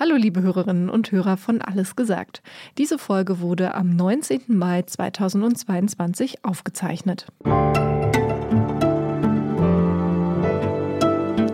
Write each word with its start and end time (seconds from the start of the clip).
Hallo 0.00 0.14
liebe 0.14 0.42
Hörerinnen 0.42 0.90
und 0.90 1.10
Hörer 1.10 1.36
von 1.36 1.60
Alles 1.60 1.96
gesagt. 1.96 2.40
Diese 2.78 2.98
Folge 2.98 3.40
wurde 3.40 3.74
am 3.74 3.96
19. 3.96 4.42
Mai 4.46 4.82
2022 4.82 6.44
aufgezeichnet. 6.44 7.26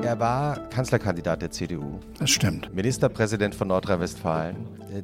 Er 0.03 0.21
war 0.21 0.59
Kanzlerkandidat 0.69 1.41
der 1.41 1.53
CDU. 1.53 2.01
Das 2.19 2.29
stimmt. 2.29 2.75
Ministerpräsident 2.75 3.55
von 3.55 3.69
Nordrhein-Westfalen. 3.69 4.57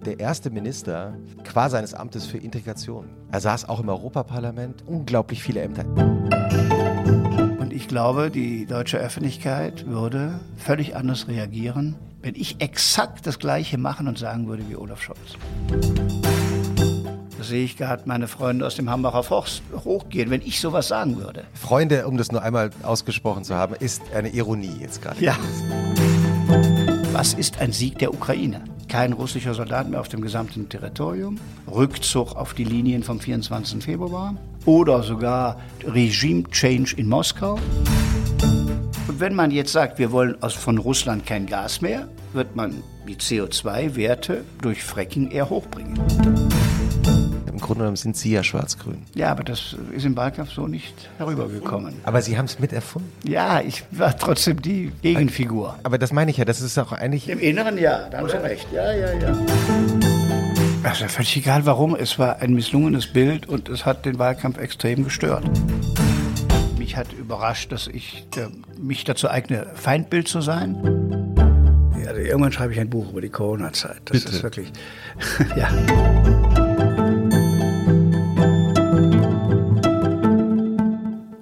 Der 0.05 0.21
erste 0.21 0.51
Minister 0.51 1.17
qua 1.43 1.71
seines 1.71 1.95
Amtes 1.95 2.27
für 2.27 2.37
Integration. 2.37 3.09
Er 3.33 3.41
saß 3.41 3.71
auch 3.71 3.81
im 3.81 3.89
Europaparlament. 3.89 4.85
Unglaublich 4.87 5.43
viele 5.43 5.63
Ämter. 5.63 5.87
Und 7.59 7.73
ich 7.73 7.89
glaube, 7.89 8.31
die 8.31 8.67
deutsche 8.67 8.99
Öffentlichkeit 8.99 9.87
würde 9.87 10.41
völlig 10.59 10.95
anders 10.95 11.27
reagieren, 11.27 11.97
wenn 12.23 12.35
ich 12.35 12.61
exakt 12.61 13.27
das 13.27 13.39
Gleiche 13.39 13.79
machen 13.79 14.09
und 14.09 14.19
sagen 14.19 14.47
würde 14.47 14.69
wie 14.69 14.77
Olaf 14.77 15.03
Scholz. 15.03 15.37
Da 17.39 17.45
sehe 17.45 17.65
ich 17.65 17.77
gerade 17.77 18.03
meine 18.05 18.29
Freunde 18.29 18.67
aus 18.67 18.77
dem 18.77 18.91
Hambacher 18.91 19.23
Forst 19.23 19.63
hochgehen, 19.85 20.29
wenn 20.31 20.43
ich 20.43 20.61
sowas 20.61 20.89
sagen 20.89 21.17
würde. 21.17 21.45
Freunde, 21.55 22.07
um 22.07 22.19
das 22.19 22.31
nur 22.31 22.43
einmal 22.43 22.71
ausgesprochen 22.83 23.45
zu 23.45 23.55
haben, 23.55 23.75
ist 23.75 24.03
eine 24.15 24.29
Ironie 24.29 24.77
jetzt 24.81 25.01
gerade. 25.01 25.25
Ja. 25.25 25.37
Was 27.13 27.35
ist 27.35 27.61
ein 27.61 27.73
Sieg 27.73 27.99
der 27.99 28.13
Ukraine? 28.13 28.63
Kein 28.89 29.13
russischer 29.13 29.55
Soldat 29.55 29.89
mehr 29.89 30.01
auf 30.01 30.09
dem 30.09 30.21
gesamten 30.21 30.69
Territorium, 30.69 31.39
Rückzug 31.71 32.37
auf 32.37 32.55
die 32.55 32.65
Linien 32.65 33.03
vom 33.03 33.21
24. 33.21 33.83
Februar 33.83 34.35
oder 34.67 35.03
sogar 35.03 35.61
Regime 35.87 36.45
Change 36.51 36.95
in 36.97 37.09
Moskau. 37.09 37.59
Und 39.09 39.21
wenn 39.21 39.35
man 39.35 39.51
jetzt 39.51 39.73
sagt, 39.73 39.99
wir 39.99 40.13
wollen 40.13 40.41
aus, 40.43 40.55
von 40.55 40.79
Russland 40.79 41.27
kein 41.27 41.47
Gas 41.47 41.81
mehr, 41.81 42.09
wird 42.33 42.55
man 42.55 42.83
die 43.09 43.17
CO2-Werte 43.17 44.45
durch 44.63 44.83
Fracking 44.83 45.31
eher 45.31 45.51
hochbringen. 45.51 45.99
Im 47.51 47.59
Grunde 47.59 47.81
genommen 47.81 47.97
sind 47.97 48.17
Sie 48.17 48.33
ja 48.33 48.43
schwarz-grün. 48.43 49.03
Ja, 49.15 49.31
aber 49.31 49.45
das 49.45 49.77
ist 49.93 50.05
im 50.05 50.17
Wahlkampf 50.17 50.53
so 50.53 50.67
nicht 50.67 50.95
herübergekommen. 51.19 51.95
Aber 52.05 52.23
Sie 52.23 52.39
haben 52.39 52.47
es 52.47 52.59
miterfunden. 52.59 53.11
Ja, 53.25 53.61
ich 53.61 53.85
war 53.91 54.17
trotzdem 54.17 54.63
die 54.63 54.93
Gegenfigur. 55.03 55.77
Aber 55.83 55.99
das 55.99 56.13
meine 56.13 56.31
ich 56.31 56.37
ja, 56.37 56.45
das 56.45 56.61
ist 56.61 56.79
auch 56.79 56.93
eigentlich. 56.93 57.29
Im 57.29 57.39
Inneren 57.39 57.79
ja, 57.79 58.09
da 58.09 58.19
haben 58.19 58.29
Sie 58.29 58.43
recht. 58.43 58.67
Ja, 58.73 58.93
ja, 58.93 59.13
ja. 59.13 59.37
Also 60.83 61.07
völlig 61.09 61.37
egal 61.37 61.67
warum, 61.67 61.95
es 61.95 62.19
war 62.19 62.39
ein 62.39 62.55
misslungenes 62.55 63.13
Bild 63.13 63.47
und 63.47 63.69
es 63.69 63.85
hat 63.85 64.07
den 64.07 64.19
Wahlkampf 64.19 64.59
extrem 64.59 65.05
gestört. 65.05 65.45
Mich 66.91 66.97
hat 66.97 67.13
überrascht, 67.13 67.71
dass 67.71 67.87
ich 67.87 68.27
äh, 68.37 68.49
mich 68.77 69.05
dazu 69.05 69.31
eigne, 69.31 69.65
Feindbild 69.77 70.27
zu 70.27 70.41
sein. 70.41 70.75
Ja, 71.97 72.09
also 72.09 72.21
irgendwann 72.21 72.51
schreibe 72.51 72.73
ich 72.73 72.81
ein 72.81 72.91
Buch 72.91 73.11
über 73.11 73.21
die 73.21 73.29
Corona-Zeit. 73.29 74.01
Das 74.07 74.25
Bitte. 74.25 74.35
ist 74.35 74.43
wirklich, 74.43 74.73
ja. 75.57 75.69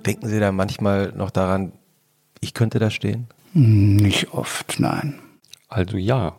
Denken 0.05 0.29
Sie 0.29 0.39
da 0.39 0.53
manchmal 0.53 1.13
noch 1.17 1.31
daran, 1.31 1.73
ich 2.41 2.53
könnte 2.53 2.79
da 2.79 2.91
stehen? 2.91 3.29
Nicht 3.55 4.35
oft, 4.35 4.79
nein. 4.79 5.19
Also 5.71 5.97
ja. 5.97 6.37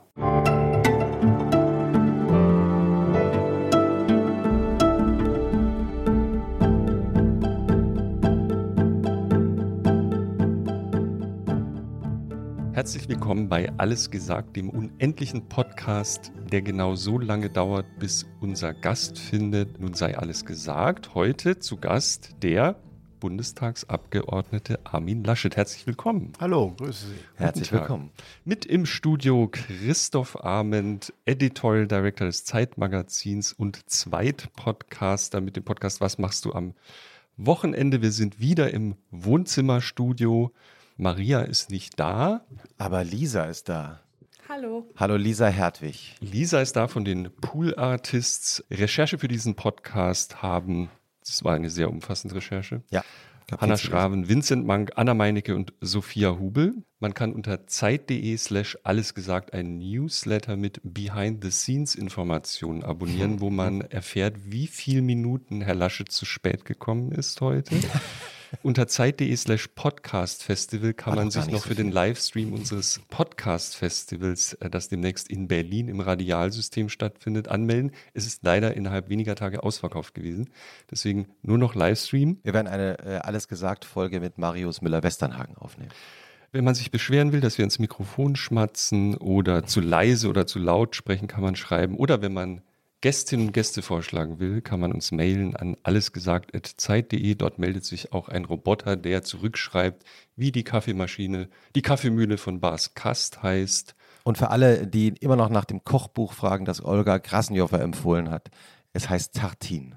Herzlich 12.79 13.09
willkommen 13.09 13.49
bei 13.49 13.69
Alles 13.75 14.09
gesagt, 14.09 14.55
dem 14.55 14.69
unendlichen 14.69 15.49
Podcast, 15.49 16.31
der 16.49 16.61
genau 16.61 16.95
so 16.95 17.19
lange 17.19 17.49
dauert, 17.49 17.85
bis 17.99 18.25
unser 18.39 18.73
Gast 18.73 19.19
findet. 19.19 19.81
Nun 19.81 19.95
sei 19.95 20.17
alles 20.17 20.45
gesagt. 20.45 21.13
Heute 21.13 21.59
zu 21.59 21.75
Gast 21.75 22.37
der 22.41 22.77
Bundestagsabgeordnete 23.19 24.79
Armin 24.85 25.25
Laschet. 25.25 25.57
Herzlich 25.57 25.87
willkommen. 25.87 26.31
Hallo, 26.39 26.73
grüße 26.77 27.07
Sie. 27.07 27.15
Herzlich 27.35 27.69
willkommen. 27.73 28.11
Mit 28.45 28.65
im 28.65 28.85
Studio 28.85 29.49
Christoph 29.51 30.41
Arment, 30.41 31.13
Editorial 31.25 31.85
Director 31.85 32.27
des 32.27 32.45
Zeitmagazins 32.45 33.51
und 33.51 33.89
Zweitpodcaster 33.89 35.41
mit 35.41 35.57
dem 35.57 35.65
Podcast 35.65 35.99
Was 35.99 36.17
machst 36.17 36.45
du 36.45 36.53
am 36.53 36.75
Wochenende? 37.35 38.01
Wir 38.01 38.13
sind 38.13 38.39
wieder 38.39 38.73
im 38.73 38.95
Wohnzimmerstudio. 39.11 40.53
Maria 40.99 41.39
ist 41.39 41.71
nicht 41.71 41.97
da. 41.97 42.41
Aber 42.77 43.05
Lisa 43.05 43.45
ist 43.45 43.69
da. 43.69 44.01
Hallo. 44.49 44.85
Hallo 44.97 45.15
Lisa 45.15 45.47
Hertwig. 45.47 46.17
Lisa 46.19 46.59
ist 46.59 46.75
da 46.75 46.89
von 46.89 47.05
den 47.05 47.31
Pool 47.39 47.73
Artists. 47.75 48.65
Recherche 48.69 49.17
für 49.17 49.29
diesen 49.29 49.55
Podcast 49.55 50.41
haben, 50.41 50.89
das 51.25 51.45
war 51.45 51.55
eine 51.55 51.69
sehr 51.69 51.89
umfassende 51.89 52.35
Recherche, 52.35 52.83
Ja. 52.91 53.05
Hanna 53.57 53.77
Schraven, 53.77 54.27
Vincent 54.27 54.65
Mank, 54.65 54.91
Anna 54.95 55.13
Meinecke 55.13 55.55
und 55.55 55.71
Sophia 55.79 56.37
Hubel. 56.37 56.83
Man 56.99 57.13
kann 57.13 57.31
unter 57.31 57.65
zeit.de 57.65 58.37
slash 58.37 58.77
alles 58.83 59.15
gesagt 59.15 59.53
einen 59.53 59.79
Newsletter 59.79 60.57
mit 60.57 60.81
Behind-the-Scenes-Informationen 60.83 62.83
abonnieren, 62.83 63.39
wo 63.39 63.49
man 63.49 63.81
erfährt, 63.89 64.51
wie 64.51 64.67
viele 64.67 65.01
Minuten 65.01 65.61
Herr 65.61 65.75
Laschet 65.75 66.11
zu 66.11 66.25
spät 66.25 66.65
gekommen 66.65 67.13
ist 67.13 67.39
heute. 67.39 67.73
Unter 68.63 68.87
zeit.de 68.87 69.35
slash 69.35 69.67
Podcast 69.75 70.43
Festival 70.43 70.93
kann 70.93 71.15
man 71.15 71.31
sich 71.31 71.45
noch 71.47 71.61
so 71.61 71.69
für 71.69 71.75
den 71.75 71.87
viel. 71.87 71.95
Livestream 71.95 72.53
unseres 72.53 73.01
Podcast 73.09 73.75
Festivals, 73.75 74.53
äh, 74.55 74.69
das 74.69 74.89
demnächst 74.89 75.29
in 75.29 75.47
Berlin 75.47 75.87
im 75.87 75.99
Radialsystem 75.99 76.89
stattfindet, 76.89 77.47
anmelden. 77.47 77.91
Es 78.13 78.25
ist 78.25 78.43
leider 78.43 78.75
innerhalb 78.75 79.09
weniger 79.09 79.35
Tage 79.35 79.63
ausverkauft 79.63 80.13
gewesen. 80.13 80.49
Deswegen 80.89 81.27
nur 81.41 81.57
noch 81.57 81.75
Livestream. 81.75 82.39
Wir 82.43 82.53
werden 82.53 82.67
eine 82.67 82.99
äh, 82.99 83.17
Alles 83.17 83.47
gesagt 83.47 83.85
Folge 83.85 84.19
mit 84.19 84.37
Marius 84.37 84.81
Müller-Westernhagen 84.81 85.55
aufnehmen. 85.57 85.91
Wenn 86.51 86.63
man 86.63 86.73
sich 86.73 86.89
beschweren 86.89 87.31
will, 87.31 87.41
dass 87.41 87.59
wir 87.59 87.65
ins 87.65 87.77
Mikrofon 87.77 88.35
schmatzen 88.35 89.15
oder 89.15 89.65
zu 89.65 89.81
leise 89.81 90.27
oder 90.27 90.47
zu 90.47 90.57
laut 90.57 90.95
sprechen, 90.95 91.27
kann 91.27 91.43
man 91.43 91.55
schreiben. 91.55 91.95
Oder 91.95 92.23
wenn 92.23 92.33
man 92.33 92.61
Gästinnen 93.01 93.47
und 93.47 93.53
Gäste 93.53 93.81
vorschlagen 93.81 94.39
will, 94.39 94.61
kann 94.61 94.81
man 94.81 94.91
uns 94.91 95.11
mailen 95.11 95.55
an 95.55 95.77
allesgesagt.zeit.de. 95.83 97.35
Dort 97.35 97.57
meldet 97.57 97.85
sich 97.85 98.11
auch 98.11 98.27
ein 98.27 98.43
Roboter, 98.43 98.97
der 98.97 99.23
zurückschreibt, 99.23 100.03
wie 100.35 100.51
die 100.51 100.65
Kaffeemaschine, 100.65 101.47
die 101.75 101.81
Kaffeemühle 101.81 102.37
von 102.37 102.59
Bas 102.59 102.95
Kast 102.95 103.41
heißt. 103.41 103.95
Und 104.23 104.37
für 104.37 104.49
alle, 104.49 104.85
die 104.85 105.09
immer 105.19 105.37
noch 105.37 105.49
nach 105.49 105.63
dem 105.63 105.83
Kochbuch 105.85 106.33
fragen, 106.33 106.65
das 106.65 106.83
Olga 106.83 107.19
Krasnjowa 107.19 107.77
empfohlen 107.77 108.29
hat, 108.29 108.49
es 108.91 109.09
heißt 109.09 109.33
Tartin. 109.33 109.95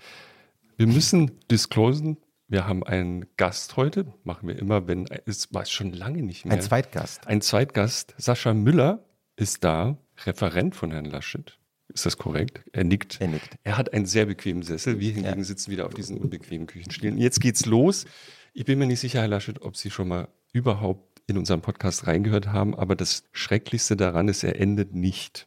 Wir 0.76 0.86
müssen 0.86 1.40
disclosen, 1.50 2.18
wir 2.46 2.68
haben 2.68 2.84
einen 2.84 3.26
Gast 3.36 3.76
heute, 3.76 4.12
machen 4.22 4.46
wir 4.46 4.56
immer, 4.56 4.86
wenn, 4.86 5.06
es 5.26 5.52
war 5.52 5.64
schon 5.66 5.92
lange 5.92 6.22
nicht 6.22 6.44
mehr. 6.44 6.54
Ein 6.54 6.60
Zweitgast. 6.60 7.26
Ein 7.26 7.40
Zweitgast, 7.40 8.14
Sascha 8.16 8.54
Müller, 8.54 9.04
ist 9.34 9.64
da, 9.64 9.96
Referent 10.24 10.76
von 10.76 10.92
Herrn 10.92 11.06
Laschet. 11.06 11.58
Ist 11.94 12.06
das 12.06 12.16
korrekt? 12.16 12.60
Er 12.72 12.84
nickt. 12.84 13.20
Er 13.20 13.28
nickt. 13.28 13.56
Er 13.64 13.76
hat 13.76 13.92
einen 13.92 14.06
sehr 14.06 14.26
bequemen 14.26 14.62
Sessel. 14.62 14.98
Wir 15.00 15.12
hingegen 15.12 15.38
Ja. 15.38 15.44
sitzen 15.44 15.70
wieder 15.70 15.86
auf 15.86 15.94
diesen 15.94 16.16
unbequemen 16.18 16.66
Küchenstühlen. 16.66 17.18
Jetzt 17.18 17.40
geht's 17.40 17.66
los. 17.66 18.06
Ich 18.54 18.64
bin 18.64 18.78
mir 18.78 18.86
nicht 18.86 19.00
sicher, 19.00 19.20
Herr 19.20 19.28
Laschet, 19.28 19.60
ob 19.62 19.76
Sie 19.76 19.90
schon 19.90 20.08
mal 20.08 20.28
überhaupt 20.52 21.20
in 21.26 21.38
unseren 21.38 21.60
Podcast 21.60 22.06
reingehört 22.06 22.48
haben, 22.48 22.74
aber 22.74 22.96
das 22.96 23.24
Schrecklichste 23.32 23.96
daran 23.96 24.28
ist, 24.28 24.42
er 24.42 24.58
endet 24.60 24.94
nicht. 24.94 25.46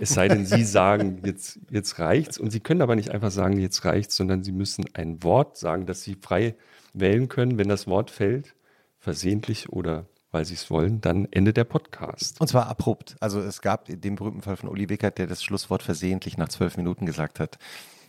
Es 0.00 0.10
sei 0.10 0.28
denn, 0.28 0.46
Sie 0.46 0.64
sagen, 0.64 1.22
jetzt, 1.24 1.60
jetzt 1.70 1.98
reicht's. 1.98 2.38
Und 2.38 2.50
Sie 2.50 2.60
können 2.60 2.82
aber 2.82 2.96
nicht 2.96 3.10
einfach 3.10 3.30
sagen, 3.30 3.58
jetzt 3.58 3.84
reicht's, 3.84 4.16
sondern 4.16 4.42
Sie 4.42 4.52
müssen 4.52 4.84
ein 4.94 5.22
Wort 5.22 5.56
sagen, 5.56 5.86
das 5.86 6.02
Sie 6.02 6.16
frei 6.20 6.54
wählen 6.92 7.28
können. 7.28 7.58
Wenn 7.58 7.68
das 7.68 7.86
Wort 7.86 8.10
fällt, 8.10 8.54
versehentlich 8.98 9.70
oder 9.70 10.06
weil 10.32 10.44
Sie 10.44 10.54
es 10.54 10.70
wollen, 10.70 11.00
dann 11.00 11.28
endet 11.30 11.56
der 11.56 11.64
Podcast. 11.64 12.40
Und 12.40 12.48
zwar 12.48 12.66
abrupt. 12.66 13.16
Also 13.20 13.40
es 13.40 13.60
gab 13.60 13.84
den 13.86 14.16
berühmten 14.16 14.42
Fall 14.42 14.56
von 14.56 14.68
Uli 14.68 14.88
Wickert, 14.88 15.18
der 15.18 15.26
das 15.26 15.44
Schlusswort 15.44 15.82
versehentlich 15.82 16.38
nach 16.38 16.48
zwölf 16.48 16.76
Minuten 16.76 17.06
gesagt 17.06 17.38
hat. 17.38 17.58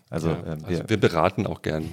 Also, 0.10 0.30
Ja, 0.30 0.38
ähm, 0.46 0.60
also 0.64 0.68
wir, 0.70 0.90
wir, 0.90 0.98
beraten 0.98 1.46
auch 1.46 1.62
gern. 1.62 1.90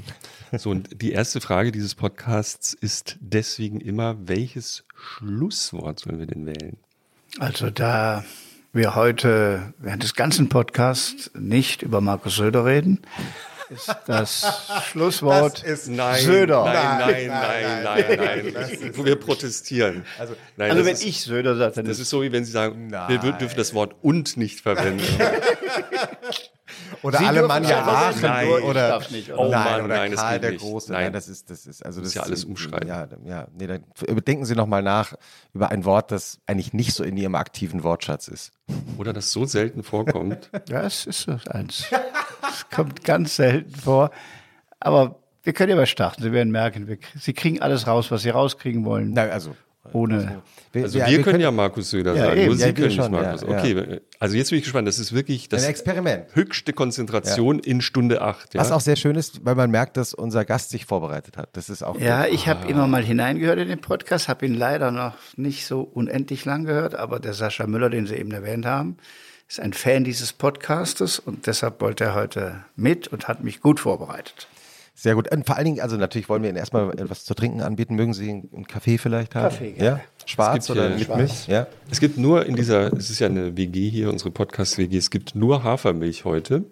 So, 0.53 0.71
und 0.71 1.01
die 1.01 1.13
erste 1.13 1.41
Frage 1.41 1.71
dieses 1.71 1.95
Podcasts 1.95 2.75
ist 2.75 3.17
deswegen 3.21 3.81
immer, 3.81 4.17
welches 4.27 4.85
Schlusswort 4.97 6.01
sollen 6.01 6.19
wir 6.19 6.27
denn 6.27 6.45
wählen? 6.45 6.77
Also 7.39 7.71
da 7.71 8.25
wir 8.73 8.95
heute 8.95 9.73
während 9.79 10.03
des 10.03 10.15
ganzen 10.15 10.49
Podcasts 10.49 11.31
nicht 11.39 11.83
über 11.83 12.01
Markus 12.01 12.37
Söder 12.37 12.65
reden, 12.65 13.01
ist 13.71 13.95
das 14.07 14.47
Schlusswort. 14.91 15.63
Das 15.63 15.71
ist 15.71 15.89
Nein, 15.89 16.21
Söder. 16.25 16.65
nein, 16.65 16.75
nein, 16.99 17.27
Nein, 17.29 17.83
nein, 17.85 18.17
nein, 18.19 18.53
nein. 18.55 19.05
Wir 19.05 19.17
protestieren. 19.17 20.05
Also- 20.19 20.35
nein, 20.57 20.71
Also 20.71 20.79
das 20.83 20.87
wenn 20.87 20.95
ist, 20.95 21.05
ich 21.05 21.21
Söder 21.23 21.57
sage, 21.57 21.75
dann 21.77 21.85
Das 21.87 21.99
ist 21.99 22.11
so, 22.11 22.23
wie 22.23 22.33
wenn 22.33 22.45
Sie 22.45 22.53
sagen, 22.53 22.89
Nein. 22.89 23.23
wir 23.23 23.33
dürfen 23.33 23.57
das 23.57 23.73
Wort 23.75 23.95
und 24.03 24.37
nicht 24.37 24.61
verwenden. 24.61 25.03
Oder 27.03 27.19
Sie 27.19 27.25
Alemannia 27.25 27.83
Aachen 27.83 28.21
Nein. 28.21 28.47
nur, 28.47 28.59
ich 28.59 28.65
oder, 28.65 28.89
darf 28.89 29.11
nicht, 29.11 29.31
oder? 29.31 29.39
Oh 29.41 29.49
nein, 29.51 29.65
Mann, 29.65 29.85
oder 29.87 29.97
nein, 29.97 30.11
das 30.13 30.21
Karl 30.21 30.39
der 30.41 30.51
nicht. 30.53 30.61
Große. 30.61 30.93
Nein. 30.93 31.05
Nein, 31.05 31.13
das 31.15 31.29
ist, 31.29 31.49
das 31.51 31.67
ist, 31.67 31.85
also 31.85 32.01
das 32.01 32.11
ist 32.11 32.15
ja 32.15 32.23
alles 32.23 32.45
umschreiben. 32.45 32.87
Ja, 32.87 33.09
ja, 33.25 33.49
nee, 33.59 33.67
dann 33.67 33.85
überdenken 34.07 34.45
Sie 34.45 34.55
noch 34.55 34.67
mal 34.67 34.83
nach 34.83 35.15
über 35.55 35.71
ein 35.71 35.85
Wort, 35.85 36.11
das 36.13 36.39
eigentlich 36.47 36.73
nicht 36.75 36.93
so 36.93 37.03
in 37.03 37.17
Ihrem 37.17 37.35
aktiven 37.37 37.83
Wortschatz 37.85 38.29
ist. 38.29 38.53
Oder 38.99 39.13
das 39.13 39.33
so 39.33 39.47
selten 39.47 39.83
vorkommt. 39.83 40.51
Ja, 40.69 40.83
es 40.83 41.07
ist 41.07 41.23
so 41.23 41.37
eins. 41.49 41.85
Es 42.49 42.69
kommt 42.71 43.05
ganz 43.05 43.37
selten 43.37 43.75
vor. 43.75 44.11
Aber 44.79 45.17
wir 45.43 45.53
können 45.53 45.71
ja 45.71 45.77
mal 45.77 45.87
starten. 45.87 46.23
Sie 46.23 46.33
werden 46.33 46.51
merken, 46.53 46.87
wir, 46.89 46.99
Sie 47.19 47.33
kriegen 47.33 47.61
alles 47.63 47.87
raus, 47.87 48.11
was 48.11 48.23
Sie 48.23 48.31
rauskriegen 48.31 48.85
wollen. 48.85 49.13
Nein, 49.13 49.31
also 49.31 49.55
Ohne. 49.93 50.43
Also 50.75 50.99
wir, 51.01 51.23
können, 51.23 51.41
ja 51.41 51.51
Markus 51.51 51.91
Söder 51.91 52.15
Ja, 52.15 52.27
sagen, 52.27 52.37
eben. 52.39 52.47
nur 52.49 52.57
Sie 52.57 52.61
Ja, 52.63 52.67
wir 52.69 52.75
können 52.75 52.91
schon, 52.91 53.11
nicht 53.11 53.23
Markus. 53.23 53.43
ja, 53.43 53.49
ja. 53.51 53.59
Okay, 53.59 54.01
also 54.21 54.37
jetzt 54.37 54.51
bin 54.51 54.59
ich 54.59 54.65
gespannt. 54.65 54.87
Das 54.87 54.99
ist 54.99 55.13
wirklich 55.15 55.49
das 55.49 55.65
ein 55.65 55.71
Experiment. 55.71 56.27
höchste 56.35 56.73
Konzentration 56.73 57.59
in 57.59 57.81
Stunde 57.81 58.21
acht. 58.21 58.55
Ja? 58.55 58.61
Was 58.61 58.71
auch 58.71 58.81
sehr 58.81 58.97
schön 58.97 59.17
ist, 59.17 59.45
weil 59.45 59.55
man 59.55 59.71
merkt, 59.71 59.97
dass 59.97 60.13
unser 60.15 60.45
Gast 60.45 60.71
sich 60.71 60.85
vorbereitet 60.85 61.37
hat. 61.39 61.49
Das 61.55 61.71
ist 61.71 61.83
auch 61.83 61.99
Ja, 61.99 62.25
gut. 62.25 62.35
ich 62.35 62.47
habe 62.47 62.69
immer 62.69 62.87
mal 62.87 63.03
hineingehört 63.03 63.59
in 63.59 63.69
den 63.69 63.81
Podcast, 63.81 64.29
habe 64.29 64.45
ihn 64.47 64.55
leider 64.55 64.91
noch 64.91 65.15
nicht 65.37 65.67
so 65.67 65.81
unendlich 65.81 66.45
lang 66.45 66.65
gehört, 66.67 66.95
aber 66.95 67.19
der 67.19 67.33
Sascha 67.33 67.67
Müller, 67.67 67.89
den 67.91 68.07
Sie 68.07 68.15
eben 68.15 68.31
erwähnt 68.31 68.67
haben, 68.67 68.99
ist 69.51 69.61
ein 69.61 69.73
Fan 69.73 70.05
dieses 70.05 70.33
Podcastes 70.33 71.19
und 71.19 71.47
deshalb 71.49 71.81
wollte 71.81 72.05
er 72.05 72.15
heute 72.15 72.65
mit 72.77 73.09
und 73.09 73.27
hat 73.27 73.43
mich 73.43 73.61
gut 73.61 73.81
vorbereitet. 73.81 74.47
sehr 74.95 75.15
gut. 75.17 75.29
Und 75.33 75.45
vor 75.45 75.57
allen 75.57 75.65
Dingen, 75.65 75.81
also 75.81 75.97
natürlich 75.97 76.29
wollen 76.29 76.43
wir 76.43 76.51
Ihnen 76.51 76.59
erstmal 76.59 76.89
etwas 76.93 77.25
zu 77.25 77.35
trinken 77.35 77.61
anbieten. 77.61 77.97
Mögen 77.97 78.15
Sie 78.15 78.31
einen 78.31 78.67
Kaffee 78.69 78.97
vielleicht 78.97 79.35
haben? 79.35 79.51
Kaffee, 79.51 79.73
gerne. 79.73 79.85
ja? 79.99 80.01
Schwarz 80.25 80.59
Es 80.59 80.67
gibt 80.69 80.79
oder 80.79 80.91
mit. 80.97 81.17
Milch? 81.17 81.49
Ja. 81.49 81.67
Es 81.91 81.99
gibt 81.99 82.17
nur 82.17 82.47
in 82.47 82.55
dieser, 82.55 82.93
es 82.93 83.11
ist 83.11 83.19
ja 83.19 83.27
eine 83.27 83.57
WG 83.57 83.89
hier, 83.91 84.11
unsere 84.11 84.31
Podcast-WG, 84.31 84.97
es 84.97 85.11
gibt 85.11 85.35
nur 85.35 85.65
Hafermilch 85.65 86.25
heute. 86.25 86.65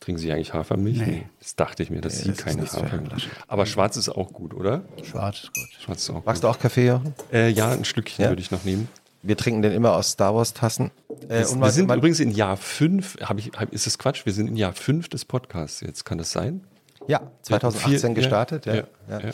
Trinken 0.00 0.20
Sie 0.20 0.30
eigentlich 0.30 0.52
Hafermilch? 0.52 0.98
Nee. 0.98 1.22
Das 1.40 1.56
dachte 1.56 1.82
ich 1.82 1.88
mir, 1.90 2.00
dass 2.02 2.18
Sie 2.18 2.28
das 2.28 2.36
keine 2.38 2.62
Hafermilch. 2.66 3.28
Aber 3.46 3.64
schwarz 3.66 3.96
ist 3.96 4.10
auch 4.10 4.32
gut, 4.32 4.52
oder? 4.52 4.82
Schwarz 5.04 5.44
ist 5.44 5.54
gut. 5.54 5.68
Schwarz 5.80 6.02
ist 6.02 6.10
auch 6.10 6.24
Magst 6.26 6.42
gut. 6.42 6.50
du 6.50 6.52
auch 6.54 6.58
Kaffee, 6.58 6.86
Jochen? 6.88 7.14
Äh, 7.32 7.48
ja, 7.50 7.70
ein 7.70 7.84
Schlückchen 7.86 8.24
Ja. 8.24 8.30
würde 8.30 8.42
ich 8.42 8.50
noch 8.50 8.64
nehmen. 8.64 8.88
Wir 9.22 9.36
trinken 9.36 9.62
den 9.62 9.72
immer 9.72 9.94
aus 9.94 10.10
Star 10.12 10.34
Wars 10.34 10.52
Tassen. 10.54 10.90
Äh, 11.28 11.40
Es, 11.40 11.58
wir 11.58 11.70
sind 11.70 11.90
übrigens 11.90 12.20
in 12.20 12.30
Jahr 12.30 12.56
5, 12.56 13.18
hab 13.22 13.38
ich, 13.38 13.50
hab, 13.56 13.72
ist 13.72 13.86
das 13.86 13.98
Quatsch? 13.98 14.24
Wir 14.26 14.32
sind 14.32 14.46
in 14.48 14.56
Jahr 14.56 14.72
5 14.72 15.08
des 15.08 15.24
Podcasts 15.24 15.80
jetzt, 15.80 16.04
kann 16.04 16.18
das 16.18 16.30
sein? 16.32 16.62
ja, 17.06 17.22
2018 17.42 17.98
Vier- 18.00 18.14
gestartet. 18.14 18.66
Ja, 18.66 18.74
Ja, 18.74 18.82
ja. 19.08 19.20
ja. 19.20 19.30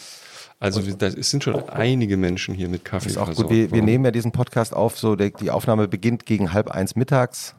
Also 0.61 0.87
wir- 0.87 0.95
da 0.95 1.09
es 1.09 1.31
sind 1.31 1.43
schon 1.45 1.69
einige 1.69 2.17
Menschen 2.17 2.55
hier 2.55 2.69
mit 2.69 2.85
Kaffee 2.85 3.09
Ist 3.09 3.19
auch 3.19 3.35
gut. 3.35 3.51
Wir, 3.51 3.71
wir 3.73 3.83
nehmen 3.83 4.05
ja 4.05 4.11
diesen 4.13 4.31
Podcast 4.33 4.73
auf, 4.75 4.97
so 4.99 5.17
die 5.17 5.51
Aufnahme 5.51 5.89
beginnt 5.89 6.25
gegen 6.25 6.53
halb 6.53 6.71
eins 6.71 6.95
mittags. 6.97 7.55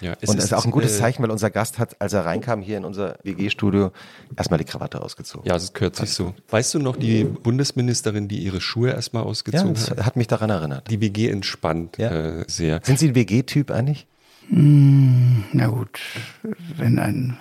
Ja, 0.00 0.14
und 0.26 0.38
es 0.38 0.44
ist 0.44 0.54
auch 0.54 0.64
ein 0.64 0.70
gutes 0.70 0.96
äh, 0.96 1.00
Zeichen, 1.00 1.22
weil 1.22 1.30
unser 1.30 1.50
Gast 1.50 1.78
hat, 1.78 2.00
als 2.00 2.12
er 2.12 2.24
reinkam 2.26 2.60
hier 2.62 2.76
in 2.78 2.84
unser 2.84 3.16
WG-Studio, 3.22 3.92
erstmal 4.36 4.58
die 4.58 4.64
Krawatte 4.64 5.00
ausgezogen. 5.00 5.48
Ja, 5.48 5.56
es 5.56 5.72
gehört 5.72 5.96
sich 5.96 6.10
so. 6.10 6.34
Weißt 6.50 6.74
du 6.74 6.78
noch 6.78 6.96
die 6.96 7.24
Bundesministerin, 7.24 8.28
die 8.28 8.38
ihre 8.38 8.60
Schuhe 8.60 8.90
erstmal 8.90 9.22
Ja, 9.22 9.28
ausgezogen 9.28 9.74
das 9.74 9.90
hat? 9.90 10.04
hat 10.04 10.16
mich 10.16 10.26
daran 10.26 10.50
erinnert. 10.50 10.90
Die 10.90 11.00
WG 11.00 11.28
entspannt 11.30 11.96
Ja. 11.98 12.40
äh, 12.40 12.44
sehr. 12.48 12.80
Sind 12.82 12.98
Sie 12.98 13.08
ein 13.08 13.14
WG-Typ 13.14 13.70
eigentlich? 13.70 14.06
Na 14.50 15.68
gut, 15.68 16.00
wenn 16.76 16.98
ein 16.98 17.38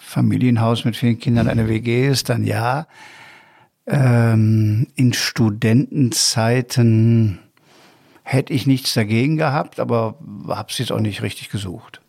Familienhaus 0.00 0.84
mit 0.86 0.96
vielen 0.96 1.18
Kindern 1.18 1.46
eine 1.48 1.68
WG 1.68 2.08
ist, 2.08 2.28
dann 2.30 2.44
ja. 2.44 2.86
Ähm, 3.90 4.86
in 4.96 5.14
Studentenzeiten 5.14 7.38
hätte 8.28 8.52
ich 8.52 8.66
nichts 8.66 8.92
dagegen 8.92 9.38
gehabt, 9.38 9.80
aber 9.80 10.18
habe 10.48 10.70
es 10.70 10.76
jetzt 10.76 10.92
auch 10.92 11.00
nicht 11.00 11.22
richtig 11.22 11.48
gesucht. 11.48 12.02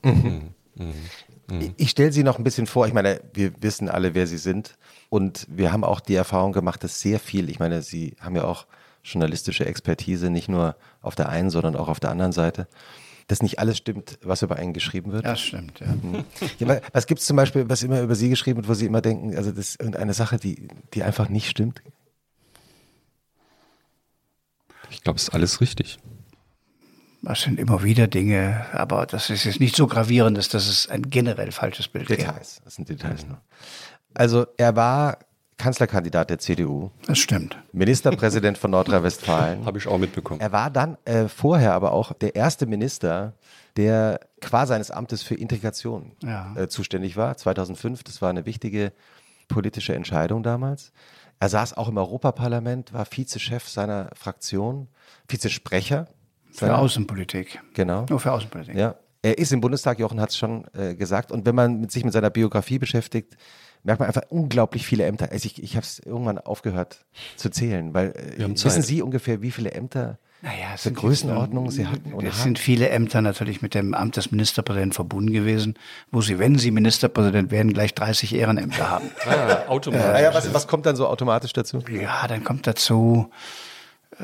Ich 1.78 1.92
stelle 1.92 2.12
Sie 2.12 2.24
noch 2.24 2.38
ein 2.38 2.44
bisschen 2.44 2.68
vor. 2.68 2.88
Ich 2.88 2.94
meine, 2.94 3.22
wir 3.34 3.54
wissen 3.62 3.88
alle, 3.88 4.14
wer 4.16 4.28
Sie 4.28 4.38
sind. 4.38 4.76
Und 5.08 5.48
wir 5.50 5.72
haben 5.72 5.86
auch 5.86 6.02
die 6.02 6.16
Erfahrung 6.16 6.52
gemacht, 6.52 6.84
dass 6.84 7.00
sehr 7.00 7.20
viel, 7.20 7.50
ich 7.50 7.60
meine, 7.60 7.82
Sie 7.82 8.18
haben 8.20 8.36
ja 8.36 8.44
auch 8.44 8.68
journalistische 9.04 9.66
Expertise, 9.66 10.30
nicht 10.30 10.50
nur 10.50 10.76
auf 11.02 11.16
der 11.16 11.30
einen, 11.30 11.50
sondern 11.50 11.78
auch 11.78 11.88
auf 11.88 12.02
der 12.02 12.12
anderen 12.12 12.34
Seite, 12.34 12.68
dass 13.28 13.42
nicht 13.42 13.58
alles 13.60 13.78
stimmt, 13.78 14.20
was 14.22 14.42
über 14.42 14.58
einen 14.58 14.74
geschrieben 14.74 15.14
wird. 15.14 15.26
Das 15.26 15.40
stimmt, 15.40 15.80
ja. 15.80 15.88
Ja, 16.60 16.68
aber 16.68 16.82
was 16.92 17.08
gibt 17.08 17.22
es 17.22 17.28
zum 17.28 17.38
Beispiel, 17.38 17.70
was 17.70 17.82
immer 17.82 18.02
über 18.02 18.16
Sie 18.16 18.28
geschrieben 18.28 18.58
wird, 18.58 18.68
wo 18.68 18.74
Sie 18.74 18.86
immer 18.86 19.02
denken, 19.02 19.38
also 19.38 19.52
das 19.52 19.70
ist 19.70 19.80
irgendeine 19.80 20.14
Sache, 20.14 20.38
die, 20.38 20.68
die 20.94 21.04
einfach 21.04 21.30
nicht 21.30 21.50
stimmt? 21.50 21.82
Ich 24.92 25.04
glaube, 25.04 25.18
es 25.18 25.24
ist 25.24 25.30
alles 25.34 25.62
richtig. 25.62 26.00
Das 27.22 27.42
sind 27.42 27.60
immer 27.60 27.84
wieder 27.84 28.08
Dinge, 28.08 28.66
aber 28.72 29.06
das 29.06 29.30
ist 29.30 29.44
jetzt 29.44 29.60
nicht 29.60 29.76
so 29.76 29.88
gravierend, 29.88 30.38
dass 30.38 30.54
es 30.54 30.88
ein 30.90 31.02
generell 31.04 31.52
falsches 31.52 31.88
Bild 31.90 32.08
gibt. 32.08 32.22
Details, 32.22 32.62
das 32.64 32.76
sind 32.76 32.88
Details 32.88 33.26
nur. 33.28 33.42
Also 34.14 34.48
er 34.58 34.76
war 34.78 35.18
Kanzlerkandidat 35.58 36.30
der 36.30 36.40
CDU, 36.40 36.90
Das 37.06 37.20
stimmt. 37.20 37.58
Ministerpräsident 37.74 38.58
von 38.58 38.72
Nordrhein-Westfalen. 38.72 39.66
Habe 39.66 39.78
ich 39.78 39.88
auch 39.88 39.98
mitbekommen. 39.98 40.40
Er 40.40 40.54
war 40.54 40.70
dann 40.70 40.98
äh, 41.04 41.28
vorher 41.28 41.74
aber 41.74 41.92
auch 41.92 42.14
der 42.14 42.36
erste 42.36 42.66
Minister, 42.66 43.34
der 43.76 44.22
qua 44.40 44.66
seines 44.66 44.90
Amtes 44.90 45.22
für 45.22 45.36
Integration 45.36 46.14
Ja. 46.24 46.54
äh, 46.56 46.70
zuständig 46.70 47.18
war, 47.18 47.36
2005. 47.36 48.04
Das 48.06 48.22
war 48.22 48.30
eine 48.30 48.46
wichtige 48.46 48.94
politische 49.50 49.94
Entscheidung 49.94 50.42
damals. 50.44 50.94
Er 51.40 51.50
saß 51.50 51.78
auch 51.78 51.88
im 51.88 51.98
Europaparlament, 51.98 52.94
war 52.94 53.06
Vizechef 53.10 53.68
seiner 53.68 54.10
Fraktion, 54.14 54.88
Vizesprecher. 55.28 56.08
Für 56.52 56.66
seiner- 56.66 56.80
Außenpolitik. 56.80 57.62
Genau. 57.74 58.06
Nur 58.10 58.20
für 58.20 58.32
Außenpolitik. 58.32 58.76
Ja. 58.76 58.96
Er 59.22 59.38
ist 59.38 59.52
im 59.52 59.60
Bundestag, 59.62 60.00
Jochen 60.00 60.20
hat 60.22 60.30
es 60.30 60.38
schon 60.38 60.66
äh, 60.74 60.96
gesagt. 60.96 61.32
Und 61.32 61.46
wenn 61.46 61.56
man 61.56 61.82
mit 61.82 61.92
sich 61.92 62.04
mit 62.06 62.14
seiner 62.14 62.30
Biografie 62.30 62.80
beschäftigt, 62.80 63.36
merkt 63.84 64.00
man 64.00 64.08
einfach 64.08 64.24
unglaublich 64.30 64.86
viele 64.86 65.06
Ämter. 65.06 65.30
Also 65.32 65.46
ich, 65.46 65.62
ich 65.62 65.76
habe 65.76 65.86
es 65.86 66.00
irgendwann 66.00 66.38
aufgehört 66.38 67.06
zu 67.36 67.50
zählen, 67.50 67.94
weil 67.94 68.12
äh, 68.38 68.48
wissen. 68.50 68.82
Sie 68.82 69.02
ungefähr, 69.02 69.42
wie 69.42 69.52
viele 69.52 69.72
Ämter 69.72 70.20
Naja, 70.42 70.68
es 70.76 70.84
sind 70.84 70.96
Größenordnungen 70.96 71.70
Sie 71.70 71.86
hatten? 71.86 72.14
und 72.14 72.26
Es 72.26 72.44
sind 72.44 72.60
viele 72.60 72.88
Ämter 72.90 73.22
natürlich 73.22 73.62
mit 73.62 73.74
dem 73.74 73.94
Amt 73.94 74.16
des 74.16 74.32
Ministerpräsidenten 74.32 74.94
verbunden 74.94 75.34
gewesen, 75.34 75.76
wo 76.12 76.22
Sie, 76.22 76.40
wenn 76.40 76.58
Sie 76.58 76.72
Ministerpräsident 76.72 77.52
werden, 77.52 77.74
gleich 77.74 77.94
30 77.94 78.34
Ehrenämter 78.36 78.90
haben. 78.90 79.10
Ah, 79.26 79.64
automatisch. 79.68 80.06
Ah 80.08 80.22
ja, 80.22 80.34
was, 80.34 80.54
was 80.54 80.68
kommt 80.68 80.86
dann 80.86 80.96
so 80.96 81.08
automatisch 81.08 81.52
dazu? 81.54 81.84
Ja, 81.92 82.26
dann 82.28 82.44
kommt 82.46 82.68
dazu 82.68 83.30
äh, 84.18 84.24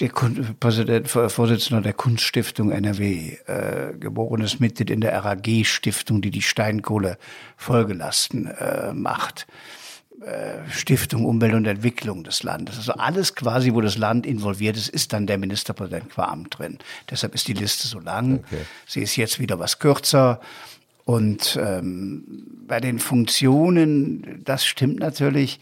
der 0.00 0.08
Kun 0.08 0.56
Präsident, 0.58 1.08
Vor- 1.08 1.30
Vorsitzender 1.30 1.82
der 1.82 1.92
Kunststiftung 1.92 2.72
NRW, 2.72 3.36
äh, 3.46 3.92
geborenes 3.98 4.58
Mitglied 4.58 4.90
in 4.90 5.00
der 5.00 5.24
RAG-Stiftung, 5.24 6.20
die 6.20 6.30
die 6.32 6.42
Steinkohle-Folgelasten 6.42 8.46
äh, 8.46 8.92
macht. 8.92 9.46
Äh, 10.20 10.68
Stiftung 10.68 11.24
Umwelt 11.24 11.54
und 11.54 11.64
Entwicklung 11.66 12.24
des 12.24 12.42
Landes. 12.42 12.76
Also 12.76 12.92
alles 12.94 13.36
quasi, 13.36 13.72
wo 13.72 13.80
das 13.80 13.96
Land 13.96 14.26
involviert 14.26 14.76
ist, 14.76 14.88
ist 14.88 15.12
dann 15.12 15.28
der 15.28 15.38
Ministerpräsident 15.38 16.10
qua 16.10 16.24
Amt 16.24 16.58
drin. 16.58 16.78
Deshalb 17.08 17.36
ist 17.36 17.46
die 17.46 17.52
Liste 17.52 17.86
so 17.86 18.00
lang. 18.00 18.42
Sie 18.84 19.00
ist 19.00 19.14
jetzt 19.14 19.38
wieder 19.38 19.60
was 19.60 19.78
kürzer. 19.78 20.40
Und 21.04 21.56
ähm, 21.62 22.24
bei 22.66 22.80
den 22.80 22.98
Funktionen, 22.98 24.42
das 24.44 24.66
stimmt 24.66 24.98
natürlich, 24.98 25.60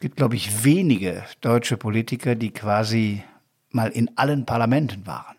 gibt, 0.00 0.16
glaube 0.16 0.34
ich, 0.34 0.64
wenige 0.64 1.22
deutsche 1.40 1.76
Politiker, 1.76 2.34
die 2.34 2.50
quasi 2.50 3.22
mal 3.70 3.90
in 3.90 4.10
allen 4.16 4.44
Parlamenten 4.46 5.06
waren. 5.06 5.36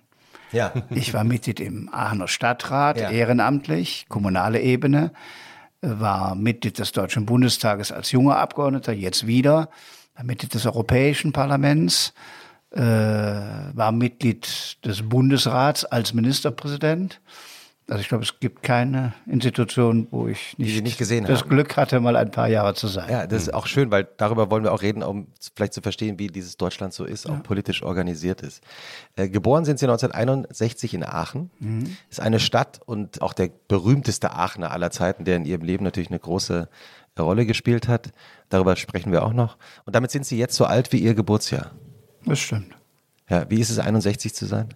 Ja. 0.53 0.71
Ich 0.89 1.13
war 1.13 1.23
Mitglied 1.23 1.59
im 1.59 1.89
Aachener 1.91 2.27
Stadtrat, 2.29 2.97
Ja. 2.99 3.11
ehrenamtlich, 3.11 4.05
kommunale 4.07 4.61
Ebene, 4.61 5.11
war 5.83 6.33
Mitglied 6.35 6.79
des 6.79 6.93
Deutschen 6.93 7.25
Bundestages 7.25 7.91
als 7.91 8.11
junger 8.11 8.37
Abgeordneter, 8.37 8.93
jetzt 8.93 9.27
wieder, 9.27 9.69
Mitglied 10.23 10.53
des 10.53 10.65
Europäischen 10.65 11.33
Parlaments, 11.33 12.13
äh, 12.71 12.81
war 12.81 13.91
Mitglied 13.91 14.77
des 14.85 15.07
Bundesrats 15.07 15.83
als 15.83 16.13
Ministerpräsident. 16.13 17.19
Also 17.89 17.99
ich 17.99 18.07
glaube, 18.07 18.23
es 18.23 18.39
gibt 18.39 18.63
keine 18.63 19.13
Institution, 19.25 20.07
wo 20.09 20.27
ich 20.27 20.57
nicht, 20.57 20.81
nicht 20.83 20.97
gesehen 20.97 21.25
das 21.25 21.41
haben. 21.41 21.49
Glück 21.49 21.75
hatte, 21.75 21.99
mal 21.99 22.15
ein 22.15 22.31
paar 22.31 22.47
Jahre 22.47 22.73
zu 22.75 22.87
sein. 22.87 23.09
Ja, 23.11 23.27
das 23.27 23.43
ist 23.43 23.53
auch 23.53 23.67
schön, 23.67 23.91
weil 23.91 24.07
darüber 24.15 24.49
wollen 24.49 24.63
wir 24.63 24.71
auch 24.71 24.81
reden, 24.81 25.03
um 25.03 25.27
vielleicht 25.53 25.73
zu 25.73 25.81
verstehen, 25.81 26.17
wie 26.17 26.27
dieses 26.27 26.55
Deutschland 26.55 26.93
so 26.93 27.03
ist, 27.03 27.29
auch 27.29 27.43
politisch 27.43 27.83
organisiert 27.83 28.41
ist. 28.41 28.63
Äh, 29.17 29.27
geboren 29.27 29.65
sind 29.65 29.79
Sie 29.79 29.85
1961 29.85 30.93
in 30.93 31.03
Aachen. 31.03 31.51
Ist 32.09 32.21
eine 32.21 32.39
Stadt 32.39 32.79
und 32.85 33.21
auch 33.21 33.33
der 33.33 33.49
berühmteste 33.67 34.31
Aachener 34.31 34.71
aller 34.71 34.91
Zeiten, 34.91 35.25
der 35.25 35.35
in 35.35 35.45
Ihrem 35.45 35.63
Leben 35.63 35.83
natürlich 35.83 36.09
eine 36.09 36.19
große 36.19 36.69
Rolle 37.19 37.45
gespielt 37.45 37.89
hat. 37.89 38.11
Darüber 38.49 38.75
sprechen 38.75 39.11
wir 39.11 39.23
auch 39.23 39.33
noch. 39.33 39.57
Und 39.85 39.95
damit 39.95 40.11
sind 40.11 40.25
Sie 40.25 40.37
jetzt 40.37 40.55
so 40.55 40.65
alt 40.65 40.93
wie 40.93 40.99
Ihr 40.99 41.15
Geburtsjahr. 41.15 41.71
Das 42.25 42.39
stimmt. 42.39 42.75
Ja, 43.29 43.49
wie 43.49 43.59
ist 43.59 43.69
es, 43.69 43.79
61 43.79 44.33
zu 44.33 44.45
sein? 44.45 44.69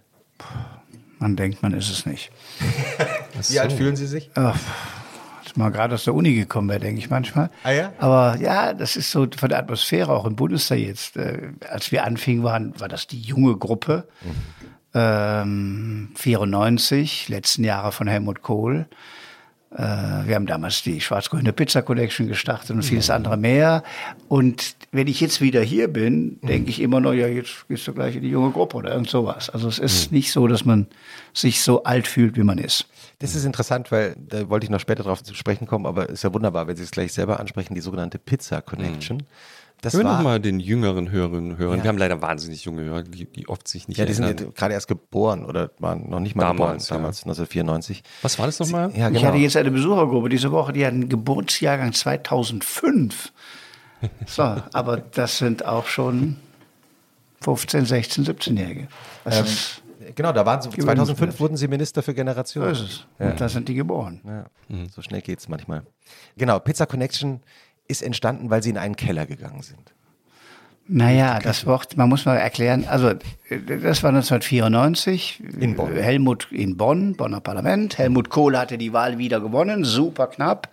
Man 1.18 1.36
denkt, 1.36 1.62
man 1.62 1.72
ist 1.72 1.90
es 1.90 2.06
nicht. 2.06 2.30
Wie 3.48 3.60
alt 3.60 3.72
fühlen 3.72 3.96
Sie 3.96 4.06
sich? 4.06 4.30
mal 5.58 5.70
gerade 5.70 5.94
aus 5.94 6.04
der 6.04 6.14
Uni 6.14 6.34
gekommen 6.34 6.68
wäre, 6.68 6.80
denke 6.80 7.00
ich 7.00 7.10
manchmal. 7.10 7.50
Ah 7.64 7.72
ja? 7.72 7.92
Aber 7.98 8.36
ja, 8.40 8.72
das 8.72 8.96
ist 8.96 9.10
so 9.10 9.26
von 9.36 9.48
der 9.48 9.58
Atmosphäre 9.58 10.12
auch 10.12 10.24
im 10.24 10.36
Bundestag 10.36 10.78
jetzt. 10.78 11.16
Äh, 11.16 11.50
als 11.68 11.92
wir 11.92 12.04
anfingen, 12.04 12.44
waren, 12.44 12.78
war 12.80 12.88
das 12.88 13.06
die 13.06 13.20
junge 13.20 13.56
Gruppe. 13.56 14.08
Mhm. 14.22 14.30
Ähm, 14.94 16.08
94, 16.16 17.28
letzten 17.28 17.64
Jahre 17.64 17.92
von 17.92 18.08
Helmut 18.08 18.40
Kohl. 18.40 18.86
Äh, 19.70 20.26
wir 20.26 20.34
haben 20.34 20.46
damals 20.46 20.82
die 20.82 21.00
schwarz-grüne 21.00 21.52
Pizza 21.52 21.82
Collection 21.82 22.26
gestartet 22.26 22.70
und 22.70 22.82
vieles 22.82 23.10
andere 23.10 23.36
mehr. 23.36 23.82
Und 24.28 24.76
wenn 24.92 25.06
ich 25.06 25.20
jetzt 25.20 25.40
wieder 25.40 25.60
hier 25.60 25.88
bin, 25.88 26.38
denke 26.42 26.70
ich 26.70 26.80
immer 26.80 27.00
noch, 27.00 27.12
ja, 27.12 27.26
jetzt 27.26 27.68
gehst 27.68 27.86
du 27.86 27.92
gleich 27.92 28.16
in 28.16 28.22
die 28.22 28.30
junge 28.30 28.50
Gruppe 28.50 28.78
oder 28.78 28.92
irgend 28.92 29.10
sowas. 29.10 29.50
Also 29.50 29.68
es 29.68 29.78
ist 29.78 30.10
nicht 30.12 30.32
so, 30.32 30.46
dass 30.46 30.64
man 30.64 30.86
sich 31.34 31.62
so 31.62 31.84
alt 31.84 32.06
fühlt, 32.06 32.36
wie 32.36 32.42
man 32.42 32.58
ist. 32.58 32.86
Das 33.18 33.34
ist 33.34 33.44
interessant, 33.44 33.90
weil 33.90 34.16
da 34.16 34.48
wollte 34.48 34.64
ich 34.64 34.70
noch 34.70 34.80
später 34.80 35.02
darauf 35.02 35.22
zu 35.22 35.34
sprechen 35.34 35.66
kommen, 35.66 35.86
aber 35.86 36.08
ist 36.08 36.24
ja 36.24 36.32
wunderbar, 36.32 36.66
wenn 36.66 36.76
Sie 36.76 36.84
es 36.84 36.90
gleich 36.90 37.12
selber 37.12 37.40
ansprechen, 37.40 37.74
die 37.74 37.80
sogenannte 37.80 38.18
Pizza 38.18 38.62
Connection. 38.62 39.18
Mhm. 39.18 39.26
Das 39.80 39.94
Hören 39.94 40.06
wir 40.06 40.22
mal 40.22 40.40
den 40.40 40.58
jüngeren 40.58 41.10
Hörerinnen 41.10 41.52
und 41.52 41.58
Hörern. 41.58 41.78
Ja. 41.78 41.84
Wir 41.84 41.88
haben 41.88 41.98
leider 41.98 42.20
wahnsinnig 42.20 42.64
junge 42.64 42.82
Hörer, 42.82 43.02
die, 43.04 43.26
die 43.26 43.48
oft 43.48 43.68
sich 43.68 43.86
nicht 43.86 43.98
Ja, 43.98 44.06
die 44.06 44.12
erinnern. 44.12 44.36
sind 44.36 44.54
gerade 44.56 44.74
erst 44.74 44.88
geboren 44.88 45.44
oder 45.44 45.70
waren 45.78 46.10
noch 46.10 46.18
nicht 46.18 46.34
mal 46.34 46.42
damals, 46.42 46.88
geboren, 46.88 47.02
damals, 47.02 47.20
ja. 47.20 47.26
1994. 47.26 48.02
Was 48.22 48.38
war 48.38 48.46
das 48.46 48.58
nochmal? 48.58 48.90
Ja, 48.96 49.08
genau. 49.08 49.20
Ich 49.20 49.24
hatte 49.24 49.36
jetzt 49.36 49.56
eine 49.56 49.70
Besuchergruppe 49.70 50.28
diese 50.28 50.50
Woche, 50.50 50.72
die 50.72 50.84
hat 50.84 50.92
einen 50.92 51.08
Geburtsjahrgang 51.08 51.92
2005. 51.92 53.32
So, 54.26 54.42
aber 54.44 54.98
das 54.98 55.38
sind 55.38 55.64
auch 55.66 55.86
schon 55.86 56.36
15, 57.40 57.84
16, 57.84 58.26
17-Jährige. 58.26 58.86
Ähm, 59.26 59.44
genau, 60.14 60.30
da 60.32 60.46
waren 60.46 60.62
sie, 60.62 60.70
2005 60.70 61.40
wurden 61.40 61.56
sie 61.56 61.66
Minister 61.66 62.02
für 62.04 62.14
Generationen. 62.14 62.74
So 62.76 62.84
ist 62.84 62.90
es. 62.90 63.06
Ja. 63.18 63.30
Und 63.30 63.40
da 63.40 63.48
sind 63.48 63.68
die 63.68 63.74
geboren. 63.74 64.20
Ja. 64.24 64.44
Mhm. 64.68 64.88
So 64.88 65.02
schnell 65.02 65.20
geht 65.20 65.40
es 65.40 65.48
manchmal. 65.48 65.82
Genau, 66.36 66.60
Pizza 66.60 66.86
Connection 66.86 67.40
ist 67.88 68.02
entstanden, 68.02 68.50
weil 68.50 68.62
sie 68.62 68.70
in 68.70 68.78
einen 68.78 68.96
Keller 68.96 69.26
gegangen 69.26 69.62
sind. 69.62 69.94
Naja, 70.90 71.38
das 71.38 71.66
Wort, 71.66 71.98
man 71.98 72.08
muss 72.08 72.24
mal 72.24 72.36
erklären, 72.36 72.86
also 72.88 73.12
das 73.12 74.02
war 74.02 74.08
1994. 74.08 75.42
In 75.60 75.76
Bonn. 75.76 75.94
Helmut 75.94 76.50
in 76.50 76.78
Bonn, 76.78 77.14
Bonner 77.14 77.40
Parlament. 77.40 77.98
Helmut 77.98 78.30
Kohl 78.30 78.56
hatte 78.56 78.78
die 78.78 78.94
Wahl 78.94 79.18
wieder 79.18 79.40
gewonnen, 79.40 79.84
super 79.84 80.28
knapp. 80.28 80.70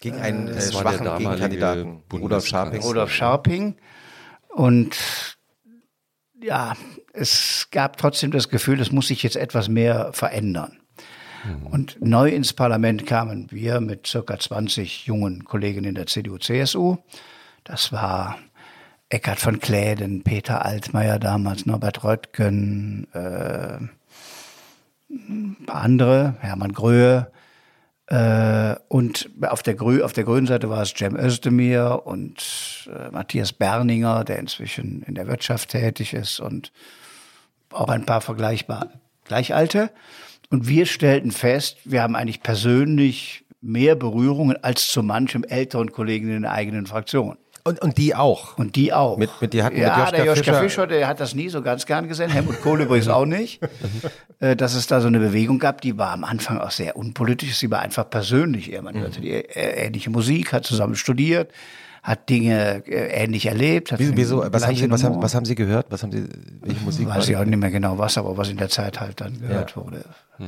Gegen 0.00 0.18
einen 0.18 0.48
äh, 0.48 0.60
schwachen 0.60 1.18
Gegenkandidaten, 1.18 2.02
Rudolf 2.10 2.46
Scharping. 2.46 2.80
Rudolf 2.80 3.12
Scharping. 3.12 3.74
Und 4.48 4.96
ja, 6.40 6.74
es 7.12 7.68
gab 7.70 7.98
trotzdem 7.98 8.30
das 8.30 8.48
Gefühl, 8.48 8.80
es 8.80 8.92
muss 8.92 9.08
sich 9.08 9.22
jetzt 9.22 9.36
etwas 9.36 9.68
mehr 9.68 10.10
verändern. 10.14 10.77
Und 11.70 11.96
neu 12.00 12.28
ins 12.28 12.52
Parlament 12.52 13.06
kamen 13.06 13.50
wir 13.50 13.80
mit 13.80 14.06
circa 14.06 14.38
20 14.38 15.06
jungen 15.06 15.44
Kollegen 15.44 15.84
in 15.84 15.94
der 15.94 16.06
CDU-CSU. 16.06 16.98
Das 17.64 17.92
war 17.92 18.38
Eckhard 19.08 19.38
von 19.38 19.60
Kläden, 19.60 20.22
Peter 20.22 20.64
Altmaier 20.64 21.18
damals, 21.18 21.66
Norbert 21.66 22.04
Röttgen, 22.04 23.06
äh, 23.12 23.78
ein 25.10 25.56
paar 25.66 25.82
andere, 25.82 26.36
Hermann 26.40 26.72
Gröhe. 26.72 27.30
Äh, 28.06 28.76
und 28.88 29.30
auf 29.42 29.62
der, 29.62 29.74
Grü 29.74 30.02
auf 30.02 30.12
der 30.12 30.24
grünen 30.24 30.46
Seite 30.46 30.70
war 30.70 30.82
es 30.82 30.94
Cem 30.96 31.16
Özdemir 31.16 32.02
und 32.04 32.88
äh, 32.90 33.10
Matthias 33.10 33.52
Berninger, 33.52 34.24
der 34.24 34.38
inzwischen 34.38 35.02
in 35.02 35.14
der 35.14 35.26
Wirtschaft 35.26 35.70
tätig 35.70 36.14
ist 36.14 36.40
und 36.40 36.72
auch 37.70 37.88
ein 37.88 38.06
paar 38.06 38.20
vergleichbar 38.20 38.88
Gleichalte. 39.24 39.90
Und 40.50 40.68
wir 40.68 40.86
stellten 40.86 41.30
fest, 41.30 41.78
wir 41.84 42.02
haben 42.02 42.16
eigentlich 42.16 42.42
persönlich 42.42 43.44
mehr 43.60 43.96
Berührungen 43.96 44.56
als 44.62 44.88
zu 44.88 45.02
manchem 45.02 45.44
älteren 45.44 45.92
Kollegen 45.92 46.34
in 46.34 46.42
der 46.42 46.52
eigenen 46.52 46.86
Fraktion. 46.86 47.36
Und, 47.64 47.82
und 47.82 47.98
die 47.98 48.14
auch. 48.14 48.56
Und 48.56 48.76
die 48.76 48.94
auch. 48.94 49.18
Mit, 49.18 49.30
mit, 49.42 49.52
die 49.52 49.62
hatten 49.62 49.76
ja, 49.76 49.88
mit 49.88 49.98
Joschka 49.98 50.16
der 50.16 50.24
Joschka 50.24 50.42
Fischer. 50.42 50.60
Fischer, 50.62 50.86
der 50.86 51.06
hat 51.06 51.20
das 51.20 51.34
nie 51.34 51.50
so 51.50 51.60
ganz 51.60 51.84
gern 51.84 52.08
gesehen. 52.08 52.30
Helmut 52.30 52.62
Kohl 52.62 52.80
übrigens 52.80 53.08
auch 53.08 53.26
nicht. 53.26 53.60
Äh, 54.40 54.54
dass 54.54 54.76
es 54.76 54.86
da 54.86 55.00
so 55.00 55.08
eine 55.08 55.18
Bewegung 55.18 55.58
gab, 55.58 55.80
die 55.80 55.98
war 55.98 56.12
am 56.12 56.22
Anfang 56.22 56.58
auch 56.58 56.70
sehr 56.70 56.94
unpolitisch. 56.94 57.56
Sie 57.56 57.72
war 57.72 57.80
einfach 57.80 58.08
persönlich 58.08 58.72
eher. 58.72 58.82
Man 58.82 58.94
mhm. 58.94 59.00
hörte 59.00 59.20
die 59.20 59.32
äh, 59.32 59.86
ähnliche 59.86 60.10
Musik, 60.10 60.52
hat 60.52 60.64
zusammen 60.64 60.94
studiert, 60.94 61.50
hat 62.08 62.28
Dinge 62.28 62.82
äh, 62.86 63.24
ähnlich 63.24 63.46
erlebt. 63.46 63.94
Wieso? 63.96 64.16
wieso 64.16 64.52
was, 64.52 64.66
haben 64.66 64.76
Sie, 64.76 64.90
was, 64.90 65.04
haben, 65.04 65.22
was 65.22 65.34
haben 65.34 65.44
Sie 65.44 65.54
gehört? 65.54 65.86
Was 65.90 66.02
haben 66.02 66.12
Sie, 66.12 66.24
welche 66.60 66.80
Musik? 66.84 67.08
Weiß 67.08 67.28
ich 67.28 67.36
auch 67.36 67.44
nicht 67.44 67.58
mehr 67.58 67.70
genau 67.70 67.98
was, 67.98 68.18
aber 68.18 68.36
was 68.36 68.48
in 68.48 68.56
der 68.56 68.68
Zeit 68.68 69.00
halt 69.00 69.20
dann 69.20 69.40
gehört 69.40 69.70
ja. 69.70 69.76
wurde. 69.76 70.04
Mhm. 70.38 70.46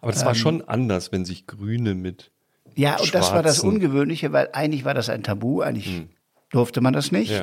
Aber 0.00 0.12
das 0.12 0.22
ähm, 0.22 0.26
war 0.26 0.34
schon 0.34 0.68
anders, 0.68 1.12
wenn 1.12 1.24
sich 1.24 1.46
Grüne 1.46 1.94
mit 1.94 2.30
ja, 2.74 2.96
und 2.96 3.14
das 3.14 3.32
war 3.32 3.42
das 3.42 3.60
Ungewöhnliche, 3.60 4.32
weil 4.32 4.48
eigentlich 4.54 4.86
war 4.86 4.94
das 4.94 5.10
ein 5.10 5.22
Tabu, 5.22 5.60
eigentlich 5.60 5.86
hm 5.86 6.08
durfte 6.52 6.80
man 6.80 6.92
das 6.92 7.10
nicht. 7.10 7.32
Ja. 7.32 7.42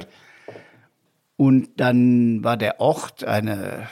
Und 1.36 1.80
dann 1.80 2.44
war 2.44 2.56
der 2.56 2.80
Ort 2.80 3.24
eine 3.24 3.88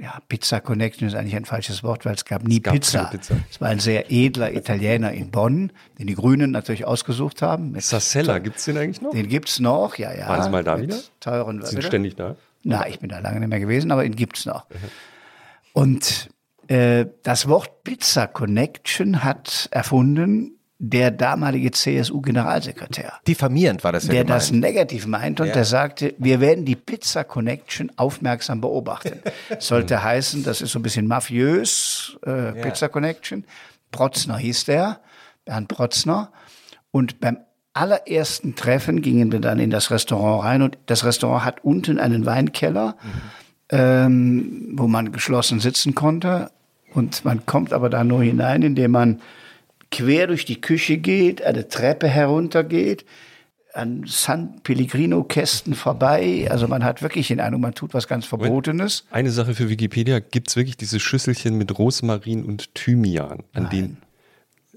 ja, 0.00 0.18
Pizza 0.28 0.60
Connection 0.60 1.08
ist 1.08 1.14
eigentlich 1.14 1.34
ein 1.34 1.44
falsches 1.44 1.82
Wort, 1.82 2.04
weil 2.04 2.14
es 2.14 2.24
gab 2.24 2.44
nie 2.44 2.58
es 2.58 2.62
gab 2.62 2.74
Pizza. 2.74 3.04
Pizza. 3.04 3.36
Es 3.50 3.60
war 3.60 3.68
ein 3.68 3.80
sehr 3.80 4.10
edler 4.10 4.52
Italiener 4.52 5.12
in 5.12 5.30
Bonn, 5.30 5.72
den 5.98 6.06
die 6.06 6.14
Grünen 6.14 6.50
natürlich 6.50 6.84
ausgesucht 6.84 7.42
haben. 7.42 7.78
Sassella, 7.80 8.38
gibt 8.38 8.58
es 8.58 8.64
den 8.64 8.78
eigentlich 8.78 9.00
noch? 9.00 9.10
Den 9.10 9.28
gibt 9.28 9.48
es 9.48 9.58
noch, 9.58 9.96
ja, 9.96 10.14
ja. 10.14 10.28
Waren 10.28 10.42
Sie 10.44 10.50
mal 10.50 10.64
da 10.64 10.80
wieder? 10.80 10.96
Teuren, 11.20 11.64
sind 11.64 11.82
ständig 11.82 12.16
da? 12.16 12.36
Na, 12.62 12.86
ich 12.88 13.00
bin 13.00 13.08
da 13.08 13.18
lange 13.18 13.40
nicht 13.40 13.48
mehr 13.48 13.60
gewesen, 13.60 13.90
aber 13.90 14.04
ihn 14.04 14.14
gibt 14.14 14.38
es 14.38 14.46
noch. 14.46 14.66
Und 15.72 16.28
äh, 16.68 17.06
das 17.22 17.48
Wort 17.48 17.82
Pizza 17.82 18.26
Connection 18.26 19.24
hat 19.24 19.68
erfunden 19.70 20.57
der 20.78 21.10
damalige 21.10 21.72
CSU-Generalsekretär. 21.72 23.14
Diffamierend 23.26 23.82
war 23.82 23.92
das 23.92 24.06
ja 24.06 24.12
Der 24.12 24.24
gemeint. 24.24 24.42
das 24.42 24.52
negativ 24.52 25.06
meint 25.06 25.40
und 25.40 25.48
ja. 25.48 25.52
der 25.52 25.64
sagte, 25.64 26.14
wir 26.18 26.40
werden 26.40 26.64
die 26.64 26.76
Pizza 26.76 27.24
Connection 27.24 27.90
aufmerksam 27.96 28.60
beobachten. 28.60 29.20
Sollte 29.58 30.02
heißen, 30.02 30.44
das 30.44 30.60
ist 30.60 30.70
so 30.70 30.78
ein 30.78 30.82
bisschen 30.82 31.08
mafiös, 31.08 32.16
äh, 32.24 32.30
ja. 32.30 32.52
Pizza 32.52 32.88
Connection. 32.88 33.44
Protzner 33.90 34.38
hieß 34.38 34.66
der, 34.66 35.00
Bernd 35.44 35.66
Protzner. 35.66 36.30
Und 36.92 37.20
beim 37.20 37.38
allerersten 37.72 38.54
Treffen 38.54 39.02
gingen 39.02 39.32
wir 39.32 39.40
dann 39.40 39.58
in 39.58 39.70
das 39.70 39.90
Restaurant 39.90 40.44
rein 40.44 40.62
und 40.62 40.78
das 40.86 41.04
Restaurant 41.04 41.44
hat 41.44 41.64
unten 41.64 41.98
einen 41.98 42.24
Weinkeller, 42.24 42.96
mhm. 43.02 43.20
ähm, 43.70 44.68
wo 44.74 44.86
man 44.86 45.10
geschlossen 45.10 45.58
sitzen 45.58 45.96
konnte. 45.96 46.50
Und 46.94 47.24
man 47.24 47.46
kommt 47.46 47.72
aber 47.72 47.90
da 47.90 48.04
nur 48.04 48.22
hinein, 48.22 48.62
indem 48.62 48.92
man 48.92 49.20
quer 49.90 50.26
durch 50.26 50.44
die 50.44 50.60
Küche 50.60 50.98
geht, 50.98 51.42
eine 51.42 51.68
Treppe 51.68 52.08
heruntergeht, 52.08 53.04
an 53.74 54.04
San 54.06 54.60
Pellegrino-Kästen 54.62 55.74
vorbei. 55.74 56.48
Also 56.50 56.66
man 56.68 56.84
hat 56.84 57.02
wirklich 57.02 57.28
den 57.28 57.40
Eindruck, 57.40 57.62
man 57.62 57.74
tut 57.74 57.94
was 57.94 58.08
ganz 58.08 58.26
Verbotenes. 58.26 59.04
Eine 59.10 59.30
Sache 59.30 59.54
für 59.54 59.68
Wikipedia, 59.68 60.18
gibt 60.18 60.48
es 60.48 60.56
wirklich 60.56 60.76
diese 60.76 61.00
Schüsselchen 61.00 61.56
mit 61.56 61.78
Rosmarin 61.78 62.44
und 62.44 62.74
Thymian, 62.74 63.44
an 63.52 63.62
Nein. 63.64 63.70
denen 63.70 63.96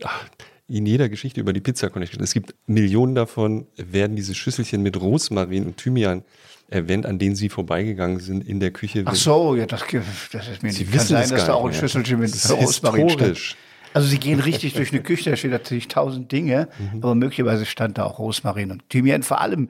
ach, 0.03 0.25
in 0.67 0.85
jeder 0.85 1.09
Geschichte 1.09 1.41
über 1.41 1.51
die 1.51 1.59
Pizza 1.59 1.89
Connection, 1.89 2.23
es 2.23 2.33
gibt 2.33 2.55
Millionen 2.65 3.15
davon, 3.15 3.67
werden 3.75 4.15
diese 4.15 4.35
Schüsselchen 4.35 4.81
mit 4.81 4.99
Rosmarin 4.99 5.65
und 5.65 5.77
Thymian 5.77 6.23
erwähnt, 6.69 7.05
an 7.05 7.19
denen 7.19 7.35
Sie 7.35 7.49
vorbeigegangen 7.49 8.19
sind 8.19 8.47
in 8.47 8.61
der 8.61 8.71
Küche. 8.71 9.03
Ach 9.05 9.15
so, 9.15 9.55
ja, 9.55 9.65
das, 9.65 9.83
das 10.31 10.47
ist 10.47 10.63
mir 10.63 10.71
Sie 10.71 10.85
nicht. 10.85 10.93
Kann 10.93 11.05
sein, 11.05 11.29
dass 11.29 11.45
da 11.45 11.55
auch 11.55 11.65
ein 11.65 11.73
Schüsselchen 11.73 12.19
mit 12.19 12.31
Rosmarin 12.49 13.09
steht. 13.09 13.57
Also 13.93 14.07
sie 14.07 14.19
gehen 14.19 14.39
richtig 14.39 14.73
durch 14.73 14.91
eine 14.91 15.01
Küche, 15.01 15.29
da 15.29 15.35
stehen 15.35 15.51
natürlich 15.51 15.87
tausend 15.87 16.31
Dinge, 16.31 16.69
mhm. 16.79 17.03
aber 17.03 17.15
möglicherweise 17.15 17.65
stand 17.65 17.97
da 17.97 18.05
auch 18.05 18.19
Rosmarin 18.19 18.71
und 18.71 18.89
Thymian. 18.89 19.23
Vor 19.23 19.41
allem 19.41 19.69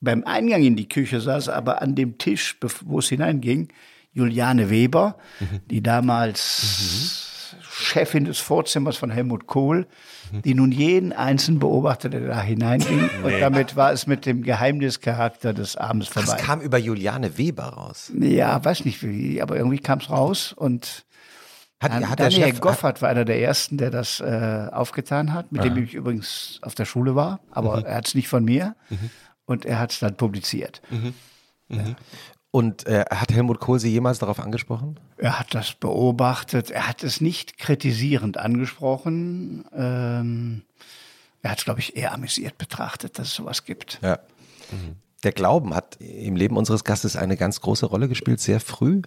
beim 0.00 0.24
Eingang 0.24 0.62
in 0.62 0.76
die 0.76 0.88
Küche 0.88 1.20
saß 1.20 1.48
aber 1.48 1.82
an 1.82 1.94
dem 1.94 2.18
Tisch, 2.18 2.58
wo 2.84 2.98
es 2.98 3.08
hineinging, 3.08 3.68
Juliane 4.12 4.70
Weber, 4.70 5.16
mhm. 5.40 5.60
die 5.70 5.82
damals 5.82 7.20
mhm. 7.20 7.24
Chefin 7.76 8.24
des 8.24 8.38
Vorzimmers 8.38 8.96
von 8.96 9.10
Helmut 9.10 9.46
Kohl, 9.46 9.86
die 10.44 10.54
nun 10.54 10.70
jeden 10.72 11.12
Einzelnen 11.12 11.58
beobachtete, 11.58 12.20
der 12.20 12.28
da 12.28 12.40
hineinging. 12.40 13.10
Nee. 13.22 13.34
Und 13.34 13.40
damit 13.40 13.76
war 13.76 13.92
es 13.92 14.06
mit 14.06 14.26
dem 14.26 14.42
Geheimnischarakter 14.42 15.52
des 15.52 15.76
Abends 15.76 16.08
vorbei. 16.08 16.32
Das 16.32 16.40
kam 16.40 16.60
über 16.60 16.78
Juliane 16.78 17.36
Weber 17.36 17.64
raus. 17.64 18.12
Ja, 18.18 18.64
weiß 18.64 18.84
nicht 18.84 19.02
wie, 19.02 19.42
aber 19.42 19.56
irgendwie 19.56 19.78
kam 19.78 19.98
es 19.98 20.10
raus 20.10 20.52
und 20.52 21.04
hat, 21.80 21.92
ähm, 21.92 22.08
hat 22.08 22.20
Daniel 22.20 22.48
Chef, 22.48 22.60
Goffert 22.60 23.02
war 23.02 23.08
einer 23.08 23.24
der 23.24 23.40
ersten, 23.40 23.76
der 23.76 23.90
das 23.90 24.20
äh, 24.20 24.68
aufgetan 24.72 25.32
hat, 25.32 25.52
mit 25.52 25.62
Aha. 25.62 25.68
dem 25.68 25.84
ich 25.84 25.94
übrigens 25.94 26.58
auf 26.62 26.74
der 26.74 26.84
Schule 26.84 27.14
war, 27.14 27.40
aber 27.50 27.78
mhm. 27.78 27.86
er 27.86 27.96
hat 27.96 28.06
es 28.08 28.14
nicht 28.14 28.28
von 28.28 28.44
mir 28.44 28.74
mhm. 28.90 29.10
und 29.44 29.64
er 29.64 29.78
hat 29.78 29.92
es 29.92 29.98
dann 29.98 30.16
publiziert. 30.16 30.80
Mhm. 30.90 31.14
Ja. 31.68 31.82
Mhm. 31.82 31.96
Und 32.50 32.86
äh, 32.86 33.04
hat 33.10 33.32
Helmut 33.32 33.58
Kohl 33.58 33.80
Sie 33.80 33.90
jemals 33.90 34.20
darauf 34.20 34.38
angesprochen? 34.38 35.00
Er 35.16 35.40
hat 35.40 35.56
das 35.56 35.72
beobachtet. 35.72 36.70
Er 36.70 36.86
hat 36.86 37.02
es 37.02 37.20
nicht 37.20 37.58
kritisierend 37.58 38.38
angesprochen. 38.38 39.64
Ähm, 39.74 40.62
er 41.42 41.50
hat 41.50 41.58
es, 41.58 41.64
glaube 41.64 41.80
ich, 41.80 41.96
eher 41.96 42.14
amüsiert 42.14 42.56
betrachtet, 42.56 43.18
dass 43.18 43.26
es 43.26 43.34
sowas 43.34 43.64
gibt. 43.64 43.98
Ja. 44.02 44.20
Der 45.24 45.32
Glauben 45.32 45.74
hat 45.74 45.96
im 45.96 46.36
Leben 46.36 46.56
unseres 46.56 46.84
Gastes 46.84 47.16
eine 47.16 47.36
ganz 47.36 47.60
große 47.60 47.86
Rolle 47.86 48.08
gespielt, 48.08 48.40
sehr 48.40 48.60
früh 48.60 49.02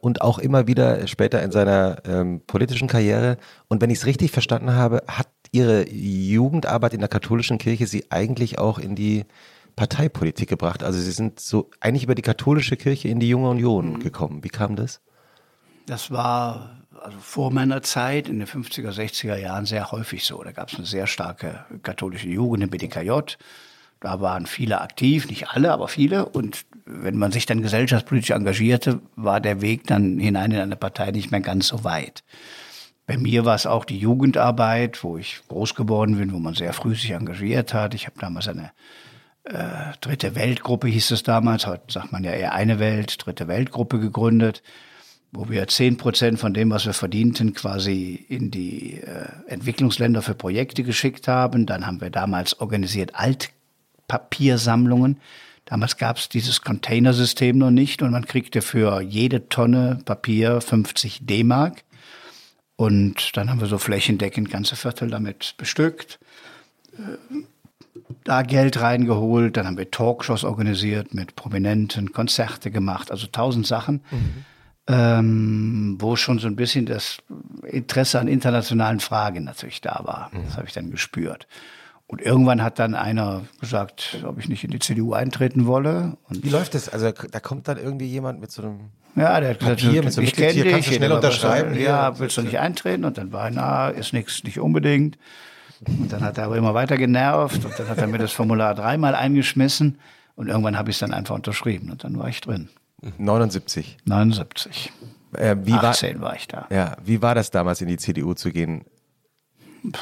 und 0.00 0.22
auch 0.22 0.38
immer 0.38 0.66
wieder 0.66 1.06
später 1.06 1.42
in 1.42 1.52
seiner 1.52 2.02
ähm, 2.06 2.42
politischen 2.46 2.88
Karriere. 2.88 3.36
Und 3.68 3.80
wenn 3.80 3.90
ich 3.90 3.98
es 3.98 4.06
richtig 4.06 4.30
verstanden 4.30 4.74
habe, 4.74 5.02
hat 5.06 5.28
Ihre 5.52 5.88
Jugendarbeit 5.90 6.94
in 6.94 7.00
der 7.00 7.08
katholischen 7.08 7.58
Kirche 7.58 7.86
Sie 7.86 8.10
eigentlich 8.10 8.58
auch 8.58 8.78
in 8.78 8.94
die 8.94 9.24
Parteipolitik 9.76 10.48
gebracht. 10.48 10.82
Also 10.82 11.00
Sie 11.00 11.10
sind 11.10 11.40
so 11.40 11.70
eigentlich 11.80 12.04
über 12.04 12.14
die 12.14 12.22
katholische 12.22 12.76
Kirche 12.76 13.08
in 13.08 13.20
die 13.20 13.28
Junge 13.28 13.50
Union 13.50 13.94
mhm. 13.94 14.00
gekommen. 14.00 14.44
Wie 14.44 14.48
kam 14.48 14.76
das? 14.76 15.00
Das 15.86 16.10
war 16.10 16.80
also 17.02 17.18
vor 17.18 17.50
meiner 17.50 17.82
Zeit 17.82 18.28
in 18.28 18.38
den 18.38 18.48
50er, 18.48 18.90
60er 18.90 19.36
Jahren 19.36 19.66
sehr 19.66 19.90
häufig 19.90 20.24
so. 20.24 20.42
Da 20.42 20.52
gab 20.52 20.68
es 20.68 20.76
eine 20.76 20.86
sehr 20.86 21.06
starke 21.06 21.64
katholische 21.82 22.28
Jugend 22.28 22.62
im 22.62 22.70
BDKJ. 22.70 23.36
Da 24.00 24.20
waren 24.20 24.46
viele 24.46 24.80
aktiv, 24.80 25.28
nicht 25.28 25.48
alle, 25.50 25.72
aber 25.72 25.88
viele. 25.88 26.26
Und 26.26 26.64
wenn 26.92 27.16
man 27.16 27.32
sich 27.32 27.46
dann 27.46 27.62
gesellschaftspolitisch 27.62 28.30
engagierte, 28.30 29.00
war 29.16 29.40
der 29.40 29.60
Weg 29.60 29.86
dann 29.86 30.18
hinein 30.18 30.52
in 30.52 30.60
eine 30.60 30.76
Partei 30.76 31.10
nicht 31.10 31.30
mehr 31.30 31.40
ganz 31.40 31.68
so 31.68 31.84
weit. 31.84 32.22
Bei 33.06 33.16
mir 33.16 33.44
war 33.44 33.56
es 33.56 33.66
auch 33.66 33.84
die 33.84 33.98
Jugendarbeit, 33.98 35.02
wo 35.02 35.18
ich 35.18 35.40
groß 35.48 35.74
geworden 35.74 36.18
bin, 36.18 36.32
wo 36.32 36.38
man 36.38 36.54
sehr 36.54 36.72
früh 36.72 36.94
sich 36.94 37.10
engagiert 37.10 37.74
hat. 37.74 37.94
Ich 37.94 38.06
habe 38.06 38.18
damals 38.20 38.46
eine 38.46 38.70
äh, 39.44 39.92
dritte 40.00 40.36
Weltgruppe, 40.36 40.86
hieß 40.86 41.10
es 41.10 41.22
damals, 41.22 41.66
heute 41.66 41.92
sagt 41.92 42.12
man 42.12 42.22
ja 42.22 42.32
eher 42.32 42.52
eine 42.52 42.78
Welt, 42.78 43.24
dritte 43.24 43.48
Weltgruppe 43.48 43.98
gegründet, 43.98 44.62
wo 45.32 45.48
wir 45.48 45.66
zehn 45.66 45.96
Prozent 45.96 46.38
von 46.38 46.54
dem, 46.54 46.70
was 46.70 46.86
wir 46.86 46.92
verdienten, 46.92 47.54
quasi 47.54 48.24
in 48.28 48.50
die 48.50 49.00
äh, 49.00 49.28
Entwicklungsländer 49.48 50.22
für 50.22 50.34
Projekte 50.34 50.82
geschickt 50.82 51.26
haben. 51.26 51.66
Dann 51.66 51.86
haben 51.86 52.00
wir 52.00 52.10
damals 52.10 52.60
organisiert 52.60 53.12
Altpapiersammlungen. 53.14 55.20
Damals 55.70 55.96
gab 55.96 56.16
es 56.16 56.28
dieses 56.28 56.62
Containersystem 56.62 57.56
noch 57.56 57.70
nicht 57.70 58.02
und 58.02 58.10
man 58.10 58.26
kriegte 58.26 58.60
für 58.60 59.00
jede 59.02 59.48
Tonne 59.48 60.00
Papier 60.04 60.60
50 60.60 61.26
D-Mark. 61.26 61.84
Und 62.74 63.36
dann 63.36 63.48
haben 63.48 63.60
wir 63.60 63.68
so 63.68 63.78
flächendeckend 63.78 64.50
ganze 64.50 64.74
Viertel 64.74 65.10
damit 65.10 65.54
bestückt, 65.58 66.18
äh, 66.98 67.42
da 68.24 68.42
Geld 68.42 68.80
reingeholt, 68.80 69.56
dann 69.56 69.66
haben 69.66 69.78
wir 69.78 69.90
Talkshows 69.90 70.42
organisiert 70.42 71.14
mit 71.14 71.36
Prominenten, 71.36 72.12
Konzerte 72.12 72.70
gemacht, 72.72 73.10
also 73.12 73.28
tausend 73.28 73.66
Sachen, 73.66 74.02
mhm. 74.10 74.44
ähm, 74.88 75.96
wo 76.00 76.16
schon 76.16 76.40
so 76.40 76.48
ein 76.48 76.56
bisschen 76.56 76.86
das 76.86 77.18
Interesse 77.62 78.18
an 78.18 78.26
internationalen 78.26 78.98
Fragen 78.98 79.44
natürlich 79.44 79.80
da 79.80 80.00
war. 80.02 80.30
Mhm. 80.32 80.46
Das 80.46 80.56
habe 80.56 80.66
ich 80.66 80.72
dann 80.72 80.90
gespürt. 80.90 81.46
Und 82.10 82.20
irgendwann 82.20 82.60
hat 82.60 82.80
dann 82.80 82.96
einer 82.96 83.42
gesagt, 83.60 84.18
ob 84.26 84.36
ich 84.40 84.48
nicht 84.48 84.64
in 84.64 84.72
die 84.72 84.80
CDU 84.80 85.12
eintreten 85.12 85.66
wolle. 85.66 86.16
Und 86.28 86.42
Wie 86.42 86.48
läuft 86.48 86.74
das? 86.74 86.88
Also 86.88 87.12
da 87.12 87.38
kommt 87.38 87.68
dann 87.68 87.78
irgendwie 87.78 88.06
jemand 88.06 88.40
mit 88.40 88.50
so 88.50 88.62
einem 88.62 88.90
ja, 89.14 89.38
der 89.38 89.50
hat 89.50 89.60
gesagt, 89.60 89.80
Papier, 89.80 90.02
mit 90.02 90.12
so 90.12 90.20
einem 90.20 90.26
ich 90.26 90.34
kenne 90.34 90.52
dich, 90.54 90.72
kannst 90.72 90.88
du 90.88 90.94
schnell 90.94 91.12
unterschreiben. 91.12 91.78
Ja, 91.78 92.18
willst 92.18 92.36
du 92.36 92.42
nicht 92.42 92.58
eintreten? 92.58 93.04
Und 93.04 93.16
dann 93.16 93.30
war 93.32 93.44
er, 93.44 93.50
na, 93.52 93.88
ist 93.90 94.12
nichts, 94.12 94.42
nicht 94.42 94.58
unbedingt. 94.58 95.18
Und 95.86 96.12
dann 96.12 96.22
hat 96.22 96.36
er 96.36 96.46
aber 96.46 96.56
immer 96.56 96.74
weiter 96.74 96.96
genervt 96.96 97.64
und 97.64 97.78
dann 97.78 97.88
hat 97.88 97.98
er 97.98 98.08
mir 98.08 98.18
das 98.18 98.32
Formular 98.32 98.74
dreimal 98.74 99.14
eingeschmissen 99.14 100.00
und 100.34 100.48
irgendwann 100.48 100.76
habe 100.76 100.90
ich 100.90 100.96
es 100.96 101.00
dann 101.00 101.12
einfach 101.12 101.36
unterschrieben 101.36 101.92
und 101.92 102.02
dann 102.02 102.18
war 102.18 102.28
ich 102.28 102.40
drin. 102.40 102.70
79. 103.18 103.98
79. 104.04 104.92
Äh, 105.34 105.56
wie 105.62 105.74
18 105.74 106.20
war, 106.20 106.30
war 106.30 106.36
ich 106.36 106.48
da. 106.48 106.66
Ja, 106.70 106.96
wie 107.04 107.22
war 107.22 107.36
das 107.36 107.52
damals 107.52 107.80
in 107.80 107.86
die 107.86 107.98
CDU 107.98 108.34
zu 108.34 108.50
gehen? 108.50 108.84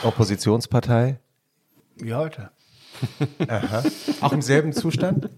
Oppositionspartei? 0.05 1.19
Wie 2.00 2.14
heute. 2.14 2.50
Aha. 3.49 3.83
Auch 4.21 4.33
im 4.33 4.43
selben 4.43 4.73
Zustand? 4.73 5.28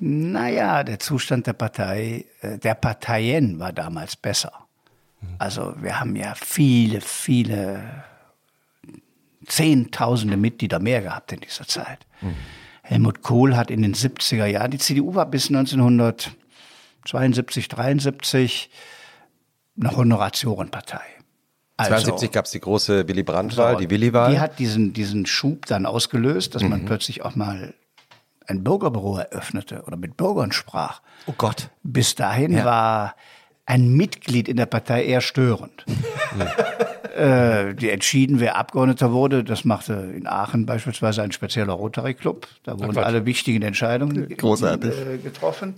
Naja, 0.00 0.84
der 0.84 0.98
Zustand 0.98 1.46
der 1.46 1.54
Partei, 1.54 2.26
äh, 2.40 2.58
der 2.58 2.74
Parteien 2.74 3.58
war 3.58 3.72
damals 3.72 4.16
besser. 4.16 4.52
Also 5.38 5.74
wir 5.80 5.98
haben 5.98 6.14
ja 6.16 6.34
viele, 6.34 7.00
viele 7.00 8.04
Zehntausende 9.46 10.36
Mitglieder 10.36 10.78
mehr 10.78 11.00
gehabt 11.02 11.32
in 11.32 11.40
dieser 11.40 11.66
Zeit. 11.66 12.06
Mhm. 12.20 12.34
Helmut 12.82 13.22
Kohl 13.22 13.56
hat 13.56 13.70
in 13.70 13.80
den 13.82 13.94
70er 13.94 14.46
Jahren, 14.46 14.70
die 14.70 14.78
CDU 14.78 15.14
war 15.14 15.26
bis 15.26 15.48
1972, 15.48 17.68
73 17.68 18.70
eine 19.80 19.96
Honoratiorenpartei. 19.96 21.00
Also, 21.78 21.92
72 21.92 22.32
gab 22.32 22.46
es 22.46 22.50
die 22.50 22.60
große 22.60 23.06
Willy 23.06 23.22
Brandt-Wahl, 23.22 23.74
so, 23.74 23.78
die 23.78 23.88
Willy-Wahl. 23.88 24.32
Die 24.32 24.40
hat 24.40 24.58
diesen, 24.58 24.92
diesen 24.92 25.26
Schub 25.26 25.66
dann 25.66 25.86
ausgelöst, 25.86 26.56
dass 26.56 26.62
mhm. 26.62 26.70
man 26.70 26.84
plötzlich 26.84 27.24
auch 27.24 27.36
mal 27.36 27.72
ein 28.48 28.64
Bürgerbüro 28.64 29.18
eröffnete 29.18 29.84
oder 29.86 29.96
mit 29.96 30.16
Bürgern 30.16 30.50
sprach. 30.50 31.02
Oh 31.26 31.34
Gott. 31.38 31.70
Bis 31.84 32.16
dahin 32.16 32.52
ja. 32.52 32.64
war 32.64 33.14
ein 33.64 33.92
Mitglied 33.92 34.48
in 34.48 34.56
der 34.56 34.66
Partei 34.66 35.04
eher 35.04 35.20
störend. 35.20 35.84
äh, 37.16 37.74
die 37.74 37.90
entschieden, 37.90 38.40
wer 38.40 38.56
Abgeordneter 38.56 39.12
wurde, 39.12 39.44
das 39.44 39.64
machte 39.64 39.92
in 39.92 40.26
Aachen 40.26 40.66
beispielsweise 40.66 41.22
ein 41.22 41.30
spezieller 41.30 41.74
Rotary 41.74 42.14
Club. 42.14 42.48
Da 42.64 42.76
wurden 42.80 42.98
Ach, 42.98 43.04
alle 43.04 43.24
wichtigen 43.24 43.62
Entscheidungen 43.62 44.28
Großartig. 44.36 44.94
Äh, 44.98 45.18
getroffen. 45.18 45.74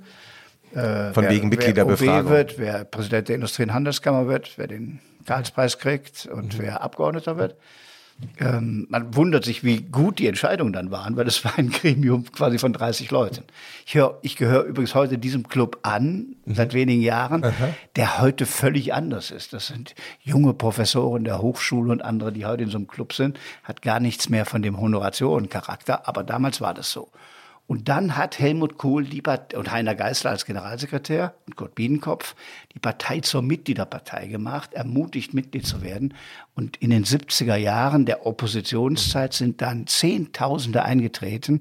Äh, 0.72 1.12
Von 1.12 1.24
wer, 1.24 1.30
wegen 1.30 1.48
Mitgliederbefragung. 1.50 2.30
Wer 2.30 2.40
OB 2.40 2.48
wird, 2.48 2.58
wer 2.58 2.84
Präsident 2.84 3.28
der 3.28 3.34
Industrie- 3.34 3.64
und 3.64 3.74
Handelskammer 3.74 4.28
wird, 4.28 4.52
wer 4.56 4.68
den 4.68 5.00
Karlspreis 5.26 5.78
kriegt 5.78 6.26
und 6.26 6.54
mhm. 6.54 6.62
wer 6.62 6.82
Abgeordneter 6.82 7.36
wird 7.36 7.56
ähm, 8.38 8.86
man 8.88 9.14
wundert 9.14 9.44
sich, 9.44 9.64
wie 9.64 9.82
gut 9.82 10.18
die 10.18 10.26
Entscheidungen 10.26 10.72
dann 10.72 10.90
waren, 10.90 11.16
weil 11.16 11.26
es 11.26 11.44
war 11.44 11.58
ein 11.58 11.70
Gremium 11.70 12.30
quasi 12.32 12.58
von 12.58 12.72
30 12.72 13.10
Leuten. 13.10 13.44
Ich, 13.86 13.94
hör, 13.94 14.18
ich 14.22 14.36
gehöre 14.36 14.64
übrigens 14.64 14.94
heute 14.94 15.18
diesem 15.18 15.48
Club 15.48 15.78
an, 15.82 16.36
mhm. 16.44 16.54
seit 16.54 16.74
wenigen 16.74 17.02
Jahren, 17.02 17.44
Aha. 17.44 17.74
der 17.96 18.20
heute 18.20 18.46
völlig 18.46 18.94
anders 18.94 19.30
ist. 19.30 19.52
Das 19.52 19.66
sind 19.68 19.94
junge 20.22 20.54
Professoren 20.54 21.24
der 21.24 21.40
Hochschule 21.40 21.92
und 21.92 22.02
andere, 22.02 22.32
die 22.32 22.46
heute 22.46 22.62
in 22.64 22.70
so 22.70 22.78
einem 22.78 22.88
Club 22.88 23.12
sind, 23.12 23.38
hat 23.64 23.82
gar 23.82 24.00
nichts 24.00 24.28
mehr 24.28 24.46
von 24.46 24.62
dem 24.62 24.80
Honorationencharakter, 24.80 26.06
aber 26.08 26.22
damals 26.22 26.60
war 26.60 26.74
das 26.74 26.90
so. 26.90 27.08
Und 27.70 27.88
dann 27.88 28.16
hat 28.16 28.40
Helmut 28.40 28.78
Kohl 28.78 29.04
die 29.04 29.22
und 29.54 29.70
Heiner 29.70 29.94
Geißler 29.94 30.32
als 30.32 30.44
Generalsekretär 30.44 31.36
und 31.46 31.54
Kurt 31.54 31.76
Biedenkopf 31.76 32.34
die 32.74 32.80
Partei 32.80 33.20
zur 33.20 33.42
Mitgliederpartei 33.42 34.26
gemacht, 34.26 34.74
ermutigt, 34.74 35.34
Mitglied 35.34 35.64
zu 35.64 35.80
werden. 35.80 36.14
Und 36.56 36.78
in 36.78 36.90
den 36.90 37.04
70er 37.04 37.54
Jahren 37.54 38.06
der 38.06 38.26
Oppositionszeit 38.26 39.34
sind 39.34 39.62
dann 39.62 39.86
Zehntausende 39.86 40.82
eingetreten. 40.82 41.60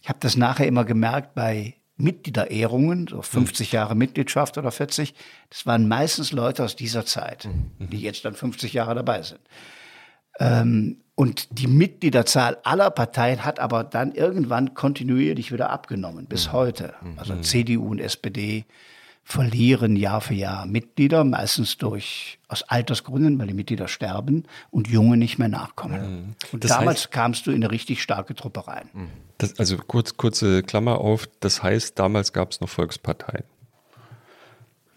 Ich 0.00 0.08
habe 0.08 0.20
das 0.20 0.36
nachher 0.36 0.68
immer 0.68 0.84
gemerkt 0.84 1.34
bei 1.34 1.74
Mitgliederehrungen, 1.96 3.08
so 3.08 3.20
50 3.20 3.72
Jahre 3.72 3.96
Mitgliedschaft 3.96 4.58
oder 4.58 4.70
40. 4.70 5.12
Das 5.50 5.66
waren 5.66 5.88
meistens 5.88 6.30
Leute 6.30 6.62
aus 6.62 6.76
dieser 6.76 7.04
Zeit, 7.04 7.48
die 7.80 8.00
jetzt 8.00 8.24
dann 8.24 8.34
50 8.34 8.74
Jahre 8.74 8.94
dabei 8.94 9.22
sind. 9.22 9.40
Ähm, 10.38 11.00
und 11.18 11.48
die 11.58 11.66
Mitgliederzahl 11.66 12.58
aller 12.62 12.90
Parteien 12.92 13.44
hat 13.44 13.58
aber 13.58 13.82
dann 13.82 14.12
irgendwann 14.12 14.74
kontinuierlich 14.74 15.50
wieder 15.50 15.70
abgenommen, 15.70 16.26
bis 16.26 16.46
mhm. 16.46 16.52
heute. 16.52 16.94
Also 17.16 17.34
mhm. 17.34 17.42
CDU 17.42 17.88
und 17.88 17.98
SPD 17.98 18.66
verlieren 19.24 19.96
Jahr 19.96 20.20
für 20.20 20.34
Jahr 20.34 20.64
Mitglieder, 20.64 21.24
meistens 21.24 21.76
durch 21.76 22.38
aus 22.46 22.62
Altersgründen, 22.62 23.36
weil 23.40 23.48
die 23.48 23.54
Mitglieder 23.54 23.88
sterben 23.88 24.44
und 24.70 24.86
Junge 24.86 25.16
nicht 25.16 25.40
mehr 25.40 25.48
nachkommen. 25.48 26.00
Mhm. 26.00 26.34
Und 26.52 26.70
damals 26.70 27.00
heißt, 27.00 27.10
kamst 27.10 27.48
du 27.48 27.50
in 27.50 27.64
eine 27.64 27.72
richtig 27.72 28.00
starke 28.00 28.36
Truppe 28.36 28.68
rein. 28.68 28.88
Mhm. 28.92 29.08
Das, 29.38 29.58
also 29.58 29.76
kurz, 29.76 30.16
kurze 30.16 30.62
Klammer 30.62 31.00
auf, 31.00 31.28
das 31.40 31.64
heißt, 31.64 31.98
damals 31.98 32.32
gab 32.32 32.52
es 32.52 32.60
noch 32.60 32.68
Volksparteien. 32.68 33.42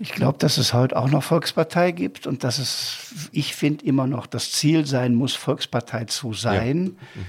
Ich 0.01 0.13
glaube, 0.13 0.39
dass 0.39 0.57
es 0.57 0.73
heute 0.73 0.97
auch 0.97 1.09
noch 1.09 1.21
Volkspartei 1.21 1.91
gibt 1.91 2.25
und 2.25 2.43
dass 2.43 2.57
es, 2.57 3.29
ich 3.31 3.53
finde, 3.55 3.85
immer 3.85 4.07
noch 4.07 4.25
das 4.25 4.51
Ziel 4.51 4.87
sein 4.87 5.13
muss, 5.13 5.35
Volkspartei 5.35 6.05
zu 6.05 6.33
sein. 6.33 6.97
Ja. 7.15 7.21
Mhm. 7.21 7.25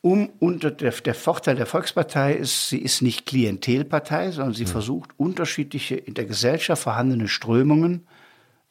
Um 0.00 0.30
unter 0.38 0.70
der, 0.70 0.92
der, 0.92 1.14
Vorteil 1.14 1.56
der 1.56 1.66
Volkspartei 1.66 2.32
ist, 2.34 2.70
sie 2.70 2.78
ist 2.78 3.02
nicht 3.02 3.26
Klientelpartei, 3.26 4.30
sondern 4.30 4.54
sie 4.54 4.64
mhm. 4.64 4.68
versucht, 4.68 5.10
unterschiedliche 5.18 5.96
in 5.96 6.14
der 6.14 6.24
Gesellschaft 6.24 6.84
vorhandene 6.84 7.28
Strömungen 7.28 8.06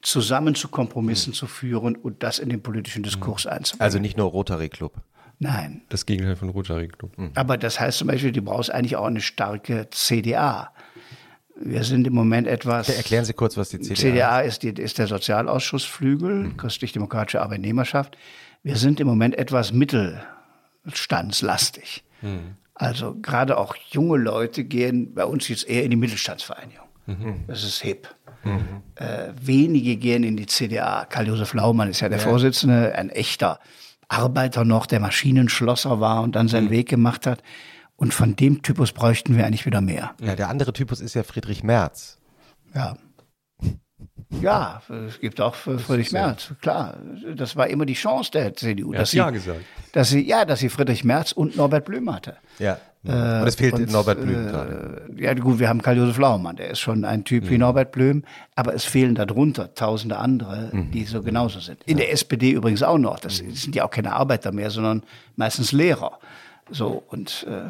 zusammen 0.02 0.56
zu 0.56 0.70
Kompromissen 0.70 1.32
mhm. 1.32 1.36
zu 1.36 1.46
führen 1.46 1.96
und 1.96 2.24
das 2.24 2.40
in 2.40 2.50
den 2.50 2.64
politischen 2.64 3.04
Diskurs 3.04 3.46
mhm. 3.46 3.52
einzubringen. 3.52 3.84
Also 3.84 4.00
nicht 4.00 4.18
nur 4.18 4.32
Rotary 4.32 4.70
Club. 4.70 4.94
Nein. 5.38 5.82
Das 5.90 6.06
Gegenteil 6.06 6.36
von 6.36 6.50
Rotary 6.50 6.88
Club. 6.88 7.16
Mhm. 7.18 7.32
Aber 7.36 7.58
das 7.58 7.80
heißt 7.80 8.00
zum 8.00 8.08
Beispiel, 8.08 8.32
du 8.32 8.42
brauchst 8.42 8.72
eigentlich 8.72 8.96
auch 8.96 9.06
eine 9.06 9.22
starke 9.22 9.88
CDA. 9.92 10.74
Wir 11.58 11.84
sind 11.84 12.06
im 12.06 12.14
Moment 12.14 12.48
etwas. 12.48 12.90
Erklären 12.90 13.26
Sie 13.26 13.34
kurz, 13.34 13.58
was 13.58 13.70
die 13.70 13.80
CDA, 13.80 13.96
CDA 13.96 14.42
ist. 14.42 14.62
CDA 14.62 14.84
ist 14.84 14.98
der 14.98 15.08
Sozialausschussflügel, 15.08 16.36
mhm. 16.36 16.58
christlich-demokratische 16.58 17.42
Arbeitnehmerschaft. 17.42 18.18
Wir 18.64 18.76
sind 18.76 19.00
im 19.00 19.08
Moment 19.08 19.38
etwas 19.38 19.72
mittelstandslastig. 19.72 22.04
Mhm. 22.22 22.58
Also 22.74 23.16
gerade 23.22 23.58
auch 23.58 23.78
junge 23.90 24.18
Leute 24.18 24.66
gehen 24.66 25.14
bei 25.14 25.24
uns 25.24 25.48
jetzt 25.48 25.70
eher 25.70 25.86
in 25.86 25.92
die 25.92 25.98
Mittelstandsvereinigung. 25.98 26.88
Mhm. 27.06 27.46
Das 27.48 27.64
ist 27.64 27.82
hip. 27.82 28.10
Mhm. 28.44 28.82
Äh, 28.96 29.30
wenige 29.42 29.96
gehen 29.96 30.24
in 30.24 30.36
die 30.36 30.48
CDA. 30.48 31.06
Karl-Josef 31.06 31.54
Laumann 31.54 31.90
ist 31.90 32.02
ja 32.02 32.10
der 32.10 32.18
ja. 32.18 32.24
Vorsitzende, 32.24 32.94
ein 32.96 33.10
echter 33.10 33.62
Arbeiter 34.08 34.66
noch, 34.66 34.86
der 34.86 35.00
Maschinenschlosser 35.00 36.00
war 36.00 36.22
und 36.22 36.36
dann 36.36 36.48
seinen 36.48 36.66
mhm. 36.66 36.72
Weg 36.72 36.90
gemacht 36.90 37.26
hat. 37.26 37.42
Und 37.98 38.14
von 38.14 38.36
dem 38.36 38.62
Typus 38.62 38.92
bräuchten 38.92 39.38
wir 39.38 39.46
eigentlich 39.46 39.66
wieder 39.66 39.82
mehr. 39.82 40.16
Ja, 40.22 40.36
der 40.36 40.50
andere 40.50 40.74
Typus 40.74 41.00
ist 41.00 41.14
ja 41.14 41.24
Friedrich 41.24 41.64
Merz. 41.64 42.18
Ja. 42.74 42.98
Ja, 44.42 44.82
es 45.08 45.20
gibt 45.20 45.40
auch 45.40 45.56
Friedrich 45.56 46.12
Merz, 46.12 46.54
klar. 46.62 46.98
Das 47.36 47.56
war 47.56 47.68
immer 47.68 47.86
die 47.86 47.94
Chance 47.94 48.32
der 48.32 48.54
CDU. 48.54 48.92
Er 48.92 49.00
dass 49.00 49.12
sie, 49.12 49.18
ja 49.18 49.30
gesagt. 49.30 49.62
Dass 49.94 50.10
sie, 50.10 50.28
ja, 50.28 50.44
dass 50.44 50.60
sie 50.60 50.68
Friedrich 50.68 51.04
Merz 51.04 51.32
und 51.32 51.56
Norbert 51.56 51.86
Blüm 51.86 52.14
hatte. 52.14 52.36
Ja. 52.60 52.78
und 53.04 53.48
es 53.48 53.56
fehlt 53.56 53.76
und, 53.76 53.92
Norbert 53.92 54.20
Blüm 54.22 54.48
gerade. 54.48 55.08
Äh, 55.16 55.24
ja, 55.24 55.34
gut, 55.36 55.60
wir 55.60 55.70
haben 55.70 55.82
Karl-Josef 55.82 56.18
Laumann, 56.18 56.58
der 56.58 56.72
ist 56.72 56.80
schon 56.80 57.06
ein 57.06 57.24
Typ 57.24 57.50
wie 57.50 57.58
Norbert 57.58 57.92
Blüm, 57.92 58.24
aber 58.56 58.74
es 58.74 58.84
fehlen 58.84 59.16
darunter 59.16 59.74
tausende 59.74 60.18
andere, 60.18 60.72
die 60.74 61.06
so 61.06 61.22
genauso 61.22 61.60
sind. 61.60 61.84
In 61.86 61.98
der 61.98 62.12
SPD 62.12 62.52
übrigens 62.52 62.84
auch 62.84 62.98
noch. 62.98 63.20
Das 63.20 63.38
sind 63.38 63.74
ja 63.74 63.86
auch 63.86 63.92
keine 63.92 64.14
Arbeiter 64.14 64.52
mehr, 64.52 64.70
sondern 64.70 65.04
meistens 65.38 65.72
Lehrer. 65.72 66.20
So, 66.72 67.04
und 67.08 67.46
äh, 67.48 67.70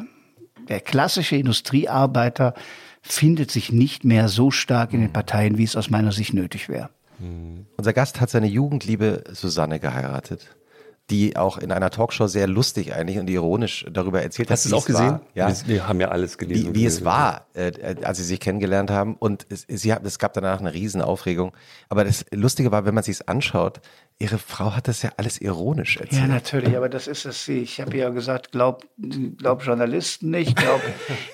der 0.68 0.80
klassische 0.80 1.36
Industriearbeiter 1.36 2.54
findet 3.02 3.50
sich 3.50 3.72
nicht 3.72 4.04
mehr 4.04 4.28
so 4.28 4.50
stark 4.50 4.92
in 4.92 5.00
den 5.00 5.12
Parteien, 5.12 5.58
wie 5.58 5.64
es 5.64 5.76
aus 5.76 5.90
meiner 5.90 6.12
Sicht 6.12 6.34
nötig 6.34 6.68
wäre. 6.68 6.90
Unser 7.76 7.92
Gast 7.92 8.20
hat 8.20 8.30
seine 8.30 8.46
Jugendliebe 8.46 9.24
Susanne 9.32 9.80
geheiratet, 9.80 10.54
die 11.08 11.36
auch 11.36 11.56
in 11.56 11.72
einer 11.72 11.90
Talkshow 11.90 12.26
sehr 12.26 12.46
lustig 12.46 12.94
eigentlich 12.94 13.18
und 13.18 13.30
ironisch 13.30 13.86
darüber 13.90 14.22
erzählt 14.22 14.50
Hast 14.50 14.64
hat. 14.64 14.72
du 14.72 14.76
es 14.76 14.82
auch 14.82 14.86
gesehen? 14.86 15.12
War. 15.12 15.20
Ja. 15.34 15.52
Wir, 15.66 15.88
haben 15.88 16.00
ja 16.00 16.08
alles 16.08 16.36
gelesen. 16.36 16.74
Wie, 16.74 16.80
wie 16.80 16.84
es 16.84 17.04
war, 17.04 17.46
äh, 17.54 17.72
als 18.02 18.18
sie 18.18 18.24
sich 18.24 18.40
kennengelernt 18.40 18.90
haben. 18.90 19.14
Und 19.14 19.46
es, 19.48 19.64
sie 19.68 19.92
hat, 19.92 20.04
es 20.04 20.18
gab 20.18 20.34
danach 20.34 20.60
eine 20.60 20.74
Riesenaufregung. 20.74 21.52
Aber 21.88 22.04
das 22.04 22.26
Lustige 22.32 22.70
war, 22.72 22.84
wenn 22.84 22.94
man 22.94 23.04
sich 23.04 23.26
anschaut, 23.28 23.80
ihre 24.18 24.38
Frau 24.38 24.74
hat 24.74 24.88
das 24.88 25.02
ja 25.02 25.10
alles 25.18 25.40
ironisch 25.40 25.98
erzählt. 25.98 26.22
Ja, 26.22 26.26
natürlich, 26.26 26.74
aber 26.74 26.88
das 26.88 27.06
ist 27.06 27.26
es. 27.26 27.46
Ich 27.48 27.80
habe 27.80 27.96
ja 27.96 28.08
gesagt, 28.08 28.50
glaub, 28.50 28.86
glaub 29.36 29.62
Journalisten 29.62 30.30
nicht, 30.30 30.56
glaub, 30.56 30.80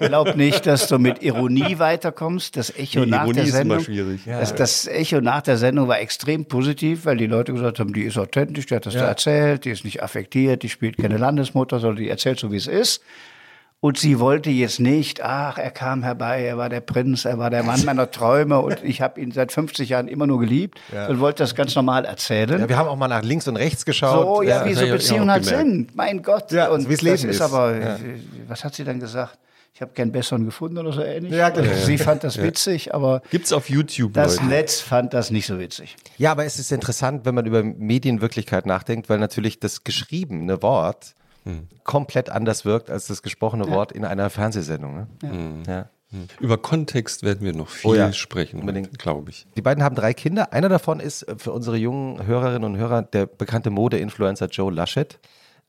glaub 0.01 0.37
nicht, 0.37 0.67
dass 0.67 0.89
du 0.89 0.99
mit 0.99 1.23
Ironie 1.23 1.79
weiterkommst. 1.79 2.57
Das 2.57 2.71
Echo 2.77 3.05
Die 3.05 3.11
nach 3.11 3.25
Ironie 3.25 3.35
der 3.35 3.45
ist 3.45 3.51
immer 3.51 3.59
Sendung. 3.81 3.81
schwierig. 3.85 4.21
Das, 4.27 4.55
das 4.55 4.87
Echo 4.89 5.21
nach 5.21 5.43
der 5.43 5.59
Sendung 5.59 5.87
war 5.87 6.01
extrem 6.01 6.45
positiv, 6.47 7.05
weil 7.05 7.17
die 7.17 7.27
Leute 7.27 7.53
gesagt 7.53 7.79
haben, 7.79 7.93
die 7.93 8.03
ist 8.03 8.19
authentisch, 8.19 8.67
die 8.67 8.75
hat 8.75 8.87
das 8.87 8.95
da 8.95 9.07
erzählt, 9.07 9.65
die 9.65 9.71
ist 9.71 9.85
nicht 9.85 10.03
affektiert, 10.03 10.65
die 10.65 10.69
spielt 10.69 10.97
keine 10.97 11.19
Landesmutter, 11.19 11.79
sondern 11.79 12.03
die 12.03 12.09
erzählt 12.09 12.41
so, 12.41 12.51
wie 12.51 12.57
es 12.57 12.67
ist. 12.67 13.03
Und 13.85 13.99
sie 13.99 14.21
wollte 14.21 14.49
jetzt 14.49 14.79
nicht, 14.79 15.25
ach, 15.25 15.59
er 15.59 15.73
kam 15.73 16.05
herbei, 16.05 16.45
er 16.45 16.57
war 16.57 16.69
der 16.69 16.81
Prinz, 16.81 17.25
er 17.25 17.39
war 17.39 17.51
der 17.51 17.65
Mann 17.65 17.85
meiner 17.85 18.09
Träume 18.13 18.61
und 18.61 18.79
ich 18.85 19.01
habe 19.01 19.21
ihn 19.21 19.33
seit 19.33 19.51
50 19.51 19.89
Jahren 19.89 20.07
immer 20.07 20.29
nur 20.29 20.39
geliebt 20.39 20.79
und 21.09 21.19
wollte 21.19 21.43
das 21.43 21.57
ganz 21.57 21.75
normal 21.75 22.05
erzählen. 22.05 22.61
Ja, 22.61 22.69
wir 22.69 22.77
haben 22.77 22.89
auch 22.89 22.95
mal 22.97 23.09
nach 23.09 23.23
links 23.25 23.49
und 23.49 23.57
rechts 23.57 23.85
geschaut. 23.85 24.37
So, 24.37 24.43
ja, 24.43 24.65
wie 24.65 24.75
das 24.75 24.85
so 24.85 24.87
Beziehungen 24.87 25.33
halt 25.33 25.45
sind. 25.45 25.97
Mein 25.97 26.23
Gott. 26.23 26.53
Ja, 26.53 26.69
und 26.69 26.89
wie 26.89 26.93
es 26.93 27.01
das 27.01 27.03
Leben 27.03 27.31
ist 27.31 27.37
ist. 27.37 27.41
aber, 27.41 27.77
Ja. 27.77 27.97
was 28.47 28.63
hat 28.63 28.73
sie 28.77 28.85
dann 28.85 29.01
gesagt? 29.01 29.37
Ich 29.75 29.81
habe 29.81 29.91
keinen 29.95 30.13
besseren 30.13 30.45
gefunden 30.45 30.79
oder 30.79 30.93
so 30.93 31.03
ähnlich. 31.03 31.33
Ja, 31.33 31.49
genau. 31.49 31.73
Sie 31.75 31.99
fand 31.99 32.23
das 32.23 32.41
witzig, 32.41 32.95
aber 32.95 33.21
Gibt's 33.33 33.53
auf 33.53 33.69
YouTube, 33.69 34.13
das 34.13 34.37
Leute. 34.37 34.47
Netz 34.49 34.79
fand 34.81 35.13
das 35.13 35.31
nicht 35.33 35.47
so 35.47 35.59
witzig. 35.59 35.97
Ja, 36.19 36.31
aber 36.31 36.45
es 36.45 36.61
ist 36.61 36.71
interessant, 36.71 37.25
wenn 37.25 37.35
man 37.35 37.47
über 37.47 37.65
Medienwirklichkeit 37.65 38.65
nachdenkt, 38.65 39.09
weil 39.09 39.19
natürlich 39.19 39.59
das 39.59 39.83
geschriebene 39.83 40.63
Wort 40.63 41.15
komplett 41.85 42.31
anders 42.31 42.65
wirkt 42.65 42.91
als 42.91 43.07
das 43.07 43.23
gesprochene 43.23 43.69
Wort 43.69 43.93
in 43.93 44.05
einer 44.05 44.31
Fernsehsendung. 44.31 44.95
Ne? 45.23 45.65
Ja. 45.67 45.91
Über 46.41 46.59
Kontext 46.59 47.23
werden 47.23 47.41
wir 47.41 47.55
noch 47.55 47.69
viel 47.69 47.91
Oh 47.91 47.95
ja, 47.95 48.13
sprechen, 48.13 48.61
glaube 48.99 49.31
ich. 49.31 49.47
Die 49.57 49.63
beiden 49.63 49.83
haben 49.83 49.95
drei 49.95 50.13
Kinder. 50.13 50.53
Einer 50.53 50.69
davon 50.69 51.01
ist 51.01 51.23
äh, 51.23 51.37
für 51.39 51.53
unsere 51.53 51.77
jungen 51.77 52.27
Hörerinnen 52.27 52.65
und 52.65 52.77
Hörer 52.77 53.03
der 53.03 53.27
bekannte 53.27 53.71
Mode-Influencer 53.71 54.49
Joe 54.49 54.71
Laschet. 54.73 55.19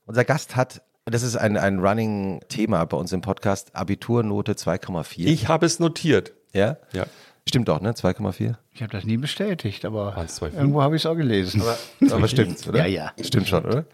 Unser 0.06 0.24
Gast 0.24 0.54
hat, 0.54 0.82
das 1.06 1.22
ist 1.22 1.36
ein, 1.36 1.56
ein 1.56 1.78
Running-Thema 1.78 2.84
bei 2.84 2.96
uns 2.96 3.12
im 3.12 3.22
Podcast, 3.22 3.74
Abiturnote 3.74 4.52
2,4. 4.52 5.26
Ich 5.26 5.48
habe 5.48 5.64
es 5.64 5.78
notiert. 5.80 6.34
Ja? 6.52 6.76
Ja. 6.92 7.06
Stimmt 7.48 7.68
doch, 7.68 7.80
ne? 7.80 7.92
2,4. 7.92 8.54
Ich 8.72 8.82
habe 8.82 8.92
das 8.92 9.04
nie 9.04 9.16
bestätigt, 9.16 9.84
aber 9.84 10.14
irgendwo 10.42 10.82
habe 10.82 10.96
ich 10.96 11.02
es 11.02 11.06
auch 11.06 11.14
gelesen. 11.14 11.62
Aber 12.10 12.28
stimmt, 12.28 12.66
oder? 12.66 12.86
Ja, 12.86 13.12
ja. 13.16 13.24
Stimmt 13.24 13.48
schon, 13.48 13.64
oder? 13.64 13.84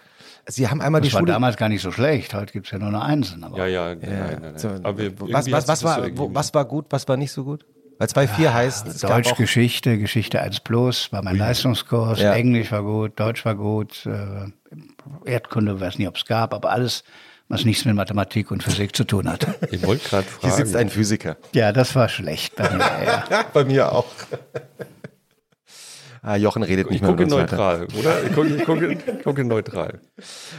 Sie 0.47 0.69
haben 0.69 0.81
einmal 0.81 1.01
das 1.01 1.09
die 1.09 1.15
war 1.15 1.21
Schule. 1.21 1.33
damals 1.33 1.57
gar 1.57 1.69
nicht 1.69 1.83
so 1.83 1.93
schlecht. 1.93 2.35
Heute 2.35 2.53
gibt 2.53 2.67
es 2.67 2.73
ja 2.73 2.79
nur 2.79 2.91
noch 2.91 3.03
Einsen. 3.05 3.45
Aber 3.45 3.57
Ja, 3.59 3.67
ja, 3.67 3.95
nein, 3.95 4.39
nein. 4.43 4.59
So, 4.59 4.69
was, 4.69 5.51
was, 5.51 5.53
hat 5.53 5.69
was, 5.69 5.85
war, 5.85 6.05
so 6.05 6.19
wo, 6.19 6.35
was 6.35 6.53
war 6.55 6.65
gut, 6.65 6.87
was 6.91 7.07
war 7.09 7.17
nicht 7.17 7.33
so 7.33 7.45
gut? 7.45 7.65
Weil 7.99 8.09
2,4 8.09 8.53
heißt, 8.55 8.87
es 8.89 9.03
gab 9.03 9.11
Deutsch, 9.17 9.33
auch, 9.33 9.37
Geschichte, 9.37 9.99
Geschichte 9.99 10.41
1 10.41 10.61
Plus 10.61 11.13
war 11.13 11.23
mein 11.23 11.37
Leistungskurs, 11.37 12.19
Ja. 12.21 12.33
Englisch 12.33 12.73
war 12.73 12.83
gut, 12.83 13.21
Deutsch 13.21 13.45
war 13.45 13.55
gut, 13.55 14.07
äh, 14.07 14.51
Erdkunde 15.31 15.79
weiß 15.79 15.99
nicht, 15.99 16.09
ob 16.09 16.17
es 16.17 16.25
gab, 16.25 16.55
aber 16.55 16.71
alles, 16.71 17.05
was 17.49 17.67
nichts 17.67 17.85
mit 17.85 17.95
Mathematik 17.95 18.51
und 18.51 18.63
Physik 18.63 18.97
zu 18.97 19.05
tun 19.05 19.29
hatte. 19.29 19.55
Ich 19.71 19.85
wollte 19.87 20.09
gerade 20.09 20.27
hier 20.41 20.51
sitzt 20.51 20.73
fragen. 20.73 20.87
ein 20.87 20.91
Physiker. 20.91 21.37
Ja, 21.55 21.73
das 21.73 21.95
war 21.95 22.09
schlecht 22.09 22.57
bei 22.57 22.71
mir. 22.71 22.79
Ja. 22.81 23.25
Bei 23.53 23.65
mir 23.65 23.93
auch. 23.93 24.07
Ah, 26.23 26.37
Jochen 26.37 26.63
redet 26.63 26.87
Ich 26.87 26.93
nicht 26.93 27.01
mehr 27.03 27.11
gucke 27.11 27.25
mit 27.25 27.33
uns 27.33 27.43
weiter. 27.43 27.57
neutral, 27.57 27.87
oder? 27.99 28.25
Ich 28.25 28.33
gucke, 28.35 28.49
ich 28.55 28.65
gucke, 28.65 28.93
ich 29.19 29.23
gucke 29.25 29.45
neutral. 29.45 30.01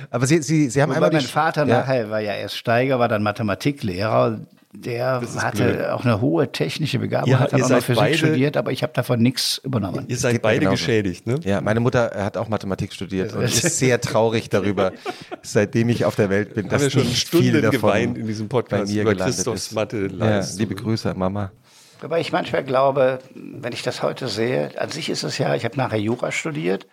Aber 0.10 0.26
Sie, 0.26 0.42
Sie, 0.42 0.70
Sie 0.70 0.82
haben 0.82 0.90
Wobei 0.90 0.98
einmal 0.98 1.12
mein 1.12 1.22
die 1.22 1.28
Vater 1.28 1.66
ja. 1.68 1.80
nachher 1.80 2.10
war 2.10 2.20
ja 2.20 2.34
erst 2.34 2.58
Steiger, 2.58 3.00
war 3.00 3.08
dann 3.08 3.24
Mathematiklehrer. 3.24 4.40
Der 4.74 5.22
hatte 5.36 5.64
blöd. 5.66 5.86
auch 5.90 6.06
eine 6.06 6.22
hohe 6.22 6.50
technische 6.50 6.98
Begabung, 6.98 7.28
Ihr- 7.30 7.40
hat 7.42 7.52
dann 7.52 7.62
auch 7.62 7.68
noch 7.70 7.82
Physik 7.84 7.98
beide- 8.04 8.18
studiert, 8.18 8.56
aber 8.56 8.72
ich 8.72 8.84
habe 8.84 8.94
davon 8.94 9.22
nichts 9.22 9.60
übernommen. 9.66 10.06
Ihr 10.08 10.16
seid 10.16 10.42
beide 10.42 10.60
genauso. 10.62 10.78
geschädigt, 10.78 11.28
ne? 11.28 11.36
Ja, 11.44 11.60
meine 11.60 11.82
Mutter 11.82 12.10
hat 12.16 12.38
auch 12.38 12.48
Mathematik 12.48 12.94
studiert 12.94 13.34
und 13.36 13.42
ist 13.44 13.62
sehr 13.80 14.00
traurig 14.00 14.50
darüber, 14.50 14.94
seitdem 15.42 15.90
ich 15.90 16.06
auf 16.06 16.16
der 16.16 16.30
Welt 16.30 16.54
bin, 16.54 16.68
Haben 16.68 16.70
dass 16.72 16.84
wir 16.84 16.90
schon 16.90 17.02
nicht 17.04 17.28
viel 17.28 17.50
Stunden 17.50 17.62
davon 17.64 17.82
geweint 17.82 18.18
in 18.18 18.28
diesem 18.28 18.48
Podcast 18.48 18.86
bei 18.86 18.94
mir 18.94 19.02
über 19.02 19.12
gelandet 19.12 19.36
Christophs 19.36 19.66
ist. 19.68 19.74
Mathe 19.74 20.08
Ja, 20.18 20.42
liebe 20.58 20.74
Grüße, 20.74 21.14
Mama. 21.16 21.52
Wobei 22.02 22.20
ich 22.20 22.32
manchmal 22.32 22.64
glaube, 22.64 23.20
wenn 23.36 23.74
ich 23.74 23.84
das 23.84 24.02
heute 24.02 24.28
sehe, 24.28 24.72
an 24.80 24.90
sich 24.90 25.10
ist 25.10 25.24
es 25.24 25.38
ja, 25.38 25.56
ich 25.56 25.66
habe 25.66 25.78
nachher 25.78 26.00
Jura 26.00 26.32
studiert 26.32 26.88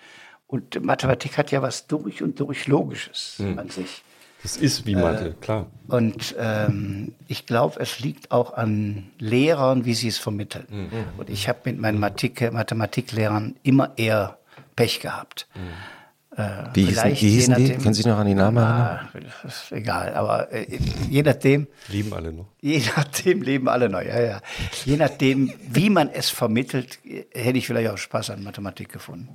und 0.46 0.82
Mathematik 0.84 1.38
hat 1.38 1.50
ja 1.50 1.62
was 1.62 1.86
durch 1.86 2.22
und 2.22 2.38
durch 2.40 2.66
Logisches 2.66 3.36
Hm. 3.38 3.58
an 3.58 3.70
sich. 3.70 4.02
Das 4.42 4.56
ist 4.56 4.86
wie 4.86 4.94
Mathe, 4.94 5.34
klar. 5.40 5.66
Und 5.88 6.36
ähm, 6.38 7.14
ich 7.26 7.44
glaube, 7.44 7.80
es 7.80 7.98
liegt 7.98 8.30
auch 8.30 8.54
an 8.54 9.10
Lehrern, 9.18 9.84
wie 9.84 9.94
sie 9.94 10.06
es 10.06 10.18
vermitteln. 10.18 10.66
Mhm. 10.70 11.18
Und 11.18 11.28
ich 11.28 11.48
habe 11.48 11.58
mit 11.64 11.80
meinen 11.80 11.98
Mathematik 11.98 12.52
Mathematiklehrern 12.52 13.56
immer 13.64 13.94
eher 13.96 14.38
Pech 14.76 15.00
gehabt. 15.00 15.48
Äh, 15.56 15.58
Wie 16.74 16.84
hießen, 16.84 17.10
wie 17.10 17.14
hießen 17.14 17.54
die? 17.56 17.62
nachdem- 17.62 17.82
Können 17.82 17.94
Sie 17.94 17.98
sich 18.02 18.06
noch 18.06 18.18
an 18.18 18.26
die 18.26 18.34
Namen 18.34 18.56
erinnern? 18.58 19.00
Ah, 19.12 19.18
das 19.44 19.62
ist 19.64 19.72
egal, 19.72 20.14
aber 20.14 20.52
äh, 20.52 20.66
je 21.10 21.22
nachdem, 21.22 21.66
Lieben 21.88 22.12
alle 22.12 22.32
noch. 22.32 22.46
Je 22.60 22.82
nachdem 22.96 23.42
leben 23.42 23.68
alle 23.68 23.88
neu, 23.88 24.06
ja, 24.06 24.20
ja. 24.20 24.40
Je 24.84 24.96
nachdem, 24.96 25.52
wie 25.70 25.90
man 25.90 26.08
es 26.10 26.30
vermittelt, 26.30 26.98
äh, 27.04 27.24
hätte 27.34 27.58
ich 27.58 27.66
vielleicht 27.66 27.90
auch 27.90 27.98
Spaß 27.98 28.30
an 28.30 28.42
Mathematik 28.44 28.90
gefunden. 28.92 29.28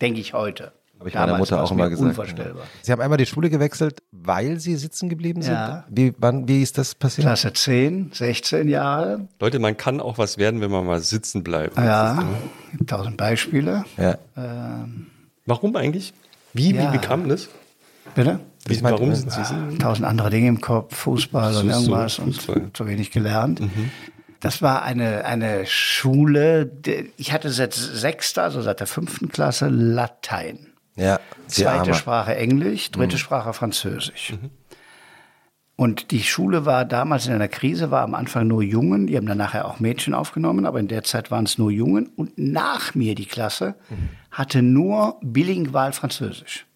Denke 0.00 0.20
ich 0.20 0.34
heute. 0.34 0.72
Habe 0.98 1.08
ich 1.08 1.14
meiner 1.14 1.26
Damals 1.28 1.40
Mutter 1.50 1.56
war 1.56 1.64
auch 1.64 1.72
immer 1.72 1.88
gesagt. 1.88 2.08
Unvorstellbar. 2.10 2.64
Sie 2.82 2.92
haben 2.92 3.00
einmal 3.00 3.16
die 3.16 3.24
Schule 3.24 3.48
gewechselt, 3.48 4.02
weil 4.12 4.60
Sie 4.60 4.76
sitzen 4.76 5.08
geblieben 5.08 5.40
sind? 5.40 5.54
Ja. 5.54 5.84
Wie, 5.88 6.12
wann, 6.18 6.46
wie 6.46 6.60
ist 6.62 6.76
das 6.76 6.94
passiert? 6.94 7.24
Klasse 7.26 7.54
10, 7.54 8.10
16 8.12 8.68
Jahre. 8.68 9.26
Leute, 9.40 9.58
man 9.60 9.78
kann 9.78 9.98
auch 10.00 10.18
was 10.18 10.36
werden, 10.36 10.60
wenn 10.60 10.70
man 10.70 10.84
mal 10.84 11.00
sitzen 11.00 11.42
bleibt. 11.42 11.78
Ja, 11.78 12.22
gibt 12.72 12.90
tausend 12.90 13.16
Beispiele. 13.16 13.86
Ja. 13.96 14.18
Warum 15.50 15.74
eigentlich? 15.76 16.14
Wie, 16.54 16.72
Ja. 16.74 16.82
wie 16.92 16.96
bekam 16.98 17.28
das? 17.28 17.48
Bitte? 18.14 18.40
Wie, 18.66 18.80
meine, 18.80 18.94
warum 18.96 19.10
äh, 19.10 19.16
sind 19.16 19.32
Sie 19.32 19.44
so? 19.44 19.54
Tausend 19.78 20.06
andere 20.06 20.30
Dinge 20.30 20.48
im 20.48 20.60
Kopf, 20.60 20.94
Fußball 20.96 21.48
und 21.48 21.54
So, 21.54 21.60
so, 21.62 21.68
irgendwas 21.90 22.14
Fußball. 22.14 22.56
und 22.56 22.76
zu 22.76 22.86
wenig 22.86 23.10
gelernt. 23.10 23.60
Das 24.40 24.62
war 24.62 24.82
eine, 24.82 25.24
eine 25.24 25.66
Schule, 25.66 26.70
ich 27.16 27.32
hatte 27.32 27.50
seit 27.50 27.74
sechster, 27.74 28.42
also 28.44 28.62
seit 28.62 28.80
der 28.80 28.86
fünften 28.86 29.28
Klasse 29.28 29.68
Latein. 29.68 30.68
Ja, 30.96 31.20
Zweite. 31.46 31.94
Sprache 31.94 32.34
Englisch, 32.36 32.90
dritte 32.90 33.18
Sprache 33.18 33.52
Französisch. 33.52 34.34
Und 35.80 36.10
die 36.10 36.22
Schule 36.22 36.66
war 36.66 36.84
damals 36.84 37.26
in 37.26 37.32
einer 37.32 37.48
Krise, 37.48 37.90
war 37.90 38.02
am 38.02 38.14
Anfang 38.14 38.46
nur 38.46 38.62
Jungen, 38.62 39.06
die 39.06 39.16
haben 39.16 39.24
dann 39.24 39.38
nachher 39.38 39.64
auch 39.64 39.80
Mädchen 39.80 40.12
aufgenommen, 40.12 40.66
aber 40.66 40.78
in 40.78 40.88
der 40.88 41.04
Zeit 41.04 41.30
waren 41.30 41.46
es 41.46 41.56
nur 41.56 41.70
Jungen. 41.70 42.10
Und 42.16 42.36
nach 42.36 42.94
mir 42.94 43.14
die 43.14 43.24
Klasse 43.24 43.76
hatte 44.30 44.60
nur 44.60 45.16
bilingual 45.22 45.94
Französisch. 45.94 46.66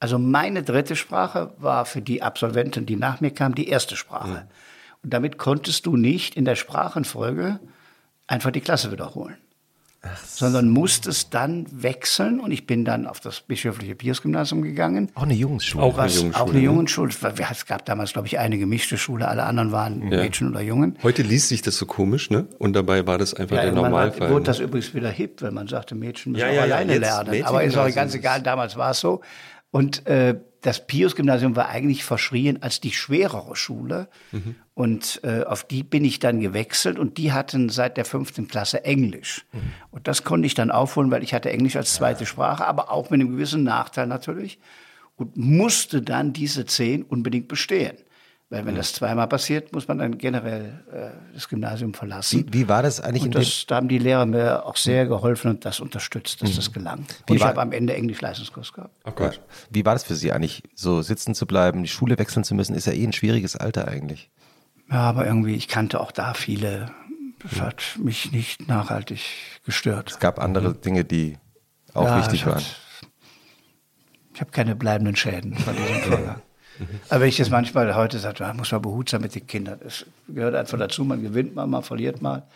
Also 0.00 0.18
meine 0.18 0.62
dritte 0.62 0.96
Sprache 0.96 1.54
war 1.56 1.86
für 1.86 2.02
die 2.02 2.20
Absolventen, 2.20 2.84
die 2.84 2.96
nach 2.96 3.22
mir 3.22 3.30
kamen, 3.30 3.54
die 3.54 3.68
erste 3.68 3.96
Sprache. 3.96 4.46
Und 5.02 5.14
damit 5.14 5.38
konntest 5.38 5.86
du 5.86 5.96
nicht 5.96 6.36
in 6.36 6.44
der 6.44 6.56
Sprachenfolge 6.56 7.58
einfach 8.26 8.50
die 8.50 8.60
Klasse 8.60 8.92
wiederholen. 8.92 9.38
Sondern 10.26 10.68
musstest 10.70 11.32
dann 11.34 11.66
wechseln 11.70 12.40
und 12.40 12.50
ich 12.52 12.66
bin 12.66 12.84
dann 12.84 13.06
auf 13.06 13.20
das 13.20 13.40
bischöfliche 13.40 13.94
Pius-Gymnasium 13.94 14.62
gegangen. 14.62 15.10
Auch 15.14 15.22
eine 15.22 15.34
Jungsschule. 15.34 15.84
Auch 15.84 15.96
eine 15.98 16.06
Was, 16.06 16.16
Jungenschule. 16.16 16.44
auch 16.44 16.48
eine 16.50 16.58
ne? 16.58 16.64
Jungenschule. 16.64 17.10
Es 17.50 17.66
gab 17.66 17.84
damals, 17.86 18.12
glaube 18.12 18.28
ich, 18.28 18.38
eine 18.38 18.58
gemischte 18.58 18.98
Schule. 18.98 19.28
Alle 19.28 19.44
anderen 19.44 19.72
waren 19.72 19.98
Mädchen 20.08 20.50
oder 20.50 20.60
Jungen. 20.60 20.98
Heute 21.02 21.22
liest 21.22 21.48
sich 21.48 21.62
das 21.62 21.76
so 21.76 21.86
komisch, 21.86 22.30
ne? 22.30 22.46
Und 22.58 22.74
dabei 22.74 23.06
war 23.06 23.18
das 23.18 23.34
einfach 23.34 23.56
der 23.56 23.64
irgendwann 23.66 23.92
war- 23.92 24.00
Normalfall. 24.06 24.28
wurde 24.30 24.40
ne? 24.42 24.46
das 24.46 24.58
übrigens 24.60 24.94
wieder 24.94 25.10
hip, 25.10 25.42
wenn 25.42 25.54
man 25.54 25.68
sagte, 25.68 25.94
Mädchen 25.94 26.32
müssen 26.32 26.42
Ja, 26.44 26.50
auch 26.50 26.54
ja, 26.54 26.66
ja, 26.66 26.74
alleine 26.76 26.98
lernen. 26.98 27.30
Mädchen- 27.30 27.46
Aber 27.46 27.64
ist 27.64 27.76
auch 27.76 27.82
also 27.84 27.94
ganz 27.94 28.14
egal, 28.14 28.42
damals 28.42 28.76
war 28.76 28.90
es 28.90 29.00
so. 29.00 29.20
Und 29.70 30.06
äh, 30.06 30.38
das 30.62 30.86
Pius-Gymnasium 30.86 31.54
war 31.56 31.68
eigentlich 31.68 32.02
verschrien 32.04 32.62
als 32.62 32.80
die 32.80 32.92
schwerere 32.92 33.54
Schule. 33.56 34.08
Mhm. 34.32 34.56
Und 34.76 35.22
äh, 35.24 35.42
auf 35.42 35.64
die 35.64 35.82
bin 35.82 36.04
ich 36.04 36.18
dann 36.18 36.38
gewechselt 36.38 36.98
und 36.98 37.16
die 37.16 37.32
hatten 37.32 37.70
seit 37.70 37.96
der 37.96 38.04
fünften 38.04 38.46
Klasse 38.46 38.84
Englisch. 38.84 39.46
Mhm. 39.54 39.72
Und 39.90 40.06
das 40.06 40.22
konnte 40.22 40.44
ich 40.44 40.52
dann 40.52 40.70
aufholen, 40.70 41.10
weil 41.10 41.22
ich 41.22 41.32
hatte 41.32 41.50
Englisch 41.50 41.76
als 41.76 41.94
zweite 41.94 42.26
Sprache, 42.26 42.66
aber 42.66 42.90
auch 42.90 43.08
mit 43.08 43.22
einem 43.22 43.30
gewissen 43.30 43.62
Nachteil 43.62 44.06
natürlich. 44.06 44.58
Und 45.16 45.34
musste 45.34 46.02
dann 46.02 46.34
diese 46.34 46.66
zehn 46.66 47.04
unbedingt 47.04 47.48
bestehen. 47.48 47.96
Weil 48.50 48.66
wenn 48.66 48.74
das 48.74 48.92
zweimal 48.92 49.26
passiert, 49.28 49.72
muss 49.72 49.88
man 49.88 49.96
dann 49.96 50.18
generell 50.18 50.84
äh, 50.92 51.32
das 51.32 51.48
Gymnasium 51.48 51.94
verlassen. 51.94 52.44
Wie, 52.52 52.60
wie 52.60 52.68
war 52.68 52.82
das 52.82 53.00
eigentlich? 53.00 53.24
Und 53.24 53.34
das, 53.34 53.64
da 53.66 53.76
haben 53.76 53.88
die 53.88 53.98
Lehrer 53.98 54.26
mir 54.26 54.66
auch 54.66 54.76
sehr 54.76 55.06
geholfen 55.06 55.52
und 55.52 55.64
das 55.64 55.80
unterstützt, 55.80 56.42
dass 56.42 56.50
mhm. 56.50 56.56
das 56.56 56.72
gelang. 56.72 56.98
Und 56.98 57.08
wie 57.30 57.36
ich 57.36 57.42
habe 57.42 57.62
am 57.62 57.72
Ende 57.72 57.94
Englisch-Leistungskurs 57.94 58.74
gehabt. 58.74 58.94
Oh 59.06 59.12
Gott. 59.12 59.40
Wie 59.70 59.86
war 59.86 59.94
das 59.94 60.04
für 60.04 60.14
Sie 60.14 60.32
eigentlich, 60.32 60.62
so 60.74 61.00
sitzen 61.00 61.34
zu 61.34 61.46
bleiben, 61.46 61.82
die 61.82 61.88
Schule 61.88 62.18
wechseln 62.18 62.44
zu 62.44 62.54
müssen? 62.54 62.74
Ist 62.74 62.86
ja 62.86 62.92
eh 62.92 63.04
ein 63.04 63.14
schwieriges 63.14 63.56
Alter 63.56 63.88
eigentlich. 63.88 64.30
Ja, 64.90 65.00
aber 65.00 65.26
irgendwie, 65.26 65.54
ich 65.54 65.68
kannte 65.68 66.00
auch 66.00 66.12
da 66.12 66.34
viele. 66.34 66.90
Das 67.42 67.60
hat 67.60 67.82
mich 67.98 68.32
nicht 68.32 68.68
nachhaltig 68.68 69.20
gestört. 69.64 70.10
Es 70.10 70.18
gab 70.18 70.38
andere 70.38 70.70
mhm. 70.70 70.80
Dinge, 70.80 71.04
die 71.04 71.38
auch 71.94 72.04
ja, 72.04 72.18
wichtig 72.18 72.46
waren. 72.46 72.62
ich 74.34 74.40
habe 74.40 74.50
keine 74.50 74.76
bleibenden 74.76 75.16
Schäden 75.16 75.56
von 75.56 75.74
diesem 75.76 75.96
Vorgang. 76.10 76.42
Aber 77.08 77.20
wenn 77.20 77.28
ich 77.28 77.36
das 77.36 77.50
manchmal 77.50 77.94
heute 77.94 78.18
sage, 78.18 78.38
da 78.38 78.52
muss 78.52 78.70
man 78.70 78.82
behutsam 78.82 79.22
mit 79.22 79.34
den 79.34 79.46
Kindern. 79.46 79.80
Das 79.82 80.04
gehört 80.28 80.54
einfach 80.54 80.78
dazu. 80.78 81.04
Man 81.04 81.22
gewinnt 81.22 81.54
mal, 81.54 81.66
man 81.66 81.82
verliert 81.82 82.20
mal. 82.20 82.46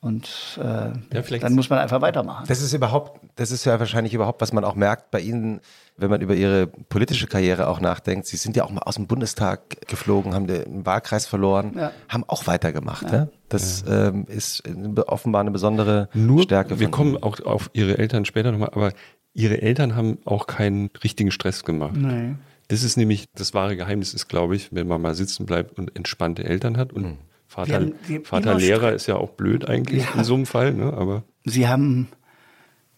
Und 0.00 0.60
äh, 0.62 0.92
ja, 1.12 1.38
dann 1.40 1.54
muss 1.54 1.70
man 1.70 1.80
einfach 1.80 2.00
weitermachen. 2.00 2.44
Das 2.46 2.62
ist 2.62 2.72
überhaupt, 2.72 3.20
das 3.34 3.50
ist 3.50 3.64
ja 3.64 3.80
wahrscheinlich 3.80 4.14
überhaupt, 4.14 4.40
was 4.40 4.52
man 4.52 4.62
auch 4.62 4.76
merkt 4.76 5.10
bei 5.10 5.20
Ihnen, 5.20 5.60
wenn 5.96 6.08
man 6.08 6.20
über 6.20 6.36
Ihre 6.36 6.68
politische 6.68 7.26
Karriere 7.26 7.66
auch 7.66 7.80
nachdenkt. 7.80 8.28
Sie 8.28 8.36
sind 8.36 8.56
ja 8.56 8.62
auch 8.62 8.70
mal 8.70 8.82
aus 8.82 8.94
dem 8.94 9.08
Bundestag 9.08 9.88
geflogen, 9.88 10.34
haben 10.34 10.46
den 10.46 10.86
Wahlkreis 10.86 11.26
verloren, 11.26 11.72
ja. 11.76 11.90
haben 12.08 12.22
auch 12.28 12.46
weitergemacht. 12.46 13.10
Ja. 13.10 13.10
Ne? 13.10 13.30
Das 13.48 13.84
ja. 13.88 14.08
ähm, 14.08 14.24
ist 14.28 14.62
offenbar 15.06 15.40
eine 15.40 15.50
besondere 15.50 16.08
Nur, 16.14 16.42
Stärke. 16.42 16.78
Wir 16.78 16.90
kommen 16.92 17.20
auch 17.20 17.40
auf 17.40 17.70
Ihre 17.72 17.98
Eltern 17.98 18.24
später 18.24 18.52
nochmal, 18.52 18.70
aber 18.72 18.92
Ihre 19.34 19.60
Eltern 19.60 19.96
haben 19.96 20.18
auch 20.24 20.46
keinen 20.46 20.90
richtigen 21.02 21.32
Stress 21.32 21.64
gemacht. 21.64 21.96
Nee. 21.96 22.36
Das 22.68 22.84
ist 22.84 22.96
nämlich 22.96 23.26
das 23.34 23.52
wahre 23.54 23.76
Geheimnis, 23.76 24.14
ist, 24.14 24.28
glaube 24.28 24.54
ich, 24.54 24.72
wenn 24.72 24.86
man 24.86 25.00
mal 25.00 25.14
sitzen 25.14 25.44
bleibt 25.44 25.76
und 25.78 25.96
entspannte 25.96 26.44
Eltern 26.44 26.76
hat. 26.76 26.92
Und 26.92 27.02
mhm. 27.02 27.18
Vater, 27.48 27.74
haben, 27.74 27.94
Vater 28.24 28.54
Lehrer 28.54 28.92
ist 28.92 29.06
ja 29.06 29.16
auch 29.16 29.30
blöd 29.30 29.68
eigentlich 29.68 30.04
ja. 30.04 30.18
in 30.18 30.24
so 30.24 30.34
einem 30.34 30.46
Fall. 30.46 30.74
Ne? 30.74 30.92
Aber 30.92 31.24
Sie 31.44 31.66
haben 31.66 32.08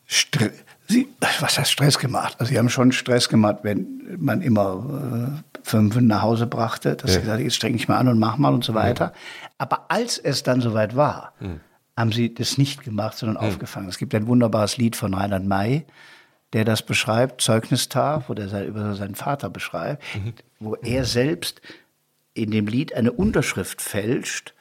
Stre 0.06 0.50
Sie, 0.88 1.06
was 1.38 1.56
heißt 1.56 1.70
Stress 1.70 1.98
gemacht? 2.00 2.34
Also 2.40 2.50
Sie 2.50 2.58
haben 2.58 2.68
schon 2.68 2.90
Stress 2.90 3.28
gemacht, 3.28 3.58
wenn 3.62 4.16
man 4.18 4.42
immer 4.42 5.38
äh, 5.38 5.60
fünf 5.62 5.94
nach 6.00 6.22
Hause 6.22 6.48
brachte, 6.48 6.96
dass 6.96 7.10
ja. 7.10 7.14
Sie 7.14 7.20
gesagt 7.20 7.40
jetzt 7.40 7.54
streng 7.54 7.76
ich 7.76 7.86
mal 7.86 7.96
an 7.96 8.08
und 8.08 8.18
mach 8.18 8.38
mal 8.38 8.52
und 8.52 8.64
so 8.64 8.74
weiter. 8.74 9.04
Ja. 9.04 9.12
Aber 9.58 9.86
als 9.88 10.18
es 10.18 10.42
dann 10.42 10.60
soweit 10.60 10.96
war, 10.96 11.32
mhm. 11.38 11.60
haben 11.96 12.10
Sie 12.10 12.34
das 12.34 12.58
nicht 12.58 12.82
gemacht, 12.82 13.16
sondern 13.16 13.40
mhm. 13.40 13.48
aufgefangen. 13.48 13.88
Es 13.88 13.98
gibt 13.98 14.12
ein 14.16 14.26
wunderbares 14.26 14.78
Lied 14.78 14.96
von 14.96 15.14
Reinhard 15.14 15.44
May, 15.44 15.86
der 16.54 16.64
das 16.64 16.82
beschreibt, 16.82 17.40
Zeugnistar, 17.40 18.24
wo 18.26 18.34
der 18.34 18.66
über 18.66 18.96
seinen 18.96 19.14
Vater 19.14 19.48
beschreibt, 19.48 20.02
mhm. 20.16 20.32
wo 20.58 20.74
er 20.74 21.04
selbst 21.04 21.60
in 22.34 22.50
dem 22.50 22.66
Lied 22.66 22.94
eine 22.94 23.12
Unterschrift 23.12 23.82
fälscht 23.82 24.54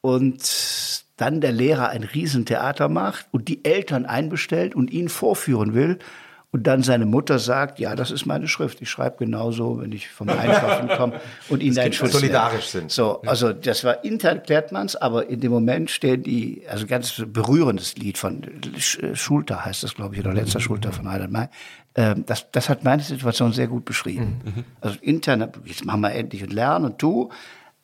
und 0.00 1.04
dann 1.16 1.40
der 1.40 1.52
Lehrer 1.52 1.88
ein 1.88 2.04
Riesentheater 2.04 2.88
macht 2.88 3.26
und 3.32 3.48
die 3.48 3.64
Eltern 3.64 4.06
einbestellt 4.06 4.74
und 4.74 4.90
ihn 4.90 5.08
vorführen 5.08 5.74
will 5.74 5.98
und 6.52 6.66
dann 6.66 6.82
seine 6.82 7.04
Mutter 7.04 7.38
sagt, 7.38 7.80
ja, 7.80 7.94
das 7.94 8.10
ist 8.10 8.24
meine 8.24 8.48
Schrift. 8.48 8.80
Ich 8.80 8.88
schreibe 8.88 9.16
genauso, 9.18 9.80
wenn 9.80 9.92
ich 9.92 10.08
vom 10.08 10.28
Einkaufen 10.28 10.88
komme 10.88 11.20
und 11.48 11.62
ihnen 11.62 11.78
einen 11.78 11.92
Schutz 11.92 12.12
solidarisch 12.12 12.68
sind. 12.68 12.90
So, 12.90 13.20
also 13.26 13.52
das 13.52 13.84
war 13.84 14.04
intern 14.04 14.42
klärt 14.42 14.72
man's, 14.72 14.96
aber 14.96 15.28
in 15.28 15.40
dem 15.40 15.52
Moment 15.52 15.90
stehen 15.90 16.22
die, 16.22 16.62
also 16.68 16.86
ganz 16.86 17.22
berührendes 17.26 17.96
Lied 17.96 18.16
von 18.16 18.42
Schulter 18.78 19.64
heißt 19.64 19.82
das, 19.82 19.94
glaube 19.94 20.14
ich, 20.14 20.20
oder 20.20 20.32
letzter 20.32 20.60
Schulter 20.60 20.92
von. 20.92 21.06
Ähm, 21.06 21.48
das, 22.26 22.50
das 22.52 22.68
hat 22.68 22.84
meine 22.84 23.02
Situation 23.02 23.52
sehr 23.52 23.68
gut 23.68 23.86
beschrieben. 23.86 24.40
Mhm. 24.44 24.64
Also 24.82 24.98
intern, 25.00 25.50
jetzt 25.64 25.84
machen 25.86 26.02
wir 26.02 26.12
endlich 26.12 26.42
und 26.42 26.52
lernen 26.52 26.84
und 26.84 26.98
tu. 26.98 27.30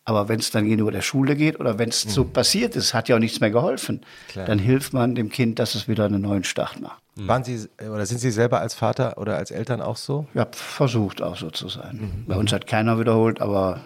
Aber 0.04 0.28
wenn 0.28 0.40
es 0.40 0.50
dann 0.50 0.64
gegenüber 0.64 0.90
der 0.90 1.02
Schule 1.02 1.36
geht 1.36 1.60
oder 1.60 1.78
wenn 1.78 1.88
es 1.88 2.04
mhm. 2.04 2.10
so 2.10 2.24
passiert 2.24 2.74
ist, 2.74 2.92
hat 2.92 3.08
ja 3.08 3.16
auch 3.16 3.20
nichts 3.20 3.40
mehr 3.40 3.50
geholfen. 3.50 4.00
Klar. 4.28 4.46
Dann 4.46 4.58
hilft 4.58 4.92
man 4.92 5.14
dem 5.14 5.30
Kind, 5.30 5.58
dass 5.58 5.74
es 5.74 5.86
wieder 5.86 6.04
einen 6.06 6.22
neuen 6.22 6.44
Start 6.44 6.80
macht. 6.80 7.00
Mhm. 7.14 7.28
Waren 7.28 7.44
Sie 7.44 7.68
oder 7.78 8.04
sind 8.04 8.18
Sie 8.18 8.32
selber 8.32 8.60
als 8.60 8.74
Vater 8.74 9.16
oder 9.18 9.36
als 9.36 9.50
Eltern 9.50 9.80
auch 9.80 9.96
so? 9.96 10.26
Ich 10.34 10.40
habe 10.40 10.50
versucht 10.54 11.22
auch 11.22 11.36
so 11.36 11.50
zu 11.50 11.68
sein. 11.68 12.00
Mhm. 12.02 12.26
Bei 12.26 12.36
uns 12.36 12.52
hat 12.52 12.66
keiner 12.66 12.98
wiederholt, 12.98 13.40
aber 13.40 13.80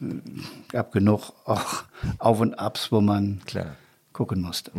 äh, 0.00 0.06
gab 0.70 0.92
genug 0.92 1.32
auch 1.44 1.84
Auf 2.18 2.40
und 2.40 2.54
Abs, 2.58 2.90
wo 2.90 3.02
man 3.02 3.40
Klar. 3.44 3.76
gucken 4.14 4.40
musste. 4.40 4.70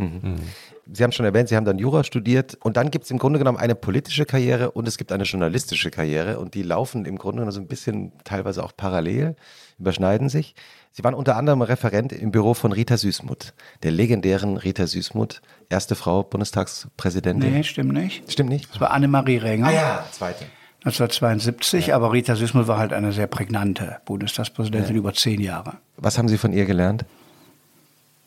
Sie 0.92 1.04
haben 1.04 1.12
schon 1.12 1.26
erwähnt, 1.26 1.50
Sie 1.50 1.56
haben 1.56 1.66
dann 1.66 1.78
Jura 1.78 2.04
studiert 2.04 2.58
und 2.62 2.78
dann 2.78 2.92
gibt 2.92 3.06
es 3.06 3.12
im 3.12 3.18
Grunde 3.18 3.40
genommen 3.40 3.58
eine 3.58 3.76
politische 3.76 4.26
Karriere 4.26 4.72
und 4.72 4.88
es 4.88 4.98
gibt 4.98 5.12
eine 5.12 5.24
journalistische 5.24 5.92
Karriere 5.92 6.40
und 6.40 6.54
die 6.54 6.64
laufen 6.64 7.06
im 7.06 7.18
Grunde 7.18 7.38
genommen 7.38 7.52
so 7.52 7.62
ein 7.62 7.68
bisschen 7.68 8.12
teilweise 8.24 8.64
auch 8.64 8.72
parallel, 8.76 9.36
überschneiden 9.80 10.30
sich. 10.30 10.56
Sie 10.92 11.04
waren 11.04 11.14
unter 11.14 11.38
anderem 11.38 11.62
Referent 11.62 12.12
im 12.12 12.32
Büro 12.32 12.54
von 12.54 12.72
Rita 12.72 12.98
Süßmuth, 12.98 13.54
der 13.84 13.92
legendären 13.92 14.58
Rita 14.58 14.88
Süßmuth, 14.88 15.42
erste 15.70 15.96
Frau 15.96 16.24
Bundestagspräsidentin. 16.24 17.54
Nee, 17.54 17.64
stimmt 17.64 17.94
nicht. 17.94 18.30
Stimmt 18.32 18.50
nicht? 18.50 18.70
Das 18.72 18.82
war 18.82 18.92
Annemarie 18.92 19.38
Renger. 19.38 19.68
Ah 19.68 19.72
ja, 19.72 20.06
zweite. 20.12 20.46
1972, 20.84 21.88
ja. 21.88 21.96
aber 21.96 22.12
Rita 22.12 22.36
Süßmuth 22.36 22.68
war 22.68 22.80
halt 22.80 22.92
eine 22.92 23.12
sehr 23.12 23.28
prägnante 23.28 24.02
Bundestagspräsidentin 24.06 24.96
ja. 24.96 25.00
über 25.00 25.14
zehn 25.14 25.40
Jahre. 25.40 25.78
Was 25.98 26.18
haben 26.18 26.28
Sie 26.28 26.40
von 26.40 26.54
ihr 26.54 26.66
gelernt? 26.66 27.06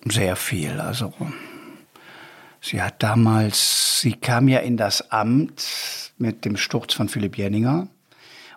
Sehr 0.07 0.37
viel. 0.37 0.81
Also 0.81 1.13
sie 2.65 2.83
hat 2.83 3.03
damals, 3.03 4.01
sie 4.01 4.15
kam 4.15 4.49
ja 4.49 4.61
in 4.61 4.77
das 4.77 5.11
Amt 5.11 6.13
mit 6.19 6.45
dem 6.45 6.57
Sturz 6.57 6.95
von 6.95 7.09
Philipp 7.09 7.37
Jenninger. 7.37 7.89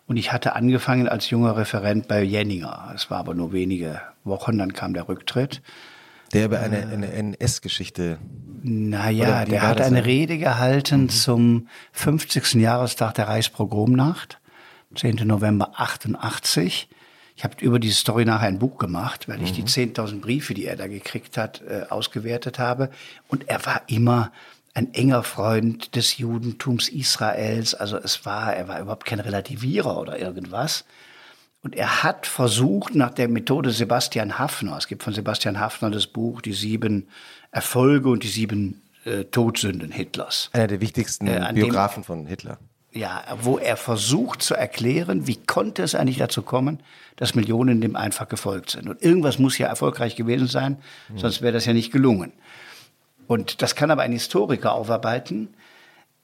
Und 0.08 0.16
ich 0.16 0.32
hatte 0.32 0.56
angefangen 0.56 1.10
als 1.10 1.30
junger 1.30 1.58
Referent 1.58 2.08
bei 2.08 2.24
Jenninger. 2.24 2.94
Es 2.96 3.12
war 3.12 3.20
aber 3.20 3.34
nur 3.34 3.52
wenige 3.52 4.02
Wochen, 4.24 4.58
dann 4.58 4.72
kam 4.72 4.94
der 4.94 5.10
Rücktritt. 5.10 5.62
Der 6.34 6.46
über 6.46 6.60
eine, 6.60 6.88
eine 6.88 7.12
NS-Geschichte. 7.12 8.18
Naja, 8.64 9.46
der 9.46 9.62
hat 9.62 9.82
eine 9.82 10.06
Rede 10.06 10.38
gehalten 10.38 11.04
mhm. 11.04 11.10
zum 11.10 11.68
50. 11.92 12.54
Jahrestag 12.56 13.14
der 13.16 13.28
Reichspogromnacht, 13.28 14.40
10. 14.96 15.16
November 15.26 15.72
88. 15.76 16.90
Ich 17.38 17.44
habe 17.44 17.56
über 17.62 17.78
diese 17.78 17.94
Story 17.94 18.26
nachher 18.26 18.48
ein 18.48 18.58
Buch 18.58 18.80
gemacht, 18.80 19.30
weil 19.30 19.44
ich 19.44 19.52
mhm. 19.52 19.66
die 19.66 19.94
10.000 19.94 20.22
Briefe, 20.22 20.56
die 20.56 20.66
er 20.66 20.76
da 20.76 20.88
gekriegt 20.88 21.38
hat, 21.38 21.62
äh, 21.62 21.84
ausgewertet 21.88 22.58
habe. 22.58 22.90
Und 23.28 23.48
er 23.48 23.64
war 23.68 23.84
immer 23.86 24.32
ein 24.74 24.92
enger 24.96 25.22
Freund 25.22 25.96
des 25.96 26.18
Judentums 26.18 26.90
Israels. 26.90 27.76
Also 27.76 27.98
es 27.98 28.26
war, 28.26 28.56
er 28.56 28.68
war 28.68 28.82
überhaupt 28.82 29.06
kein 29.06 29.20
Relativierer 29.20 30.00
oder 30.00 30.20
irgendwas. 30.20 30.84
Und 31.62 31.76
er 31.76 32.02
hat 32.02 32.26
versucht, 32.26 32.96
nach 32.96 33.12
der 33.12 33.28
Methode 33.28 33.70
Sebastian 33.70 34.40
Hafner, 34.40 34.76
es 34.76 34.88
gibt 34.88 35.04
von 35.04 35.14
Sebastian 35.14 35.60
Hafner 35.60 35.92
das 35.92 36.08
Buch 36.08 36.42
Die 36.42 36.54
sieben 36.54 37.08
Erfolge 37.52 38.10
und 38.10 38.24
die 38.24 38.30
sieben 38.30 38.82
äh, 39.06 39.26
Todsünden 39.26 39.92
Hitlers. 39.92 40.50
Einer 40.54 40.68
der 40.68 40.82
wichtigsten 40.82 41.28
äh, 41.28 41.52
Biografen 41.54 42.02
dem, 42.02 42.06
von 42.06 42.26
Hitler. 42.26 42.58
Ja, 42.98 43.24
wo 43.42 43.60
er 43.60 43.78
versucht 43.78 44.42
zu 44.42 44.56
erklären, 44.56 45.28
wie 45.28 45.36
konnte 45.36 45.84
es 45.84 45.94
eigentlich 45.94 46.18
dazu 46.18 46.42
kommen, 46.42 46.80
dass 47.16 47.36
Millionen 47.36 47.80
dem 47.80 47.96
einfach 47.96 48.28
gefolgt 48.28 48.72
sind. 48.72 48.90
Und 48.90 49.04
irgendwas 49.04 49.38
muss 49.38 49.58
ja 49.60 49.68
erfolgreich 49.68 50.16
gewesen 50.16 50.48
sein, 50.48 50.78
hm. 51.08 51.20
sonst 51.20 51.44
wäre 51.44 51.54
das 51.54 51.66
ja 51.66 51.74
nicht 51.74 51.92
gelungen. 51.92 52.34
Und 53.28 53.62
das 53.62 53.76
kann 53.76 53.92
aber 53.92 54.02
ein 54.02 54.14
Historiker 54.14 54.74
aufarbeiten. 54.74 55.50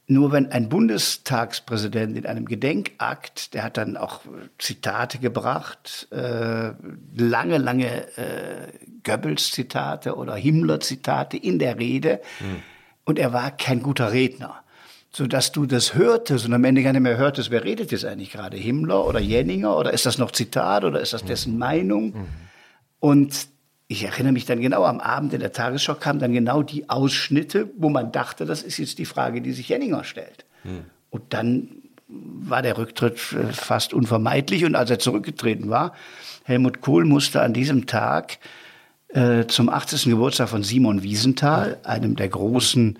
Nur 0.08 0.32
wenn 0.32 0.52
ein 0.52 0.68
Bundestagspräsident 0.68 2.18
in 2.18 2.26
einem 2.26 2.46
Gedenkakt, 2.46 3.54
der 3.54 3.64
hat 3.64 3.78
dann 3.78 3.96
auch 3.96 4.22
Zitate 4.58 5.20
gebracht, 5.20 6.08
äh, 6.12 6.72
lange, 7.16 7.58
lange 7.58 8.08
äh, 8.18 8.68
Goebbels-Zitate 9.04 10.16
oder 10.16 10.36
Himmler-Zitate 10.36 11.38
in 11.38 11.60
der 11.60 11.78
Rede. 11.78 12.20
Mhm. 12.40 12.64
Und 13.06 13.20
er 13.20 13.32
war 13.32 13.52
kein 13.52 13.84
guter 13.84 14.12
Redner. 14.12 14.63
Sodass 15.16 15.52
du 15.52 15.66
das 15.66 15.94
hörtest 15.94 16.46
und 16.46 16.54
am 16.54 16.64
Ende 16.64 16.82
gar 16.82 16.92
nicht 16.92 17.02
mehr 17.02 17.18
hörtest, 17.18 17.52
wer 17.52 17.64
redet 17.64 17.92
jetzt 17.92 18.04
eigentlich 18.04 18.32
gerade? 18.32 18.58
Himmler 18.58 19.06
oder 19.06 19.20
Jenninger? 19.20 19.78
Oder 19.78 19.94
ist 19.94 20.06
das 20.06 20.18
noch 20.18 20.32
Zitat 20.32 20.84
oder 20.84 21.00
ist 21.00 21.14
das 21.14 21.24
dessen 21.24 21.58
Meinung? 21.58 22.06
Mhm. 22.06 22.26
Und 23.00 23.48
ich 23.88 24.04
erinnere 24.06 24.34
mich 24.34 24.46
dann 24.46 24.60
genau, 24.60 24.86
am 24.86 25.00
Abend 25.00 25.34
in 25.34 25.40
der 25.40 25.52
Tagesschau 25.52 25.96
kamen 25.96 26.20
dann 26.20 26.34
genau 26.34 26.64
die 26.64 26.90
Ausschnitte, 26.90 27.70
wo 27.78 27.90
man 27.90 28.12
dachte, 28.12 28.46
das 28.46 28.64
ist 28.64 28.78
jetzt 28.78 28.98
die 28.98 29.06
Frage, 29.06 29.42
die 29.42 29.52
sich 29.52 29.70
Jenninger 29.70 30.04
stellt. 30.04 30.46
Hm. 30.64 30.86
Und 31.12 31.34
dann 31.34 31.70
war 32.08 32.62
der 32.62 32.78
Rücktritt 32.78 33.18
äh, 33.34 33.54
fast 33.54 33.94
unvermeidlich. 33.94 34.66
Und 34.66 34.76
als 34.76 34.90
er 34.90 35.00
zurückgetreten 35.00 35.70
war, 35.70 35.94
Helmut 36.44 36.82
Kohl 36.82 37.06
musste 37.06 37.42
an 37.42 37.54
diesem 37.54 37.86
Tag 37.86 38.40
äh, 39.10 39.46
zum 39.46 39.70
80. 39.70 40.06
Geburtstag 40.06 40.50
von 40.50 40.64
Simon 40.64 41.04
Wiesenthal, 41.04 41.78
einem 41.84 42.16
der 42.16 42.30
großen 42.30 42.98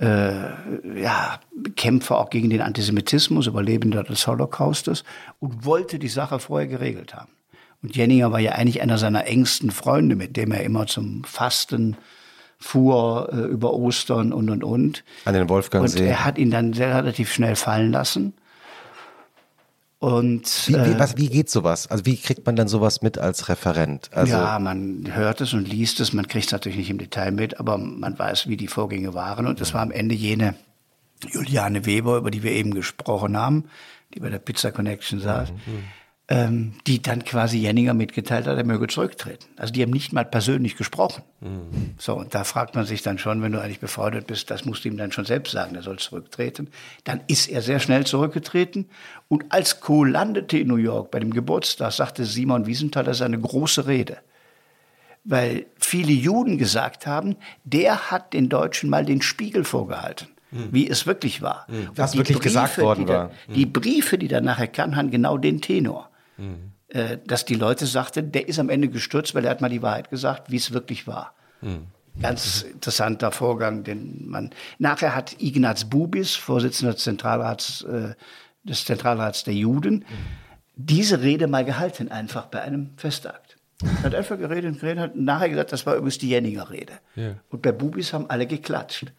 äh, 0.00 1.02
ja, 1.02 1.40
Kämpfer 1.76 2.18
auch 2.18 2.30
gegen 2.30 2.50
den 2.50 2.60
Antisemitismus, 2.60 3.46
Überlebender 3.46 4.04
des 4.04 4.26
Holocaustes 4.26 5.04
und 5.40 5.64
wollte 5.64 5.98
die 5.98 6.08
Sache 6.08 6.38
vorher 6.38 6.68
geregelt 6.68 7.14
haben. 7.14 7.30
Und 7.82 7.96
Jenninger 7.96 8.32
war 8.32 8.40
ja 8.40 8.52
eigentlich 8.52 8.82
einer 8.82 8.98
seiner 8.98 9.26
engsten 9.26 9.70
Freunde, 9.70 10.16
mit 10.16 10.36
dem 10.36 10.52
er 10.52 10.62
immer 10.62 10.86
zum 10.86 11.24
Fasten 11.24 11.96
fuhr 12.58 13.28
äh, 13.32 13.36
über 13.36 13.74
Ostern 13.74 14.32
und 14.32 14.50
und 14.50 14.64
und. 14.64 15.04
An 15.24 15.34
den 15.34 15.48
Wolfgangsee. 15.48 16.00
Und 16.00 16.06
er 16.06 16.24
hat 16.24 16.38
ihn 16.38 16.50
dann 16.50 16.72
sehr 16.72 16.94
relativ 16.94 17.32
schnell 17.32 17.54
fallen 17.54 17.92
lassen. 17.92 18.34
Und 20.00 20.68
wie, 20.68 20.74
wie, 20.74 20.78
äh, 20.78 20.98
was, 20.98 21.16
wie 21.16 21.28
geht 21.28 21.50
sowas? 21.50 21.88
Also 21.88 22.06
wie 22.06 22.16
kriegt 22.16 22.46
man 22.46 22.54
dann 22.54 22.68
sowas 22.68 23.02
mit 23.02 23.18
als 23.18 23.48
Referent? 23.48 24.10
Also, 24.12 24.32
ja, 24.32 24.58
man 24.60 25.12
hört 25.12 25.40
es 25.40 25.54
und 25.54 25.66
liest 25.66 25.98
es, 25.98 26.12
man 26.12 26.28
kriegt 26.28 26.46
es 26.46 26.52
natürlich 26.52 26.78
nicht 26.78 26.90
im 26.90 26.98
Detail 26.98 27.32
mit, 27.32 27.58
aber 27.58 27.78
man 27.78 28.16
weiß, 28.16 28.46
wie 28.46 28.56
die 28.56 28.68
Vorgänge 28.68 29.14
waren. 29.14 29.46
Und 29.46 29.60
es 29.60 29.74
war 29.74 29.82
am 29.82 29.90
Ende 29.90 30.14
jene 30.14 30.54
Juliane 31.28 31.84
Weber, 31.84 32.16
über 32.16 32.30
die 32.30 32.44
wir 32.44 32.52
eben 32.52 32.74
gesprochen 32.74 33.36
haben, 33.36 33.64
die 34.14 34.20
bei 34.20 34.30
der 34.30 34.38
Pizza 34.38 34.70
Connection 34.70 35.18
saß, 35.20 35.52
ähm, 36.30 36.74
die 36.86 37.00
dann 37.00 37.24
quasi 37.24 37.56
Jenninger 37.58 37.94
mitgeteilt 37.94 38.46
hat, 38.46 38.58
er 38.58 38.64
möge 38.64 38.86
zurücktreten. 38.86 39.46
Also 39.56 39.72
die 39.72 39.82
haben 39.82 39.90
nicht 39.92 40.12
mal 40.12 40.26
persönlich 40.26 40.76
gesprochen. 40.76 41.22
So, 41.96 42.14
und 42.16 42.34
da 42.34 42.44
fragt 42.44 42.74
man 42.74 42.84
sich 42.84 43.00
dann 43.02 43.16
schon, 43.18 43.40
wenn 43.40 43.52
du 43.52 43.60
eigentlich 43.62 43.80
befreundet 43.80 44.26
bist, 44.26 44.50
das 44.50 44.66
musst 44.66 44.84
du 44.84 44.88
ihm 44.88 44.98
dann 44.98 45.10
schon 45.10 45.24
selbst 45.24 45.52
sagen, 45.52 45.74
er 45.74 45.82
soll 45.82 45.98
zurücktreten. 45.98 46.68
Dann 47.04 47.20
ist 47.28 47.48
er 47.48 47.62
sehr 47.62 47.80
schnell 47.80 48.04
zurückgetreten. 48.04 48.90
Und 49.28 49.46
als 49.48 49.80
Kohl 49.80 50.10
landete 50.10 50.58
in 50.58 50.68
New 50.68 50.76
York 50.76 51.10
bei 51.10 51.18
dem 51.18 51.32
Geburtstag, 51.32 51.92
sagte 51.92 52.26
Simon 52.26 52.66
Wiesenthal, 52.66 53.04
das 53.04 53.18
ist 53.18 53.22
eine 53.22 53.40
große 53.40 53.86
Rede. 53.86 54.18
Weil 55.24 55.66
viele 55.78 56.12
Juden 56.12 56.58
gesagt 56.58 57.06
haben, 57.06 57.36
der 57.64 58.10
hat 58.10 58.32
den 58.34 58.48
Deutschen 58.50 58.90
mal 58.90 59.04
den 59.04 59.22
Spiegel 59.22 59.64
vorgehalten. 59.64 60.28
Wie 60.50 60.88
es 60.88 61.06
wirklich 61.06 61.42
war. 61.42 61.66
Und 61.68 61.90
Was 61.96 62.12
die 62.12 62.18
wirklich 62.18 62.40
gesagt 62.40 62.78
worden 62.78 63.00
die 63.00 63.12
da- 63.12 63.18
war. 63.18 63.30
Die 63.54 63.66
Briefe, 63.66 64.16
die 64.16 64.28
danach 64.28 64.58
erkannt 64.58 64.96
haben, 64.96 65.10
genau 65.10 65.36
den 65.36 65.60
Tenor. 65.60 66.08
Äh, 66.88 67.18
dass 67.26 67.44
die 67.44 67.54
Leute 67.54 67.86
sagten, 67.86 68.32
der 68.32 68.48
ist 68.48 68.58
am 68.58 68.70
Ende 68.70 68.88
gestürzt, 68.88 69.34
weil 69.34 69.44
er 69.44 69.50
hat 69.50 69.60
mal 69.60 69.68
die 69.68 69.82
Wahrheit 69.82 70.10
gesagt, 70.10 70.50
wie 70.50 70.56
es 70.56 70.72
wirklich 70.72 71.06
war. 71.06 71.34
Ganz 72.20 72.62
interessanter 72.62 73.30
Vorgang, 73.30 73.84
den 73.84 74.28
man. 74.28 74.50
Nachher 74.78 75.14
hat 75.14 75.36
Ignaz 75.40 75.84
Bubis, 75.84 76.34
Vorsitzender 76.34 76.94
des 76.94 77.04
Zentralrats, 77.04 77.82
äh, 77.82 78.14
des 78.64 78.84
Zentralrats 78.84 79.44
der 79.44 79.54
Juden, 79.54 80.04
diese 80.74 81.22
Rede 81.22 81.46
mal 81.46 81.64
gehalten, 81.64 82.08
einfach 82.08 82.46
bei 82.46 82.62
einem 82.62 82.90
Festakt. 82.96 83.56
Hat 84.02 84.14
einfach 84.14 84.38
geredet 84.38 84.72
und 84.72 84.80
geredet, 84.80 85.02
hat 85.02 85.16
nachher 85.16 85.48
gesagt, 85.48 85.72
das 85.72 85.86
war 85.86 85.94
übrigens 85.94 86.18
die 86.18 86.30
Jenninger 86.30 86.70
Rede. 86.70 86.94
Ja. 87.14 87.34
Und 87.50 87.62
bei 87.62 87.70
Bubis 87.70 88.12
haben 88.12 88.28
alle 88.28 88.46
geklatscht. 88.46 89.12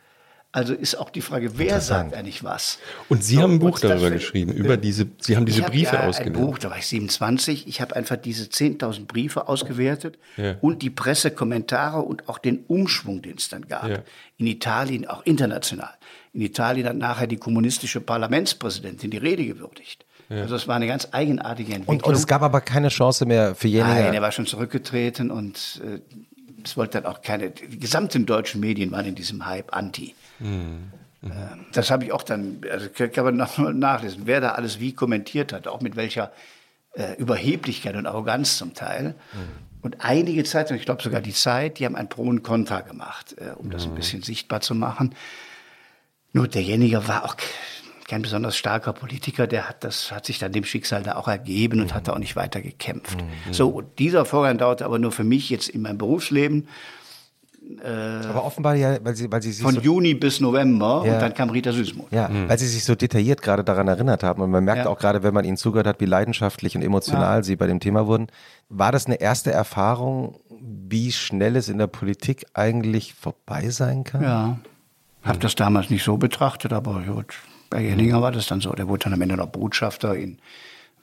Also 0.52 0.74
ist 0.74 0.96
auch 0.96 1.12
die 1.12 1.22
Frage, 1.22 1.60
wer 1.60 1.80
sagt 1.80 2.16
eigentlich 2.16 2.44
was? 2.44 2.80
Und 3.08 3.24
Sie 3.24 3.36
So, 3.36 3.42
haben 3.44 3.54
ein 3.54 3.60
Buch 3.60 3.80
darüber 3.80 4.10
geschrieben, 4.10 4.52
über 4.52 4.78
diese, 4.78 5.06
Sie 5.20 5.36
haben 5.36 5.46
diese 5.46 5.60
ich 5.60 5.64
hab 5.66 5.72
Briefe 5.72 5.96
ja 5.98 6.08
ausgelesen. 6.08 6.36
Ein 6.42 6.48
Buch, 6.48 6.58
da 6.58 6.72
war 6.72 6.78
ich 6.80 6.88
27. 6.88 7.68
Ich 7.68 7.82
habe 7.82 7.96
einfach 7.96 8.18
diese 8.18 8.46
10.000 8.46 9.06
Briefe 9.06 9.48
ausgewertet 9.48 10.18
Ja. 10.38 10.56
und 10.62 10.82
die 10.82 10.90
Pressekommentare 10.90 12.02
und 12.02 12.28
auch 12.30 12.40
den 12.40 12.64
Umschwung, 12.68 13.22
den 13.22 13.38
es 13.38 13.50
dann 13.50 13.68
gab. 13.68 13.88
Ja. 13.90 14.00
In 14.38 14.48
Italien, 14.48 15.08
auch 15.08 15.24
international. 15.24 15.94
In 16.34 16.42
Italien 16.42 16.88
hat 16.88 16.96
nachher 16.98 17.28
die 17.28 17.38
kommunistische 17.38 18.02
Parlamentspräsidentin 18.02 19.12
die 19.12 19.18
Rede 19.18 19.46
gewürdigt. 19.46 20.06
Also 20.32 20.56
es 20.56 20.68
war 20.68 20.76
eine 20.76 20.86
ganz 20.86 21.08
eigenartige 21.12 21.74
Entwicklung. 21.74 21.98
und, 21.98 22.06
und 22.06 22.14
es 22.14 22.28
gab 22.28 22.44
aber 22.44 22.62
keine 22.62 22.90
Chance 22.90 23.26
mehr 23.26 23.56
für 23.56 23.68
Nein, 23.68 23.76
Jenninger. 23.78 24.14
er 24.14 24.22
war 24.22 24.32
schon 24.32 24.46
zurückgetreten 24.46 25.32
und 25.32 25.82
äh, 25.84 26.00
es 26.64 26.78
wollte 26.78 27.02
dann 27.02 27.12
auch 27.12 27.22
keine, 27.22 27.50
die 27.50 27.80
gesamten 27.80 28.28
deutschen 28.28 28.62
Medien 28.62 28.92
waren 28.92 29.06
in 29.06 29.16
diesem 29.16 29.46
Hype 29.48 29.76
anti. 29.76 30.14
Ähm, 30.42 30.92
Das 31.74 31.92
habe 31.92 32.06
ich 32.06 32.12
auch 32.14 32.24
dann, 32.24 32.62
also 32.72 32.88
kann 32.90 33.26
man 33.26 33.36
noch 33.36 33.58
mal 33.58 33.74
nachlesen, 33.74 34.22
wer 34.26 34.40
da 34.40 34.52
alles 34.52 34.80
wie 34.80 34.94
kommentiert 34.94 35.52
hat, 35.52 35.68
auch 35.68 35.82
mit 35.82 35.96
welcher 35.96 36.32
äh, 36.94 37.16
Überheblichkeit 37.18 37.96
und 37.96 38.06
Arroganz 38.06 38.58
zum 38.58 38.74
Teil. 38.74 39.16
Und 39.82 39.98
einige 40.00 40.44
Zeitungen, 40.44 40.80
ich 40.80 40.86
glaube 40.86 41.02
sogar 41.04 41.22
die 41.22 41.34
Zeit, 41.34 41.80
die 41.80 41.86
haben 41.86 41.96
ein 41.96 42.10
Pro 42.10 42.24
und 42.24 42.44
Contra 42.44 42.82
gemacht, 42.82 43.36
äh, 43.38 43.52
um 43.56 43.70
das 43.70 43.86
ein 43.86 43.96
bisschen 43.96 44.24
sichtbar 44.24 44.62
zu 44.62 44.76
machen. 44.76 45.14
Nur 46.32 46.48
derjenige 46.48 47.08
war 47.08 47.26
auch 47.26 47.36
kein 48.08 48.22
besonders 48.24 48.58
starker 48.58 48.94
Politiker, 48.94 49.46
der 49.46 49.70
hat 49.70 49.84
das 49.84 50.12
hat 50.12 50.26
sich 50.26 50.40
dann 50.40 50.52
dem 50.52 50.64
Schicksal 50.64 51.04
da 51.04 51.16
auch 51.16 51.28
ergeben 51.28 51.80
und 51.80 51.94
hat 51.94 52.08
da 52.08 52.14
auch 52.14 52.18
nicht 52.20 52.36
weiter 52.36 52.62
gekämpft. 52.62 53.20
So, 53.52 53.70
und 53.70 54.00
dieser 54.00 54.26
Vorgang 54.26 54.58
dauerte 54.58 54.84
aber 54.86 54.98
nur 55.00 55.12
für 55.12 55.24
mich 55.24 55.50
jetzt 55.50 55.70
in 55.70 55.82
meinem 55.84 55.98
Berufsleben 56.00 56.68
aber 57.84 58.44
offenbar 58.44 58.76
ja, 58.76 58.98
weil 59.04 59.16
sie, 59.16 59.32
weil 59.32 59.42
sie 59.42 59.52
sich 59.52 59.62
von 59.64 59.76
so, 59.76 59.82
Juni 59.82 60.14
bis 60.16 60.40
November 60.40 61.04
Ja. 61.06 61.14
und 61.14 61.22
dann 61.22 61.34
kam 61.34 61.50
Rita 61.50 61.72
Süßmuth. 61.72 62.12
ja, 62.12 62.30
weil 62.48 62.58
sie 62.58 62.68
sich 62.68 62.84
so 62.84 62.96
detailliert 62.96 63.42
gerade 63.42 63.64
daran 63.64 63.88
erinnert 63.88 64.24
haben 64.24 64.42
und 64.42 64.50
man 64.52 64.64
merkt 64.64 64.86
Ja. 64.86 64.90
auch 64.90 64.98
gerade, 64.98 65.22
wenn 65.24 65.34
man 65.34 65.46
ihnen 65.46 65.58
zugehört 65.58 65.86
hat, 65.88 66.00
wie 66.00 66.06
leidenschaftlich 66.06 66.76
und 66.76 66.82
emotional 66.82 67.44
sie 67.44 67.56
bei 67.56 67.68
dem 67.68 67.80
Thema 67.80 68.08
wurden. 68.08 68.28
War 68.70 68.92
das 68.92 69.06
eine 69.06 69.22
erste 69.22 69.52
Erfahrung, 69.52 70.40
wie 70.60 71.12
schnell 71.12 71.56
es 71.56 71.70
in 71.70 71.78
der 71.78 71.88
Politik 71.88 72.46
eigentlich 72.54 73.14
vorbei 73.14 73.70
sein 73.70 74.04
kann? 74.04 74.24
Ja. 74.24 74.60
Hab 75.24 75.40
das 75.42 75.56
damals 75.56 75.90
nicht 75.90 76.04
so 76.04 76.18
betrachtet, 76.18 76.72
aber 76.74 77.02
gut, 77.02 77.36
bei 77.70 77.82
Jenninger 77.84 78.22
war 78.22 78.32
das 78.32 78.48
dann 78.48 78.62
so. 78.62 78.72
Der 78.74 78.88
wurde 78.88 79.04
dann 79.04 79.14
am 79.14 79.22
Ende 79.22 79.36
noch 79.38 79.48
Botschafter 79.48 80.16
in 80.16 80.38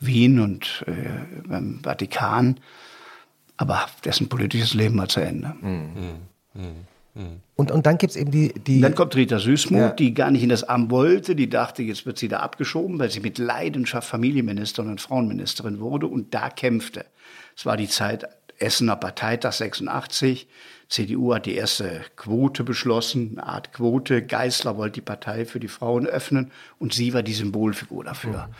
Wien 0.00 0.40
und 0.40 0.84
äh, 0.88 1.46
beim 1.46 1.80
Vatikan. 1.84 2.58
Aber 3.58 3.86
dessen 4.04 4.28
politisches 4.28 4.74
Leben 4.74 4.98
war 4.98 5.08
zu 5.08 5.20
Ende. 5.20 5.54
Und, 7.54 7.70
und 7.70 7.86
dann 7.86 7.96
gibt's 7.96 8.14
eben 8.14 8.30
die, 8.30 8.52
die 8.52 8.80
Dann 8.82 8.94
kommt 8.94 9.16
Rita 9.16 9.38
Süßmuth, 9.38 9.78
Ja. 9.80 9.88
die 9.90 10.12
gar 10.12 10.30
nicht 10.30 10.42
in 10.42 10.50
das 10.50 10.64
Amt 10.64 10.90
wollte. 10.90 11.34
Die 11.34 11.48
dachte, 11.48 11.82
jetzt 11.82 12.04
wird 12.04 12.18
sie 12.18 12.28
da 12.28 12.40
abgeschoben, 12.40 12.98
weil 12.98 13.10
sie 13.10 13.20
mit 13.20 13.38
Leidenschaft 13.38 14.06
Familienministerin 14.08 14.90
und 14.90 15.00
Frauenministerin 15.00 15.80
wurde 15.80 16.08
und 16.08 16.34
da 16.34 16.50
kämpfte. 16.50 17.06
Es 17.56 17.64
war 17.64 17.78
die 17.78 17.88
Zeit 17.88 18.26
Essener 18.58 18.96
Parteitag 18.96 19.52
86. 19.52 20.46
CDU 20.88 21.34
hat 21.34 21.46
die 21.46 21.54
erste 21.54 22.02
Quote 22.16 22.64
beschlossen, 22.64 23.38
eine 23.38 23.46
Art 23.46 23.72
Quote. 23.72 24.22
Geißler 24.22 24.76
wollte 24.76 24.94
die 24.96 25.00
Partei 25.00 25.46
für 25.46 25.58
die 25.58 25.68
Frauen 25.68 26.06
öffnen 26.06 26.50
und 26.78 26.92
sie 26.92 27.14
war 27.14 27.22
die 27.22 27.32
Symbolfigur 27.32 28.04
dafür. 28.04 28.50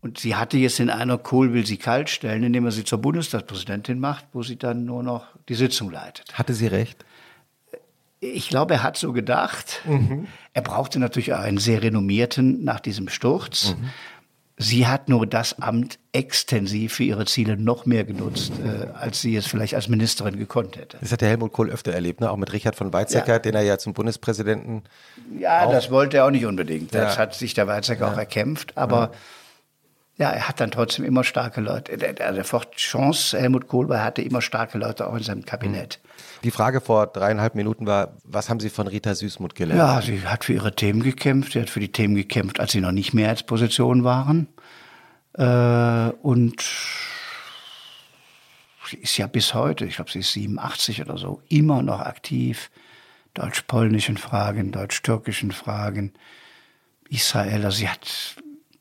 Und 0.00 0.18
sie 0.18 0.34
hatte 0.36 0.56
jetzt 0.56 0.78
den 0.78 0.88
Eindruck, 0.88 1.22
Kohl 1.24 1.52
will 1.52 1.66
sie 1.66 1.76
kalt 1.76 2.08
stellen, 2.08 2.42
indem 2.44 2.64
er 2.64 2.70
sie 2.72 2.84
zur 2.84 2.98
Bundestagspräsidentin 2.98 4.00
macht, 4.00 4.24
wo 4.32 4.42
sie 4.42 4.56
dann 4.56 4.86
nur 4.86 5.02
noch 5.02 5.26
die 5.50 5.54
Sitzung 5.54 5.90
leitet. 5.90 6.32
hatte 6.38 6.54
sie 6.54 6.66
recht. 6.66 7.04
Ich 8.20 8.48
glaube, 8.50 8.74
er 8.74 8.82
hat 8.82 8.96
so 8.98 9.12
gedacht. 9.12 9.80
Er 10.52 10.62
brauchte 10.62 10.98
natürlich 10.98 11.32
auch 11.32 11.38
einen 11.40 11.58
sehr 11.58 11.82
renommierten 11.82 12.62
nach 12.64 12.80
diesem 12.80 13.08
Sturz. 13.08 13.74
Sie 14.62 14.86
hat 14.86 15.08
nur 15.08 15.26
das 15.26 15.58
Amt 15.62 15.98
extensiv 16.12 16.92
für 16.92 17.04
ihre 17.04 17.24
Ziele 17.24 17.56
noch 17.56 17.86
mehr 17.86 18.04
genutzt, 18.04 18.52
äh, 18.62 18.88
als 18.92 19.22
sie 19.22 19.34
es 19.34 19.46
vielleicht 19.46 19.74
als 19.74 19.88
Ministerin 19.88 20.38
gekonnt 20.38 20.76
hätte. 20.76 20.98
Das 21.00 21.10
hat 21.12 21.22
der 21.22 21.30
Helmut 21.30 21.54
Kohl 21.54 21.70
öfter 21.70 21.94
erlebt, 21.94 22.20
ne? 22.20 22.30
auch 22.30 22.36
mit 22.36 22.52
Richard 22.52 22.76
von 22.76 22.92
Weizsäcker, 22.92 23.32
Ja. 23.34 23.38
den 23.38 23.54
er 23.54 23.62
ja 23.62 23.78
zum 23.78 23.94
Bundespräsidenten 23.94 24.82
Ja, 25.38 25.66
das 25.72 25.90
wollte 25.90 26.18
er 26.18 26.26
auch 26.26 26.30
nicht 26.30 26.44
unbedingt. 26.44 26.94
Das 26.94 27.14
Ja. 27.14 27.22
hat 27.22 27.34
sich 27.34 27.54
der 27.54 27.68
Weizsäcker 27.68 28.12
auch 28.12 28.18
erkämpft. 28.18 28.76
Aber 28.76 29.12
ja. 30.18 30.28
er 30.28 30.46
hat 30.46 30.60
dann 30.60 30.70
trotzdem 30.70 31.06
immer 31.06 31.24
starke 31.24 31.62
Leute. 31.62 31.96
Der 31.96 32.44
Fort 32.44 32.76
Chance, 32.76 33.40
Helmut 33.40 33.66
Kohl, 33.66 33.88
war, 33.88 33.96
er 33.96 34.04
hatte 34.04 34.20
immer 34.20 34.42
starke 34.42 34.76
Leute 34.76 35.06
auch 35.06 35.14
in 35.16 35.22
seinem 35.22 35.46
Kabinett. 35.46 36.00
Die 36.42 36.50
Frage 36.50 36.80
vor 36.80 37.06
dreieinhalb 37.06 37.54
Minuten 37.54 37.86
war, 37.86 38.16
was 38.24 38.48
haben 38.48 38.60
Sie 38.60 38.70
von 38.70 38.86
Rita 38.86 39.14
Süßmuth 39.14 39.54
gelernt? 39.54 39.78
Ja, 39.78 40.00
sie 40.00 40.26
hat 40.26 40.44
für 40.44 40.54
ihre 40.54 40.74
Themen 40.74 41.02
gekämpft. 41.02 41.52
Sie 41.52 41.60
hat 41.60 41.68
für 41.68 41.80
die 41.80 41.92
Themen 41.92 42.14
gekämpft, 42.14 42.60
als 42.60 42.72
sie 42.72 42.80
noch 42.80 42.92
nicht 42.92 43.12
Mehrheitsposition 43.12 44.04
waren. 44.04 44.48
Äh, 45.34 46.12
und 46.22 46.62
sie 48.88 48.96
ist 48.96 49.18
ja 49.18 49.26
bis 49.26 49.52
heute, 49.52 49.84
ich 49.84 49.96
glaube, 49.96 50.10
sie 50.10 50.20
ist 50.20 50.32
87 50.32 51.02
oder 51.02 51.18
so, 51.18 51.42
immer 51.48 51.82
noch 51.82 52.00
aktiv. 52.00 52.70
Deutsch-polnischen 53.34 54.16
Fragen, 54.16 54.72
deutsch-türkischen 54.72 55.52
Fragen, 55.52 56.14
Israel. 57.10 57.64
Also 57.64 57.78
sie 57.78 57.88
hat 57.88 58.08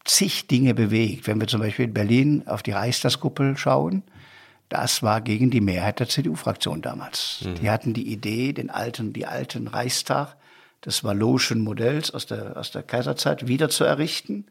zig 0.05 0.47
Dinge 0.47 0.73
bewegt. 0.73 1.27
Wenn 1.27 1.39
wir 1.39 1.47
zum 1.47 1.59
Beispiel 1.59 1.85
in 1.85 1.93
Berlin 1.93 2.43
auf 2.47 2.63
die 2.63 2.71
Reichstagskuppel 2.71 3.57
schauen, 3.57 4.03
das 4.69 5.01
war 5.03 5.21
gegen 5.21 5.49
die 5.49 5.61
Mehrheit 5.61 5.99
der 5.99 6.07
CDU-Fraktion 6.07 6.81
damals. 6.81 7.39
Die 7.61 7.69
hatten 7.69 7.93
die 7.93 8.11
Idee, 8.11 8.53
den 8.53 8.69
alten, 8.69 9.13
die 9.13 9.25
alten 9.25 9.67
Reichstag 9.67 10.35
des 10.85 11.03
Wallonschen 11.03 11.61
Modells 11.61 12.11
aus 12.11 12.25
der, 12.27 12.55
aus 12.55 12.71
der 12.71 12.83
Kaiserzeit 12.83 13.47
wieder 13.47 13.69
zu 13.69 13.83
errichten. 13.83 14.45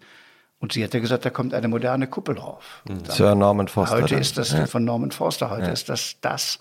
Und 0.60 0.72
sie 0.72 0.82
hatte 0.82 1.00
gesagt, 1.00 1.24
da 1.24 1.30
kommt 1.30 1.54
eine 1.54 1.68
moderne 1.68 2.08
Kuppel 2.08 2.34
drauf. 2.34 2.82
Dann- 2.84 3.04
Sir 3.04 3.34
Norman 3.36 3.68
Foster. 3.68 3.94
Heute 3.96 4.14
dann. 4.14 4.20
ist 4.20 4.36
das 4.36 4.52
von 4.70 4.84
Norman 4.84 5.12
Forster, 5.12 5.50
heute 5.50 5.70
ist 5.70 5.88
das 5.88 6.16
das 6.20 6.58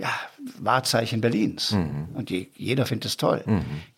ja, 0.00 0.08
Wahrzeichen 0.58 1.20
Berlins. 1.20 1.72
Und 2.14 2.30
je, 2.30 2.48
jeder 2.56 2.86
findet 2.86 3.06
es 3.06 3.16
toll. 3.16 3.44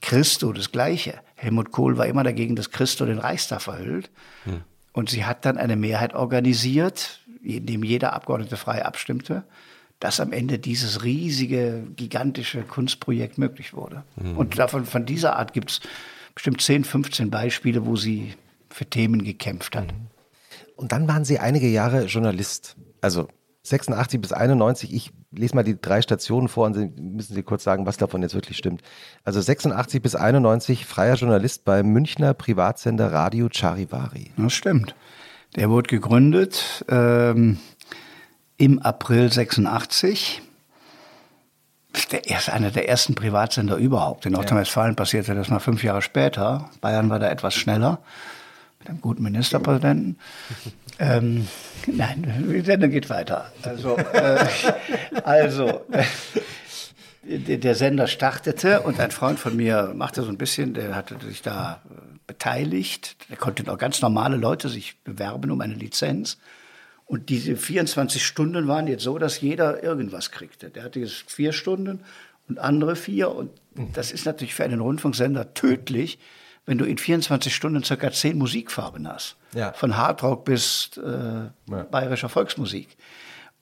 Christo 0.01 0.53
das 0.53 0.73
Gleiche. 0.73 1.15
Helmut 1.37 1.71
Kohl 1.71 1.97
war 1.99 2.07
immer 2.07 2.25
dagegen, 2.25 2.57
dass 2.57 2.71
Christo 2.71 3.05
den 3.07 3.19
Reichstag 3.19 3.63
verhüllt. 3.63 4.11
Und 4.93 5.11
sie 5.11 5.25
hat 5.27 5.45
dann 5.45 5.59
eine 5.59 5.77
Mehrheit 5.77 6.15
organisiert, 6.15 7.21
in 7.47 7.67
dem 7.67 7.85
jeder 7.85 8.13
Abgeordnete 8.13 8.57
frei 8.57 8.85
abstimmte, 8.85 9.45
dass 10.01 10.21
am 10.21 10.33
Ende 10.33 10.59
dieses 10.59 11.05
riesige, 11.05 11.85
gigantische 11.97 12.63
Kunstprojekt 12.63 13.39
möglich 13.39 13.73
wurde. 13.73 14.05
Mhm. 14.17 14.37
Und 14.37 14.59
davon, 14.59 14.85
von 14.85 15.07
dieser 15.07 15.37
Art 15.37 15.53
gibt 15.53 15.71
es 15.71 15.81
bestimmt 16.35 16.61
10, 16.61 16.85
15 16.85 17.31
Beispiele, 17.31 17.87
wo 17.87 17.97
sie 17.97 18.35
für 18.69 18.85
Themen 18.85 19.25
gekämpft 19.25 19.75
hat. 19.75 19.93
Mhm. 19.93 20.09
Und 20.77 20.93
dann 20.93 21.09
waren 21.09 21.25
Sie 21.25 21.39
einige 21.39 21.69
Jahre 21.69 22.05
Journalist. 22.05 22.77
Also 23.01 23.29
86 23.63 24.21
bis 24.21 24.33
91, 24.33 24.95
ich 24.95 25.11
lese 25.33 25.55
mal 25.55 25.65
die 25.65 25.81
drei 25.81 26.03
Stationen 26.03 26.49
vor 26.49 26.67
und 26.67 26.75
Sie 26.75 26.87
müssen 27.01 27.35
Sie 27.35 27.43
kurz 27.43 27.65
sagen, 27.65 27.87
was 27.87 27.97
davon 27.97 28.23
jetzt 28.23 28.35
wirklich 28.35 28.59
stimmt. 28.59 28.83
Also 29.25 29.41
86 29.41 30.03
bis 30.03 30.15
91 30.15 30.85
freier 30.85 31.15
Journalist 31.15 31.65
beim 31.65 31.89
Münchner 31.89 32.35
Privatsender 32.35 33.11
Radio 33.11 33.49
Charivari. 33.51 34.33
Das 34.37 34.53
stimmt. 34.53 34.95
Der 35.57 35.71
wurde 35.71 35.89
gegründet 35.89 36.85
ähm, 36.89 37.59
im 38.59 38.79
April 38.79 39.33
86. 39.33 40.43
Der 42.13 42.27
erste, 42.27 42.53
einer 42.53 42.71
der 42.71 42.91
ersten 42.91 43.15
Privatsender 43.15 43.77
überhaupt. 43.77 44.27
In 44.27 44.33
Nordrhein-Westfalen 44.33 44.93
ja. 44.93 44.97
passierte 44.97 45.35
das 45.35 45.49
mal 45.49 45.61
fünf 45.61 45.83
Jahre 45.83 46.03
später. 46.03 46.71
Bayern 46.83 47.09
war 47.09 47.19
da 47.19 47.31
etwas 47.31 47.55
schneller 47.55 48.01
mit 48.79 48.91
einem 48.91 49.01
guten 49.01 49.23
Ministerpräsidenten. 49.23 50.19
ähm, 50.99 51.49
nein, 51.87 52.47
die 52.53 52.61
Sendung 52.61 52.91
geht 52.91 53.09
weiter. 53.09 53.51
Also, 53.63 53.97
äh, 53.97 54.45
also 55.25 55.87
äh, 57.25 57.57
der 57.57 57.75
Sender 57.75 58.09
startete 58.09 58.83
und 58.83 59.01
ein 59.01 59.11
Freund 59.11 59.39
von 59.39 59.57
mir 59.57 59.95
machte 59.97 60.23
so 60.23 60.29
ein 60.29 60.37
bisschen, 60.37 60.75
der 60.75 60.95
hatte 60.95 61.17
sich 61.25 61.41
da 61.41 61.81
äh, 61.89 62.16
beteiligt. 62.27 63.17
Da 63.29 63.37
konnten 63.37 63.69
auch 63.69 63.79
ganz 63.79 64.03
normale 64.03 64.37
Leute 64.37 64.69
sich 64.69 64.97
bewerben 65.05 65.51
um 65.51 65.61
eine 65.61 65.75
Lizenz. 65.75 66.39
Und 67.07 67.29
diese 67.29 67.57
24 67.57 68.25
Stunden 68.25 68.67
waren 68.67 68.89
jetzt 68.89 69.05
so, 69.05 69.19
dass 69.19 69.41
jeder 69.41 69.83
irgendwas 69.83 70.33
kriegte. 70.33 70.71
Der 70.71 70.83
hatte 70.83 71.01
jetzt 71.01 71.31
vier 71.31 71.53
Stunden 71.53 72.01
und 72.49 72.59
andere 72.59 72.97
vier. 72.97 73.31
Und 73.31 73.51
das 73.93 74.11
ist 74.11 74.27
natürlich 74.27 74.55
für 74.55 74.65
einen 74.65 74.81
Rundfunksender 74.81 75.55
tödlich, 75.55 76.19
wenn 76.65 76.79
du 76.79 76.85
in 76.85 76.99
24 76.99 77.55
Stunden 77.55 77.85
circa 77.85 78.11
zehn 78.11 78.37
Musikfarben 78.39 79.07
hast. 79.07 79.37
Ja. 79.55 79.73
Von 79.73 79.97
Hardrock 79.97 80.45
bis 80.45 80.91
äh, 80.97 81.01
ja. 81.71 81.83
bayerischer 81.91 82.29
Volksmusik. 82.29 82.97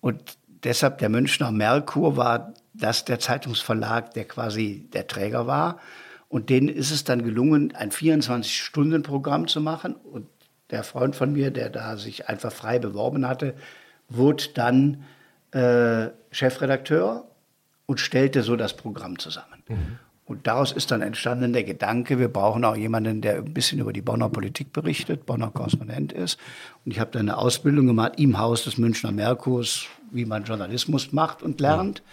Und 0.01 0.39
deshalb 0.65 0.99
der 0.99 1.11
Münchner 1.11 1.53
Merkur 1.53 2.17
war 2.17 2.55
das 2.73 3.05
der 3.05 3.21
Zeitungsverlag, 3.21 4.15
der 4.15 4.25
quasi 4.25 4.89
der 4.93 5.07
Träger 5.07 5.47
war. 5.47 5.79
Und 6.35 6.51
denen 6.51 6.69
ist 6.69 6.91
es 6.91 7.05
dann 7.05 7.23
gelungen, 7.23 7.73
ein 7.77 7.93
24-Stunden-Programm 7.93 9.47
zu 9.47 9.61
machen. 9.61 9.95
Und 9.95 10.27
der 10.73 10.83
Freund 10.83 11.15
von 11.15 11.33
mir, 11.33 11.53
der 11.53 11.71
da 11.71 11.97
sich 11.97 12.29
einfach 12.29 12.51
frei 12.51 12.81
beworben 12.81 13.29
hatte, 13.29 13.55
wurde 14.09 14.43
dann 14.53 15.05
äh, 15.53 16.09
Chefredakteur 16.33 17.29
und 17.87 18.01
stellte 18.01 18.43
so 18.43 18.57
das 18.57 18.77
Programm 18.77 19.21
zusammen. 19.21 19.63
Mhm. 19.69 19.99
Und 20.25 20.49
daraus 20.49 20.73
ist 20.73 20.91
dann 20.91 21.03
entstanden 21.03 21.53
der 21.53 21.63
Gedanke, 21.63 22.19
wir 22.19 22.27
brauchen 22.27 22.65
auch 22.65 22.75
jemanden, 22.75 23.21
der 23.21 23.37
ein 23.37 23.55
bisschen 23.55 23.79
über 23.79 23.93
die 23.93 24.03
Bonner 24.03 24.29
Politik 24.29 24.73
berichtet, 24.73 25.27
Bonner 25.27 25.53
Korrespondent 25.53 26.13
ist. 26.13 26.41
Und 26.85 26.91
ich 26.91 26.99
habe 26.99 27.13
dann 27.13 27.29
eine 27.29 27.39
Ausbildung 27.39 27.87
gemacht 27.87 28.15
im 28.17 28.41
Haus 28.41 28.65
des 28.65 28.77
Münchner 28.77 29.13
Merkurs, 29.13 29.85
wie 30.11 30.25
man 30.25 30.43
Journalismus 30.43 31.13
macht 31.13 31.45
und 31.45 31.61
lernt. 31.61 31.99
Ja. 31.99 32.05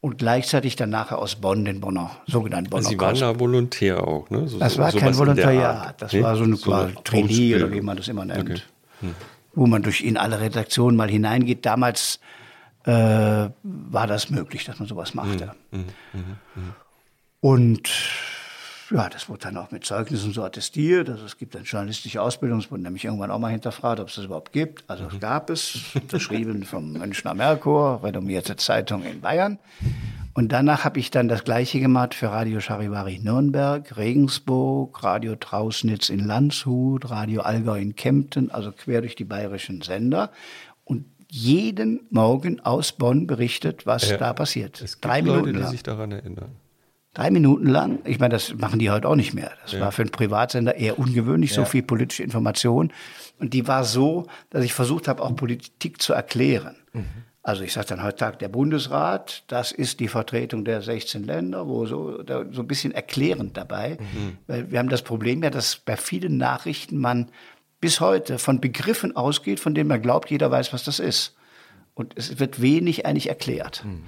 Und 0.00 0.18
gleichzeitig 0.18 0.76
dann 0.76 0.90
nachher 0.90 1.18
aus 1.18 1.36
Bonn 1.36 1.64
den 1.64 1.80
Bonner, 1.80 2.10
sogenannten 2.26 2.70
Bonner 2.70 2.88
Sie 2.88 3.00
waren 3.00 3.18
da 3.18 3.40
Volontär 3.40 4.06
auch, 4.06 4.30
ne? 4.30 4.46
So, 4.46 4.58
das 4.58 4.78
war 4.78 4.92
kein 4.92 5.16
Volontariat, 5.16 6.00
das 6.00 6.12
nee? 6.12 6.22
war 6.22 6.36
so 6.36 6.44
eine 6.44 6.56
so 6.56 6.70
Trainee 7.02 7.56
oder 7.56 7.72
wie 7.72 7.80
man 7.80 7.96
das 7.96 8.08
immer 8.08 8.24
nennt. 8.24 8.50
Okay. 8.50 8.60
Hm. 9.00 9.14
Wo 9.54 9.66
man 9.66 9.82
durch 9.82 10.02
in 10.02 10.16
alle 10.16 10.40
Redaktionen 10.40 10.96
mal 10.96 11.10
hineingeht. 11.10 11.64
Damals 11.64 12.20
äh, 12.84 12.90
war 12.92 14.06
das 14.06 14.30
möglich, 14.30 14.64
dass 14.64 14.78
man 14.78 14.86
sowas 14.86 15.14
machte. 15.14 15.52
Hm. 15.70 15.80
Hm. 15.80 15.84
hm, 16.12 16.24
hm. 16.54 16.74
Und 17.40 17.90
ja, 18.90 19.08
das 19.08 19.28
wurde 19.28 19.40
dann 19.40 19.56
auch 19.56 19.70
mit 19.70 19.84
Zeugnissen 19.84 20.32
so 20.32 20.44
attestiert. 20.44 21.08
Also 21.08 21.24
es 21.24 21.36
gibt 21.36 21.56
eine 21.56 21.64
journalistische 21.64 22.22
Ausbildungsbund, 22.22 22.84
der 22.84 22.92
mich 22.92 23.04
irgendwann 23.04 23.30
auch 23.30 23.38
mal 23.38 23.50
hinterfragt, 23.50 24.00
ob 24.00 24.08
es 24.08 24.14
das 24.14 24.26
überhaupt 24.26 24.52
gibt. 24.52 24.84
Also 24.88 25.04
mhm. 25.04 25.20
gab 25.20 25.50
es, 25.50 25.80
unterschrieben 25.94 26.64
vom 26.64 26.92
Münchner 26.92 27.34
Merkur, 27.34 28.02
renommierte 28.02 28.56
Zeitung 28.56 29.04
in 29.04 29.20
Bayern. 29.20 29.58
Und 30.34 30.52
danach 30.52 30.84
habe 30.84 31.00
ich 31.00 31.10
dann 31.10 31.28
das 31.28 31.44
Gleiche 31.44 31.80
gemacht 31.80 32.14
für 32.14 32.28
Radio 32.28 32.60
Charivari 32.60 33.18
Nürnberg, 33.22 33.96
Regensburg, 33.96 35.02
Radio 35.02 35.34
Trausnitz 35.34 36.10
in 36.10 36.20
Landshut, 36.20 37.08
Radio 37.08 37.40
Allgäu 37.40 37.80
in 37.80 37.96
Kempten, 37.96 38.50
also 38.50 38.70
quer 38.70 39.00
durch 39.00 39.16
die 39.16 39.24
bayerischen 39.24 39.80
Sender. 39.80 40.30
Und 40.84 41.06
jeden 41.28 42.06
Morgen 42.10 42.60
aus 42.60 42.92
Bonn 42.92 43.26
berichtet, 43.26 43.86
was 43.86 44.10
ja, 44.10 44.18
da 44.18 44.32
passiert. 44.34 44.80
Es 44.80 44.92
gibt 44.92 45.06
Drei 45.06 45.20
Leute, 45.20 45.40
Minuten 45.40 45.58
lang. 45.58 45.64
die 45.64 45.70
sich 45.70 45.82
daran 45.82 46.12
erinnern 46.12 46.65
drei 47.16 47.30
Minuten 47.30 47.66
lang. 47.66 48.00
Ich 48.04 48.18
meine, 48.18 48.34
das 48.34 48.54
machen 48.54 48.78
die 48.78 48.90
heute 48.90 49.08
auch 49.08 49.16
nicht 49.16 49.32
mehr. 49.32 49.52
Das 49.62 49.72
ja. 49.72 49.80
war 49.80 49.92
für 49.92 50.02
einen 50.02 50.10
Privatsender 50.10 50.76
eher 50.76 50.98
ungewöhnlich, 50.98 51.54
so 51.54 51.64
viel 51.64 51.82
politische 51.82 52.22
Information. 52.22 52.92
Und 53.38 53.54
die 53.54 53.66
war 53.66 53.84
so, 53.84 54.26
dass 54.50 54.64
ich 54.64 54.74
versucht 54.74 55.08
habe, 55.08 55.22
auch 55.22 55.34
Politik 55.34 56.02
zu 56.02 56.12
erklären. 56.12 56.76
Mhm. 56.92 57.06
Also 57.42 57.62
ich 57.62 57.72
sage 57.72 57.86
dann 57.86 58.02
heute 58.02 58.16
Tag 58.16 58.38
der 58.40 58.48
Bundesrat, 58.48 59.44
das 59.46 59.72
ist 59.72 60.00
die 60.00 60.08
Vertretung 60.08 60.64
der 60.64 60.82
16 60.82 61.24
Länder, 61.24 61.66
wo 61.68 61.86
so, 61.86 62.22
da, 62.22 62.44
so 62.50 62.62
ein 62.62 62.66
bisschen 62.66 62.92
erklärend 62.92 63.56
dabei. 63.56 63.98
Mhm. 64.00 64.38
Weil 64.46 64.70
wir 64.70 64.78
haben 64.78 64.88
das 64.88 65.02
Problem 65.02 65.42
ja, 65.42 65.50
dass 65.50 65.76
bei 65.76 65.96
vielen 65.96 66.36
Nachrichten 66.36 66.98
man 66.98 67.30
bis 67.80 68.00
heute 68.00 68.38
von 68.38 68.60
Begriffen 68.60 69.16
ausgeht, 69.16 69.60
von 69.60 69.74
denen 69.74 69.88
man 69.88 70.02
glaubt, 70.02 70.30
jeder 70.30 70.50
weiß, 70.50 70.72
was 70.72 70.84
das 70.84 70.98
ist. 70.98 71.34
Und 71.94 72.12
es 72.16 72.38
wird 72.38 72.60
wenig 72.60 73.06
eigentlich 73.06 73.28
erklärt. 73.28 73.84
Mhm. 73.86 74.02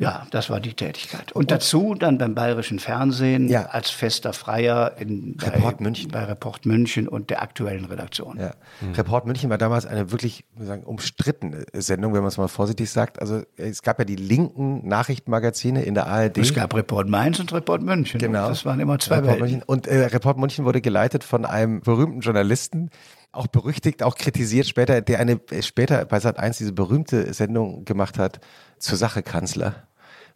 Ja, 0.00 0.26
das 0.30 0.48
war 0.48 0.60
die 0.60 0.74
Tätigkeit. 0.74 1.32
Und 1.32 1.50
dazu 1.50 1.96
dann 1.96 2.18
beim 2.18 2.32
Bayerischen 2.36 2.78
Fernsehen 2.78 3.48
ja. 3.48 3.66
als 3.66 3.90
fester 3.90 4.32
Freier 4.32 4.92
in 4.98 5.36
Report 5.42 5.78
bei, 5.78 5.82
München. 5.82 6.10
bei 6.12 6.22
Report 6.22 6.64
München 6.66 7.08
und 7.08 7.30
der 7.30 7.42
aktuellen 7.42 7.84
Redaktion. 7.84 8.38
Ja. 8.38 8.52
Mhm. 8.80 8.92
Report 8.92 9.26
München 9.26 9.50
war 9.50 9.58
damals 9.58 9.86
eine 9.86 10.12
wirklich 10.12 10.44
sagen, 10.56 10.84
umstrittene 10.84 11.64
Sendung, 11.74 12.14
wenn 12.14 12.20
man 12.20 12.28
es 12.28 12.38
mal 12.38 12.46
vorsichtig 12.46 12.90
sagt. 12.90 13.20
Also 13.20 13.42
es 13.56 13.82
gab 13.82 13.98
ja 13.98 14.04
die 14.04 14.14
linken 14.14 14.86
Nachrichtenmagazine 14.86 15.82
in 15.82 15.94
der 15.94 16.06
ARD. 16.06 16.38
Es 16.38 16.54
gab 16.54 16.74
Report 16.74 17.08
Mainz 17.08 17.40
und 17.40 17.52
Report 17.52 17.82
München. 17.82 18.20
Genau. 18.20 18.48
Das 18.48 18.64
waren 18.64 18.78
immer 18.78 19.00
zwei 19.00 19.16
Report 19.16 19.40
München. 19.40 19.64
Und 19.66 19.88
äh, 19.88 20.04
Report 20.06 20.38
München 20.38 20.64
wurde 20.64 20.80
geleitet 20.80 21.24
von 21.24 21.44
einem 21.44 21.80
berühmten 21.80 22.20
Journalisten, 22.20 22.90
auch 23.32 23.46
berüchtigt, 23.46 24.02
auch 24.02 24.16
kritisiert 24.16 24.66
später, 24.66 25.00
der 25.00 25.20
eine 25.20 25.40
später 25.60 26.04
bei 26.04 26.18
Sat 26.18 26.38
1 26.38 26.58
diese 26.58 26.72
berühmte 26.72 27.32
Sendung 27.34 27.84
gemacht 27.84 28.18
hat, 28.18 28.40
zur 28.78 28.96
Sache 28.96 29.22
Kanzler 29.22 29.88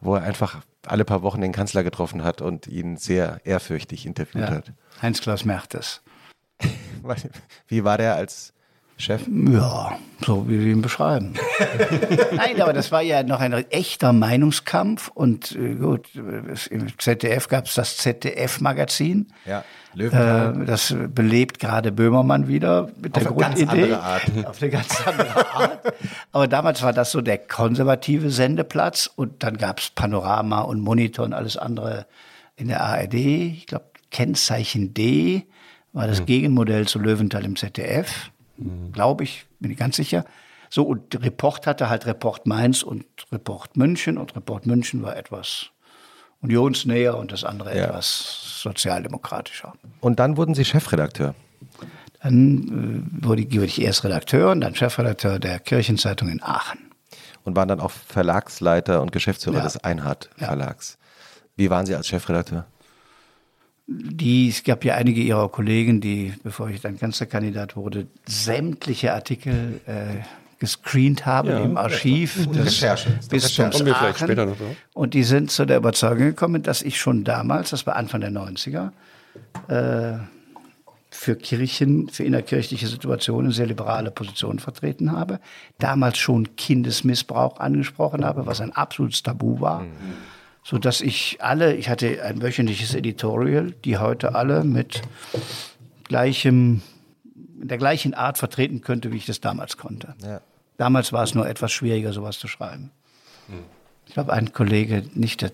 wo 0.02 0.16
er 0.16 0.22
einfach 0.22 0.62
alle 0.86 1.04
paar 1.04 1.22
Wochen 1.22 1.40
den 1.40 1.52
Kanzler 1.52 1.84
getroffen 1.84 2.24
hat 2.24 2.42
und 2.42 2.66
ihn 2.66 2.96
sehr 2.96 3.40
ehrfürchtig 3.44 4.04
interviewt 4.04 4.42
ja. 4.42 4.50
hat. 4.50 4.72
Heinz-Klaus 5.00 5.44
Mertes. 5.44 6.02
Wie 7.68 7.84
war 7.84 7.98
der 7.98 8.16
als 8.16 8.51
Chef? 9.02 9.22
Ja, 9.28 9.98
so 10.24 10.48
wie 10.48 10.64
wir 10.64 10.72
ihn 10.72 10.80
beschreiben. 10.80 11.34
Nein, 12.36 12.62
aber 12.62 12.72
das 12.72 12.92
war 12.92 13.02
ja 13.02 13.24
noch 13.24 13.40
ein 13.40 13.52
echter 13.52 14.12
Meinungskampf 14.12 15.08
und 15.08 15.56
äh, 15.56 15.74
gut, 15.74 16.08
im 16.14 16.86
ZDF 16.98 17.48
gab 17.48 17.66
es 17.66 17.74
das 17.74 17.96
ZDF-Magazin. 17.96 19.26
Ja, 19.44 19.64
Löwenthal. 19.94 20.62
Äh, 20.62 20.66
das 20.66 20.94
belebt 21.08 21.58
gerade 21.58 21.90
Böhmermann 21.90 22.46
wieder 22.46 22.90
mit 23.02 23.16
Auf 23.16 23.22
der 23.24 23.32
Grundidee. 23.32 23.64
Ganz 23.64 23.72
andere 23.72 24.00
Art. 24.00 24.22
Auf 24.46 24.62
eine 24.62 24.70
ganz 24.70 25.06
andere 25.06 25.52
Art. 25.52 25.94
Aber 26.30 26.46
damals 26.46 26.82
war 26.82 26.92
das 26.92 27.10
so 27.10 27.20
der 27.22 27.38
konservative 27.38 28.30
Sendeplatz 28.30 29.10
und 29.16 29.42
dann 29.42 29.58
gab 29.58 29.80
es 29.80 29.90
Panorama 29.90 30.60
und 30.60 30.80
Monitor 30.80 31.24
und 31.24 31.32
alles 31.32 31.56
andere 31.56 32.06
in 32.54 32.68
der 32.68 32.82
ARD. 32.82 33.14
Ich 33.14 33.66
glaube, 33.66 33.86
Kennzeichen 34.12 34.94
D 34.94 35.48
war 35.92 36.06
das 36.06 36.20
mhm. 36.20 36.26
Gegenmodell 36.26 36.86
zu 36.86 37.00
Löwenthal 37.00 37.44
im 37.44 37.56
ZDF 37.56 38.30
mhm. 38.62 38.92
glaube 38.92 39.24
ich, 39.24 39.46
bin 39.60 39.70
ich 39.70 39.78
ganz 39.78 39.96
sicher. 39.96 40.24
So, 40.70 40.84
und 40.84 41.22
Report 41.22 41.66
hatte 41.66 41.90
halt 41.90 42.06
Report 42.06 42.46
Mainz 42.46 42.82
und 42.82 43.04
Report 43.30 43.76
München 43.76 44.16
und 44.16 44.34
Report 44.34 44.66
München 44.66 45.02
war 45.02 45.16
etwas 45.16 45.70
unionsnäher 46.40 47.16
und 47.16 47.32
das 47.32 47.44
andere 47.44 47.76
ja. 47.76 47.84
etwas 47.84 48.60
sozialdemokratischer. 48.62 49.74
Und 50.00 50.18
dann 50.18 50.36
wurden 50.36 50.54
Sie 50.54 50.64
Chefredakteur? 50.64 51.34
Dann 52.22 53.06
äh, 53.20 53.24
wurde, 53.26 53.44
wurde 53.52 53.66
ich 53.66 53.80
erst 53.80 54.04
Redakteur 54.04 54.50
und 54.50 54.60
dann 54.60 54.74
Chefredakteur 54.74 55.38
der 55.38 55.58
Kirchenzeitung 55.60 56.28
in 56.28 56.42
Aachen. 56.42 56.90
Und 57.44 57.56
waren 57.56 57.68
dann 57.68 57.80
auch 57.80 57.90
Verlagsleiter 57.90 59.02
und 59.02 59.10
Geschäftsführer 59.10 59.58
ja. 59.58 59.64
des 59.64 59.82
Einhard 59.82 60.30
Verlags. 60.36 60.96
Ja. 60.98 61.50
Wie 61.56 61.70
waren 61.70 61.86
Sie 61.86 61.94
als 61.94 62.06
Chefredakteur? 62.06 62.66
Die, 63.86 64.48
es 64.48 64.62
gab 64.64 64.84
ja 64.84 64.94
einige 64.94 65.20
ihrer 65.20 65.48
Kollegen, 65.48 66.00
die, 66.00 66.32
bevor 66.42 66.68
ich 66.70 66.80
dann 66.80 66.98
Kanzlerkandidat 66.98 67.76
wurde, 67.76 68.06
sämtliche 68.26 69.12
Artikel 69.12 69.80
äh, 69.86 70.22
gescreent 70.58 71.26
haben 71.26 71.48
ja, 71.48 71.58
im 71.58 71.76
Archiv 71.76 72.46
des 72.46 72.66
Recherche. 72.66 73.18
Bistums 73.28 73.82
Aachen. 73.82 74.54
Und 74.94 75.14
die 75.14 75.24
sind 75.24 75.50
zu 75.50 75.64
der 75.64 75.78
Überzeugung 75.78 76.26
gekommen, 76.26 76.62
dass 76.62 76.82
ich 76.82 76.98
schon 76.98 77.24
damals, 77.24 77.70
das 77.70 77.86
war 77.86 77.96
Anfang 77.96 78.20
der 78.20 78.30
90er, 78.30 78.92
äh, 79.66 80.18
für 81.10 81.36
Kirchen, 81.36 82.08
für 82.08 82.24
innerkirchliche 82.24 82.86
Situationen 82.86 83.52
sehr 83.52 83.66
liberale 83.66 84.10
Positionen 84.10 84.60
vertreten 84.60 85.12
habe. 85.12 85.40
Damals 85.78 86.18
schon 86.18 86.56
Kindesmissbrauch 86.56 87.58
angesprochen 87.58 88.24
habe, 88.24 88.46
was 88.46 88.60
ein 88.60 88.72
absolutes 88.72 89.22
Tabu 89.22 89.60
war. 89.60 89.80
Mhm. 89.80 89.90
So 90.64 90.78
dass 90.78 91.00
ich 91.00 91.38
alle, 91.40 91.74
ich 91.74 91.88
hatte 91.88 92.22
ein 92.22 92.40
wöchentliches 92.40 92.94
Editorial, 92.94 93.72
die 93.84 93.98
heute 93.98 94.34
alle 94.34 94.64
mit 94.64 95.02
gleichem, 96.04 96.82
in 97.60 97.68
der 97.68 97.78
gleichen 97.78 98.14
Art 98.14 98.38
vertreten 98.38 98.80
könnte, 98.80 99.12
wie 99.12 99.16
ich 99.16 99.26
das 99.26 99.40
damals 99.40 99.76
konnte. 99.76 100.14
Ja. 100.22 100.40
Damals 100.76 101.12
war 101.12 101.24
es 101.24 101.34
nur 101.34 101.48
etwas 101.48 101.72
schwieriger, 101.72 102.12
sowas 102.12 102.38
zu 102.38 102.48
schreiben. 102.48 102.90
Mhm. 103.48 103.64
Ich 104.06 104.14
glaube, 104.14 104.32
ein 104.32 104.52
Kollege, 104.52 105.04
nicht 105.14 105.42
der 105.42 105.52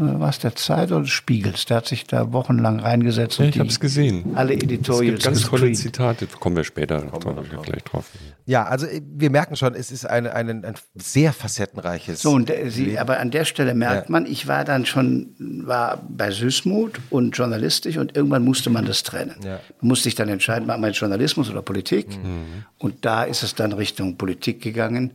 war 0.00 0.28
es 0.28 0.38
der 0.38 0.54
Zeit 0.56 0.90
oder 0.90 1.02
des 1.02 1.10
Spiegels? 1.10 1.66
Der 1.66 1.78
hat 1.78 1.86
sich 1.86 2.04
da 2.04 2.32
wochenlang 2.32 2.80
reingesetzt. 2.80 3.38
Ja, 3.38 3.46
ich 3.46 3.58
habe 3.58 3.68
es 3.68 3.80
gesehen. 3.80 4.32
Alle 4.34 4.54
Editorials. 4.54 5.24
ganz 5.24 5.42
tolle 5.42 5.72
Zitate. 5.72 6.26
Kommen 6.26 6.56
wir 6.56 6.64
später 6.64 7.02
kommen 7.02 7.36
wir 7.50 7.58
gleich 7.58 7.82
drauf. 7.84 8.06
Ja, 8.46 8.64
also 8.64 8.86
äh, 8.86 9.02
wir 9.04 9.30
merken 9.30 9.56
schon, 9.56 9.74
es 9.74 9.90
ist 9.90 10.06
eine, 10.06 10.34
eine, 10.34 10.52
ein 10.52 10.74
sehr 10.94 11.32
facettenreiches. 11.32 12.22
So, 12.22 12.30
und 12.30 12.48
der, 12.48 12.70
Sie, 12.70 12.98
aber 12.98 13.20
an 13.20 13.30
der 13.30 13.44
Stelle 13.44 13.74
merkt 13.74 14.08
ja. 14.08 14.12
man, 14.12 14.26
ich 14.26 14.46
war 14.46 14.64
dann 14.64 14.86
schon 14.86 15.34
war 15.38 16.02
bei 16.08 16.30
Süßmut 16.30 16.98
und 17.10 17.36
journalistisch 17.36 17.98
und 17.98 18.16
irgendwann 18.16 18.44
musste 18.44 18.70
man 18.70 18.86
das 18.86 19.02
trennen. 19.02 19.36
Ja. 19.44 19.60
Man 19.80 19.88
musste 19.88 20.04
sich 20.04 20.14
dann 20.14 20.28
entscheiden, 20.28 20.66
macht 20.66 20.80
man 20.80 20.92
Journalismus 20.92 21.50
oder 21.50 21.62
Politik? 21.62 22.08
Mhm. 22.08 22.64
Und 22.78 23.04
da 23.04 23.24
ist 23.24 23.42
es 23.42 23.54
dann 23.54 23.72
Richtung 23.72 24.16
Politik 24.16 24.62
gegangen 24.62 25.12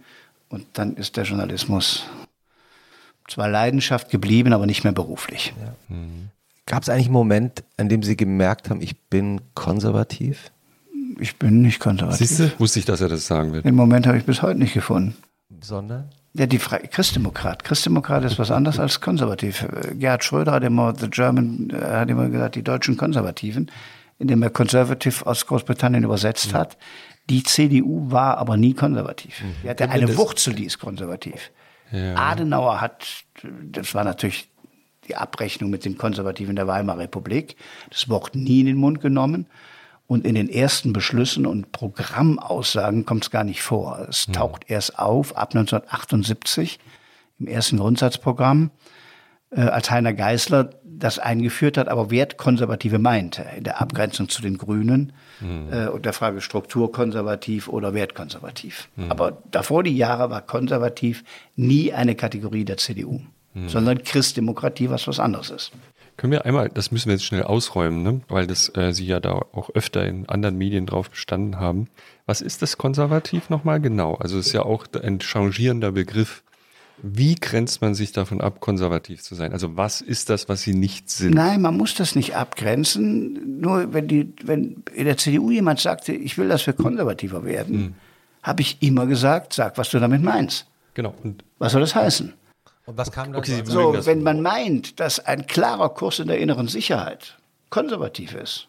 und 0.50 0.66
dann 0.74 0.96
ist 0.96 1.18
der 1.18 1.24
Journalismus 1.24 2.06
zwar 3.28 3.50
Leidenschaft 3.50 4.10
geblieben, 4.10 4.54
aber 4.54 4.66
nicht 4.66 4.84
mehr 4.84 4.94
beruflich. 4.94 5.54
Ja. 5.60 5.96
Mhm. 5.96 6.30
Gab 6.66 6.84
es 6.84 6.90
eigentlich 6.90 7.08
einen 7.08 7.14
Moment, 7.14 7.64
an 7.78 7.90
dem 7.90 8.04
Sie 8.04 8.16
gemerkt 8.16 8.70
haben, 8.70 8.82
ich 8.82 8.98
bin 8.98 9.42
konservativ? 9.54 10.52
Ich 11.20 11.38
bin 11.38 11.62
nicht 11.62 11.80
konservativ. 11.80 12.28
Siehst 12.28 12.40
du? 12.40 12.60
Wusste 12.60 12.80
ich, 12.80 12.86
dass 12.86 13.02
er 13.02 13.10
das 13.10 13.28
sagen 13.28 13.54
wird. 13.54 13.66
Den 13.66 13.76
Moment 13.76 14.08
habe 14.08 14.18
ich 14.18 14.26
bis 14.26 14.42
heute 14.42 14.60
nicht 14.60 14.74
gefunden. 14.74 15.16
Sondern? 15.62 16.10
Ja, 16.34 16.48
die 16.48 16.58
Fre 16.58 16.80
Christdemokrat. 16.80 17.64
Christdemokrat 17.64 18.24
ist 18.24 18.40
was 18.40 18.50
anderes 18.50 18.80
als 18.80 19.02
konservativ. 19.02 19.68
Gerhard 20.00 20.24
Schröder 20.24 20.54
hat 20.54 20.64
immer, 20.64 20.96
the 20.98 21.10
German, 21.10 21.70
äh, 21.70 21.76
hat 21.76 22.10
immer 22.10 22.30
gesagt, 22.30 22.56
die 22.56 22.64
deutschen 22.64 22.98
Konservativen, 22.98 23.70
indem 24.18 24.42
er 24.42 24.50
Conservative 24.50 25.28
aus 25.28 25.46
Großbritannien 25.46 26.04
übersetzt 26.04 26.54
mhm. 26.54 26.58
hat. 26.58 26.78
Die 27.30 27.44
CDU 27.44 28.10
war 28.10 28.38
aber 28.38 28.58
nie 28.58 28.74
konservativ. 28.74 29.42
Mhm. 29.42 29.56
Die 29.64 29.70
hatte 29.70 29.90
eine 29.90 30.18
Wurzel, 30.18 30.56
die 30.56 30.66
ist 30.66 30.80
konservativ. 30.80 31.52
Ja. 31.94 32.16
Adenauer 32.16 32.82
hat, 32.82 33.24
das 33.44 33.94
war 33.94 34.04
natürlich 34.04 34.50
die 35.08 35.16
Abrechnung 35.16 35.70
mit 35.70 35.86
den 35.86 35.98
Konservativen 35.98 36.56
der 36.56 36.66
Weimarer 36.66 37.00
Republik, 37.00 37.56
das 37.92 38.10
Wort 38.10 38.36
nie 38.36 38.62
in 38.62 38.66
den 38.66 38.78
Mund 38.78 39.00
genommen. 39.00 39.46
Und 40.08 40.26
in 40.26 40.36
den 40.36 40.50
ersten 40.50 40.92
Beschlüssen 40.92 41.46
und 41.46 41.72
Programmaussagen 41.72 43.06
kommt 43.06 43.24
es 43.24 43.32
gar 43.32 43.44
nicht 43.44 43.62
vor. 43.62 44.06
Es 44.10 44.26
hm. 44.26 44.34
taucht 44.34 44.66
erst 44.68 45.00
auf 45.00 45.38
ab 45.38 45.56
1978 45.56 46.80
im 47.40 47.48
ersten 47.48 47.78
Grundsatzprogramm, 47.78 48.72
als 49.62 49.92
Heiner 49.92 50.14
Geißler 50.14 50.70
das 51.04 51.20
eingeführt 51.20 51.78
hat, 51.78 51.90
aber 51.90 52.12
Wertkonservative 52.12 52.98
meinte, 52.98 53.46
in 53.58 53.64
der 53.64 53.82
Abgrenzung 53.82 54.30
zu 54.30 54.42
den 54.42 54.58
Grünen 54.58 55.14
mhm. 55.42 55.68
äh, 55.72 55.88
und 55.88 56.06
der 56.06 56.14
Frage 56.14 56.40
strukturkonservativ 56.40 57.68
oder 57.68 57.94
wertkonservativ. 57.94 58.88
Mhm. 58.96 59.12
Aber 59.12 59.38
davor 59.52 59.84
die 59.84 59.96
Jahre 59.96 60.30
war 60.30 60.42
konservativ 60.42 61.24
nie 61.56 61.92
eine 61.92 62.16
Kategorie 62.16 62.64
der 62.64 62.78
CDU, 62.78 63.22
mhm. 63.54 63.70
sondern 63.70 64.04
Christdemokratie, 64.04 64.90
was 64.90 65.08
was 65.08 65.20
anderes 65.20 65.50
ist. 65.50 65.72
Können 66.16 66.32
wir 66.32 66.46
einmal, 66.46 66.70
das 66.70 66.92
müssen 66.92 67.08
wir 67.08 67.14
jetzt 67.14 67.26
schnell 67.26 67.44
ausräumen, 67.44 68.04
ne? 68.04 68.22
weil 68.28 68.46
das 68.46 68.70
äh, 68.78 68.94
Sie 68.94 69.08
ja 69.08 69.20
da 69.20 69.34
auch 69.34 69.72
öfter 69.74 70.06
in 70.06 70.30
anderen 70.30 70.58
Medien 70.58 70.86
drauf 70.86 71.10
bestanden 71.10 71.60
haben. 71.60 71.88
Was 72.28 72.42
ist 72.42 72.62
das 72.62 72.78
konservativ 72.78 73.50
nochmal 73.50 73.82
genau? 73.82 74.16
Also 74.16 74.38
es 74.38 74.48
ist 74.48 74.54
ja 74.54 74.64
auch 74.64 74.86
ein 75.02 75.20
changierender 75.20 75.92
Begriff. 75.92 76.43
Wie 77.02 77.36
grenzt 77.36 77.82
man 77.82 77.96
sich 77.96 78.12
davon 78.12 78.40
ab, 78.40 78.60
konservativ 78.60 79.22
zu 79.22 79.36
sein? 79.36 79.52
Also 79.52 79.76
was 79.76 80.02
ist 80.02 80.30
das, 80.30 80.48
was 80.48 80.62
Sie 80.62 80.74
nicht 80.74 81.10
sind? 81.10 81.34
Nein, 81.34 81.62
man 81.62 81.76
muss 81.76 81.96
das 81.96 82.16
nicht 82.16 82.36
abgrenzen. 82.36 83.60
Nur 83.60 83.94
wenn, 83.94 84.08
die, 84.08 84.34
wenn 84.44 84.84
in 84.94 85.06
der 85.06 85.18
CDU 85.18 85.52
jemand 85.52 85.80
sagte, 85.80 86.14
ich 86.14 86.38
will, 86.38 86.48
dass 86.48 86.66
wir 86.66 86.74
konservativer 86.74 87.44
werden, 87.44 87.76
hm. 87.76 87.94
habe 88.44 88.62
ich 88.62 88.78
immer 88.82 89.06
gesagt, 89.06 89.54
sag, 89.54 89.78
was 89.78 89.90
du 89.90 90.00
damit 90.00 90.22
meinst. 90.22 90.68
Genau. 90.94 91.14
Und 91.24 91.44
was 91.60 91.72
soll 91.72 91.82
das 91.82 91.96
heißen? 91.96 92.34
Und 92.86 92.98
was 92.98 93.12
kam 93.12 93.32
dann? 93.32 93.40
Okay, 93.40 93.64
so, 93.66 94.06
wenn 94.06 94.24
man 94.24 94.42
meint, 94.42 95.00
dass 95.00 95.20
ein 95.20 95.48
klarer 95.48 95.90
Kurs 95.90 96.20
in 96.20 96.28
der 96.28 96.40
inneren 96.40 96.68
Sicherheit 96.68 97.38
konservativ 97.70 98.36
ist, 98.36 98.68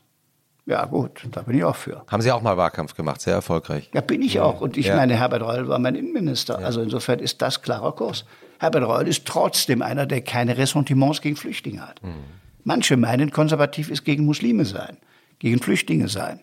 ja, 0.67 0.87
gut, 0.87 1.27
da 1.31 1.43
bin 1.43 1.59
ich 1.59 1.65
auch 1.65 1.77
für. 1.77 2.05
Haben 2.09 2.23
Sie 2.23 2.33
auch 2.33 2.41
mal 2.41 2.57
Wahlkampf 2.57 2.95
gemacht, 2.95 3.21
sehr 3.21 3.35
erfolgreich. 3.35 3.91
Ja, 3.93 4.01
bin 4.01 4.23
ich 4.23 4.35
ja. 4.35 4.45
auch. 4.45 4.63
Und 4.63 4.79
ich 4.79 4.87
ja. 4.87 4.97
meine, 4.97 5.15
Herbert 5.17 5.43
Reul 5.43 5.69
war 5.69 5.79
mein 5.79 5.95
Innenminister. 5.95 6.59
Ja. 6.59 6.67
Also 6.67 6.81
insofern 6.81 7.19
ist 7.19 7.43
das 7.43 7.61
klarer 7.61 7.93
Kurs. 7.93 8.25
Herbert 8.59 8.85
Reul 8.85 9.07
ist 9.07 9.27
trotzdem 9.27 9.83
einer, 9.83 10.07
der 10.07 10.23
keine 10.23 10.57
Ressentiments 10.57 11.21
gegen 11.21 11.37
Flüchtlinge 11.37 11.87
hat. 11.87 12.03
Mhm. 12.03 12.25
Manche 12.63 12.97
meinen, 12.97 13.31
konservativ 13.31 13.91
ist 13.91 14.05
gegen 14.05 14.25
Muslime 14.25 14.65
sein, 14.65 14.97
gegen 15.39 15.61
Flüchtlinge 15.61 16.09
sein. 16.09 16.41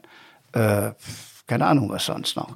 Äh, 0.54 0.92
keine 1.48 1.66
Ahnung, 1.66 1.90
was 1.90 2.06
sonst 2.06 2.36
noch. 2.36 2.56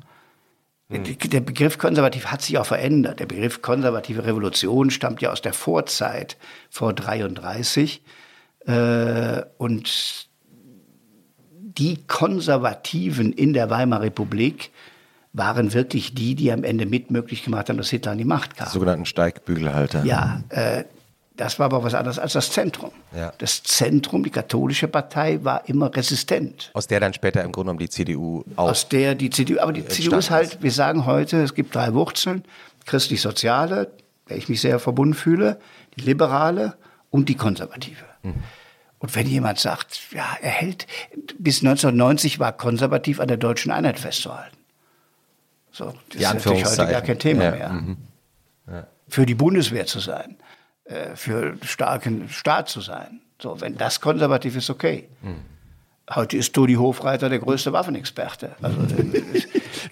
Mhm. 0.90 1.18
Der 1.18 1.40
Begriff 1.42 1.80
konservativ 1.80 2.28
hat 2.28 2.44
sich 2.44 2.60
auch 2.60 2.66
verändert. 2.68 3.20
Der 3.20 3.26
Begriff 3.26 3.64
konservative 3.64 4.26
Revolution 4.26 4.92
stammt 4.92 5.22
ja 5.24 5.32
aus 5.32 5.42
der 5.42 5.54
Vorzeit 5.54 6.38
vor 6.70 6.94
33. 6.94 8.04
Äh, 8.68 9.42
und 9.58 10.28
die 11.78 11.98
Konservativen 12.08 13.34
in 13.34 13.54
der 13.54 13.70
Weimarer 13.70 14.04
Republik 14.04 14.72
waren 15.34 15.74
wirklich 15.74 16.14
die, 16.14 16.36
die 16.36 16.52
am 16.52 16.64
Ende 16.64 16.86
mit 16.86 17.12
möglich 17.12 17.44
gemacht 17.44 17.70
haben, 17.70 17.78
dass 17.78 17.90
Hitler 17.90 18.14
an 18.14 18.18
die 18.18 18.26
Macht 18.26 18.56
kam. 18.56 18.68
Die 18.68 18.74
sogenannten 18.74 19.06
Steigbügelhalter. 19.06 20.06
Ja, 20.06 20.42
äh, 20.50 20.86
das 21.36 21.60
war 21.60 21.66
aber 21.66 21.84
was 21.84 21.94
anderes 21.94 22.18
als 22.18 22.34
das 22.34 22.52
Zentrum. 22.52 22.92
Ja. 23.14 23.34
Das 23.40 23.62
Zentrum, 23.64 24.24
die 24.24 24.30
katholische 24.30 24.88
Partei, 24.88 25.44
war 25.44 25.68
immer 25.68 25.94
resistent. 25.94 26.72
Aus 26.74 26.88
der 26.88 27.02
dann 27.02 27.14
später 27.14 27.44
im 27.44 27.52
Grunde 27.52 27.68
genommen 27.68 27.80
die 27.80 27.90
CDU 27.90 28.44
auch. 28.56 28.70
Aus 28.70 28.88
der 28.88 29.16
die 29.16 29.30
CDU, 29.30 29.60
aber 29.60 29.74
die 29.74 29.86
CDU 29.86 30.16
ist 30.16 30.32
halt, 30.32 30.62
wir 30.62 30.72
sagen 30.72 31.06
heute, 31.06 31.42
es 31.42 31.54
gibt 31.54 31.76
drei 31.76 31.94
Wurzeln: 31.94 32.46
christlich-soziale, 32.86 33.92
der 34.30 34.38
ich 34.38 34.48
mich 34.48 34.62
sehr 34.62 34.80
verbunden 34.80 35.14
fühle, 35.14 35.60
die 35.98 36.02
liberale 36.02 36.76
und 37.10 37.28
die 37.28 37.36
konservative. 37.36 38.06
Mhm. 38.24 38.36
Und 39.00 39.16
wenn 39.16 39.28
jemand 39.28 39.60
sagt, 39.60 40.12
ja, 40.12 40.38
er 40.42 40.50
hält, 40.50 40.88
bis 41.38 41.60
1990 41.60 42.40
war 42.40 42.54
konservativ 42.54 43.20
an 43.20 43.28
der 43.28 43.38
deutschen 43.38 43.72
Einheit 43.72 44.00
festzuhalten. 44.00 44.58
So, 45.72 45.94
das 46.10 46.22
ist 46.22 46.34
natürlich 46.34 46.66
heute 46.66 46.92
gar 46.92 47.02
kein 47.02 47.20
Thema 47.20 47.44
ja. 47.44 47.52
mehr. 47.52 47.70
Mhm. 47.70 47.98
Ja. 48.68 48.88
Für 49.10 49.26
die 49.26 49.36
Bundeswehr 49.36 49.86
zu 49.86 50.00
sein, 50.00 50.38
äh, 50.86 51.16
für 51.16 51.58
starken 51.64 52.30
Staat 52.30 52.70
zu 52.70 52.80
sein. 52.80 53.22
So, 53.42 53.60
wenn 53.60 53.78
das 53.78 54.00
konservativ 54.00 54.56
ist, 54.56 54.70
okay. 54.70 55.10
Mhm. 55.22 55.42
Heute 56.14 56.38
ist 56.38 56.54
Toni 56.54 56.76
Hofreiter 56.76 57.30
der 57.30 57.40
größte 57.40 57.74
Waffenexperte. 57.74 58.56
Also, 58.62 58.78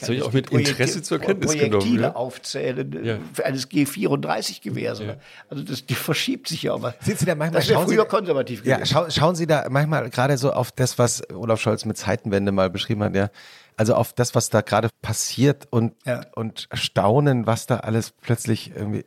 das 0.08 0.10
habe 0.10 0.18
ich 0.18 0.24
auch 0.24 0.34
mit 0.34 0.50
Interesse 0.52 1.02
zur 1.02 1.20
Kenntnis 1.20 1.48
Projektile 1.48 1.70
genommen. 1.70 1.82
Projektile 1.82 2.16
aufzählen 2.16 3.04
ja. 3.04 3.18
für 3.34 3.46
eines 3.46 3.70
G34-Gewehrs. 3.70 5.00
Ja. 5.00 5.16
Also 5.50 5.64
das, 5.64 5.86
die 5.86 5.96
verschiebt 5.96 6.48
sich 6.48 6.64
ja 6.64 6.74
aber. 6.74 6.96
Sind 7.02 7.20
Sie 7.20 7.26
da 7.26 7.36
manchmal, 7.36 7.62
das 7.62 7.70
wäre 7.70 7.84
früher 7.84 8.04
Sie, 8.04 8.08
konservativ 8.08 8.64
gewesen. 8.64 8.80
Ja, 8.80 8.86
schau, 8.86 9.10
schauen 9.10 9.36
Sie 9.36 9.48
da 9.48 9.68
manchmal 9.70 10.10
gerade 10.10 10.38
so 10.38 10.52
auf 10.52 10.72
das, 10.72 11.00
was 11.00 11.30
Olaf 11.32 11.62
Scholz 11.62 11.86
mit 11.86 11.98
Zeitenwende 11.98 12.52
mal 12.52 12.70
beschrieben 12.70 13.04
hat, 13.04 13.16
ja. 13.16 13.30
Also 13.76 13.96
auf 13.96 14.14
das, 14.14 14.36
was 14.36 14.50
da 14.50 14.62
gerade 14.62 14.90
passiert 15.02 15.68
und, 15.72 15.94
ja. 16.06 16.26
und 16.36 16.68
staunen, 16.74 17.48
was 17.48 17.66
da 17.66 17.78
alles 17.78 18.12
plötzlich 18.12 18.72
irgendwie 18.76 19.04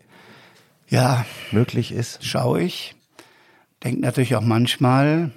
ja, 0.89 1.25
möglich 1.53 1.93
ist. 1.93 2.25
Schaue 2.25 2.63
ich. 2.63 2.95
Denke 3.85 4.01
natürlich 4.01 4.35
auch 4.37 4.43
manchmal, 4.43 5.33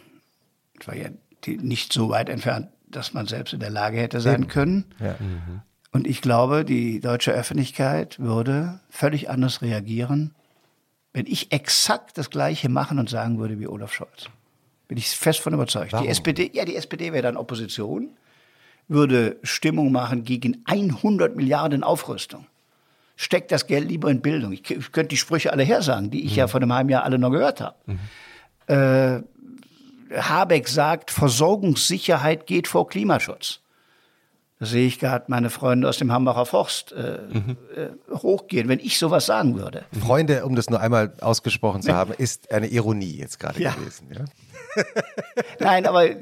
das 0.78 0.88
war 0.88 0.95
ja 0.95 1.10
die, 1.45 1.57
nicht 1.57 1.93
so 1.93 2.10
weit 2.10 2.30
entfernt, 2.30 2.70
dass 2.89 3.13
man 3.13 3.27
selbst 3.27 3.53
in 3.53 3.59
der 3.59 3.69
Lage 3.69 3.97
hätte 3.97 4.21
sein 4.21 4.47
können. 4.47 4.85
Ja. 4.99 5.15
Mhm. 5.19 5.61
Und 5.91 6.07
ich 6.07 6.21
glaube, 6.21 6.65
die 6.65 6.99
deutsche 6.99 7.31
Öffentlichkeit 7.31 8.19
würde 8.19 8.79
völlig 8.89 9.29
anders 9.29 9.61
reagieren, 9.61 10.35
wenn 11.13 11.25
ich 11.25 11.51
exakt 11.51 12.17
das 12.17 12.29
Gleiche 12.29 12.69
machen 12.69 12.99
und 12.99 13.09
sagen 13.09 13.39
würde 13.39 13.59
wie 13.59 13.67
Olaf 13.67 13.93
Scholz. 13.93 14.29
Bin 14.87 14.97
ich 14.97 15.07
fest 15.09 15.39
von 15.39 15.53
überzeugt. 15.53 15.93
Warum? 15.93 16.05
Die 16.05 16.11
SPD, 16.11 16.51
ja, 16.53 16.65
die 16.65 16.75
SPD 16.75 17.11
wäre 17.11 17.23
dann 17.23 17.37
Opposition, 17.37 18.09
würde 18.87 19.37
Stimmung 19.43 19.91
machen 19.91 20.23
gegen 20.23 20.61
100 20.65 21.35
Milliarden 21.35 21.83
Aufrüstung. 21.83 22.45
Steckt 23.15 23.51
das 23.51 23.67
Geld 23.67 23.87
lieber 23.87 24.09
in 24.09 24.21
Bildung. 24.21 24.51
Ich, 24.51 24.69
ich 24.69 24.91
könnte 24.91 25.09
die 25.09 25.17
Sprüche 25.17 25.51
alle 25.51 25.63
hersagen, 25.63 26.09
die 26.09 26.23
ich 26.23 26.31
mhm. 26.31 26.37
ja 26.37 26.47
vor 26.47 26.61
einem 26.61 26.73
halben 26.73 26.89
Jahr 26.89 27.03
alle 27.03 27.19
noch 27.19 27.31
gehört 27.31 27.61
habe. 27.61 27.75
Mhm. 27.85 27.99
Äh, 28.67 29.23
Habeck 30.12 30.68
sagt, 30.68 31.12
Versorgungssicherheit 31.12 32.45
geht 32.45 32.68
vor 32.68 32.88
Klimaschutz. 32.88 33.60
Da 34.60 34.66
sehe 34.66 34.86
ich 34.86 34.99
gerade 34.99 35.26
meine 35.30 35.49
Freunde 35.49 35.88
aus 35.88 35.97
dem 35.97 36.12
Hambacher 36.12 36.45
Forst 36.45 36.91
äh, 36.91 37.20
mhm. 37.32 37.55
äh, 37.76 38.16
hochgehen, 38.18 38.68
wenn 38.68 38.80
ich 38.80 38.99
sowas 38.99 39.26
sagen 39.26 39.55
würde. 39.57 39.86
Freunde, 39.97 40.45
um 40.45 40.53
das 40.55 40.70
nur 40.70 40.82
einmal 40.82 41.14
ausgesprochen 41.22 41.82
zu 41.82 41.93
haben, 41.93 42.14
ist 42.18 42.51
eine 42.51 42.68
Ironie 42.68 43.16
jetzt 43.18 43.39
gerade 43.39 43.62
ja. 43.62 43.74
gewesen. 43.74 44.07
Ja? 44.14 44.26
Nein, 45.60 45.86
aber 45.86 46.10
äh, 46.10 46.16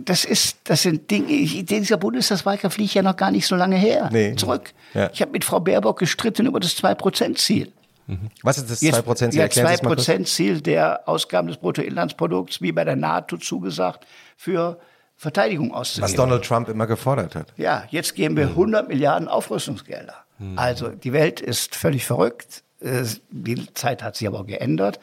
das 0.00 0.24
ist, 0.24 0.58
das 0.64 0.82
sind 0.82 1.08
Dinge, 1.08 1.30
ich, 1.30 1.64
dieser 1.66 1.98
Bundestagswahlkampf 1.98 2.74
fliege 2.74 2.86
ich 2.86 2.94
ja 2.94 3.02
noch 3.02 3.16
gar 3.16 3.30
nicht 3.30 3.46
so 3.46 3.54
lange 3.54 3.76
her. 3.76 4.08
Nee. 4.12 4.34
Zurück. 4.34 4.72
Ja. 4.94 5.10
Ich 5.12 5.22
habe 5.22 5.30
mit 5.30 5.44
Frau 5.44 5.60
Baerbock 5.60 6.00
gestritten 6.00 6.46
über 6.46 6.58
das 6.58 6.76
2-Prozent-Ziel. 6.76 7.72
Mhm. 8.08 8.30
Was 8.42 8.58
ist 8.58 8.70
das 8.70 8.82
2%-Ziel? 8.82 9.38
Ja, 9.38 9.46
2%-Ziel 9.46 10.60
der 10.60 11.08
Ausgaben 11.08 11.46
des 11.46 11.58
Bruttoinlandsprodukts, 11.58 12.60
wie 12.60 12.72
bei 12.72 12.84
der 12.84 12.96
NATO 12.96 13.36
zugesagt, 13.36 14.06
für 14.36 14.80
Verteidigung 15.14 15.72
auszugeben. 15.72 16.04
Was 16.04 16.14
Donald 16.14 16.44
Trump 16.44 16.68
immer 16.68 16.86
gefordert 16.86 17.34
hat. 17.34 17.52
Ja, 17.56 17.84
jetzt 17.90 18.14
geben 18.14 18.36
wir 18.36 18.48
100 18.48 18.82
mhm. 18.82 18.88
Milliarden 18.88 19.28
Aufrüstungsgelder. 19.28 20.14
Mhm. 20.38 20.58
Also 20.58 20.88
die 20.88 21.12
Welt 21.12 21.40
ist 21.40 21.76
völlig 21.76 22.04
verrückt. 22.04 22.64
Die 22.80 23.74
Zeit 23.74 24.02
hat 24.02 24.16
sich 24.16 24.26
aber 24.26 24.44
geändert. 24.44 25.00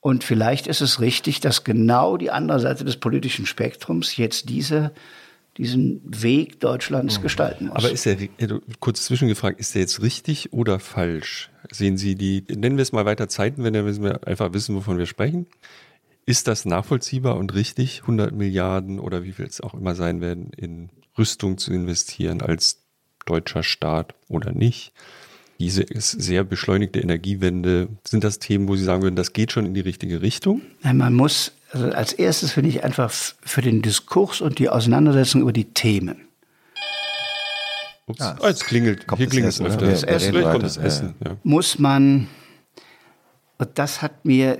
Und 0.00 0.24
vielleicht 0.24 0.66
ist 0.66 0.80
es 0.80 1.00
richtig, 1.00 1.40
dass 1.40 1.64
genau 1.64 2.16
die 2.16 2.30
andere 2.30 2.60
Seite 2.60 2.84
des 2.84 2.96
politischen 2.96 3.46
Spektrums 3.46 4.16
jetzt 4.16 4.48
diese 4.48 4.92
diesen 5.56 6.00
Weg 6.04 6.60
Deutschlands 6.60 7.18
mhm. 7.18 7.22
gestalten 7.22 7.66
muss. 7.66 7.76
Aber 7.76 7.90
ist 7.90 8.06
der, 8.06 8.16
kurz 8.80 9.04
zwischengefragt, 9.04 9.60
ist 9.60 9.74
der 9.74 9.82
jetzt 9.82 10.02
richtig 10.02 10.52
oder 10.52 10.80
falsch? 10.80 11.50
Sehen 11.70 11.96
Sie 11.96 12.14
die, 12.14 12.44
nennen 12.48 12.76
wir 12.76 12.82
es 12.82 12.92
mal 12.92 13.04
weiter 13.04 13.28
Zeiten, 13.28 13.62
wenn 13.62 13.74
wir 13.74 14.26
einfach 14.26 14.52
wissen, 14.52 14.74
wovon 14.74 14.98
wir 14.98 15.06
sprechen. 15.06 15.46
Ist 16.26 16.48
das 16.48 16.64
nachvollziehbar 16.64 17.36
und 17.36 17.54
richtig, 17.54 18.02
100 18.02 18.34
Milliarden 18.34 18.98
oder 18.98 19.24
wie 19.24 19.32
viel 19.32 19.44
es 19.44 19.60
auch 19.60 19.74
immer 19.74 19.94
sein 19.94 20.20
werden, 20.20 20.50
in 20.56 20.90
Rüstung 21.18 21.58
zu 21.58 21.72
investieren 21.72 22.40
als 22.40 22.82
deutscher 23.26 23.62
Staat 23.62 24.14
oder 24.28 24.52
nicht? 24.52 24.92
Diese 25.60 25.84
sehr 25.88 26.42
beschleunigte 26.42 27.00
Energiewende, 27.00 27.88
sind 28.04 28.24
das 28.24 28.38
Themen, 28.38 28.68
wo 28.68 28.74
Sie 28.74 28.84
sagen 28.84 29.02
würden, 29.02 29.16
das 29.16 29.32
geht 29.32 29.52
schon 29.52 29.66
in 29.66 29.74
die 29.74 29.80
richtige 29.80 30.20
Richtung? 30.20 30.62
Nein, 30.82 30.96
man 30.96 31.14
muss, 31.14 31.52
also 31.74 31.90
als 31.90 32.12
erstes 32.12 32.52
finde 32.52 32.70
ich 32.70 32.84
einfach 32.84 33.10
für 33.10 33.62
den 33.62 33.82
Diskurs 33.82 34.40
und 34.40 34.58
die 34.58 34.68
Auseinandersetzung 34.68 35.42
über 35.42 35.52
die 35.52 35.66
Themen. 35.66 36.28
Ups, 38.06 38.20
ja, 38.20 38.36
oh, 38.40 38.46
jetzt 38.46 38.66
klingelt, 38.66 39.06
hier 39.16 39.26
klingelt 39.28 39.54
es 39.54 39.60
öfter. 39.60 39.86
Das 39.86 40.02
Essen, 40.02 40.42
kommt 40.42 40.62
das 40.62 40.76
Essen. 40.76 41.14
Ja. 41.24 41.36
Muss 41.42 41.78
man, 41.78 42.28
und 43.58 43.70
das 43.78 44.02
hat 44.02 44.24
mir 44.24 44.58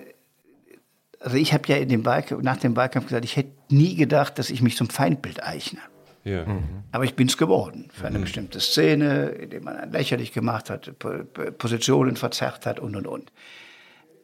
also 1.25 1.39
ich 1.39 1.55
habe 1.55 1.67
ja 1.69 1.77
in 1.77 1.89
dem 1.89 2.05
Wahlkampf, 2.05 2.43
nach 2.43 2.59
dem 2.59 2.77
Wahlkampf 2.77 3.07
gesagt, 3.07 3.25
ich 3.25 3.37
hätte 3.37 3.51
nie 3.71 3.97
gedacht, 3.97 4.39
dass 4.39 4.51
ich 4.51 4.61
mich 4.61 4.77
zum 4.77 4.91
Feindbild 4.91 5.43
eichne. 5.43 5.81
Ja. 6.23 6.45
Mhm. 6.45 6.85
Aber 6.93 7.05
ich 7.05 7.15
bin 7.15 7.29
es 7.29 7.39
geworden 7.39 7.89
für 7.93 8.07
eine 8.07 8.19
mhm. 8.19 8.23
bestimmte 8.23 8.61
Szene, 8.61 9.29
indem 9.29 9.65
man 9.65 9.77
einen 9.77 9.93
lächerlich 9.93 10.33
gemacht 10.33 10.69
hat, 10.69 10.93
Positionen 11.59 12.17
verzerrt 12.17 12.67
hat 12.67 12.79
und 12.79 12.95
und 12.95 13.07
und. 13.07 13.33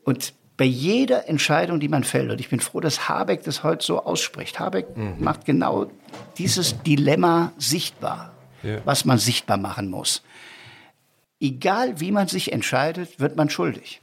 Und 0.05 0.34
bei 0.61 0.67
jeder 0.67 1.27
Entscheidung, 1.27 1.81
die 1.81 1.89
man 1.89 2.05
fällt, 2.05 2.31
und 2.31 2.39
ich 2.39 2.51
bin 2.51 2.61
froh, 2.61 2.81
dass 2.81 3.09
Habeck 3.09 3.45
das 3.45 3.63
heute 3.63 3.83
so 3.83 4.05
ausspricht. 4.05 4.61
Habeck 4.61 4.95
mhm. 4.95 5.15
macht 5.19 5.47
genau 5.47 5.91
dieses 6.37 6.83
Dilemma 6.83 7.53
sichtbar, 7.57 8.35
ja. 8.63 8.77
was 8.85 9.07
man 9.07 9.17
sichtbar 9.17 9.57
machen 9.57 9.89
muss. 9.89 10.23
Egal 11.41 11.99
wie 11.99 12.13
man 12.13 12.29
sich 12.29 12.53
entscheidet, 12.53 13.19
wird 13.19 13.37
man 13.37 13.49
schuldig. 13.49 14.03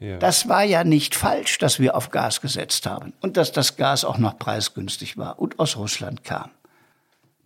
Das 0.00 0.48
war 0.48 0.64
ja 0.64 0.82
nicht 0.82 1.14
falsch, 1.14 1.58
dass 1.58 1.78
wir 1.78 1.94
auf 1.94 2.10
Gas 2.10 2.40
gesetzt 2.40 2.84
haben 2.84 3.12
und 3.20 3.36
dass 3.36 3.52
das 3.52 3.76
Gas 3.76 4.04
auch 4.04 4.18
noch 4.18 4.40
preisgünstig 4.40 5.16
war 5.16 5.38
und 5.38 5.60
aus 5.60 5.76
Russland 5.76 6.24
kam. 6.24 6.50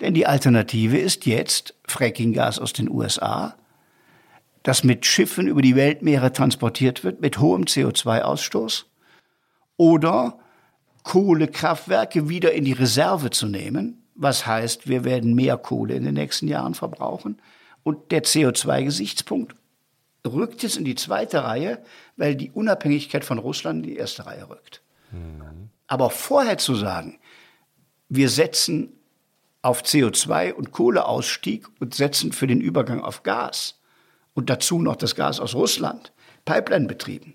Denn 0.01 0.15
die 0.15 0.27
Alternative 0.27 0.97
ist 0.97 1.27
jetzt 1.27 1.75
Frackinggas 1.87 2.59
aus 2.59 2.73
den 2.73 2.89
USA, 2.89 3.55
das 4.65 4.83
mit 4.83 5.07
Schiffen 5.07 5.47
über 5.47 5.63
die 5.63 5.77
Weltmeere 5.77 6.33
transportiert 6.33 7.05
wird, 7.05 7.21
mit 7.21 7.39
hohem 7.39 7.65
CO2-Ausstoß, 7.65 8.87
oder 9.77 10.39
Kohlekraftwerke 11.05 12.29
wieder 12.29 12.53
in 12.53 12.65
die 12.65 12.73
Reserve 12.73 13.31
zu 13.31 13.47
nehmen, 13.47 14.03
was 14.15 14.47
heißt, 14.47 14.89
wir 14.89 15.05
werden 15.05 15.35
mehr 15.35 15.59
Kohle 15.59 15.95
in 15.95 16.05
den 16.05 16.15
nächsten 16.15 16.49
Jahren 16.49 16.75
verbrauchen. 16.75 17.41
Und 17.83 18.11
der 18.11 18.25
CO2-Gesichtspunkt 18.25 19.55
rückt 20.27 20.63
jetzt 20.63 20.79
in 20.79 20.85
die 20.85 20.95
zweite 20.95 21.45
Reihe, 21.45 21.83
weil 22.17 22.35
die 22.35 22.51
Unabhängigkeit 22.51 23.25
von 23.25 23.39
Russland 23.39 23.85
in 23.85 23.91
die 23.91 23.99
erste 23.99 24.25
Reihe 24.25 24.49
rückt. 24.49 24.83
Mhm. 25.11 25.69
Aber 25.87 26.09
vorher 26.09 26.57
zu 26.57 26.75
sagen, 26.75 27.19
wir 28.09 28.31
setzen 28.31 28.93
auf 29.61 29.83
CO2 29.83 30.55
und 30.55 30.73
Kohleausstieg 30.73 31.67
und 31.81 31.95
setzen 31.95 32.33
für 32.33 32.47
den 32.47 32.63
Übergang 32.63 33.03
auf 33.03 33.25
Gas 33.25 33.81
und 34.35 34.51
dazu 34.51 34.81
noch 34.81 34.97
das 34.97 35.15
Gas 35.15 35.41
aus 35.41 35.55
Russland, 35.55 36.13
Pipeline 36.45 36.87
betrieben, 36.87 37.35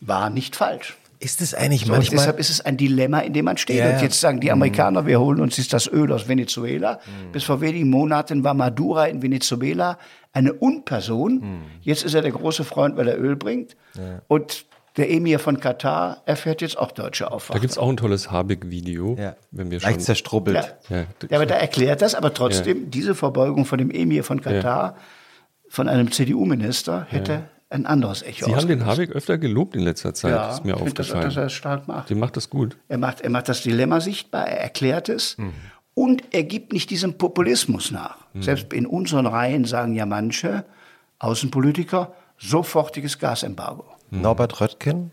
war 0.00 0.30
nicht 0.30 0.56
falsch. 0.56 0.96
Ist 1.20 1.40
es 1.40 1.54
eigentlich 1.54 1.86
so, 1.86 1.92
manchmal? 1.92 2.18
Deshalb 2.18 2.38
ist 2.38 2.50
es 2.50 2.60
ein 2.60 2.76
Dilemma, 2.76 3.20
in 3.20 3.32
dem 3.32 3.46
man 3.46 3.56
steht. 3.56 3.78
Ja, 3.78 3.94
und 3.94 4.02
jetzt 4.02 4.20
sagen 4.20 4.40
die 4.40 4.52
Amerikaner, 4.52 5.06
wir 5.06 5.20
holen 5.20 5.40
uns 5.40 5.56
jetzt 5.56 5.72
das 5.72 5.90
Öl 5.90 6.12
aus 6.12 6.28
Venezuela. 6.28 7.00
Mhm. 7.06 7.32
Bis 7.32 7.44
vor 7.44 7.60
wenigen 7.60 7.88
Monaten 7.88 8.44
war 8.44 8.52
Maduro 8.52 9.04
in 9.04 9.22
Venezuela 9.22 9.98
eine 10.32 10.52
Unperson. 10.52 11.34
Mhm. 11.34 11.62
Jetzt 11.80 12.04
ist 12.04 12.14
er 12.14 12.20
der 12.20 12.32
große 12.32 12.64
Freund, 12.64 12.96
weil 12.96 13.08
er 13.08 13.18
Öl 13.18 13.36
bringt. 13.36 13.76
Ja. 13.94 14.20
Und 14.28 14.66
der 14.96 15.10
Emir 15.10 15.38
von 15.38 15.58
Katar 15.58 16.22
erfährt 16.26 16.60
jetzt 16.60 16.78
auch 16.78 16.92
deutsche 16.92 17.30
Aufwachung. 17.30 17.54
Da 17.54 17.60
gibt 17.60 17.72
es 17.72 17.78
auch 17.78 17.88
ein 17.88 17.96
tolles 17.96 18.30
Habeck-Video. 18.30 19.16
Ja. 19.18 19.36
Wenn 19.50 19.70
wir 19.70 19.80
schon 19.80 19.90
Leicht 19.90 20.02
zerstrubbelt. 20.02 20.76
Ja. 20.88 20.96
Ja. 20.96 21.06
ja. 21.30 21.36
aber 21.36 21.46
da 21.46 21.54
erklärt 21.54 22.02
das, 22.02 22.14
aber 22.14 22.34
trotzdem, 22.34 22.90
diese 22.90 23.14
Verbeugung 23.14 23.64
von 23.64 23.78
dem 23.78 23.90
Emir 23.90 24.24
von 24.24 24.40
Katar, 24.40 24.96
von 25.74 25.88
einem 25.88 26.12
CDU-Minister, 26.12 27.06
hätte 27.08 27.48
ein 27.68 27.84
anderes 27.84 28.22
Echo. 28.22 28.46
Sie 28.46 28.54
haben 28.54 28.68
den 28.68 28.86
Habeck 28.86 29.10
öfter 29.10 29.38
gelobt 29.38 29.74
in 29.74 29.82
letzter 29.82 30.14
Zeit, 30.14 30.30
ja, 30.30 30.50
ist 30.52 30.64
mir 30.64 30.76
aufgefallen. 30.76 31.24
Das, 31.24 31.34
dass 31.34 31.36
er 31.36 31.46
es 31.46 31.52
stark 31.52 31.88
macht. 31.88 32.08
Sie 32.08 32.14
macht 32.14 32.36
das 32.36 32.48
gut. 32.48 32.76
Er 32.88 32.98
macht, 32.98 33.20
er 33.22 33.30
macht 33.30 33.48
das 33.48 33.62
Dilemma 33.62 34.00
sichtbar, 34.00 34.46
er 34.46 34.60
erklärt 34.60 35.08
es 35.08 35.36
mhm. 35.36 35.52
und 35.94 36.22
er 36.30 36.44
gibt 36.44 36.72
nicht 36.72 36.90
diesem 36.90 37.18
Populismus 37.18 37.90
nach. 37.90 38.18
Mhm. 38.34 38.42
Selbst 38.42 38.72
in 38.72 38.86
unseren 38.86 39.26
Reihen 39.26 39.64
sagen 39.64 39.94
ja 39.94 40.06
manche 40.06 40.64
Außenpolitiker, 41.18 42.12
sofortiges 42.38 43.18
Gasembargo. 43.18 43.84
Mhm. 44.10 44.20
Norbert 44.20 44.60
Röttgen? 44.60 45.10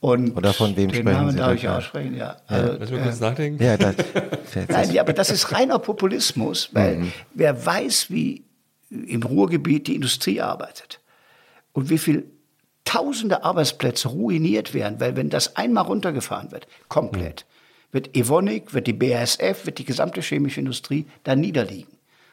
Und 0.00 0.36
Oder 0.36 0.52
von 0.52 0.76
wem 0.76 0.90
den 0.90 1.00
sprechen 1.00 1.16
Namen 1.16 1.30
Sie? 1.30 1.38
darf 1.38 1.54
ich 1.54 1.66
aussprechen, 1.66 2.14
ja. 2.14 2.36
Also, 2.46 2.74
ja. 2.74 2.90
wir 2.90 2.98
kurz 2.98 3.20
nachdenken? 3.20 3.64
Ja, 3.64 3.78
das, 3.78 3.94
Nein, 4.68 4.92
ja, 4.92 5.00
aber 5.00 5.14
das 5.14 5.30
ist 5.30 5.50
reiner 5.50 5.78
Populismus, 5.78 6.68
weil 6.72 6.96
mhm. 6.96 7.12
wer 7.32 7.64
weiß, 7.64 8.10
wie 8.10 8.44
im 9.06 9.22
Ruhrgebiet 9.22 9.86
die 9.86 9.94
Industrie 9.94 10.40
arbeitet, 10.40 11.00
und 11.72 11.90
wie 11.90 11.98
viel 11.98 12.30
tausende 12.84 13.42
Arbeitsplätze 13.42 14.08
ruiniert 14.08 14.74
werden, 14.74 15.00
weil 15.00 15.16
wenn 15.16 15.30
das 15.30 15.56
einmal 15.56 15.84
runtergefahren 15.84 16.52
wird, 16.52 16.68
komplett, 16.88 17.44
mhm. 17.44 17.94
wird 17.94 18.16
Evonik, 18.16 18.74
wird 18.74 18.86
die 18.86 18.92
BASF, 18.92 19.66
wird 19.66 19.78
die 19.78 19.84
gesamte 19.84 20.20
chemische 20.20 20.60
Industrie 20.60 21.06
da 21.24 21.34
niederliegen. 21.34 21.92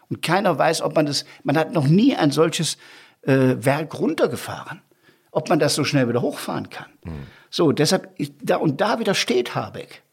Und 0.10 0.22
keiner 0.22 0.58
weiß, 0.58 0.82
ob 0.82 0.96
man 0.96 1.06
das, 1.06 1.26
man 1.44 1.58
hat 1.58 1.74
noch 1.74 1.88
nie 1.88 2.16
ein 2.16 2.32
solches 2.32 2.78
äh, 3.22 3.56
Werk 3.58 3.98
runtergefahren, 3.98 4.82
ob 5.32 5.50
man 5.50 5.58
das 5.58 5.74
so 5.74 5.86
schnell 5.86 6.10
wieder 6.10 6.22
hochfahren 6.22 6.70
kann. 6.70 6.90
Mhm. 7.06 7.28
So, 7.50 7.72
deshalb, 7.72 8.10
da, 8.42 8.58
und 8.58 8.82
da 8.82 9.00
widersteht 9.00 9.56
Habeck 9.56 10.04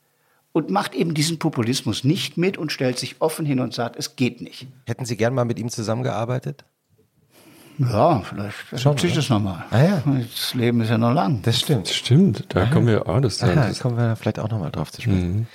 und 0.58 0.70
macht 0.70 0.94
eben 0.94 1.14
diesen 1.14 1.38
Populismus 1.38 2.02
nicht 2.02 2.36
mit 2.36 2.58
und 2.58 2.72
stellt 2.72 2.98
sich 2.98 3.20
offen 3.20 3.46
hin 3.46 3.60
und 3.60 3.72
sagt, 3.72 3.96
es 3.96 4.16
geht 4.16 4.40
nicht. 4.40 4.66
Hätten 4.86 5.04
Sie 5.04 5.16
gern 5.16 5.32
mal 5.32 5.44
mit 5.44 5.58
ihm 5.60 5.68
zusammengearbeitet? 5.70 6.64
Ja, 7.78 8.20
vielleicht 8.22 8.80
Schon, 8.80 8.98
sich 8.98 9.14
das 9.14 9.28
nochmal. 9.28 9.64
Ah, 9.70 9.82
ja. 9.82 10.02
Das 10.04 10.52
Leben 10.54 10.80
ist 10.80 10.90
ja 10.90 10.98
noch 10.98 11.12
lang. 11.12 11.42
Das 11.42 11.60
stimmt. 11.60 11.86
Stimmt, 11.86 12.46
da 12.48 12.62
Aha. 12.62 12.72
kommen 12.72 12.88
wir, 12.88 13.08
ah, 13.08 13.20
das, 13.20 13.40
Aha, 13.40 13.68
das 13.68 13.78
kommen 13.78 13.96
wir 13.96 14.16
vielleicht 14.16 14.40
auch 14.40 14.50
nochmal 14.50 14.72
drauf 14.72 14.90
zu 14.90 15.00
sprechen. 15.00 15.36
Mhm. 15.36 15.46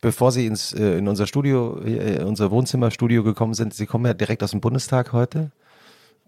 Bevor 0.00 0.30
Sie 0.30 0.46
ins, 0.46 0.72
äh, 0.72 0.98
in 0.98 1.08
unser 1.08 1.26
Studio, 1.26 1.80
äh, 1.82 2.22
unser 2.22 2.52
Wohnzimmerstudio 2.52 3.24
gekommen 3.24 3.54
sind, 3.54 3.74
Sie 3.74 3.86
kommen 3.86 4.06
ja 4.06 4.14
direkt 4.14 4.44
aus 4.44 4.52
dem 4.52 4.60
Bundestag 4.60 5.12
heute. 5.12 5.50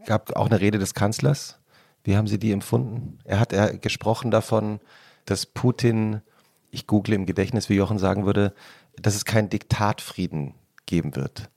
Gab 0.07 0.35
auch 0.35 0.47
eine 0.47 0.61
Rede 0.61 0.79
des 0.79 0.93
Kanzlers. 0.93 1.61
Wie 2.03 2.17
haben 2.17 2.27
Sie 2.27 2.39
die 2.39 2.51
empfunden? 2.51 3.19
Er 3.25 3.39
hat 3.39 3.53
er 3.53 3.79
gesprochen 3.79 4.33
davon, 4.33 4.81
dass 5.25 5.47
Putin, 5.47 6.21
ich 6.75 6.87
google 6.87 7.15
im 7.15 7.27
Gedächtnis, 7.27 7.69
wie 7.69 7.75
Jochen 7.75 7.99
sagen 7.99 8.27
würde, 8.27 8.55
dass 8.97 9.15
es 9.15 9.25
keinen 9.25 9.49
Diktatfrieden 9.49 10.55
geben 10.87 11.17
wird. 11.17 11.49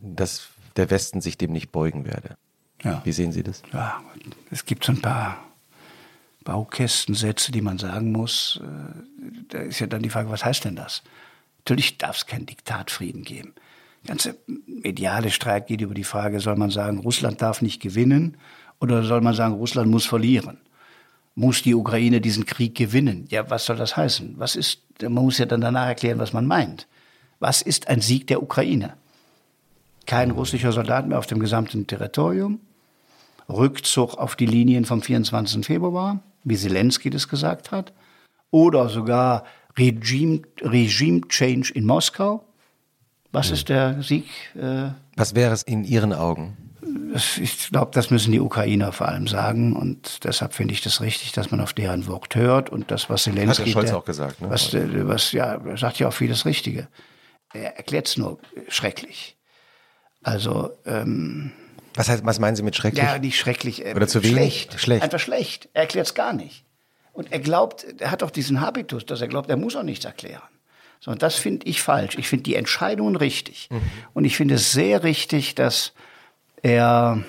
Dass 0.00 0.48
der 0.76 0.90
Westen 0.90 1.20
sich 1.20 1.38
dem 1.38 1.52
nicht 1.52 1.72
beugen 1.72 2.04
werde. 2.04 2.36
Ja. 2.82 3.00
Wie 3.04 3.12
sehen 3.12 3.32
Sie 3.32 3.42
das? 3.42 3.62
Ja, 3.72 4.02
es 4.50 4.64
gibt 4.64 4.84
so 4.84 4.92
ein 4.92 5.00
paar 5.00 5.38
Baukästensätze, 6.44 7.52
die 7.52 7.60
man 7.60 7.78
sagen 7.78 8.12
muss. 8.12 8.60
Äh, 8.62 9.42
da 9.48 9.58
ist 9.58 9.78
ja 9.78 9.86
dann 9.86 10.02
die 10.02 10.10
Frage, 10.10 10.30
was 10.30 10.44
heißt 10.44 10.64
denn 10.64 10.76
das? 10.76 11.02
Natürlich 11.58 11.98
darf 11.98 12.16
es 12.16 12.26
keinen 12.26 12.46
Diktatfrieden 12.46 13.22
geben. 13.22 13.54
Der 14.02 14.08
ganze 14.08 14.36
mediale 14.66 15.30
Streit 15.30 15.68
geht 15.68 15.80
über 15.80 15.94
die 15.94 16.02
Frage, 16.02 16.40
soll 16.40 16.56
man 16.56 16.70
sagen, 16.70 16.98
Russland 16.98 17.40
darf 17.40 17.62
nicht 17.62 17.80
gewinnen 17.80 18.36
oder 18.80 19.04
soll 19.04 19.20
man 19.20 19.34
sagen, 19.34 19.54
Russland 19.54 19.90
muss 19.90 20.06
verlieren? 20.06 20.58
Muss 21.34 21.62
die 21.62 21.74
Ukraine 21.74 22.20
diesen 22.20 22.44
Krieg 22.44 22.74
gewinnen? 22.74 23.26
Ja, 23.30 23.48
was 23.48 23.64
soll 23.64 23.76
das 23.76 23.96
heißen? 23.96 24.34
Was 24.38 24.56
ist, 24.56 24.80
man 25.02 25.12
muss 25.24 25.38
ja 25.38 25.46
dann 25.46 25.60
danach 25.60 25.86
erklären, 25.86 26.18
was 26.18 26.32
man 26.32 26.46
meint. 26.46 26.86
Was 27.40 27.62
ist 27.62 27.88
ein 27.88 28.00
Sieg 28.00 28.26
der 28.26 28.42
Ukraine? 28.42 28.94
kein 30.06 30.30
russischer 30.30 30.72
Soldat 30.72 31.06
mehr 31.06 31.18
auf 31.18 31.26
dem 31.26 31.38
gesamten 31.38 31.86
Territorium, 31.86 32.60
Rückzug 33.48 34.16
auf 34.16 34.36
die 34.36 34.46
Linien 34.46 34.84
vom 34.84 35.02
24. 35.02 35.64
Februar, 35.64 36.20
wie 36.44 36.56
Zelensky 36.56 37.10
das 37.10 37.28
gesagt 37.28 37.70
hat, 37.70 37.92
oder 38.50 38.88
sogar 38.88 39.44
Regime, 39.76 40.42
Regime 40.60 41.22
Change 41.28 41.72
in 41.72 41.86
Moskau. 41.86 42.44
Was 43.32 43.50
ist 43.50 43.70
der 43.70 44.02
Sieg? 44.02 44.26
Äh, 44.54 44.90
Was 45.16 45.34
wäre 45.34 45.54
es 45.54 45.62
in 45.62 45.84
Ihren 45.84 46.12
Augen? 46.12 46.56
Ich 47.14 47.68
glaube, 47.70 47.90
das 47.92 48.10
müssen 48.10 48.32
die 48.32 48.40
Ukrainer 48.40 48.92
vor 48.92 49.08
allem 49.08 49.26
sagen. 49.26 49.74
Und 49.74 50.24
deshalb 50.24 50.54
finde 50.54 50.74
ich 50.74 50.82
das 50.82 51.00
richtig, 51.00 51.32
dass 51.32 51.50
man 51.50 51.60
auf 51.60 51.72
deren 51.72 52.06
Wort 52.06 52.34
hört. 52.34 52.70
Und 52.70 52.90
das, 52.90 53.08
was 53.08 53.24
Zelensky... 53.24 53.62
Hat 53.62 53.66
der 53.66 53.72
Scholz 53.72 53.92
auch 53.92 54.04
gesagt. 54.04 54.40
Ne? 54.40 54.50
Was, 54.50 54.74
äh, 54.74 55.06
was, 55.06 55.32
ja, 55.32 55.54
er 55.54 55.76
sagt 55.76 55.98
ja 55.98 56.08
auch 56.08 56.12
vieles 56.12 56.44
Richtige. 56.44 56.88
Er 57.52 57.76
erklärt 57.76 58.08
es 58.08 58.16
nur 58.16 58.38
schrecklich. 58.68 59.36
Also... 60.22 60.70
Ähm, 60.86 61.52
was, 61.94 62.08
heißt, 62.08 62.24
was 62.24 62.38
meinen 62.38 62.56
Sie 62.56 62.62
mit 62.62 62.74
schrecklich? 62.74 63.04
Ja, 63.04 63.18
nicht 63.18 63.38
schrecklich. 63.38 63.84
Äh, 63.84 63.94
Oder 63.94 64.08
zu 64.08 64.22
wenig? 64.22 64.34
Schlecht. 64.34 64.80
Schlecht. 64.80 65.02
Einfach 65.02 65.20
schlecht. 65.20 65.68
Er 65.74 65.82
erklärt 65.82 66.06
es 66.06 66.14
gar 66.14 66.32
nicht. 66.32 66.64
Und 67.12 67.30
er 67.30 67.40
glaubt, 67.40 67.84
er 67.98 68.10
hat 68.10 68.22
auch 68.22 68.30
diesen 68.30 68.60
Habitus, 68.60 69.04
dass 69.04 69.20
er 69.20 69.28
glaubt, 69.28 69.50
er 69.50 69.56
muss 69.56 69.76
auch 69.76 69.82
nichts 69.82 70.04
erklären. 70.04 70.42
So, 71.00 71.10
und 71.10 71.22
das 71.22 71.34
finde 71.34 71.66
ich 71.66 71.82
falsch. 71.82 72.16
Ich 72.16 72.28
finde 72.28 72.44
die 72.44 72.54
Entscheidungen 72.54 73.16
richtig. 73.16 73.68
Mhm. 73.70 73.82
Und 74.14 74.24
ich 74.24 74.36
finde 74.36 74.54
es 74.54 74.72
sehr 74.72 75.02
richtig, 75.02 75.54
dass 75.54 75.92
er 76.62 77.22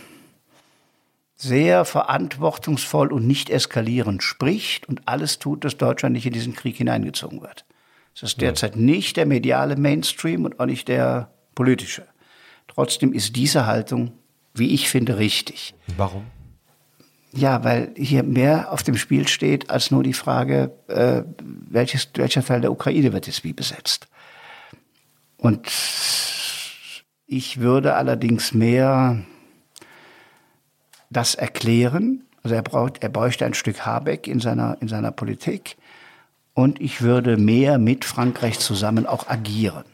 sehr 1.35 1.83
verantwortungsvoll 1.83 3.11
und 3.11 3.27
nicht 3.27 3.49
eskalierend 3.49 4.23
spricht 4.23 4.87
und 4.87 5.07
alles 5.07 5.39
tut, 5.39 5.65
dass 5.65 5.77
Deutschland 5.77 6.13
nicht 6.13 6.25
in 6.25 6.33
diesen 6.33 6.55
Krieg 6.55 6.77
hineingezogen 6.77 7.41
wird. 7.41 7.65
Das 8.13 8.23
ist 8.23 8.41
derzeit 8.41 8.75
nicht 8.75 9.17
der 9.17 9.25
mediale 9.25 9.75
Mainstream 9.75 10.45
und 10.45 10.59
auch 10.59 10.65
nicht 10.65 10.87
der 10.87 11.31
politische. 11.55 12.05
Trotzdem 12.67 13.11
ist 13.11 13.35
diese 13.35 13.65
Haltung, 13.65 14.13
wie 14.53 14.73
ich 14.73 14.89
finde, 14.89 15.17
richtig. 15.17 15.73
Warum? 15.97 16.25
Ja, 17.35 17.63
weil 17.63 17.91
hier 17.97 18.21
mehr 18.21 18.71
auf 18.71 18.83
dem 18.83 18.95
Spiel 18.95 19.27
steht 19.27 19.71
als 19.71 19.89
nur 19.89 20.03
die 20.03 20.13
Frage, 20.13 20.71
äh, 20.87 21.23
welches, 21.41 22.07
welcher 22.13 22.45
Teil 22.45 22.61
der 22.61 22.71
Ukraine 22.71 23.11
wird 23.11 23.25
jetzt 23.25 23.43
wie 23.43 23.53
besetzt. 23.53 24.07
Und 25.37 25.67
ich 27.27 27.59
würde 27.59 27.95
allerdings 27.95 28.53
mehr 28.53 29.23
das 31.09 31.35
erklären. 31.35 32.23
Also 32.43 32.55
er, 32.55 32.61
braucht, 32.61 33.03
er 33.03 33.09
bräuchte 33.09 33.45
ein 33.45 33.53
Stück 33.53 33.85
Habeck 33.85 34.27
in 34.27 34.39
seiner, 34.39 34.77
in 34.81 34.87
seiner 34.87 35.11
Politik. 35.11 35.77
Und 36.53 36.81
ich 36.81 37.01
würde 37.01 37.37
mehr 37.37 37.77
mit 37.77 38.05
Frankreich 38.05 38.59
zusammen 38.59 39.05
auch 39.05 39.27
agieren. 39.27 39.85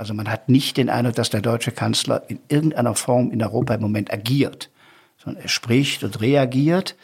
Also 0.00 0.14
man 0.14 0.30
hat 0.30 0.48
nicht 0.48 0.76
den 0.76 0.88
Eindruck, 0.88 1.14
dass 1.14 1.30
der 1.30 1.42
deutsche 1.42 1.72
Kanzler 1.72 2.22
in 2.28 2.40
irgendeiner 2.48 2.94
Form 2.94 3.30
in 3.30 3.42
Europa 3.42 3.74
im 3.74 3.82
Moment 3.82 4.12
agiert, 4.12 4.70
sondern 5.18 5.42
er 5.42 5.48
spricht 5.48 6.02
und 6.02 6.20
reagiert. 6.20 6.96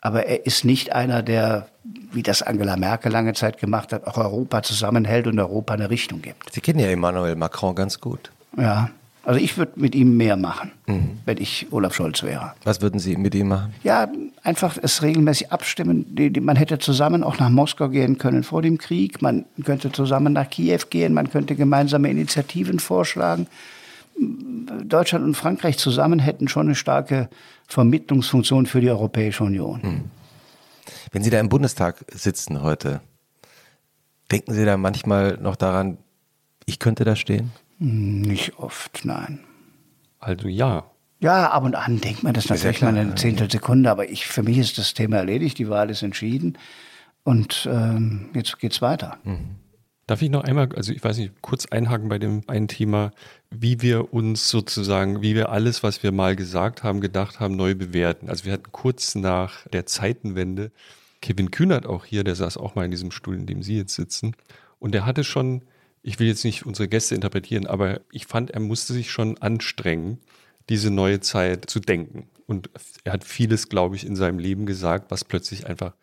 Aber 0.00 0.26
er 0.26 0.46
ist 0.46 0.64
nicht 0.64 0.92
einer, 0.92 1.24
der, 1.24 1.66
wie 2.12 2.22
das 2.22 2.42
Angela 2.42 2.76
Merkel 2.76 3.10
lange 3.10 3.34
Zeit 3.34 3.58
gemacht 3.58 3.92
hat, 3.92 4.06
auch 4.06 4.16
Europa 4.16 4.62
zusammenhält 4.62 5.26
und 5.26 5.40
Europa 5.40 5.74
eine 5.74 5.90
Richtung 5.90 6.22
gibt. 6.22 6.52
Sie 6.52 6.60
kennen 6.60 6.78
ja 6.78 6.86
Emmanuel 6.86 7.34
Macron 7.34 7.74
ganz 7.74 8.00
gut. 8.00 8.30
Ja. 8.56 8.90
Also 9.28 9.40
ich 9.40 9.58
würde 9.58 9.72
mit 9.76 9.94
ihm 9.94 10.16
mehr 10.16 10.38
machen, 10.38 10.72
mhm. 10.86 11.18
wenn 11.26 11.36
ich 11.36 11.66
Olaf 11.70 11.92
Scholz 11.92 12.22
wäre. 12.22 12.54
Was 12.64 12.80
würden 12.80 12.98
Sie 12.98 13.14
mit 13.18 13.34
ihm 13.34 13.48
machen? 13.48 13.74
Ja, 13.82 14.08
einfach 14.42 14.78
es 14.80 15.02
regelmäßig 15.02 15.52
abstimmen. 15.52 16.06
Man 16.40 16.56
hätte 16.56 16.78
zusammen 16.78 17.22
auch 17.22 17.38
nach 17.38 17.50
Moskau 17.50 17.90
gehen 17.90 18.16
können 18.16 18.42
vor 18.42 18.62
dem 18.62 18.78
Krieg. 18.78 19.20
Man 19.20 19.44
könnte 19.66 19.92
zusammen 19.92 20.32
nach 20.32 20.48
Kiew 20.48 20.80
gehen. 20.88 21.12
Man 21.12 21.28
könnte 21.28 21.56
gemeinsame 21.56 22.08
Initiativen 22.08 22.78
vorschlagen. 22.78 23.48
Deutschland 24.86 25.26
und 25.26 25.34
Frankreich 25.34 25.76
zusammen 25.76 26.20
hätten 26.20 26.48
schon 26.48 26.68
eine 26.68 26.74
starke 26.74 27.28
Vermittlungsfunktion 27.66 28.64
für 28.64 28.80
die 28.80 28.88
Europäische 28.88 29.44
Union. 29.44 29.80
Mhm. 29.82 30.04
Wenn 31.12 31.22
Sie 31.22 31.28
da 31.28 31.38
im 31.38 31.50
Bundestag 31.50 32.02
sitzen 32.14 32.62
heute, 32.62 33.02
denken 34.32 34.54
Sie 34.54 34.64
da 34.64 34.78
manchmal 34.78 35.36
noch 35.36 35.56
daran, 35.56 35.98
ich 36.64 36.78
könnte 36.78 37.04
da 37.04 37.14
stehen? 37.14 37.52
Nicht 37.78 38.58
oft, 38.58 39.04
nein. 39.04 39.40
Also 40.18 40.48
ja. 40.48 40.90
Ja, 41.20 41.50
ab 41.50 41.64
und 41.64 41.74
an 41.74 42.00
denkt 42.00 42.22
man 42.22 42.32
das 42.32 42.48
natürlich 42.48 42.80
mal 42.80 42.96
eine 42.96 43.14
Zehntelsekunde, 43.14 43.90
aber 43.90 44.08
ich, 44.08 44.26
für 44.26 44.42
mich 44.42 44.58
ist 44.58 44.78
das 44.78 44.94
Thema 44.94 45.16
erledigt, 45.16 45.58
die 45.58 45.68
Wahl 45.68 45.90
ist 45.90 46.02
entschieden 46.02 46.58
und 47.24 47.68
ähm, 47.70 48.30
jetzt 48.34 48.58
geht's 48.60 48.80
weiter. 48.80 49.18
Mhm. 49.24 49.56
Darf 50.06 50.22
ich 50.22 50.30
noch 50.30 50.44
einmal, 50.44 50.70
also 50.74 50.92
ich 50.92 51.04
weiß 51.04 51.18
nicht, 51.18 51.42
kurz 51.42 51.66
einhaken 51.66 52.08
bei 52.08 52.18
dem 52.18 52.42
einen 52.46 52.66
Thema, 52.66 53.10
wie 53.50 53.82
wir 53.82 54.14
uns 54.14 54.48
sozusagen, 54.48 55.20
wie 55.20 55.34
wir 55.34 55.50
alles, 55.50 55.82
was 55.82 56.02
wir 56.02 56.12
mal 56.12 56.34
gesagt 56.34 56.82
haben, 56.82 57.02
gedacht 57.02 57.40
haben, 57.40 57.56
neu 57.56 57.74
bewerten. 57.74 58.30
Also 58.30 58.46
wir 58.46 58.54
hatten 58.54 58.72
kurz 58.72 59.16
nach 59.16 59.66
der 59.68 59.84
Zeitenwende 59.84 60.72
Kevin 61.20 61.50
Kühnert 61.50 61.84
auch 61.84 62.06
hier, 62.06 62.24
der 62.24 62.36
saß 62.36 62.56
auch 62.56 62.74
mal 62.74 62.86
in 62.86 62.90
diesem 62.90 63.10
Stuhl, 63.10 63.34
in 63.34 63.44
dem 63.44 63.62
Sie 63.62 63.76
jetzt 63.76 63.94
sitzen. 63.94 64.34
Und 64.78 64.92
der 64.92 65.04
hatte 65.04 65.24
schon 65.24 65.62
ich 66.02 66.18
will 66.18 66.26
jetzt 66.26 66.44
nicht 66.44 66.66
unsere 66.66 66.88
Gäste 66.88 67.14
interpretieren, 67.14 67.66
aber 67.66 68.00
ich 68.12 68.26
fand, 68.26 68.50
er 68.50 68.60
musste 68.60 68.92
sich 68.92 69.10
schon 69.10 69.38
anstrengen, 69.38 70.18
diese 70.68 70.90
neue 70.90 71.20
Zeit 71.20 71.68
zu 71.68 71.80
denken. 71.80 72.28
Und 72.46 72.70
er 73.04 73.12
hat 73.12 73.24
vieles, 73.24 73.68
glaube 73.68 73.96
ich, 73.96 74.06
in 74.06 74.16
seinem 74.16 74.38
Leben 74.38 74.66
gesagt, 74.66 75.10
was 75.10 75.24
plötzlich 75.24 75.66
einfach 75.66 75.94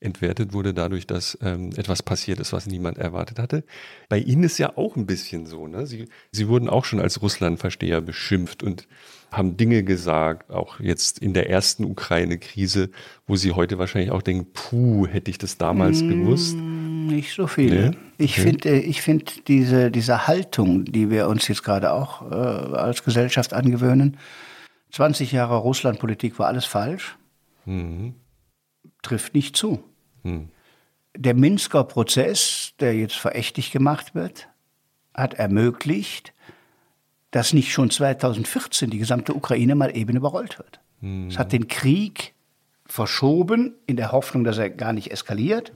entwertet 0.00 0.52
wurde 0.52 0.74
dadurch, 0.74 1.06
dass 1.06 1.36
ähm, 1.42 1.70
etwas 1.76 2.02
passiert 2.02 2.38
ist, 2.38 2.52
was 2.52 2.66
niemand 2.66 2.98
erwartet 2.98 3.38
hatte. 3.38 3.64
Bei 4.08 4.18
Ihnen 4.18 4.44
ist 4.44 4.58
ja 4.58 4.76
auch 4.76 4.96
ein 4.96 5.06
bisschen 5.06 5.46
so. 5.46 5.66
Ne? 5.66 5.86
Sie, 5.86 6.08
Sie 6.30 6.48
wurden 6.48 6.68
auch 6.68 6.84
schon 6.84 7.00
als 7.00 7.20
Russlandversteher 7.20 8.00
beschimpft 8.00 8.62
und 8.62 8.86
haben 9.32 9.56
Dinge 9.56 9.82
gesagt, 9.82 10.50
auch 10.50 10.80
jetzt 10.80 11.18
in 11.18 11.34
der 11.34 11.50
ersten 11.50 11.84
Ukraine-Krise, 11.84 12.90
wo 13.26 13.36
Sie 13.36 13.52
heute 13.52 13.78
wahrscheinlich 13.78 14.12
auch 14.12 14.22
denken, 14.22 14.52
puh, 14.52 15.06
hätte 15.06 15.30
ich 15.30 15.38
das 15.38 15.58
damals 15.58 16.00
mmh, 16.00 16.08
gewusst. 16.08 16.56
Nicht 17.08 17.34
so 17.34 17.46
viel. 17.46 17.90
Nee? 17.90 17.96
Ich 18.18 18.32
okay. 18.32 18.42
finde 18.42 18.80
ich 18.80 19.02
find 19.02 19.48
diese, 19.48 19.90
diese 19.90 20.26
Haltung, 20.26 20.84
die 20.84 21.10
wir 21.10 21.28
uns 21.28 21.48
jetzt 21.48 21.62
gerade 21.62 21.92
auch 21.92 22.30
äh, 22.30 22.34
als 22.34 23.04
Gesellschaft 23.04 23.52
angewöhnen, 23.52 24.16
20 24.92 25.32
Jahre 25.32 25.56
Russlandpolitik 25.56 26.38
war 26.38 26.46
alles 26.46 26.64
falsch, 26.64 27.16
mhm. 27.64 28.14
trifft 29.02 29.34
nicht 29.34 29.56
zu. 29.56 29.82
Mhm. 30.22 30.48
Der 31.16 31.34
Minsker 31.34 31.84
Prozess, 31.84 32.74
der 32.80 32.94
jetzt 32.94 33.16
verächtlich 33.16 33.70
gemacht 33.70 34.14
wird, 34.14 34.48
hat 35.14 35.34
ermöglicht, 35.34 36.32
dass 37.30 37.52
nicht 37.52 37.72
schon 37.72 37.90
2014 37.90 38.90
die 38.90 38.98
gesamte 38.98 39.34
Ukraine 39.34 39.74
mal 39.74 39.96
eben 39.96 40.16
überrollt 40.16 40.58
wird. 40.58 40.80
Mhm. 41.00 41.28
Es 41.28 41.38
hat 41.38 41.52
den 41.52 41.68
Krieg 41.68 42.34
verschoben 42.86 43.74
in 43.86 43.96
der 43.96 44.12
Hoffnung, 44.12 44.44
dass 44.44 44.58
er 44.58 44.70
gar 44.70 44.92
nicht 44.92 45.10
eskaliert. 45.10 45.72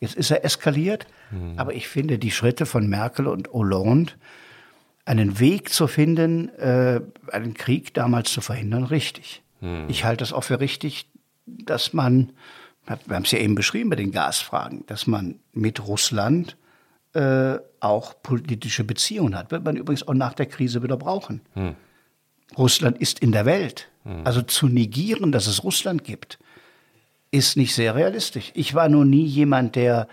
Jetzt 0.00 0.16
ist 0.16 0.30
er 0.30 0.44
eskaliert. 0.44 1.06
Mhm. 1.30 1.54
Aber 1.56 1.74
ich 1.74 1.88
finde 1.88 2.18
die 2.18 2.30
Schritte 2.30 2.66
von 2.66 2.88
Merkel 2.88 3.26
und 3.26 3.52
Hollande, 3.52 4.14
einen 5.04 5.38
Weg 5.38 5.70
zu 5.70 5.86
finden, 5.86 6.48
äh, 6.58 7.00
einen 7.30 7.54
Krieg 7.54 7.94
damals 7.94 8.32
zu 8.32 8.40
verhindern, 8.40 8.84
richtig. 8.84 9.42
Mhm. 9.60 9.86
Ich 9.88 10.04
halte 10.04 10.24
es 10.24 10.32
auch 10.32 10.44
für 10.44 10.60
richtig, 10.60 11.06
dass 11.46 11.92
man, 11.92 12.32
wir 12.86 13.16
haben 13.16 13.24
es 13.24 13.30
ja 13.30 13.38
eben 13.38 13.54
beschrieben 13.54 13.90
bei 13.90 13.96
den 13.96 14.12
Gasfragen, 14.12 14.84
dass 14.86 15.06
man 15.06 15.40
mit 15.52 15.86
Russland 15.86 16.56
äh, 17.12 17.58
auch 17.80 18.22
politische 18.22 18.84
Beziehungen 18.84 19.36
hat. 19.36 19.50
Wird 19.50 19.64
man 19.64 19.76
übrigens 19.76 20.06
auch 20.06 20.14
nach 20.14 20.34
der 20.34 20.46
Krise 20.46 20.82
wieder 20.82 20.96
brauchen. 20.96 21.40
Hm. 21.54 21.74
Russland 22.56 22.98
ist 22.98 23.18
in 23.18 23.32
der 23.32 23.46
Welt. 23.46 23.88
Hm. 24.04 24.24
Also 24.24 24.42
zu 24.42 24.68
negieren, 24.68 25.32
dass 25.32 25.46
es 25.46 25.64
Russland 25.64 26.04
gibt, 26.04 26.38
ist 27.30 27.56
nicht 27.56 27.74
sehr 27.74 27.94
realistisch. 27.94 28.50
Ich 28.54 28.74
war 28.74 28.88
noch 28.88 29.04
nie 29.04 29.24
jemand, 29.24 29.76
der, 29.76 30.08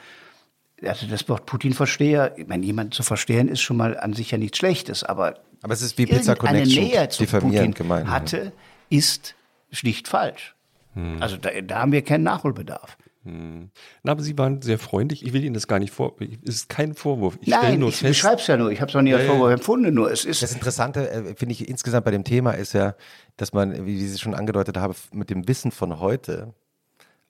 also 0.84 1.07
das 1.07 1.28
Wort 1.30 1.45
Putin-Versteher, 1.45 2.38
ich 2.38 2.47
meine, 2.47 2.65
jemanden 2.65 2.91
zu 2.91 3.03
verstehen 3.03 3.47
ist 3.47 3.61
schon 3.61 3.78
mal 3.78 3.97
an 3.97 4.13
sich 4.13 4.32
ja 4.32 4.38
nichts 4.38 4.57
Schlechtes, 4.57 5.03
aber, 5.03 5.39
aber 5.61 5.74
es 5.74 5.82
ist 5.82 5.97
wie 5.97 6.05
Pizza 6.05 6.36
Connection, 6.36 6.84
Nähe 6.84 7.09
zu 7.09 7.26
Putin 7.26 7.74
gemein, 7.74 8.09
hatte, 8.09 8.51
ist 8.89 9.36
schlicht 9.72 10.07
falsch. 10.07 10.55
Hm. 10.93 11.18
Also 11.22 11.38
da, 11.38 11.49
da 11.61 11.80
haben 11.80 11.91
wir 11.91 12.03
keinen 12.03 12.24
Nachholbedarf. 12.24 12.97
Hm. 13.24 13.72
Na, 14.03 14.13
aber 14.13 14.22
Sie 14.22 14.38
waren 14.38 14.61
sehr 14.61 14.80
freundlich. 14.80 15.26
Ich 15.26 15.34
will 15.34 15.43
Ihnen 15.43 15.53
das 15.53 15.68
gar 15.68 15.80
nicht 15.80 15.91
vor. 15.91 16.15
Es 16.45 16.55
ist 16.55 16.70
kein 16.70 16.93
Vorwurf. 16.93 17.38
Ich 17.41 17.49
Nein, 17.49 17.80
nur 17.80 17.89
ich 17.89 18.01
beschreibe 18.01 18.39
es 18.39 18.47
ja 18.47 18.55
nur. 18.55 18.72
Ich 18.72 18.80
habe 18.80 18.89
es 18.89 18.95
auch 18.95 19.01
nie 19.01 19.13
als 19.13 19.26
Vorwurf 19.26 19.51
empfunden. 19.51 19.93
Nur 19.93 20.09
es 20.09 20.24
ist 20.24 20.41
das 20.41 20.53
Interessante, 20.53 21.09
äh, 21.09 21.36
finde 21.36 21.51
ich 21.51 21.68
insgesamt 21.68 22.05
bei 22.05 22.11
dem 22.11 22.24
Thema 22.24 22.51
ist 22.51 22.74
ja, 22.74 22.95
dass 23.36 23.51
man, 23.51 23.86
wie 23.86 24.07
Sie 24.07 24.18
schon 24.18 24.34
angedeutet 24.34 24.78
haben, 24.78 24.95
mit 25.11 25.30
dem 25.30 25.47
Wissen 25.47 25.72
von 25.72 25.99
heute 25.99 26.53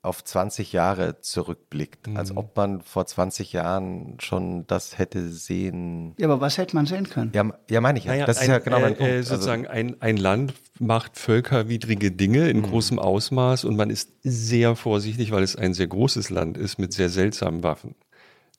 auf 0.02 0.24
20 0.24 0.74
Jahre 0.74 1.20
zurückblickt, 1.22 2.08
mhm. 2.08 2.18
als 2.18 2.36
ob 2.36 2.56
man 2.56 2.82
vor 2.82 3.06
20 3.06 3.52
Jahren 3.54 4.18
schon 4.20 4.66
das 4.68 4.98
hätte 4.98 5.30
sehen. 5.30 6.14
Ja, 6.18 6.28
aber 6.28 6.40
was 6.40 6.58
hätte 6.58 6.76
man 6.76 6.86
sehen 6.86 7.10
können? 7.10 7.32
Ja, 7.34 7.52
ja 7.70 7.82
meine 7.82 8.00
ich 8.00 8.06
ja. 8.06 8.14
Naja, 8.14 8.26
das 8.26 8.38
ein, 8.38 8.44
ist 8.44 8.50
ja 8.50 8.60
genau 8.60 8.80
mein 8.80 8.94
äh, 8.94 8.96
Punkt. 8.96 9.12
Äh, 9.12 9.24
sozusagen 9.24 9.68
also, 9.68 9.80
ein, 9.80 10.02
ein 10.02 10.18
Land 10.18 10.54
macht 10.80 11.18
völkerwidrige 11.18 12.12
Dinge 12.12 12.50
in 12.50 12.58
mhm. 12.58 12.64
großem 12.64 13.00
Ausmaß 13.00 13.66
und 13.66 13.76
man 13.76 13.90
ist 13.90 14.12
sehr 14.24 14.76
vorsichtig, 14.76 15.32
weil 15.32 15.44
es 15.44 15.56
ein 15.56 15.74
sehr 15.74 15.88
großes 15.88 16.30
Land 16.30 16.58
ist 16.58 16.80
mit 16.80 16.94
sehr 16.94 17.10
seltsamen 17.10 17.64
Waffen. 17.64 17.96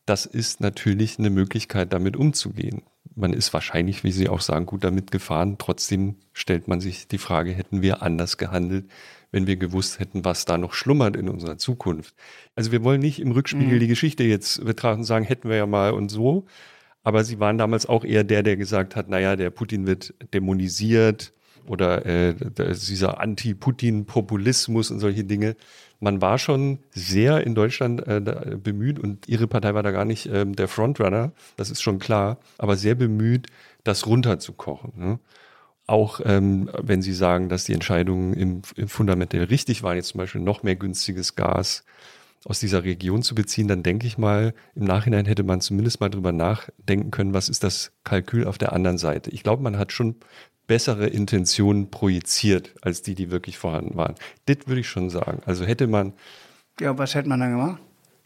Das 0.06 0.26
ist 0.26 0.60
natürlich 0.60 1.18
eine 1.18 1.30
Möglichkeit, 1.30 1.92
damit 1.92 2.16
umzugehen. 2.16 2.82
man 3.14 3.32
ist 3.32 3.52
wahrscheinlich, 3.52 4.04
wie 4.04 4.12
Sie 4.12 4.28
auch 4.28 4.40
sagen, 4.40 4.64
gut 4.64 4.84
damit 4.84 5.10
gefahren. 5.10 5.56
Trotzdem 5.58 6.16
stellt 6.32 6.68
man 6.68 6.80
sich 6.80 7.08
die 7.08 7.18
Frage, 7.18 7.50
hätten 7.50 7.82
wir 7.82 8.02
anders 8.02 8.38
gehandelt, 8.38 8.86
wenn 9.30 9.46
wir 9.46 9.56
gewusst 9.56 9.98
hätten, 9.98 10.24
was 10.24 10.44
da 10.44 10.58
noch 10.58 10.72
schlummert 10.72 11.16
in 11.16 11.28
unserer 11.28 11.58
Zukunft. 11.58 12.14
Also 12.54 12.72
wir 12.72 12.82
wollen 12.82 13.00
nicht 13.00 13.20
im 13.20 13.32
Rückspiegel 13.32 13.76
mhm. 13.76 13.80
die 13.80 13.88
Geschichte 13.88 14.24
jetzt 14.24 14.64
betrachten 14.64 15.00
und 15.00 15.04
sagen, 15.04 15.24
hätten 15.24 15.48
wir 15.48 15.56
ja 15.56 15.66
mal 15.66 15.92
und 15.92 16.08
so. 16.08 16.46
Aber 17.02 17.24
Sie 17.24 17.40
waren 17.40 17.58
damals 17.58 17.86
auch 17.86 18.04
eher 18.04 18.24
der, 18.24 18.42
der 18.42 18.56
gesagt 18.56 18.96
hat, 18.96 19.08
naja, 19.08 19.36
der 19.36 19.50
Putin 19.50 19.86
wird 19.86 20.14
dämonisiert 20.34 21.32
oder 21.66 22.04
äh, 22.06 22.34
dieser 22.34 23.20
Anti-Putin-Populismus 23.20 24.90
und 24.90 25.00
solche 25.00 25.24
Dinge 25.24 25.56
man 26.00 26.20
war 26.20 26.38
schon 26.38 26.78
sehr 26.90 27.44
in 27.44 27.54
Deutschland 27.54 28.06
äh, 28.06 28.20
bemüht 28.62 28.98
und 28.98 29.28
ihre 29.28 29.46
Partei 29.46 29.74
war 29.74 29.82
da 29.82 29.90
gar 29.90 30.04
nicht 30.04 30.26
ähm, 30.26 30.54
der 30.54 30.68
Frontrunner, 30.68 31.32
das 31.56 31.70
ist 31.70 31.82
schon 31.82 31.98
klar, 31.98 32.38
aber 32.56 32.76
sehr 32.76 32.94
bemüht, 32.94 33.48
das 33.84 34.06
runterzukochen. 34.06 34.92
Ne? 34.96 35.18
Auch 35.88 36.20
ähm, 36.22 36.70
wenn 36.80 37.00
Sie 37.00 37.14
sagen, 37.14 37.48
dass 37.48 37.64
die 37.64 37.72
Entscheidungen 37.72 38.34
im, 38.34 38.62
im 38.76 38.88
fundamentell 38.88 39.44
richtig 39.44 39.82
waren, 39.82 39.96
jetzt 39.96 40.08
zum 40.08 40.18
Beispiel 40.18 40.42
noch 40.42 40.62
mehr 40.62 40.76
günstiges 40.76 41.34
Gas 41.34 41.82
aus 42.44 42.60
dieser 42.60 42.84
Region 42.84 43.22
zu 43.22 43.34
beziehen, 43.34 43.68
dann 43.68 43.82
denke 43.82 44.06
ich 44.06 44.18
mal, 44.18 44.54
im 44.74 44.84
Nachhinein 44.84 45.24
hätte 45.24 45.42
man 45.42 45.62
zumindest 45.62 46.00
mal 46.00 46.10
drüber 46.10 46.32
nachdenken 46.32 47.10
können, 47.10 47.32
was 47.32 47.48
ist 47.48 47.64
das 47.64 47.92
Kalkül 48.04 48.46
auf 48.46 48.58
der 48.58 48.74
anderen 48.74 48.98
Seite. 48.98 49.30
Ich 49.30 49.42
glaube, 49.42 49.62
man 49.62 49.78
hat 49.78 49.90
schon 49.90 50.16
bessere 50.66 51.06
Intentionen 51.06 51.90
projiziert, 51.90 52.74
als 52.82 53.00
die, 53.00 53.14
die 53.14 53.30
wirklich 53.30 53.56
vorhanden 53.56 53.96
waren. 53.96 54.14
Das 54.44 54.58
würde 54.66 54.82
ich 54.82 54.88
schon 54.88 55.08
sagen. 55.08 55.40
Also 55.46 55.64
hätte 55.64 55.86
man. 55.86 56.12
Ja, 56.78 56.96
was 56.98 57.14
hätte 57.14 57.30
man 57.30 57.40
dann 57.40 57.52
gemacht? 57.52 57.80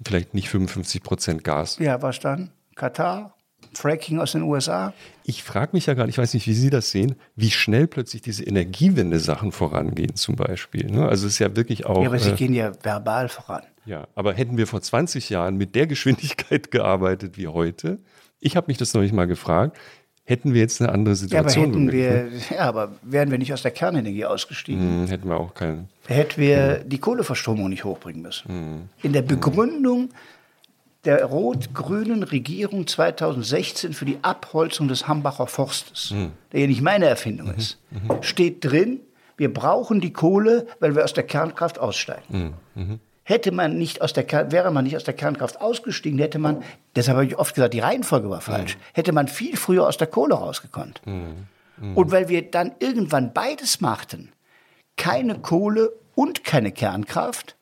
Vielleicht 0.04 0.34
nicht 0.34 0.48
55 0.48 1.02
Prozent 1.02 1.44
Gas. 1.44 1.78
Ja, 1.78 2.02
was 2.02 2.18
dann? 2.18 2.50
Katar? 2.74 3.36
Fracking 3.74 4.18
aus 4.18 4.32
den 4.32 4.42
USA? 4.42 4.92
Ich 5.24 5.42
frage 5.42 5.70
mich 5.72 5.86
ja 5.86 5.94
gerade, 5.94 6.10
ich 6.10 6.18
weiß 6.18 6.34
nicht, 6.34 6.46
wie 6.46 6.54
Sie 6.54 6.70
das 6.70 6.90
sehen, 6.90 7.16
wie 7.36 7.50
schnell 7.50 7.86
plötzlich 7.86 8.22
diese 8.22 8.44
Energiewende-Sachen 8.44 9.52
vorangehen, 9.52 10.14
zum 10.14 10.36
Beispiel. 10.36 10.90
Ne? 10.90 11.08
Also 11.08 11.26
es 11.26 11.34
ist 11.34 11.38
ja 11.38 11.54
wirklich 11.56 11.86
auch. 11.86 12.02
Ja, 12.02 12.08
aber 12.08 12.18
sie 12.18 12.30
äh, 12.30 12.36
gehen 12.36 12.54
ja 12.54 12.72
verbal 12.82 13.28
voran. 13.28 13.62
Ja, 13.84 14.06
aber 14.14 14.34
hätten 14.34 14.56
wir 14.56 14.66
vor 14.66 14.80
20 14.80 15.30
Jahren 15.30 15.56
mit 15.56 15.74
der 15.74 15.86
Geschwindigkeit 15.86 16.70
gearbeitet 16.70 17.36
wie 17.36 17.48
heute, 17.48 17.98
ich 18.40 18.56
habe 18.56 18.66
mich 18.68 18.78
das 18.78 18.92
noch 18.94 19.02
nicht 19.02 19.14
mal 19.14 19.26
gefragt, 19.26 19.78
hätten 20.24 20.54
wir 20.54 20.60
jetzt 20.60 20.80
eine 20.80 20.92
andere 20.92 21.14
Situation. 21.16 21.64
Ja, 21.64 21.68
aber, 21.68 21.78
hätten 21.78 21.92
wir, 21.92 22.10
ne? 22.10 22.30
ja, 22.50 22.60
aber 22.60 22.92
wären 23.02 23.30
wir 23.30 23.38
nicht 23.38 23.52
aus 23.52 23.62
der 23.62 23.70
Kernenergie 23.70 24.24
ausgestiegen, 24.24 25.02
hm, 25.02 25.06
hätten 25.08 25.28
wir 25.28 25.36
auch 25.36 25.54
keinen. 25.54 25.88
Hätten 26.06 26.40
wir 26.40 26.80
hm. 26.80 26.88
die 26.88 26.98
Kohleverstromung 26.98 27.68
nicht 27.68 27.84
hochbringen 27.84 28.22
müssen. 28.22 28.48
Hm. 28.48 28.88
In 29.02 29.12
der 29.12 29.22
Begründung 29.22 30.10
der 31.04 31.24
rot-grünen 31.24 32.22
Regierung 32.22 32.86
2016 32.86 33.92
für 33.92 34.04
die 34.04 34.18
Abholzung 34.22 34.88
des 34.88 35.08
Hambacher 35.08 35.46
Forstes, 35.46 36.10
hm. 36.10 36.32
der 36.52 36.60
ja 36.60 36.66
nicht 36.66 36.82
meine 36.82 37.06
Erfindung 37.06 37.48
mhm. 37.48 37.54
ist, 37.54 37.78
mhm. 37.90 38.22
steht 38.22 38.64
drin, 38.64 39.00
wir 39.36 39.52
brauchen 39.52 40.00
die 40.00 40.12
Kohle, 40.12 40.66
weil 40.78 40.94
wir 40.94 41.02
aus 41.02 41.12
der 41.12 41.24
Kernkraft 41.24 41.78
aussteigen. 41.78 42.22
Hm. 42.28 42.54
Mhm. 42.74 43.00
Hätte 43.24 43.52
man 43.52 43.78
nicht 43.78 44.02
aus 44.02 44.12
der 44.12 44.50
wäre 44.50 44.72
man 44.72 44.84
nicht 44.84 44.96
aus 44.96 45.04
der 45.04 45.14
Kernkraft 45.14 45.60
ausgestiegen, 45.60 46.18
hätte 46.18 46.38
man, 46.38 46.62
deshalb 46.96 47.16
habe 47.16 47.26
ich 47.26 47.38
oft 47.38 47.54
gesagt, 47.54 47.74
die 47.74 47.80
Reihenfolge 47.80 48.28
war 48.30 48.40
falsch, 48.40 48.76
mhm. 48.76 48.80
hätte 48.94 49.12
man 49.12 49.28
viel 49.28 49.56
früher 49.56 49.86
aus 49.86 49.96
der 49.96 50.08
Kohle 50.08 50.34
rausgekonnt. 50.34 51.00
Mhm. 51.04 51.46
Mhm. 51.78 51.96
Und 51.96 52.10
weil 52.10 52.28
wir 52.28 52.48
dann 52.50 52.72
irgendwann 52.78 53.32
beides 53.32 53.80
machten, 53.80 54.32
keine 54.96 55.38
Kohle 55.38 55.92
und 56.14 56.44
keine 56.44 56.72
Kernkraft, 56.72 57.56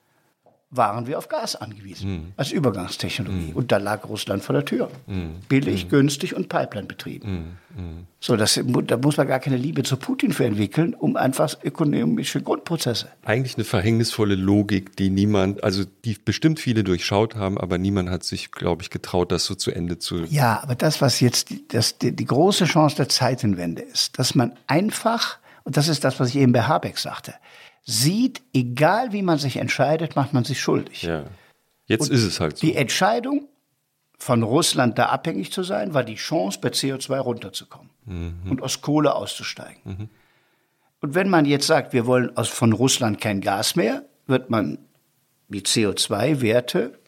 waren 0.72 1.08
wir 1.08 1.18
auf 1.18 1.28
Gas 1.28 1.56
angewiesen 1.56 2.12
mhm. 2.12 2.32
als 2.36 2.52
Übergangstechnologie. 2.52 3.50
Mhm. 3.50 3.56
Und 3.56 3.72
da 3.72 3.78
lag 3.78 4.08
Russland 4.08 4.44
vor 4.44 4.52
der 4.52 4.64
Tür. 4.64 4.88
Mhm. 5.08 5.40
Billig, 5.48 5.86
mhm. 5.86 5.88
günstig 5.88 6.36
und 6.36 6.48
Pipeline 6.48 6.86
betrieben. 6.86 7.58
Mhm. 7.74 7.82
Mhm. 7.82 8.06
So, 8.20 8.36
das, 8.36 8.60
da 8.84 8.96
muss 8.96 9.16
man 9.16 9.26
gar 9.26 9.40
keine 9.40 9.56
Liebe 9.56 9.82
zu 9.82 9.96
Putin 9.96 10.32
für 10.32 10.44
entwickeln, 10.44 10.94
um 10.94 11.16
einfach 11.16 11.56
ökonomische 11.64 12.40
Grundprozesse. 12.40 13.08
Eigentlich 13.24 13.56
eine 13.56 13.64
verhängnisvolle 13.64 14.36
Logik, 14.36 14.94
die 14.96 15.10
niemand, 15.10 15.64
also 15.64 15.84
die 16.04 16.16
bestimmt 16.24 16.60
viele 16.60 16.84
durchschaut 16.84 17.34
haben, 17.34 17.58
aber 17.58 17.76
niemand 17.76 18.08
hat 18.10 18.22
sich, 18.22 18.52
glaube 18.52 18.82
ich, 18.82 18.90
getraut, 18.90 19.32
das 19.32 19.46
so 19.46 19.56
zu 19.56 19.72
Ende 19.72 19.98
zu. 19.98 20.24
Ja, 20.26 20.62
aber 20.62 20.76
das, 20.76 21.00
was 21.00 21.18
jetzt 21.18 21.52
das, 21.68 21.98
die, 21.98 22.14
die 22.14 22.26
große 22.26 22.66
Chance 22.66 22.94
der 22.94 23.08
Zeitenwende 23.08 23.82
ist, 23.82 24.18
dass 24.20 24.36
man 24.36 24.52
einfach, 24.68 25.38
und 25.64 25.76
das 25.76 25.88
ist 25.88 26.04
das, 26.04 26.20
was 26.20 26.28
ich 26.28 26.36
eben 26.36 26.52
bei 26.52 26.62
Habeck 26.62 26.98
sagte, 26.98 27.34
sieht, 27.82 28.42
egal 28.52 29.12
wie 29.12 29.22
man 29.22 29.38
sich 29.38 29.56
entscheidet, 29.56 30.16
macht 30.16 30.32
man 30.32 30.44
sich 30.44 30.60
schuldig. 30.60 31.02
Ja. 31.02 31.24
Jetzt 31.86 32.08
Und 32.08 32.14
ist 32.14 32.24
es 32.24 32.40
halt 32.40 32.58
so. 32.58 32.66
Die 32.66 32.76
Entscheidung, 32.76 33.48
von 34.20 34.42
Russland 34.42 34.98
da 34.98 35.06
abhängig 35.06 35.50
zu 35.50 35.62
sein, 35.62 35.94
war 35.94 36.04
die 36.04 36.16
Chance, 36.16 36.58
bei 36.60 36.68
CO2 36.68 37.18
runterzukommen 37.18 37.90
mhm. 38.04 38.50
und 38.50 38.62
aus 38.62 38.82
Kohle 38.82 39.14
auszusteigen. 39.14 39.80
Mhm. 39.84 40.08
Und 41.00 41.14
wenn 41.14 41.30
man 41.30 41.46
jetzt 41.46 41.66
sagt, 41.66 41.94
wir 41.94 42.06
wollen 42.06 42.36
aus, 42.36 42.48
von 42.48 42.74
Russland 42.74 43.20
kein 43.20 43.40
Gas 43.40 43.76
mehr, 43.76 44.04
wird 44.26 44.50
man 44.50 44.78
die 45.48 45.62
CO2-Werte 45.62 46.98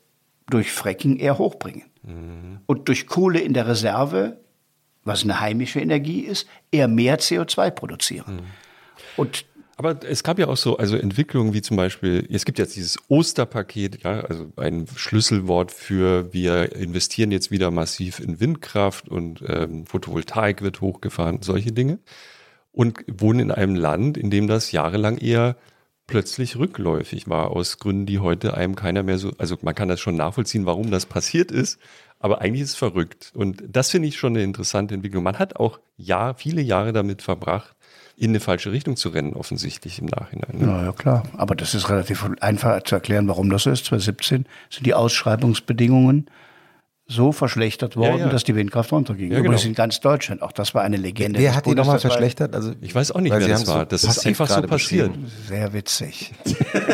durch 0.48 0.72
Fracking 0.72 1.18
eher 1.18 1.36
hochbringen. 1.36 1.84
Mhm. 2.02 2.60
Und 2.66 2.88
durch 2.88 3.06
Kohle 3.06 3.40
in 3.40 3.52
der 3.52 3.68
Reserve, 3.68 4.38
was 5.04 5.22
eine 5.22 5.38
heimische 5.38 5.80
Energie 5.80 6.20
ist, 6.20 6.48
eher 6.70 6.88
mehr 6.88 7.18
CO2 7.18 7.70
produzieren. 7.70 8.36
Mhm. 8.36 8.42
Und 9.16 9.44
aber 9.76 10.04
es 10.04 10.22
gab 10.22 10.38
ja 10.38 10.48
auch 10.48 10.56
so, 10.56 10.76
also 10.76 10.96
Entwicklungen 10.96 11.54
wie 11.54 11.62
zum 11.62 11.76
Beispiel, 11.76 12.26
es 12.30 12.44
gibt 12.44 12.58
jetzt 12.58 12.76
dieses 12.76 12.98
Osterpaket, 13.08 14.02
ja, 14.04 14.20
also 14.20 14.52
ein 14.56 14.86
Schlüsselwort 14.94 15.72
für, 15.72 16.32
wir 16.32 16.76
investieren 16.76 17.30
jetzt 17.32 17.50
wieder 17.50 17.70
massiv 17.70 18.20
in 18.20 18.38
Windkraft 18.40 19.08
und 19.08 19.42
ähm, 19.46 19.86
Photovoltaik 19.86 20.62
wird 20.62 20.80
hochgefahren, 20.80 21.42
solche 21.42 21.72
Dinge. 21.72 21.98
Und 22.70 23.04
wohnen 23.10 23.40
in 23.40 23.50
einem 23.50 23.74
Land, 23.74 24.16
in 24.16 24.30
dem 24.30 24.46
das 24.46 24.72
jahrelang 24.72 25.18
eher 25.18 25.56
plötzlich 26.06 26.56
rückläufig 26.56 27.28
war, 27.28 27.50
aus 27.50 27.78
Gründen, 27.78 28.06
die 28.06 28.18
heute 28.18 28.54
einem 28.54 28.74
keiner 28.74 29.02
mehr 29.02 29.18
so, 29.18 29.32
also 29.38 29.56
man 29.62 29.74
kann 29.74 29.88
das 29.88 30.00
schon 30.00 30.16
nachvollziehen, 30.16 30.66
warum 30.66 30.90
das 30.90 31.06
passiert 31.06 31.50
ist, 31.50 31.78
aber 32.18 32.40
eigentlich 32.40 32.62
ist 32.62 32.70
es 32.70 32.76
verrückt. 32.76 33.32
Und 33.34 33.62
das 33.66 33.90
finde 33.90 34.08
ich 34.08 34.16
schon 34.16 34.34
eine 34.34 34.44
interessante 34.44 34.94
Entwicklung. 34.94 35.24
Man 35.24 35.38
hat 35.38 35.56
auch 35.56 35.80
Jahr, 35.96 36.34
viele 36.34 36.62
Jahre 36.62 36.92
damit 36.92 37.22
verbracht, 37.22 37.74
in 38.22 38.30
eine 38.30 38.38
falsche 38.38 38.70
Richtung 38.70 38.94
zu 38.94 39.08
rennen, 39.08 39.32
offensichtlich 39.34 39.98
im 39.98 40.06
Nachhinein. 40.06 40.56
Ne? 40.56 40.66
Ja, 40.66 40.84
ja, 40.84 40.92
klar. 40.92 41.24
Aber 41.36 41.56
das 41.56 41.74
ist 41.74 41.90
relativ 41.90 42.24
einfach 42.40 42.80
zu 42.84 42.94
erklären, 42.94 43.26
warum 43.26 43.50
das 43.50 43.64
so 43.64 43.70
ist. 43.70 43.86
2017 43.86 44.46
sind 44.70 44.86
die 44.86 44.94
Ausschreibungsbedingungen 44.94 46.30
so 47.08 47.32
verschlechtert 47.32 47.96
worden, 47.96 48.18
ja, 48.18 48.26
ja. 48.26 48.28
dass 48.28 48.44
die 48.44 48.54
Windkraft 48.54 48.92
runterging. 48.92 49.32
Ja, 49.32 49.38
Übrigens 49.38 49.62
genau. 49.62 49.70
in 49.70 49.74
ganz 49.74 49.98
Deutschland. 49.98 50.40
Auch 50.40 50.52
das 50.52 50.72
war 50.72 50.82
eine 50.82 50.98
Legende. 50.98 51.40
Wer 51.40 51.56
hat 51.56 51.66
die 51.66 51.74
nochmal 51.74 51.98
verschlechtert? 51.98 52.54
Also, 52.54 52.74
ich 52.80 52.94
weiß 52.94 53.10
auch 53.10 53.20
nicht, 53.20 53.32
wer 53.36 53.48
das 53.48 53.66
war. 53.66 53.86
Das 53.86 54.04
ist 54.04 54.24
einfach 54.24 54.48
so 54.48 54.62
passiert. 54.62 55.10
Sehr 55.48 55.72
witzig. 55.72 56.32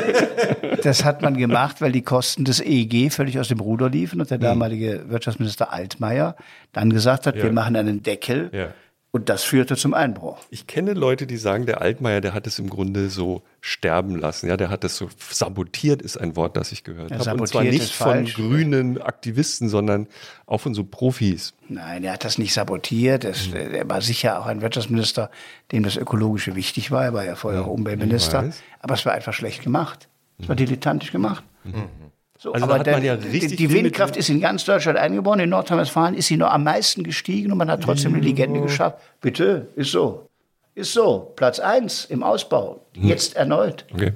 das 0.83 1.05
hat 1.05 1.21
man 1.21 1.37
gemacht, 1.37 1.83
weil 1.83 1.93
die 1.93 2.03
Kosten 2.03 2.47
des 2.47 2.61
EEG 2.61 3.13
völlig 3.13 3.39
aus 3.39 3.49
dem 3.49 3.61
Ruder 3.61 3.91
liefen 3.91 4.23
und 4.23 4.31
der 4.31 4.39
hm. 4.39 4.45
damalige 4.45 5.05
Wirtschaftsminister 5.09 5.75
Altmaier 5.75 6.37
dann 6.73 6.89
gesagt 6.89 7.27
hat, 7.27 7.35
wir 7.37 7.53
machen 7.53 7.77
einen 7.77 8.03
Deckel 8.03 8.73
und 9.19 9.29
das 9.29 9.43
führte 9.43 9.77
zum 9.77 9.95
Einbruch. 9.95 10.39
Ich 10.49 10.69
kenne 10.69 10.93
Leute, 10.93 11.27
die 11.27 11.39
sagen, 11.39 11.67
der 11.67 11.81
Altmaier, 11.81 12.21
der 12.21 12.35
hat 12.35 12.47
es 12.47 12.61
im 12.61 12.71
Grunde 12.71 13.11
so 13.11 13.43
sterben 13.61 14.15
lassen. 14.15 14.49
Ja, 14.49 14.57
der 14.57 14.71
hat 14.71 14.85
es 14.85 14.97
so 14.97 15.09
sabotiert, 15.19 16.03
ist 16.03 16.17
ein 16.17 16.37
Wort, 16.37 16.57
das 16.57 16.71
ich 16.71 16.85
gehört 16.85 17.11
ja, 17.11 17.19
habe. 17.19 17.41
Und 17.41 17.49
zwar 17.49 17.65
nicht 17.65 17.93
von 17.93 18.07
falsch. 18.07 18.35
grünen 18.35 19.03
Aktivisten, 19.03 19.69
sondern 19.69 20.07
auch 20.47 20.59
von 20.59 20.73
so 20.73 20.85
Profis. 20.85 21.53
Nein, 21.69 22.05
er 22.05 22.13
hat 22.13 22.25
das 22.25 22.39
nicht 22.39 22.55
sabotiert. 22.55 23.25
Das, 23.25 23.47
hm. 23.47 23.57
Er 23.57 23.89
war 23.89 24.03
sicher 24.03 24.39
auch 24.39 24.47
ein 24.47 24.63
Wirtschaftsminister, 24.63 25.33
dem 25.73 25.83
das 25.83 25.97
Ökologische 25.97 26.55
wichtig 26.55 26.93
war. 26.93 27.05
Er 27.05 27.13
war 27.13 27.25
ja 27.25 27.35
vorher 27.35 27.63
auch 27.63 27.67
Umweltminister. 27.67 28.53
Aber 28.79 28.95
es 28.95 29.05
war 29.05 29.15
einfach 29.15 29.33
schlecht 29.33 29.65
gemacht. 29.65 30.09
Es 30.39 30.49
war 30.49 30.57
hm. 30.57 30.65
dilettantisch 30.65 31.11
gemacht. 31.11 31.43
Mhm. 31.65 32.08
So, 32.41 32.53
also 32.53 32.67
aber 32.67 32.79
der, 32.85 32.99
ja 33.01 33.17
die, 33.17 33.49
die 33.49 33.73
Windkraft 33.73 34.17
ist 34.17 34.29
in 34.29 34.41
ganz 34.41 34.65
Deutschland 34.65 34.97
eingebaut. 34.97 35.41
In 35.41 35.51
Nordrhein-Westfalen 35.51 36.15
ist 36.15 36.29
sie 36.29 36.37
nur 36.37 36.53
am 36.53 36.63
meisten 36.63 37.03
gestiegen 37.03 37.51
und 37.51 37.59
man 37.59 37.69
hat 37.69 37.83
trotzdem 37.83 38.15
eine 38.15 38.23
Legende 38.23 38.61
geschafft. 38.61 38.99
Bitte, 39.21 39.67
ist 39.75 39.91
so. 39.91 40.29
Ist 40.77 40.93
so. 40.93 41.33
Platz 41.35 41.59
1 41.59 42.05
im 42.07 42.23
Ausbau. 42.23 42.81
Hm. 42.95 43.09
Jetzt 43.09 43.35
erneut. 43.35 43.85
Okay. 43.93 44.13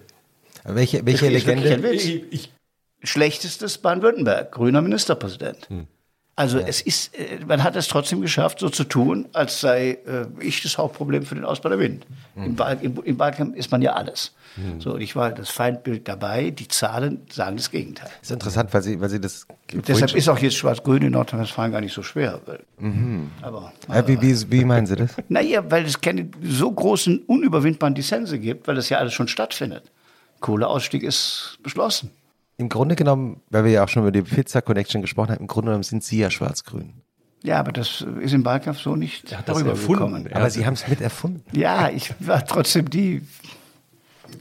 Welche, 0.65 1.05
welche 1.05 1.29
Legende? 1.29 1.91
Ich, 1.91 2.23
ich, 2.33 2.53
Schlechtestes 3.05 3.79
Baden-Württemberg, 3.79 4.53
grüner 4.53 4.81
Ministerpräsident. 4.81 5.69
Hm. 5.69 5.89
Also 6.35 6.59
ja. 6.59 6.67
es 6.67 6.81
ist, 6.81 7.15
äh, 7.15 7.41
man 7.47 7.63
hat 7.63 7.77
es 7.77 7.89
trotzdem 7.89 8.23
geschafft, 8.23 8.61
so 8.61 8.71
zu 8.71 8.85
tun, 8.85 9.29
als 9.35 9.61
sei 9.61 9.99
äh, 10.07 10.27
ich 10.41 10.63
das 10.63 10.79
Hauptproblem 10.79 11.25
für 11.25 11.35
den 11.35 11.45
Ausbau 11.45 11.69
der 11.69 11.79
Wind. 11.79 12.07
Hm. 12.35 12.45
Im, 12.45 12.59
Wahl, 12.59 12.79
im, 12.81 13.03
Im 13.03 13.19
Wahlkampf 13.19 13.55
ist 13.55 13.71
man 13.71 13.83
ja 13.83 13.93
alles. 13.93 14.33
Hm. 14.55 14.81
So, 14.81 14.97
ich 14.97 15.15
war 15.15 15.31
das 15.31 15.51
Feindbild 15.51 16.09
dabei, 16.09 16.51
die 16.51 16.69
Zahlen 16.69 17.23
sagen 17.31 17.57
das 17.59 17.71
Gegenteil. 17.71 18.09
Das 18.21 18.31
ist 18.31 18.31
interessant, 18.31 18.73
weil 18.73 18.83
Sie, 18.83 18.99
weil 18.99 19.11
Sie 19.11 19.21
das. 19.21 19.47
Deshalb 19.73 20.15
ist 20.15 20.29
auch 20.29 20.39
jetzt 20.39 20.57
Schwarz-Grün 20.57 21.03
in 21.03 21.13
Nordrhein-Westfalen 21.13 21.73
gar 21.73 21.83
nicht 21.83 21.95
so 21.95 22.03
schwer. 22.03 22.41
Mhm. 22.79 23.31
Aber, 23.43 23.73
ja, 23.89 24.07
wie, 24.09 24.21
wie, 24.21 24.51
wie 24.51 24.65
meinen 24.65 24.87
Sie 24.87 24.97
das? 24.97 25.11
Naja, 25.29 25.71
weil 25.71 25.85
es 25.85 26.01
keine 26.01 26.29
so 26.43 26.71
großen, 26.71 27.21
unüberwindbaren 27.27 27.95
Dissense 27.95 28.39
gibt, 28.39 28.67
weil 28.67 28.75
das 28.75 28.89
ja 28.89 28.99
alles 28.99 29.13
schon 29.13 29.29
stattfindet. 29.29 29.85
Kohleausstieg 30.41 31.03
ist 31.03 31.59
beschlossen. 31.63 32.11
Im 32.59 32.69
Grunde 32.69 32.97
genommen, 32.97 33.41
weil 33.51 33.65
wir 33.65 33.73
ja 33.73 33.85
auch 33.85 33.89
schon 33.89 34.03
über 34.03 34.13
die 34.13 34.23
Pizza 34.23 34.63
Connection 34.63 35.03
gesprochen 35.03 35.31
haben, 35.31 35.41
im 35.41 35.47
Grunde 35.47 35.69
genommen 35.71 35.83
sind 35.83 36.05
Sie 36.05 36.19
ja 36.19 36.31
schwarz-grün. 36.31 36.95
Ja, 37.43 37.59
aber 37.59 37.73
das 37.73 38.05
ist 38.21 38.35
im 38.35 38.45
Wahlkampf 38.45 38.81
so 38.81 38.95
nicht 38.95 39.33
Er 39.33 39.39
hat 39.39 39.49
das 39.49 39.59
darüber 39.59 39.75
gekommen. 39.75 40.27
Er 40.27 40.37
Aber 40.37 40.51
Sie 40.51 40.65
haben 40.65 40.75
es 40.75 40.87
mit 40.87 41.01
erfunden. 41.01 41.43
Ja, 41.57 41.91
ich 41.91 42.15
war 42.21 42.45
trotzdem 42.47 42.89
die 42.89 43.23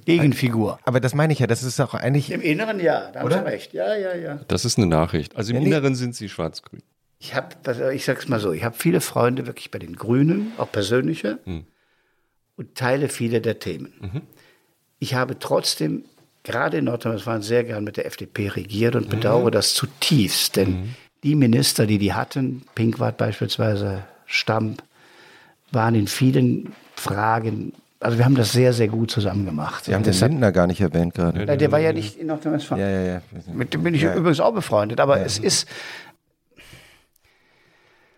Gegenfigur. 0.06 0.80
Aber 0.84 1.00
das 1.00 1.16
meine 1.16 1.34
ich 1.34 1.40
ja, 1.40 1.48
das 1.48 1.64
ist 1.64 1.80
auch 1.80 1.94
eigentlich. 1.94 2.32
Im 2.32 2.42
Inneren 2.42 2.80
ja, 2.80 3.10
da 3.12 3.20
haben 3.20 3.26
Oder? 3.26 3.40
Sie 3.40 3.46
recht. 3.46 3.74
Ja, 3.74 3.96
ja, 3.96 4.16
ja. 4.16 4.40
Das 4.48 4.66
ist 4.66 4.78
eine 4.78 4.88
Nachricht. 4.88 5.36
Also 5.36 5.52
im 5.54 5.62
Ja. 5.62 5.68
Inneren 5.68 5.96
sind 5.96 6.16
sie 6.16 6.30
schwarz-grün. 6.30 6.84
Ich 7.20 7.36
habe, 7.36 7.94
ich 7.94 8.06
sag's 8.06 8.28
mal 8.28 8.40
so, 8.40 8.52
ich 8.52 8.64
habe 8.64 8.76
viele 8.78 9.00
Freunde 9.00 9.46
wirklich 9.46 9.70
bei 9.70 9.78
den 9.80 9.96
Grünen, 9.96 10.54
auch 10.58 10.72
persönliche, 10.72 11.38
und 11.46 12.76
teile 12.76 13.10
viele 13.10 13.42
der 13.42 13.60
Themen. 13.60 14.24
Ich 14.98 15.14
habe 15.14 15.38
trotzdem 15.38 16.04
gerade 16.44 16.78
in 16.78 16.86
Nordrhein-Westfalen 16.86 17.42
sehr 17.42 17.64
gern 17.64 17.84
mit 17.84 17.98
der 17.98 18.06
FDP 18.06 18.50
regiert 18.50 18.96
und 18.96 19.10
bedauere 19.10 19.52
das 19.52 19.74
zutiefst, 19.74 20.56
denn 20.56 20.96
die 21.24 21.36
Minister, 21.36 21.86
die 21.86 22.00
die 22.00 22.14
hatten, 22.14 22.64
Pinkwart 22.76 23.18
beispielsweise, 23.18 24.04
Stamp, 24.26 24.82
waren 25.72 25.96
in 25.96 26.08
vielen 26.08 26.74
Fragen, 26.96 27.74
also 28.00 28.18
wir 28.18 28.26
haben 28.26 28.36
das 28.36 28.52
sehr, 28.52 28.74
sehr 28.74 28.88
gut 28.88 29.12
zusammen 29.12 29.46
gemacht. 29.46 29.86
Sie 29.86 29.94
haben 29.94 30.04
den 30.04 30.14
Lindner 30.14 30.52
gar 30.52 30.66
nicht 30.68 30.82
erwähnt 30.82 31.14
gerade. 31.14 31.46
Ja, 31.46 31.56
der 31.56 31.72
war 31.72 31.80
ja 31.80 31.94
nicht 31.94 32.18
in 32.18 32.28
Nordrhein-Westfalen. 32.28 32.82
Ja, 32.82 32.90
ja, 32.90 33.02
ja. 33.02 33.22
Mit 33.54 33.74
dem 33.74 33.84
bin 33.84 33.94
ich 33.94 34.02
Ja. 34.02 34.16
übrigens 34.16 34.40
auch 34.40 34.54
befreundet, 34.54 35.00
aber 35.00 35.22
es 35.22 35.38
ist, 35.38 35.68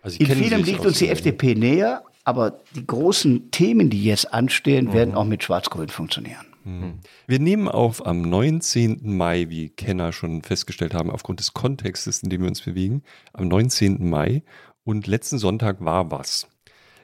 Also 0.02 0.18
In 0.18 0.26
vielem 0.26 0.62
liegt 0.62 0.84
uns 0.84 0.98
die 0.98 1.08
FDP 1.08 1.54
näher, 1.54 2.02
aber 2.24 2.60
die 2.74 2.86
großen 2.86 3.50
Themen, 3.50 3.88
die 3.88 4.04
jetzt 4.04 4.34
anstehen, 4.34 4.92
werden 4.92 5.14
auch 5.14 5.24
mit 5.24 5.42
Schwarz-Grün 5.42 5.88
funktionieren. 5.88 6.44
Wir 6.64 7.38
nehmen 7.38 7.68
auf 7.68 8.06
am 8.06 8.22
19. 8.22 9.16
Mai, 9.16 9.46
wie 9.50 9.68
Kenner 9.68 10.12
schon 10.12 10.42
festgestellt 10.42 10.94
haben, 10.94 11.10
aufgrund 11.10 11.40
des 11.40 11.52
Kontextes, 11.52 12.22
in 12.22 12.30
dem 12.30 12.40
wir 12.42 12.48
uns 12.48 12.62
bewegen, 12.62 13.02
am 13.32 13.48
19. 13.48 14.08
Mai. 14.08 14.42
Und 14.84 15.06
letzten 15.06 15.38
Sonntag 15.38 15.84
war 15.84 16.10
was. 16.10 16.46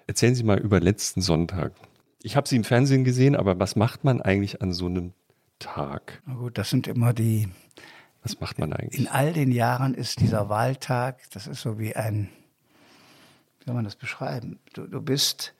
Erzählen 0.07 0.35
Sie 0.35 0.45
mal 0.45 0.59
über 0.59 0.81
letzten 0.81 1.21
Sonntag. 1.21 1.73
Ich 2.23 2.37
habe 2.37 2.49
Sie 2.49 2.57
im 2.57 2.65
Fernsehen 2.65 3.05
gesehen, 3.05 3.37
aber 3.37 3.59
was 3.59 3.77
macht 3.77 4.05
man 4.05 4.21
eigentlich 4.21 4.61
an 4.61 4.73
so 4.73 4.87
einem 4.87 5.13
Tag? 5.59 6.23
Na 6.27 6.35
gut, 6.35 6.59
das 6.59 6.71
sind 6.71 6.87
immer 6.87 7.13
die, 7.15 7.49
Was 8.23 8.41
macht 8.41 8.59
man 8.59 8.73
eigentlich? 8.73 9.01
in 9.01 9.09
all 9.09 9.33
den 9.33 9.53
Jahren 9.53 9.95
ist 9.95 10.21
dieser 10.21 10.49
Wahltag, 10.49 11.21
das 11.33 11.47
ist 11.47 11.63
so 11.63 11.79
wie 11.79 11.95
ein, 11.97 12.29
wie 13.59 13.67
soll 13.67 13.75
man 13.75 13.85
das 13.85 13.97
beschreiben? 13.97 14.59
Du, 14.75 14.87
du 14.87 15.01
bist, 15.01 15.55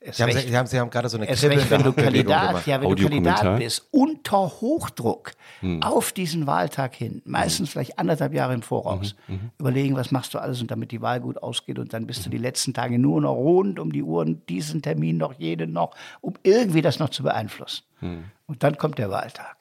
Sie 0.00 0.22
haben, 0.22 0.32
Sie 0.32 0.56
haben, 0.56 0.66
Sie 0.66 0.78
haben 0.78 0.90
gerade 0.90 1.08
so 1.08 1.16
eine 1.16 1.28
recht, 1.28 1.70
wenn 1.70 1.82
du 1.82 1.92
Kandidat, 1.92 2.48
gemacht. 2.48 2.66
ja, 2.68 2.80
wenn 2.80 2.94
du. 2.94 3.02
Kandidat 3.02 3.58
bist, 3.58 3.88
unter 3.90 4.38
Hochdruck 4.60 5.32
auf 5.80 6.12
diesen 6.12 6.46
Wahltag 6.46 6.94
hin, 6.94 7.20
meistens 7.24 7.70
vielleicht 7.70 7.98
anderthalb 7.98 8.32
Jahre 8.32 8.54
im 8.54 8.62
Voraus, 8.62 9.16
überlegen, 9.58 9.96
was 9.96 10.12
machst 10.12 10.34
du 10.34 10.38
alles 10.38 10.60
und 10.60 10.70
damit 10.70 10.92
die 10.92 11.02
Wahl 11.02 11.20
gut 11.20 11.42
ausgeht 11.42 11.80
und 11.80 11.92
dann 11.92 12.06
bist 12.06 12.24
du 12.24 12.30
die 12.30 12.38
letzten 12.38 12.74
Tage 12.74 12.98
nur 12.98 13.20
noch 13.20 13.34
rund 13.34 13.80
um 13.80 13.92
die 13.92 14.02
Uhr 14.04 14.20
und 14.20 14.48
diesen 14.48 14.82
Termin 14.82 15.16
noch, 15.16 15.34
jeden 15.34 15.72
noch, 15.72 15.96
um 16.20 16.34
irgendwie 16.44 16.82
das 16.82 17.00
noch 17.00 17.08
zu 17.08 17.24
beeinflussen. 17.24 17.82
Und 18.00 18.62
dann 18.62 18.78
kommt 18.78 18.98
der 18.98 19.10
Wahltag. 19.10 19.56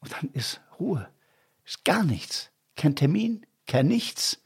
Und 0.00 0.12
dann 0.12 0.28
ist 0.34 0.60
Ruhe. 0.78 1.08
Ist 1.64 1.84
gar 1.86 2.04
nichts. 2.04 2.50
Kein 2.76 2.94
Termin, 2.94 3.46
kein 3.66 3.86
nichts. 3.86 4.43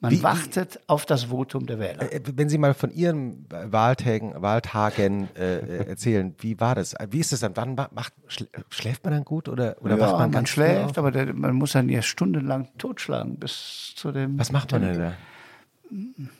Man 0.00 0.12
Wie- 0.12 0.22
wartet 0.22 0.78
auf 0.86 1.06
das 1.06 1.24
Votum 1.24 1.66
der 1.66 1.80
Wähler. 1.80 2.12
Äh, 2.12 2.20
Wenn 2.34 2.48
Sie 2.48 2.56
mal 2.58 2.72
von 2.74 2.90
Ihren 2.92 3.46
Wahltagen, 3.50 4.40
Wahltagen 4.40 5.28
äh, 5.36 5.56
äh, 5.58 5.88
erzählen, 5.88 6.34
wie 6.38 6.60
war 6.60 6.76
das? 6.76 6.94
Wie 7.10 7.18
ist 7.18 7.32
das 7.32 7.40
dann? 7.40 7.56
Wann 7.56 7.74
ma- 7.74 7.88
macht, 7.92 8.12
schl- 8.28 8.46
schläft 8.70 9.02
man 9.04 9.12
dann 9.14 9.24
gut 9.24 9.48
oder, 9.48 9.76
oder 9.80 9.96
ja, 9.96 10.00
wacht 10.00 10.18
man 10.20 10.30
man, 10.30 10.46
schläft, 10.46 10.98
aber 10.98 11.10
der, 11.10 11.34
man 11.34 11.54
muss 11.56 11.72
dann 11.72 11.88
ja 11.88 12.00
stundenlang 12.02 12.68
totschlagen 12.78 13.38
bis 13.38 13.92
zu 13.96 14.12
dem. 14.12 14.38
Was 14.38 14.52
macht 14.52 14.70
man 14.70 14.82
denn 14.82 14.98
da? 15.00 15.12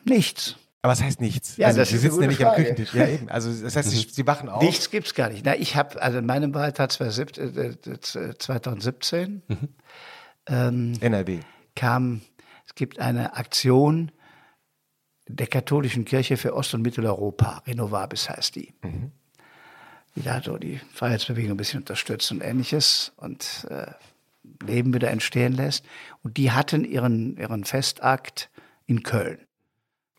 Nichts. 0.04 0.56
Aber 0.82 0.92
was 0.92 1.02
heißt 1.02 1.20
nichts? 1.20 1.56
Ja, 1.56 1.66
also 1.66 1.82
Sie 1.82 1.98
sitzen 1.98 2.22
ja 2.22 2.28
nicht 2.28 2.44
am. 2.46 2.54
Küchentisch. 2.54 2.94
Ja, 2.94 3.08
eben. 3.08 3.28
Also 3.28 3.50
das 3.50 3.74
heißt, 3.74 3.90
Sie, 3.90 4.06
Sie 4.08 4.26
wachen 4.26 4.48
auf. 4.48 4.62
Nichts 4.62 4.90
gibt's 4.90 5.14
gar 5.14 5.30
nicht. 5.30 5.44
Na, 5.44 5.56
ich 5.56 5.74
habe 5.74 6.00
also 6.00 6.18
in 6.18 6.26
meinem 6.26 6.54
Wahltag 6.54 6.92
2017, 6.92 7.56
äh, 7.56 7.66
äh, 7.90 8.34
2017 8.38 9.42
ähm, 10.46 10.92
NRW. 11.00 11.40
kam, 11.74 12.20
es 12.20 12.37
gibt 12.78 13.00
eine 13.00 13.36
Aktion 13.36 14.12
der 15.26 15.48
katholischen 15.48 16.06
Kirche 16.06 16.38
für 16.38 16.54
Ost- 16.54 16.72
und 16.74 16.82
Mitteleuropa, 16.82 17.62
Renovabis 17.66 18.30
heißt 18.30 18.56
die. 18.56 18.72
Die 20.14 20.22
da 20.22 20.40
so 20.40 20.56
die 20.56 20.80
Freiheitsbewegung 20.94 21.50
ein 21.52 21.56
bisschen 21.58 21.80
unterstützt 21.80 22.30
und 22.32 22.40
ähnliches 22.40 23.12
und 23.16 23.66
äh, 23.68 23.92
Leben 24.64 24.94
wieder 24.94 25.10
entstehen 25.10 25.52
lässt. 25.52 25.84
Und 26.22 26.38
die 26.38 26.52
hatten 26.52 26.84
ihren, 26.84 27.36
ihren 27.36 27.64
Festakt 27.64 28.48
in 28.86 29.02
Köln. 29.02 29.47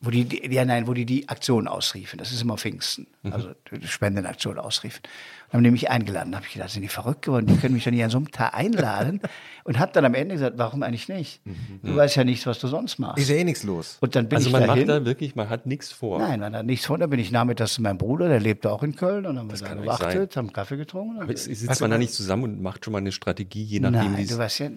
Wo 0.02 0.12
die, 0.12 0.24
die, 0.24 0.50
ja, 0.54 0.64
nein, 0.64 0.88
wo 0.88 0.94
die 0.94 1.06
die 1.06 1.28
Aktion 1.28 1.68
ausriefen. 1.68 2.18
Das 2.20 2.32
ist 2.32 2.42
immer 2.42 2.58
Pfingsten. 2.58 3.08
Also 3.32 3.50
die 3.70 3.86
Spendenaktion 3.86 4.58
ausriefen. 4.58 5.02
Und 5.50 5.56
haben 5.58 5.64
die 5.66 5.72
mich 5.72 5.90
eingeladen. 5.90 6.32
Da 6.32 6.38
habe 6.38 6.48
ich 6.48 6.54
gedacht, 6.54 6.70
sind 6.70 6.84
die 6.84 6.88
verrückt 6.88 7.24
geworden? 7.24 7.48
Die 7.48 7.58
können 7.58 7.74
mich 7.74 7.84
doch 7.84 7.92
nicht 7.92 8.04
an 8.04 8.10
so 8.10 8.18
einem 8.18 8.32
Tag 8.32 8.54
einladen. 8.54 9.20
Und 9.66 9.78
habe 9.78 9.92
dann 9.92 10.06
am 10.06 10.14
Ende 10.14 10.36
gesagt, 10.36 10.58
warum 10.58 10.84
eigentlich 10.84 11.10
nicht? 11.10 11.42
Du 11.84 11.96
weißt 11.98 12.16
ja 12.16 12.24
nichts, 12.24 12.46
was 12.48 12.60
du 12.60 12.68
sonst 12.68 12.98
machst. 12.98 13.20
Ist 13.22 13.30
ja 13.30 13.36
eh 13.36 13.44
nichts 13.44 13.64
los. 13.64 13.98
Und 14.00 14.16
dann 14.16 14.30
bin 14.30 14.38
Also 14.38 14.48
ich 14.48 14.54
man 14.54 14.66
dahin. 14.66 14.88
macht 14.88 14.90
da 14.90 15.06
wirklich, 15.06 15.36
man 15.36 15.50
hat 15.50 15.66
nichts 15.66 15.92
vor. 15.92 16.20
Nein, 16.20 16.40
man 16.40 16.56
hat 16.56 16.66
nichts 16.66 16.86
vor. 16.86 16.98
Da 16.98 17.06
bin 17.08 17.20
ich 17.20 17.32
nachmittags 17.32 17.74
zu 17.74 17.82
meinem 17.82 17.98
Bruder, 17.98 18.30
der 18.30 18.40
lebte 18.40 18.72
auch 18.72 18.84
in 18.84 18.96
Köln. 18.96 19.26
Und 19.26 19.36
dann 19.36 19.40
haben 19.40 19.52
wir 19.52 19.58
da 19.68 19.74
gewartet, 19.76 20.38
haben 20.38 20.54
Kaffee 20.54 20.78
getrunken. 20.78 21.22
Aber 21.22 21.36
sitzt 21.36 21.82
man 21.82 21.92
da 21.92 21.98
nicht 21.98 22.14
zusammen 22.14 22.44
und 22.46 22.62
macht 22.62 22.86
schon 22.86 22.94
mal 22.94 23.00
eine 23.00 23.12
Strategie, 23.12 23.64
je 23.64 23.80
nachdem, 23.82 24.16
wie 24.18 24.22
es. 24.24 24.38
weißt 24.38 24.60
ja, 24.60 24.70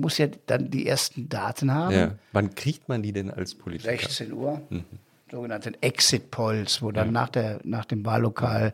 du 0.00 0.06
musst 0.06 0.18
ja 0.18 0.26
dann 0.46 0.70
die 0.70 0.86
ersten 0.86 1.28
Daten 1.28 1.72
haben. 1.74 1.94
Ja. 1.94 2.14
Wann 2.32 2.54
kriegt 2.54 2.88
man 2.88 3.02
die 3.02 3.12
denn 3.12 3.30
als 3.30 3.54
Politiker? 3.54 3.90
16 3.90 4.32
Uhr, 4.32 4.62
sogenannten 5.30 5.76
Exit 5.82 6.30
Polls, 6.30 6.80
wo 6.82 6.90
dann 6.90 7.12
nach, 7.12 7.28
der, 7.28 7.60
nach 7.64 7.84
dem 7.84 8.04
Wahllokal 8.06 8.72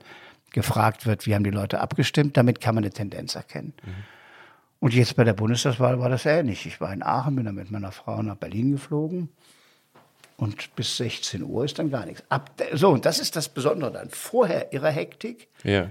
gefragt 0.53 1.05
wird, 1.07 1.27
wie 1.27 1.35
haben 1.35 1.45
die 1.45 1.51
Leute 1.51 1.81
abgestimmt. 1.81 2.37
Damit 2.37 2.61
kann 2.61 2.75
man 2.77 2.85
eine 2.85 2.93
Tendenz 2.93 3.35
erkennen. 3.35 3.75
Und 4.79 4.95
jetzt 4.95 5.17
bei 5.17 5.25
der 5.25 5.33
Bundestagswahl 5.33 5.99
war 5.99 6.09
das 6.09 6.25
ähnlich. 6.27 6.65
Ich 6.67 6.81
war 6.81 6.93
in 6.93 7.03
Aachen, 7.03 7.35
bin 7.37 7.45
dann 7.47 7.55
mit 7.57 7.71
meiner 7.71 7.93
Frau 7.93 8.23
nach 8.23 8.37
Berlin 8.37 8.73
geflogen. 8.73 9.29
Und 10.37 10.75
bis 10.77 10.99
16 10.99 11.43
Uhr 11.43 11.65
ist 11.65 11.79
dann 11.79 11.91
gar 11.91 12.07
nichts. 12.07 12.23
Ab 12.29 12.51
so, 12.75 12.91
und 12.91 13.05
das 13.07 13.19
ist 13.19 13.37
das 13.37 13.49
Besondere 13.49 13.91
dann. 13.91 14.11
Vorher 14.11 14.73
ihre 14.73 14.91
Hektik, 14.91 15.49
Ja. 15.65 15.89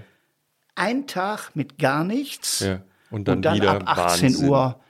ein 0.76 1.06
Tag 1.06 1.50
mit 1.54 1.78
gar 1.78 2.04
nichts. 2.04 2.60
Ja. 2.60 2.80
Und 3.10 3.28
dann 3.28 3.42
wieder 3.42 3.72
ab 3.72 3.82
18 3.86 4.34
Wahnsinn. 4.34 4.48
Uhr 4.48 4.80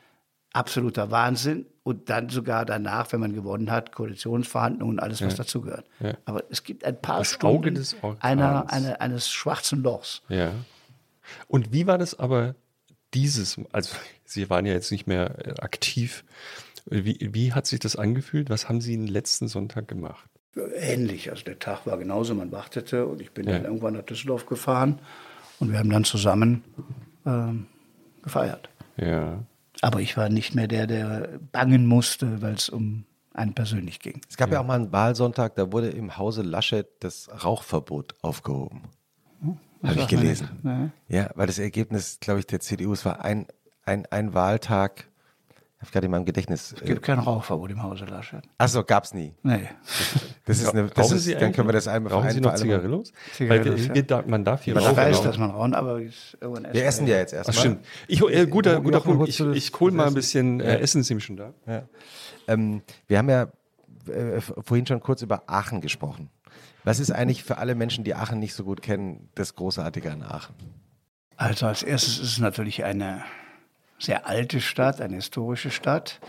absoluter 0.57 1.11
Wahnsinn. 1.11 1.66
Und 1.82 2.11
dann 2.11 2.30
sogar 2.30 2.64
danach, 2.64 3.12
wenn 3.12 3.20
man 3.20 3.32
gewonnen 3.32 3.70
hat, 3.70 3.92
Koalitionsverhandlungen 3.92 4.96
und 4.96 5.00
alles, 5.00 5.22
was 5.22 5.36
dazugehört. 5.36 5.86
Aber 6.24 6.42
es 6.50 6.64
gibt 6.64 6.84
ein 6.84 7.00
paar 7.00 7.18
Das 7.18 7.28
Stunden 7.30 7.80
einer, 8.18 8.72
eine, 8.72 9.00
eines 9.00 9.30
schwarzen 9.30 9.84
Lochs. 9.84 10.22
Ja. 10.28 10.50
Und 11.46 11.72
wie 11.72 11.86
war 11.86 11.96
das 11.96 12.18
aber 12.18 12.57
dieses, 13.14 13.61
also 13.70 13.94
Sie 14.24 14.50
waren 14.50 14.66
ja 14.66 14.72
jetzt 14.72 14.90
nicht 14.90 15.07
mehr 15.07 15.46
äh, 15.46 15.61
aktiv. 15.61 16.24
Wie, 16.86 17.30
wie 17.32 17.52
hat 17.52 17.66
sich 17.68 17.78
das 17.78 17.94
angefühlt? 17.94 18.50
Was 18.50 18.68
haben 18.68 18.80
Sie 18.80 18.96
den 18.96 19.07
letzten 19.07 19.46
Sonntag 19.46 19.86
gemacht? 19.86 20.28
Ähnlich. 20.74 21.30
Also 21.30 21.44
der 21.44 21.61
Tag 21.61 21.86
war 21.86 21.98
genauso, 21.98 22.34
man 22.34 22.50
wartete 22.50 23.07
und 23.07 23.20
ich 23.20 23.30
bin 23.30 23.46
Ja. 23.46 23.52
dann 23.52 23.64
irgendwann 23.64 23.94
nach 23.94 24.02
Düsseldorf 24.02 24.46
gefahren 24.46 24.98
und 25.61 25.70
wir 25.70 25.78
haben 25.78 25.90
dann 25.90 26.02
zusammen 26.04 26.64
ähm, 27.24 27.66
gefeiert. 28.22 28.68
Ja. 28.96 29.38
Aber 29.82 30.00
ich 30.00 30.16
war 30.16 30.28
nicht 30.28 30.54
mehr 30.54 30.68
der, 30.68 30.86
der 30.86 31.38
bangen 31.52 31.86
musste, 31.86 32.42
weil 32.42 32.54
es 32.54 32.68
um 32.68 33.04
einen 33.34 33.54
persönlich 33.54 34.00
ging. 34.00 34.20
Es 34.28 34.36
gab 34.36 34.50
ja. 34.50 34.60
auch 34.60 34.66
mal 34.66 34.76
einen 34.76 34.92
Wahlsonntag, 34.92 35.56
da 35.56 35.70
wurde 35.72 35.88
im 35.88 36.16
Hause 36.16 36.42
Laschet 36.42 36.86
das 37.00 37.28
Rauchverbot 37.44 38.14
aufgehoben. 38.22 38.82
Habe 39.82 40.00
ich 40.00 40.08
gelesen. 40.08 40.92
Ja, 41.08 41.30
weil 41.34 41.46
das 41.46 41.58
Ergebnis, 41.58 42.18
glaube 42.20 42.40
ich, 42.40 42.46
der 42.46 42.60
CDU, 42.60 42.92
es 42.92 43.04
war 43.04 43.24
ein, 43.24 43.46
ein, 43.84 44.06
ein 44.06 44.34
Wahltag, 44.34 45.08
ich 45.87 45.93
gerade 45.93 46.07
in 46.07 46.11
meinem 46.11 46.24
Gedächtnis. 46.24 46.72
Es 46.72 46.82
gibt 46.82 47.03
kein 47.03 47.18
Rauchverbot 47.18 47.70
im 47.70 47.82
Hause 47.82 48.05
Laschet. 48.05 48.43
Achso, 48.59 48.84
gab 48.84 49.05
es 49.05 49.14
nie. 49.14 49.34
Nee. 49.43 49.68
Das 50.45 50.61
ist 50.61 50.68
eine, 50.68 50.89
das 50.89 51.11
ist, 51.11 51.41
dann 51.41 51.53
können 51.53 51.68
wir 51.68 51.72
das 51.72 51.89
einmal 51.89 52.12
Rauchen 52.12 52.30
Sie 52.30 52.41
noch 52.41 52.55
Zigarillos? 52.55 53.12
Zigarillos, 53.34 53.89
Weil 53.89 53.95
wir, 53.95 54.05
ja. 54.09 54.24
man 54.26 54.45
darf 54.45 54.62
hier 54.62 54.76
Ich 54.76 54.82
rauchen. 54.84 54.97
weiß, 54.97 55.18
auch. 55.18 55.24
dass 55.24 55.39
man 55.39 55.51
rauchen, 55.51 55.74
aber 55.74 56.01
ist 56.01 56.37
Wir 56.41 56.84
essen 56.84 57.07
ja 57.07 57.16
jetzt 57.16 57.32
Ach, 57.34 57.39
erstmal. 57.39 57.57
stimmt. 57.57 57.84
Ich, 58.07 58.20
äh, 58.22 58.47
guter, 58.47 58.80
guter 58.80 59.01
Punkt. 59.01 59.28
Ich, 59.28 59.41
ich 59.41 59.72
hole 59.80 59.93
mal 59.93 60.07
ein 60.07 60.14
bisschen 60.14 60.61
äh, 60.61 60.78
Essen, 60.78 61.03
sind 61.03 61.22
schon 61.22 61.37
da. 61.37 61.53
Ähm, 62.49 62.82
wir 63.09 63.18
haben 63.18 63.28
ja 63.30 63.49
äh, 64.09 64.41
vorhin 64.41 64.87
schon 64.87 65.01
kurz 65.01 65.22
über 65.22 65.45
Aachen 65.49 65.80
gesprochen. 65.80 66.30
Was 66.84 67.01
ist 67.01 67.11
eigentlich 67.11 67.43
für 67.43 67.59
alle 67.59 67.74
Menschen, 67.74 68.05
die 68.05 68.14
Aachen 68.14 68.39
nicht 68.39 68.55
so 68.55 68.62
gut 68.62 68.80
kennen, 68.80 69.28
das 69.34 69.57
Großartige 69.57 70.12
an 70.12 70.22
Aachen? 70.22 70.55
Also 71.37 71.66
als 71.66 71.82
erstes 71.82 72.18
ist 72.18 72.32
es 72.32 72.39
natürlich 72.39 72.84
eine 72.84 73.22
sehr 73.99 74.26
alte 74.26 74.61
Stadt, 74.61 75.01
eine 75.01 75.16
historische 75.16 75.70
Stadt. 75.70 76.20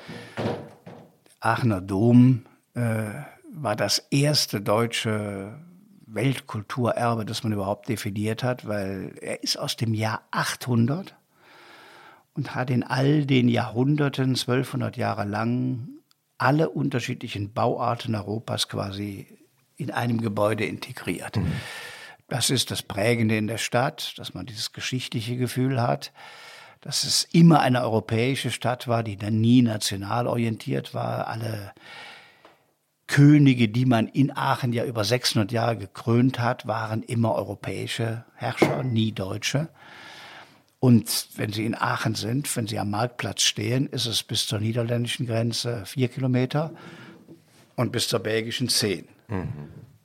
Aachener 1.40 1.82
Dom 1.82 2.46
äh, 2.74 3.06
war 3.54 3.76
das 3.76 4.00
erste 4.10 4.62
deutsche 4.62 5.58
Weltkulturerbe, 6.06 7.26
das 7.26 7.44
man 7.44 7.54
überhaupt 7.54 7.90
definiert 7.90 8.44
hat, 8.44 8.68
weil 8.68 9.14
er 9.22 9.44
ist 9.44 9.58
aus 9.58 9.76
dem 9.76 9.94
Jahr 9.94 10.22
800 10.32 11.16
und 12.34 12.56
hat 12.56 12.70
in 12.70 12.84
all 12.84 13.26
den 13.26 13.50
Jahrhunderten, 13.50 14.30
1200 14.30 14.96
Jahre 14.96 15.26
lang, 15.26 15.90
alle 16.38 16.70
unterschiedlichen 16.70 17.52
Bauarten 17.52 18.16
Europas 18.16 18.70
quasi 18.70 19.28
in 19.76 19.92
einem 19.92 20.22
Gebäude 20.22 20.66
integriert. 20.66 21.38
Mhm. 21.38 21.52
Das 22.28 22.50
ist 22.50 22.72
das 22.72 22.84
Prägende 22.84 23.38
in 23.38 23.48
der 23.48 23.58
Stadt, 23.58 24.14
dass 24.18 24.34
man 24.34 24.46
dieses 24.46 24.74
geschichtliche 24.74 25.38
Gefühl 25.38 25.82
hat, 25.82 26.12
dass 26.82 27.04
es 27.04 27.28
immer 27.32 27.60
eine 27.62 27.82
europäische 27.82 28.52
Stadt 28.52 28.88
war, 28.88 29.04
die 29.04 29.18
dann 29.18 29.42
nie 29.42 29.62
national 29.62 30.28
orientiert 30.28 30.94
war. 30.94 31.28
Alle 31.28 31.74
Könige, 33.08 33.70
die 33.70 33.86
man 33.86 34.08
in 34.08 34.36
Aachen 34.36 34.74
ja 34.74 34.84
über 34.84 35.04
600 35.04 35.52
Jahre 35.52 35.78
gekrönt 35.78 36.40
hat, 36.40 36.68
waren 36.68 37.04
immer 37.04 37.36
europäische 37.36 38.26
Herrscher, 38.36 38.84
nie 38.84 39.14
Deutsche. 39.14 39.70
Und 40.80 41.30
wenn 41.36 41.52
Sie 41.54 41.66
in 41.66 41.74
Aachen 41.74 42.16
sind, 42.16 42.54
wenn 42.56 42.68
Sie 42.68 42.78
am 42.78 42.92
Marktplatz 42.92 43.42
stehen, 43.42 43.88
ist 43.88 44.06
es 44.06 44.24
bis 44.24 44.46
zur 44.46 44.60
niederländischen 44.60 45.26
Grenze 45.26 45.84
vier 45.86 46.08
Kilometer 46.08 46.72
und 47.76 47.92
bis 47.92 48.08
zur 48.08 48.20
belgischen 48.20 48.70
zehn. 48.70 49.08
Mhm. 49.28 49.48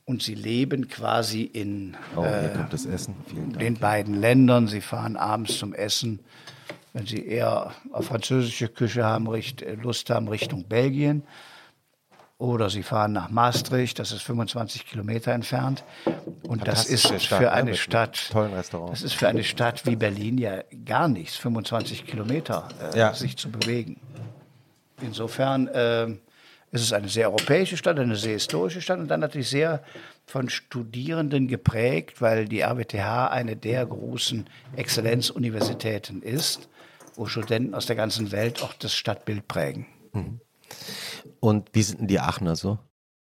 Und 0.05 0.23
Sie 0.23 0.35
leben 0.35 0.87
quasi 0.87 1.43
in 1.43 1.95
oh, 2.15 2.23
äh, 2.23 2.51
den 3.59 3.75
beiden 3.75 4.15
Ländern. 4.15 4.67
Sie 4.67 4.81
fahren 4.81 5.15
abends 5.15 5.57
zum 5.59 5.73
Essen, 5.73 6.19
wenn 6.93 7.07
Sie 7.07 7.25
eher 7.25 7.71
auf 7.91 8.05
französische 8.05 8.69
Küche 8.69 9.03
haben, 9.03 9.27
Lust 9.81 10.09
haben, 10.09 10.27
Richtung 10.27 10.65
Belgien. 10.65 11.23
Oder 12.37 12.69
Sie 12.69 12.83
fahren 12.83 13.13
nach 13.13 13.29
Maastricht, 13.29 13.99
das 13.99 14.11
ist 14.11 14.21
25 14.23 14.85
Kilometer 14.85 15.31
entfernt. 15.31 15.83
Und 16.47 16.67
das 16.67 16.85
ist 16.85 17.03
Stadt, 17.03 17.21
für 17.21 17.51
eine 17.51 17.75
Stadt, 17.75 18.29
tollen 18.31 18.53
Restaurant. 18.53 18.91
das 18.91 19.01
ist 19.01 19.13
für 19.13 19.27
eine 19.27 19.43
Stadt 19.43 19.85
wie 19.85 19.95
Berlin 19.95 20.37
ja 20.37 20.63
gar 20.85 21.07
nichts, 21.07 21.37
25 21.37 22.05
Kilometer 22.05 22.67
äh, 22.93 22.97
ja. 22.97 23.13
sich 23.13 23.37
zu 23.37 23.49
bewegen. 23.49 23.99
Insofern 25.01 25.67
äh, 25.67 26.07
ist 26.71 26.81
es 26.81 26.91
eine 26.91 27.07
sehr 27.07 27.29
europäische 27.29 27.77
Stadt, 27.77 27.99
eine 27.99 28.15
sehr 28.15 28.33
historische 28.33 28.81
Stadt 28.81 28.99
und 28.99 29.07
dann 29.07 29.19
natürlich 29.19 29.49
sehr 29.49 29.83
von 30.25 30.49
Studierenden 30.49 31.47
geprägt, 31.47 32.21
weil 32.21 32.47
die 32.47 32.61
RWTH 32.61 33.27
eine 33.29 33.55
der 33.55 33.85
großen 33.85 34.47
Exzellenzuniversitäten 34.75 36.21
ist, 36.21 36.67
wo 37.15 37.25
Studenten 37.25 37.73
aus 37.73 37.85
der 37.85 37.95
ganzen 37.95 38.31
Welt 38.31 38.61
auch 38.61 38.73
das 38.73 38.93
Stadtbild 38.93 39.47
prägen. 39.47 39.85
Mhm. 40.13 40.39
Und 41.39 41.69
wie 41.73 41.83
sind 41.83 41.99
denn 41.99 42.07
die 42.07 42.19
Aachener 42.19 42.55
so? 42.55 42.79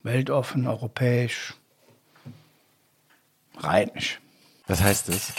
Weltoffen, 0.01 0.67
europäisch, 0.67 1.55
rheinisch. 3.57 4.19
Was 4.67 4.81
heißt 4.81 5.09
das? 5.09 5.33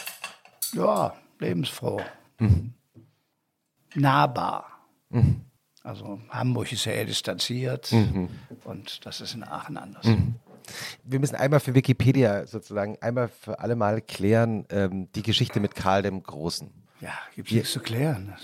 Ja, 0.72 1.14
lebensfroh. 1.38 2.00
Mhm. 2.38 2.74
Nahbar. 3.94 4.86
Mhm. 5.08 5.42
Also 5.82 6.20
Hamburg 6.28 6.72
ist 6.72 6.84
ja 6.84 6.92
eher 6.92 7.06
distanziert 7.06 7.90
mhm. 7.92 8.28
und 8.64 9.04
das 9.06 9.20
ist 9.20 9.34
in 9.34 9.44
Aachen 9.44 9.76
anders. 9.76 10.04
Mhm. 10.04 10.34
Wir 11.04 11.18
müssen 11.18 11.36
einmal 11.36 11.60
für 11.60 11.74
Wikipedia 11.74 12.46
sozusagen 12.46 12.98
einmal 13.00 13.28
für 13.28 13.58
alle 13.60 13.76
Mal 13.76 14.02
klären 14.02 14.66
ähm, 14.70 15.10
die 15.14 15.22
Geschichte 15.22 15.58
mit 15.58 15.74
Karl 15.74 16.02
dem 16.02 16.22
Großen. 16.22 16.70
Ja, 17.00 17.12
gibt 17.34 17.50
nichts 17.50 17.72
zu 17.72 17.80
klären. 17.80 18.34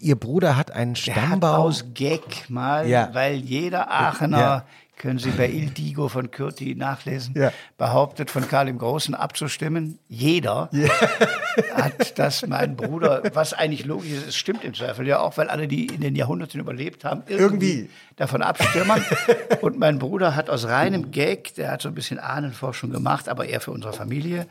Ihr 0.00 0.16
Bruder 0.16 0.56
hat 0.56 0.70
einen 0.70 0.96
Stammbau. 0.96 1.52
Hat 1.52 1.58
aus 1.58 1.84
Gag 1.92 2.48
mal, 2.48 2.88
ja. 2.88 3.10
weil 3.12 3.36
jeder 3.36 3.90
Aachener 3.90 4.38
ja 4.38 4.64
können 4.96 5.18
Sie 5.18 5.30
bei 5.30 5.48
Il 5.48 5.70
Digo 5.70 6.08
von 6.08 6.30
Kürti 6.30 6.74
nachlesen, 6.74 7.34
ja. 7.36 7.52
behauptet, 7.76 8.30
von 8.30 8.48
Karl 8.48 8.66
dem 8.66 8.78
Großen 8.78 9.14
abzustimmen. 9.14 9.98
Jeder 10.08 10.70
ja. 10.72 10.88
hat 11.74 12.18
das, 12.18 12.46
mein 12.46 12.76
Bruder, 12.76 13.22
was 13.34 13.52
eigentlich 13.52 13.84
logisch 13.84 14.12
ist, 14.12 14.28
es 14.28 14.36
stimmt 14.36 14.64
im 14.64 14.74
Zweifel 14.74 15.06
ja 15.06 15.20
auch, 15.20 15.36
weil 15.36 15.48
alle, 15.48 15.68
die 15.68 15.86
in 15.86 16.00
den 16.00 16.16
Jahrhunderten 16.16 16.60
überlebt 16.60 17.04
haben, 17.04 17.22
irgendwie, 17.26 17.72
irgendwie. 17.72 17.90
davon 18.16 18.42
abstimmen. 18.42 19.04
Und 19.60 19.78
mein 19.78 19.98
Bruder 19.98 20.34
hat 20.34 20.48
aus 20.48 20.66
reinem 20.66 21.10
Gag, 21.10 21.54
der 21.54 21.70
hat 21.72 21.82
so 21.82 21.88
ein 21.88 21.94
bisschen 21.94 22.18
Ahnenforschung 22.18 22.90
gemacht, 22.90 23.28
aber 23.28 23.46
eher 23.46 23.60
für 23.60 23.72
unsere 23.72 23.92
Familie, 23.92 24.46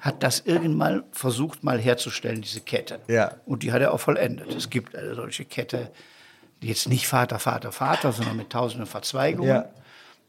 hat 0.00 0.22
das 0.22 0.40
irgendwann 0.40 1.04
versucht 1.12 1.62
mal 1.62 1.78
herzustellen, 1.78 2.42
diese 2.42 2.60
Kette. 2.60 3.00
Ja. 3.06 3.32
Und 3.46 3.62
die 3.62 3.72
hat 3.72 3.82
er 3.82 3.92
auch 3.92 4.00
vollendet. 4.00 4.52
Es 4.52 4.68
gibt 4.68 4.96
eine 4.96 5.14
solche 5.14 5.44
Kette 5.44 5.90
jetzt 6.60 6.88
nicht 6.88 7.06
Vater, 7.06 7.38
Vater, 7.38 7.72
Vater, 7.72 8.12
sondern 8.12 8.36
mit 8.36 8.50
tausenden 8.50 8.86
Verzweigungen, 8.86 9.48
ja. 9.48 9.68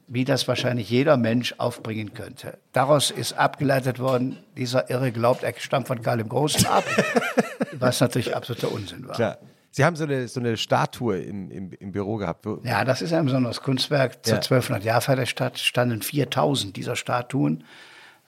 wie 0.08 0.26
das 0.26 0.48
wahrscheinlich 0.48 0.90
jeder 0.90 1.18
Mensch 1.18 1.56
aufbringen 1.58 2.14
könnte. 2.14 2.58
Daraus 2.74 3.12
ist 3.12 3.34
abgeleitet 3.34 4.00
worden, 4.00 4.38
dieser 4.56 4.90
Irre 4.90 5.12
glaubt, 5.12 5.44
er 5.44 5.54
stammt 5.58 5.88
von 5.88 6.02
Karl 6.02 6.18
dem 6.18 6.30
Großen 6.30 6.66
ab, 6.66 6.84
was 7.74 8.00
natürlich 8.00 8.36
absoluter 8.36 8.72
Unsinn 8.72 9.08
war. 9.08 9.16
Klar. 9.16 9.38
Sie 9.72 9.86
haben 9.86 9.96
so 9.96 10.06
eine, 10.06 10.28
so 10.28 10.40
eine 10.40 10.58
Statue 10.58 11.20
im, 11.20 11.52
im, 11.52 11.72
im 11.72 11.92
Büro 11.92 12.16
gehabt. 12.16 12.48
Ja, 12.64 12.84
das 12.84 13.04
ist 13.04 13.14
ein 13.14 13.26
besonderes 13.26 13.62
Kunstwerk. 13.62 14.26
Zur 14.26 14.38
ja. 14.38 14.42
1200-Jahrfeier 14.42 15.18
der 15.18 15.26
Stadt 15.28 15.60
standen 15.60 16.02
4000 16.02 16.76
dieser 16.76 16.96
Statuen 16.96 17.64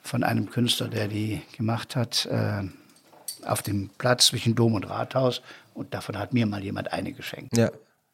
von 0.00 0.22
einem 0.22 0.48
Künstler, 0.48 0.86
der 0.86 1.08
die 1.08 1.42
gemacht 1.56 1.96
hat, 1.96 2.26
äh, 2.26 2.62
auf 3.44 3.62
dem 3.62 3.90
Platz 3.98 4.26
zwischen 4.26 4.54
Dom 4.54 4.74
und 4.74 4.88
Rathaus. 4.88 5.42
Und 5.74 5.92
davon 5.92 6.18
hat 6.18 6.32
mir 6.32 6.46
mal 6.46 6.62
jemand 6.62 6.92
eine 6.92 7.12
geschenkt. 7.12 7.56
Ja, 7.56 7.70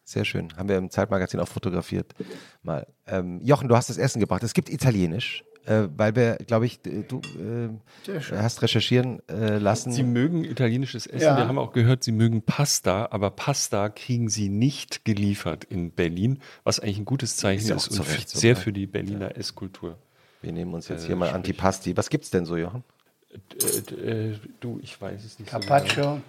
sehr 0.06 0.24
schön. 0.24 0.56
Haben 0.56 0.68
wir 0.68 0.78
im 0.78 0.88
Zeitmagazin 0.88 1.40
auch 1.40 1.48
fotografiert. 1.48 2.14
Mal. 2.62 2.86
Ähm, 3.06 3.40
Jochen, 3.42 3.68
du 3.68 3.76
hast 3.76 3.90
das 3.90 3.98
Essen 3.98 4.20
gebracht. 4.20 4.42
Es 4.44 4.54
gibt 4.54 4.70
Italienisch, 4.70 5.44
äh, 5.66 5.88
weil 5.96 6.14
wir, 6.14 6.36
glaube 6.46 6.64
ich, 6.66 6.80
du 6.80 7.20
äh, 7.40 8.12
hast 8.36 8.62
recherchieren 8.62 9.20
äh, 9.28 9.58
lassen. 9.58 9.90
Sie 9.90 10.04
mögen 10.04 10.44
italienisches 10.44 11.08
Essen. 11.08 11.24
Ja. 11.24 11.36
Wir 11.36 11.48
haben 11.48 11.58
auch 11.58 11.72
gehört, 11.72 12.04
Sie 12.04 12.12
mögen 12.12 12.42
Pasta, 12.42 13.08
aber 13.10 13.30
Pasta 13.30 13.88
kriegen 13.88 14.28
Sie 14.28 14.48
nicht 14.48 15.04
geliefert 15.04 15.64
in 15.64 15.90
Berlin, 15.90 16.38
was 16.62 16.78
eigentlich 16.78 16.98
ein 16.98 17.04
gutes 17.04 17.36
Zeichen 17.36 17.72
ist, 17.72 17.88
ist 17.88 17.98
und 17.98 18.08
Recht, 18.08 18.28
sehr 18.30 18.54
so, 18.54 18.62
für 18.62 18.72
die 18.72 18.86
Berliner 18.86 19.30
ja. 19.30 19.36
Esskultur. 19.36 19.98
Wir 20.40 20.52
nehmen 20.52 20.72
uns 20.72 20.86
jetzt 20.86 21.06
hier 21.06 21.16
mal 21.16 21.30
Antipasti. 21.30 21.96
Was 21.96 22.10
gibt 22.10 22.24
es 22.24 22.30
denn 22.30 22.46
so, 22.46 22.56
Jochen? 22.56 22.84
Äh, 23.32 24.30
äh, 24.30 24.38
du, 24.60 24.78
ich 24.82 25.00
weiß 25.00 25.24
es 25.24 25.40
nicht. 25.40 25.50
Carpaccio. 25.50 26.04
So 26.04 26.10
genau. 26.10 26.22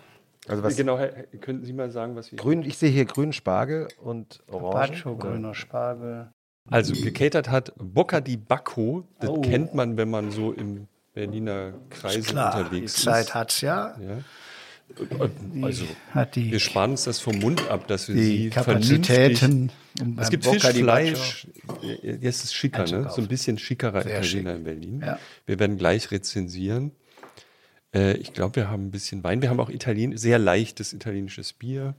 Also 0.48 0.64
was 0.64 0.76
genau, 0.76 0.98
könnten 1.42 1.66
Sie 1.66 1.74
mal 1.74 1.92
sagen, 1.92 2.16
was 2.16 2.32
wir. 2.32 2.38
Grün, 2.38 2.64
ich 2.64 2.78
sehe 2.78 2.90
hier 2.90 3.06
grünen 3.06 3.34
Spargel 3.34 3.88
und 4.02 4.44
Orange. 4.50 5.04
Carpaccio, 5.04 5.18
grüner 5.18 5.54
Spargel. 5.54 6.32
Also 6.70 6.94
gecatert 6.94 7.50
hat 7.50 7.74
Bocca 7.78 8.22
di 8.22 8.38
Bacco. 8.38 9.08
Das 9.20 9.30
oh. 9.30 9.42
kennt 9.42 9.74
man, 9.74 9.98
wenn 9.98 10.10
man 10.10 10.32
so 10.32 10.52
im 10.52 10.88
Berliner 11.14 11.74
Kreis 11.90 12.30
unterwegs 12.30 12.94
ist. 12.94 12.98
Die 12.98 13.10
Zeit 13.10 13.34
hat 13.34 13.52
es 13.52 13.62
ja. 13.62 13.98
ja. 14.00 14.20
Also, 15.62 15.86
wir 16.34 16.60
sparen 16.60 16.92
uns 16.92 17.04
das 17.04 17.20
vom 17.20 17.40
Mund 17.40 17.70
ab, 17.70 17.88
dass 17.88 18.08
wir 18.08 18.16
die 18.16 18.22
sie 18.22 18.50
Kapazitäten. 18.50 19.70
Um 20.00 20.18
es 20.18 20.30
gibt 20.30 20.46
Fisch, 20.46 20.64
Fleisch. 20.64 21.48
Jetzt 22.02 22.46
ist 22.46 22.54
schicker, 22.54 22.86
ne? 22.86 23.10
so 23.14 23.22
ein 23.22 23.28
bisschen 23.28 23.58
schickerer 23.58 24.04
Sehr 24.04 24.20
Italiener 24.20 24.52
schick. 24.52 24.58
in 24.58 24.64
Berlin. 24.64 25.02
Ja. 25.06 25.20
Wir 25.46 25.60
werden 25.60 25.78
gleich 25.78 26.10
rezensieren. 26.12 26.92
Äh, 27.98 28.18
ich 28.18 28.34
glaube, 28.34 28.58
wir 28.58 28.70
haben 28.70 28.88
ein 28.88 28.92
bisschen 28.92 29.24
Wein. 29.24 29.42
Wir 29.42 29.50
haben 29.50 29.60
auch 29.60 29.70
Italien 29.70 30.18
sehr 30.18 30.38
leichtes 30.38 30.94
italienisches 30.94 31.54
Bier. 31.54 31.96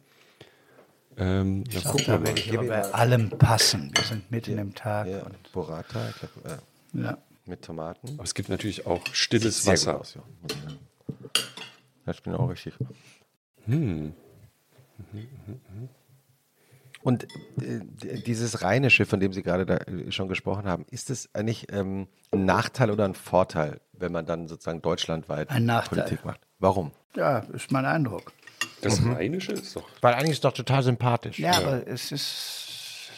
Ähm, 1.17 1.65
ich 1.69 1.81
glaube, 1.81 2.03
da 2.05 2.23
werde 2.23 2.41
ich 2.41 2.53
bei 2.53 2.85
allem 2.93 3.31
passen. 3.31 3.91
Wir 3.95 4.05
sind 4.05 4.31
mitten 4.31 4.55
ja, 4.55 4.63
im 4.63 4.75
Tag. 4.75 5.09
Ja, 5.09 5.25
und 5.25 5.53
Burrata, 5.53 6.09
ich 6.11 6.17
glaube, 6.17 6.61
äh, 6.95 7.03
ja. 7.03 7.19
mit 7.47 7.63
Tomaten. 7.63 8.11
Aber 8.15 8.23
es 8.23 8.35
gibt 8.35 8.49
natürlich 8.49 8.87
auch 8.87 9.03
stilles 9.13 9.67
Wasser. 9.67 10.01
Aus, 10.01 10.15
ja. 10.15 10.23
Das 12.07 12.21
bin 12.21 12.35
auch 12.35 12.49
richtig. 12.49 12.75
Hm. 13.67 13.75
Mhm, 13.75 14.15
mh, 15.13 15.27
mh. 15.47 15.89
Und 17.03 17.25
äh, 17.63 17.81
dieses 18.27 18.63
Rheinische, 18.63 19.07
von 19.07 19.21
dem 19.21 19.33
Sie 19.33 19.43
gerade 19.43 19.67
da 19.67 19.77
äh, 19.77 20.11
schon 20.11 20.29
gesprochen 20.29 20.65
haben, 20.65 20.85
ist 20.91 21.11
es 21.11 21.29
eigentlich 21.35 21.73
ähm, 21.73 22.09
ein 22.33 22.45
Nachteil 22.45 22.91
oder 22.91 23.05
ein 23.05 23.15
Vorteil, 23.15 23.81
wenn 23.93 24.13
man 24.13 24.27
dann 24.27 24.49
sozusagen 24.49 24.83
deutschlandweit 24.83 25.49
Politik 25.89 26.25
macht? 26.25 26.41
Warum? 26.59 26.91
Ja, 27.15 27.39
ist 27.53 27.71
mein 27.71 27.87
Eindruck. 27.87 28.33
Das 28.83 29.01
mhm. 29.01 29.13
Rheinische 29.13 29.53
ist 29.53 29.75
doch. 29.77 29.89
Weil 30.01 30.15
eigentlich 30.15 30.31
ist 30.31 30.39
es 30.39 30.41
doch 30.43 30.53
total 30.53 30.83
sympathisch. 30.83 31.39
Ja, 31.39 31.53
ja. 31.53 31.59
aber 31.59 31.87
es 31.87 32.13
ist, 32.13 33.11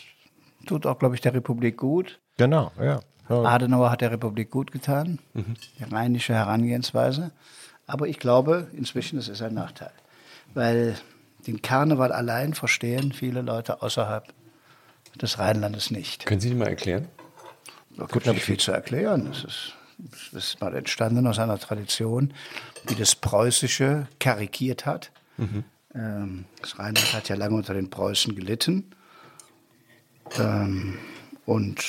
tut 0.66 0.86
auch, 0.86 0.98
glaube 0.98 1.14
ich, 1.14 1.20
der 1.20 1.34
Republik 1.34 1.76
gut. 1.76 2.20
Genau, 2.36 2.72
ja. 2.78 3.00
ja. 3.28 3.42
Adenauer 3.42 3.90
hat 3.90 4.00
der 4.00 4.10
Republik 4.10 4.50
gut 4.50 4.72
getan, 4.72 5.18
mhm. 5.34 5.54
die 5.78 5.84
rheinische 5.84 6.34
Herangehensweise. 6.34 7.30
Aber 7.86 8.06
ich 8.08 8.18
glaube, 8.18 8.68
inzwischen 8.72 9.18
ist 9.18 9.28
es 9.28 9.42
ein 9.42 9.54
Nachteil. 9.54 9.92
Weil 10.54 10.96
den 11.46 11.62
Karneval 11.62 12.12
allein 12.12 12.54
verstehen 12.54 13.12
viele 13.12 13.42
Leute 13.42 13.82
außerhalb 13.82 14.32
des 15.20 15.38
Rheinlandes 15.38 15.90
nicht. 15.90 16.26
Können 16.26 16.40
Sie 16.40 16.50
die 16.50 16.54
mal 16.54 16.68
erklären? 16.68 17.08
Da 17.96 18.06
gibt 18.06 18.26
es 18.26 18.32
nicht 18.32 18.44
viel 18.44 18.58
zu 18.58 18.72
erklären. 18.72 19.28
Es 19.30 19.44
ist, 19.44 19.74
das 20.32 20.44
ist 20.44 20.60
mal 20.60 20.74
entstanden 20.74 21.26
aus 21.26 21.38
einer 21.38 21.58
Tradition, 21.58 22.32
die 22.88 22.94
das 22.94 23.14
Preußische 23.14 24.06
karikiert 24.18 24.86
hat. 24.86 25.10
Mhm. 25.36 25.64
Ähm, 25.94 26.44
das 26.60 26.78
Rheinland 26.78 27.12
hat 27.12 27.28
ja 27.28 27.36
lange 27.36 27.56
unter 27.56 27.74
den 27.74 27.90
Preußen 27.90 28.34
gelitten. 28.34 28.90
Ähm, 30.38 30.98
und 31.44 31.84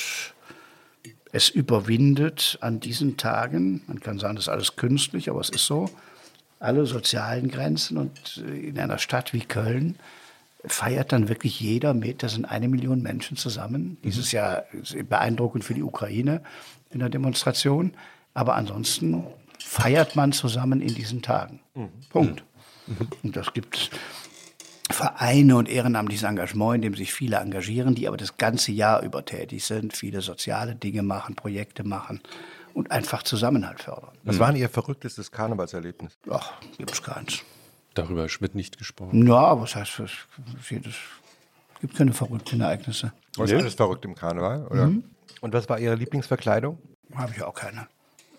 es 1.30 1.48
überwindet 1.48 2.58
an 2.60 2.80
diesen 2.80 3.16
Tagen, 3.16 3.82
man 3.86 4.00
kann 4.00 4.18
sagen, 4.18 4.36
das 4.36 4.46
ist 4.46 4.48
alles 4.48 4.76
künstlich, 4.76 5.30
aber 5.30 5.40
es 5.40 5.50
ist 5.50 5.66
so, 5.66 5.88
alle 6.62 6.86
sozialen 6.86 7.48
Grenzen 7.48 7.96
und 7.96 8.42
äh, 8.46 8.68
in 8.68 8.78
einer 8.78 8.98
Stadt 8.98 9.32
wie 9.32 9.40
Köln 9.40 9.96
feiert 10.64 11.12
dann 11.12 11.28
wirklich 11.28 11.58
jeder 11.60 11.92
mit. 11.92 12.22
Da 12.22 12.28
sind 12.28 12.44
eine 12.44 12.68
Million 12.68 13.02
Menschen 13.02 13.36
zusammen. 13.36 13.98
Dieses 14.04 14.30
Jahr 14.30 14.64
ist 14.72 14.96
beeindruckend 15.08 15.64
für 15.64 15.74
die 15.74 15.82
Ukraine 15.82 16.40
in 16.90 17.00
der 17.00 17.08
Demonstration. 17.08 17.94
Aber 18.32 18.54
ansonsten 18.54 19.26
feiert 19.58 20.14
man 20.14 20.32
zusammen 20.32 20.80
in 20.80 20.94
diesen 20.94 21.20
Tagen. 21.20 21.60
Punkt. 22.10 22.44
Und 23.24 23.36
das 23.36 23.52
gibt 23.52 23.90
Vereine 24.88 25.56
und 25.56 25.68
ehrenamtliches 25.68 26.22
Engagement, 26.24 26.76
in 26.76 26.82
dem 26.82 26.94
sich 26.94 27.12
viele 27.12 27.36
engagieren, 27.38 27.96
die 27.96 28.06
aber 28.06 28.16
das 28.16 28.36
ganze 28.36 28.70
Jahr 28.70 29.02
über 29.02 29.24
tätig 29.24 29.64
sind, 29.64 29.96
viele 29.96 30.20
soziale 30.20 30.76
Dinge 30.76 31.02
machen, 31.02 31.34
Projekte 31.34 31.82
machen 31.82 32.20
und 32.74 32.90
einfach 32.90 33.22
Zusammenhalt 33.22 33.82
fördern. 33.82 34.12
Was 34.24 34.38
war 34.38 34.52
denn 34.52 34.60
Ihr 34.60 34.68
verrücktestes 34.68 35.30
Karnevalserlebnis? 35.30 36.18
Ach, 36.30 36.52
gibt's 36.78 37.02
keins. 37.02 37.42
Darüber 37.94 38.26
wird 38.26 38.54
nicht 38.54 38.78
gesprochen. 38.78 39.26
Ja, 39.26 39.36
aber 39.36 39.62
was 39.62 39.76
heißt, 39.76 40.00
es 40.00 40.12
jedes, 40.70 40.94
gibt 41.80 41.94
keine 41.96 42.12
verrückten 42.12 42.60
Ereignisse. 42.60 43.12
Was 43.36 43.50
ist 43.50 43.60
alles 43.60 43.74
verrückt 43.74 44.04
im 44.04 44.14
Karneval? 44.14 44.66
Oder? 44.68 44.92
Und 45.40 45.52
was 45.52 45.68
war 45.68 45.78
Ihre 45.78 45.94
Lieblingsverkleidung? 45.96 46.78
Habe 47.14 47.32
ich 47.36 47.42
auch 47.42 47.54
keine. 47.54 47.88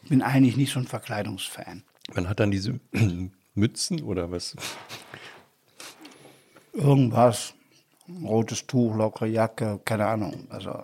Bin 0.09 0.21
eigentlich 0.21 0.57
nicht 0.57 0.73
so 0.73 0.79
ein 0.79 0.87
Verkleidungsfan. 0.87 1.83
Man 2.13 2.27
hat 2.27 2.39
dann 2.39 2.51
diese 2.51 2.79
Mützen 3.53 4.01
oder 4.01 4.31
was? 4.31 4.55
Irgendwas, 6.73 7.53
rotes 8.23 8.65
Tuch, 8.65 8.95
lockere 8.95 9.27
Jacke, 9.27 9.79
keine 9.85 10.07
Ahnung. 10.07 10.47
Also 10.49 10.83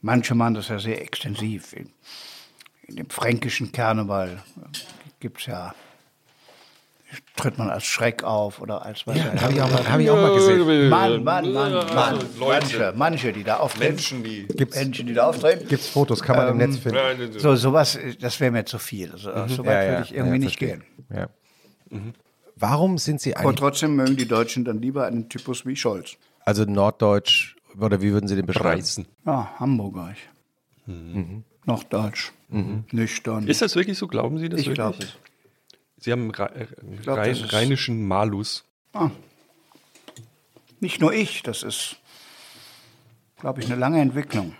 manche 0.00 0.34
machen 0.34 0.54
das 0.54 0.68
ja 0.68 0.78
sehr 0.78 1.02
extensiv. 1.02 1.74
In, 2.86 2.96
dem 2.96 3.10
fränkischen 3.10 3.72
Karneval 3.72 4.42
gibt 5.20 5.40
es 5.40 5.46
ja, 5.46 5.74
tritt 7.36 7.56
man 7.58 7.70
als 7.70 7.84
Schreck 7.84 8.22
auf 8.24 8.60
oder 8.60 8.84
als 8.84 9.06
was. 9.06 9.18
Habe 9.18 9.52
ich, 9.52 9.60
auch 9.62 9.70
mal- 9.70 9.88
hab 9.90 10.00
ich 10.00 10.10
auch 10.10 10.16
mal 10.16 10.34
gesehen. 10.34 10.88
Mann, 10.88 11.24
Mann, 11.24 11.52
Mann, 11.52 11.72
Mann. 11.94 12.18
Manche, 12.38 12.92
manche, 12.96 13.32
die 13.32 13.44
da 13.44 13.58
auftreten. 13.58 13.94
Menschen, 13.94 14.24
die. 14.24 14.46
Gibt's 14.48 14.76
Menschen, 14.76 15.06
die 15.06 15.14
da 15.14 15.28
auftreten. 15.28 15.66
Gibt 15.68 15.82
es 15.82 15.88
Fotos, 15.88 16.22
kann 16.22 16.36
man 16.36 16.48
im 16.48 16.56
Netz 16.58 16.78
finden. 16.78 17.38
So, 17.38 17.54
sowas, 17.56 17.98
das 18.20 18.40
wäre 18.40 18.50
mir 18.50 18.64
zu 18.64 18.78
viel. 18.78 19.12
Also, 19.12 19.30
so 19.48 19.64
weit 19.64 19.88
würde 19.90 20.02
ich 20.04 20.14
irgendwie 20.14 20.38
nicht 20.40 20.58
verstehe. 20.58 20.82
gehen. 21.10 21.28
Ja. 21.90 22.00
Warum 22.56 22.98
sind 22.98 23.20
Sie 23.20 23.34
Aber 23.36 23.44
eigentlich, 23.48 23.60
trotzdem 23.60 23.96
mögen 23.96 24.16
die 24.16 24.28
Deutschen 24.28 24.64
dann 24.64 24.80
lieber 24.80 25.06
einen 25.06 25.28
Typus 25.28 25.64
wie 25.66 25.74
Scholz. 25.76 26.16
also 26.44 26.64
Norddeutsch, 26.64 27.56
oder 27.80 28.00
wie 28.02 28.12
würden 28.12 28.28
Sie 28.28 28.36
den 28.36 28.46
beschreiben? 28.46 28.80
Reizen. 28.80 29.06
Ja, 29.26 29.52
Hamburger. 29.58 30.14
Ich. 30.86 30.92
Norddeutsch. 31.64 32.30
Nüchtern. 32.92 33.48
Ist 33.48 33.62
das 33.62 33.74
wirklich 33.76 33.98
so? 33.98 34.06
Glauben 34.06 34.38
Sie 34.38 34.48
das 34.48 34.60
ich 34.60 34.66
wirklich? 34.66 34.76
glaube 34.76 34.98
es. 35.02 35.16
Sie 35.98 36.12
haben 36.12 36.32
einen 36.32 36.54
äh, 36.54 36.66
glaub, 37.02 37.18
Rhein, 37.18 37.34
rheinischen 37.34 38.06
Malus. 38.06 38.64
Ah. 38.92 39.10
Nicht 40.80 41.00
nur 41.00 41.12
ich, 41.12 41.42
das 41.42 41.62
ist, 41.62 41.96
glaube 43.40 43.60
ich, 43.60 43.66
eine 43.66 43.76
lange 43.76 44.00
Entwicklung. 44.00 44.54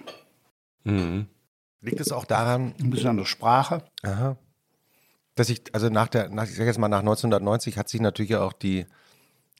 Liegt 0.84 2.00
es 2.00 2.12
auch 2.12 2.24
daran, 2.24 2.74
Eine 2.78 2.88
besondere 2.88 3.26
Sprache. 3.26 3.84
Aha. 4.02 4.36
Dass 5.34 5.50
ich, 5.50 5.62
also 5.72 5.88
nach 5.88 6.08
der, 6.08 6.28
nach, 6.30 6.44
ich 6.44 6.54
sag 6.54 6.66
jetzt 6.66 6.78
mal, 6.78 6.88
nach 6.88 7.00
1990 7.00 7.76
hat 7.76 7.88
sich 7.88 8.00
natürlich 8.00 8.36
auch 8.36 8.52
die, 8.52 8.86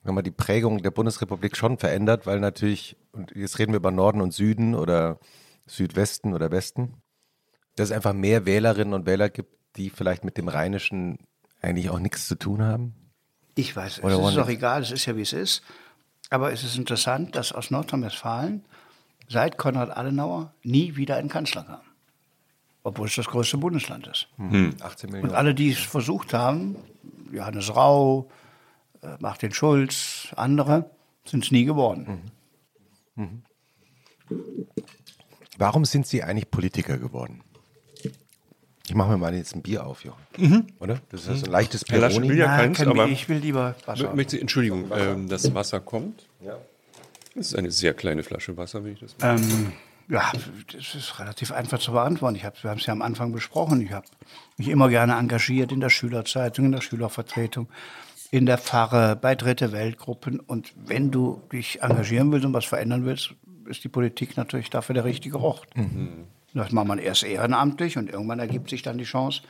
mal, 0.03 0.21
die 0.21 0.31
Prägung 0.31 0.81
der 0.81 0.91
Bundesrepublik 0.91 1.55
schon 1.57 1.77
verändert, 1.77 2.25
weil 2.25 2.39
natürlich, 2.39 2.95
und 3.11 3.35
jetzt 3.35 3.59
reden 3.59 3.73
wir 3.73 3.77
über 3.77 3.91
Norden 3.91 4.21
und 4.21 4.33
Süden 4.33 4.75
oder 4.75 5.19
Südwesten 5.67 6.33
oder 6.33 6.51
Westen, 6.51 6.95
dass 7.75 7.89
es 7.89 7.95
einfach 7.95 8.13
mehr 8.13 8.45
Wählerinnen 8.45 8.93
und 8.93 9.05
Wähler 9.05 9.29
gibt, 9.29 9.53
die 9.75 9.89
vielleicht 9.89 10.23
mit 10.23 10.37
dem 10.37 10.47
Rheinischen 10.47 11.19
eigentlich 11.61 11.89
auch 11.89 11.99
nichts 11.99 12.27
zu 12.27 12.35
tun 12.35 12.61
haben. 12.61 12.95
Ich 13.55 13.75
weiß, 13.75 14.03
Oder 14.03 14.19
es 14.19 14.29
ist 14.29 14.37
doch 14.37 14.49
egal, 14.49 14.81
es 14.81 14.91
ist 14.91 15.05
ja 15.05 15.15
wie 15.15 15.21
es 15.21 15.33
ist. 15.33 15.61
Aber 16.29 16.51
es 16.51 16.63
ist 16.63 16.77
interessant, 16.77 17.35
dass 17.35 17.51
aus 17.51 17.71
Nordrhein-Westfalen 17.71 18.65
seit 19.27 19.57
Konrad 19.57 19.95
Adenauer 19.95 20.53
nie 20.63 20.95
wieder 20.95 21.17
ein 21.17 21.29
Kanzler 21.29 21.63
kam. 21.63 21.81
Obwohl 22.83 23.07
es 23.07 23.15
das 23.15 23.27
größte 23.27 23.57
Bundesland 23.57 24.07
ist. 24.07 24.27
18 24.37 25.09
Und 25.09 25.13
Millionen. 25.13 25.35
alle, 25.35 25.55
die 25.55 25.71
es 25.71 25.79
versucht 25.79 26.33
haben, 26.33 26.75
Johannes 27.31 27.75
Rau, 27.75 28.29
äh, 29.01 29.15
Martin 29.19 29.53
Schulz, 29.53 30.27
andere, 30.35 30.89
sind 31.25 31.43
es 31.43 31.51
nie 31.51 31.65
geworden. 31.65 32.21
Warum 35.57 35.85
sind 35.85 36.05
Sie 36.05 36.21
eigentlich 36.21 36.51
Politiker 36.51 36.97
geworden? 36.97 37.41
Ich 38.87 38.93
mache 38.93 39.09
mir 39.11 39.17
mal 39.17 39.33
jetzt 39.33 39.55
ein 39.55 39.61
Bier 39.61 39.85
auf, 39.85 40.03
Jochen. 40.03 40.73
Oder? 40.79 40.99
Das 41.09 41.21
ist 41.21 41.27
ja 41.27 41.35
so 41.35 41.45
ein 41.45 41.51
leichtes 41.51 41.85
Peroni. 41.85 42.29
will 42.29 42.37
ja 42.37 42.47
Na, 42.47 42.57
keins, 42.57 42.79
aber 42.81 43.07
ich 43.07 43.27
will 43.29 43.37
lieber 43.37 43.75
Wasser. 43.85 44.13
möchte 44.13 44.39
Entschuldigung, 44.39 44.91
ähm, 44.95 45.27
das 45.27 45.53
Wasser 45.53 45.79
kommt. 45.79 46.27
Das 47.35 47.47
ist 47.47 47.55
eine 47.55 47.71
sehr 47.71 47.93
kleine 47.93 48.23
Flasche 48.23 48.55
Wasser, 48.57 48.83
wenn 48.83 48.93
ich 48.93 48.99
das 48.99 49.17
mal. 49.19 49.37
Ähm, 49.37 49.73
ja, 50.07 50.31
das 50.71 50.95
ist 50.95 51.19
relativ 51.19 51.51
einfach 51.51 51.79
zu 51.79 51.91
beantworten. 51.91 52.35
Ich 52.35 52.45
hab, 52.45 52.63
wir 52.63 52.69
haben 52.69 52.77
es 52.77 52.85
ja 52.85 52.93
am 52.93 53.01
Anfang 53.01 53.31
besprochen. 53.31 53.81
Ich 53.81 53.91
habe 53.91 54.05
mich 54.57 54.69
immer 54.69 54.87
gerne 54.89 55.13
engagiert 55.13 55.71
in 55.71 55.79
der 55.79 55.89
Schülerzeitung, 55.89 56.65
in 56.65 56.71
der 56.71 56.81
Schülervertretung, 56.81 57.67
in 58.29 58.45
der 58.45 58.57
Pfarre, 58.59 59.15
bei 59.15 59.35
Dritte 59.35 59.71
Weltgruppen. 59.71 60.39
Und 60.39 60.73
wenn 60.75 61.11
du 61.11 61.41
dich 61.51 61.81
engagieren 61.81 62.31
willst 62.31 62.45
und 62.45 62.53
was 62.53 62.65
verändern 62.65 63.05
willst, 63.05 63.33
ist 63.67 63.83
die 63.83 63.89
Politik 63.89 64.37
natürlich 64.37 64.69
dafür 64.69 64.93
der 64.93 65.05
richtige 65.05 65.39
Ort. 65.39 65.67
Das 66.55 66.71
macht 66.71 66.87
man 66.87 66.99
erst 66.99 67.23
ehrenamtlich 67.23 67.97
und 67.97 68.09
irgendwann 68.09 68.39
ergibt 68.39 68.69
sich 68.69 68.81
dann 68.81 68.97
die 68.97 69.03
Chance, 69.03 69.41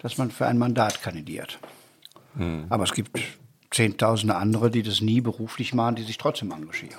dass 0.00 0.18
man 0.18 0.30
für 0.30 0.46
ein 0.46 0.58
Mandat 0.58 1.00
kandidiert. 1.00 1.58
Aber 2.68 2.82
es 2.82 2.92
gibt 2.92 3.16
Zehntausende 3.70 4.34
andere, 4.34 4.70
die 4.70 4.82
das 4.82 5.00
nie 5.00 5.20
beruflich 5.20 5.72
machen, 5.72 5.94
die 5.94 6.02
sich 6.02 6.18
trotzdem 6.18 6.50
engagieren. 6.50 6.98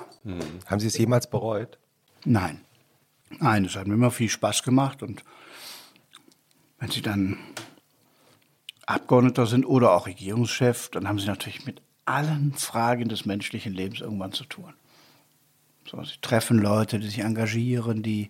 Haben 0.65 0.79
Sie 0.79 0.87
es 0.87 0.97
jemals 0.97 1.29
bereut? 1.29 1.77
Nein. 2.23 2.61
Nein, 3.39 3.65
es 3.65 3.75
hat 3.75 3.87
mir 3.87 3.95
immer 3.95 4.11
viel 4.11 4.29
Spaß 4.29 4.63
gemacht 4.63 5.03
und 5.03 5.23
wenn 6.79 6.89
Sie 6.89 7.01
dann 7.01 7.37
Abgeordneter 8.85 9.45
sind 9.45 9.65
oder 9.65 9.91
auch 9.91 10.07
Regierungschef, 10.07 10.89
dann 10.89 11.07
haben 11.07 11.19
Sie 11.19 11.27
natürlich 11.27 11.65
mit 11.65 11.81
allen 12.05 12.53
Fragen 12.53 13.09
des 13.09 13.25
menschlichen 13.25 13.73
Lebens 13.73 13.99
irgendwann 13.99 14.31
zu 14.31 14.45
tun. 14.45 14.73
So, 15.89 16.01
Sie 16.03 16.15
treffen 16.21 16.59
Leute, 16.59 16.99
die 16.99 17.07
sich 17.07 17.19
engagieren, 17.19 18.01
die 18.03 18.29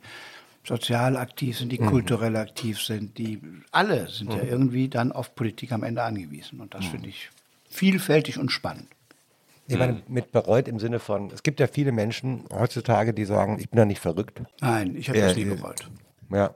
sozial 0.66 1.18
aktiv 1.18 1.58
sind, 1.58 1.72
die 1.72 1.78
kulturell 1.78 2.36
aktiv 2.36 2.82
sind, 2.82 3.18
die 3.18 3.42
alle 3.72 4.08
sind 4.10 4.34
ja 4.34 4.42
irgendwie 4.44 4.90
dann 4.90 5.12
auf 5.12 5.36
Politik 5.36 5.72
am 5.72 5.84
Ende 5.84 6.04
angewiesen. 6.04 6.60
Und 6.60 6.74
das 6.74 6.86
finde 6.86 7.10
ich 7.10 7.30
vielfältig 7.70 8.40
und 8.40 8.52
spannend. 8.52 8.88
Ich 9.68 9.78
meine, 9.78 10.04
mit 10.08 10.32
bereut 10.32 10.68
im 10.68 10.80
Sinne 10.80 11.00
von, 11.00 11.32
es 11.32 11.42
gibt 11.42 11.60
ja 11.60 11.68
viele 11.68 11.92
Menschen 11.92 12.46
heutzutage, 12.54 13.14
die 13.14 13.26
sagen, 13.26 13.58
ich 13.60 13.70
bin 13.70 13.80
ja 13.80 13.86
nicht 13.86 14.00
verrückt. 14.00 14.42
Nein, 14.62 14.96
ich 14.96 15.10
habe 15.10 15.18
Ja, 15.20 15.28
das 15.28 15.36
nie 15.36 15.44
ja. 15.46 15.56
gewollt. 15.56 15.90
Ja. 16.32 16.56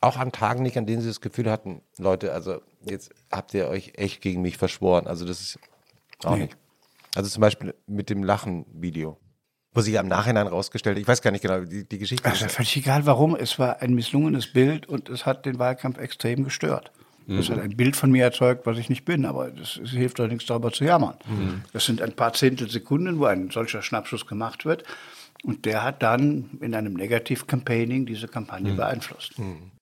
Auch 0.00 0.16
an 0.18 0.32
Tagen 0.32 0.62
nicht, 0.62 0.76
an 0.78 0.86
denen 0.86 1.00
sie 1.02 1.08
das 1.08 1.20
Gefühl 1.20 1.50
hatten, 1.50 1.80
Leute, 1.98 2.32
also 2.32 2.60
jetzt 2.84 3.10
habt 3.32 3.54
ihr 3.54 3.68
euch 3.68 3.92
echt 3.96 4.20
gegen 4.20 4.42
mich 4.42 4.56
verschworen. 4.58 5.06
Also 5.06 5.24
das 5.26 5.40
ist 5.40 5.58
auch 6.24 6.36
Nee. 6.36 6.42
nicht. 6.44 6.56
Also 7.16 7.30
zum 7.30 7.40
Beispiel 7.40 7.74
mit 7.86 8.10
dem 8.10 8.22
Lachen-Video. 8.22 9.18
Wo 9.74 9.80
sich 9.80 9.98
am 9.98 10.06
Nachhinein 10.06 10.46
rausgestellt, 10.46 10.98
ich 10.98 11.08
weiß 11.08 11.20
gar 11.20 11.32
nicht 11.32 11.42
genau, 11.42 11.60
die, 11.60 11.86
die 11.86 11.98
Geschichte. 11.98 12.24
Also 12.28 12.48
völlig 12.48 12.76
egal 12.76 13.06
warum, 13.06 13.34
es 13.34 13.58
war 13.58 13.82
ein 13.82 13.94
misslungenes 13.94 14.52
Bild 14.52 14.86
und 14.86 15.08
es 15.08 15.26
hat 15.26 15.44
den 15.46 15.58
Wahlkampf 15.58 15.98
extrem 15.98 16.44
gestört. 16.44 16.92
Das 17.26 17.48
hat 17.48 17.58
ein 17.58 17.74
Bild 17.76 17.96
von 17.96 18.10
mir 18.10 18.22
erzeugt, 18.22 18.66
was 18.66 18.76
ich 18.76 18.90
nicht 18.90 19.06
bin, 19.06 19.24
aber 19.24 19.50
das, 19.50 19.80
es 19.82 19.90
hilft 19.90 20.18
doch 20.18 20.28
nichts 20.28 20.44
darüber 20.46 20.70
zu 20.72 20.84
jammern. 20.84 21.14
Das 21.72 21.86
sind 21.86 22.02
ein 22.02 22.12
paar 22.12 22.34
Zehntelsekunden, 22.34 23.18
wo 23.18 23.24
ein 23.24 23.50
solcher 23.50 23.80
Schnappschuss 23.80 24.26
gemacht 24.26 24.66
wird 24.66 24.84
und 25.42 25.64
der 25.64 25.82
hat 25.82 26.02
dann 26.02 26.50
in 26.60 26.74
einem 26.74 26.94
Negativ-Campaigning 26.94 28.06
diese 28.06 28.28
Kampagne 28.28 28.74
beeinflusst. 28.74 29.32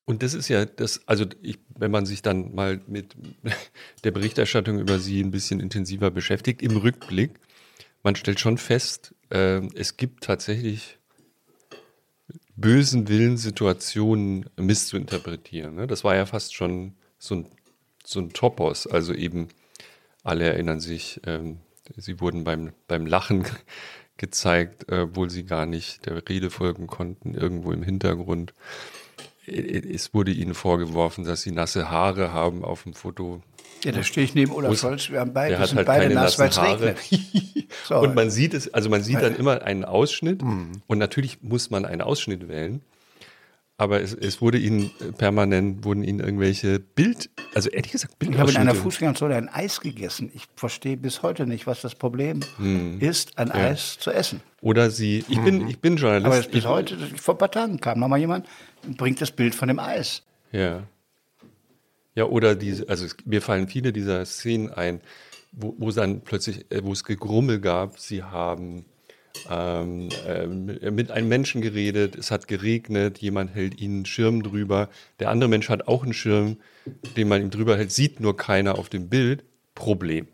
Und 0.05 0.23
das 0.23 0.35
ist 0.35 0.49
ja 0.49 0.65
das, 0.65 1.07
also 1.07 1.25
ich, 1.43 1.59
wenn 1.77 1.91
man 1.91 2.07
sich 2.07 2.23
dann 2.23 2.55
mal 2.55 2.81
mit 2.87 3.17
der 4.05 4.11
Berichterstattung 4.11 4.79
über 4.79 4.99
sie 4.99 5.21
ein 5.21 5.31
bisschen 5.31 5.61
intensiver 5.61 6.11
beschäftigt, 6.11 6.63
im 6.63 6.77
Rückblick, 6.77 7.39
man 8.03 8.17
stellt 8.17 8.41
schon 8.41 8.59
fest, 8.59 9.15
äh, 9.33 9.63
es 9.75 9.97
gibt 9.97 10.25
tatsächlich 10.25 10.99
bösen 12.57 13.09
Willen 13.09 13.37
Situationen 13.37 14.47
misszuinterpretieren. 14.57 15.75
Ne? 15.75 15.87
Das 15.87 16.05
war 16.05 16.15
ja 16.15 16.27
fast 16.27 16.55
schon 16.55 16.95
so 17.19 17.37
ein, 17.37 17.47
so 18.05 18.21
ein 18.21 18.33
Topos. 18.33 18.87
Also 18.87 19.15
eben, 19.15 19.49
alle 20.23 20.45
erinnern 20.45 20.81
sich, 20.81 21.21
ähm, 21.27 21.59
sie 21.97 22.21
wurden 22.21 22.45
beim, 22.45 22.73
beim 22.89 23.07
Lachen 23.07 23.45
gezeigt, 24.17 24.91
äh, 24.91 25.01
obwohl 25.01 25.31
sie 25.31 25.45
gar 25.45 25.67
nicht 25.67 26.07
der 26.07 26.29
Rede 26.29 26.51
folgen 26.51 26.87
konnten, 26.87 27.35
irgendwo 27.35 27.73
im 27.73 27.83
Hintergrund. 27.83 28.55
Es 29.45 30.15
wurde 30.15 30.31
ihnen 30.31 30.55
vorgeworfen, 30.55 31.25
dass 31.25 31.43
sie 31.43 31.51
nasse 31.51 31.91
Haare 31.91 32.33
haben 32.33 32.65
auf 32.65 32.85
dem 32.85 32.95
Foto. 32.95 33.43
Ja, 33.85 33.93
da 33.93 34.03
stehe 34.03 34.25
ich 34.25 34.35
neben 34.35 34.53
Olaf 34.53 34.79
Scholz, 34.79 35.11
wir 35.11 35.21
haben 35.21 35.33
beide, 35.33 35.57
sind 35.67 35.77
halt 35.79 35.87
beide 35.87 36.03
keine 36.05 36.15
nass, 36.15 36.39
weil 36.39 36.49
es 36.51 36.61
regnet. 36.63 36.99
So. 37.89 37.99
Und 37.99 38.15
man 38.15 38.31
sieht 38.31 38.53
es, 38.55 38.73
also 38.75 38.91
man 38.91 39.03
sieht 39.03 39.23
dann 39.23 39.35
immer 39.35 39.63
einen 39.63 39.85
Ausschnitt 39.85 40.43
und 40.43 40.99
natürlich 40.99 41.43
muss 41.43 41.71
man 41.71 41.87
einen 41.87 42.03
Ausschnitt 42.03 42.47
wählen. 42.49 42.83
aber 43.79 44.03
es, 44.03 44.13
es 44.13 44.41
wurde 44.43 44.59
ihnen 44.59 44.91
permanent, 45.17 45.83
wurden 45.85 46.05
ihnen 46.05 46.21
irgendwelche 46.21 46.79
Bild, 46.79 47.31
also 47.55 47.71
ehrlich 47.71 47.93
gesagt, 47.93 48.15
Ich 48.21 48.39
habe 48.39 48.51
in 48.51 48.59
einer 48.59 48.75
Fußgängerzone 48.75 49.35
ein 49.37 49.49
Eis 49.49 49.81
gegessen. 49.81 50.31
Ich 50.35 50.45
verstehe 50.55 50.97
bis 50.99 51.23
heute 51.23 51.47
nicht, 51.47 51.67
was 51.67 51.81
das 51.81 51.95
Problem 51.95 52.41
ist, 53.01 53.39
ein 53.39 53.51
Eis 53.51 53.99
zu 53.99 54.11
essen. 54.13 54.43
Oder 54.61 54.91
sie, 54.91 55.25
ich 55.29 55.41
bin, 55.41 55.67
ich 55.69 55.81
bin 55.81 55.97
Journalist. 55.97 56.27
Aber 56.49 56.53
bis 56.53 56.67
heute, 56.67 56.97
vor 57.17 57.35
ein 57.35 57.39
paar 57.39 57.51
Tagen 57.51 57.81
kam 57.81 57.99
noch 58.01 58.09
mal 58.09 58.19
jemand 58.19 58.47
und 58.87 58.97
bringt 58.99 59.21
das 59.21 59.31
Bild 59.31 59.55
von 59.55 59.69
dem 59.69 59.79
Eis. 59.79 60.23
Ja. 60.53 60.83
Ja, 62.15 62.25
oder 62.25 62.55
diese, 62.55 62.89
also 62.89 63.05
es, 63.05 63.17
mir 63.25 63.43
fallen 63.43 63.69
viele 63.69 63.93
dieser 63.93 64.25
Szenen 64.27 64.71
ein, 64.71 65.01
wo, 65.53 65.75
wo 65.79 65.89
es 65.89 65.95
dann 65.95 66.21
plötzlich, 66.21 66.71
äh, 66.71 66.85
wo 66.85 66.93
es 66.93 67.05
Gegrummel 67.05 67.61
gab, 67.61 67.99
sie 67.99 68.23
haben 68.23 68.85
ähm, 69.49 70.11
ähm, 70.27 70.67
mit 70.67 71.11
einem 71.11 71.29
Menschen 71.29 71.63
geredet, 71.63 72.17
es 72.17 72.31
hat 72.31 72.49
geregnet, 72.49 73.19
jemand 73.19 73.55
hält 73.55 73.81
ihnen 73.81 73.97
einen 73.97 74.07
Schirm 74.07 74.43
drüber, 74.43 74.91
der 75.21 75.31
andere 75.31 75.49
Mensch 75.49 75.69
hat 75.69 75.89
auch 75.89 76.03
einen 76.03 76.13
Schirm, 76.13 76.59
den 77.17 77.29
man 77.29 77.41
ihm 77.41 77.51
drüber 77.51 77.77
hält, 77.77 77.93
sieht 77.93 78.21
nur 78.21 78.37
keiner 78.37 78.79
auf 78.79 78.89
dem 78.89 79.09
Bild. 79.09 79.45
Problem. 79.75 80.29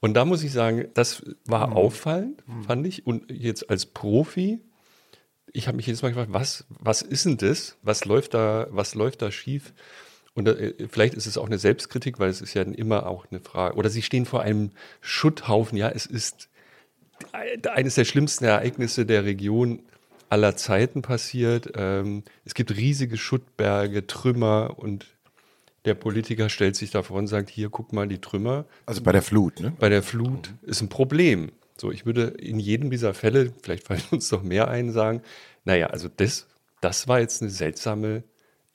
Und 0.00 0.14
da 0.14 0.24
muss 0.24 0.42
ich 0.42 0.52
sagen, 0.52 0.88
das 0.94 1.22
war 1.44 1.76
auffallend, 1.76 2.42
fand 2.66 2.86
ich. 2.86 3.06
Und 3.06 3.30
jetzt 3.30 3.68
als 3.68 3.86
Profi, 3.86 4.60
ich 5.52 5.66
habe 5.66 5.76
mich 5.76 5.86
jedes 5.86 6.02
Mal 6.02 6.08
gefragt, 6.08 6.32
was, 6.32 6.64
was 6.68 7.02
ist 7.02 7.26
denn 7.26 7.36
das? 7.36 7.76
Was 7.82 8.04
läuft 8.04 8.34
da, 8.34 8.68
was 8.70 8.94
läuft 8.94 9.22
da 9.22 9.30
schief? 9.30 9.74
Und 10.34 10.48
äh, 10.48 10.74
vielleicht 10.88 11.14
ist 11.14 11.26
es 11.26 11.38
auch 11.38 11.46
eine 11.46 11.58
Selbstkritik, 11.58 12.18
weil 12.18 12.30
es 12.30 12.40
ist 12.40 12.54
ja 12.54 12.62
immer 12.62 13.06
auch 13.06 13.26
eine 13.30 13.40
Frage. 13.40 13.76
Oder 13.76 13.90
sie 13.90 14.02
stehen 14.02 14.26
vor 14.26 14.42
einem 14.42 14.70
Schutthaufen. 15.00 15.76
Ja, 15.76 15.88
es 15.88 16.06
ist 16.06 16.48
eines 17.32 17.96
der 17.96 18.04
schlimmsten 18.04 18.44
Ereignisse 18.44 19.04
der 19.04 19.24
Region 19.24 19.82
aller 20.28 20.56
Zeiten 20.56 21.02
passiert. 21.02 21.72
Ähm, 21.74 22.22
es 22.44 22.54
gibt 22.54 22.74
riesige 22.76 23.16
Schuttberge, 23.16 24.06
Trümmer 24.06 24.74
und 24.78 25.06
der 25.84 25.94
Politiker 25.94 26.48
stellt 26.48 26.76
sich 26.76 26.90
davor 26.90 27.16
und 27.16 27.26
sagt, 27.26 27.50
hier, 27.50 27.70
guck 27.70 27.92
mal 27.92 28.06
die 28.06 28.20
Trümmer. 28.20 28.66
Also 28.86 29.02
bei 29.02 29.12
der 29.12 29.22
Flut, 29.22 29.60
ne? 29.60 29.72
Bei 29.78 29.88
der 29.88 30.02
Flut 30.02 30.54
ist 30.62 30.82
ein 30.82 30.88
Problem. 30.88 31.52
So, 31.76 31.90
ich 31.90 32.04
würde 32.04 32.24
in 32.24 32.58
jedem 32.58 32.90
dieser 32.90 33.14
Fälle, 33.14 33.52
vielleicht 33.62 33.86
fallen 33.86 34.02
uns 34.10 34.30
noch 34.30 34.42
mehr 34.42 34.68
ein, 34.68 34.92
sagen, 34.92 35.22
naja, 35.64 35.88
also 35.88 36.08
das, 36.14 36.46
das 36.80 37.08
war 37.08 37.20
jetzt 37.20 37.42
eine 37.42 37.50
seltsame 37.50 38.22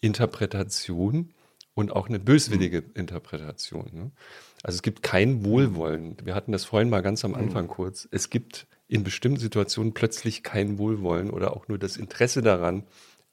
Interpretation 0.01 1.33
und 1.75 1.91
auch 1.91 2.07
eine 2.07 2.19
böswillige 2.19 2.83
Interpretation. 2.95 3.89
Ne? 3.91 4.11
Also 4.63 4.77
es 4.77 4.81
gibt 4.81 5.03
kein 5.03 5.45
Wohlwollen. 5.45 6.17
Wir 6.23 6.33
hatten 6.33 6.51
das 6.51 6.65
vorhin 6.65 6.89
mal 6.89 7.01
ganz 7.01 7.23
am 7.23 7.35
Anfang 7.35 7.67
kurz. 7.67 8.07
Es 8.11 8.29
gibt 8.29 8.65
in 8.87 9.03
bestimmten 9.03 9.39
Situationen 9.39 9.93
plötzlich 9.93 10.41
kein 10.41 10.77
Wohlwollen 10.77 11.29
oder 11.29 11.55
auch 11.55 11.67
nur 11.67 11.77
das 11.77 11.97
Interesse 11.97 12.41
daran, 12.41 12.83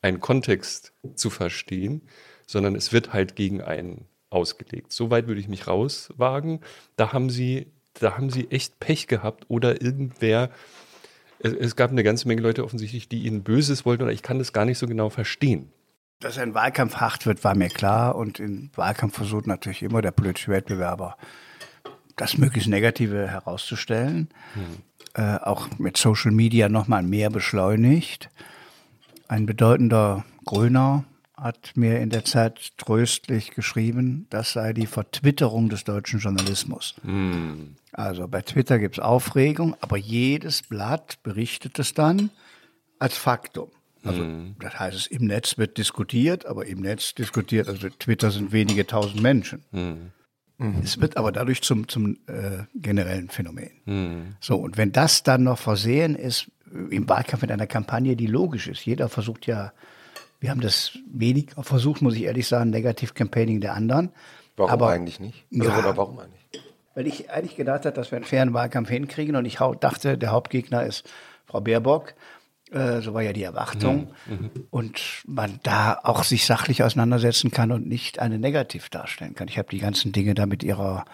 einen 0.02 0.20
Kontext 0.20 0.92
zu 1.14 1.30
verstehen, 1.30 2.02
sondern 2.46 2.74
es 2.74 2.92
wird 2.92 3.12
halt 3.12 3.36
gegen 3.36 3.62
einen 3.62 4.06
ausgelegt. 4.28 4.92
So 4.92 5.10
weit 5.10 5.28
würde 5.28 5.40
ich 5.40 5.48
mich 5.48 5.68
rauswagen. 5.68 6.60
Da 6.96 7.12
haben 7.12 7.30
sie, 7.30 7.68
da 7.94 8.16
haben 8.16 8.30
sie 8.30 8.50
echt 8.50 8.80
Pech 8.80 9.06
gehabt 9.06 9.44
oder 9.48 9.80
irgendwer. 9.80 10.50
Es, 11.38 11.52
es 11.52 11.76
gab 11.76 11.90
eine 11.90 12.02
ganze 12.02 12.26
Menge 12.26 12.42
Leute 12.42 12.64
offensichtlich, 12.64 13.08
die 13.08 13.22
ihnen 13.22 13.44
Böses 13.44 13.86
wollten 13.86 14.02
oder 14.02 14.12
ich 14.12 14.22
kann 14.22 14.38
das 14.38 14.52
gar 14.52 14.64
nicht 14.64 14.78
so 14.78 14.88
genau 14.88 15.10
verstehen. 15.10 15.70
Dass 16.22 16.38
ein 16.38 16.54
Wahlkampf 16.54 16.96
hart 16.96 17.26
wird, 17.26 17.42
war 17.42 17.56
mir 17.56 17.68
klar. 17.68 18.14
Und 18.14 18.38
im 18.38 18.70
Wahlkampf 18.76 19.16
versucht 19.16 19.46
natürlich 19.46 19.82
immer 19.82 20.02
der 20.02 20.12
politische 20.12 20.52
Wettbewerber, 20.52 21.16
das 22.16 22.38
möglichst 22.38 22.68
Negative 22.68 23.28
herauszustellen. 23.28 24.28
Äh, 25.14 25.36
auch 25.38 25.68
mit 25.78 25.96
Social 25.96 26.30
Media 26.30 26.68
nochmal 26.68 27.02
mehr 27.02 27.28
beschleunigt. 27.28 28.30
Ein 29.28 29.46
bedeutender 29.46 30.24
Grüner 30.44 31.04
hat 31.36 31.72
mir 31.74 31.98
in 32.00 32.10
der 32.10 32.24
Zeit 32.24 32.78
tröstlich 32.78 33.50
geschrieben, 33.50 34.26
das 34.30 34.52
sei 34.52 34.72
die 34.72 34.86
Vertwitterung 34.86 35.68
des 35.68 35.82
deutschen 35.82 36.20
Journalismus. 36.20 36.94
Also 37.92 38.28
bei 38.28 38.42
Twitter 38.42 38.78
gibt 38.78 38.98
es 38.98 39.04
Aufregung, 39.04 39.76
aber 39.80 39.96
jedes 39.96 40.62
Blatt 40.62 41.20
berichtet 41.24 41.78
es 41.80 41.94
dann 41.94 42.30
als 43.00 43.18
Faktum. 43.18 43.70
Also 44.04 44.24
das 44.58 44.78
heißt, 44.78 44.96
es 44.96 45.06
im 45.06 45.26
Netz 45.26 45.58
wird 45.58 45.78
diskutiert, 45.78 46.46
aber 46.46 46.66
im 46.66 46.80
Netz 46.80 47.14
diskutiert, 47.14 47.68
also 47.68 47.88
Twitter 47.88 48.30
sind 48.30 48.52
wenige 48.52 48.86
tausend 48.86 49.22
Menschen. 49.22 49.62
Es 50.82 51.00
wird 51.00 51.16
aber 51.16 51.32
dadurch 51.32 51.62
zum, 51.62 51.88
zum 51.88 52.16
äh, 52.28 52.64
generellen 52.74 53.28
Phänomen. 53.30 54.36
So, 54.40 54.56
und 54.56 54.76
wenn 54.76 54.92
das 54.92 55.22
dann 55.24 55.42
noch 55.44 55.58
versehen 55.58 56.14
ist, 56.14 56.50
äh, 56.72 56.94
im 56.94 57.08
Wahlkampf 57.08 57.42
mit 57.42 57.50
einer 57.50 57.66
Kampagne, 57.66 58.14
die 58.14 58.26
logisch 58.28 58.68
ist, 58.68 58.84
jeder 58.84 59.08
versucht 59.08 59.46
ja, 59.46 59.72
wir 60.38 60.50
haben 60.50 60.60
das 60.60 60.98
wenig 61.12 61.50
versucht, 61.60 62.00
muss 62.02 62.14
ich 62.14 62.22
ehrlich 62.22 62.46
sagen, 62.46 62.70
Negativ-Campaigning 62.70 63.60
der 63.60 63.74
anderen. 63.74 64.10
Warum 64.56 64.70
aber, 64.70 64.90
eigentlich 64.90 65.18
nicht? 65.18 65.44
Also, 65.52 65.68
Ja. 65.70 65.78
oder 65.78 65.96
warum 65.96 66.18
eigentlich? 66.20 66.42
Weil 66.94 67.06
ich 67.06 67.30
eigentlich 67.30 67.56
gedacht 67.56 67.84
habe, 67.86 67.96
dass 67.96 68.10
wir 68.12 68.16
einen 68.16 68.24
fairen 68.24 68.52
Wahlkampf 68.52 68.88
hinkriegen 68.88 69.34
und 69.34 69.46
ich 69.46 69.56
dachte, 69.80 70.18
der 70.18 70.30
Hauptgegner 70.30 70.84
ist 70.84 71.08
Frau 71.46 71.60
Baerbock. 71.60 72.14
Äh, 72.72 73.02
so 73.02 73.14
war 73.14 73.22
ja 73.22 73.32
die 73.32 73.42
Erwartung. 73.42 74.12
Und 74.70 75.22
man 75.26 75.60
da 75.62 75.98
auch 76.02 76.24
sich 76.24 76.46
sachlich 76.46 76.82
auseinandersetzen 76.82 77.50
kann 77.50 77.70
und 77.72 77.86
nicht 77.86 78.18
eine 78.18 78.38
negativ 78.38 78.88
darstellen 78.88 79.34
kann. 79.34 79.48
Ich 79.48 79.58
habe 79.58 79.68
die 79.70 79.78
ganzen 79.78 80.12
Dinge 80.12 80.34
da 80.34 80.46
mit 80.46 80.62
ihrer 80.62 81.04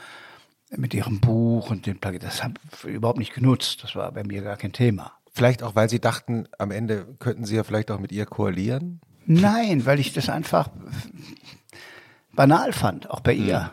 mit 0.76 0.92
ihrem 0.92 1.20
Buch 1.20 1.70
und 1.70 1.86
dem 1.86 1.98
Plakat, 1.98 2.22
das 2.22 2.44
habe 2.44 2.54
ich 2.76 2.84
überhaupt 2.84 3.18
nicht 3.18 3.32
genutzt. 3.32 3.82
Das 3.82 3.96
war 3.96 4.12
bei 4.12 4.22
mir 4.22 4.42
gar 4.42 4.58
kein 4.58 4.72
Thema. 4.72 5.12
Vielleicht 5.32 5.62
auch, 5.62 5.74
weil 5.74 5.88
sie 5.88 5.98
dachten, 5.98 6.46
am 6.58 6.70
Ende 6.70 7.06
könnten 7.18 7.46
sie 7.46 7.56
ja 7.56 7.64
vielleicht 7.64 7.90
auch 7.90 7.98
mit 7.98 8.12
ihr 8.12 8.26
koalieren. 8.26 9.00
Nein, 9.24 9.86
weil 9.86 9.98
ich 9.98 10.12
das 10.12 10.28
einfach 10.28 10.68
banal 12.32 12.72
fand, 12.72 13.10
auch 13.10 13.20
bei 13.20 13.32
ihr. 13.32 13.72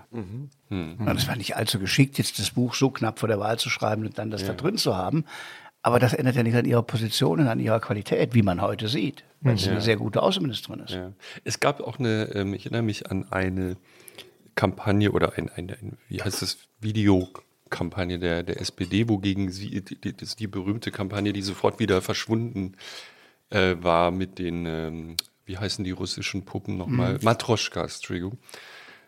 Und 0.70 1.06
das 1.06 1.28
war 1.28 1.36
nicht 1.36 1.56
allzu 1.56 1.80
geschickt, 1.80 2.18
jetzt 2.18 2.40
das 2.40 2.52
Buch 2.52 2.76
so 2.76 2.90
knapp 2.90 3.20
vor 3.20 3.28
der 3.28 3.40
Wahl 3.40 3.60
zu 3.60 3.70
schreiben 3.70 4.06
und 4.06 4.18
dann 4.18 4.32
das 4.32 4.45
da 4.45 4.53
drin 4.53 4.78
zu 4.78 4.95
haben. 4.95 5.26
Aber 5.86 5.99
das 5.99 6.16
ändert 6.16 6.36
ja 6.36 6.41
nichts 6.41 6.57
an 6.57 6.66
ihrer 6.66 6.82
Position 6.82 7.41
und 7.41 7.48
an 7.48 7.60
ihrer 7.60 7.80
Qualität, 7.80 8.34
wie 8.34 8.41
man 8.41 8.60
heute 8.60 8.88
sieht, 8.88 9.24
weil 9.41 9.56
sie 9.56 9.70
eine 9.70 9.82
sehr 9.82 9.98
gute 9.98 10.24
Außenministerin 10.24 10.80
ist. 10.80 10.95
Ja. 10.95 11.12
Es 11.44 11.60
gab 11.60 11.80
auch 11.80 11.99
eine, 11.99 12.32
ähm, 12.34 12.56
ich 12.56 12.66
erinnere 12.66 12.82
mich 12.82 13.12
an 13.12 13.32
eine 13.32 13.78
Kampagne 14.56 15.12
oder 15.12 15.34
ein, 15.38 15.48
ein, 15.49 15.70
ein 15.70 15.98
wie 16.10 16.24
heißt 16.24 16.41
das, 16.41 16.57
Videokampagne 16.82 18.18
der, 18.18 18.41
der 18.41 18.60
SPD, 18.62 19.07
wogegen 19.10 19.52
sie, 19.52 19.82
die, 19.82 20.18
das 20.18 20.36
die 20.36 20.48
berühmte 20.48 20.90
Kampagne, 20.90 21.34
die 21.34 21.44
sofort 21.44 21.78
wieder 21.78 22.02
verschwunden 22.02 22.78
äh, 23.52 23.76
war 23.80 24.10
mit 24.10 24.40
den, 24.40 24.66
ähm, 24.66 25.18
wie 25.45 25.60
heißen 25.60 25.86
die 25.86 25.91
russischen 25.91 26.45
Puppen 26.45 26.78
nochmal? 26.78 27.20
Matroschkas, 27.22 27.98
Entschuldigung. 27.98 28.40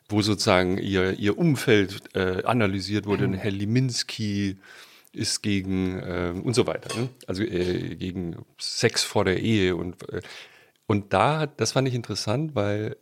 Wo 0.09 0.21
sozusagen 0.21 0.77
ihr, 0.77 1.17
ihr 1.17 1.39
Umfeld 1.39 2.15
äh, 2.15 2.43
analysiert 2.43 3.07
wurde. 3.07 3.35
Herr 3.35 3.49
Liminski 3.49 4.57
ist 5.17 5.41
gegen 5.41 5.99
äh, 5.99 6.33
und 6.43 6.53
so 6.53 6.67
weiter. 6.67 6.95
Ne? 6.97 7.09
Also 7.27 7.43
äh, 7.43 7.95
gegen 7.95 8.37
Sex 8.59 9.03
vor 9.03 9.25
der 9.25 9.39
Ehe 9.41 9.75
und 9.75 10.07
äh, 10.11 10.21
und 10.85 11.11
da, 11.13 11.39
hat- 11.39 11.59
das 11.59 11.73
fand 11.73 11.87
ich 11.87 11.93
interessant, 11.95 12.55
weil 12.55 12.95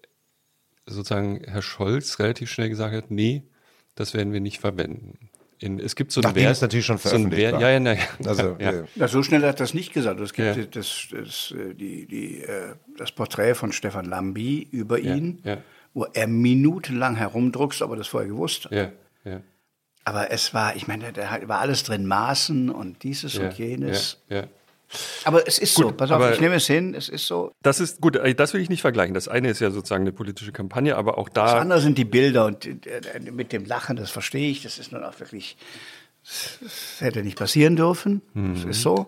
sozusagen 0.88 1.42
Herr 1.46 1.62
Scholz 1.62 2.20
relativ 2.20 2.50
schnell 2.52 2.70
gesagt 2.70 2.96
hat, 2.96 3.12
nee, 3.12 3.44
das 3.96 4.14
werden 4.14 4.34
wir 4.34 4.40
nicht 4.40 4.60
verwenden. 4.60 5.30
In, 5.60 5.80
es 5.80 5.96
gibt 5.96 6.12
so 6.12 6.20
einen 6.22 6.30
Nachdem 6.30 6.44
Wert, 6.46 6.62
natürlich 6.62 6.86
schon 6.86 6.98
so 6.98 7.10
veröffentlicht 7.10 7.42
Wert, 7.42 7.54
war. 7.54 7.62
ja, 7.62 7.70
ja, 7.72 7.80
naja. 7.80 8.02
Also, 8.26 8.58
ja. 8.60 8.72
äh, 8.72 8.84
Ja, 8.96 9.08
so 9.08 9.24
schnell 9.24 9.42
hat 9.44 9.56
er 9.56 9.64
das 9.66 9.74
nicht 9.74 9.94
gesagt. 9.94 10.20
Es 10.20 10.34
gibt 10.34 10.58
Ja. 10.58 10.64
das, 10.66 11.08
das, 11.12 11.54
äh, 11.58 11.74
die, 11.74 12.06
die, 12.08 12.42
äh, 12.42 12.74
das 12.98 13.12
Porträt 13.14 13.54
von 13.56 13.72
Stefan 13.72 14.06
Lambi 14.06 14.68
über 14.72 15.00
ihn, 15.00 15.40
ja. 15.46 15.58
wo 15.94 16.06
er 16.14 16.28
minutenlang 16.28 17.16
herumdruckst, 17.16 17.82
aber 17.82 17.96
das 17.96 18.08
vorher 18.08 18.30
gewusst 18.30 18.66
hat. 18.66 18.72
ja, 18.74 18.92
ja, 19.24 19.42
Aber 20.06 20.32
es 20.32 20.54
war, 20.54 20.76
ich 20.76 20.88
meine, 20.88 21.12
da 21.12 21.40
war 21.48 21.60
alles 21.60 21.84
drin, 21.84 22.06
Maßen 22.06 22.70
und 22.70 23.04
dieses 23.04 23.34
ja, 23.34 23.44
und 23.46 23.58
jenes. 23.58 24.20
ja, 24.30 24.38
ja. 24.42 24.44
Aber 25.26 25.48
es 25.48 25.58
ist 25.58 25.74
so, 25.74 25.88
Gut, 25.88 25.98
pass 25.98 26.12
auf, 26.12 26.32
ich 26.32 26.40
nehme 26.40 26.56
es 26.56 26.68
hin, 26.68 26.94
es 26.94 27.10
ist 27.10 27.26
so. 27.26 27.52
Das 27.64 27.80
ist 27.80 28.00
gut, 28.02 28.16
äh, 28.16 28.36
das 28.36 28.54
will 28.54 28.62
ich 28.62 28.70
nicht 28.70 28.82
vergleichen. 28.82 29.16
Das 29.16 29.28
eine 29.28 29.50
ist 29.50 29.60
ja 29.60 29.72
sozusagen 29.72 30.04
eine 30.04 30.12
politische 30.12 30.52
Kampagne, 30.52 30.96
aber 30.96 31.18
auch 31.18 31.28
Das 31.28 31.52
da. 31.54 31.60
andere 31.60 31.82
sind 31.82 31.98
die 31.98 32.06
Bilder 32.06 32.46
und 32.46 32.66
äh, 32.66 33.20
mit 33.32 33.52
dem 33.52 33.66
Lachen, 33.66 33.96
das 33.98 34.12
verstehe 34.12 34.50
ich, 34.52 34.62
das 34.62 34.78
ist 34.78 34.92
nun 34.92 35.04
auch 35.04 35.20
wirklich, 35.20 35.58
das 36.24 36.98
hätte 37.00 37.24
nicht 37.24 37.38
passieren 37.38 37.76
dürfen, 37.76 38.22
das 38.36 38.64
ist 38.64 38.82
so. 38.84 39.08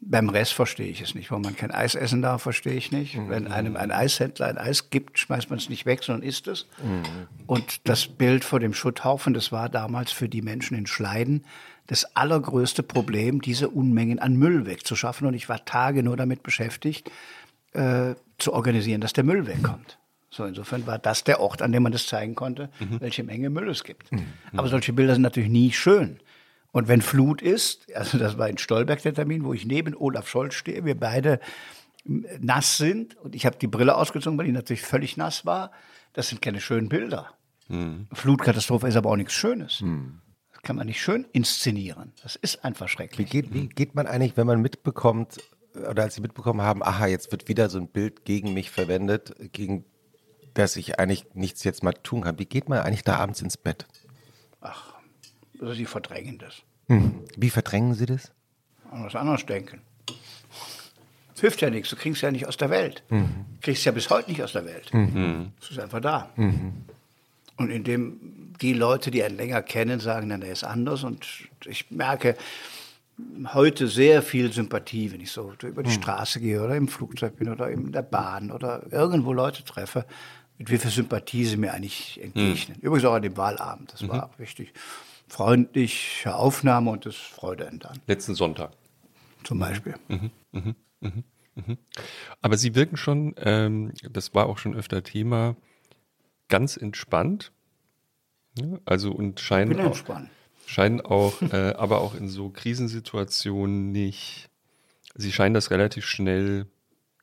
Beim 0.00 0.28
Rest 0.28 0.52
verstehe 0.52 0.88
ich 0.88 1.00
es 1.00 1.14
nicht. 1.14 1.30
Warum 1.30 1.42
man 1.42 1.56
kein 1.56 1.70
Eis 1.70 1.94
essen 1.94 2.22
darf, 2.22 2.42
verstehe 2.42 2.74
ich 2.74 2.92
nicht. 2.92 3.18
Wenn 3.28 3.48
einem 3.48 3.76
ein 3.76 3.90
Eishändler 3.90 4.46
ein 4.46 4.58
Eis 4.58 4.90
gibt, 4.90 5.18
schmeißt 5.18 5.50
man 5.50 5.58
es 5.58 5.68
nicht 5.68 5.86
weg, 5.86 6.04
sondern 6.04 6.22
isst 6.22 6.46
es. 6.48 6.66
Und 7.46 7.88
das 7.88 8.06
Bild 8.06 8.44
vor 8.44 8.60
dem 8.60 8.74
Schutthaufen, 8.74 9.34
das 9.34 9.52
war 9.52 9.68
damals 9.68 10.12
für 10.12 10.28
die 10.28 10.42
Menschen 10.42 10.76
in 10.76 10.86
Schleiden 10.86 11.44
das 11.88 12.16
allergrößte 12.16 12.82
Problem, 12.82 13.40
diese 13.40 13.68
Unmengen 13.68 14.18
an 14.18 14.36
Müll 14.36 14.66
wegzuschaffen. 14.66 15.26
Und 15.26 15.34
ich 15.34 15.48
war 15.48 15.64
Tage 15.64 16.02
nur 16.02 16.16
damit 16.16 16.42
beschäftigt, 16.42 17.10
äh, 17.72 18.14
zu 18.38 18.52
organisieren, 18.52 19.00
dass 19.00 19.12
der 19.12 19.24
Müll 19.24 19.46
wegkommt. 19.46 19.98
So, 20.30 20.44
insofern 20.44 20.86
war 20.86 20.98
das 20.98 21.24
der 21.24 21.40
Ort, 21.40 21.62
an 21.62 21.72
dem 21.72 21.82
man 21.84 21.92
das 21.92 22.06
zeigen 22.06 22.34
konnte, 22.34 22.68
welche 23.00 23.22
Menge 23.22 23.48
Müll 23.48 23.70
es 23.70 23.84
gibt. 23.84 24.10
Aber 24.54 24.68
solche 24.68 24.92
Bilder 24.92 25.14
sind 25.14 25.22
natürlich 25.22 25.48
nie 25.48 25.72
schön. 25.72 26.18
Und 26.76 26.88
wenn 26.88 27.00
Flut 27.00 27.40
ist, 27.40 27.90
also 27.94 28.18
das 28.18 28.36
war 28.36 28.50
in 28.50 28.58
Stolberg 28.58 29.00
der 29.00 29.14
Termin, 29.14 29.44
wo 29.44 29.54
ich 29.54 29.64
neben 29.64 29.96
Olaf 29.96 30.28
Scholz 30.28 30.52
stehe, 30.52 30.84
wir 30.84 30.94
beide 30.94 31.40
nass 32.04 32.76
sind 32.76 33.16
und 33.16 33.34
ich 33.34 33.46
habe 33.46 33.56
die 33.56 33.66
Brille 33.66 33.96
ausgezogen, 33.96 34.38
weil 34.38 34.44
die 34.44 34.52
natürlich 34.52 34.82
völlig 34.82 35.16
nass 35.16 35.46
war. 35.46 35.70
Das 36.12 36.28
sind 36.28 36.42
keine 36.42 36.60
schönen 36.60 36.90
Bilder. 36.90 37.30
Mhm. 37.68 38.08
Flutkatastrophe 38.12 38.88
ist 38.88 38.96
aber 38.96 39.08
auch 39.08 39.16
nichts 39.16 39.32
Schönes. 39.32 39.80
Mhm. 39.80 40.20
Das 40.52 40.60
kann 40.60 40.76
man 40.76 40.86
nicht 40.86 41.00
schön 41.00 41.26
inszenieren. 41.32 42.12
Das 42.22 42.36
ist 42.36 42.62
einfach 42.62 42.88
schrecklich. 42.88 43.26
Wie 43.26 43.30
geht, 43.30 43.54
wie 43.54 43.68
geht 43.68 43.94
man 43.94 44.06
eigentlich, 44.06 44.36
wenn 44.36 44.46
man 44.46 44.60
mitbekommt, 44.60 45.38
oder 45.74 46.02
als 46.02 46.16
Sie 46.16 46.20
mitbekommen 46.20 46.60
haben, 46.60 46.82
aha, 46.82 47.06
jetzt 47.06 47.32
wird 47.32 47.48
wieder 47.48 47.70
so 47.70 47.78
ein 47.78 47.88
Bild 47.88 48.26
gegen 48.26 48.52
mich 48.52 48.70
verwendet, 48.70 49.34
gegen 49.52 49.86
das 50.52 50.76
ich 50.76 50.98
eigentlich 50.98 51.24
nichts 51.32 51.64
jetzt 51.64 51.82
mal 51.82 51.94
tun 51.94 52.20
kann. 52.20 52.38
Wie 52.38 52.44
geht 52.44 52.68
man 52.68 52.80
eigentlich 52.80 53.02
da 53.02 53.16
abends 53.16 53.40
ins 53.40 53.56
Bett? 53.56 53.86
Ach, 54.60 54.95
Sie 55.60 55.86
verdrängen 55.86 56.38
das. 56.38 56.62
Hm. 56.88 57.24
Wie 57.36 57.50
verdrängen 57.50 57.94
Sie 57.94 58.06
das? 58.06 58.32
An 58.90 59.04
was 59.04 59.14
anderes 59.14 59.44
denken. 59.46 59.80
Das 61.36 61.42
hilft 61.42 61.60
ja 61.60 61.68
nichts, 61.68 61.90
du 61.90 61.96
kriegst 61.96 62.22
ja 62.22 62.30
nicht 62.30 62.46
aus 62.46 62.56
der 62.56 62.70
Welt. 62.70 63.02
Mhm. 63.10 63.28
Du 63.56 63.60
kriegst 63.60 63.84
ja 63.84 63.92
bis 63.92 64.08
heute 64.08 64.30
nicht 64.30 64.42
aus 64.42 64.52
der 64.52 64.64
Welt. 64.64 64.94
Mhm. 64.94 65.52
Es 65.60 65.70
ist 65.70 65.78
einfach 65.78 66.00
da. 66.00 66.30
Mhm. 66.36 66.72
Und 67.58 67.70
indem 67.70 68.54
die 68.60 68.72
Leute, 68.72 69.10
die 69.10 69.22
einen 69.22 69.36
länger 69.36 69.60
kennen, 69.62 70.00
sagen, 70.00 70.30
dann 70.30 70.40
der 70.40 70.52
ist 70.52 70.64
anders. 70.64 71.04
Und 71.04 71.26
ich 71.66 71.90
merke 71.90 72.36
heute 73.52 73.88
sehr 73.88 74.22
viel 74.22 74.50
Sympathie, 74.50 75.12
wenn 75.12 75.20
ich 75.20 75.30
so 75.30 75.52
über 75.62 75.82
die 75.82 75.90
mhm. 75.90 75.94
Straße 75.94 76.40
gehe 76.40 76.62
oder 76.62 76.74
im 76.74 76.88
Flugzeug 76.88 77.36
bin 77.36 77.50
oder 77.50 77.70
in 77.70 77.92
der 77.92 78.02
Bahn 78.02 78.50
oder 78.50 78.82
irgendwo 78.90 79.34
Leute 79.34 79.62
treffe, 79.62 80.06
mit 80.56 80.70
wie 80.70 80.78
viel 80.78 80.90
Sympathie 80.90 81.44
sie 81.44 81.58
mir 81.58 81.74
eigentlich 81.74 82.18
entgegnen. 82.22 82.78
Mhm. 82.78 82.86
Übrigens 82.86 83.04
auch 83.04 83.14
an 83.14 83.22
dem 83.22 83.36
Wahlabend, 83.36 83.92
das 83.92 84.08
war 84.08 84.28
mhm. 84.28 84.32
Freundliche 85.28 86.34
Aufnahme 86.34 86.90
und 86.90 87.06
das 87.06 87.16
Freude 87.16 87.70
dann. 87.78 88.00
Letzten 88.06 88.34
Sonntag. 88.34 88.72
Zum 89.44 89.58
Beispiel. 89.58 89.94
Mhm. 90.08 90.30
Mhm. 90.52 90.74
Mhm. 91.00 91.24
Mhm. 91.54 91.78
Aber 92.42 92.56
Sie 92.56 92.74
wirken 92.74 92.96
schon, 92.96 93.34
ähm, 93.38 93.92
das 94.10 94.34
war 94.34 94.46
auch 94.46 94.58
schon 94.58 94.74
öfter 94.74 95.02
Thema, 95.02 95.56
ganz 96.48 96.76
entspannt. 96.76 97.52
Ja, 98.58 98.78
also 98.84 99.12
und 99.12 99.40
scheinen 99.40 99.78
auch, 99.80 99.98
scheinen 100.66 101.00
auch 101.00 101.40
äh, 101.52 101.74
aber 101.76 102.00
auch 102.00 102.14
in 102.14 102.28
so 102.28 102.50
Krisensituationen 102.50 103.92
nicht, 103.92 104.48
Sie 105.14 105.32
scheinen 105.32 105.54
das 105.54 105.70
relativ 105.70 106.04
schnell 106.06 106.66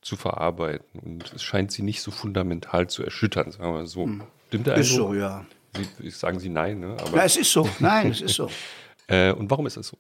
zu 0.02 0.16
verarbeiten 0.16 1.00
und 1.00 1.32
es 1.34 1.44
scheint 1.44 1.72
Sie 1.72 1.82
nicht 1.82 2.02
so 2.02 2.12
fundamental 2.12 2.88
zu 2.88 3.04
erschüttern, 3.04 3.52
sagen 3.52 3.64
wir 3.64 3.72
mal 3.72 3.88
so. 3.88 4.06
Hm. 4.06 4.24
Stimmt 4.48 4.68
der 4.68 4.76
Ist 4.76 4.92
Eindruck? 4.92 5.10
so, 5.10 5.14
ja. 5.16 5.46
Sie, 6.00 6.10
sagen 6.10 6.40
Sie 6.40 6.50
nein, 6.50 6.80
ne? 6.80 6.98
Aber 7.00 7.18
ja, 7.18 7.26
es 7.26 7.38
ist 7.38 7.52
so. 7.52 7.68
Nein, 7.80 8.12
es 8.12 8.22
ist 8.22 8.36
so. 8.36 8.50
äh, 9.08 9.32
und 9.32 9.50
warum 9.50 9.66
ist 9.68 9.78
das 9.78 9.88
so? 9.88 9.98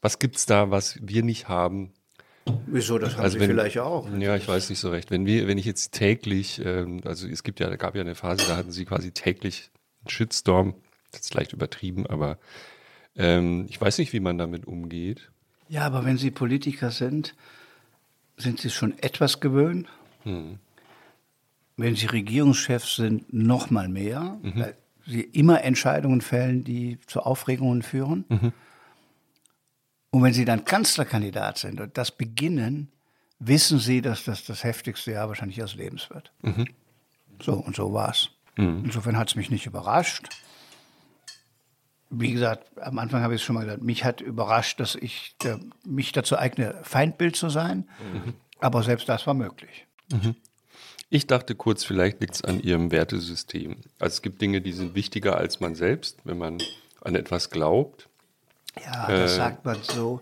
Was 0.00 0.18
gibt 0.18 0.36
es 0.36 0.46
da, 0.46 0.70
was 0.70 0.98
wir 1.02 1.22
nicht 1.22 1.48
haben? 1.48 1.92
Wieso, 2.66 2.98
das 2.98 3.14
haben 3.14 3.22
also 3.22 3.34
Sie 3.34 3.40
wenn, 3.40 3.50
vielleicht 3.50 3.78
auch. 3.78 4.08
Ja, 4.18 4.36
ich 4.36 4.48
weiß 4.48 4.70
nicht 4.70 4.78
so 4.78 4.90
recht. 4.90 5.10
Wenn, 5.10 5.26
wir, 5.26 5.46
wenn 5.48 5.58
ich 5.58 5.66
jetzt 5.66 5.92
täglich, 5.92 6.60
ähm, 6.64 7.00
also 7.04 7.28
es 7.28 7.42
gibt 7.42 7.60
ja, 7.60 7.74
gab 7.76 7.94
ja 7.94 8.00
eine 8.00 8.14
Phase, 8.14 8.46
da 8.46 8.56
hatten 8.56 8.70
Sie 8.70 8.84
quasi 8.84 9.12
täglich 9.12 9.70
einen 10.02 10.10
Shitstorm. 10.10 10.74
Das 11.10 11.22
ist 11.22 11.34
leicht 11.34 11.52
übertrieben, 11.52 12.06
aber 12.06 12.38
ähm, 13.16 13.66
ich 13.68 13.80
weiß 13.80 13.98
nicht, 13.98 14.12
wie 14.12 14.20
man 14.20 14.38
damit 14.38 14.66
umgeht. 14.66 15.30
Ja, 15.68 15.82
aber 15.82 16.04
wenn 16.04 16.16
Sie 16.16 16.30
Politiker 16.30 16.90
sind, 16.90 17.34
sind 18.36 18.60
Sie 18.60 18.70
schon 18.70 18.98
etwas 18.98 19.40
gewöhnt. 19.40 19.88
Hm. 20.22 20.58
Wenn 21.78 21.94
Sie 21.94 22.06
Regierungschefs 22.06 22.96
sind, 22.96 23.32
noch 23.32 23.70
mal 23.70 23.88
mehr, 23.88 24.36
mhm. 24.42 24.52
weil 24.56 24.76
Sie 25.06 25.20
immer 25.20 25.62
Entscheidungen 25.62 26.20
fällen, 26.20 26.64
die 26.64 26.98
zu 27.06 27.20
Aufregungen 27.20 27.82
führen. 27.82 28.24
Mhm. 28.28 28.52
Und 30.10 30.22
wenn 30.22 30.34
Sie 30.34 30.44
dann 30.44 30.64
Kanzlerkandidat 30.64 31.56
sind 31.56 31.80
und 31.80 31.96
das 31.96 32.10
beginnen, 32.10 32.90
wissen 33.38 33.78
Sie, 33.78 34.02
dass 34.02 34.24
das 34.24 34.44
das 34.44 34.64
heftigste 34.64 35.12
Jahr 35.12 35.28
wahrscheinlich 35.28 35.56
Ihres 35.56 35.76
Lebens 35.76 36.10
wird. 36.10 36.32
Mhm. 36.42 36.66
So, 37.40 37.52
und 37.52 37.76
so 37.76 37.92
war 37.92 38.10
es. 38.10 38.30
Mhm. 38.56 38.82
Insofern 38.86 39.16
hat 39.16 39.28
es 39.28 39.36
mich 39.36 39.48
nicht 39.48 39.66
überrascht. 39.66 40.28
Wie 42.10 42.32
gesagt, 42.32 42.76
am 42.80 42.98
Anfang 42.98 43.22
habe 43.22 43.36
ich 43.36 43.40
es 43.40 43.46
schon 43.46 43.54
mal 43.54 43.64
gesagt, 43.64 43.82
mich 43.82 44.02
hat 44.02 44.20
überrascht, 44.20 44.80
dass 44.80 44.96
ich 44.96 45.36
der, 45.44 45.60
mich 45.86 46.10
dazu 46.10 46.36
eigne, 46.36 46.74
Feindbild 46.82 47.36
zu 47.36 47.50
sein. 47.50 47.88
Mhm. 48.12 48.34
Aber 48.58 48.82
selbst 48.82 49.08
das 49.08 49.28
war 49.28 49.34
möglich. 49.34 49.86
Mhm. 50.10 50.34
Ich 51.10 51.26
dachte 51.26 51.54
kurz, 51.54 51.84
vielleicht 51.84 52.20
liegt 52.20 52.34
es 52.34 52.44
an 52.44 52.60
Ihrem 52.60 52.90
Wertesystem. 52.90 53.76
Also 53.98 54.14
es 54.14 54.22
gibt 54.22 54.42
Dinge, 54.42 54.60
die 54.60 54.72
sind 54.72 54.94
wichtiger 54.94 55.38
als 55.38 55.60
man 55.60 55.74
selbst, 55.74 56.18
wenn 56.24 56.38
man 56.38 56.58
an 57.00 57.14
etwas 57.14 57.50
glaubt. 57.50 58.08
Ja, 58.84 59.06
das 59.08 59.32
äh, 59.32 59.36
sagt 59.36 59.64
man 59.64 59.78
so. 59.82 60.20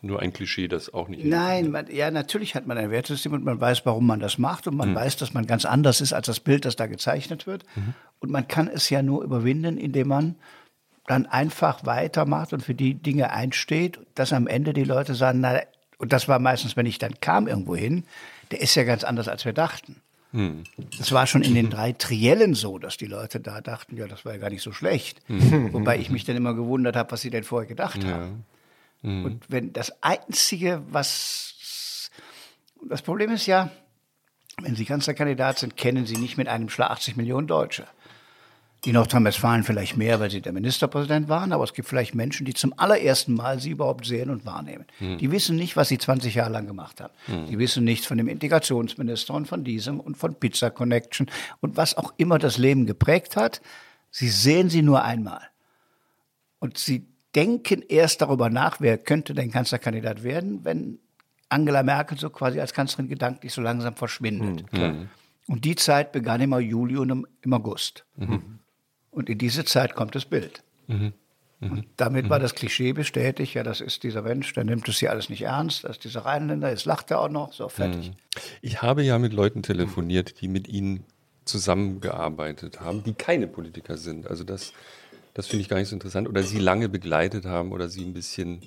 Nur 0.00 0.20
ein 0.20 0.32
Klischee, 0.32 0.68
das 0.68 0.94
auch 0.94 1.08
nicht. 1.08 1.24
Nein, 1.24 1.72
man, 1.72 1.86
ja, 1.90 2.12
natürlich 2.12 2.54
hat 2.54 2.66
man 2.66 2.78
ein 2.78 2.90
Wertesystem 2.90 3.32
und 3.32 3.44
man 3.44 3.60
weiß, 3.60 3.84
warum 3.84 4.06
man 4.06 4.20
das 4.20 4.38
macht 4.38 4.68
und 4.68 4.76
man 4.76 4.90
mhm. 4.90 4.94
weiß, 4.94 5.16
dass 5.16 5.34
man 5.34 5.46
ganz 5.46 5.64
anders 5.64 6.00
ist 6.00 6.12
als 6.12 6.26
das 6.26 6.38
Bild, 6.38 6.64
das 6.64 6.76
da 6.76 6.86
gezeichnet 6.86 7.48
wird. 7.48 7.64
Mhm. 7.74 7.94
Und 8.20 8.30
man 8.30 8.46
kann 8.46 8.68
es 8.68 8.88
ja 8.90 9.02
nur 9.02 9.24
überwinden, 9.24 9.76
indem 9.76 10.08
man 10.08 10.36
dann 11.08 11.26
einfach 11.26 11.84
weitermacht 11.84 12.52
und 12.52 12.62
für 12.62 12.74
die 12.74 12.94
Dinge 12.94 13.30
einsteht, 13.30 13.98
dass 14.14 14.32
am 14.32 14.46
Ende 14.46 14.72
die 14.72 14.84
Leute 14.84 15.14
sagen, 15.14 15.40
na, 15.40 15.60
und 15.98 16.12
das 16.12 16.28
war 16.28 16.38
meistens, 16.38 16.76
wenn 16.76 16.86
ich 16.86 16.98
dann 16.98 17.20
kam 17.20 17.48
irgendwo 17.48 17.74
hin, 17.74 18.04
der 18.50 18.60
ist 18.60 18.74
ja 18.74 18.84
ganz 18.84 19.04
anders, 19.04 19.28
als 19.28 19.44
wir 19.44 19.52
dachten. 19.52 19.96
Hm. 20.32 20.64
Das 20.98 21.12
war 21.12 21.26
schon 21.26 21.42
in 21.42 21.54
den 21.54 21.70
drei 21.70 21.92
Triellen 21.92 22.54
so, 22.54 22.78
dass 22.78 22.96
die 22.96 23.06
Leute 23.06 23.40
da 23.40 23.60
dachten, 23.60 23.96
ja, 23.96 24.06
das 24.06 24.24
war 24.24 24.32
ja 24.32 24.38
gar 24.38 24.50
nicht 24.50 24.62
so 24.62 24.72
schlecht. 24.72 25.20
Hm. 25.26 25.72
Wobei 25.72 25.98
ich 25.98 26.10
mich 26.10 26.24
dann 26.24 26.36
immer 26.36 26.54
gewundert 26.54 26.96
habe, 26.96 27.12
was 27.12 27.20
sie 27.20 27.30
denn 27.30 27.44
vorher 27.44 27.66
gedacht 27.66 28.02
ja. 28.02 28.10
haben. 28.10 28.44
Hm. 29.02 29.24
Und 29.24 29.44
wenn 29.48 29.72
das 29.72 30.02
Einzige, 30.02 30.82
was 30.90 32.10
das 32.88 33.02
Problem 33.02 33.30
ist 33.30 33.46
ja, 33.46 33.70
wenn 34.62 34.74
Sie 34.74 34.84
Kanzlerkandidat 34.84 35.58
sind, 35.58 35.76
kennen 35.76 36.06
Sie 36.06 36.16
nicht 36.16 36.36
mit 36.36 36.48
einem 36.48 36.68
Schlag 36.68 36.90
80 36.90 37.16
Millionen 37.16 37.46
Deutsche. 37.46 37.86
Die 38.86 38.92
Nordrhein-Westfalen 38.92 39.64
vielleicht 39.64 39.96
mehr, 39.96 40.20
weil 40.20 40.30
sie 40.30 40.40
der 40.40 40.52
Ministerpräsident 40.52 41.28
waren, 41.28 41.52
aber 41.52 41.64
es 41.64 41.74
gibt 41.74 41.88
vielleicht 41.88 42.14
Menschen, 42.14 42.46
die 42.46 42.54
zum 42.54 42.72
allerersten 42.78 43.34
Mal 43.34 43.58
sie 43.58 43.70
überhaupt 43.70 44.06
sehen 44.06 44.30
und 44.30 44.46
wahrnehmen. 44.46 44.86
Hm. 44.98 45.18
Die 45.18 45.32
wissen 45.32 45.56
nicht, 45.56 45.76
was 45.76 45.88
sie 45.88 45.98
20 45.98 46.36
Jahre 46.36 46.52
lang 46.52 46.68
gemacht 46.68 47.00
haben. 47.00 47.12
Hm. 47.26 47.46
Die 47.46 47.58
wissen 47.58 47.82
nichts 47.82 48.06
von 48.06 48.16
dem 48.16 48.28
Integrationsminister 48.28 49.34
und 49.34 49.48
von 49.48 49.64
diesem 49.64 49.98
und 49.98 50.16
von 50.16 50.36
Pizza 50.36 50.70
Connection 50.70 51.26
und 51.60 51.76
was 51.76 51.96
auch 51.96 52.14
immer 52.16 52.38
das 52.38 52.58
Leben 52.58 52.86
geprägt 52.86 53.36
hat. 53.36 53.60
Sie 54.10 54.28
sehen 54.28 54.70
sie 54.70 54.82
nur 54.82 55.02
einmal. 55.02 55.42
Und 56.60 56.78
sie 56.78 57.06
denken 57.34 57.82
erst 57.88 58.22
darüber 58.22 58.50
nach, 58.50 58.80
wer 58.80 58.98
könnte 58.98 59.34
denn 59.34 59.50
Kanzlerkandidat 59.50 60.22
werden, 60.22 60.64
wenn 60.64 61.00
Angela 61.48 61.82
Merkel 61.82 62.18
so 62.18 62.30
quasi 62.30 62.60
als 62.60 62.72
Kanzlerin 62.72 63.08
gedanklich 63.08 63.52
so 63.52 63.60
langsam 63.60 63.94
verschwindet. 63.96 64.72
Mhm. 64.72 65.08
Und 65.48 65.64
die 65.64 65.76
Zeit 65.76 66.12
begann 66.12 66.40
im 66.40 66.58
Juli 66.58 66.96
und 66.96 67.26
im 67.40 67.52
August. 67.52 68.04
Mhm. 68.16 68.55
Und 69.16 69.30
in 69.30 69.38
diese 69.38 69.64
Zeit 69.64 69.94
kommt 69.94 70.14
das 70.14 70.26
Bild. 70.26 70.62
Mhm. 70.88 71.14
Mhm. 71.60 71.72
Und 71.72 71.86
damit 71.96 72.28
war 72.28 72.38
mhm. 72.38 72.42
das 72.42 72.54
Klischee 72.54 72.92
bestätigt, 72.92 73.54
ja, 73.54 73.62
das 73.62 73.80
ist 73.80 74.02
dieser 74.02 74.20
Mensch, 74.20 74.52
der 74.52 74.64
nimmt 74.64 74.86
es 74.90 74.98
hier 74.98 75.10
alles 75.10 75.30
nicht 75.30 75.40
ernst, 75.40 75.84
das 75.84 75.92
ist 75.92 76.04
dieser 76.04 76.26
Rheinländer, 76.26 76.68
jetzt 76.68 76.84
lacht 76.84 77.10
er 77.10 77.20
auch 77.20 77.30
noch, 77.30 77.54
so 77.54 77.66
fertig. 77.70 78.10
Mhm. 78.10 78.16
Ich 78.60 78.82
habe 78.82 79.02
ja 79.02 79.18
mit 79.18 79.32
Leuten 79.32 79.62
telefoniert, 79.62 80.42
die 80.42 80.48
mit 80.48 80.68
Ihnen 80.68 81.04
zusammengearbeitet 81.46 82.82
haben, 82.82 83.04
die 83.04 83.14
keine 83.14 83.46
Politiker 83.46 83.96
sind. 83.96 84.28
Also 84.28 84.44
das, 84.44 84.74
das 85.32 85.46
finde 85.46 85.62
ich 85.62 85.70
gar 85.70 85.78
nicht 85.78 85.88
so 85.88 85.96
interessant. 85.96 86.28
Oder 86.28 86.42
Sie 86.42 86.58
lange 86.58 86.90
begleitet 86.90 87.46
haben 87.46 87.72
oder 87.72 87.88
Sie 87.88 88.04
ein 88.04 88.12
bisschen 88.12 88.60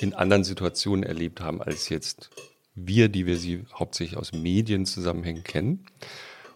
in 0.00 0.14
anderen 0.14 0.44
Situationen 0.44 1.02
erlebt 1.02 1.42
haben 1.42 1.60
als 1.60 1.90
jetzt 1.90 2.30
wir, 2.74 3.10
die 3.10 3.26
wir 3.26 3.36
Sie 3.36 3.66
hauptsächlich 3.74 4.18
aus 4.18 4.32
Medienzusammenhängen 4.32 5.44
kennen. 5.44 5.84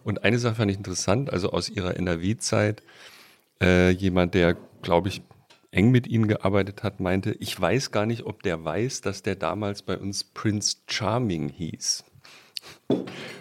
Und 0.03 0.23
eine 0.23 0.39
Sache 0.39 0.55
fand 0.55 0.71
ich 0.71 0.77
interessant, 0.77 1.31
also 1.31 1.51
aus 1.51 1.69
Ihrer 1.69 1.95
NRW-Zeit, 1.95 2.81
äh, 3.61 3.89
jemand, 3.89 4.33
der, 4.33 4.55
glaube 4.81 5.09
ich, 5.09 5.21
eng 5.71 5.91
mit 5.91 6.07
ihnen 6.07 6.27
gearbeitet 6.27 6.83
hat, 6.83 6.99
meinte, 6.99 7.33
ich 7.39 7.59
weiß 7.59 7.91
gar 7.91 8.05
nicht, 8.05 8.25
ob 8.25 8.43
der 8.43 8.63
weiß, 8.63 9.01
dass 9.01 9.23
der 9.23 9.35
damals 9.35 9.81
bei 9.81 9.97
uns 9.97 10.23
Prince 10.23 10.77
Charming 10.87 11.49
hieß. 11.49 12.05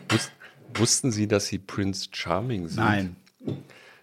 Wus 0.09 0.31
wussten 0.75 1.13
Sie, 1.13 1.29
dass 1.29 1.47
Sie 1.47 1.59
Prince 1.59 2.09
Charming 2.11 2.67
sind? 2.69 2.83
Nein. 2.83 3.17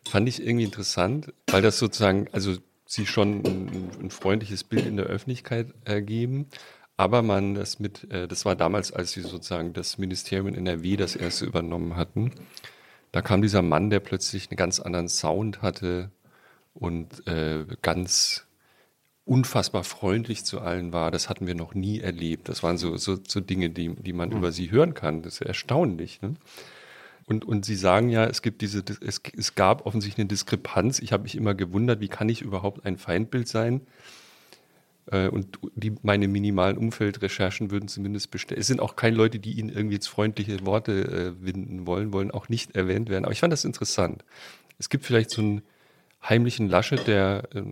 Fand 0.07 0.29
ich 0.29 0.41
irgendwie 0.41 0.65
interessant, 0.65 1.33
weil 1.47 1.61
das 1.61 1.77
sozusagen, 1.77 2.27
also 2.31 2.55
Sie 2.85 3.05
schon 3.05 3.45
ein, 3.45 3.89
ein 4.01 4.09
freundliches 4.09 4.63
Bild 4.63 4.85
in 4.85 4.97
der 4.97 5.05
Öffentlichkeit 5.05 5.73
ergeben, 5.85 6.47
aber 6.97 7.21
man 7.21 7.55
das 7.55 7.79
mit, 7.79 8.09
äh, 8.11 8.27
das 8.27 8.45
war 8.45 8.55
damals, 8.55 8.91
als 8.91 9.11
Sie 9.11 9.21
sozusagen 9.21 9.73
das 9.73 9.97
Ministerium 9.97 10.47
in 10.47 10.55
NRW 10.55 10.97
das 10.97 11.15
erste 11.15 11.45
übernommen 11.45 11.95
hatten. 11.95 12.31
Da 13.11 13.21
kam 13.21 13.41
dieser 13.41 13.61
Mann, 13.61 13.89
der 13.89 13.99
plötzlich 13.99 14.49
einen 14.49 14.57
ganz 14.57 14.79
anderen 14.79 15.09
Sound 15.09 15.61
hatte 15.61 16.11
und 16.73 17.27
äh, 17.27 17.65
ganz 17.81 18.47
unfassbar 19.25 19.83
freundlich 19.83 20.45
zu 20.45 20.61
allen 20.61 20.93
war. 20.93 21.11
Das 21.11 21.29
hatten 21.29 21.47
wir 21.47 21.55
noch 21.55 21.73
nie 21.73 21.99
erlebt. 21.99 22.49
Das 22.49 22.63
waren 22.63 22.77
so, 22.77 22.97
so, 22.97 23.17
so 23.27 23.39
Dinge, 23.39 23.69
die, 23.69 23.93
die 23.95 24.13
man 24.13 24.29
mhm. 24.29 24.37
über 24.37 24.51
sie 24.51 24.71
hören 24.71 24.93
kann. 24.93 25.21
Das 25.21 25.35
ist 25.35 25.41
erstaunlich. 25.41 26.21
Ne? 26.21 26.35
Und, 27.25 27.45
und 27.45 27.65
Sie 27.65 27.75
sagen 27.75 28.09
ja, 28.09 28.25
es 28.25 28.41
gibt 28.41 28.61
diese, 28.61 28.83
es, 29.01 29.21
es 29.37 29.55
gab 29.55 29.85
offensichtlich 29.85 30.23
eine 30.23 30.27
Diskrepanz. 30.27 30.99
Ich 30.99 31.13
habe 31.13 31.23
mich 31.23 31.35
immer 31.35 31.53
gewundert, 31.53 31.99
wie 32.01 32.07
kann 32.07 32.29
ich 32.29 32.41
überhaupt 32.41 32.85
ein 32.85 32.97
Feindbild 32.97 33.47
sein, 33.47 33.81
und 35.09 35.59
die, 35.75 35.93
meine 36.03 36.27
minimalen 36.27 36.77
Umfeldrecherchen 36.77 37.71
würden 37.71 37.87
zumindest 37.87 38.31
bestellen. 38.31 38.61
Es 38.61 38.67
sind 38.67 38.79
auch 38.79 38.95
keine 38.95 39.15
Leute, 39.15 39.39
die 39.39 39.53
ihnen 39.53 39.69
irgendwie 39.69 39.95
jetzt 39.95 40.07
freundliche 40.07 40.65
Worte 40.65 41.35
äh, 41.39 41.45
winden 41.45 41.87
wollen, 41.87 42.13
wollen 42.13 42.31
auch 42.31 42.49
nicht 42.49 42.75
erwähnt 42.75 43.09
werden. 43.09 43.25
Aber 43.25 43.33
ich 43.33 43.39
fand 43.39 43.51
das 43.51 43.65
interessant. 43.65 44.23
Es 44.77 44.89
gibt 44.89 45.05
vielleicht 45.05 45.31
so 45.31 45.41
einen 45.41 45.61
heimlichen 46.23 46.69
Laschet, 46.69 47.07
der 47.07 47.43
äh, 47.53 47.63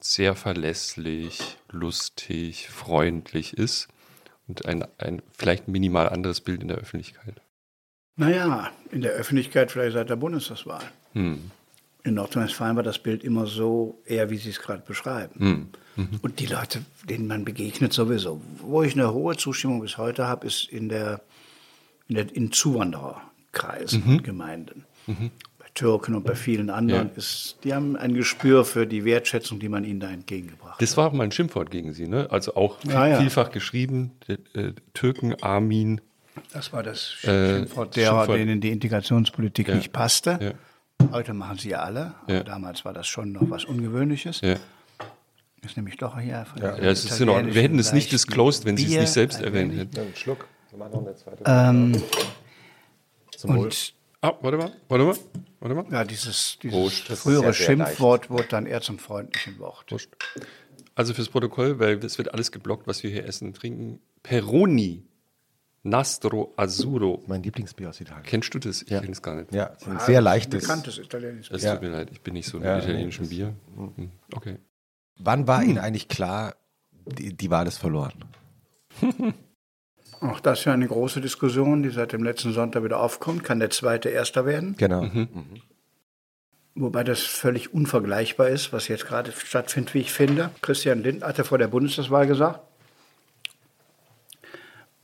sehr 0.00 0.34
verlässlich, 0.34 1.56
lustig, 1.70 2.68
freundlich 2.68 3.56
ist 3.56 3.88
und 4.46 4.66
ein, 4.66 4.84
ein 4.98 5.22
vielleicht 5.32 5.68
minimal 5.68 6.08
anderes 6.08 6.40
Bild 6.40 6.62
in 6.62 6.68
der 6.68 6.78
Öffentlichkeit. 6.78 7.40
Naja, 8.16 8.70
in 8.90 9.00
der 9.00 9.12
Öffentlichkeit 9.12 9.72
vielleicht 9.72 9.94
seit 9.94 10.10
der 10.10 10.16
Bundestagswahl. 10.16 10.84
Hm. 11.14 11.50
In 12.06 12.14
Nordrhein-Westfalen 12.14 12.76
war 12.76 12.82
das 12.82 12.98
Bild 12.98 13.24
immer 13.24 13.46
so, 13.46 14.02
eher 14.04 14.28
wie 14.28 14.36
Sie 14.36 14.50
es 14.50 14.60
gerade 14.60 14.82
beschreiben. 14.82 15.40
Hm. 15.40 15.68
Mhm. 15.96 16.20
Und 16.20 16.38
die 16.38 16.46
Leute, 16.46 16.84
denen 17.08 17.26
man 17.26 17.46
begegnet 17.46 17.94
sowieso. 17.94 18.42
Wo 18.58 18.82
ich 18.82 18.92
eine 18.92 19.12
hohe 19.12 19.36
Zustimmung 19.36 19.80
bis 19.80 19.96
heute 19.96 20.26
habe, 20.26 20.46
ist 20.46 20.68
in 20.68 20.90
der, 20.90 21.22
in, 22.08 22.16
der, 22.16 22.34
in 22.36 22.52
Zuwandererkreisen 22.52 24.02
mhm. 24.04 24.12
und 24.12 24.24
Gemeinden. 24.24 24.84
Mhm. 25.06 25.30
Bei 25.58 25.66
Türken 25.72 26.14
und 26.14 26.24
bei 26.24 26.34
vielen 26.34 26.68
anderen 26.68 27.08
ja. 27.08 27.16
ist, 27.16 27.56
die 27.64 27.72
haben 27.72 27.96
ein 27.96 28.12
Gespür 28.12 28.66
für 28.66 28.86
die 28.86 29.06
Wertschätzung, 29.06 29.58
die 29.58 29.70
man 29.70 29.84
ihnen 29.84 30.00
da 30.00 30.10
entgegengebracht 30.10 30.72
das 30.72 30.72
hat. 30.72 30.82
Das 30.82 30.96
war 30.98 31.08
auch 31.08 31.12
mal 31.12 31.24
ein 31.24 31.32
Schimpfwort 31.32 31.70
gegen 31.70 31.94
Sie, 31.94 32.06
ne? 32.06 32.26
Also 32.30 32.54
auch 32.54 32.84
ja, 32.84 33.06
ja. 33.06 33.20
vielfach 33.20 33.50
geschrieben, 33.50 34.10
äh, 34.28 34.72
Türken, 34.92 35.42
Armin. 35.42 36.02
Das 36.52 36.70
war 36.72 36.82
das 36.82 37.14
äh, 37.22 37.60
Schimpfwort 37.60 37.96
derer, 37.96 38.16
Schimpfwort. 38.16 38.38
denen 38.38 38.60
die 38.60 38.72
Integrationspolitik 38.72 39.74
nicht 39.74 39.92
passte. 39.92 40.56
Heute 41.12 41.34
machen 41.34 41.58
sie 41.58 41.70
ja 41.70 41.80
alle, 41.80 42.14
aber 42.22 42.44
damals 42.44 42.84
war 42.84 42.92
das 42.92 43.06
schon 43.06 43.32
noch 43.32 43.48
was 43.50 43.64
Ungewöhnliches. 43.64 44.40
Ist 44.42 45.76
nämlich 45.76 45.96
doch 45.96 46.18
hier. 46.18 46.44
Von 46.44 46.60
ja, 46.62 46.76
ja 46.76 46.90
es 46.90 47.04
ist 47.04 47.20
in 47.20 47.28
Ordnung. 47.28 47.54
Wir 47.54 47.62
hätten 47.62 47.78
es 47.78 47.92
nicht 47.92 48.12
disclosed, 48.12 48.64
wenn 48.64 48.76
Sie 48.76 48.84
es 48.84 49.00
nicht 49.00 49.12
selbst 49.12 49.40
erwähnt 49.40 49.74
hätten. 49.74 49.96
Ja, 49.96 50.02
einen 50.02 50.16
Schluck. 50.16 50.46
Wir 50.70 50.78
machen 50.78 50.92
noch 50.92 51.06
eine 51.06 51.14
zweite. 51.14 51.44
Ähm, 51.46 52.02
Zum 53.30 53.58
und 53.58 53.94
Ah, 54.24 54.38
warte 54.40 54.56
mal, 54.56 54.72
warte 54.88 55.04
mal, 55.04 55.16
warte 55.60 55.74
mal. 55.74 55.84
Ja, 55.92 56.02
dieses, 56.02 56.58
dieses 56.62 57.00
frühere 57.00 57.52
Schimpfwort 57.52 58.30
wurde 58.30 58.46
dann 58.48 58.64
eher 58.64 58.80
zum 58.80 58.98
freundlichen 58.98 59.58
Wort. 59.58 59.84
Prost. 59.86 60.08
Also 60.94 61.12
fürs 61.12 61.28
Protokoll, 61.28 61.78
weil 61.78 62.02
es 62.02 62.16
wird 62.16 62.32
alles 62.32 62.50
geblockt, 62.50 62.86
was 62.86 63.02
wir 63.02 63.10
hier 63.10 63.26
essen 63.26 63.48
und 63.48 63.56
trinken. 63.56 64.00
Peroni 64.22 65.04
Nastro 65.84 66.54
Azzurro. 66.56 67.22
Mein 67.26 67.42
Lieblingsbier 67.42 67.90
aus 67.90 68.00
Italien. 68.00 68.24
Kennst 68.24 68.54
du 68.54 68.58
das? 68.58 68.82
Ich 68.82 68.88
ja. 68.88 69.00
kenne 69.00 69.12
es 69.12 69.20
gar 69.20 69.36
nicht. 69.36 69.54
Ja, 69.54 69.76
ein 69.86 70.00
sehr 70.00 70.22
leichtes. 70.22 70.62
Bekanntes 70.62 70.98
italienisches 70.98 71.48
Bier. 71.48 71.56
Es 71.56 71.74
tut 71.74 71.82
mir 71.82 71.90
leid, 71.90 72.08
ich 72.10 72.22
bin 72.22 72.34
nicht 72.34 72.48
so 72.48 72.58
ja, 72.58 72.78
italienischen 72.78 73.28
Bier. 73.28 73.54
Hm, 73.76 74.10
okay. 74.34 74.58
Wann 75.18 75.46
war 75.46 75.60
hm. 75.60 75.70
Ihnen 75.70 75.78
eigentlich 75.78 76.08
klar, 76.08 76.56
die, 77.06 77.34
die 77.34 77.50
Wahl 77.50 77.66
ist 77.66 77.78
verloren? 77.78 78.24
Auch 80.20 80.40
das 80.40 80.60
ist 80.60 80.64
ja 80.64 80.72
eine 80.72 80.88
große 80.88 81.20
Diskussion, 81.20 81.82
die 81.82 81.90
seit 81.90 82.12
dem 82.12 82.24
letzten 82.24 82.54
Sonntag 82.54 82.82
wieder 82.82 82.98
aufkommt. 82.98 83.44
Kann 83.44 83.60
der 83.60 83.68
zweite 83.68 84.08
Erster 84.08 84.46
werden? 84.46 84.74
Genau. 84.78 85.02
Mhm. 85.02 85.28
Mhm. 85.32 85.62
Wobei 86.76 87.04
das 87.04 87.20
völlig 87.20 87.74
unvergleichbar 87.74 88.48
ist, 88.48 88.72
was 88.72 88.88
jetzt 88.88 89.06
gerade 89.06 89.32
stattfindet, 89.32 89.94
wie 89.94 90.00
ich 90.00 90.12
finde. 90.12 90.50
Christian 90.62 91.02
Lindner 91.02 91.28
hatte 91.28 91.44
vor 91.44 91.58
der 91.58 91.68
Bundestagswahl 91.68 92.26
gesagt, 92.26 92.60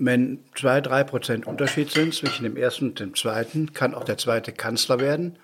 wenn 0.01 0.41
zwei, 0.55 0.81
drei 0.81 1.05
Prozent 1.05 1.47
Unterschied 1.47 1.91
sind 1.91 2.15
zwischen 2.15 2.43
dem 2.43 2.57
ersten 2.57 2.89
und 2.89 3.01
dem 3.01 3.15
zweiten, 3.15 3.73
kann 3.73 3.95
auch 3.95 4.05
der 4.05 4.19
zweite 4.19 4.53
Kanzler 4.53 4.99
werden. 4.99 5.37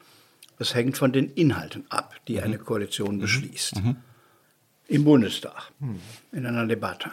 Das 0.58 0.74
hängt 0.74 0.96
von 0.96 1.12
den 1.12 1.30
Inhalten 1.30 1.84
ab, 1.90 2.14
die 2.26 2.40
eine 2.40 2.58
Koalition 2.58 3.16
mhm. 3.16 3.20
beschließt. 3.20 3.76
Mhm 3.76 3.96
im 4.88 5.04
Bundestag 5.04 5.72
in 6.32 6.46
einer 6.46 6.66
Debatte. 6.66 7.12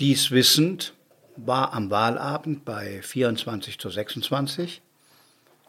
Dies 0.00 0.30
wissend 0.30 0.94
war 1.36 1.72
am 1.72 1.90
Wahlabend 1.90 2.64
bei 2.64 3.00
24 3.02 3.78
zu 3.78 3.88
26 3.88 4.82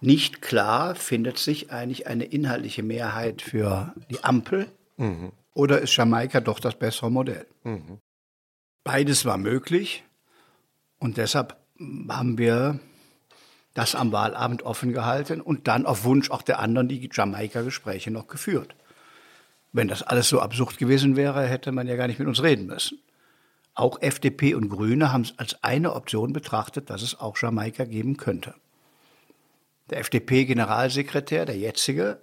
nicht 0.02 0.42
klar, 0.42 0.96
findet 0.96 1.38
sich 1.38 1.72
eigentlich 1.72 2.08
eine 2.08 2.26
inhaltliche 2.26 2.84
Mehrheit 2.84 3.42
für 3.42 3.94
die 4.10 4.22
Ampel 4.22 4.68
mhm. 4.98 5.32
oder 5.54 5.80
ist 5.80 5.96
Jamaika 5.96 6.42
doch 6.42 6.60
das 6.60 6.78
bessere 6.78 7.10
Modell? 7.10 7.46
Mhm. 7.64 8.00
Beides 8.84 9.26
war 9.26 9.38
möglich 9.38 10.04
und 11.00 11.18
deshalb 11.18 11.58
haben 12.10 12.38
wir 12.38 12.80
das 13.74 13.96
am 13.96 14.12
Wahlabend 14.12 14.64
offen 14.64 14.94
gehalten 14.94 15.42
und 15.42 15.68
dann 15.68 15.86
auf 15.86 16.04
Wunsch 16.04 16.30
auch 16.30 16.42
der 16.42 16.60
anderen 16.60 16.88
die 16.88 17.10
Jamaika-Gespräche 17.12 18.12
noch 18.12 18.28
geführt. 18.28 18.76
Wenn 19.72 19.88
das 19.88 20.04
alles 20.04 20.30
so 20.30 20.40
absurd 20.40 20.78
gewesen 20.78 21.16
wäre, 21.16 21.48
hätte 21.48 21.72
man 21.72 21.88
ja 21.88 21.96
gar 21.96 22.08
nicht 22.08 22.20
mit 22.20 22.28
uns 22.28 22.44
reden 22.44 22.68
müssen. 22.68 23.00
Auch 23.74 24.02
FDP 24.02 24.54
und 24.54 24.70
Grüne 24.70 25.12
haben 25.12 25.22
es 25.22 25.40
als 25.40 25.64
eine 25.64 25.94
Option 25.94 26.32
betrachtet, 26.32 26.92
dass 26.92 27.02
es 27.02 27.20
auch 27.20 27.38
Jamaika 27.38 27.86
geben 27.86 28.18
könnte. 28.18 28.54
Der 29.90 30.00
FDP-Generalsekretär, 30.00 31.46
der 31.46 31.58
jetzige, 31.58 32.22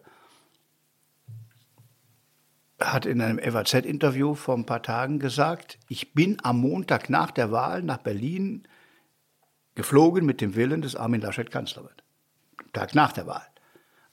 hat 2.80 3.06
in 3.06 3.20
einem 3.20 3.38
FAZ-Interview 3.38 4.34
vor 4.34 4.56
ein 4.56 4.66
paar 4.66 4.82
Tagen 4.82 5.18
gesagt, 5.18 5.78
ich 5.88 6.14
bin 6.14 6.38
am 6.42 6.60
Montag 6.60 7.10
nach 7.10 7.30
der 7.30 7.52
Wahl 7.52 7.82
nach 7.82 7.98
Berlin 7.98 8.66
geflogen 9.74 10.24
mit 10.24 10.40
dem 10.40 10.54
Willen, 10.54 10.82
dass 10.82 10.96
Armin 10.96 11.20
Laschet 11.20 11.50
Kanzler 11.50 11.84
wird. 11.84 12.02
Tag 12.72 12.94
nach 12.94 13.12
der 13.12 13.26
Wahl. 13.26 13.46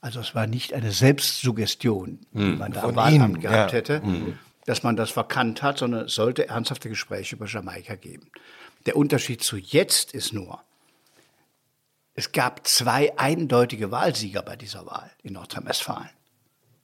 Also 0.01 0.19
es 0.19 0.35
war 0.35 0.47
nicht 0.47 0.73
eine 0.73 0.91
Selbstsuggestion, 0.91 2.19
die 2.31 2.39
hm. 2.39 2.57
man 2.57 2.71
da 2.71 2.83
am 2.83 2.95
Wahlamt 2.95 3.41
gehabt 3.41 3.71
ja. 3.71 3.77
hätte, 3.77 4.01
hm. 4.01 4.37
dass 4.65 4.83
man 4.83 4.95
das 4.95 5.11
verkannt 5.11 5.63
hat, 5.63 5.79
sondern 5.79 6.05
es 6.05 6.15
sollte 6.15 6.47
ernsthafte 6.47 6.89
Gespräche 6.89 7.35
über 7.35 7.47
Jamaika 7.47 7.95
geben. 7.95 8.29
Der 8.85 8.95
Unterschied 8.95 9.43
zu 9.43 9.57
jetzt 9.57 10.13
ist 10.13 10.33
nur, 10.33 10.61
es 12.13 12.31
gab 12.31 12.65
zwei 12.65 13.17
eindeutige 13.17 13.91
Wahlsieger 13.91 14.41
bei 14.41 14.55
dieser 14.55 14.85
Wahl 14.85 15.11
in 15.23 15.33
Nordrhein-Westfalen. 15.33 16.09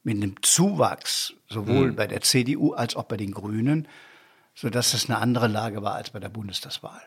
Mit 0.03 0.17
einem 0.17 0.35
Zuwachs 0.41 1.33
sowohl 1.47 1.89
hm. 1.89 1.95
bei 1.95 2.07
der 2.07 2.21
CDU 2.21 2.73
als 2.73 2.95
auch 2.95 3.05
bei 3.05 3.17
den 3.17 3.31
Grünen, 3.31 3.87
sodass 4.53 4.93
es 4.93 5.09
eine 5.09 5.19
andere 5.19 5.47
Lage 5.47 5.81
war 5.81 5.95
als 5.95 6.09
bei 6.09 6.19
der 6.19 6.29
Bundestagswahl. 6.29 7.01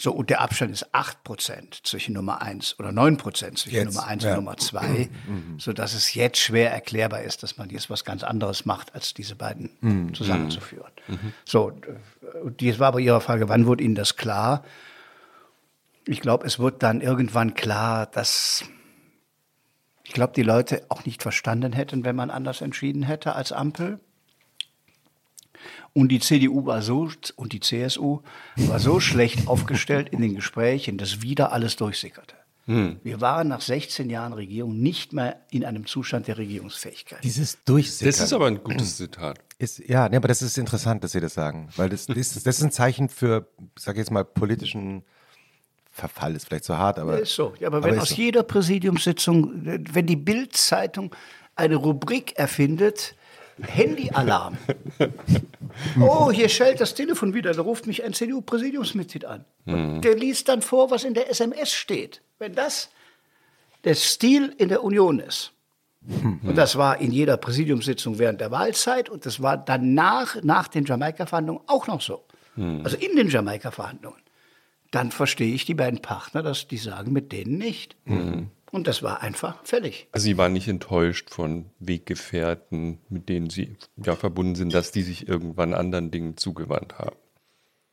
So, 0.00 0.12
und 0.12 0.30
der 0.30 0.40
Abstand 0.40 0.70
ist 0.70 0.94
8 0.94 1.24
Prozent 1.24 1.80
zwischen 1.82 2.14
Nummer 2.14 2.40
1 2.40 2.78
oder 2.78 2.92
9 2.92 3.16
Prozent 3.16 3.58
zwischen 3.58 3.74
jetzt, 3.74 3.94
Nummer 3.96 4.06
1 4.06 4.22
ja. 4.22 4.30
und 4.30 4.36
Nummer 4.36 4.56
2, 4.56 5.08
mhm. 5.26 5.58
sodass 5.58 5.92
es 5.92 6.14
jetzt 6.14 6.38
schwer 6.38 6.70
erklärbar 6.70 7.22
ist, 7.22 7.42
dass 7.42 7.56
man 7.56 7.68
jetzt 7.70 7.90
was 7.90 8.04
ganz 8.04 8.22
anderes 8.22 8.64
macht, 8.64 8.94
als 8.94 9.12
diese 9.12 9.34
beiden 9.34 9.70
mhm. 9.80 10.14
zusammenzuführen. 10.14 10.92
Mhm. 11.08 11.14
mhm. 11.14 11.32
So, 11.44 11.72
und 12.44 12.60
dies 12.60 12.78
war 12.78 12.88
aber 12.88 13.00
Ihre 13.00 13.20
Frage, 13.20 13.48
wann 13.48 13.66
wurde 13.66 13.82
Ihnen 13.82 13.96
das 13.96 14.14
klar? 14.14 14.62
Ich 16.06 16.20
glaube, 16.20 16.46
es 16.46 16.60
wird 16.60 16.84
dann 16.84 17.00
irgendwann 17.00 17.54
klar, 17.54 18.06
dass 18.06 18.64
ich 20.08 20.14
glaube, 20.14 20.32
die 20.34 20.42
Leute 20.42 20.86
auch 20.88 21.04
nicht 21.04 21.22
verstanden 21.22 21.74
hätten, 21.74 22.02
wenn 22.02 22.16
man 22.16 22.30
anders 22.30 22.62
entschieden 22.62 23.02
hätte 23.02 23.34
als 23.34 23.52
Ampel. 23.52 24.00
Und 25.92 26.08
die 26.08 26.18
CDU 26.18 26.64
war 26.64 26.80
so 26.80 27.10
und 27.36 27.52
die 27.52 27.60
CSU 27.60 28.20
war 28.56 28.78
so 28.78 29.00
schlecht 29.00 29.46
aufgestellt 29.46 30.08
in 30.08 30.22
den 30.22 30.34
Gesprächen, 30.34 30.96
dass 30.96 31.20
wieder 31.20 31.52
alles 31.52 31.76
durchsickerte. 31.76 32.36
Hm. 32.64 33.00
Wir 33.02 33.20
waren 33.20 33.48
nach 33.48 33.60
16 33.60 34.08
Jahren 34.08 34.32
Regierung 34.32 34.80
nicht 34.80 35.12
mehr 35.12 35.42
in 35.50 35.62
einem 35.62 35.84
Zustand 35.84 36.26
der 36.26 36.38
Regierungsfähigkeit. 36.38 37.22
Dieses 37.22 37.62
Durchsickern. 37.64 38.08
Das 38.08 38.20
ist 38.20 38.32
aber 38.32 38.46
ein 38.46 38.64
gutes 38.64 38.96
Zitat. 38.96 39.38
Ist, 39.58 39.78
ja, 39.86 40.08
nee, 40.08 40.16
aber 40.16 40.28
das 40.28 40.40
ist 40.40 40.56
interessant, 40.56 41.04
dass 41.04 41.12
Sie 41.12 41.20
das 41.20 41.34
sagen, 41.34 41.68
weil 41.76 41.90
das, 41.90 42.06
das, 42.06 42.14
das 42.14 42.58
ist 42.58 42.62
ein 42.62 42.72
Zeichen 42.72 43.10
für, 43.10 43.46
sag 43.78 43.96
ich 43.96 43.98
jetzt 43.98 44.10
mal, 44.10 44.24
politischen 44.24 45.02
Verfall 45.98 46.36
ist 46.36 46.46
vielleicht 46.46 46.64
zu 46.64 46.76
hart, 46.76 46.98
aber. 46.98 47.18
Ist 47.18 47.34
so. 47.34 47.54
Ja, 47.58 47.68
aber, 47.68 47.78
aber 47.78 47.90
wenn 47.90 47.98
aus 47.98 48.10
so. 48.10 48.14
jeder 48.14 48.42
Präsidiumssitzung, 48.42 49.50
wenn 49.92 50.06
die 50.06 50.16
Bild-Zeitung 50.16 51.14
eine 51.56 51.76
Rubrik 51.76 52.38
erfindet, 52.38 53.14
Handyalarm. 53.60 54.56
Oh, 56.00 56.32
hier 56.32 56.48
schellt 56.48 56.80
das 56.80 56.94
Telefon 56.94 57.34
wieder. 57.34 57.52
Da 57.52 57.62
ruft 57.62 57.86
mich 57.86 58.02
ein 58.02 58.12
CDU-Präsidiumsmitglied 58.12 59.24
an. 59.24 59.44
Mhm. 59.64 60.00
Der 60.00 60.16
liest 60.16 60.48
dann 60.48 60.60
vor, 60.60 60.90
was 60.90 61.04
in 61.04 61.14
der 61.14 61.30
SMS 61.30 61.72
steht. 61.72 62.20
Wenn 62.40 62.54
das 62.54 62.88
der 63.84 63.94
Stil 63.94 64.54
in 64.58 64.70
der 64.70 64.82
Union 64.82 65.20
ist. 65.20 65.52
Mhm. 66.00 66.40
Und 66.42 66.56
das 66.56 66.76
war 66.76 67.00
in 67.00 67.12
jeder 67.12 67.36
Präsidiumssitzung 67.36 68.18
während 68.18 68.40
der 68.40 68.50
Wahlzeit 68.50 69.08
und 69.08 69.24
das 69.24 69.40
war 69.40 69.56
danach, 69.56 70.42
nach 70.42 70.68
den 70.68 70.84
Jamaika-Verhandlungen 70.84 71.62
auch 71.66 71.86
noch 71.86 72.00
so. 72.00 72.24
Mhm. 72.56 72.80
Also 72.82 72.96
in 72.96 73.14
den 73.14 73.28
Jamaika-Verhandlungen. 73.28 74.20
Dann 74.90 75.10
verstehe 75.10 75.54
ich 75.54 75.64
die 75.64 75.74
beiden 75.74 76.00
Partner, 76.00 76.42
dass 76.42 76.66
die 76.66 76.78
sagen, 76.78 77.12
mit 77.12 77.32
denen 77.32 77.58
nicht. 77.58 77.96
Mhm. 78.04 78.50
Und 78.70 78.86
das 78.86 79.02
war 79.02 79.22
einfach 79.22 79.64
fällig. 79.64 80.08
Also 80.12 80.24
Sie 80.24 80.36
waren 80.36 80.52
nicht 80.52 80.68
enttäuscht 80.68 81.30
von 81.30 81.66
Weggefährten, 81.78 82.98
mit 83.08 83.28
denen 83.28 83.50
Sie 83.50 83.76
ja 83.96 84.14
verbunden 84.14 84.54
sind, 84.54 84.74
dass 84.74 84.92
die 84.92 85.02
sich 85.02 85.26
irgendwann 85.26 85.72
anderen 85.74 86.10
Dingen 86.10 86.36
zugewandt 86.36 86.98
haben. 86.98 87.16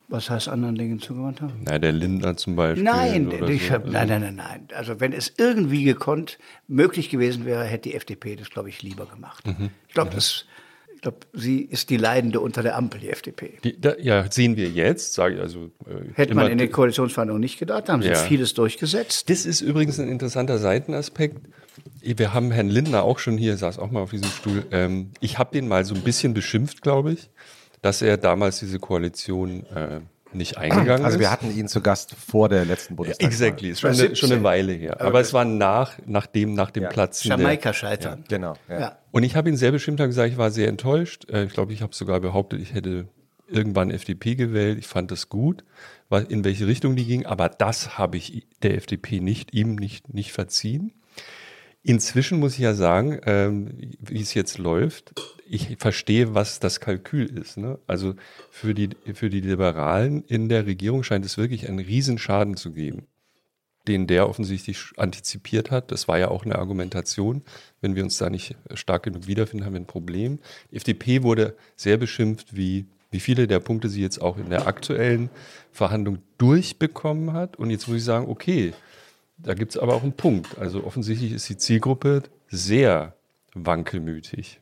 Was 0.08 0.30
heißt 0.30 0.48
anderen 0.48 0.76
Dingen 0.76 1.00
zugewandt 1.00 1.40
haben? 1.40 1.62
Na, 1.64 1.80
der 1.80 1.90
Lindner 1.90 2.36
zum 2.36 2.54
Beispiel. 2.54 2.84
Nein, 2.84 3.28
so. 3.28 3.38
nein, 3.44 4.08
nein, 4.08 4.20
nein, 4.20 4.36
nein. 4.36 4.68
Also 4.72 5.00
wenn 5.00 5.12
es 5.12 5.32
irgendwie 5.36 5.82
gekonnt 5.82 6.38
möglich 6.68 7.10
gewesen 7.10 7.44
wäre, 7.44 7.64
hätte 7.64 7.88
die 7.88 7.96
FDP 7.96 8.36
das, 8.36 8.50
glaube 8.50 8.68
ich, 8.68 8.82
lieber 8.82 9.06
gemacht. 9.06 9.44
Mhm. 9.46 9.70
Ich 9.88 9.94
glaube, 9.94 10.10
mhm. 10.10 10.14
das 10.14 10.44
Ich 10.96 11.02
glaube, 11.02 11.18
sie 11.34 11.60
ist 11.60 11.90
die 11.90 11.98
Leidende 11.98 12.40
unter 12.40 12.62
der 12.62 12.74
Ampel, 12.74 13.00
die 13.00 13.10
FDP. 13.10 13.58
Die, 13.62 13.78
da, 13.78 13.96
ja, 13.98 14.30
sehen 14.30 14.56
wir 14.56 14.70
jetzt, 14.70 15.12
sage 15.12 15.34
ich 15.34 15.40
also. 15.42 15.66
Äh, 15.86 16.14
Hätte 16.14 16.34
man 16.34 16.50
in 16.50 16.56
den 16.56 16.72
Koalitionsverhandlungen 16.72 17.40
nicht 17.42 17.58
gedacht, 17.58 17.88
da 17.88 17.92
haben 17.92 18.02
sie 18.02 18.08
ja. 18.08 18.14
vieles 18.14 18.54
durchgesetzt. 18.54 19.28
Das 19.28 19.44
ist 19.44 19.60
übrigens 19.60 20.00
ein 20.00 20.08
interessanter 20.08 20.56
Seitenaspekt. 20.56 21.36
Wir 22.00 22.32
haben 22.32 22.50
Herrn 22.50 22.70
Lindner 22.70 23.02
auch 23.02 23.18
schon 23.18 23.36
hier, 23.36 23.58
saß 23.58 23.78
auch 23.78 23.90
mal 23.90 24.00
auf 24.00 24.10
diesem 24.10 24.30
Stuhl. 24.30 24.64
Ähm, 24.70 25.10
ich 25.20 25.38
habe 25.38 25.52
den 25.52 25.68
mal 25.68 25.84
so 25.84 25.94
ein 25.94 26.00
bisschen 26.00 26.32
beschimpft, 26.32 26.80
glaube 26.80 27.12
ich, 27.12 27.28
dass 27.82 28.00
er 28.00 28.16
damals 28.16 28.58
diese 28.60 28.78
Koalition 28.78 29.66
äh, 29.66 30.00
nicht 30.32 30.58
eingegangen 30.58 31.04
Also 31.04 31.18
wir 31.18 31.30
hatten 31.30 31.56
ihn 31.56 31.68
zu 31.68 31.80
Gast 31.80 32.14
vor 32.14 32.48
der 32.48 32.64
letzten 32.64 32.96
Bundestagswahl. 32.96 33.32
Exactly, 33.32 33.70
ist 33.70 33.80
schon, 33.80 33.90
eine, 33.90 34.16
schon 34.16 34.32
eine 34.32 34.42
Weile 34.42 34.72
her. 34.72 34.94
Aber, 35.00 35.08
Aber 35.08 35.20
es 35.20 35.32
war 35.32 35.44
nach, 35.44 35.98
nach 36.06 36.26
dem, 36.26 36.54
nach 36.54 36.70
dem 36.70 36.84
ja. 36.84 36.88
Platz. 36.88 37.24
Jamaika 37.24 37.72
scheitern. 37.72 38.20
Ja, 38.20 38.36
genau. 38.36 38.54
Ja. 38.68 38.98
Und 39.12 39.22
ich 39.22 39.36
habe 39.36 39.48
ihn 39.48 39.56
sehr 39.56 39.72
bestimmt 39.72 39.98
gesagt, 39.98 40.30
ich 40.30 40.38
war 40.38 40.50
sehr 40.50 40.68
enttäuscht. 40.68 41.30
Äh, 41.30 41.44
ich 41.44 41.52
glaube, 41.52 41.72
ich 41.72 41.82
habe 41.82 41.94
sogar 41.94 42.20
behauptet, 42.20 42.60
ich 42.60 42.74
hätte 42.74 43.08
irgendwann 43.48 43.90
FDP 43.90 44.34
gewählt. 44.34 44.78
Ich 44.78 44.86
fand 44.86 45.10
das 45.10 45.28
gut, 45.28 45.64
in 46.28 46.44
welche 46.44 46.66
Richtung 46.66 46.96
die 46.96 47.04
ging. 47.04 47.26
Aber 47.26 47.48
das 47.48 47.98
habe 47.98 48.16
ich 48.16 48.46
der 48.62 48.74
FDP 48.74 49.20
nicht, 49.20 49.54
ihm 49.54 49.76
nicht, 49.76 50.12
nicht 50.12 50.32
verziehen. 50.32 50.92
Inzwischen 51.82 52.40
muss 52.40 52.54
ich 52.54 52.60
ja 52.60 52.74
sagen, 52.74 53.20
ähm, 53.26 53.92
wie 54.00 54.20
es 54.20 54.34
jetzt 54.34 54.58
läuft, 54.58 55.12
ich 55.48 55.76
verstehe, 55.78 56.34
was 56.34 56.60
das 56.60 56.80
Kalkül 56.80 57.26
ist. 57.38 57.56
Ne? 57.56 57.78
Also 57.86 58.14
für 58.50 58.74
die, 58.74 58.90
für 59.14 59.30
die 59.30 59.40
Liberalen 59.40 60.24
in 60.24 60.48
der 60.48 60.66
Regierung 60.66 61.02
scheint 61.02 61.24
es 61.24 61.38
wirklich 61.38 61.68
einen 61.68 61.78
Riesenschaden 61.78 62.56
zu 62.56 62.72
geben, 62.72 63.06
den 63.86 64.06
der 64.06 64.28
offensichtlich 64.28 64.78
antizipiert 64.96 65.70
hat. 65.70 65.92
Das 65.92 66.08
war 66.08 66.18
ja 66.18 66.28
auch 66.28 66.44
eine 66.44 66.56
Argumentation. 66.56 67.42
Wenn 67.80 67.94
wir 67.94 68.02
uns 68.02 68.18
da 68.18 68.30
nicht 68.30 68.56
stark 68.74 69.04
genug 69.04 69.26
wiederfinden, 69.26 69.64
haben 69.64 69.74
wir 69.74 69.80
ein 69.80 69.86
Problem. 69.86 70.38
Die 70.70 70.76
FDP 70.76 71.22
wurde 71.22 71.56
sehr 71.76 71.96
beschimpft, 71.96 72.56
wie, 72.56 72.86
wie 73.10 73.20
viele 73.20 73.46
der 73.46 73.60
Punkte 73.60 73.88
sie 73.88 74.02
jetzt 74.02 74.20
auch 74.20 74.38
in 74.38 74.50
der 74.50 74.66
aktuellen 74.66 75.30
Verhandlung 75.72 76.18
durchbekommen 76.38 77.32
hat. 77.32 77.56
Und 77.56 77.70
jetzt 77.70 77.86
muss 77.88 77.98
ich 77.98 78.04
sagen, 78.04 78.28
okay, 78.28 78.72
da 79.38 79.54
gibt 79.54 79.72
es 79.72 79.78
aber 79.78 79.94
auch 79.94 80.02
einen 80.02 80.14
Punkt. 80.14 80.58
Also 80.58 80.84
offensichtlich 80.84 81.32
ist 81.32 81.48
die 81.48 81.56
Zielgruppe 81.56 82.22
sehr 82.48 83.14
wankelmütig. 83.54 84.60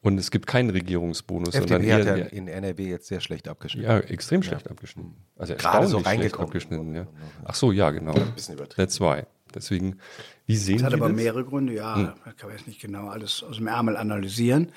Und 0.00 0.18
es 0.18 0.30
gibt 0.30 0.46
keinen 0.46 0.70
Regierungsbonus. 0.70 1.54
FDP 1.54 1.92
hat 1.92 2.04
ja 2.04 2.14
in 2.14 2.46
NRW 2.46 2.88
jetzt 2.88 3.08
sehr 3.08 3.20
schlecht 3.20 3.48
abgeschnitten. 3.48 3.90
Ja, 3.90 3.98
extrem 3.98 4.42
schlecht 4.42 4.66
ja. 4.66 4.70
abgeschnitten. 4.70 5.14
Also 5.36 5.54
Gerade 5.54 5.88
so 5.88 6.00
schlecht 6.00 6.38
abgeschnitten. 6.38 6.94
Ja. 6.94 7.06
Ach 7.44 7.54
so, 7.54 7.72
ja, 7.72 7.90
genau. 7.90 8.14
Ein 8.14 8.32
bisschen 8.34 8.54
übertrieben. 8.54 8.76
That's 8.76 9.00
why. 9.00 9.22
Deswegen, 9.54 9.98
wie 10.46 10.56
sehen 10.56 10.74
das 10.74 10.80
Sie 10.80 10.86
hat 10.86 10.94
aber 10.94 11.08
das? 11.08 11.16
mehrere 11.16 11.44
Gründe. 11.44 11.74
Ja, 11.74 11.96
hm. 11.96 12.12
da 12.24 12.32
kann 12.32 12.48
man 12.48 12.58
jetzt 12.58 12.66
nicht 12.66 12.80
genau 12.80 13.08
alles 13.08 13.42
aus 13.42 13.56
dem 13.56 13.66
Ärmel 13.66 13.96
analysieren. 13.96 14.72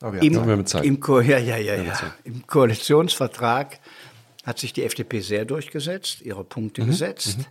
Aber 0.00 0.14
wir 0.14 0.22
Im, 0.22 0.36
haben 0.36 0.66
Zeit. 0.66 0.84
Im, 0.84 1.00
Ko 1.00 1.20
ja, 1.20 1.38
ja, 1.38 1.56
ja, 1.56 1.76
ja. 1.76 2.14
Im 2.24 2.46
Koalitionsvertrag 2.46 3.78
hat 4.44 4.58
sich 4.58 4.72
die 4.72 4.82
FDP 4.82 5.20
sehr 5.20 5.44
durchgesetzt, 5.44 6.20
ihre 6.22 6.44
Punkte 6.44 6.82
mhm. 6.82 6.86
gesetzt. 6.86 7.38
Mhm. 7.38 7.44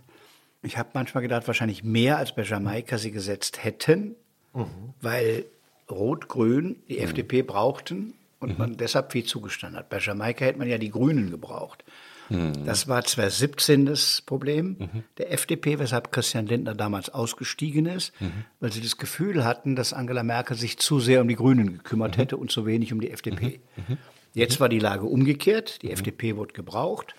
Ich 0.62 0.78
habe 0.78 0.90
manchmal 0.92 1.22
gedacht, 1.22 1.46
wahrscheinlich 1.46 1.82
mehr 1.82 2.18
als 2.18 2.34
bei 2.34 2.42
Jamaika 2.42 2.98
sie 2.98 3.10
gesetzt 3.10 3.64
hätten, 3.64 4.14
mhm. 4.54 4.66
weil 5.00 5.46
Rot-Grün 5.92 6.76
die 6.88 6.96
mhm. 6.96 7.04
FDP 7.04 7.42
brauchten 7.42 8.14
und 8.40 8.52
mhm. 8.52 8.58
man 8.58 8.76
deshalb 8.76 9.12
viel 9.12 9.24
zugestanden 9.24 9.78
hat. 9.78 9.88
Bei 9.88 9.98
Jamaika 9.98 10.44
hätte 10.44 10.58
man 10.58 10.68
ja 10.68 10.78
die 10.78 10.90
Grünen 10.90 11.30
gebraucht. 11.30 11.84
Mhm. 12.28 12.64
Das 12.64 12.88
war 12.88 13.04
2017 13.04 13.86
das 13.86 14.22
Problem 14.22 14.76
mhm. 14.78 15.04
der 15.18 15.32
FDP, 15.32 15.78
weshalb 15.78 16.12
Christian 16.12 16.46
Lindner 16.46 16.74
damals 16.74 17.10
ausgestiegen 17.10 17.86
ist, 17.86 18.12
mhm. 18.20 18.44
weil 18.60 18.72
sie 18.72 18.80
das 18.80 18.96
Gefühl 18.96 19.44
hatten, 19.44 19.76
dass 19.76 19.92
Angela 19.92 20.22
Merkel 20.22 20.56
sich 20.56 20.78
zu 20.78 21.00
sehr 21.00 21.20
um 21.20 21.28
die 21.28 21.36
Grünen 21.36 21.74
gekümmert 21.74 22.16
hätte 22.16 22.36
und 22.36 22.50
zu 22.50 22.66
wenig 22.66 22.92
um 22.92 23.00
die 23.00 23.10
FDP. 23.10 23.60
Jetzt 24.34 24.60
war 24.60 24.68
die 24.68 24.78
Lage 24.78 25.04
umgekehrt, 25.04 25.82
die 25.82 25.90
FDP 25.90 26.36
wurde 26.36 26.54
gebraucht. 26.54 27.14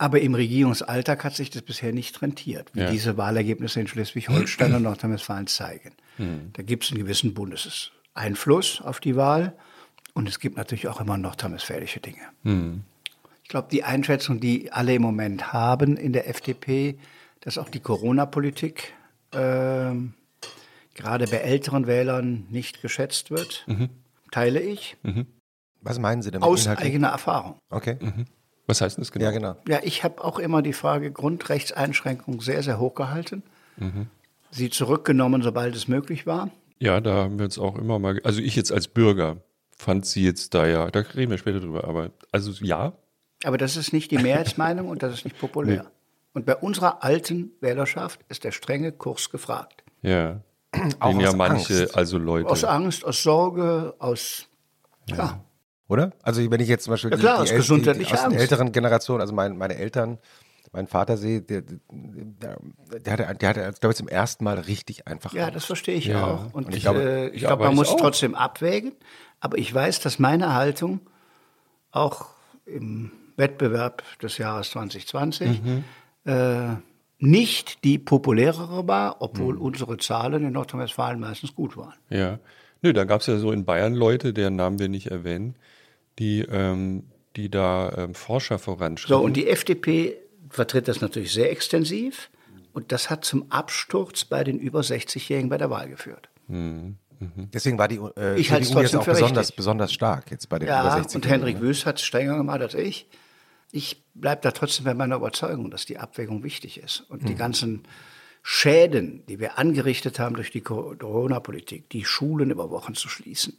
Aber 0.00 0.20
im 0.20 0.36
Regierungsalltag 0.36 1.24
hat 1.24 1.34
sich 1.34 1.50
das 1.50 1.62
bisher 1.62 1.92
nicht 1.92 2.22
rentiert, 2.22 2.70
wie 2.72 2.80
ja. 2.80 2.90
diese 2.90 3.16
Wahlergebnisse 3.16 3.80
in 3.80 3.88
Schleswig-Holstein 3.88 4.72
und 4.76 4.82
Nordrhein-Westfalen 4.82 5.48
zeigen. 5.48 5.90
Mhm. 6.18 6.50
Da 6.52 6.62
gibt 6.62 6.84
es 6.84 6.90
einen 6.90 7.00
gewissen 7.00 7.34
Bundeseinfluss 7.34 8.80
auf 8.82 9.00
die 9.00 9.16
Wahl 9.16 9.54
und 10.14 10.28
es 10.28 10.40
gibt 10.40 10.56
natürlich 10.56 10.88
auch 10.88 11.00
immer 11.00 11.16
nordrhein-westfälische 11.16 12.00
Dinge. 12.00 12.22
Mhm. 12.42 12.84
Ich 13.42 13.48
glaube, 13.48 13.68
die 13.70 13.84
Einschätzung, 13.84 14.40
die 14.40 14.72
alle 14.72 14.94
im 14.94 15.02
Moment 15.02 15.52
haben 15.52 15.96
in 15.96 16.12
der 16.12 16.28
FDP, 16.28 16.98
dass 17.40 17.56
auch 17.56 17.70
die 17.70 17.80
Corona-Politik 17.80 18.92
äh, 19.32 19.92
gerade 20.94 21.26
bei 21.26 21.38
älteren 21.38 21.86
Wählern 21.86 22.46
nicht 22.50 22.82
geschätzt 22.82 23.30
wird, 23.30 23.64
mhm. 23.66 23.88
teile 24.30 24.60
ich. 24.60 24.96
Mhm. 25.02 25.26
Was 25.80 25.98
meinen 25.98 26.22
Sie 26.22 26.30
damit? 26.30 26.46
Aus 26.46 26.66
eigener 26.66 27.08
Erfahrung. 27.08 27.56
Okay. 27.70 27.96
Mhm. 28.00 28.26
Was 28.66 28.82
heißt 28.82 28.98
das 28.98 29.12
genau? 29.12 29.24
Ja, 29.24 29.30
genau. 29.30 29.56
Ja, 29.66 29.80
ich 29.82 30.04
habe 30.04 30.22
auch 30.22 30.38
immer 30.38 30.60
die 30.60 30.74
Frage 30.74 31.10
Grundrechtseinschränkung 31.10 32.42
sehr, 32.42 32.62
sehr 32.62 32.78
hoch 32.78 32.94
gehalten. 32.94 33.42
Mhm. 33.78 34.08
Sie 34.50 34.70
zurückgenommen, 34.70 35.42
sobald 35.42 35.74
es 35.76 35.88
möglich 35.88 36.26
war. 36.26 36.50
Ja, 36.78 37.00
da 37.00 37.14
haben 37.14 37.38
wir 37.38 37.44
jetzt 37.44 37.58
auch 37.58 37.76
immer 37.76 37.98
mal, 37.98 38.20
also 38.22 38.40
ich 38.40 38.54
jetzt 38.56 38.72
als 38.72 38.88
Bürger 38.88 39.38
fand 39.76 40.06
sie 40.06 40.24
jetzt 40.24 40.54
da 40.54 40.66
ja, 40.66 40.90
da 40.90 41.00
reden 41.00 41.30
wir 41.30 41.38
später 41.38 41.60
drüber, 41.60 41.84
aber 41.84 42.10
also 42.32 42.52
ja. 42.64 42.92
Aber 43.44 43.58
das 43.58 43.76
ist 43.76 43.92
nicht 43.92 44.10
die 44.10 44.18
Mehrheitsmeinung 44.18 44.88
und 44.88 45.02
das 45.02 45.14
ist 45.14 45.24
nicht 45.24 45.38
populär. 45.38 45.86
Nee. 45.88 45.94
Und 46.34 46.44
bei 46.44 46.54
unserer 46.54 47.02
alten 47.02 47.52
Wählerschaft 47.60 48.20
ist 48.28 48.44
der 48.44 48.52
strenge 48.52 48.92
Kurs 48.92 49.30
gefragt. 49.30 49.82
Ja. 50.02 50.42
Auch 51.00 51.10
Den 51.10 51.20
ja 51.20 51.32
manche, 51.32 51.80
Angst. 51.80 51.96
also 51.96 52.18
Leute. 52.18 52.48
Aus 52.48 52.64
Angst, 52.64 53.04
aus 53.04 53.22
Sorge, 53.22 53.94
aus. 53.98 54.46
Ja. 55.08 55.16
ja. 55.16 55.44
Oder? 55.88 56.12
Also 56.22 56.48
wenn 56.48 56.60
ich 56.60 56.68
jetzt 56.68 56.84
zum 56.84 56.92
Beispiel 56.92 57.10
ja, 57.10 57.16
klar, 57.16 57.44
die, 57.44 57.50
die, 57.50 57.56
die, 57.56 57.92
die 58.04 58.06
aus 58.06 58.28
der 58.28 58.38
älteren 58.38 58.70
Generation, 58.72 59.20
also 59.20 59.32
mein, 59.32 59.56
meine 59.56 59.76
Eltern, 59.76 60.18
mein 60.72 60.86
Vater 60.86 61.16
sehe, 61.16 61.40
der, 61.42 61.62
der, 61.62 62.58
der 63.00 63.12
hatte, 63.12 63.34
der 63.34 63.48
hatte 63.48 63.72
glaube 63.80 63.92
ich, 63.92 63.96
zum 63.96 64.08
ersten 64.08 64.44
Mal 64.44 64.58
richtig 64.58 65.06
einfach. 65.06 65.32
Ja, 65.32 65.44
Angst. 65.44 65.56
das 65.56 65.64
verstehe 65.64 65.96
ich 65.96 66.06
ja. 66.06 66.26
auch. 66.26 66.54
Und, 66.54 66.66
Und 66.66 66.74
ich 66.74 66.82
glaube, 66.82 67.02
äh, 67.02 67.28
ich 67.28 67.42
ja, 67.42 67.48
glaube 67.48 67.64
man 67.64 67.74
muss 67.74 67.90
auch. 67.90 68.00
trotzdem 68.00 68.34
abwägen. 68.34 68.92
Aber 69.40 69.58
ich 69.58 69.72
weiß, 69.72 70.00
dass 70.00 70.18
meine 70.18 70.54
Haltung 70.54 71.00
auch 71.90 72.26
im 72.66 73.12
Wettbewerb 73.36 74.02
des 74.20 74.38
Jahres 74.38 74.70
2020 74.70 75.62
mhm. 75.62 75.84
äh, 76.24 76.76
nicht 77.18 77.84
die 77.84 77.98
populärere 77.98 78.86
war, 78.86 79.16
obwohl 79.20 79.54
mhm. 79.54 79.62
unsere 79.62 79.96
Zahlen 79.96 80.44
in 80.44 80.52
Nordrhein-Westfalen 80.52 81.20
meistens 81.20 81.54
gut 81.54 81.76
waren. 81.76 81.94
Ja. 82.10 82.38
Nö, 82.82 82.92
da 82.92 83.04
gab 83.04 83.22
es 83.22 83.26
ja 83.26 83.38
so 83.38 83.50
in 83.50 83.64
Bayern 83.64 83.94
Leute, 83.94 84.32
deren 84.32 84.56
Namen 84.56 84.78
wir 84.78 84.88
nicht 84.88 85.08
erwähnen, 85.08 85.56
die, 86.18 86.40
ähm, 86.42 87.04
die 87.34 87.50
da 87.50 87.92
ähm, 87.96 88.14
Forscher 88.14 88.58
voranschreiben. 88.58 89.18
So, 89.18 89.24
und 89.24 89.36
die 89.36 89.48
FDP 89.48 90.16
vertritt 90.50 90.88
das 90.88 91.00
natürlich 91.00 91.32
sehr 91.32 91.50
extensiv. 91.50 92.30
Und 92.72 92.92
das 92.92 93.10
hat 93.10 93.24
zum 93.24 93.50
Absturz 93.50 94.24
bei 94.24 94.44
den 94.44 94.58
über 94.58 94.80
60-Jährigen 94.80 95.48
bei 95.48 95.58
der 95.58 95.70
Wahl 95.70 95.88
geführt. 95.88 96.28
Mhm. 96.46 96.96
Mhm. 97.18 97.50
Deswegen 97.52 97.78
war 97.78 97.88
die 97.88 98.00
äh, 98.16 98.38
ich 98.38 98.48
CDU 98.48 98.80
jetzt 98.80 98.94
auch 98.94 99.04
besonders, 99.04 99.50
besonders 99.52 99.92
stark 99.92 100.30
jetzt 100.30 100.48
bei 100.48 100.58
den 100.58 100.68
ja, 100.68 100.82
über 100.82 100.92
60 100.92 101.16
und 101.16 101.28
Henrik 101.28 101.56
ne? 101.56 101.62
Wüst 101.62 101.86
hat 101.86 101.96
es 101.96 102.04
strenger 102.04 102.36
gemacht 102.36 102.60
als 102.60 102.74
ich. 102.74 103.08
Ich 103.72 104.04
bleibe 104.14 104.40
da 104.42 104.52
trotzdem 104.52 104.84
bei 104.84 104.94
meiner 104.94 105.16
Überzeugung, 105.16 105.70
dass 105.70 105.84
die 105.84 105.98
Abwägung 105.98 106.42
wichtig 106.42 106.80
ist. 106.80 107.00
Und 107.08 107.22
mhm. 107.22 107.26
die 107.26 107.34
ganzen 107.34 107.82
Schäden, 108.42 109.26
die 109.26 109.40
wir 109.40 109.58
angerichtet 109.58 110.18
haben 110.18 110.36
durch 110.36 110.50
die 110.50 110.60
Corona-Politik, 110.60 111.90
die 111.90 112.04
Schulen 112.04 112.50
über 112.50 112.70
Wochen 112.70 112.94
zu 112.94 113.08
schließen, 113.08 113.56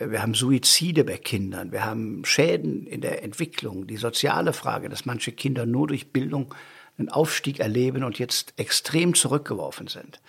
wir 0.00 0.22
haben 0.22 0.34
Suizide 0.34 1.04
bei 1.04 1.18
Kindern, 1.18 1.72
wir 1.72 1.84
haben 1.84 2.24
Schäden 2.24 2.86
in 2.86 3.00
der 3.00 3.22
Entwicklung, 3.22 3.86
die 3.86 3.96
soziale 3.96 4.52
Frage, 4.52 4.88
dass 4.88 5.04
manche 5.04 5.32
Kinder 5.32 5.66
nur 5.66 5.88
durch 5.88 6.12
Bildung 6.12 6.54
einen 6.98 7.08
Aufstieg 7.08 7.60
erleben 7.60 8.04
und 8.04 8.18
jetzt 8.18 8.54
extrem 8.56 9.14
zurückgeworfen 9.14 9.88
sind. 9.88 10.20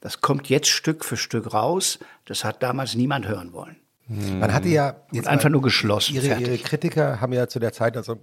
Das 0.00 0.20
kommt 0.20 0.48
jetzt 0.48 0.68
Stück 0.68 1.04
für 1.04 1.16
Stück 1.16 1.52
raus. 1.52 1.98
Das 2.24 2.44
hat 2.44 2.62
damals 2.62 2.94
niemand 2.94 3.26
hören 3.26 3.52
wollen. 3.52 3.76
Man 4.08 4.54
hatte 4.54 4.68
ja 4.68 4.96
jetzt 5.12 5.28
einfach 5.28 5.50
nur 5.50 5.60
geschlossen. 5.60 6.14
Ihre, 6.14 6.40
ihre, 6.40 6.56
Kritiker 6.56 7.20
haben 7.20 7.32
ja 7.32 7.46
zu 7.46 7.58
der 7.58 7.72
Zeit, 7.72 7.96
also 7.96 8.16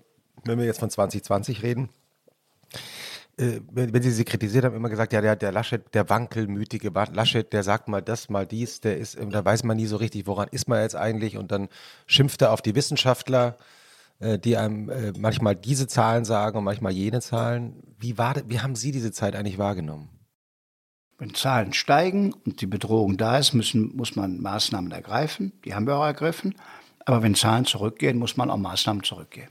wenn 0.44 0.58
wir 0.58 0.66
jetzt 0.66 0.80
von 0.80 0.90
2020 0.90 1.62
reden, 1.62 1.90
äh, 3.38 3.60
wenn, 3.72 3.94
wenn, 3.94 4.02
sie 4.02 4.12
sie 4.12 4.24
kritisiert 4.24 4.66
haben, 4.66 4.76
immer 4.76 4.90
gesagt, 4.90 5.12
ja, 5.12 5.22
der, 5.22 5.36
der 5.36 5.52
Laschet, 5.52 5.94
der 5.94 6.10
wankelmütige 6.10 6.90
Laschet, 6.90 7.52
der 7.52 7.64
sagt 7.64 7.88
mal 7.88 8.02
das, 8.02 8.30
mal 8.30 8.46
dies, 8.46 8.80
der 8.80 8.98
ist, 8.98 9.18
da 9.20 9.44
weiß 9.44 9.64
man 9.64 9.78
nie 9.78 9.88
so 9.88 9.98
richtig, 9.98 10.26
woran 10.28 10.48
ist 10.52 10.68
man 10.70 10.82
jetzt 10.82 10.96
eigentlich 10.96 11.38
und 11.38 11.52
dann 11.52 11.68
schimpft 12.06 12.42
er 12.42 12.52
auf 12.52 12.62
die 12.62 12.76
Wissenschaftler, 12.76 13.58
äh, 14.20 14.40
die 14.40 14.56
einem 14.56 14.90
äh, 14.90 15.12
manchmal 15.18 15.56
diese 15.56 15.88
Zahlen 15.88 16.24
sagen 16.24 16.58
und 16.58 16.64
manchmal 16.64 16.94
jene 16.94 17.20
Zahlen. 17.20 17.84
Wie, 18.00 18.18
war, 18.18 18.36
wie 18.48 18.60
haben 18.60 18.76
Sie 18.76 18.92
diese 18.92 19.12
Zeit 19.12 19.36
eigentlich 19.36 19.58
wahrgenommen? 19.58 20.10
Wenn 21.18 21.34
Zahlen 21.34 21.74
steigen 21.74 22.34
und 22.34 22.62
die 22.62 22.68
Bedrohung 22.68 23.18
da 23.18 23.38
ist, 23.38 23.54
müssen, 23.54 23.96
muss 23.96 24.16
man 24.16 24.42
Maßnahmen 24.42 24.92
ergreifen. 24.92 25.54
Die 25.64 25.74
haben 25.74 25.88
wir 25.88 25.96
auch 25.96 26.06
ergriffen. 26.06 26.56
Aber 27.06 27.24
wenn 27.24 27.36
Zahlen 27.36 27.66
zurückgehen, 27.66 28.18
muss 28.18 28.36
man 28.36 28.50
auch 28.50 28.58
Maßnahmen 28.58 29.04
zurückgehen 29.04 29.50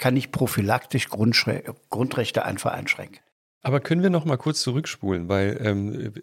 kann 0.00 0.14
nicht 0.14 0.32
prophylaktisch 0.32 1.08
Grundrechte 1.08 2.44
einfach 2.44 2.72
einschränken. 2.72 3.20
Aber 3.62 3.80
können 3.80 4.02
wir 4.02 4.10
noch 4.10 4.24
mal 4.24 4.38
kurz 4.38 4.62
zurückspulen, 4.62 5.28
weil 5.28 5.60
ähm, 5.62 6.14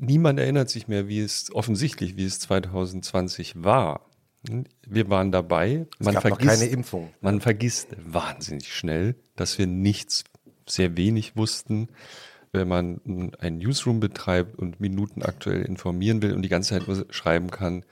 niemand 0.00 0.40
erinnert 0.40 0.68
sich 0.68 0.88
mehr, 0.88 1.06
wie 1.06 1.20
es 1.20 1.54
offensichtlich, 1.54 2.16
wie 2.16 2.24
es 2.24 2.40
2020 2.40 3.62
war. 3.62 4.10
Wir 4.86 5.08
waren 5.08 5.30
dabei. 5.30 5.86
Es 5.98 6.04
man 6.06 6.14
gab 6.14 6.22
vergisst, 6.22 6.44
noch 6.44 6.58
keine 6.58 6.70
Impfung. 6.70 7.14
Man 7.20 7.40
vergisst 7.40 7.88
wahnsinnig 8.04 8.74
schnell, 8.74 9.14
dass 9.36 9.58
wir 9.58 9.68
nichts, 9.68 10.24
sehr 10.68 10.96
wenig 10.96 11.36
wussten. 11.36 11.88
Wenn 12.50 12.66
man 12.66 13.32
ein 13.38 13.58
Newsroom 13.58 14.00
betreibt 14.00 14.58
und 14.58 14.80
Minuten 14.80 15.22
aktuell 15.22 15.62
informieren 15.62 16.22
will 16.22 16.32
und 16.32 16.42
die 16.42 16.48
ganze 16.48 16.70
Zeit 16.70 16.88
nur 16.88 17.06
schreiben 17.10 17.50
kann, 17.50 17.84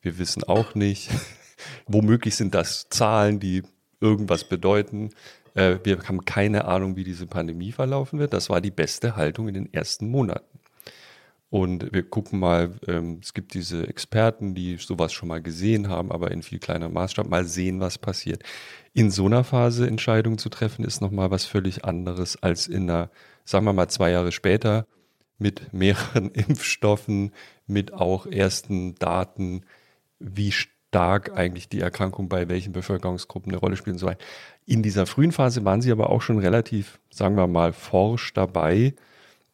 wir 0.00 0.18
wissen 0.18 0.42
auch 0.44 0.74
nicht. 0.74 1.10
Womöglich 1.86 2.36
sind 2.36 2.54
das 2.54 2.88
Zahlen, 2.88 3.40
die 3.40 3.62
irgendwas 4.00 4.48
bedeuten. 4.48 5.10
Äh, 5.54 5.78
wir 5.84 5.98
haben 6.06 6.24
keine 6.24 6.66
Ahnung, 6.66 6.96
wie 6.96 7.04
diese 7.04 7.26
Pandemie 7.26 7.72
verlaufen 7.72 8.18
wird. 8.18 8.32
Das 8.32 8.50
war 8.50 8.60
die 8.60 8.70
beste 8.70 9.16
Haltung 9.16 9.48
in 9.48 9.54
den 9.54 9.72
ersten 9.72 10.08
Monaten. 10.08 10.60
Und 11.48 11.92
wir 11.92 12.02
gucken 12.02 12.40
mal, 12.40 12.74
ähm, 12.88 13.20
es 13.22 13.32
gibt 13.32 13.54
diese 13.54 13.86
Experten, 13.86 14.54
die 14.54 14.76
sowas 14.78 15.12
schon 15.12 15.28
mal 15.28 15.40
gesehen 15.40 15.88
haben, 15.88 16.10
aber 16.10 16.32
in 16.32 16.42
viel 16.42 16.58
kleinerem 16.58 16.92
Maßstab, 16.92 17.28
mal 17.28 17.44
sehen, 17.44 17.80
was 17.80 17.98
passiert. 17.98 18.42
In 18.92 19.10
so 19.10 19.26
einer 19.26 19.44
Phase 19.44 19.86
Entscheidungen 19.86 20.38
zu 20.38 20.48
treffen, 20.48 20.84
ist 20.84 21.00
nochmal 21.00 21.30
was 21.30 21.44
völlig 21.44 21.84
anderes 21.84 22.42
als 22.42 22.66
in 22.66 22.90
einer, 22.90 23.10
sagen 23.44 23.64
wir 23.64 23.72
mal, 23.72 23.88
zwei 23.88 24.10
Jahre 24.10 24.32
später 24.32 24.86
mit 25.38 25.72
mehreren 25.72 26.30
Impfstoffen, 26.32 27.32
mit 27.66 27.92
auch 27.92 28.26
ersten 28.26 28.96
Daten, 28.96 29.62
wie 30.18 30.52
stark 30.96 31.36
eigentlich 31.36 31.68
die 31.68 31.80
Erkrankung 31.80 32.30
bei 32.30 32.48
welchen 32.48 32.72
Bevölkerungsgruppen 32.72 33.52
eine 33.52 33.60
Rolle 33.60 33.76
spielt 33.76 33.94
und 33.94 33.98
so 33.98 34.06
weiter. 34.06 34.24
In 34.64 34.82
dieser 34.82 35.04
frühen 35.04 35.30
Phase 35.30 35.62
waren 35.62 35.82
sie 35.82 35.92
aber 35.92 36.08
auch 36.08 36.22
schon 36.22 36.38
relativ, 36.38 36.98
sagen 37.10 37.36
wir 37.36 37.46
mal, 37.46 37.74
forsch 37.74 38.32
dabei. 38.32 38.94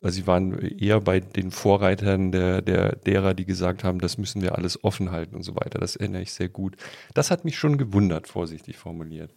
Also 0.01 0.21
sie 0.21 0.29
waren 0.29 0.57
eher 0.61 1.01
bei 1.01 1.19
den 1.19 1.51
Vorreitern 1.51 2.31
der, 2.31 2.63
der, 2.63 2.95
derer, 2.95 3.35
die 3.35 3.45
gesagt 3.45 3.83
haben, 3.83 3.99
das 3.99 4.19
müssen 4.19 4.41
wir 4.41 4.57
alles 4.57 4.85
offen 4.85 5.11
halten 5.11 5.35
und 5.35 5.43
so 5.43 5.57
weiter. 5.57 5.81
Das 5.81 5.97
erinnere 5.97 6.23
ich 6.23 6.33
sehr 6.33 6.49
gut. 6.49 6.77
Das 7.13 7.33
hat 7.33 7.45
mich 7.45 7.59
schon 7.59 7.77
gewundert, 7.77 8.29
vorsichtig 8.29 8.77
formuliert. 8.77 9.35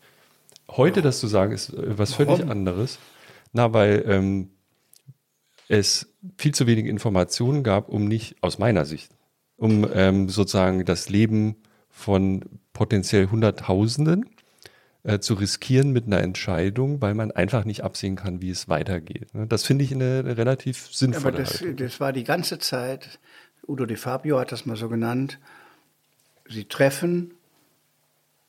Heute 0.70 1.02
das 1.02 1.20
zu 1.20 1.26
sagen, 1.26 1.54
ist 1.54 1.74
äh, 1.74 1.98
was 1.98 2.14
völlig 2.14 2.38
Warum? 2.38 2.52
anderes. 2.52 3.00
Na, 3.52 3.74
weil 3.74 4.06
ähm, 4.08 4.50
es 5.70 6.14
viel 6.38 6.54
zu 6.54 6.68
wenig 6.68 6.86
Informationen 6.86 7.64
gab, 7.64 7.90
um 7.90 8.08
nicht, 8.08 8.36
aus 8.42 8.60
meiner 8.60 8.86
Sicht, 8.86 9.12
um 9.58 9.88
ähm, 9.92 10.30
sozusagen 10.30 10.86
das 10.86 11.10
Leben 11.10 11.56
von 11.96 12.44
potenziell 12.74 13.32
Hunderttausenden 13.32 14.30
äh, 15.04 15.20
zu 15.20 15.34
riskieren 15.34 15.92
mit 15.92 16.06
einer 16.06 16.20
Entscheidung, 16.20 17.02
weil 17.02 17.16
man 17.16 17.32
einfach 17.32 17.64
nicht 17.64 17.86
absehen 17.86 18.18
kann, 18.18 18.42
wie 18.42 18.50
es 18.50 18.68
weitergeht. 18.68 19.34
Ne? 19.34 19.48
Das 19.48 19.64
finde 19.64 19.86
ich 19.86 19.94
eine, 19.94 20.20
eine, 20.20 20.38
relativ 20.38 20.90
sinnvolle 20.92 21.38
Aber 21.38 21.44
das, 21.44 21.64
das 21.78 22.00
war 22.02 22.12
die 22.12 22.26
ganze 22.26 22.60
Zeit, 22.60 23.18
Udo 23.66 23.86
de 23.86 23.96
Fabio 23.96 24.38
hat 24.38 24.52
das 24.52 24.66
mal 24.66 24.76
so 24.76 24.90
genannt, 24.90 25.40
sie 26.50 26.66
treffen 26.66 27.34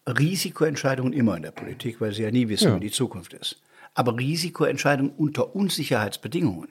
Risikoentscheidungen 0.09 1.12
immer 1.12 1.36
in 1.36 1.44
der 1.44 1.52
Politik, 1.52 2.01
weil 2.01 2.12
sie 2.12 2.24
ja 2.24 2.32
nie 2.32 2.48
wissen, 2.48 2.68
ja. 2.68 2.77
wie 2.77 2.81
die 2.81 2.90
Zukunft 2.90 3.32
ist. 3.32 3.62
Aber 3.94 4.18
Risikoentscheidungen 4.18 5.12
unter 5.16 5.55
Unsicherheitsbedingungen. 5.55 6.68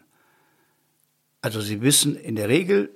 Also 1.41 1.61
sie 1.61 1.81
wissen 1.81 2.17
in 2.17 2.35
der 2.35 2.49
Regel, 2.49 2.89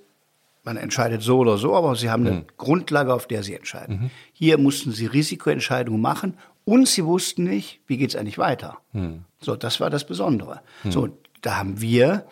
man 0.70 0.78
entscheidet 0.78 1.24
so 1.24 1.40
oder 1.40 1.58
so, 1.58 1.76
aber 1.76 1.96
sie 1.96 2.12
haben 2.12 2.28
eine 2.28 2.36
mhm. 2.38 2.46
Grundlage, 2.58 3.12
auf 3.12 3.26
der 3.26 3.42
sie 3.42 3.56
entscheiden. 3.56 4.02
Mhm. 4.02 4.12
Hier 4.34 4.60
mussten 4.60 4.92
sie 4.92 5.08
Risikoentscheidungen 5.08 6.00
machen 6.00 6.38
und 6.64 6.88
sie 6.88 7.04
wussten 7.04 7.44
nicht, 7.44 7.82
wie 7.88 7.98
geht 7.98 8.12
es 8.12 8.16
eigentlich 8.16 8.38
weiter. 8.38 8.78
Mhm. 8.94 9.26
So, 9.42 9.56
das 9.56 9.80
war 9.80 9.90
das 9.90 10.06
Besondere. 10.06 10.62
Mhm. 10.84 10.92
So, 10.92 11.10
da 11.42 11.58
haben 11.58 11.82
wir 11.82 12.28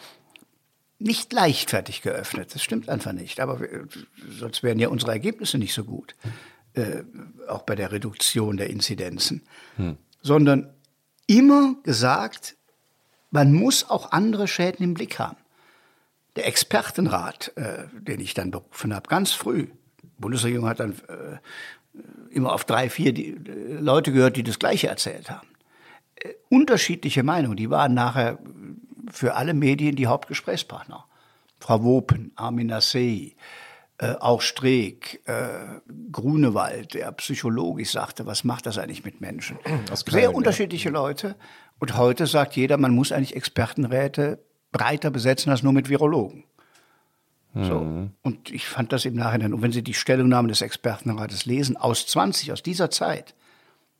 nicht 0.99 1.33
leichtfertig 1.33 2.03
geöffnet. 2.03 2.53
Das 2.53 2.61
stimmt 2.61 2.89
einfach 2.89 3.13
nicht. 3.13 3.39
Aber 3.39 3.59
wir, 3.59 3.87
sonst 4.29 4.61
wären 4.61 4.77
ja 4.77 4.89
unsere 4.89 5.11
Ergebnisse 5.13 5.57
nicht 5.57 5.73
so 5.73 5.83
gut. 5.83 6.15
Äh, 6.73 7.03
auch 7.47 7.63
bei 7.63 7.75
der 7.75 7.91
Reduktion 7.91 8.57
der 8.57 8.69
Inzidenzen. 8.69 9.41
Mhm. 9.77 9.97
Sondern 10.21 10.69
immer 11.25 11.75
gesagt, 11.81 12.55
man 13.31 13.51
muss 13.51 13.89
auch 13.89 14.11
andere 14.11 14.47
Schäden 14.47 14.83
im 14.83 14.93
Blick 14.93 15.17
haben. 15.17 15.37
Der 16.37 16.47
Expertenrat, 16.47 17.51
äh, 17.55 17.85
den 17.91 18.19
ich 18.19 18.35
dann 18.35 18.51
berufen 18.51 18.93
habe, 18.93 19.09
ganz 19.09 19.31
früh, 19.31 19.69
die 20.03 20.07
Bundesregierung 20.19 20.69
hat 20.69 20.79
dann 20.79 20.91
äh, 20.91 21.37
immer 22.29 22.53
auf 22.53 22.63
drei, 22.63 22.91
vier 22.91 23.11
die, 23.11 23.29
äh, 23.31 23.79
Leute 23.79 24.11
gehört, 24.11 24.37
die 24.37 24.43
das 24.43 24.59
Gleiche 24.59 24.87
erzählt 24.87 25.31
haben. 25.31 25.47
Äh, 26.15 26.29
unterschiedliche 26.49 27.23
Meinungen, 27.23 27.57
die 27.57 27.71
waren 27.71 27.95
nachher 27.95 28.37
für 29.09 29.33
alle 29.33 29.55
Medien 29.55 29.95
die 29.95 30.05
Hauptgesprächspartner. 30.05 31.05
Frau 31.59 31.83
Wopen, 31.83 32.33
Armin 32.35 32.67
Nassei, 32.67 33.35
äh, 33.97 34.13
auch 34.19 34.41
Streeck, 34.41 35.21
äh, 35.25 35.79
Grunewald, 36.11 36.93
der 36.93 37.11
psychologisch 37.13 37.93
sagte, 37.93 38.27
was 38.27 38.43
macht 38.43 38.67
das 38.67 38.77
eigentlich 38.77 39.03
mit 39.03 39.21
Menschen? 39.21 39.57
Sehr 40.05 40.35
unterschiedliche 40.35 40.91
Leute. 40.91 41.35
Und 41.79 41.97
heute 41.97 42.27
sagt 42.27 42.55
jeder, 42.55 42.77
man 42.77 42.93
muss 42.93 43.11
eigentlich 43.11 43.35
Expertenräte 43.35 44.39
breiter 44.71 45.11
besetzen 45.11 45.49
als 45.49 45.63
nur 45.63 45.73
mit 45.73 45.89
Virologen. 45.89 46.43
So. 47.53 47.79
Mhm. 47.79 48.11
Und 48.21 48.51
ich 48.51 48.67
fand 48.67 48.93
das 48.93 49.05
im 49.05 49.15
Nachhinein, 49.15 49.53
und 49.53 49.61
wenn 49.61 49.71
Sie 49.71 49.81
die 49.81 49.93
Stellungnahme 49.93 50.47
des 50.47 50.61
Expertenrates 50.61 51.45
lesen, 51.45 51.77
aus 51.77 52.05
20, 52.05 52.51
aus 52.51 52.61
dieser 52.61 52.91
Zeit, 52.91 53.33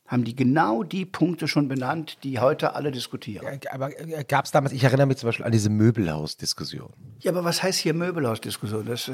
haben 0.06 0.24
die 0.24 0.34
genau 0.34 0.82
die 0.82 1.04
Punkte 1.04 1.48
schon 1.48 1.68
benannt, 1.68 2.18
die 2.22 2.38
heute 2.38 2.74
alle 2.74 2.90
diskutieren. 2.90 3.60
Aber 3.70 3.98
äh, 4.00 4.24
gab 4.24 4.46
es 4.46 4.50
damals, 4.50 4.72
ich 4.72 4.82
erinnere 4.82 5.06
mich 5.06 5.18
zum 5.18 5.28
Beispiel 5.28 5.44
an 5.44 5.52
diese 5.52 5.68
Möbelhausdiskussion. 5.70 6.90
Ja, 7.20 7.32
aber 7.32 7.44
was 7.44 7.62
heißt 7.62 7.78
hier 7.78 7.92
Möbelhausdiskussion? 7.92 8.86
Das, 8.86 9.10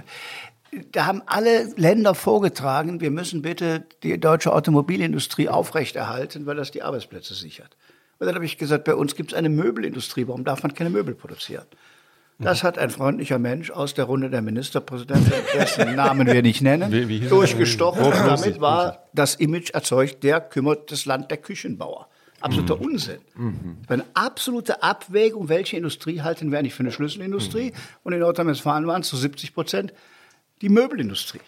da 0.93 1.07
haben 1.07 1.23
alle 1.27 1.65
Länder 1.77 2.15
vorgetragen, 2.15 3.01
wir 3.01 3.11
müssen 3.11 3.43
bitte 3.43 3.85
die 4.05 4.21
deutsche 4.21 4.53
Automobilindustrie 4.53 5.49
aufrechterhalten, 5.49 6.47
weil 6.47 6.57
das 6.57 6.71
die 6.71 6.83
Arbeitsplätze 6.83 7.35
sichert. 7.35 7.77
Und 8.19 8.27
dann 8.27 8.35
habe 8.35 8.45
ich 8.45 8.59
gesagt, 8.59 8.85
bei 8.85 8.95
uns 8.95 9.17
gibt 9.17 9.33
es 9.33 9.39
eine 9.39 9.49
Möbelindustrie, 9.49 10.27
warum 10.27 10.45
darf 10.45 10.63
man 10.63 10.75
keine 10.75 10.91
Möbel 10.91 11.15
produzieren? 11.15 11.67
Das 12.39 12.65
hat 12.65 12.79
ein 12.79 12.91
freundlicher 12.91 13.39
Mensch 13.39 13.71
aus 13.71 13.95
der 13.95 14.07
Runde 14.07 14.29
der 14.29 14.43
Ministerpräsidenten, 14.43 15.33
dessen 15.55 15.95
Namen 15.97 16.27
wir 16.27 16.43
nicht 16.43 16.63
nennen, 16.63 16.91
wie, 16.91 17.09
wie 17.09 17.21
durchgestochen. 17.21 18.03
Und 18.03 18.15
damit 18.15 18.61
war 18.61 19.05
das 19.13 19.37
Image 19.37 19.71
erzeugt, 19.71 20.25
der 20.25 20.41
kümmert 20.41 20.91
das 20.91 21.07
Land 21.07 21.31
der 21.31 21.39
Küchenbauer. 21.39 22.09
Absoluter 22.41 22.77
mhm. 22.77 22.83
Unsinn. 22.83 23.19
Mhm. 23.37 23.79
Eine 23.87 24.05
absolute 24.15 24.83
Abwägung, 24.83 25.49
welche 25.49 25.77
Industrie 25.77 26.21
halten 26.21 26.51
wir 26.51 26.59
eigentlich 26.59 26.75
für 26.75 26.83
eine 26.83 26.93
Schlüsselindustrie? 26.93 27.71
Mhm. 27.71 27.77
Und 28.03 28.13
in 28.13 28.19
Nordrhein-Westfalen 28.19 28.87
waren 28.87 29.03
es 29.03 29.09
zu 29.09 29.17
70 29.17 29.55
Prozent 29.55 29.95
die 30.61 30.69
Möbelindustrie. 30.69 31.41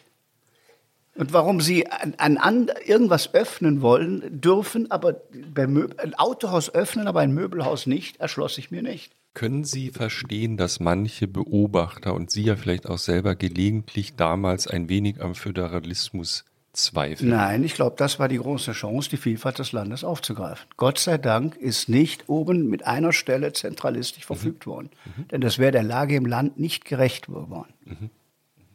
Und 1.17 1.33
warum 1.33 1.61
sie 1.61 1.87
an, 1.87 2.37
an, 2.37 2.71
irgendwas 2.85 3.33
öffnen 3.35 3.81
wollen, 3.81 4.41
dürfen, 4.41 4.91
aber 4.91 5.23
ein 5.57 6.15
Autohaus 6.17 6.75
öffnen, 6.75 7.09
aber 7.09 7.21
ein 7.21 7.33
Möbelhaus 7.33 7.87
nicht, 7.87 8.19
erschloss 8.19 8.57
sich 8.57 8.71
mir 8.71 8.83
nicht. 8.83 9.13
Können 9.33 9.65
Sie 9.65 9.91
verstehen, 9.91 10.57
dass 10.57 10.81
manche 10.81 11.29
Beobachter 11.29 12.15
und 12.15 12.31
Sie 12.31 12.43
ja 12.45 12.57
vielleicht 12.57 12.89
auch 12.89 12.97
selber 12.97 13.35
gelegentlich 13.35 14.17
damals 14.17 14.67
ein 14.67 14.89
wenig 14.89 15.21
am 15.21 15.35
Föderalismus 15.35 16.47
zweifeln? 16.73 17.31
Nein, 17.31 17.63
ich 17.65 17.75
glaube, 17.75 17.97
das 17.99 18.19
war 18.19 18.29
die 18.29 18.39
große 18.39 18.73
Chance, 18.73 19.11
die 19.11 19.19
Vielfalt 19.19 19.59
des 19.59 19.73
Landes 19.73 20.05
aufzugreifen. 20.05 20.67
Gott 20.77 20.99
sei 20.99 21.19
Dank 21.19 21.57
ist 21.57 21.89
nicht 21.91 22.29
oben 22.29 22.69
mit 22.69 22.87
einer 22.87 23.13
Stelle 23.13 23.53
zentralistisch 23.53 24.25
mhm. 24.25 24.27
verfügt 24.27 24.67
mhm. 24.67 24.71
worden. 24.71 24.91
Mhm. 25.05 25.29
Denn 25.29 25.41
das 25.43 25.59
wäre 25.59 25.73
der 25.73 25.83
Lage 25.83 26.17
im 26.17 26.27
Land 26.27 26.59
nicht 26.59 26.85
gerecht 26.85 27.27
geworden. 27.27 27.75
Mhm. 27.85 28.11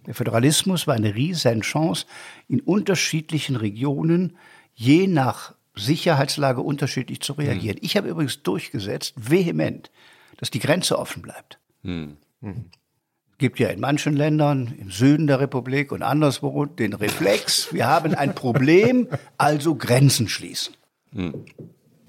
Der 0.05 0.15
Föderalismus 0.15 0.87
war 0.87 0.95
eine 0.95 1.15
riesen 1.15 1.61
Chance, 1.61 2.05
in 2.47 2.59
unterschiedlichen 2.59 3.55
Regionen 3.55 4.37
je 4.73 5.07
nach 5.07 5.53
Sicherheitslage 5.75 6.61
unterschiedlich 6.61 7.21
zu 7.21 7.33
reagieren. 7.33 7.77
Mhm. 7.77 7.85
Ich 7.85 7.97
habe 7.97 8.09
übrigens 8.09 8.43
durchgesetzt, 8.43 9.13
vehement, 9.17 9.91
dass 10.37 10.51
die 10.51 10.59
Grenze 10.59 10.97
offen 10.97 11.21
bleibt. 11.21 11.59
Mhm. 11.83 12.17
Mhm. 12.41 12.65
Gibt 13.37 13.59
ja 13.59 13.69
in 13.69 13.79
manchen 13.79 14.13
Ländern, 14.13 14.75
im 14.77 14.91
Süden 14.91 15.27
der 15.27 15.39
Republik 15.39 15.91
und 15.91 16.03
anderswo, 16.03 16.65
den 16.65 16.93
Reflex, 16.93 17.73
wir 17.73 17.87
haben 17.87 18.13
ein 18.13 18.35
Problem, 18.35 19.07
also 19.37 19.75
Grenzen 19.75 20.27
schließen. 20.27 20.75
Mhm. 21.11 21.45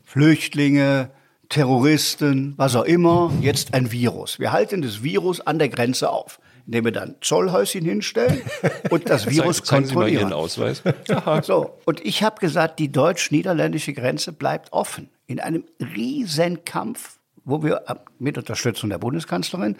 Flüchtlinge, 0.03 1.11
Terroristen, 1.49 2.55
was 2.57 2.77
auch 2.77 2.85
immer, 2.85 3.33
jetzt 3.41 3.75
ein 3.75 3.93
Virus. 3.93 4.39
Wir 4.39 4.53
halten 4.53 4.83
das 4.83 5.03
Virus 5.03 5.41
an 5.41 5.59
der 5.59 5.69
Grenze 5.69 6.11
auf 6.11 6.41
indem 6.67 6.85
wir 6.85 6.93
dann 6.93 7.17
Zollhäuschen 7.21 7.85
hinstellen 7.85 8.43
und 8.91 9.09
das 9.09 9.27
Virus 9.31 9.63
Zeigen 9.63 9.87
kontrollieren. 9.87 10.19
Sie 10.19 10.25
mal 10.25 10.31
Ihren 10.31 10.33
Ausweis. 10.33 10.83
so, 11.43 11.79
und 11.85 12.05
ich 12.05 12.23
habe 12.23 12.41
gesagt, 12.41 12.79
die 12.79 12.91
deutsch-niederländische 12.91 13.93
Grenze 13.93 14.33
bleibt 14.33 14.73
offen. 14.73 15.09
In 15.27 15.41
einem 15.41 15.65
Riesenkampf, 15.81 17.19
wo 17.45 17.63
wir 17.63 17.83
mit 18.19 18.39
Unterstützung 18.39 18.91
der 18.91 18.99
Bundeskanzlerin 18.99 19.77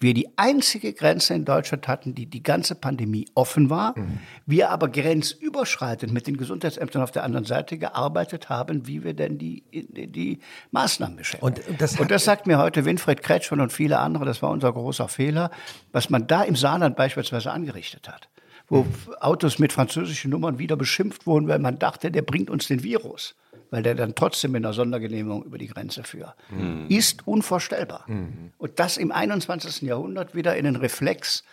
wir 0.00 0.14
die 0.14 0.28
einzige 0.36 0.94
Grenze 0.94 1.34
in 1.34 1.44
Deutschland 1.44 1.86
hatten, 1.86 2.14
die 2.14 2.24
die 2.24 2.42
ganze 2.42 2.74
Pandemie 2.74 3.26
offen 3.34 3.68
war, 3.68 3.96
mhm. 3.98 4.18
wir 4.46 4.70
aber 4.70 4.88
grenzüberschreitend 4.88 6.12
mit 6.12 6.26
den 6.26 6.38
Gesundheitsämtern 6.38 7.02
auf 7.02 7.10
der 7.10 7.22
anderen 7.22 7.44
Seite 7.44 7.76
gearbeitet 7.76 8.48
haben, 8.48 8.86
wie 8.86 9.04
wir 9.04 9.12
denn 9.12 9.36
die, 9.36 9.62
die, 9.70 10.40
Maßnahmen 10.70 11.16
beschränken. 11.16 11.46
Und, 11.46 11.60
das, 11.78 12.00
und 12.00 12.10
das 12.10 12.24
sagt 12.24 12.46
mir 12.46 12.58
heute 12.58 12.86
Winfried 12.86 13.22
Kretschmann 13.22 13.60
und 13.60 13.72
viele 13.72 13.98
andere, 13.98 14.24
das 14.24 14.40
war 14.40 14.50
unser 14.50 14.72
großer 14.72 15.08
Fehler, 15.08 15.50
was 15.92 16.08
man 16.08 16.26
da 16.26 16.42
im 16.42 16.56
Saarland 16.56 16.96
beispielsweise 16.96 17.52
angerichtet 17.52 18.08
hat, 18.08 18.30
wo. 18.68 18.86
Autos 19.20 19.58
mit 19.58 19.72
französischen 19.72 20.30
Nummern 20.30 20.58
wieder 20.58 20.76
beschimpft 20.76 21.26
wurden, 21.26 21.46
weil 21.46 21.58
man 21.58 21.78
dachte, 21.78 22.10
der 22.10 22.22
bringt 22.22 22.48
uns 22.48 22.68
den 22.68 22.82
Virus 22.82 23.34
weil 23.70 23.82
der 23.82 23.94
dann 23.94 24.14
trotzdem 24.14 24.52
mit 24.52 24.64
einer 24.64 24.72
Sondergenehmigung 24.72 25.44
über 25.44 25.58
die 25.58 25.68
Grenze 25.68 26.02
führt, 26.02 26.34
mhm. 26.50 26.86
ist 26.88 27.26
unvorstellbar. 27.26 28.04
Mhm. 28.08 28.52
Und 28.58 28.78
das 28.78 28.96
im 28.96 29.12
21. 29.12 29.82
Jahrhundert 29.82 30.34
wieder 30.34 30.56
in 30.56 30.64
den 30.64 30.76
Reflex 30.76 31.44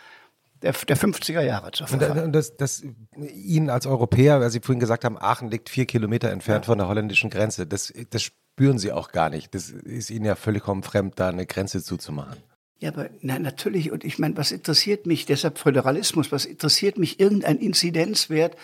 der, 0.62 0.72
der 0.72 0.96
50er 0.96 1.42
Jahre 1.42 1.70
zu 1.70 1.86
verfallen. 1.86 2.24
Und 2.24 2.32
das, 2.32 2.56
das 2.56 2.82
Ihnen 3.16 3.70
als 3.70 3.86
Europäer, 3.86 4.40
weil 4.40 4.50
Sie 4.50 4.60
vorhin 4.60 4.80
gesagt 4.80 5.04
haben, 5.04 5.16
Aachen 5.16 5.50
liegt 5.50 5.68
vier 5.68 5.86
Kilometer 5.86 6.30
entfernt 6.30 6.64
ja. 6.64 6.70
von 6.70 6.78
der 6.78 6.88
holländischen 6.88 7.30
Grenze, 7.30 7.66
das, 7.66 7.92
das 8.10 8.22
spüren 8.22 8.78
Sie 8.78 8.90
auch 8.92 9.12
gar 9.12 9.30
nicht. 9.30 9.54
Das 9.54 9.70
ist 9.70 10.10
Ihnen 10.10 10.24
ja 10.24 10.34
völlig 10.34 10.64
fremd, 10.64 11.14
da 11.16 11.28
eine 11.28 11.46
Grenze 11.46 11.82
zuzumachen. 11.82 12.38
Ja, 12.80 12.90
aber 12.90 13.10
na, 13.22 13.38
natürlich, 13.38 13.90
und 13.90 14.04
ich 14.04 14.18
meine, 14.18 14.36
was 14.36 14.52
interessiert 14.52 15.06
mich, 15.06 15.26
deshalb 15.26 15.58
Föderalismus, 15.58 16.30
was 16.30 16.44
interessiert 16.44 16.96
mich 16.96 17.18
irgendein 17.18 17.58
Inzidenzwert, 17.58 18.56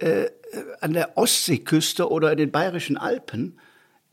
äh, 0.00 0.30
an 0.80 0.92
der 0.92 1.16
Ostseeküste 1.16 2.10
oder 2.10 2.32
in 2.32 2.38
den 2.38 2.50
bayerischen 2.50 2.96
Alpen. 2.96 3.58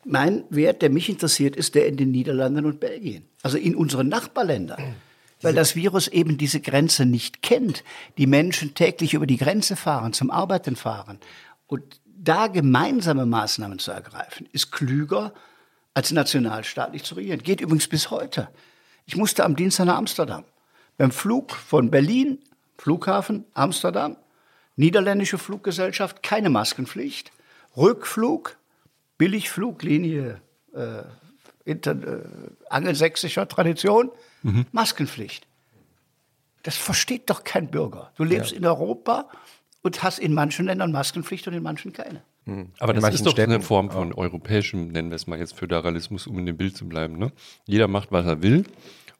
Mein 0.04 0.44
Wert, 0.50 0.82
der 0.82 0.90
mich 0.90 1.10
interessiert, 1.10 1.56
ist 1.56 1.76
der 1.76 1.88
in 1.88 1.98
den 1.98 2.12
Niederlanden 2.12 2.66
und 2.66 2.80
Belgien. 2.80 3.26
Also 3.42 3.58
in 3.58 3.76
unseren 3.76 4.08
Nachbarländern. 4.10 4.96
Weil 5.42 5.54
das 5.54 5.76
Virus 5.76 6.08
eben 6.08 6.38
diese 6.38 6.60
Grenze 6.60 7.06
nicht 7.06 7.42
kennt. 7.42 7.84
Die 8.18 8.28
Menschen 8.28 8.74
täglich 8.74 9.14
über 9.14 9.28
die 9.28 9.38
Grenze 9.38 9.76
fahren, 9.76 10.14
zum 10.14 10.32
Arbeiten 10.32 10.76
fahren. 10.76 11.20
Und 11.68 12.00
da 12.06 12.48
gemeinsame 12.48 13.26
Maßnahmen 13.26 13.80
zu 13.80 13.92
ergreifen, 13.92 14.48
ist 14.52 14.72
klüger, 14.72 15.34
als 15.94 16.12
nationalstaatlich 16.12 17.04
zu 17.04 17.16
regieren. 17.16 17.42
Geht 17.42 17.62
übrigens 17.62 17.88
bis 17.88 18.12
heute. 18.12 18.50
Ich 19.06 19.16
musste 19.16 19.44
am 19.46 19.56
Dienstag 19.56 19.86
nach 19.86 19.98
Amsterdam. 19.98 20.44
Beim 20.98 21.12
Flug 21.12 21.52
von 21.54 21.92
Berlin, 21.92 22.40
Flughafen, 22.78 23.46
Amsterdam, 23.54 24.18
Niederländische 24.76 25.38
Fluggesellschaft, 25.38 26.24
keine 26.24 26.50
Maskenpflicht. 26.50 27.32
Rückflug, 27.78 28.58
Billigfluglinie 29.18 30.42
äh, 30.74 31.04
inter, 31.64 31.92
äh, 31.92 32.24
angelsächsischer 32.70 33.48
Tradition, 33.48 34.12
mhm. 34.44 34.66
Maskenpflicht. 34.72 35.48
Das 36.64 36.78
versteht 36.78 37.30
doch 37.30 37.44
kein 37.44 37.70
Bürger. 37.70 38.12
Du 38.16 38.24
lebst 38.24 38.52
ja. 38.52 38.58
in 38.58 38.66
Europa 38.66 39.30
und 39.82 40.04
hast 40.04 40.20
in 40.20 40.34
manchen 40.34 40.66
Ländern 40.66 40.92
Maskenpflicht 40.92 41.48
und 41.48 41.54
in 41.54 41.64
manchen 41.64 41.94
keine. 41.94 42.24
Mhm. 42.46 42.72
Aber 42.80 42.94
das 42.94 43.16
ist 43.16 43.26
doch 43.26 43.32
Städten, 43.32 43.54
eine 43.54 43.62
Form 43.62 43.92
von 43.92 44.14
europäischem, 44.14 44.88
nennen 44.90 45.10
wir 45.10 45.16
es 45.16 45.28
mal 45.28 45.40
jetzt 45.40 45.56
Föderalismus, 45.56 46.28
um 46.28 46.40
in 46.40 46.46
dem 46.46 46.58
Bild 46.58 46.76
zu 46.76 46.88
bleiben. 46.88 47.18
Ne? 47.18 47.32
Jeder 47.66 47.88
macht, 47.88 48.12
was 48.12 48.26
er 48.26 48.42
will. 48.42 48.66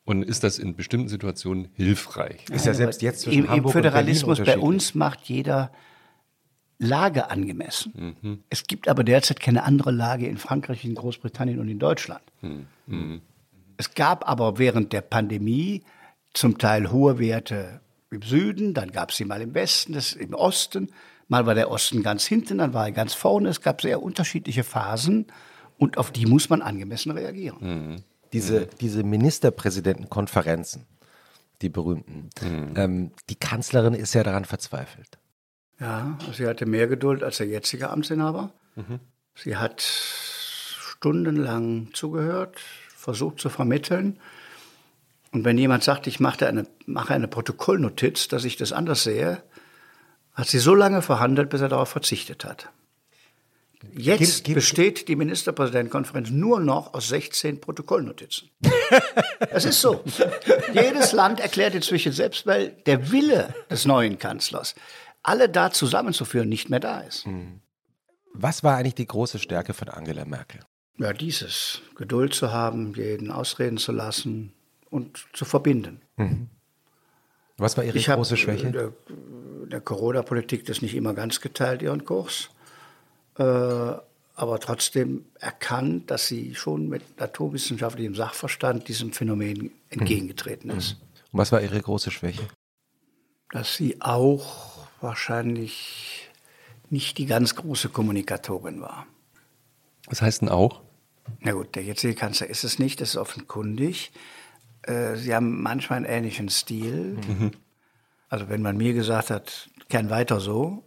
Und 0.06 0.22
ist 0.22 0.44
das 0.44 0.60
in 0.60 0.76
bestimmten 0.76 1.10
Situationen 1.10 1.70
hilfreich? 1.74 2.46
Ist 2.52 2.68
ja 2.68 2.76
selbst 2.76 3.02
jetzt 3.02 3.22
zwischen 3.22 3.46
Im, 3.46 3.50
Hamburg 3.50 3.74
im 3.74 3.82
Föderalismus 3.82 4.40
bei 4.40 4.58
uns 4.58 4.94
macht 4.94 5.24
jeder 5.24 5.72
Lage 6.78 7.32
angemessen. 7.32 8.16
Mhm. 8.22 8.44
Es 8.50 8.66
gibt 8.66 8.88
aber 8.88 9.04
derzeit 9.04 9.40
keine 9.40 9.64
andere 9.64 9.92
Lage 9.92 10.28
in 10.28 10.38
Frankreich, 10.38 10.86
in 10.86 10.94
Großbritannien 10.94 11.60
und 11.60 11.70
in 11.70 11.80
Deutschland. 11.80 12.22
Mhm. 12.42 13.22
Es 13.78 13.96
gab 13.96 14.30
aber 14.30 14.60
während 14.60 14.94
der 14.94 15.02
Pandemie 15.02 15.84
zum 16.34 16.60
Teil 16.60 16.92
hohe 16.92 17.18
Werte 17.18 17.82
im 18.12 18.22
Süden, 18.22 18.74
dann 18.76 18.92
gab 18.92 19.10
es 19.10 19.18
sie 19.18 19.26
mal 19.26 19.42
im 19.42 19.56
Westen, 19.56 19.94
das 19.94 20.14
im 20.14 20.34
Osten. 20.36 20.90
Mal 21.28 21.48
war 21.48 21.56
der 21.56 21.72
Osten 21.72 22.04
ganz 22.04 22.26
hinten, 22.26 22.60
dann 22.60 22.74
war 22.74 22.86
er 22.86 22.92
ganz 22.92 23.16
vorne. 23.16 23.50
Es 23.50 23.62
gab 23.62 23.82
sehr 23.82 24.04
unterschiedliche 24.04 24.64
Phasen 24.64 25.26
und 25.78 25.98
auf 25.98 26.12
die 26.12 26.28
muss 26.28 26.50
man 26.50 26.62
angemessen 26.62 27.12
reagieren. 27.12 27.58
Mhm 27.62 28.04
diese, 28.36 28.62
mhm. 28.62 28.68
diese 28.82 29.04
Ministerpräsidentenkonferenzen, 29.04 30.86
die 31.62 31.70
berühmten, 31.70 32.30
mhm. 32.42 32.74
ähm, 32.76 33.12
die 33.30 33.36
Kanzlerin 33.36 33.94
ist 33.94 34.14
ja 34.14 34.24
daran 34.24 34.44
verzweifelt. 34.44 35.18
Ja, 35.80 36.18
sie 36.34 36.46
hatte 36.46 36.66
mehr 36.66 36.88
Geduld 36.88 37.24
als 37.24 37.38
der 37.38 37.48
jetzige 37.48 37.90
Amtsinhaber. 37.90 38.52
Mhm. 38.76 39.00
Sie 39.36 39.56
hat 39.56 39.82
stundenlang 39.82 41.90
zugehört, 41.94 42.60
versucht 42.96 43.40
zu 43.40 43.50
vermitteln. 43.50 44.20
Und 45.32 45.46
wenn 45.46 45.58
jemand 45.58 45.84
sagt, 45.84 46.08
ich 46.08 46.20
mache 46.20 46.48
eine, 46.48 46.68
mache 46.86 47.14
eine 47.14 47.30
Protokollnotiz, 47.30 48.28
dass 48.28 48.44
ich 48.44 48.58
das 48.58 48.74
anders 48.74 49.04
sehe, 49.04 49.42
hat 50.34 50.48
sie 50.48 50.60
so 50.60 50.76
lange 50.76 51.02
verhandelt, 51.02 51.50
bis 51.50 51.62
er 51.62 51.70
darauf 51.70 51.90
verzichtet 51.90 52.44
hat. 52.44 52.70
Jetzt 53.94 54.44
gibt, 54.44 54.56
besteht 54.56 55.08
die 55.08 55.16
Ministerpräsidentenkonferenz 55.16 56.30
nur 56.30 56.60
noch 56.60 56.94
aus 56.94 57.10
16 57.10 57.62
Protokollnotizen. 57.62 58.50
Es 59.50 59.66
ist 59.66 59.82
so. 59.82 60.04
Jedes 60.74 61.12
Land 61.12 61.40
erklärt 61.40 61.76
inzwischen 61.76 62.12
selbst, 62.12 62.46
weil 62.46 62.70
der 62.86 63.12
Wille 63.12 63.54
des 63.70 63.86
neuen 63.86 64.20
Kanzlers, 64.20 64.76
alle 65.24 65.50
da 65.50 65.72
zusammenzuführen, 65.72 66.50
nicht 66.50 66.70
mehr 66.70 66.80
da 66.80 67.02
ist. 67.02 67.26
Hm. 67.26 67.62
Was 68.34 68.64
war 68.64 68.78
eigentlich 68.78 68.96
die 68.96 69.08
große 69.08 69.40
Stärke 69.40 69.74
von 69.74 69.90
Angela 69.90 70.26
Merkel? 70.26 70.62
Ja, 70.98 71.14
dieses. 71.14 71.82
Geduld 71.96 72.34
zu 72.34 72.52
haben, 72.52 72.94
jeden 72.96 73.32
ausreden 73.32 73.78
zu 73.78 73.92
lassen 73.92 74.54
und 74.90 75.26
zu 75.34 75.46
verbinden. 75.46 76.02
Mhm. 76.18 76.50
Was 77.58 77.78
war 77.78 77.84
Ihre 77.84 77.98
ich 77.98 78.08
große 78.08 78.38
Schwäche? 78.38 78.72
Der, 78.72 78.92
der 79.68 79.82
Corona-Politik 79.82 80.66
das 80.66 80.82
nicht 80.82 80.96
immer 80.96 81.14
ganz 81.14 81.40
geteilt, 81.40 81.82
ihren 81.82 82.04
Kurs. 82.06 82.50
Äh, 83.38 83.44
aber 84.38 84.60
trotzdem 84.60 85.26
erkannt, 85.40 86.12
dass 86.12 86.28
sie 86.28 86.56
schon 86.56 86.90
mit 86.90 87.20
naturwissenschaftlichem 87.20 88.16
Sachverstand 88.16 88.88
diesem 88.88 89.14
Phänomen 89.14 89.72
entgegengetreten 89.90 90.70
ist. 90.72 90.96
Mhm. 90.96 91.02
Und 91.32 91.40
was 91.40 91.52
war 91.52 91.62
Ihre 91.62 91.82
große 91.82 92.12
Schwäche? 92.12 92.48
Dass 93.52 93.76
sie 93.76 94.02
auch 94.02 94.88
wahrscheinlich 95.00 96.30
nicht 96.90 97.18
die 97.18 97.26
ganz 97.26 97.56
große 97.56 97.90
Kommunikatorin 97.90 98.82
war. 98.82 99.08
Was 100.08 100.22
heißt 100.22 100.42
denn 100.42 100.50
auch? 100.50 100.82
Na 101.40 101.54
gut, 101.54 101.76
der 101.76 101.84
jetzige 101.84 102.14
Kanzler 102.14 102.48
ist 102.48 102.64
es 102.64 102.78
nicht, 102.78 103.02
das 103.02 103.10
ist 103.10 103.18
offenkundig. 103.18 104.12
Äh, 104.84 105.16
sie 105.16 105.34
haben 105.34 105.62
manchmal 105.62 105.98
einen 105.98 106.06
ähnlichen 106.06 106.50
Stil. 106.50 107.18
Mhm. 107.28 107.52
Also 108.30 108.50
wenn 108.50 108.62
man 108.62 108.78
mir 108.78 108.94
gesagt 108.94 109.30
hat, 109.30 109.70
kein 109.90 110.10
weiter 110.10 110.40
so, 110.40 110.84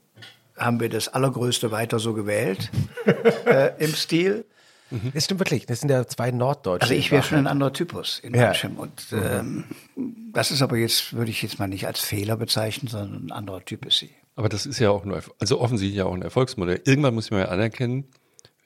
haben 0.58 0.80
wir 0.80 0.88
das 0.88 1.08
Allergrößte 1.08 1.70
weiter 1.70 1.98
so 1.98 2.14
gewählt 2.14 2.70
äh, 3.46 3.72
im 3.82 3.94
Stil. 3.94 4.44
Mhm. 4.90 5.12
Das 5.14 5.24
stimmt 5.24 5.40
wirklich. 5.40 5.66
Das 5.66 5.80
sind 5.80 5.90
ja 5.90 6.06
zwei 6.06 6.30
Norddeutsche. 6.30 6.82
Also 6.82 6.94
ich 6.94 7.10
wäre 7.10 7.22
schon 7.22 7.38
ein 7.38 7.46
anderer 7.46 7.72
Typus 7.72 8.18
in 8.20 8.34
ja. 8.34 8.46
manchem. 8.46 8.76
Und 8.76 9.06
ähm, 9.12 9.64
das 10.32 10.50
ist 10.50 10.62
aber 10.62 10.76
jetzt, 10.76 11.12
würde 11.12 11.30
ich 11.30 11.42
jetzt 11.42 11.58
mal 11.58 11.68
nicht 11.68 11.86
als 11.86 12.00
Fehler 12.00 12.36
bezeichnen, 12.36 12.88
sondern 12.88 13.26
ein 13.26 13.32
anderer 13.32 13.64
Typ 13.64 13.84
ist 13.84 13.98
sie. 13.98 14.10
Aber 14.36 14.48
das 14.48 14.66
ist 14.66 14.78
ja 14.78 14.90
auch 14.90 15.04
nur, 15.04 15.20
also 15.38 15.60
offensichtlich 15.60 15.98
ja 15.98 16.04
auch 16.04 16.14
ein 16.14 16.22
Erfolgsmodell. 16.22 16.80
Irgendwann 16.84 17.14
muss 17.14 17.30
man 17.30 17.40
ja 17.40 17.48
anerkennen, 17.48 18.04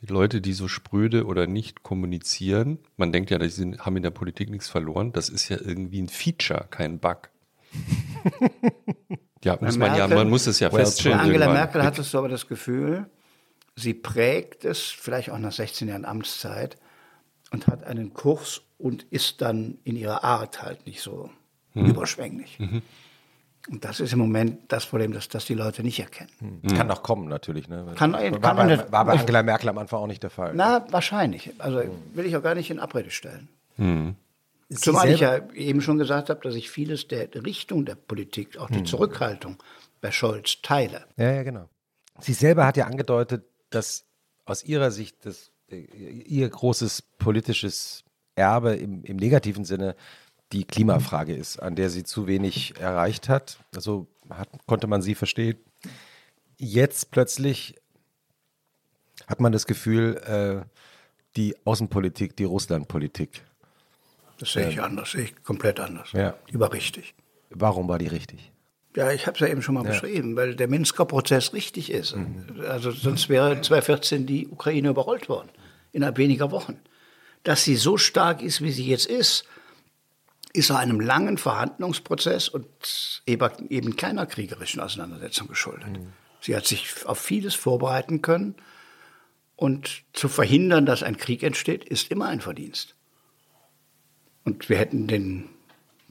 Leute, 0.06 0.40
die 0.40 0.52
so 0.52 0.68
spröde 0.68 1.26
oder 1.26 1.46
nicht 1.46 1.82
kommunizieren, 1.82 2.78
man 2.96 3.12
denkt 3.12 3.30
ja, 3.30 3.38
die 3.38 3.48
sind, 3.48 3.86
haben 3.86 3.96
in 3.96 4.02
der 4.02 4.10
Politik 4.10 4.50
nichts 4.50 4.68
verloren, 4.68 5.12
das 5.12 5.28
ist 5.28 5.48
ja 5.48 5.58
irgendwie 5.60 6.02
ein 6.02 6.08
Feature, 6.08 6.66
kein 6.70 6.98
Bug. 6.98 7.30
Ja, 9.44 9.58
muss 9.60 9.76
man 9.76 9.96
ja, 9.96 10.06
man 10.08 10.28
muss 10.28 10.46
es 10.46 10.60
ja 10.60 10.70
feststellen. 10.70 11.18
Angela 11.18 11.52
Merkel 11.52 11.82
hattest 11.82 12.14
du 12.14 12.18
aber 12.18 12.28
das 12.28 12.46
Gefühl, 12.46 13.06
sie 13.76 13.94
prägt 13.94 14.64
es, 14.64 14.82
vielleicht 14.82 15.30
auch 15.30 15.38
nach 15.38 15.52
16 15.52 15.88
Jahren 15.88 16.04
Amtszeit, 16.04 16.76
und 17.52 17.66
hat 17.66 17.84
einen 17.84 18.14
Kurs 18.14 18.62
und 18.78 19.04
ist 19.10 19.42
dann 19.42 19.78
in 19.84 19.96
ihrer 19.96 20.24
Art 20.24 20.62
halt 20.62 20.86
nicht 20.86 21.02
so 21.02 21.30
mhm. 21.74 21.86
überschwänglich. 21.86 22.58
Mhm. 22.58 22.82
Und 23.70 23.84
das 23.84 24.00
ist 24.00 24.12
im 24.12 24.18
Moment 24.18 24.72
das 24.72 24.86
Problem, 24.86 25.12
dass 25.12 25.28
das 25.28 25.44
die 25.44 25.54
Leute 25.54 25.82
nicht 25.82 26.00
erkennen. 26.00 26.60
Mhm. 26.62 26.74
Kann 26.74 26.88
noch 26.88 27.02
kommen, 27.02 27.28
natürlich. 27.28 27.68
Ne? 27.68 27.92
Kann, 27.94 28.12
war, 28.12 28.20
kann 28.40 28.56
bei, 28.56 28.92
war 28.92 29.04
bei 29.04 29.12
Angela 29.12 29.42
Merkel 29.44 29.68
am 29.68 29.78
Anfang 29.78 30.00
auch 30.00 30.06
nicht 30.08 30.22
der 30.22 30.30
Fall. 30.30 30.52
Na, 30.54 30.84
wahrscheinlich. 30.90 31.52
Also 31.58 31.82
will 32.14 32.26
ich 32.26 32.36
auch 32.36 32.42
gar 32.42 32.56
nicht 32.56 32.70
in 32.70 32.80
Abrede 32.80 33.10
stellen. 33.10 33.48
Zumal 34.74 35.10
ich 35.10 35.20
ja 35.20 35.48
eben 35.52 35.80
schon 35.80 35.98
gesagt 35.98 36.30
habe, 36.30 36.40
dass 36.40 36.54
ich 36.54 36.70
vieles 36.70 37.08
der 37.08 37.28
Richtung 37.44 37.84
der 37.84 37.94
Politik, 37.94 38.58
auch 38.58 38.70
die 38.70 38.78
hm. 38.78 38.86
Zurückhaltung 38.86 39.62
bei 40.00 40.10
Scholz 40.10 40.62
teile. 40.62 41.06
Ja, 41.16 41.32
ja, 41.32 41.42
genau. 41.42 41.68
Sie 42.20 42.34
selber 42.34 42.66
hat 42.66 42.76
ja 42.76 42.86
angedeutet, 42.86 43.44
dass 43.70 44.04
aus 44.44 44.64
ihrer 44.64 44.90
Sicht 44.90 45.24
das, 45.24 45.50
äh, 45.70 45.76
ihr 45.76 46.48
großes 46.48 47.02
politisches 47.18 48.04
Erbe 48.34 48.74
im, 48.74 49.04
im 49.04 49.16
negativen 49.16 49.64
Sinne 49.64 49.96
die 50.52 50.64
Klimafrage 50.64 51.34
ist, 51.34 51.58
an 51.58 51.76
der 51.76 51.88
sie 51.88 52.04
zu 52.04 52.26
wenig 52.26 52.78
erreicht 52.78 53.28
hat. 53.28 53.58
Also 53.74 54.06
hat, 54.28 54.48
konnte 54.66 54.86
man 54.86 55.02
sie 55.02 55.14
verstehen. 55.14 55.58
Jetzt 56.58 57.10
plötzlich 57.10 57.76
hat 59.26 59.40
man 59.40 59.52
das 59.52 59.66
Gefühl, 59.66 60.16
äh, 60.26 60.68
die 61.36 61.56
Außenpolitik, 61.64 62.36
die 62.36 62.44
Russlandpolitik 62.44 63.42
Das 64.42 64.54
sehe 64.54 64.68
ich 64.68 64.82
anders, 64.82 65.12
sehe 65.12 65.22
ich 65.22 65.44
komplett 65.44 65.78
anders. 65.78 66.10
Ja. 66.10 66.34
Die 66.52 66.58
war 66.58 66.72
richtig. 66.72 67.14
Warum 67.50 67.86
war 67.86 68.00
die 68.00 68.08
richtig? 68.08 68.50
Ja, 68.96 69.12
ich 69.12 69.28
habe 69.28 69.36
es 69.36 69.40
ja 69.40 69.46
eben 69.46 69.62
schon 69.62 69.76
mal 69.76 69.84
beschrieben, 69.84 70.34
weil 70.34 70.56
der 70.56 70.66
Minsker 70.66 71.04
Prozess 71.04 71.52
richtig 71.52 71.92
ist. 71.92 72.16
Also 72.68 72.90
sonst 72.90 73.28
wäre 73.28 73.60
2014 73.60 74.26
die 74.26 74.48
Ukraine 74.48 74.88
überrollt 74.88 75.28
worden, 75.28 75.48
innerhalb 75.92 76.18
weniger 76.18 76.50
Wochen. 76.50 76.76
Dass 77.44 77.62
sie 77.62 77.76
so 77.76 77.96
stark 77.96 78.42
ist, 78.42 78.62
wie 78.62 78.72
sie 78.72 78.84
jetzt 78.84 79.06
ist, 79.06 79.44
ist 80.52 80.72
einem 80.72 80.98
langen 80.98 81.38
Verhandlungsprozess 81.38 82.48
und 82.48 83.22
eben 83.24 83.68
eben 83.68 83.94
keiner 83.94 84.26
kriegerischen 84.26 84.80
Auseinandersetzung 84.80 85.46
geschuldet. 85.46 86.00
Sie 86.40 86.56
hat 86.56 86.66
sich 86.66 87.06
auf 87.06 87.20
vieles 87.20 87.54
vorbereiten 87.54 88.22
können 88.22 88.56
und 89.54 90.02
zu 90.12 90.28
verhindern, 90.28 90.84
dass 90.84 91.04
ein 91.04 91.16
Krieg 91.16 91.44
entsteht, 91.44 91.84
ist 91.84 92.10
immer 92.10 92.26
ein 92.26 92.40
Verdienst. 92.40 92.96
Und 94.44 94.68
wir 94.68 94.78
hätten 94.78 95.06
den 95.06 95.48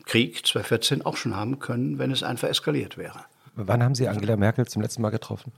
Krieg 0.05 0.45
2014 0.45 1.05
auch 1.05 1.17
schon 1.17 1.35
haben 1.35 1.59
können, 1.59 1.99
wenn 1.99 2.11
es 2.11 2.23
einfach 2.23 2.47
eskaliert 2.47 2.97
wäre. 2.97 3.25
Wann 3.55 3.83
haben 3.83 3.95
Sie 3.95 4.07
Angela 4.07 4.37
Merkel 4.37 4.67
zum 4.67 4.81
letzten 4.81 5.01
Mal 5.01 5.09
getroffen? 5.09 5.51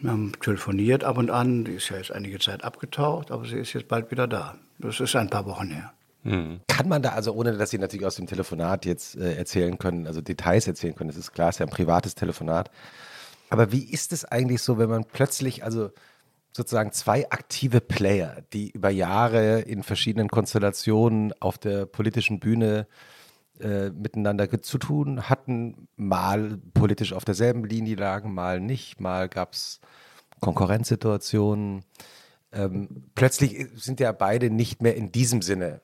Wir 0.00 0.10
haben 0.10 0.32
telefoniert 0.40 1.04
ab 1.04 1.18
und 1.18 1.30
an, 1.30 1.64
die 1.64 1.72
ist 1.72 1.88
ja 1.88 1.96
jetzt 1.96 2.12
einige 2.12 2.38
Zeit 2.38 2.62
abgetaucht, 2.62 3.30
aber 3.30 3.44
sie 3.44 3.56
ist 3.56 3.72
jetzt 3.72 3.88
bald 3.88 4.10
wieder 4.10 4.28
da. 4.28 4.56
Das 4.78 5.00
ist 5.00 5.16
ein 5.16 5.28
paar 5.28 5.44
Wochen 5.46 5.70
her. 5.70 5.92
Kann 6.68 6.88
man 6.88 7.02
da, 7.02 7.10
also 7.10 7.32
ohne 7.32 7.56
dass 7.56 7.70
Sie 7.70 7.78
natürlich 7.78 8.06
aus 8.06 8.16
dem 8.16 8.26
Telefonat 8.26 8.86
jetzt 8.86 9.16
äh, 9.16 9.34
erzählen 9.34 9.78
können, 9.78 10.06
also 10.06 10.20
Details 10.20 10.66
erzählen 10.66 10.94
können, 10.94 11.08
das 11.08 11.16
ist 11.16 11.32
klar, 11.32 11.48
es 11.48 11.56
ist 11.56 11.60
ja 11.60 11.66
ein 11.66 11.70
privates 11.70 12.14
Telefonat. 12.14 12.70
Aber 13.50 13.72
wie 13.72 13.82
ist 13.84 14.12
es 14.12 14.24
eigentlich 14.24 14.62
so, 14.62 14.78
wenn 14.78 14.90
man 14.90 15.04
plötzlich, 15.04 15.64
also 15.64 15.90
sozusagen 16.58 16.90
zwei 16.90 17.30
aktive 17.30 17.80
Player, 17.80 18.42
die 18.52 18.70
über 18.70 18.90
Jahre 18.90 19.60
in 19.60 19.84
verschiedenen 19.84 20.28
Konstellationen 20.28 21.32
auf 21.40 21.56
der 21.56 21.86
politischen 21.86 22.40
Bühne 22.40 22.88
äh, 23.60 23.90
miteinander 23.90 24.60
zu 24.60 24.76
tun 24.78 25.28
hatten, 25.28 25.88
mal 25.96 26.58
politisch 26.74 27.12
auf 27.12 27.24
derselben 27.24 27.64
Linie 27.64 27.94
lagen, 27.94 28.34
mal 28.34 28.60
nicht, 28.60 29.00
mal 29.00 29.28
gab 29.28 29.52
es 29.52 29.80
Konkurrenzsituationen. 30.40 31.84
Ähm, 32.52 33.04
plötzlich 33.14 33.68
sind 33.76 34.00
ja 34.00 34.10
beide 34.10 34.50
nicht 34.50 34.82
mehr 34.82 34.96
in 34.96 35.12
diesem 35.12 35.42
Sinne 35.42 35.80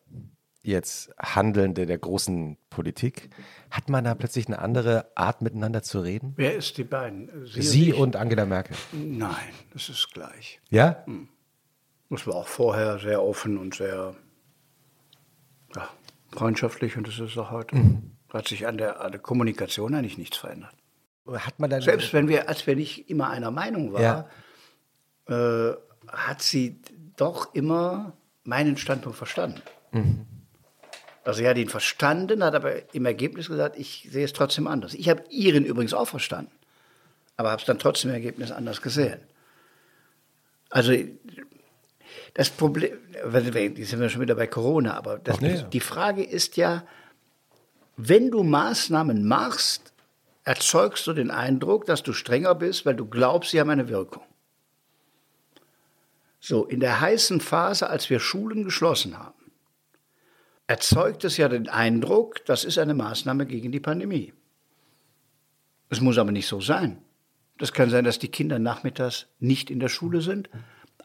jetzt 0.62 1.14
Handelnde 1.18 1.86
der 1.86 1.98
großen 1.98 2.56
Politik. 2.68 3.30
Hat 3.74 3.88
man 3.88 4.04
da 4.04 4.14
plötzlich 4.14 4.46
eine 4.46 4.60
andere 4.60 5.10
Art 5.16 5.42
miteinander 5.42 5.82
zu 5.82 5.98
reden? 5.98 6.34
Wer 6.36 6.54
ist 6.54 6.78
die 6.78 6.84
beiden? 6.84 7.28
Sie 7.44 7.90
ich? 7.90 7.96
und 7.96 8.14
Angela 8.14 8.46
Merkel. 8.46 8.76
Nein, 8.92 9.52
das 9.72 9.88
ist 9.88 10.12
gleich. 10.14 10.60
Ja? 10.70 11.04
Das 12.08 12.24
war 12.28 12.36
auch 12.36 12.46
vorher 12.46 13.00
sehr 13.00 13.20
offen 13.20 13.58
und 13.58 13.74
sehr 13.74 14.14
ja, 15.74 15.88
freundschaftlich 16.30 16.96
und 16.96 17.08
das 17.08 17.18
ist 17.18 17.36
auch 17.36 17.50
heute. 17.50 17.76
Hat 18.32 18.46
sich 18.46 18.64
an 18.68 18.78
der, 18.78 19.00
an 19.00 19.10
der 19.10 19.20
Kommunikation 19.20 19.92
eigentlich 19.92 20.18
nichts 20.18 20.36
verändert. 20.36 20.74
Hat 21.26 21.58
man 21.58 21.68
dann 21.68 21.82
Selbst 21.82 22.12
wenn 22.12 22.28
wir, 22.28 22.48
als 22.48 22.68
wir 22.68 22.76
nicht 22.76 23.10
immer 23.10 23.30
einer 23.30 23.50
Meinung 23.50 23.92
waren, 23.92 24.26
äh, 25.26 25.76
hat 26.06 26.42
sie 26.42 26.80
doch 27.16 27.52
immer 27.54 28.12
meinen 28.44 28.76
Standpunkt 28.76 29.18
verstanden. 29.18 29.62
Also 31.24 31.38
sie 31.38 31.48
hat 31.48 31.56
ihn 31.56 31.68
verstanden, 31.68 32.44
hat 32.44 32.54
aber 32.54 32.94
im 32.94 33.06
Ergebnis 33.06 33.48
gesagt, 33.48 33.78
ich 33.78 34.06
sehe 34.10 34.24
es 34.24 34.32
trotzdem 34.32 34.66
anders. 34.66 34.94
Ich 34.94 35.08
habe 35.08 35.22
ihren 35.30 35.64
übrigens 35.64 35.94
auch 35.94 36.06
verstanden, 36.06 36.52
aber 37.36 37.50
habe 37.50 37.60
es 37.60 37.66
dann 37.66 37.78
trotzdem 37.78 38.10
im 38.10 38.16
Ergebnis 38.16 38.50
anders 38.50 38.82
gesehen. 38.82 39.20
Also 40.68 40.92
das 42.34 42.50
Problem, 42.50 42.92
die 43.74 43.84
sind 43.84 44.00
wir 44.00 44.08
schon 44.10 44.20
wieder 44.20 44.34
bei 44.34 44.46
Corona, 44.46 44.94
aber 44.94 45.18
das, 45.18 45.40
nee. 45.40 45.64
die 45.72 45.80
Frage 45.80 46.22
ist 46.22 46.56
ja, 46.56 46.84
wenn 47.96 48.30
du 48.30 48.42
Maßnahmen 48.42 49.26
machst, 49.26 49.92
erzeugst 50.42 51.06
du 51.06 51.12
den 51.12 51.30
Eindruck, 51.30 51.86
dass 51.86 52.02
du 52.02 52.12
strenger 52.12 52.54
bist, 52.54 52.84
weil 52.84 52.96
du 52.96 53.06
glaubst, 53.06 53.52
sie 53.52 53.60
haben 53.60 53.70
eine 53.70 53.88
Wirkung. 53.88 54.24
So, 56.40 56.64
in 56.66 56.80
der 56.80 57.00
heißen 57.00 57.40
Phase, 57.40 57.88
als 57.88 58.10
wir 58.10 58.20
Schulen 58.20 58.64
geschlossen 58.64 59.18
haben, 59.18 59.33
erzeugt 60.66 61.24
es 61.24 61.36
ja 61.36 61.48
den 61.48 61.68
Eindruck, 61.68 62.44
das 62.46 62.64
ist 62.64 62.78
eine 62.78 62.94
Maßnahme 62.94 63.46
gegen 63.46 63.72
die 63.72 63.80
Pandemie. 63.80 64.32
Es 65.90 66.00
muss 66.00 66.18
aber 66.18 66.32
nicht 66.32 66.46
so 66.46 66.60
sein. 66.60 66.98
Das 67.58 67.72
kann 67.72 67.90
sein, 67.90 68.04
dass 68.04 68.18
die 68.18 68.28
Kinder 68.28 68.58
nachmittags 68.58 69.26
nicht 69.38 69.70
in 69.70 69.78
der 69.78 69.88
Schule 69.88 70.20
sind, 70.20 70.50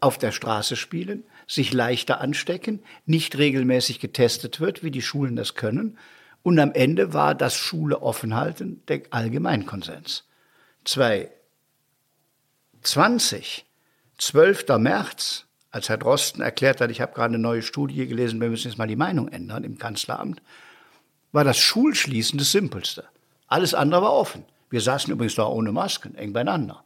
auf 0.02 0.18
der 0.18 0.32
Straße 0.32 0.76
spielen, 0.76 1.24
sich 1.46 1.74
leichter 1.74 2.22
anstecken, 2.22 2.82
nicht 3.06 3.38
regelmäßig 3.38 4.00
getestet 4.00 4.60
wird, 4.60 4.84
wie 4.84 4.92
die 4.92 5.02
Schulen 5.02 5.36
das 5.36 5.56
können. 5.56 5.98
Und 6.42 6.58
am 6.60 6.72
Ende 6.72 7.14
war 7.14 7.36
das 7.36 7.56
Schule 7.56 8.02
offen 8.02 8.36
halten 8.36 8.82
der 8.88 9.02
Allgemeinkonsens. 9.10 10.26
2020, 10.86 13.66
12. 14.18 14.66
März, 14.78 15.48
als 15.72 15.90
Herr 15.90 15.98
Drosten 15.98 16.42
erklärt 16.42 16.82
hat, 16.82 16.90
ich 16.92 17.02
habe 17.02 17.14
gerade 17.14 17.34
eine 17.34 17.42
neue 17.42 17.62
Studie 17.62 18.08
gelesen, 18.08 18.42
wir 18.42 18.50
müssen 18.50 18.68
jetzt 18.70 18.78
mal 18.78 18.88
die 18.88 18.96
Meinung 18.96 19.28
ändern 19.28 19.64
im 19.64 19.78
Kanzleramt, 19.78 20.42
war 21.32 21.44
das 21.44 21.58
Schulschließen 21.60 22.40
das 22.40 22.52
Simpelste. 22.52 23.06
Alles 23.48 23.74
andere 23.74 24.02
war 24.02 24.14
offen. 24.14 24.46
Wir 24.70 24.82
saßen 24.82 25.12
übrigens 25.12 25.36
da 25.36 25.46
ohne 25.46 25.72
Masken, 25.72 26.16
eng 26.16 26.34
beieinander. 26.34 26.84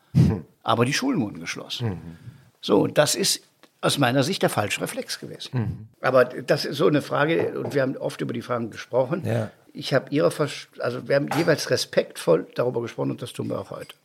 Aber 0.64 0.86
die 0.86 0.94
Schulen 0.94 1.20
wurden 1.22 1.40
geschlossen. 1.40 2.18
So, 2.62 2.88
das 2.88 3.16
ist 3.16 3.42
aus 3.82 3.98
meiner 3.98 4.24
Sicht 4.24 4.42
der 4.42 4.50
falsche 4.50 4.80
Reflex 4.82 5.20
gewesen. 5.20 5.90
Aber 6.00 6.26
das 6.26 6.64
ist 6.66 6.78
so 6.78 6.88
eine 6.88 7.02
Frage, 7.02 7.60
und 7.60 7.74
wir 7.74 7.82
haben 7.82 7.98
oft 7.98 8.22
über 8.22 8.32
die 8.34 8.42
Fragen 8.42 8.70
gesprochen. 8.70 9.24
Ja. 9.26 9.50
Ich 9.74 9.94
habe 9.94 10.06
ihre, 10.12 10.30
Vers- 10.32 10.68
also 10.80 11.08
wir 11.08 11.16
haben 11.16 11.28
jeweils 11.36 11.70
respektvoll 11.70 12.48
darüber 12.56 12.82
gesprochen 12.82 13.12
und 13.12 13.22
das 13.22 13.34
tun 13.34 13.50
wir 13.50 13.60
auch 13.60 13.72
heute. 13.72 13.96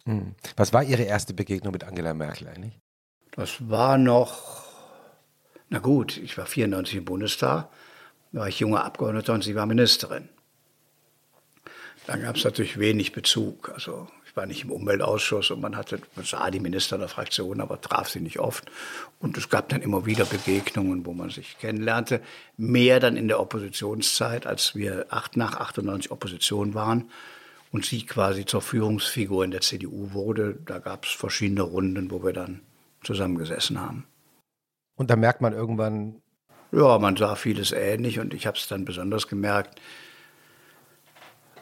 Was 0.56 0.72
war 0.72 0.82
Ihre 0.82 1.02
erste 1.02 1.34
Begegnung 1.34 1.72
mit 1.72 1.84
Angela 1.84 2.14
Merkel 2.14 2.48
eigentlich? 2.48 2.72
Das 3.32 3.68
war 3.68 3.98
noch, 3.98 4.57
na 5.70 5.78
gut, 5.78 6.16
ich 6.16 6.38
war 6.38 6.46
94 6.46 6.96
im 6.96 7.04
Bundestag, 7.04 7.68
war 8.32 8.48
ich 8.48 8.60
junger 8.60 8.84
Abgeordneter 8.84 9.34
und 9.34 9.44
sie 9.44 9.54
war 9.54 9.66
Ministerin. 9.66 10.28
Dann 12.06 12.22
gab 12.22 12.36
es 12.36 12.44
natürlich 12.44 12.78
wenig 12.78 13.12
Bezug. 13.12 13.70
Also 13.74 14.08
ich 14.26 14.34
war 14.34 14.46
nicht 14.46 14.64
im 14.64 14.70
Umweltausschuss 14.70 15.50
und 15.50 15.60
man 15.60 15.76
hatte, 15.76 16.00
man 16.16 16.24
sah 16.24 16.50
die 16.50 16.60
Minister 16.60 16.96
der 16.96 17.08
Fraktion, 17.08 17.60
aber 17.60 17.82
traf 17.82 18.08
sie 18.08 18.20
nicht 18.20 18.38
oft. 18.38 18.70
Und 19.18 19.36
es 19.36 19.50
gab 19.50 19.68
dann 19.68 19.82
immer 19.82 20.06
wieder 20.06 20.24
Begegnungen, 20.24 21.04
wo 21.04 21.12
man 21.12 21.28
sich 21.28 21.58
kennenlernte. 21.58 22.22
Mehr 22.56 22.98
dann 22.98 23.18
in 23.18 23.28
der 23.28 23.40
Oppositionszeit, 23.40 24.46
als 24.46 24.74
wir 24.74 25.06
acht, 25.10 25.36
nach 25.36 25.56
98 25.56 26.10
Opposition 26.10 26.72
waren 26.72 27.10
und 27.72 27.84
sie 27.84 28.06
quasi 28.06 28.46
zur 28.46 28.62
Führungsfigur 28.62 29.44
in 29.44 29.50
der 29.50 29.60
CDU 29.60 30.12
wurde. 30.14 30.56
Da 30.64 30.78
gab 30.78 31.04
es 31.04 31.10
verschiedene 31.10 31.62
Runden, 31.62 32.10
wo 32.10 32.24
wir 32.24 32.32
dann 32.32 32.60
zusammengesessen 33.02 33.78
haben. 33.78 34.06
Und 34.98 35.08
da 35.10 35.16
merkt 35.16 35.40
man 35.40 35.54
irgendwann, 35.54 36.20
Ja, 36.72 36.98
man 36.98 37.16
sah 37.16 37.34
vieles 37.36 37.72
ähnlich 37.72 38.18
und 38.20 38.34
ich 38.34 38.46
habe 38.46 38.58
es 38.58 38.68
dann 38.68 38.84
besonders 38.84 39.26
gemerkt, 39.28 39.80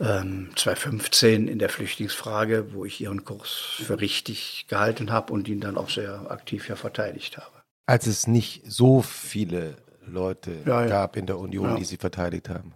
ähm, 0.01 0.51
2015 0.57 1.47
in 1.49 1.59
der 1.61 1.69
Flüchtlingsfrage, 1.69 2.75
wo 2.75 2.85
ich 2.85 3.01
ihren 3.01 3.25
Kurs 3.25 3.51
für 3.51 4.01
richtig 4.01 4.67
gehalten 4.69 5.13
habe 5.13 5.33
und 5.33 5.47
ihn 5.49 5.61
dann 5.61 5.77
auch 5.79 5.89
sehr 5.91 6.31
aktiv 6.31 6.69
ja 6.69 6.75
verteidigt 6.77 7.37
habe. 7.37 7.53
als 7.87 8.07
es 8.09 8.27
nicht 8.27 8.63
so 8.67 9.01
viele 9.01 9.77
Leute 10.07 10.57
Ja, 10.67 10.83
ja. 10.83 10.89
gab 10.89 11.17
in 11.17 11.27
der 11.27 11.39
Union, 11.39 11.71
Ja. 11.71 11.77
die 11.77 11.85
sie 11.85 11.97
verteidigt 11.99 12.49
haben. 12.49 12.73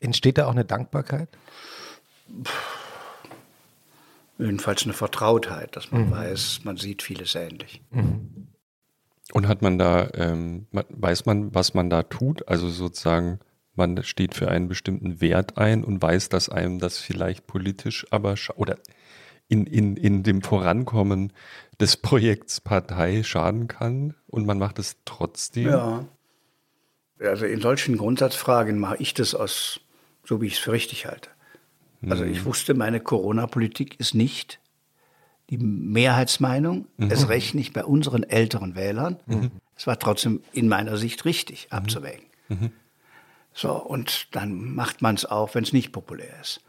Entsteht 0.00 0.38
da 0.38 0.46
auch 0.46 0.52
eine 0.52 0.64
Dankbarkeit? 0.64 1.28
Jedenfalls 4.38 4.84
eine 4.84 4.92
Vertrautheit, 4.94 5.76
dass 5.76 5.90
man 5.92 6.10
weiß, 6.10 6.60
man 6.64 6.76
sieht 6.78 7.02
vieles 7.02 7.34
ähnlich. 7.34 7.80
Und 9.32 9.48
hat 9.48 9.62
man 9.62 9.78
da, 9.78 10.10
ähm, 10.14 10.66
weiß 10.72 11.26
man, 11.26 11.54
was 11.54 11.74
man 11.74 11.88
da 11.88 12.02
tut? 12.02 12.46
Also 12.46 12.68
sozusagen, 12.68 13.40
man 13.74 14.02
steht 14.02 14.34
für 14.34 14.48
einen 14.48 14.68
bestimmten 14.68 15.20
Wert 15.20 15.56
ein 15.56 15.82
und 15.82 16.02
weiß, 16.02 16.28
dass 16.28 16.48
einem 16.48 16.78
das 16.78 16.98
vielleicht 16.98 17.46
politisch 17.46 18.06
aber 18.10 18.34
oder 18.56 18.78
in, 19.48 19.66
in, 19.66 19.96
in 19.96 20.22
dem 20.22 20.42
Vorankommen 20.42 21.32
des 21.80 21.96
Projekts 21.96 22.60
Partei 22.60 23.22
schaden 23.22 23.66
kann 23.66 24.14
und 24.26 24.46
man 24.46 24.58
macht 24.58 24.78
es 24.78 24.96
trotzdem. 25.04 25.68
Ja. 25.68 26.04
Also 27.18 27.46
in 27.46 27.60
solchen 27.60 27.96
Grundsatzfragen 27.96 28.78
mache 28.78 28.96
ich 28.98 29.14
das 29.14 29.34
aus, 29.34 29.80
so 30.24 30.40
wie 30.40 30.46
ich 30.46 30.54
es 30.54 30.58
für 30.58 30.72
richtig 30.72 31.06
halte. 31.06 31.30
Also 32.10 32.24
ich 32.24 32.44
wusste, 32.44 32.74
meine 32.74 33.00
Corona-Politik 33.00 33.98
ist 33.98 34.14
nicht 34.14 34.60
die 35.50 35.58
Mehrheitsmeinung, 35.58 36.86
es 36.98 37.28
recht 37.28 37.54
nicht 37.54 37.72
bei 37.72 37.84
unseren 37.84 38.22
älteren 38.22 38.74
Wählern. 38.74 39.18
Es 39.76 39.86
war 39.86 39.98
trotzdem 39.98 40.40
in 40.52 40.68
meiner 40.68 40.96
Sicht 40.96 41.24
richtig 41.24 41.68
abzuwägen. 41.70 42.26
So, 43.52 43.72
und 43.72 44.34
dann 44.34 44.74
macht 44.74 45.02
man 45.02 45.14
es 45.14 45.26
auch, 45.26 45.54
wenn 45.54 45.64
es 45.64 45.72
nicht 45.72 45.92
populär 45.92 46.40
ist. 46.40 46.60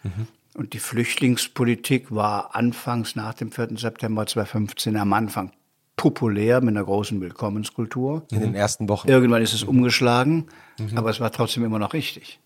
Und 0.54 0.74
die 0.74 0.80
Flüchtlingspolitik 0.80 2.14
war 2.14 2.56
anfangs 2.56 3.16
nach 3.16 3.34
dem 3.34 3.52
4. 3.52 3.78
September 3.78 4.26
2015 4.26 4.96
am 4.98 5.14
Anfang 5.14 5.52
populär 5.98 6.62
mit 6.62 6.76
einer 6.76 6.84
großen 6.84 7.20
Willkommenskultur. 7.22 8.26
In 8.30 8.42
den 8.42 8.56
ersten 8.56 8.88
Wochen. 8.90 9.08
Irgendwann 9.08 9.42
ist 9.42 9.54
es 9.54 9.64
umgeschlagen, 9.64 10.48
aber 10.96 11.10
es 11.10 11.20
war 11.20 11.32
trotzdem 11.32 11.64
immer 11.66 11.80
noch 11.80 11.94
richtig. 11.94 12.40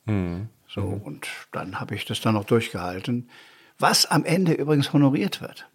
So, 0.68 0.82
und 0.82 1.28
dann 1.52 1.80
habe 1.80 1.96
ich 1.96 2.06
das 2.06 2.22
dann 2.22 2.36
noch 2.36 2.46
durchgehalten. 2.46 3.28
Was 3.80 4.06
am 4.06 4.24
Ende 4.26 4.54
übrigens 4.54 4.94
honoriert 4.94 5.42
wird. 5.42 5.68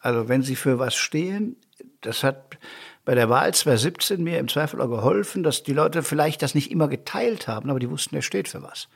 Also 0.00 0.28
wenn 0.28 0.42
Sie 0.42 0.56
für 0.56 0.78
was 0.78 0.94
stehen, 0.96 1.56
das 2.00 2.24
hat 2.24 2.58
bei 3.04 3.14
der 3.14 3.28
Wahl 3.28 3.52
2017 3.52 4.22
mir 4.22 4.38
im 4.38 4.48
Zweifel 4.48 4.80
auch 4.80 4.88
geholfen, 4.88 5.42
dass 5.42 5.62
die 5.62 5.72
Leute 5.72 6.02
vielleicht 6.02 6.42
das 6.42 6.54
nicht 6.54 6.70
immer 6.70 6.88
geteilt 6.88 7.48
haben, 7.48 7.70
aber 7.70 7.80
die 7.80 7.90
wussten, 7.90 8.14
er 8.14 8.22
steht 8.22 8.48
für 8.48 8.62
was. 8.62 8.88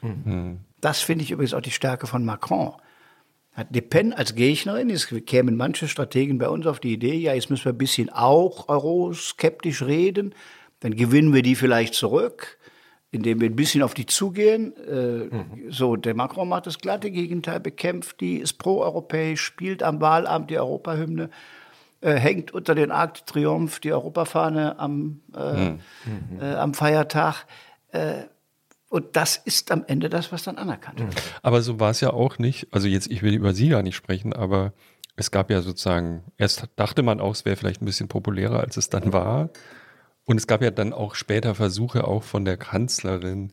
Das 0.80 1.00
finde 1.00 1.24
ich 1.24 1.30
übrigens 1.30 1.54
auch 1.54 1.60
die 1.60 1.70
Stärke 1.70 2.06
von 2.06 2.24
Macron. 2.24 2.72
Hat 3.52 3.68
Le 3.74 3.82
Pen 3.82 4.12
als 4.12 4.34
Gegnerin, 4.34 4.90
es 4.90 5.06
kämen 5.26 5.56
manche 5.56 5.88
Strategen 5.88 6.38
bei 6.38 6.48
uns 6.48 6.66
auf 6.66 6.80
die 6.80 6.92
Idee, 6.92 7.14
ja, 7.14 7.34
jetzt 7.34 7.50
müssen 7.50 7.66
wir 7.66 7.72
ein 7.72 7.78
bisschen 7.78 8.10
auch 8.10 8.68
euroskeptisch 8.68 9.82
reden, 9.82 10.34
dann 10.80 10.96
gewinnen 10.96 11.32
wir 11.32 11.42
die 11.42 11.54
vielleicht 11.54 11.94
zurück, 11.94 12.58
indem 13.14 13.40
wir 13.40 13.48
ein 13.48 13.56
bisschen 13.56 13.82
auf 13.82 13.94
die 13.94 14.06
zugehen. 14.06 14.74
Äh, 14.76 15.70
So, 15.70 15.96
der 15.96 16.14
Macron 16.14 16.48
macht 16.48 16.66
das 16.66 16.78
glatte 16.78 17.10
Gegenteil, 17.10 17.60
bekämpft 17.60 18.20
die, 18.20 18.36
ist 18.38 18.54
proeuropäisch, 18.54 19.40
spielt 19.40 19.82
am 19.82 20.00
Wahlamt 20.00 20.50
die 20.50 20.58
Europahymne, 20.58 21.30
äh, 22.00 22.14
hängt 22.14 22.52
unter 22.52 22.74
den 22.74 22.90
Arc 22.90 23.14
de 23.14 23.22
Triomphe 23.26 23.80
die 23.80 23.92
Europafahne 23.92 24.78
am, 24.78 25.20
äh, 25.34 25.76
äh, 26.40 26.54
am 26.54 26.74
Feiertag. 26.74 27.46
Äh, 27.92 28.24
und 28.88 29.16
das 29.16 29.36
ist 29.36 29.72
am 29.72 29.84
Ende 29.86 30.08
das, 30.08 30.30
was 30.30 30.44
dann 30.44 30.56
anerkannt 30.56 31.00
wird. 31.00 31.14
Aber 31.42 31.62
so 31.62 31.80
war 31.80 31.90
es 31.90 32.00
ja 32.00 32.12
auch 32.12 32.38
nicht. 32.38 32.68
Also 32.70 32.86
jetzt, 32.86 33.10
ich 33.10 33.22
will 33.22 33.34
über 33.34 33.52
sie 33.54 33.68
gar 33.70 33.82
nicht 33.82 33.96
sprechen, 33.96 34.32
aber 34.32 34.72
es 35.16 35.30
gab 35.30 35.50
ja 35.50 35.62
sozusagen, 35.62 36.22
erst 36.38 36.68
dachte 36.76 37.02
man 37.02 37.20
auch, 37.20 37.32
es 37.32 37.44
wäre 37.44 37.56
vielleicht 37.56 37.82
ein 37.82 37.86
bisschen 37.86 38.08
populärer, 38.08 38.60
als 38.60 38.76
es 38.76 38.90
dann 38.90 39.12
war. 39.12 39.50
Und 40.24 40.38
es 40.38 40.46
gab 40.46 40.62
ja 40.62 40.70
dann 40.70 40.92
auch 40.92 41.14
später 41.14 41.54
Versuche 41.54 42.06
auch 42.06 42.22
von 42.22 42.44
der 42.44 42.56
Kanzlerin, 42.56 43.52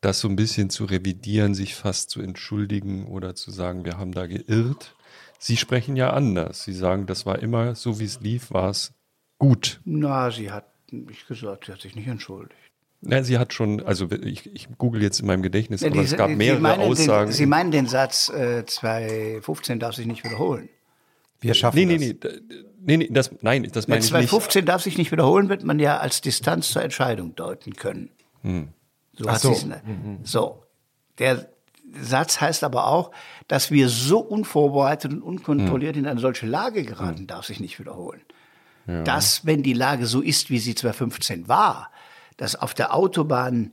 das 0.00 0.20
so 0.20 0.28
ein 0.28 0.36
bisschen 0.36 0.68
zu 0.68 0.84
revidieren, 0.84 1.54
sich 1.54 1.74
fast 1.74 2.10
zu 2.10 2.20
entschuldigen 2.20 3.06
oder 3.06 3.34
zu 3.34 3.50
sagen, 3.50 3.84
wir 3.84 3.98
haben 3.98 4.12
da 4.12 4.26
geirrt. 4.26 4.94
Sie 5.38 5.56
sprechen 5.56 5.96
ja 5.96 6.10
anders. 6.10 6.64
Sie 6.64 6.72
sagen, 6.74 7.06
das 7.06 7.24
war 7.24 7.38
immer 7.38 7.74
so, 7.74 7.98
wie 7.98 8.04
es 8.04 8.20
lief, 8.20 8.50
war 8.50 8.70
es 8.70 8.92
gut. 9.38 9.80
Na, 9.84 10.30
sie 10.30 10.50
hat 10.50 10.66
nicht 10.90 11.26
gesagt, 11.28 11.66
sie 11.66 11.72
hat 11.72 11.80
sich 11.80 11.94
nicht 11.96 12.08
entschuldigt. 12.08 12.54
Na, 13.00 13.22
sie 13.24 13.38
hat 13.38 13.52
schon, 13.52 13.82
also 13.82 14.08
ich, 14.12 14.54
ich 14.54 14.68
google 14.78 15.02
jetzt 15.02 15.18
in 15.20 15.26
meinem 15.26 15.42
Gedächtnis, 15.42 15.80
Ja, 15.80 15.88
aber 15.88 16.00
die- 16.00 16.04
es 16.06 16.16
gab 16.16 16.28
Sie 16.30 16.36
mehrere 16.36 16.60
meinen 16.60 16.80
Aussagen. 16.82 17.30
Den, 17.30 17.34
sie 17.34 17.46
meinen 17.46 17.70
den 17.72 17.86
Satz, 17.86 18.28
äh, 18.28 18.64
2015 18.66 19.80
darf 19.80 19.94
sich 19.96 20.06
nicht 20.06 20.22
wiederholen. 20.24 20.68
Wir 21.40 21.54
schaffen 21.54 21.76
nee, 21.78 21.86
nee, 21.86 22.14
das. 22.14 22.32
nee, 22.32 22.40
d- 22.40 22.64
nee, 22.84 22.96
nee, 22.96 23.08
das, 23.10 23.30
nein, 23.42 23.68
das 23.72 23.88
meine 23.88 23.98
ich 24.00 24.04
nicht. 24.04 24.10
2015 24.10 24.64
darf 24.66 24.82
sich 24.82 24.98
nicht 24.98 25.12
wiederholen, 25.12 25.48
wird 25.48 25.64
man 25.64 25.78
ja 25.78 25.98
als 25.98 26.20
Distanz 26.20 26.70
zur 26.70 26.82
Entscheidung 26.82 27.34
deuten 27.34 27.74
können. 27.74 28.10
So 29.14 29.28
Ach 29.28 29.34
hat 29.34 29.40
so. 29.40 29.54
sie's- 29.54 29.66
so. 30.24 30.62
Der 31.18 31.48
Satz 32.00 32.40
heißt 32.40 32.64
aber 32.64 32.86
auch, 32.86 33.10
dass 33.48 33.70
wir 33.70 33.88
so 33.88 34.18
unvorbereitet 34.18 35.12
und 35.12 35.22
unkontrolliert 35.22 35.96
in 35.96 36.06
eine 36.06 36.20
solche 36.20 36.46
Lage 36.46 36.84
geraten, 36.84 37.26
darf 37.26 37.44
sich 37.46 37.60
nicht 37.60 37.78
wiederholen. 37.78 38.22
Dass, 39.04 39.46
wenn 39.46 39.62
die 39.62 39.74
Lage 39.74 40.06
so 40.06 40.20
ist, 40.20 40.50
wie 40.50 40.58
sie 40.58 40.74
2015 40.74 41.46
war, 41.48 41.90
dass 42.36 42.56
auf 42.56 42.74
der 42.74 42.94
Autobahn 42.94 43.70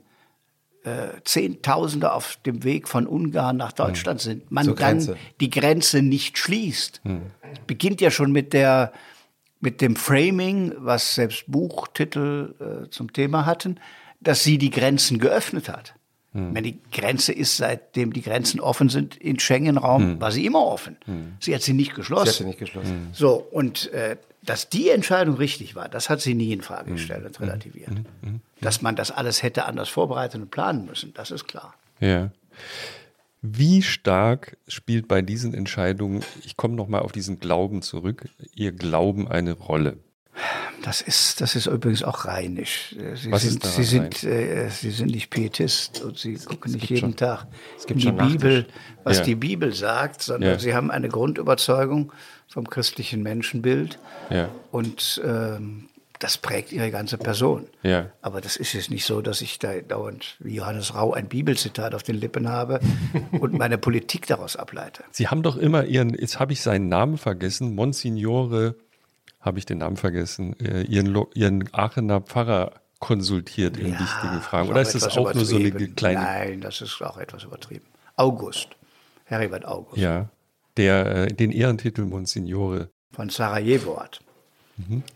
äh, 0.84 1.20
Zehntausende 1.24 2.12
auf 2.12 2.36
dem 2.46 2.64
Weg 2.64 2.88
von 2.88 3.06
Ungarn 3.06 3.56
nach 3.56 3.72
Deutschland 3.72 4.20
sind, 4.20 4.50
man 4.50 4.64
Zur 4.64 4.74
dann 4.76 4.98
Grenze. 4.98 5.16
die 5.40 5.50
Grenze 5.50 6.02
nicht 6.02 6.38
schließt. 6.38 7.00
Es 7.52 7.58
beginnt 7.66 8.00
ja 8.00 8.10
schon 8.10 8.32
mit 8.32 8.52
der 8.52 8.92
mit 9.62 9.82
dem 9.82 9.94
Framing, 9.94 10.72
was 10.78 11.14
selbst 11.14 11.44
Buchtitel 11.46 12.54
äh, 12.60 12.88
zum 12.88 13.12
Thema 13.12 13.44
hatten, 13.44 13.78
dass 14.20 14.42
sie 14.42 14.56
die 14.56 14.70
Grenzen 14.70 15.18
geöffnet 15.18 15.68
hat. 15.68 15.94
Wenn 16.32 16.62
die 16.62 16.78
Grenze 16.92 17.32
ist, 17.32 17.56
seitdem 17.56 18.12
die 18.12 18.22
Grenzen 18.22 18.60
offen 18.60 18.88
sind 18.88 19.16
im 19.20 19.40
Schengen-Raum, 19.40 20.20
war 20.20 20.30
sie 20.30 20.46
immer 20.46 20.64
offen. 20.64 20.96
Sie 21.40 21.52
hat 21.52 21.62
sie 21.62 21.72
nicht 21.72 21.96
geschlossen. 21.96 22.26
Sie 22.26 22.30
hat 22.30 22.36
sie 22.36 22.44
nicht 22.44 22.58
geschlossen. 22.60 23.08
So, 23.12 23.34
und 23.34 23.92
äh, 23.92 24.16
dass 24.42 24.68
die 24.68 24.88
Entscheidung 24.90 25.36
richtig 25.36 25.74
war, 25.74 25.88
das 25.88 26.08
hat 26.08 26.20
sie 26.20 26.34
nie 26.34 26.52
in 26.52 26.62
Frage 26.62 26.92
gestellt 26.92 27.24
und 27.26 27.40
relativiert. 27.40 27.90
Dass 28.60 28.82
man 28.82 28.96
das 28.96 29.10
alles 29.10 29.42
hätte 29.42 29.66
anders 29.66 29.88
vorbereitet 29.88 30.40
und 30.40 30.50
planen 30.50 30.86
müssen, 30.86 31.12
das 31.14 31.30
ist 31.30 31.46
klar. 31.46 31.74
Ja. 32.00 32.30
Wie 33.42 33.82
stark 33.82 34.56
spielt 34.68 35.08
bei 35.08 35.22
diesen 35.22 35.54
Entscheidungen, 35.54 36.22
ich 36.44 36.56
komme 36.56 36.74
nochmal 36.74 37.00
auf 37.00 37.12
diesen 37.12 37.40
Glauben 37.40 37.80
zurück, 37.82 38.28
Ihr 38.54 38.72
Glauben 38.72 39.28
eine 39.28 39.52
Rolle? 39.52 39.96
Das 40.82 41.02
ist, 41.02 41.40
das 41.42 41.56
ist 41.56 41.66
übrigens 41.66 42.02
auch 42.02 42.24
rheinisch. 42.24 42.94
Äh, 42.98 43.16
Sie, 43.16 43.30
Was 43.30 43.42
sind, 43.42 43.62
Sie, 43.64 43.84
sind, 43.84 44.24
äh, 44.24 44.68
Sie 44.70 44.90
sind 44.90 45.10
nicht 45.10 45.28
Pietist 45.28 46.00
und 46.02 46.18
Sie 46.18 46.34
gucken 46.36 46.72
nicht 46.72 46.88
jeden 46.88 47.00
schon- 47.00 47.16
Tag 47.16 47.46
in 47.88 47.98
die. 47.98 48.12
Bibel, 48.12 48.66
was 49.04 49.18
Ja. 49.18 49.24
die 49.24 49.34
Bibel 49.34 49.74
sagt, 49.74 50.22
sondern 50.22 50.52
Ja. 50.52 50.58
Sie 50.58 50.74
haben 50.74 50.90
eine 50.90 51.08
Grundüberzeugung 51.08 52.12
vom 52.50 52.68
christlichen 52.68 53.22
Menschenbild 53.22 53.98
Ja. 54.28 54.48
und 54.70 55.20
ähm, 55.24 55.86
das 56.18 56.36
prägt 56.36 56.70
Ihre 56.72 56.90
ganze 56.90 57.16
Person. 57.16 57.66
Ja. 57.82 58.10
Aber 58.20 58.42
das 58.42 58.56
ist 58.56 58.74
jetzt 58.74 58.90
nicht 58.90 59.06
so, 59.06 59.22
dass 59.22 59.40
ich 59.40 59.58
da 59.58 59.80
dauernd 59.80 60.36
wie 60.40 60.56
Johannes 60.56 60.94
Rau 60.94 61.14
ein 61.14 61.28
Bibelzitat 61.28 61.94
auf 61.94 62.02
den 62.02 62.16
Lippen 62.16 62.46
habe 62.48 62.80
und 63.40 63.54
meine 63.54 63.78
Politik 63.78 64.26
daraus 64.26 64.54
ableite. 64.56 65.02
Sie 65.12 65.28
haben 65.28 65.42
doch 65.42 65.56
immer 65.56 65.84
Ihren, 65.86 66.12
jetzt 66.12 66.38
habe 66.38 66.52
ich 66.52 66.60
seinen 66.60 66.90
Namen 66.90 67.16
vergessen, 67.16 67.74
Monsignore, 67.74 68.74
habe 69.40 69.58
ich 69.58 69.64
den 69.64 69.78
Namen 69.78 69.96
vergessen, 69.96 70.54
äh, 70.60 70.82
Ihren, 70.82 71.18
Ihren 71.34 71.72
Aachener 71.72 72.20
Pfarrer 72.20 72.72
konsultiert 72.98 73.78
in 73.78 73.98
wichtigen 73.98 74.42
Fragen. 74.42 74.68
Oder 74.68 74.82
ist 74.82 74.94
das 74.94 75.16
auch 75.16 75.32
nur 75.32 75.46
so 75.46 75.56
eine 75.56 75.70
kleine, 75.72 76.20
Nein, 76.20 76.60
das 76.60 76.82
ist 76.82 77.00
auch 77.00 77.16
etwas 77.16 77.44
übertrieben. 77.44 77.86
August, 78.16 78.68
Heribert 79.24 79.64
August. 79.64 79.96
ja, 79.96 80.28
der 80.76 81.06
äh, 81.06 81.26
den 81.32 81.50
Ehrentitel 81.52 82.04
Monsignore, 82.04 82.90
von 83.12 83.28
Sarajevo 83.28 84.00
hat. 84.00 84.20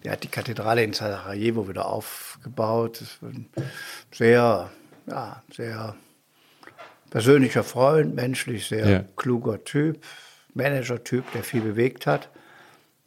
Der 0.04 0.12
hat 0.12 0.22
die 0.22 0.28
Kathedrale 0.28 0.84
in 0.84 0.92
Sarajevo 0.92 1.68
wieder 1.68 1.86
aufgebaut. 1.86 3.02
Sehr, 4.12 4.70
ja, 5.06 5.42
sehr 5.50 5.96
persönlicher 7.08 7.64
Freund, 7.64 8.14
menschlich 8.14 8.66
sehr 8.66 8.88
Ja. 8.88 9.04
kluger 9.16 9.64
Typ, 9.64 10.04
Manager-Typ, 10.52 11.32
der 11.32 11.44
viel 11.44 11.62
bewegt 11.62 12.06
hat 12.06 12.28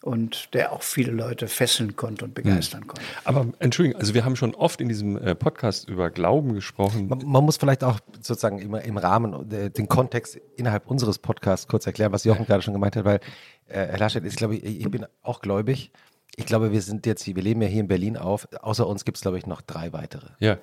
und 0.08 0.54
der 0.54 0.72
auch 0.72 0.82
viele 0.82 1.12
Leute 1.12 1.48
fesseln 1.48 1.96
konnte 1.96 2.26
und 2.26 2.34
begeistern 2.34 2.88
konnte. 2.88 3.02
Aber 3.26 3.46
Entschuldigung, 3.60 4.00
also 4.00 4.14
wir 4.14 4.26
haben 4.26 4.36
schon 4.36 4.56
oft 4.56 4.82
in 4.82 4.88
diesem 4.90 5.18
äh, 5.18 5.36
Podcast 5.36 5.88
über 5.88 6.10
Glauben 6.10 6.54
gesprochen. 6.54 7.08
Man, 7.08 7.20
man 7.26 7.44
muss 7.44 7.58
vielleicht 7.58 7.84
auch 7.84 8.00
sozusagen 8.22 8.60
immer 8.60 8.82
im 8.82 8.98
Rahmen 8.98 9.52
äh, 9.52 9.70
den 9.70 9.88
Kontext 9.88 10.40
innerhalb 10.56 10.88
unseres 10.88 11.20
Podcasts 11.20 11.68
kurz 11.68 11.86
erklären, 11.86 12.12
was 12.12 12.24
Jochen 12.24 12.46
gerade 12.46 12.62
schon 12.64 12.74
gemeint 12.74 12.96
hat, 12.96 13.06
weil 13.06 13.20
äh, 13.68 13.86
Herr 13.86 14.00
Laschet, 14.00 14.26
ich 14.26 14.36
glaube, 14.36 14.56
ich, 14.56 14.80
ich 14.82 14.90
bin 14.90 15.06
auch 15.22 15.42
gläubig. 15.42 15.92
Ich 16.36 16.46
glaube, 16.46 16.72
wir 16.72 16.82
sind 16.82 17.06
jetzt, 17.06 17.24
hier- 17.24 17.36
wir 17.36 17.44
leben 17.44 17.62
ja 17.62 17.68
hier 17.68 17.82
in 17.82 17.88
Berlin 17.88 18.16
auf. 18.18 18.48
Außer 18.62 18.88
uns 18.88 19.06
gibt 19.06 19.18
es, 19.18 19.22
glaube 19.22 19.38
ich, 19.38 19.46
noch 19.46 19.62
drei 19.62 19.92
weitere. 19.94 20.28
Ja. 20.40 20.58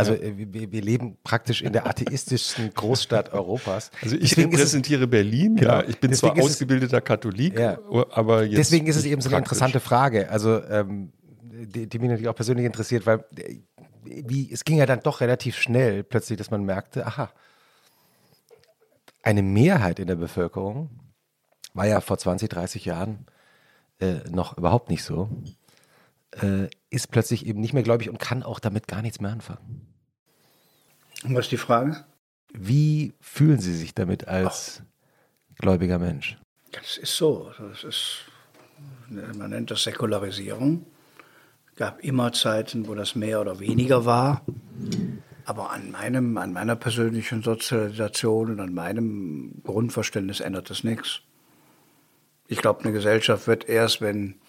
Also 0.00 0.14
äh, 0.14 0.34
wir, 0.52 0.72
wir 0.72 0.82
leben 0.82 1.16
praktisch 1.24 1.62
in 1.62 1.72
der 1.72 1.86
atheistischsten 1.86 2.70
Großstadt 2.74 3.32
Europas. 3.32 3.90
Also 4.02 4.16
ich 4.16 4.30
Deswegen 4.30 4.50
ist 4.50 4.56
es- 4.56 4.60
repräsentiere 4.60 5.06
Berlin, 5.06 5.56
ja. 5.56 5.80
Genau. 5.80 5.88
Ich 5.90 5.98
bin 6.00 6.12
zwar 6.14 6.30
Deswegen 6.30 6.46
es- 6.46 6.52
ausgebildeter 6.54 7.00
Katholik, 7.00 7.58
Ja. 7.58 7.78
aber 8.10 8.44
jetzt 8.44 8.58
Deswegen 8.58 8.86
ist 8.86 8.96
es 8.96 9.04
eben 9.04 9.20
so 9.20 9.28
eine 9.28 9.36
praktisch. 9.36 9.52
interessante 9.58 9.80
Frage, 9.80 10.28
also 10.30 10.62
ähm, 10.64 11.12
die, 11.42 11.86
die 11.86 11.98
mich 11.98 12.08
natürlich 12.08 12.28
auch 12.28 12.34
persönlich 12.34 12.66
interessiert, 12.66 13.06
weil 13.06 13.24
äh, 13.36 13.56
wie, 14.04 14.50
es 14.50 14.64
ging 14.64 14.78
ja 14.78 14.86
dann 14.86 15.00
doch 15.00 15.20
relativ 15.20 15.56
schnell 15.58 16.02
plötzlich, 16.02 16.38
dass 16.38 16.50
man 16.50 16.64
merkte, 16.64 17.06
aha, 17.06 17.30
eine 19.22 19.42
Mehrheit 19.42 19.98
in 19.98 20.06
der 20.06 20.16
Bevölkerung 20.16 20.88
war 21.74 21.86
ja 21.86 22.00
vor 22.00 22.16
20, 22.18 22.48
30 22.48 22.84
Jahren 22.86 23.26
äh, 24.00 24.20
noch 24.30 24.56
überhaupt 24.56 24.88
nicht 24.88 25.04
so, 25.04 25.28
äh, 26.40 26.68
ist 26.88 27.10
plötzlich 27.10 27.44
eben 27.46 27.60
nicht 27.60 27.74
mehr 27.74 27.82
gläubig 27.82 28.08
und 28.08 28.18
kann 28.18 28.42
auch 28.42 28.58
damit 28.58 28.88
gar 28.88 29.02
nichts 29.02 29.20
mehr 29.20 29.30
anfangen. 29.30 29.86
Und 31.24 31.34
was 31.34 31.46
ist 31.46 31.52
die 31.52 31.56
Frage? 31.56 32.04
Wie 32.52 33.14
fühlen 33.20 33.60
Sie 33.60 33.74
sich 33.74 33.94
damit 33.94 34.26
als 34.28 34.82
gläubiger 35.58 35.98
Mensch? 35.98 36.36
Das 36.72 36.96
ist 36.96 37.16
so. 37.16 37.52
Das 37.58 37.84
ist, 37.84 38.18
man 39.08 39.50
nennt 39.50 39.70
das 39.70 39.82
Säkularisierung. 39.82 40.86
Es 41.70 41.76
gab 41.76 42.02
immer 42.02 42.32
Zeiten, 42.32 42.88
wo 42.88 42.94
das 42.94 43.14
mehr 43.14 43.40
oder 43.40 43.60
weniger 43.60 44.04
war. 44.04 44.42
Aber 45.44 45.70
an, 45.70 45.90
meinem, 45.90 46.36
an 46.38 46.52
meiner 46.52 46.76
persönlichen 46.76 47.42
Sozialisation 47.42 48.52
und 48.52 48.60
an 48.60 48.74
meinem 48.74 49.62
Grundverständnis 49.64 50.40
ändert 50.40 50.70
das 50.70 50.84
nichts. 50.84 51.22
Ich 52.46 52.58
glaube, 52.58 52.80
eine 52.80 52.92
Gesellschaft 52.92 53.46
wird 53.46 53.68
erst, 53.68 54.00
wenn 54.00 54.40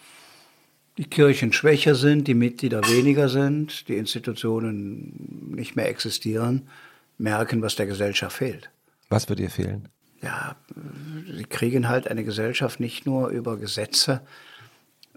die 0.98 1.06
Kirchen 1.06 1.54
schwächer 1.54 1.96
sind, 1.96 2.28
die 2.28 2.34
Mitglieder 2.34 2.82
weniger 2.88 3.30
sind, 3.30 3.88
die 3.88 3.98
Institutionen 3.98 5.52
nicht 5.56 5.76
mehr 5.76 5.90
existieren, 5.90 6.68
merken, 7.18 7.62
was 7.62 7.76
der 7.76 7.86
Gesellschaft 7.86 8.38
fehlt. 8.38 8.70
Was 9.10 9.30
wird 9.30 9.40
ihr 9.40 9.50
fehlen? 9.50 9.88
Ja, 10.22 10.56
sie 11.26 11.46
kriegen 11.46 11.90
halt 11.90 12.08
eine 12.08 12.24
Gesellschaft 12.24 12.80
nicht 12.80 13.06
nur 13.06 13.30
über 13.30 13.58
Gesetze 13.58 14.22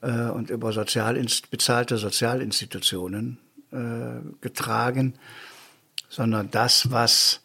äh, 0.01 0.29
und 0.29 0.51
über 0.51 0.73
sozial 0.73 1.23
bezahlte 1.51 1.99
Sozialinstitutionen 1.99 3.39
äh, 3.71 4.21
getragen, 4.41 5.15
sondern 6.09 6.51
das, 6.51 6.91
was 6.91 7.44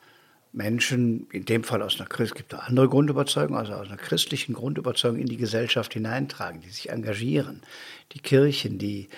Menschen, 0.52 1.28
in 1.32 1.46
dem 1.46 1.64
Fall 1.64 1.82
aus 1.82 2.00
einer 2.00 2.10
es 2.20 2.34
gibt 2.34 2.54
auch 2.56 2.64
andere 2.64 2.90
Grundüberzeugungen, 2.90 3.60
also 3.60 3.74
aus 3.74 3.88
einer 3.88 3.98
christlichen 3.98 4.54
Grundüberzeugung 4.54 5.20
in 5.20 5.28
die 5.28 5.38
Gesellschaft 5.38 5.94
hineintragen, 5.94 6.62
die 6.62 6.70
sich 6.70 6.90
engagieren. 6.90 7.62
Die 8.14 8.20
Kirchen, 8.20 8.80
die 8.80 9.10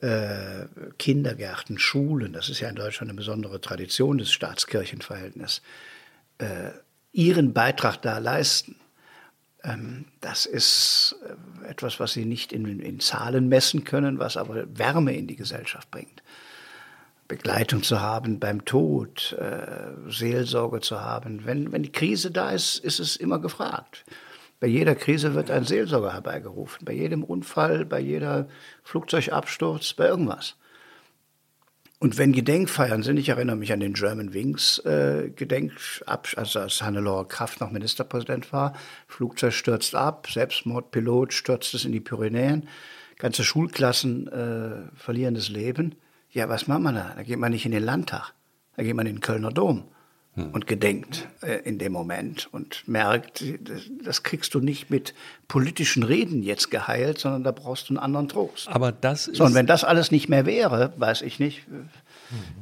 äh, 0.00 0.66
Kindergärten, 0.98 1.78
Schulen, 1.78 2.32
das 2.32 2.48
ist 2.48 2.60
ja 2.60 2.68
in 2.68 2.74
Deutschland 2.74 3.10
eine 3.10 3.16
besondere 3.16 3.60
Tradition 3.60 4.18
des 4.18 4.32
Staatskirchenverhältnisses, 4.32 5.62
äh, 6.38 6.70
ihren 7.12 7.52
Beitrag 7.52 8.02
da 8.02 8.18
leisten. 8.18 8.74
Ähm, 9.62 10.06
das 10.20 10.46
ist 10.46 11.14
äh, 11.64 11.68
etwas, 11.68 12.00
was 12.00 12.12
sie 12.12 12.24
nicht 12.24 12.52
in, 12.52 12.80
in 12.80 12.98
Zahlen 12.98 13.48
messen 13.48 13.84
können, 13.84 14.18
was 14.18 14.36
aber 14.36 14.66
Wärme 14.76 15.14
in 15.14 15.28
die 15.28 15.36
Gesellschaft 15.36 15.90
bringt. 15.92 16.22
Begleitung 17.32 17.82
zu 17.82 18.02
haben 18.02 18.40
beim 18.40 18.66
Tod, 18.66 19.34
äh, 19.40 20.10
Seelsorge 20.10 20.80
zu 20.80 21.00
haben. 21.00 21.46
Wenn, 21.46 21.72
wenn 21.72 21.82
die 21.82 21.90
Krise 21.90 22.30
da 22.30 22.50
ist, 22.50 22.76
ist 22.76 23.00
es 23.00 23.16
immer 23.16 23.38
gefragt. 23.38 24.04
Bei 24.60 24.66
jeder 24.66 24.94
Krise 24.94 25.34
wird 25.34 25.50
ein 25.50 25.64
Seelsorger 25.64 26.12
herbeigerufen, 26.12 26.84
bei 26.84 26.92
jedem 26.92 27.24
Unfall, 27.24 27.86
bei 27.86 28.00
jeder 28.00 28.48
Flugzeugabsturz, 28.84 29.94
bei 29.94 30.08
irgendwas. 30.08 30.56
Und 32.00 32.18
wenn 32.18 32.32
Gedenkfeiern 32.32 33.02
sind, 33.02 33.16
ich 33.16 33.30
erinnere 33.30 33.56
mich 33.56 33.72
an 33.72 33.80
den 33.80 33.94
German 33.94 34.34
Wings 34.34 34.78
äh, 34.80 35.30
Gedenk, 35.34 35.72
also 36.04 36.60
als 36.60 36.82
Hannelore 36.82 37.26
Kraft 37.26 37.62
noch 37.62 37.70
Ministerpräsident 37.70 38.52
war, 38.52 38.74
Flugzeug 39.08 39.54
stürzt 39.54 39.94
ab, 39.94 40.28
Selbstmordpilot 40.30 41.32
stürzt 41.32 41.72
es 41.72 41.86
in 41.86 41.92
die 41.92 42.00
Pyrenäen, 42.00 42.68
ganze 43.16 43.42
Schulklassen 43.42 44.28
äh, 44.28 44.98
verlieren 44.98 45.34
das 45.34 45.48
Leben. 45.48 45.94
Ja, 46.32 46.48
was 46.48 46.66
macht 46.66 46.80
man 46.80 46.94
da? 46.94 47.12
Da 47.14 47.22
geht 47.22 47.38
man 47.38 47.52
nicht 47.52 47.66
in 47.66 47.72
den 47.72 47.84
Landtag, 47.84 48.32
da 48.76 48.82
geht 48.82 48.96
man 48.96 49.06
in 49.06 49.16
den 49.16 49.20
Kölner 49.20 49.52
Dom 49.52 49.84
hm. 50.34 50.50
und 50.52 50.66
gedenkt 50.66 51.28
äh, 51.42 51.56
in 51.64 51.78
dem 51.78 51.92
Moment 51.92 52.48
und 52.52 52.88
merkt, 52.88 53.44
das, 53.60 53.82
das, 54.02 54.22
kriegst 54.22 54.54
du 54.54 54.60
nicht 54.60 54.88
mit 54.88 55.12
politischen 55.46 56.02
Reden 56.02 56.42
jetzt 56.42 56.70
geheilt, 56.70 57.18
sondern 57.18 57.44
da 57.44 57.52
brauchst 57.52 57.90
du 57.90 57.92
einen 57.92 57.98
anderen 57.98 58.28
Trost. 58.28 58.68
Aber 58.68 58.92
das 58.92 59.28
ist. 59.28 59.36
So, 59.36 59.44
und 59.44 59.54
wenn 59.54 59.66
das 59.66 59.84
alles 59.84 60.10
nicht 60.10 60.30
mehr 60.30 60.46
wäre, 60.46 60.94
weiß 60.96 61.20
ich 61.20 61.38
nicht, 61.38 61.66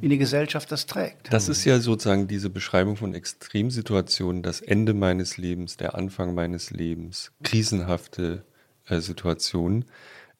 wie 0.01 0.09
die 0.09 0.17
Gesellschaft 0.17 0.69
das 0.69 0.85
trägt. 0.85 1.31
Das 1.31 1.47
ist 1.47 1.63
ja 1.63 1.79
sozusagen 1.79 2.27
diese 2.27 2.49
Beschreibung 2.49 2.97
von 2.97 3.13
Extremsituationen, 3.13 4.43
das 4.43 4.59
Ende 4.59 4.93
meines 4.93 5.37
Lebens, 5.37 5.77
der 5.77 5.95
Anfang 5.95 6.33
meines 6.33 6.71
Lebens, 6.71 7.31
krisenhafte 7.41 8.43
äh, 8.87 8.99
Situationen, 8.99 9.85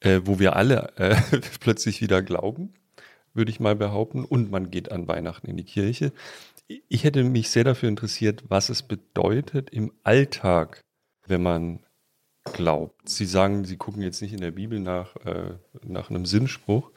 äh, 0.02 0.20
wo 0.26 0.38
wir 0.40 0.58
alle 0.58 0.92
äh, 0.98 1.16
plötzlich 1.62 2.02
wieder 2.02 2.22
glauben 2.22 2.74
würde 3.34 3.52
ich 3.52 3.60
mal 3.60 3.76
behaupten. 3.76 4.26
Und 4.26 4.52
man 4.52 4.72
geht 4.72 4.92
an 4.92 5.08
Weihnachten 5.08 5.48
in 5.48 5.58
die 5.58 5.64
Kirche. 5.64 6.12
Ich 6.88 7.04
hätte 7.04 7.24
mich 7.24 7.50
sehr 7.50 7.64
dafür 7.64 7.90
interessiert, 7.90 8.44
was 8.48 8.70
es 8.70 8.84
bedeutet 8.84 9.70
im 9.72 9.92
Alltag, 10.04 10.82
wenn 11.28 11.44
man 11.44 11.80
glaubt. 12.54 13.08
Sie 13.08 13.26
sagen, 13.26 13.66
Sie 13.66 13.78
gucken 13.78 14.02
jetzt 14.02 14.22
nicht 14.22 14.34
in 14.34 14.42
der 14.42 14.52
Bibel 14.52 14.80
nach, 14.80 15.16
äh, 15.26 15.54
nach 15.84 16.10
einem 16.10 16.26
Sinnspruch, 16.26 16.92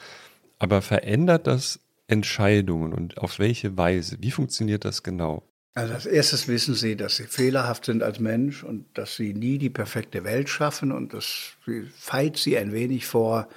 aber 0.58 0.80
verändert 0.80 1.46
das 1.46 1.80
Entscheidungen 2.06 2.92
und 2.92 3.18
auf 3.18 3.38
welche 3.38 3.76
Weise? 3.76 4.16
Wie 4.20 4.30
funktioniert 4.30 4.84
das 4.84 5.02
genau? 5.02 5.42
Also 5.74 5.92
als 5.92 6.06
erstes 6.06 6.46
wissen 6.46 6.74
Sie, 6.74 6.96
dass 6.96 7.16
Sie 7.16 7.24
fehlerhaft 7.24 7.86
sind 7.86 8.02
als 8.02 8.20
Mensch 8.20 8.62
und 8.62 8.86
dass 8.94 9.16
Sie 9.16 9.34
nie 9.34 9.58
die 9.58 9.70
perfekte 9.70 10.22
Welt 10.22 10.48
schaffen 10.48 10.92
und 10.92 11.12
das 11.12 11.54
feit 11.96 12.36
Sie 12.36 12.56
ein 12.56 12.72
wenig 12.72 13.06
vor 13.06 13.48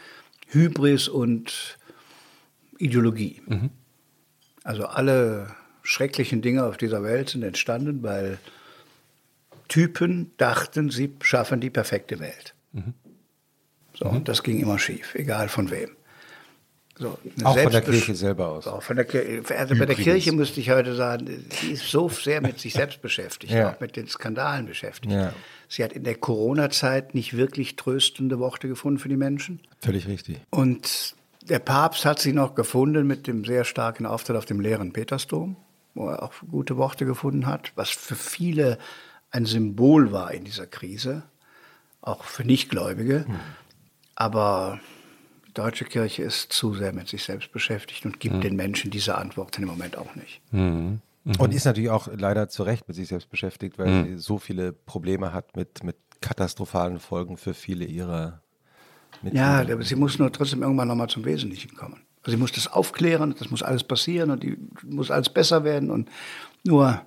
Hybris 0.47 1.09
und 1.09 1.76
Ideologie. 2.77 3.41
Mhm. 3.45 3.69
Also 4.63 4.85
alle 4.85 5.55
schrecklichen 5.83 6.41
Dinge 6.41 6.65
auf 6.65 6.77
dieser 6.77 7.03
Welt 7.03 7.29
sind 7.29 7.43
entstanden, 7.43 8.03
weil 8.03 8.39
Typen 9.67 10.31
dachten, 10.37 10.89
sie 10.89 11.13
schaffen 11.21 11.59
die 11.59 11.69
perfekte 11.69 12.19
Welt. 12.19 12.53
Mhm. 12.73 12.93
So, 13.93 14.05
mhm. 14.09 14.17
und 14.17 14.27
das 14.27 14.43
ging 14.43 14.59
immer 14.59 14.79
schief, 14.79 15.15
egal 15.15 15.49
von 15.49 15.71
wem. 15.71 15.91
So, 16.99 17.17
auch 17.43 17.57
von 17.57 17.71
der 17.71 17.81
Kirche 17.81 18.15
selber 18.15 18.47
aus. 18.47 18.65
Auch 18.65 18.81
von 18.81 18.95
der 18.95 19.05
Kirche. 19.05 19.43
Also 19.55 19.75
bei 19.75 19.85
der 19.85 19.95
Kirche 19.95 20.31
müsste 20.31 20.59
ich 20.59 20.71
heute 20.71 20.95
sagen, 20.95 21.45
sie 21.51 21.71
ist 21.73 21.89
so 21.89 22.09
sehr 22.09 22.41
mit 22.41 22.59
sich 22.59 22.73
selbst 22.73 23.03
beschäftigt, 23.03 23.53
ja. 23.53 23.71
auch 23.71 23.79
mit 23.79 23.95
den 23.95 24.07
Skandalen 24.07 24.65
beschäftigt. 24.65 25.13
Ja. 25.13 25.31
Sie 25.69 25.83
hat 25.83 25.93
in 25.93 26.03
der 26.03 26.15
Corona-Zeit 26.15 27.13
nicht 27.13 27.37
wirklich 27.37 27.75
tröstende 27.75 28.39
Worte 28.39 28.67
gefunden 28.67 28.97
für 28.97 29.09
die 29.09 29.17
Menschen. 29.17 29.59
Völlig 29.79 30.07
richtig. 30.07 30.39
Und 30.49 31.15
der 31.49 31.59
Papst 31.59 32.05
hat 32.05 32.19
sie 32.19 32.33
noch 32.33 32.55
gefunden 32.55 33.07
mit 33.07 33.27
dem 33.27 33.45
sehr 33.45 33.63
starken 33.63 34.05
Auftritt 34.05 34.35
auf 34.35 34.45
dem 34.45 34.59
leeren 34.59 34.93
Petersdom, 34.93 35.55
wo 35.93 36.09
er 36.09 36.23
auch 36.23 36.33
gute 36.49 36.77
Worte 36.77 37.05
gefunden 37.05 37.45
hat, 37.45 37.71
was 37.75 37.89
für 37.89 38.15
viele 38.15 38.77
ein 39.31 39.45
Symbol 39.45 40.11
war 40.11 40.33
in 40.33 40.45
dieser 40.45 40.67
Krise, 40.67 41.23
auch 42.01 42.23
für 42.23 42.43
Nichtgläubige. 42.43 43.25
Mhm. 43.27 43.39
Aber 44.15 44.79
die 45.47 45.53
deutsche 45.53 45.85
Kirche 45.85 46.23
ist 46.23 46.51
zu 46.51 46.73
sehr 46.73 46.93
mit 46.93 47.07
sich 47.07 47.23
selbst 47.23 47.51
beschäftigt 47.51 48.05
und 48.05 48.19
gibt 48.19 48.35
mhm. 48.35 48.41
den 48.41 48.55
Menschen 48.55 48.91
diese 48.91 49.17
Antworten 49.17 49.63
im 49.63 49.69
Moment 49.69 49.97
auch 49.97 50.15
nicht. 50.15 50.41
Mhm. 50.51 51.01
Und 51.39 51.53
ist 51.53 51.65
natürlich 51.65 51.89
auch 51.89 52.07
leider 52.15 52.47
zu 52.47 52.63
Recht 52.63 52.87
mit 52.87 52.95
sich 52.95 53.09
selbst 53.09 53.29
beschäftigt, 53.29 53.77
weil 53.77 54.05
sie 54.05 54.17
so 54.17 54.37
viele 54.37 54.71
Probleme 54.71 55.33
hat 55.33 55.57
mit, 55.57 55.83
mit 55.83 55.97
katastrophalen 56.21 56.99
Folgen 56.99 57.35
für 57.35 57.53
viele 57.53 57.83
ihrer 57.83 58.41
ja, 59.31 59.61
aber 59.61 59.83
sie 59.83 59.95
muss 59.95 60.19
nur 60.19 60.31
trotzdem 60.31 60.61
irgendwann 60.61 60.87
nochmal 60.87 61.09
zum 61.09 61.25
Wesentlichen 61.25 61.75
kommen. 61.75 62.01
Also 62.23 62.31
sie 62.31 62.41
muss 62.41 62.51
das 62.51 62.67
aufklären, 62.67 63.35
das 63.37 63.49
muss 63.49 63.63
alles 63.63 63.83
passieren 63.83 64.31
und 64.31 64.43
die 64.43 64.57
muss 64.83 65.11
alles 65.11 65.29
besser 65.29 65.63
werden 65.63 65.89
und 65.89 66.09
nur 66.63 67.01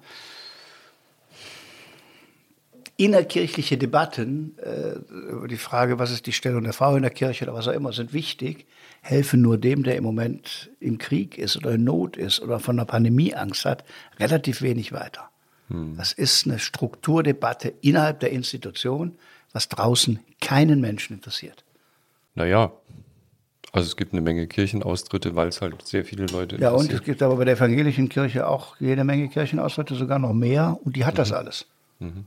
innerkirchliche 2.97 3.79
Debatten 3.79 4.57
äh, 4.59 4.93
über 5.31 5.49
die 5.49 5.57
Frage, 5.57 5.99
was 5.99 6.11
ist 6.11 6.27
die 6.27 6.33
Stellung 6.33 6.65
der 6.65 6.75
Frau 6.75 6.97
in 6.97 7.03
der 7.03 7.11
Kirche 7.11 7.45
oder 7.45 7.55
was 7.55 7.67
auch 7.67 7.73
immer, 7.73 7.93
sind 7.93 8.13
wichtig, 8.13 8.67
helfen 9.01 9.41
nur 9.41 9.57
dem, 9.57 9.85
der 9.85 9.97
im 9.97 10.05
Moment 10.05 10.71
im 10.81 10.99
Krieg 10.99 11.39
ist 11.39 11.57
oder 11.57 11.73
in 11.73 11.85
Not 11.85 12.19
ist 12.19 12.41
oder 12.41 12.61
von 12.61 12.79
einer 12.79 12.85
Pandemie 12.85 13.35
Angst 13.35 13.65
hat, 13.65 13.85
relativ 14.19 14.61
wenig 14.61 14.93
weiter. 14.93 15.31
Hm. 15.69 15.97
Das 15.97 16.13
ist 16.13 16.47
eine 16.47 16.59
Strukturdebatte 16.59 17.73
innerhalb 17.81 18.21
der 18.21 18.33
Institution, 18.33 19.17
was 19.53 19.69
draußen 19.69 20.21
keinen 20.41 20.81
Menschen 20.83 21.17
interessiert. 21.17 21.65
Naja, 22.35 22.73
also 23.73 23.87
es 23.87 23.97
gibt 23.97 24.13
eine 24.13 24.21
Menge 24.21 24.47
Kirchenaustritte, 24.47 25.37
weil 25.37 25.49
es 25.49 25.61
halt 25.61 25.87
sehr 25.87 26.05
viele 26.05 26.27
Leute 26.27 26.57
Ja, 26.57 26.71
und 26.71 26.93
es 26.93 27.03
gibt 27.03 27.23
aber 27.23 27.37
bei 27.37 27.45
der 27.45 27.55
evangelischen 27.55 28.09
Kirche 28.09 28.49
auch 28.49 28.77
jede 28.81 29.05
Menge 29.05 29.29
Kirchenaustritte, 29.29 29.95
sogar 29.95 30.19
noch 30.19 30.33
mehr. 30.33 30.79
Und 30.85 30.97
die 30.97 31.05
hat 31.05 31.15
mhm. 31.15 31.19
das 31.19 31.33
alles. 31.33 31.67
Mhm. 32.01 32.25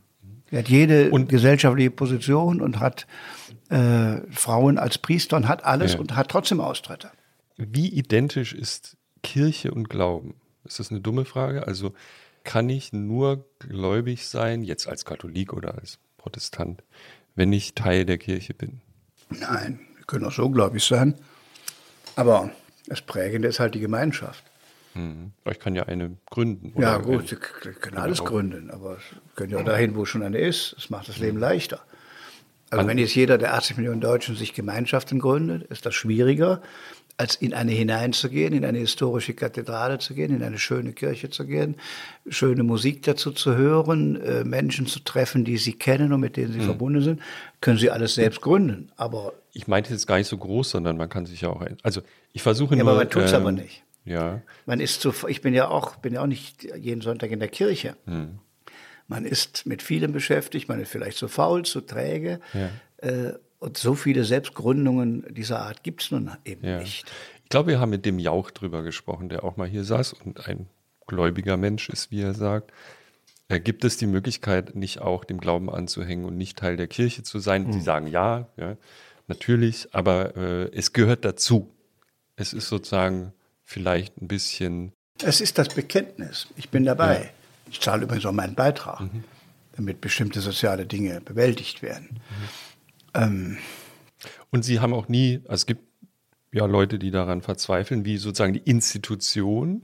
Die 0.51 0.57
hat 0.57 0.69
jede 0.69 1.09
und, 1.09 1.29
gesellschaftliche 1.29 1.91
Position 1.91 2.61
und 2.61 2.79
hat 2.79 3.07
äh, 3.69 4.17
Frauen 4.31 4.77
als 4.77 4.97
Priester 4.97 5.35
und 5.35 5.47
hat 5.47 5.65
alles 5.65 5.93
ja. 5.93 5.99
und 5.99 6.15
hat 6.15 6.29
trotzdem 6.29 6.61
Austritte. 6.61 7.11
Wie 7.57 7.89
identisch 7.89 8.53
ist 8.53 8.95
Kirche 9.21 9.71
und 9.71 9.89
Glauben? 9.89 10.35
Ist 10.63 10.79
das 10.79 10.91
eine 10.91 11.01
dumme 11.01 11.25
Frage? 11.25 11.67
Also 11.67 11.93
kann 12.43 12.69
ich 12.69 12.93
nur 12.93 13.45
gläubig 13.59 14.27
sein, 14.27 14.63
jetzt 14.63 14.87
als 14.87 15.05
Katholik 15.05 15.53
oder 15.53 15.75
als 15.75 15.99
Protestant, 16.17 16.83
wenn 17.35 17.51
ich 17.51 17.73
Teil 17.73 18.05
der 18.05 18.17
Kirche 18.17 18.53
bin? 18.53 18.81
Nein, 19.29 19.79
können 20.13 20.25
auch 20.25 20.31
so 20.31 20.49
gläubig 20.49 20.83
sein. 20.83 21.15
Aber 22.15 22.51
das 22.87 23.01
Prägende 23.01 23.47
ist 23.47 23.59
halt 23.59 23.73
die 23.73 23.79
Gemeinschaft. 23.79 24.43
Hm. 24.93 25.31
Ich 25.49 25.59
kann 25.59 25.73
ja 25.73 25.83
eine 25.83 26.17
gründen. 26.29 26.79
ja, 26.79 26.97
gut, 26.97 27.29
Sie 27.29 27.35
können 27.35 27.97
alles 27.97 28.21
auch. 28.21 28.25
gründen, 28.25 28.69
aber 28.69 28.97
Sie 28.97 29.17
können 29.35 29.51
ja 29.51 29.59
auch 29.59 29.65
dahin, 29.65 29.95
wo 29.95 30.05
schon 30.05 30.21
eine 30.21 30.37
ist. 30.37 30.75
Das 30.77 30.91
macht 30.91 31.09
das 31.09 31.17
Leben 31.17 31.39
leichter. 31.39 31.81
Also 32.69 32.87
wenn 32.87 32.97
jetzt 32.97 33.13
jeder 33.15 33.37
der 33.37 33.53
80 33.55 33.77
Millionen 33.77 34.01
Deutschen 34.01 34.35
sich 34.35 34.53
Gemeinschaften 34.53 35.19
gründet, 35.19 35.63
ist 35.71 35.85
das 35.85 35.93
schwieriger, 35.93 36.61
als 37.17 37.35
in 37.35 37.53
eine 37.53 37.71
hineinzugehen, 37.71 38.53
in 38.53 38.65
eine 38.65 38.79
historische 38.79 39.33
Kathedrale 39.33 39.99
zu 39.99 40.13
gehen, 40.13 40.35
in 40.35 40.43
eine 40.43 40.57
schöne 40.57 40.93
Kirche 40.93 41.29
zu 41.29 41.45
gehen, 41.45 41.75
schöne 42.27 42.63
Musik 42.63 43.03
dazu 43.03 43.31
zu 43.31 43.55
hören, 43.55 44.19
äh, 44.21 44.43
Menschen 44.43 44.87
zu 44.87 44.99
treffen, 44.99 45.45
die 45.45 45.57
sie 45.57 45.73
kennen 45.73 46.11
und 46.11 46.19
mit 46.19 46.37
denen 46.37 46.53
sie 46.53 46.59
mhm. 46.59 46.65
verbunden 46.65 47.01
sind, 47.01 47.21
können 47.61 47.77
sie 47.77 47.91
alles 47.91 48.15
selbst 48.15 48.41
gründen. 48.41 48.91
Aber 48.95 49.33
ich 49.53 49.67
meinte 49.67 49.91
jetzt 49.93 50.07
gar 50.07 50.17
nicht 50.17 50.27
so 50.27 50.37
groß, 50.37 50.71
sondern 50.71 50.97
man 50.97 51.09
kann 51.09 51.25
sich 51.25 51.41
ja 51.41 51.49
auch, 51.49 51.63
also 51.83 52.01
ich 52.31 52.41
versuche 52.41 52.75
ja, 52.75 52.83
nur. 52.83 52.91
Aber 52.91 52.99
man 53.01 53.09
tut 53.09 53.23
es 53.23 53.33
ähm, 53.33 53.41
aber 53.41 53.51
nicht. 53.51 53.83
Ja. 54.05 54.41
Man 54.65 54.79
ist 54.79 55.01
zu, 55.01 55.13
ich 55.27 55.41
bin 55.41 55.53
ja 55.53 55.67
auch, 55.67 55.95
bin 55.97 56.13
ja 56.13 56.21
auch 56.21 56.27
nicht 56.27 56.63
jeden 56.63 57.01
Sonntag 57.01 57.31
in 57.31 57.39
der 57.39 57.47
Kirche. 57.47 57.95
Mhm. 58.05 58.39
Man 59.07 59.25
ist 59.25 59.65
mit 59.65 59.83
vielem 59.83 60.11
beschäftigt, 60.11 60.67
man 60.67 60.79
ist 60.79 60.89
vielleicht 60.89 61.17
zu 61.17 61.27
faul, 61.27 61.63
zu 61.63 61.81
träge. 61.81 62.39
Ja. 62.53 62.69
Äh, 63.07 63.33
und 63.63 63.77
so 63.77 63.95
viele 63.95 64.25
Selbstgründungen 64.25 65.25
dieser 65.33 65.61
Art 65.61 65.83
gibt 65.83 66.03
es 66.03 66.11
nun 66.11 66.29
eben 66.43 66.67
ja. 66.67 66.79
nicht. 66.79 67.05
Ich 67.43 67.49
glaube, 67.49 67.71
wir 67.71 67.79
haben 67.79 67.91
mit 67.91 68.05
dem 68.05 68.19
Jauch 68.19 68.51
drüber 68.51 68.83
gesprochen, 68.83 69.29
der 69.29 69.43
auch 69.43 69.55
mal 69.55 69.67
hier 69.67 69.85
saß 69.85 70.13
und 70.13 70.47
ein 70.47 70.67
gläubiger 71.07 71.55
Mensch 71.55 71.89
ist, 71.89 72.11
wie 72.11 72.21
er 72.21 72.33
sagt. 72.33 72.71
Äh, 73.47 73.61
gibt 73.61 73.85
es 73.85 73.95
die 73.97 74.05
Möglichkeit, 74.05 74.75
nicht 74.75 74.99
auch 74.99 75.23
dem 75.23 75.39
Glauben 75.39 75.69
anzuhängen 75.69 76.25
und 76.25 76.37
nicht 76.37 76.57
Teil 76.57 76.75
der 76.75 76.87
Kirche 76.87 77.23
zu 77.23 77.39
sein? 77.39 77.67
Mhm. 77.67 77.71
Die 77.71 77.81
sagen 77.81 78.07
ja, 78.07 78.47
ja. 78.57 78.75
natürlich, 79.27 79.87
aber 79.93 80.35
äh, 80.35 80.71
es 80.75 80.91
gehört 80.91 81.23
dazu. 81.23 81.71
Es 82.35 82.51
ist 82.51 82.67
sozusagen 82.67 83.31
vielleicht 83.63 84.21
ein 84.21 84.27
bisschen. 84.27 84.91
Es 85.21 85.39
ist 85.39 85.57
das 85.57 85.69
Bekenntnis. 85.69 86.47
Ich 86.57 86.69
bin 86.69 86.83
dabei. 86.83 87.23
Ja. 87.23 87.29
Ich 87.71 87.79
zahle 87.79 88.03
übrigens 88.03 88.25
auch 88.25 88.33
meinen 88.33 88.55
Beitrag, 88.55 88.99
mhm. 89.01 89.23
damit 89.77 90.01
bestimmte 90.01 90.41
soziale 90.41 90.85
Dinge 90.85 91.21
bewältigt 91.21 91.81
werden. 91.81 92.09
Mhm. 92.11 92.72
Ähm, 93.13 93.57
Und 94.51 94.63
Sie 94.63 94.79
haben 94.79 94.93
auch 94.93 95.07
nie, 95.07 95.41
also 95.45 95.53
es 95.53 95.65
gibt 95.65 95.81
ja 96.51 96.65
Leute, 96.65 96.99
die 96.99 97.11
daran 97.11 97.41
verzweifeln, 97.41 98.05
wie 98.05 98.17
sozusagen 98.17 98.53
die 98.53 98.59
Institution 98.59 99.81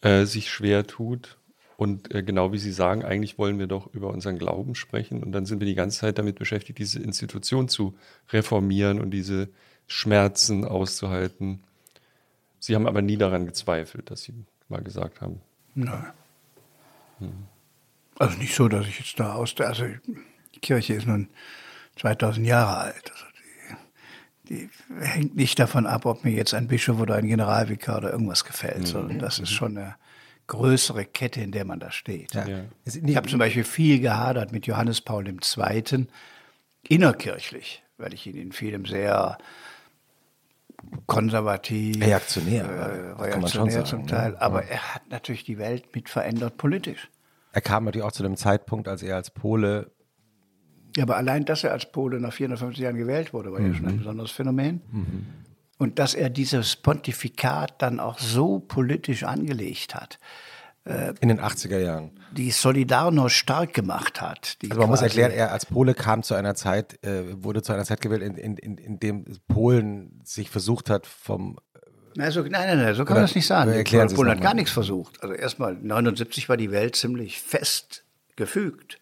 äh, 0.00 0.24
sich 0.24 0.50
schwer 0.50 0.86
tut. 0.86 1.38
Und 1.76 2.12
äh, 2.14 2.22
genau 2.22 2.52
wie 2.52 2.58
Sie 2.58 2.72
sagen, 2.72 3.04
eigentlich 3.04 3.38
wollen 3.38 3.58
wir 3.58 3.68
doch 3.68 3.92
über 3.94 4.08
unseren 4.10 4.38
Glauben 4.38 4.74
sprechen. 4.74 5.22
Und 5.22 5.32
dann 5.32 5.46
sind 5.46 5.60
wir 5.60 5.66
die 5.66 5.74
ganze 5.74 6.00
Zeit 6.00 6.18
damit 6.18 6.38
beschäftigt, 6.38 6.78
diese 6.78 7.00
Institution 7.00 7.68
zu 7.68 7.94
reformieren 8.30 9.00
und 9.00 9.10
diese 9.10 9.48
Schmerzen 9.86 10.64
auszuhalten. 10.64 11.62
Sie 12.58 12.74
haben 12.74 12.86
aber 12.86 13.02
nie 13.02 13.16
daran 13.16 13.46
gezweifelt, 13.46 14.10
dass 14.10 14.22
Sie 14.22 14.34
mal 14.68 14.82
gesagt 14.82 15.20
haben. 15.20 15.40
Nein. 15.74 16.12
Hm. 17.18 17.32
Also 18.18 18.38
nicht 18.38 18.54
so, 18.54 18.68
dass 18.68 18.86
ich 18.86 18.98
jetzt 18.98 19.18
da 19.18 19.34
aus 19.34 19.54
der, 19.54 19.68
also 19.68 19.84
die 20.54 20.60
Kirche 20.60 20.94
ist 20.94 21.06
nun 21.06 21.28
2000 21.96 22.46
Jahre 22.46 22.76
alt. 22.78 23.12
Also 23.12 23.24
die, 24.48 24.68
die 24.98 25.04
hängt 25.04 25.36
nicht 25.36 25.58
davon 25.58 25.86
ab, 25.86 26.06
ob 26.06 26.24
mir 26.24 26.32
jetzt 26.32 26.54
ein 26.54 26.68
Bischof 26.68 27.00
oder 27.00 27.16
ein 27.16 27.26
Generalvikar 27.26 27.98
oder 27.98 28.12
irgendwas 28.12 28.44
gefällt, 28.44 28.80
mhm. 28.80 28.86
sondern 28.86 29.18
das 29.18 29.38
ist 29.38 29.50
schon 29.50 29.76
eine 29.76 29.96
größere 30.46 31.04
Kette, 31.04 31.40
in 31.40 31.52
der 31.52 31.64
man 31.64 31.80
da 31.80 31.90
steht. 31.90 32.34
Ja. 32.34 32.46
Ja. 32.46 32.64
Ich 32.84 33.16
habe 33.16 33.28
zum 33.28 33.38
Beispiel 33.38 33.64
viel 33.64 34.00
gehadert 34.00 34.52
mit 34.52 34.66
Johannes 34.66 35.00
Paul 35.00 35.26
II. 35.26 36.06
innerkirchlich, 36.88 37.82
weil 37.96 38.12
ich 38.12 38.26
ihn 38.26 38.36
in 38.36 38.52
vielem 38.52 38.84
sehr 38.84 39.38
konservativ, 41.06 42.00
reaktionär, 42.00 42.64
äh, 42.64 43.22
reaktionär 43.22 43.84
zum 43.84 44.00
sagen, 44.00 44.06
Teil. 44.06 44.30
Ne? 44.32 44.42
Aber 44.42 44.62
ja. 44.64 44.70
er 44.70 44.94
hat 44.94 45.08
natürlich 45.10 45.44
die 45.44 45.58
Welt 45.58 45.94
mit 45.94 46.08
verändert 46.08 46.56
politisch. 46.56 47.08
Er 47.52 47.60
kam 47.60 47.84
natürlich 47.84 48.06
auch 48.06 48.12
zu 48.12 48.22
dem 48.22 48.36
Zeitpunkt, 48.36 48.88
als 48.88 49.02
er 49.02 49.16
als 49.16 49.30
Pole. 49.30 49.90
Ja, 50.96 51.04
aber 51.04 51.16
allein, 51.16 51.44
dass 51.44 51.64
er 51.64 51.72
als 51.72 51.90
Pole 51.90 52.20
nach 52.20 52.32
450 52.32 52.82
Jahren 52.82 52.96
gewählt 52.96 53.32
wurde, 53.32 53.52
war 53.52 53.60
mhm. 53.60 53.72
ja 53.72 53.74
schon 53.74 53.86
ein 53.86 53.98
besonderes 53.98 54.30
Phänomen. 54.30 54.80
Mhm. 54.90 55.26
Und 55.78 55.98
dass 55.98 56.14
er 56.14 56.30
dieses 56.30 56.76
Pontifikat 56.76 57.80
dann 57.82 57.98
auch 57.98 58.18
so 58.18 58.60
politisch 58.60 59.24
angelegt 59.24 59.94
hat. 59.94 60.18
Äh, 60.84 61.14
in 61.20 61.28
den 61.28 61.40
80er 61.40 61.78
Jahren. 61.78 62.10
Die 62.32 62.52
Solidarność 62.52 63.36
stark 63.36 63.72
gemacht 63.72 64.20
hat. 64.20 64.58
also 64.62 64.80
man 64.80 64.90
muss 64.90 65.02
erklären, 65.02 65.30
er 65.30 65.52
als 65.52 65.66
Pole 65.66 65.94
kam 65.94 66.22
zu 66.22 66.34
einer 66.34 66.54
Zeit, 66.54 67.04
äh, 67.04 67.42
wurde 67.42 67.62
zu 67.62 67.72
einer 67.72 67.84
Zeit 67.84 68.00
gewählt, 68.00 68.22
in, 68.22 68.36
in, 68.36 68.56
in, 68.56 68.78
in 68.78 69.00
dem 69.00 69.24
Polen 69.46 70.20
sich 70.24 70.50
versucht 70.50 70.90
hat, 70.90 71.06
vom 71.06 71.58
also, 72.18 72.42
nein, 72.42 72.50
nein, 72.52 72.78
nein, 72.78 72.94
so 72.94 73.04
kann 73.06 73.14
man 73.14 73.24
das 73.24 73.34
nicht 73.34 73.46
sagen. 73.46 73.70
Erklären 73.72 74.12
Polen 74.12 74.30
hat 74.30 74.42
gar 74.42 74.52
nichts 74.52 74.70
versucht. 74.70 75.22
Also 75.22 75.34
erstmal, 75.34 75.74
79 75.74 76.48
war 76.48 76.58
die 76.58 76.70
Welt 76.70 76.94
ziemlich 76.94 77.40
fest 77.40 78.04
gefügt. 78.36 78.98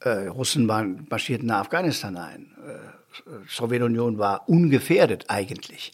Äh, 0.00 0.28
Russen 0.28 0.66
marschierten 0.66 1.48
nach 1.48 1.60
Afghanistan 1.60 2.16
ein. 2.16 2.54
Äh, 2.66 3.30
Sowjetunion 3.48 4.18
war 4.18 4.48
ungefährdet 4.48 5.24
eigentlich. 5.28 5.92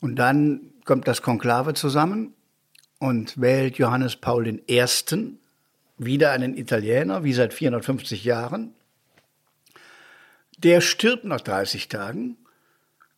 Und 0.00 0.16
dann 0.16 0.72
kommt 0.84 1.06
das 1.06 1.20
Konklave 1.20 1.74
zusammen 1.74 2.34
und 2.98 3.40
wählt 3.40 3.76
Johannes 3.76 4.16
Paul 4.16 4.46
I. 4.48 4.84
wieder 5.98 6.30
einen 6.30 6.56
Italiener, 6.56 7.24
wie 7.24 7.34
seit 7.34 7.52
450 7.52 8.24
Jahren. 8.24 8.74
Der 10.58 10.80
stirbt 10.80 11.24
nach 11.24 11.40
30 11.40 11.88
Tagen 11.88 12.36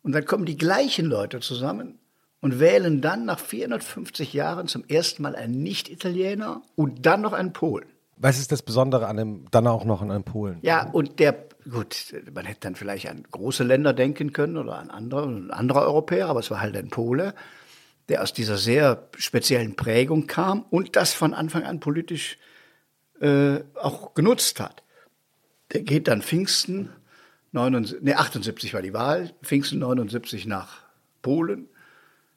und 0.03 0.13
dann 0.13 0.25
kommen 0.25 0.47
die 0.47 0.57
gleichen 0.57 1.07
Leute 1.07 1.41
zusammen 1.41 1.99
und 2.41 2.59
wählen 2.59 3.01
dann 3.01 3.25
nach 3.25 3.39
450 3.39 4.33
Jahren 4.33 4.67
zum 4.67 4.85
ersten 4.89 5.23
Mal 5.23 5.37
einen 5.37 5.63
Nicht-Italiener 5.63 6.63
und 6.75 7.07
dann 7.07 7.21
noch 7.21 7.33
einen 7.33 7.53
Polen. 7.53 7.92
Was 8.23 8.39
ist 8.39 8.53
das 8.53 8.63
Besondere 8.63 9.09
an 9.09 9.17
dem, 9.17 9.45
dann 9.51 9.67
auch 9.67 9.85
noch 9.85 10.01
an 10.01 10.11
einem 10.11 10.25
Polen? 10.25 10.59
Ja, 10.63 10.89
und 10.91 11.19
der, 11.19 11.49
gut, 11.71 12.15
man 12.33 12.47
hätte 12.47 12.61
dann 12.61 12.77
vielleicht 12.77 13.09
an 13.09 13.25
große 13.31 13.65
Länder 13.65 13.93
denken 13.93 14.33
können 14.33 14.57
oder 14.57 14.79
an 14.79 14.91
andere, 14.91 15.49
andere 15.51 15.81
Europäer, 15.81 16.29
aber 16.29 16.41
es 16.41 16.51
war 16.51 16.61
halt 16.61 16.77
ein 16.77 16.89
Pole 16.89 17.35
der 18.09 18.23
aus 18.23 18.33
dieser 18.33 18.59
sehr 18.59 19.09
speziellen 19.17 19.77
Prägung 19.77 20.27
kam 20.27 20.63
und 20.71 20.97
das 20.97 21.15
von 21.15 21.35
Anfang 21.35 21.65
an 21.65 21.81
politisch 21.81 22.39
äh, 23.21 23.61
auch 23.75 24.15
genutzt 24.15 24.61
hat. 24.61 24.83
Der 25.73 25.83
geht 25.83 26.09
dann 26.09 26.23
Pfingsten, 26.23 26.91
79, 27.53 28.03
nee, 28.03 28.15
78 28.15 28.75
war 28.75 28.83
die 28.83 28.93
Wahl, 28.93 29.33
Pfingsten 29.43 29.79
79 29.79 30.47
nach 30.47 30.83
Polen, 31.23 31.69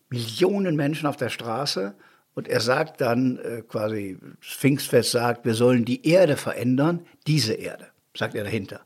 Millionen 0.10 0.76
Menschen 0.76 1.08
auf 1.08 1.18
der 1.18 1.30
Straße 1.30 1.96
und 2.36 2.48
er 2.48 2.60
sagt 2.60 3.02
dann 3.02 3.38
äh, 3.38 3.62
quasi, 3.68 4.18
Pfingstfest 4.42 5.12
sagt, 5.12 5.46
wir 5.46 5.56
sollen 5.56 5.86
die 5.86 6.06
Erde 6.06 6.36
verändern, 6.38 7.00
diese 7.28 7.54
Erde, 7.54 7.88
sagt 8.16 8.36
er 8.36 8.44
dahinter, 8.44 8.82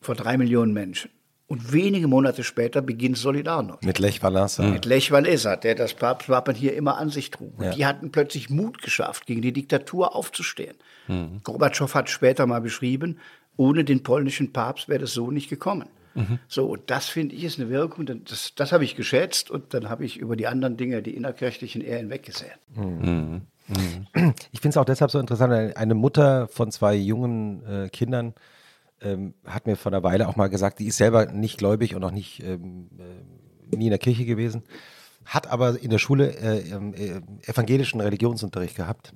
vor 0.00 0.14
drei 0.14 0.36
Millionen 0.36 0.72
Menschen. 0.72 1.10
Und 1.48 1.72
wenige 1.72 2.08
Monate 2.08 2.42
später 2.42 2.82
beginnt 2.82 3.18
Solidarność. 3.18 3.84
Mit 3.84 4.00
Lech 4.00 4.20
Walesa. 4.22 4.64
Mit 4.64 4.84
Lech 4.84 5.12
Walesa, 5.12 5.54
der 5.54 5.76
das 5.76 5.94
Papstwappen 5.94 6.56
hier 6.56 6.74
immer 6.74 6.98
an 6.98 7.08
sich 7.08 7.30
trug. 7.30 7.56
Und 7.58 7.64
ja. 7.64 7.70
die 7.70 7.86
hatten 7.86 8.10
plötzlich 8.10 8.50
Mut 8.50 8.82
geschafft, 8.82 9.26
gegen 9.26 9.42
die 9.42 9.52
Diktatur 9.52 10.16
aufzustehen. 10.16 10.76
Mhm. 11.06 11.40
Gorbatschow 11.44 11.94
hat 11.94 12.10
später 12.10 12.46
mal 12.46 12.60
beschrieben, 12.60 13.18
ohne 13.56 13.84
den 13.84 14.02
polnischen 14.02 14.52
Papst 14.52 14.88
wäre 14.88 15.00
das 15.00 15.12
so 15.12 15.30
nicht 15.30 15.48
gekommen. 15.48 15.88
Mhm. 16.16 16.38
So, 16.48 16.66
und 16.66 16.90
das 16.90 17.06
finde 17.06 17.34
ich 17.34 17.44
ist 17.44 17.60
eine 17.60 17.68
Wirkung, 17.68 18.06
das, 18.24 18.54
das 18.54 18.72
habe 18.72 18.84
ich 18.84 18.96
geschätzt 18.96 19.50
und 19.50 19.74
dann 19.74 19.88
habe 19.88 20.04
ich 20.04 20.16
über 20.16 20.34
die 20.34 20.46
anderen 20.46 20.76
Dinge, 20.76 21.02
die 21.02 21.14
innerkirchlichen, 21.14 21.82
eher 21.82 21.98
hinweggesehen. 21.98 22.58
Mhm. 22.74 23.42
Mhm. 23.68 24.06
Ich 24.52 24.60
finde 24.60 24.70
es 24.70 24.76
auch 24.76 24.84
deshalb 24.84 25.10
so 25.10 25.18
interessant, 25.18 25.76
eine 25.76 25.94
Mutter 25.94 26.48
von 26.48 26.70
zwei 26.70 26.94
jungen 26.94 27.64
äh, 27.66 27.88
Kindern, 27.90 28.34
ähm, 29.02 29.34
hat 29.44 29.66
mir 29.66 29.76
vor 29.76 29.92
einer 29.92 30.02
Weile 30.02 30.28
auch 30.28 30.36
mal 30.36 30.48
gesagt, 30.48 30.78
die 30.78 30.86
ist 30.86 30.96
selber 30.96 31.26
nicht 31.26 31.58
gläubig 31.58 31.94
und 31.94 32.02
auch 32.02 32.10
nicht 32.10 32.42
ähm, 32.42 32.88
äh, 32.98 33.76
nie 33.76 33.86
in 33.86 33.90
der 33.90 33.98
Kirche 33.98 34.24
gewesen, 34.24 34.62
hat 35.24 35.48
aber 35.48 35.80
in 35.80 35.90
der 35.90 35.98
Schule 35.98 36.34
äh, 36.36 36.70
ähm, 36.70 36.94
äh, 36.94 37.20
evangelischen 37.50 38.00
Religionsunterricht 38.00 38.76
gehabt. 38.76 39.12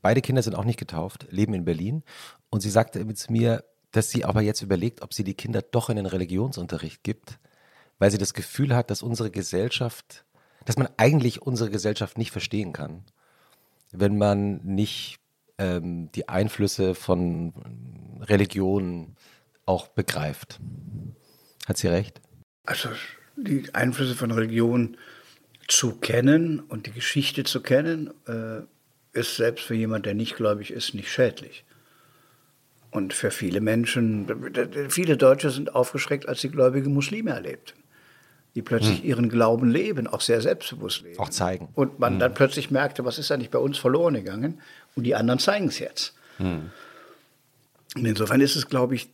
Beide 0.00 0.22
Kinder 0.22 0.42
sind 0.42 0.54
auch 0.54 0.64
nicht 0.64 0.78
getauft, 0.78 1.26
leben 1.30 1.52
in 1.54 1.64
Berlin 1.64 2.04
und 2.50 2.60
sie 2.60 2.70
sagte 2.70 3.04
mit 3.04 3.28
mir, 3.30 3.64
dass 3.92 4.10
sie 4.10 4.24
aber 4.24 4.42
jetzt 4.42 4.62
überlegt, 4.62 5.02
ob 5.02 5.14
sie 5.14 5.24
die 5.24 5.34
Kinder 5.34 5.62
doch 5.62 5.90
in 5.90 5.96
den 5.96 6.06
Religionsunterricht 6.06 7.02
gibt, 7.02 7.38
weil 7.98 8.10
sie 8.10 8.18
das 8.18 8.34
Gefühl 8.34 8.74
hat, 8.74 8.90
dass 8.90 9.02
unsere 9.02 9.30
Gesellschaft, 9.30 10.24
dass 10.64 10.76
man 10.76 10.88
eigentlich 10.96 11.42
unsere 11.42 11.70
Gesellschaft 11.70 12.18
nicht 12.18 12.30
verstehen 12.30 12.72
kann, 12.72 13.04
wenn 13.92 14.18
man 14.18 14.60
nicht 14.64 15.18
ähm, 15.58 16.10
die 16.12 16.28
Einflüsse 16.28 16.94
von 16.94 17.52
Religion 18.20 19.16
auch 19.66 19.88
begreift. 19.88 20.60
Hat 21.66 21.76
sie 21.76 21.88
recht? 21.88 22.20
Also 22.64 22.90
die 23.36 23.74
Einflüsse 23.74 24.14
von 24.14 24.30
Religion 24.30 24.96
zu 25.66 25.96
kennen 25.96 26.60
und 26.60 26.86
die 26.86 26.92
Geschichte 26.92 27.44
zu 27.44 27.60
kennen, 27.60 28.12
äh, 28.26 28.62
ist 29.12 29.36
selbst 29.36 29.64
für 29.64 29.74
jemand, 29.74 30.06
der 30.06 30.14
nicht 30.14 30.36
gläubig 30.36 30.70
ist, 30.70 30.94
nicht 30.94 31.10
schädlich. 31.10 31.64
Und 32.90 33.12
für 33.12 33.30
viele 33.30 33.60
Menschen, 33.60 34.26
viele 34.88 35.16
Deutsche 35.16 35.50
sind 35.50 35.74
aufgeschreckt, 35.74 36.28
als 36.28 36.40
sie 36.40 36.48
gläubige 36.48 36.88
Muslime 36.88 37.32
erlebten, 37.32 37.78
die 38.54 38.62
plötzlich 38.62 39.00
hm. 39.00 39.08
ihren 39.08 39.28
Glauben 39.28 39.70
leben, 39.70 40.06
auch 40.06 40.22
sehr 40.22 40.40
selbstbewusst 40.40 41.02
leben. 41.02 41.18
Auch 41.18 41.28
zeigen. 41.28 41.68
Und 41.74 41.98
man 41.98 42.14
hm. 42.14 42.20
dann 42.20 42.34
plötzlich 42.34 42.70
merkte, 42.70 43.04
was 43.04 43.18
ist 43.18 43.30
eigentlich 43.30 43.50
bei 43.50 43.58
uns 43.58 43.76
verloren 43.76 44.14
gegangen? 44.14 44.60
Und 44.96 45.04
die 45.04 45.14
anderen 45.14 45.38
zeigen 45.38 45.68
es 45.68 45.78
jetzt. 45.78 46.14
Hm. 46.38 46.70
Und 47.94 48.04
insofern 48.04 48.40
ist 48.40 48.56
es, 48.56 48.68
glaube 48.68 48.94
ich, 48.94 49.10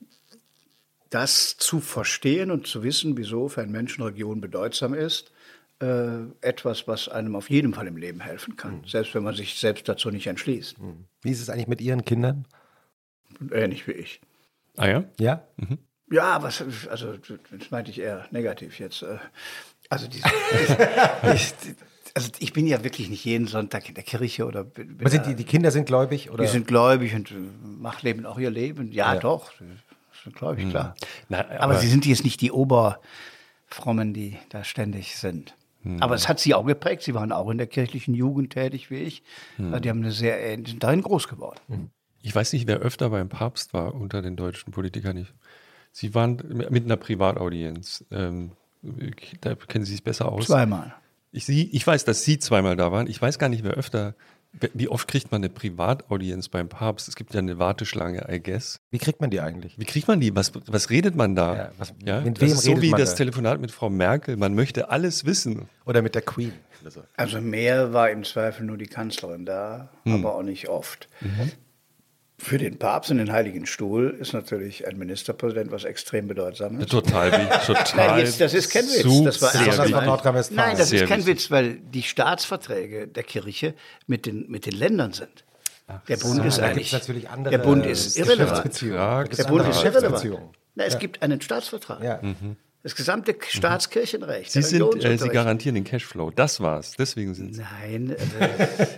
das 1.10 1.56
zu 1.56 1.80
verstehen 1.80 2.50
und 2.50 2.66
zu 2.66 2.82
wissen, 2.82 3.16
wieso 3.16 3.48
für 3.48 3.62
einen 3.62 3.72
Menschen 3.72 4.02
Religion 4.02 4.40
bedeutsam 4.40 4.94
ist, 4.94 5.32
äh, 5.80 6.18
etwas, 6.40 6.86
was 6.86 7.08
einem 7.08 7.36
auf 7.36 7.50
jeden 7.50 7.74
Fall 7.74 7.86
im 7.86 7.96
Leben 7.96 8.20
helfen 8.20 8.56
kann, 8.56 8.78
mhm. 8.78 8.86
selbst 8.86 9.14
wenn 9.14 9.22
man 9.22 9.34
sich 9.34 9.58
selbst 9.58 9.88
dazu 9.88 10.10
nicht 10.10 10.26
entschließt. 10.26 10.80
Mhm. 10.80 11.04
Wie 11.22 11.30
ist 11.30 11.40
es 11.40 11.50
eigentlich 11.50 11.68
mit 11.68 11.80
Ihren 11.80 12.04
Kindern? 12.04 12.46
Ähnlich 13.52 13.86
wie 13.86 13.92
ich. 13.92 14.20
Ah 14.76 14.88
ja? 14.88 15.04
Ja? 15.18 15.44
Mhm. 15.56 15.78
Ja, 16.10 16.42
was, 16.42 16.64
also 16.88 17.16
das 17.16 17.70
meinte 17.70 17.90
ich 17.90 18.00
eher 18.00 18.26
negativ 18.30 18.78
jetzt. 18.78 19.02
Äh, 19.02 19.18
also 19.88 20.06
diese, 20.06 20.26
ich, 21.34 21.54
also 22.14 22.30
ich 22.38 22.52
bin 22.52 22.66
ja 22.66 22.84
wirklich 22.84 23.08
nicht 23.08 23.24
jeden 23.24 23.46
Sonntag 23.46 23.88
in 23.88 23.94
der 23.94 24.04
Kirche 24.04 24.46
oder. 24.46 24.60
Aber 24.60 25.10
sind 25.10 25.26
die, 25.26 25.34
die 25.34 25.44
Kinder 25.44 25.70
sind 25.70 25.86
gläubig 25.86 26.30
oder? 26.30 26.44
Die 26.44 26.50
sind 26.50 26.66
gläubig 26.66 27.14
und 27.14 27.32
machen 27.80 28.00
leben 28.02 28.26
auch 28.26 28.38
ihr 28.38 28.50
Leben. 28.50 28.92
Ja, 28.92 29.14
ja. 29.14 29.20
doch, 29.20 29.50
sind 30.22 30.36
gläubig, 30.36 30.64
hm. 30.64 30.70
klar. 30.70 30.94
Na, 31.28 31.40
aber, 31.40 31.60
aber, 31.60 31.74
sie 31.76 31.88
sind 31.88 32.06
jetzt 32.06 32.24
nicht 32.24 32.40
die 32.40 32.52
Oberfrommen, 32.52 34.14
die 34.14 34.36
da 34.50 34.62
ständig 34.62 35.16
sind. 35.16 35.54
Hm. 35.82 36.02
Aber 36.02 36.14
es 36.14 36.28
hat 36.28 36.38
sie 36.38 36.54
auch 36.54 36.64
geprägt. 36.64 37.02
Sie 37.02 37.14
waren 37.14 37.32
auch 37.32 37.50
in 37.50 37.58
der 37.58 37.66
kirchlichen 37.66 38.14
Jugend 38.14 38.52
tätig 38.52 38.90
wie 38.90 38.98
ich. 38.98 39.22
Hm. 39.56 39.80
Die 39.82 39.88
haben 39.88 40.00
eine 40.00 40.12
sehr, 40.12 40.56
sind 40.56 40.82
darin 40.82 41.02
groß 41.02 41.28
geworden. 41.28 41.60
Hm. 41.68 41.90
Ich 42.24 42.34
weiß 42.34 42.54
nicht, 42.54 42.66
wer 42.66 42.78
öfter 42.78 43.10
beim 43.10 43.28
Papst 43.28 43.74
war 43.74 43.94
unter 43.94 44.22
den 44.22 44.34
deutschen 44.34 44.72
Politikern. 44.72 45.18
Ich 45.18 45.32
Sie 45.92 46.14
waren 46.14 46.38
mit 46.70 46.84
einer 46.86 46.96
Privataudienz. 46.96 48.04
Ähm, 48.10 48.52
da 49.42 49.54
kennen 49.54 49.84
Sie 49.84 49.92
sich 49.92 50.02
besser 50.02 50.32
aus. 50.32 50.46
Zweimal. 50.46 50.94
Ich, 51.32 51.44
Sie, 51.44 51.68
ich 51.70 51.86
weiß, 51.86 52.04
dass 52.04 52.24
Sie 52.24 52.38
zweimal 52.38 52.76
da 52.76 52.90
waren. 52.90 53.06
Ich 53.08 53.20
weiß 53.20 53.38
gar 53.38 53.48
nicht, 53.48 53.62
wer 53.62 53.72
öfter. 53.74 54.14
Wie 54.72 54.88
oft 54.88 55.06
kriegt 55.06 55.32
man 55.32 55.40
eine 55.40 55.50
Privataudienz 55.50 56.48
beim 56.48 56.68
Papst? 56.68 57.08
Es 57.08 57.16
gibt 57.16 57.34
ja 57.34 57.40
eine 57.40 57.58
Warteschlange, 57.58 58.26
I 58.30 58.40
guess. 58.40 58.80
Wie 58.90 58.98
kriegt 58.98 59.20
man 59.20 59.30
die 59.30 59.40
eigentlich? 59.40 59.78
Wie 59.78 59.84
kriegt 59.84 60.08
man 60.08 60.18
die? 60.20 60.34
Was, 60.34 60.52
was 60.66 60.90
redet 60.90 61.14
man 61.14 61.34
da? 61.36 61.56
Ja, 61.56 61.70
was- 61.76 61.92
ja? 62.04 62.20
mit 62.22 62.36
das 62.40 62.42
wem 62.42 62.52
ist 62.56 62.62
so 62.62 62.70
redet 62.70 62.82
wie 62.84 62.90
man 62.90 63.00
das 63.00 63.10
da? 63.10 63.16
Telefonat 63.16 63.60
mit 63.60 63.70
Frau 63.70 63.90
Merkel. 63.90 64.36
Man 64.36 64.54
möchte 64.54 64.88
alles 64.90 65.26
wissen. 65.26 65.68
Oder 65.84 66.00
mit 66.02 66.14
der 66.14 66.22
Queen? 66.22 66.52
Also 67.16 67.40
mehr 67.40 67.92
war 67.92 68.10
im 68.10 68.24
Zweifel 68.24 68.64
nur 68.66 68.76
die 68.78 68.86
Kanzlerin 68.86 69.44
da, 69.44 69.90
aber 70.04 70.34
auch 70.34 70.42
nicht 70.42 70.68
oft. 70.68 71.08
Für 72.36 72.58
den 72.58 72.78
Papst 72.78 73.12
und 73.12 73.18
den 73.18 73.30
Heiligen 73.30 73.64
Stuhl 73.64 74.10
ist 74.18 74.32
natürlich 74.32 74.88
ein 74.88 74.98
Ministerpräsident 74.98 75.70
was 75.70 75.84
extrem 75.84 76.26
bedeutsames. 76.26 76.86
Total, 76.86 77.30
wie, 77.30 77.66
total. 77.66 78.06
Nein, 78.08 78.18
jetzt, 78.26 78.40
das 78.40 78.54
ist 78.54 78.70
kein 78.70 78.84
Witz. 78.86 79.24
Das 79.24 79.40
war 79.40 79.54
ernst 79.54 79.70
Besonders 79.70 79.90
von. 79.90 80.04
Nordrhein-Westfalen. 80.04 80.68
Nein, 80.68 80.76
das 80.76 80.92
ist 80.92 81.06
kein. 81.06 81.26
Witz, 81.26 81.50
weil 81.52 81.76
die 81.76 82.02
Staatsverträge 82.02 83.06
der 83.06 83.22
Kirche 83.22 83.74
mit 84.08 84.26
den, 84.26 84.50
mit 84.50 84.66
den 84.66 84.74
Ländern 84.74 85.12
sind. 85.12 85.44
Der 86.08 86.16
Bund 86.16 86.44
ist 86.44 86.58
da 86.58 86.64
eigentlich. 86.64 86.92
natürlich 86.92 87.28
andere 87.28 87.56
der 87.56 87.64
Bund 87.64 87.86
ist 87.86 88.16
irrelevant. 88.18 88.82
Ja, 88.82 89.22
Der 89.24 89.44
Bund 89.44 89.68
ist 89.68 89.84
irrelevant. 89.84 90.50
Na, 90.74 90.84
es 90.84 90.98
gibt 90.98 91.22
einen 91.22 91.40
Staatsvertrag. 91.40 92.02
Ja. 92.02 92.20
Das 92.84 92.94
gesamte 92.94 93.34
Staatskirchenrecht. 93.48 94.52
Sie, 94.52 94.60
sind, 94.60 95.02
äh, 95.02 95.16
Sie 95.16 95.30
garantieren 95.30 95.74
den 95.74 95.84
Cashflow. 95.84 96.30
Das 96.30 96.60
war's. 96.60 96.92
Deswegen 96.98 97.32
sind 97.34 97.54
Sie. 97.54 97.62
Nein, 97.62 98.14
also, 98.14 98.92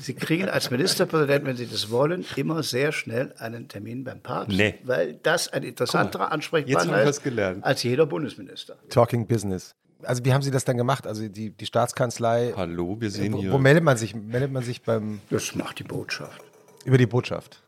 Sie 0.00 0.14
kriegen 0.14 0.48
als 0.48 0.72
Ministerpräsident, 0.72 1.46
wenn 1.46 1.56
Sie 1.56 1.66
das 1.68 1.90
wollen, 1.92 2.24
immer 2.34 2.64
sehr 2.64 2.90
schnell 2.90 3.32
einen 3.38 3.68
Termin 3.68 4.02
beim 4.02 4.20
Papst, 4.20 4.56
Nee. 4.56 4.74
weil 4.82 5.14
das 5.22 5.46
ein 5.52 5.62
interessanterer 5.62 6.32
Ansprechpartner 6.32 7.02
ist 7.04 7.22
als 7.62 7.84
jeder 7.84 8.04
Bundesminister. 8.06 8.76
Talking 8.90 9.28
Business. 9.28 9.76
Also 10.02 10.24
wie 10.24 10.32
haben 10.34 10.42
Sie 10.42 10.50
das 10.50 10.64
dann 10.64 10.76
gemacht? 10.76 11.06
Also 11.06 11.28
die, 11.28 11.50
die 11.50 11.66
Staatskanzlei. 11.66 12.52
Hallo, 12.56 13.00
wir 13.00 13.10
sehen 13.12 13.32
Wo, 13.34 13.38
hier. 13.40 13.52
wo 13.52 13.58
meldet 13.58 13.84
man 13.84 13.96
sich? 13.96 14.16
Meldet 14.16 14.50
man 14.50 14.64
sich 14.64 14.82
beim 14.82 15.20
Das 15.30 15.54
macht 15.54 15.78
die 15.78 15.84
Botschaft. 15.84 16.42
über 16.84 16.98
die 16.98 17.06
Botschaft? 17.06 17.62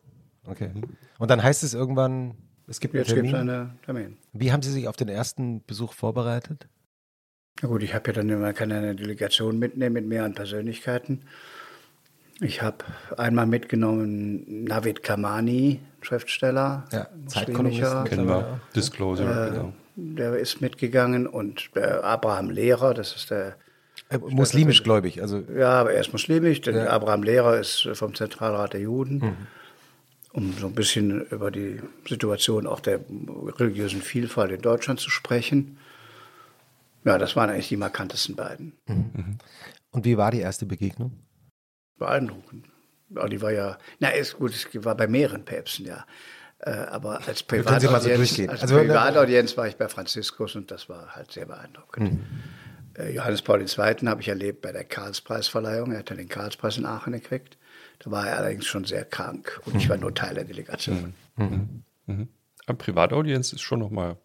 Okay. 0.45 0.71
Und 1.19 1.31
dann 1.31 1.41
heißt 1.41 1.63
es 1.63 1.73
irgendwann, 1.73 2.35
es 2.67 2.81
gibt 2.81 2.95
einen 2.95 3.05
Jetzt 3.05 3.15
Termin. 3.15 3.35
einen 3.35 3.79
Termin. 3.85 4.17
Wie 4.33 4.53
haben 4.53 4.63
Sie 4.63 4.73
sich 4.73 4.89
auf 4.89 4.97
den 4.97 5.09
ersten 5.09 5.65
Besuch 5.67 5.93
vorbereitet? 5.93 6.69
Na 7.63 7.69
gut, 7.69 7.83
ich 7.83 7.95
habe 7.95 8.09
ja 8.09 8.13
dann 8.13 8.29
immer 8.29 8.53
keine 8.53 8.77
eine 8.79 8.95
Delegation 8.95 9.59
mitnehmen 9.59 9.95
mit 9.95 10.07
mehreren 10.07 10.35
Persönlichkeiten. 10.35 11.23
Ich 12.41 12.61
habe 12.61 12.85
einmal 13.17 13.47
mitgenommen 13.47 14.65
Navid 14.65 15.03
Kamani, 15.03 15.81
Schriftsteller, 16.03 16.85
Ja. 16.93 17.07
Zeitkolumnisten. 17.27 18.05
Kennen 18.05 18.29
wir. 18.29 18.61
Disclosure, 18.75 19.47
Äh, 19.49 19.51
genau. 19.55 19.73
Der 19.99 20.37
ist 20.37 20.61
mitgegangen 20.61 21.27
und 21.27 21.71
der 21.75 22.05
Abraham 22.05 22.51
Lehrer, 22.51 22.93
das 22.93 23.17
ist 23.17 23.31
der 23.31 23.57
Äh, 24.11 24.19
muslimisch 24.19 24.83
gläubig. 24.83 25.23
Also 25.23 25.43
Ja, 25.57 25.71
aber 25.81 25.95
er 25.95 26.01
ist 26.03 26.13
muslimisch, 26.13 26.61
denn 26.61 26.77
Abraham 26.77 27.23
Lehrer 27.23 27.59
ist 27.59 27.89
vom 27.95 28.15
Zentralrat 28.15 28.75
der 28.75 28.81
Juden. 28.83 29.35
Um 30.37 30.53
so 30.53 30.67
ein 30.67 30.75
bisschen 30.75 31.23
über 31.29 31.51
die 31.51 31.81
Situation 32.07 32.67
auch 32.67 32.81
der 32.81 33.01
religiösen 33.59 34.03
Vielfalt 34.03 34.53
in 34.53 34.61
Deutschland 34.61 35.01
zu 35.01 35.09
sprechen. 35.09 35.79
Ja, 37.05 37.17
das 37.17 37.37
waren 37.37 37.49
eigentlich 37.49 37.69
die 37.69 37.79
markantesten 37.79 38.37
beiden. 38.37 38.75
und 39.93 40.05
wie 40.05 40.19
war 40.19 40.31
die 40.31 40.41
erste 40.41 40.67
Begegnung? 40.67 41.13
Beeindruckend. 41.97 42.67
Ja, 43.15 43.27
die 43.29 43.41
war 43.41 43.51
ja, 43.51 43.79
na 43.99 44.11
ist 44.11 44.37
gut, 44.37 44.53
es 44.53 44.69
war 44.85 44.95
bei 44.95 45.07
mehreren 45.07 45.43
Päpsten, 45.43 45.87
ja. 45.87 46.05
Äh, 46.59 46.71
aber 46.71 47.27
als 47.27 47.39
so 47.39 47.45
Privataudienz, 47.47 48.39
als 48.41 48.63
Also, 48.63 48.77
Privataudienz 48.77 49.57
war 49.57 49.69
ich 49.69 49.77
bei 49.77 49.89
Franziskus 49.89 50.55
und 50.55 50.71
das 50.71 50.91
war 50.91 51.15
halt 51.17 51.33
sehr 51.33 51.47
beeindruckend. 51.47 52.21
Äh, 52.99 53.15
Johannes 53.15 53.41
Paul 53.41 53.63
II. 53.63 54.07
habe 54.07 54.21
ich 54.21 54.29
erlebt 54.29 54.61
bei 54.61 54.73
der 54.73 54.85
Karlspreisverleihung. 54.85 55.93
Er 55.93 56.01
hat 56.01 56.11
ja 56.11 56.17
den 56.17 56.29
Karlspreis 56.29 56.77
in 56.77 56.85
Aachen 56.85 57.15
gekriegt. 57.15 57.57
Da 58.07 58.13
war 58.13 58.29
er 58.29 58.37
allerdings 58.37 58.67
schon 58.67 58.85
sehr 58.85 59.05
krank 59.05 59.61
und 59.65 59.75
ich 59.75 59.89
war 59.89 59.97
nur 59.97 60.15
Teil 60.15 60.37
der 60.37 60.45
Delegation. 60.45 61.13
Aber 62.67 62.79
Privataudienz 62.79 63.53
ist 63.53 63.63
schon 63.63 63.81
nochmal. 63.81 64.17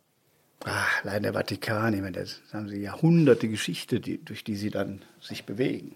Ah, 0.66 0.86
allein 1.02 1.24
der 1.24 1.34
Vatikan, 1.34 1.92
ich 1.96 2.02
meine, 2.02 2.20
das 2.20 2.42
haben 2.54 2.70
sie 2.70 2.80
Jahrhunderte 2.80 3.48
Geschichte, 3.48 4.00
die, 4.00 4.24
durch 4.24 4.44
die 4.44 4.56
sie 4.56 4.70
dann 4.70 5.02
sich 5.20 5.48
bewegen. 5.48 5.96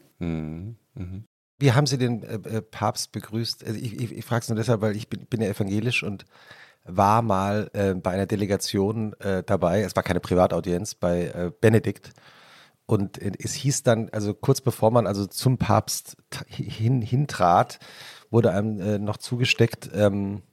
Wie 1.59 1.71
haben 1.73 1.85
Sie 1.85 1.99
den 1.99 2.23
äh, 2.23 2.57
äh, 2.57 2.61
Papst 2.63 3.11
begrüßt? 3.11 3.63
Also 3.63 3.79
ich 3.79 3.99
ich, 3.99 4.11
ich 4.11 4.25
frage 4.25 4.41
es 4.41 4.49
nur 4.49 4.57
deshalb, 4.57 4.81
weil 4.81 4.95
ich 4.95 5.07
bin, 5.07 5.27
bin 5.27 5.41
ja 5.41 5.47
evangelisch 5.47 6.01
und 6.01 6.25
war 6.85 7.21
mal 7.21 7.69
äh, 7.73 7.93
bei 7.93 8.11
einer 8.11 8.25
Delegation 8.25 9.13
äh, 9.19 9.43
dabei. 9.43 9.81
Es 9.81 9.95
war 9.95 10.01
keine 10.01 10.21
Privataudienz 10.21 10.95
bei 10.95 11.25
äh, 11.25 11.51
Benedikt. 11.61 12.13
Und 12.87 13.17
es 13.19 13.53
hieß 13.53 13.83
dann, 13.83 14.09
also 14.09 14.33
kurz 14.33 14.61
bevor 14.61 14.91
man 14.91 15.07
also 15.07 15.25
zum 15.25 15.57
Papst 15.57 16.17
hin, 16.47 17.01
hintrat, 17.01 17.79
wurde 18.29 18.51
einem 18.51 18.79
äh, 18.79 18.99
noch 18.99 19.17
zugesteckt, 19.17 19.89
ähm, 19.93 20.43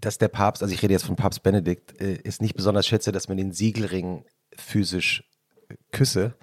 dass 0.00 0.18
der 0.18 0.28
Papst, 0.28 0.62
also 0.62 0.72
ich 0.72 0.82
rede 0.82 0.92
jetzt 0.92 1.06
von 1.06 1.16
Papst 1.16 1.42
Benedikt, 1.42 2.00
äh, 2.00 2.18
es 2.24 2.40
nicht 2.40 2.54
besonders 2.54 2.86
schätze, 2.86 3.12
dass 3.12 3.28
man 3.28 3.36
den 3.36 3.52
Siegelring 3.52 4.24
physisch 4.56 5.24
äh, 5.68 5.74
küsse. 5.92 6.34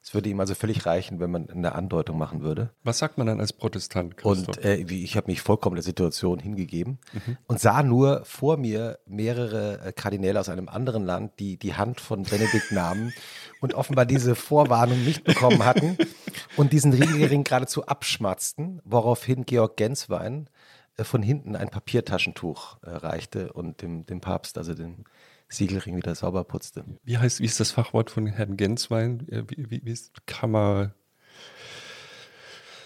Es 0.00 0.14
würde 0.14 0.30
ihm 0.30 0.40
also 0.40 0.54
völlig 0.54 0.86
reichen, 0.86 1.18
wenn 1.20 1.30
man 1.30 1.50
eine 1.50 1.74
Andeutung 1.74 2.16
machen 2.16 2.40
würde. 2.40 2.70
Was 2.84 2.98
sagt 2.98 3.18
man 3.18 3.26
dann 3.26 3.40
als 3.40 3.52
Protestant, 3.52 4.16
Christoph? 4.16 4.56
Und 4.56 4.64
äh, 4.64 4.76
ich 4.76 5.16
habe 5.16 5.26
mich 5.26 5.42
vollkommen 5.42 5.74
der 5.74 5.82
Situation 5.82 6.38
hingegeben 6.38 6.98
und 7.46 7.60
sah 7.60 7.82
nur 7.82 8.24
vor 8.24 8.56
mir 8.56 9.00
mehrere 9.06 9.80
äh, 9.80 9.92
Kardinäle 9.92 10.38
aus 10.38 10.48
einem 10.48 10.68
anderen 10.68 11.04
Land, 11.04 11.40
die 11.40 11.58
die 11.58 11.74
Hand 11.74 12.00
von 12.00 12.22
Benedikt 12.22 12.72
nahmen 12.72 13.12
und 13.60 13.74
offenbar 13.74 14.06
diese 14.06 14.34
Vorwarnung 14.34 15.04
nicht 15.04 15.24
bekommen 15.24 15.64
hatten 15.64 15.96
und 16.56 16.72
diesen 16.72 16.92
Siegelring 16.92 17.44
geradezu 17.44 17.86
abschmatzten, 17.86 18.80
woraufhin 18.84 19.44
Georg 19.44 19.76
Genswein 19.76 20.48
äh, 20.96 21.04
von 21.04 21.22
hinten 21.22 21.56
ein 21.56 21.68
Papiertaschentuch 21.70 22.78
äh, 22.82 22.90
reichte 22.90 23.52
und 23.52 23.82
dem, 23.82 24.06
dem 24.06 24.20
Papst, 24.20 24.58
also 24.58 24.74
den 24.74 25.04
Siegelring 25.48 25.96
wieder 25.96 26.14
sauber 26.14 26.44
putzte. 26.44 26.84
wie 27.04 27.16
heißt, 27.18 27.40
wie 27.40 27.46
ist 27.46 27.58
das 27.58 27.70
Fachwort 27.70 28.10
von 28.10 28.26
Herrn 28.26 28.56
Genswein? 28.56 29.26
Äh, 29.30 29.44
Wie, 29.48 29.70
wie, 29.70 29.80
wie 29.84 29.92
ist 29.92 30.26
Kammer? 30.26 30.94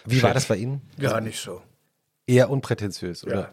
Wie 0.04 0.22
war 0.22 0.34
das 0.34 0.46
bei 0.46 0.56
Ihnen? 0.56 0.82
Gar 0.98 1.20
nicht 1.20 1.40
so. 1.40 1.62
Eher 2.26 2.50
unprätentiös, 2.50 3.24
oder? 3.24 3.34
Ja. 3.34 3.52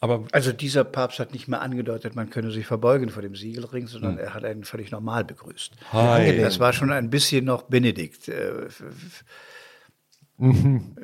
Aber 0.00 0.24
Also 0.32 0.52
dieser 0.52 0.84
Papst 0.84 1.18
hat 1.18 1.32
nicht 1.32 1.48
mehr 1.48 1.62
angedeutet, 1.62 2.14
man 2.14 2.28
könne 2.30 2.50
sich 2.50 2.66
verbeugen 2.66 3.08
vor 3.08 3.22
dem 3.22 3.34
Siegelring, 3.34 3.86
sondern 3.86 4.18
er 4.18 4.34
hat 4.34 4.44
einen 4.44 4.64
völlig 4.64 4.90
normal 4.90 5.24
begrüßt. 5.24 5.72
Hi. 5.92 6.38
Das 6.38 6.58
war 6.60 6.72
schon 6.74 6.92
ein 6.92 7.08
bisschen 7.10 7.44
noch 7.46 7.62
Benedikt. 7.62 8.28
äh, 8.28 8.66
f- 8.66 9.24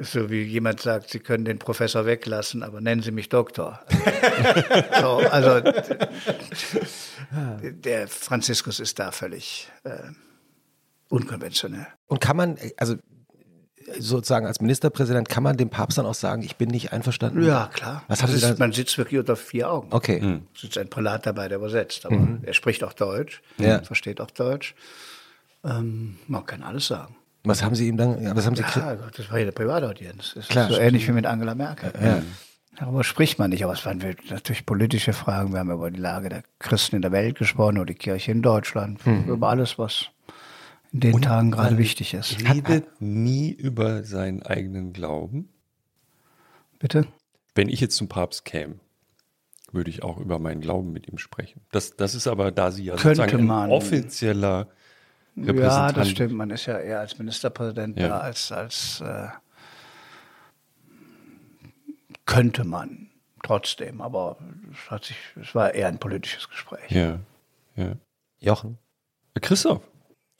So 0.00 0.28
wie 0.30 0.42
jemand 0.42 0.80
sagt, 0.80 1.08
Sie 1.08 1.20
können 1.20 1.46
den 1.46 1.58
Professor 1.58 2.04
weglassen, 2.04 2.62
aber 2.62 2.82
nennen 2.82 3.00
Sie 3.02 3.12
mich 3.12 3.30
Doktor. 3.30 3.80
so, 5.00 5.18
also 5.30 5.62
der 7.30 8.08
Franziskus 8.08 8.78
ist 8.78 8.98
da 8.98 9.10
völlig 9.10 9.70
äh, 9.84 10.10
unkonventionell. 11.08 11.86
Und 12.06 12.20
kann 12.20 12.36
man, 12.36 12.58
also 12.76 12.96
sozusagen 13.98 14.46
als 14.46 14.60
Ministerpräsident, 14.60 15.28
kann 15.28 15.42
man 15.42 15.56
dem 15.56 15.68
Papst 15.70 15.98
dann 15.98 16.06
auch 16.06 16.14
sagen, 16.14 16.42
ich 16.42 16.56
bin 16.56 16.68
nicht 16.70 16.92
einverstanden? 16.92 17.42
Ja, 17.44 17.68
klar. 17.72 18.02
Was 18.08 18.22
haben 18.22 18.30
Sie 18.30 18.36
ist, 18.36 18.44
dann? 18.44 18.58
man 18.58 18.72
sitzt 18.72 18.96
wirklich 18.98 19.18
unter 19.20 19.36
vier 19.36 19.70
Augen. 19.70 19.88
Okay. 19.90 20.40
Es 20.54 20.60
sitzt 20.62 20.78
ein 20.78 20.88
Prälat 20.88 21.26
dabei, 21.26 21.48
der 21.48 21.58
übersetzt, 21.58 22.06
aber 22.06 22.38
er 22.42 22.54
spricht 22.54 22.82
auch 22.84 22.92
Deutsch, 22.92 23.42
Ja. 23.58 23.82
versteht 23.82 24.20
auch 24.20 24.30
Deutsch. 24.30 24.74
Ähm, 25.64 26.16
man 26.28 26.44
kann 26.46 26.62
alles 26.62 26.86
sagen. 26.88 27.14
Was 27.44 27.62
haben 27.62 27.74
Sie 27.74 27.88
ihm 27.88 27.96
dann, 27.96 28.22
ja, 28.22 28.36
was 28.36 28.46
haben 28.46 28.54
Sie, 28.56 28.62
Ja, 28.62 28.94
Gott, 28.94 29.18
das 29.18 29.28
war 29.30 29.38
ja 29.38 29.42
eine 29.42 29.52
Privataudienz. 29.52 30.32
Das 30.34 30.48
Klar, 30.48 30.64
ist 30.64 30.68
so 30.70 30.74
stimmt. 30.74 30.88
ähnlich 30.88 31.08
wie 31.08 31.12
mit 31.12 31.26
Angela 31.26 31.54
Merkel. 31.54 31.92
Darüber 32.78 33.04
spricht 33.04 33.38
man 33.38 33.50
nicht, 33.50 33.62
aber 33.64 33.74
es 33.74 33.84
waren 33.84 34.02
natürlich 34.30 34.64
politische 34.64 35.12
Fragen. 35.12 35.52
Wir 35.52 35.58
haben 35.60 35.70
über 35.70 35.90
die 35.90 36.00
Lage 36.00 36.28
der 36.30 36.42
Christen 36.58 36.96
in 36.96 37.02
der 37.02 37.12
Welt 37.12 37.36
gesprochen, 37.38 37.76
über 37.76 37.84
die 37.86 37.94
Kirche 37.94 38.32
in 38.32 38.40
Deutschland, 38.42 39.04
Mhm. 39.06 39.28
über 39.28 39.48
alles, 39.50 39.76
was 39.78 40.06
in 40.92 41.00
den 41.00 41.22
Tagen 41.22 41.50
gerade 41.50 41.78
wichtig 41.78 42.14
ist. 42.14 42.38
redet 42.48 43.00
nie 43.00 43.50
über 43.50 44.02
seinen 44.04 44.42
eigenen 44.42 44.92
Glauben. 44.92 45.48
Bitte? 46.78 47.06
Wenn 47.54 47.68
ich 47.68 47.80
jetzt 47.80 47.96
zum 47.96 48.08
Papst 48.08 48.44
käme, 48.44 48.76
würde 49.72 49.88
ich 49.90 50.02
auch 50.02 50.18
über 50.18 50.38
meinen 50.38 50.60
Glauben 50.60 50.92
mit 50.92 51.08
ihm 51.08 51.18
sprechen. 51.18 51.62
Das, 51.70 51.96
das 51.96 52.14
ist 52.14 52.26
aber, 52.26 52.50
da 52.52 52.70
Sie 52.70 52.84
ja 52.84 52.96
Könnte 52.96 53.22
sozusagen 53.22 53.42
ein 53.44 53.46
man. 53.46 53.70
offizieller 53.70 54.68
Ja, 55.34 55.44
Repräsentant 55.44 55.96
das 55.96 56.10
stimmt. 56.10 56.34
Man 56.34 56.50
ist 56.50 56.66
ja 56.66 56.78
eher 56.78 57.00
als 57.00 57.18
Ministerpräsident 57.18 57.98
Ja. 57.98 58.08
da, 58.08 58.18
als, 58.18 58.52
als 58.52 59.00
äh, 59.00 59.28
könnte 62.26 62.64
man 62.64 63.10
trotzdem. 63.42 64.00
Aber 64.00 64.36
es, 64.72 64.90
hat 64.90 65.04
sich, 65.04 65.16
es 65.40 65.54
war 65.54 65.72
eher 65.74 65.88
ein 65.88 65.98
politisches 65.98 66.48
Gespräch. 66.50 66.90
Ja, 66.90 67.18
ja. 67.76 67.96
Jochen? 68.40 68.78
Christoph, 69.40 69.80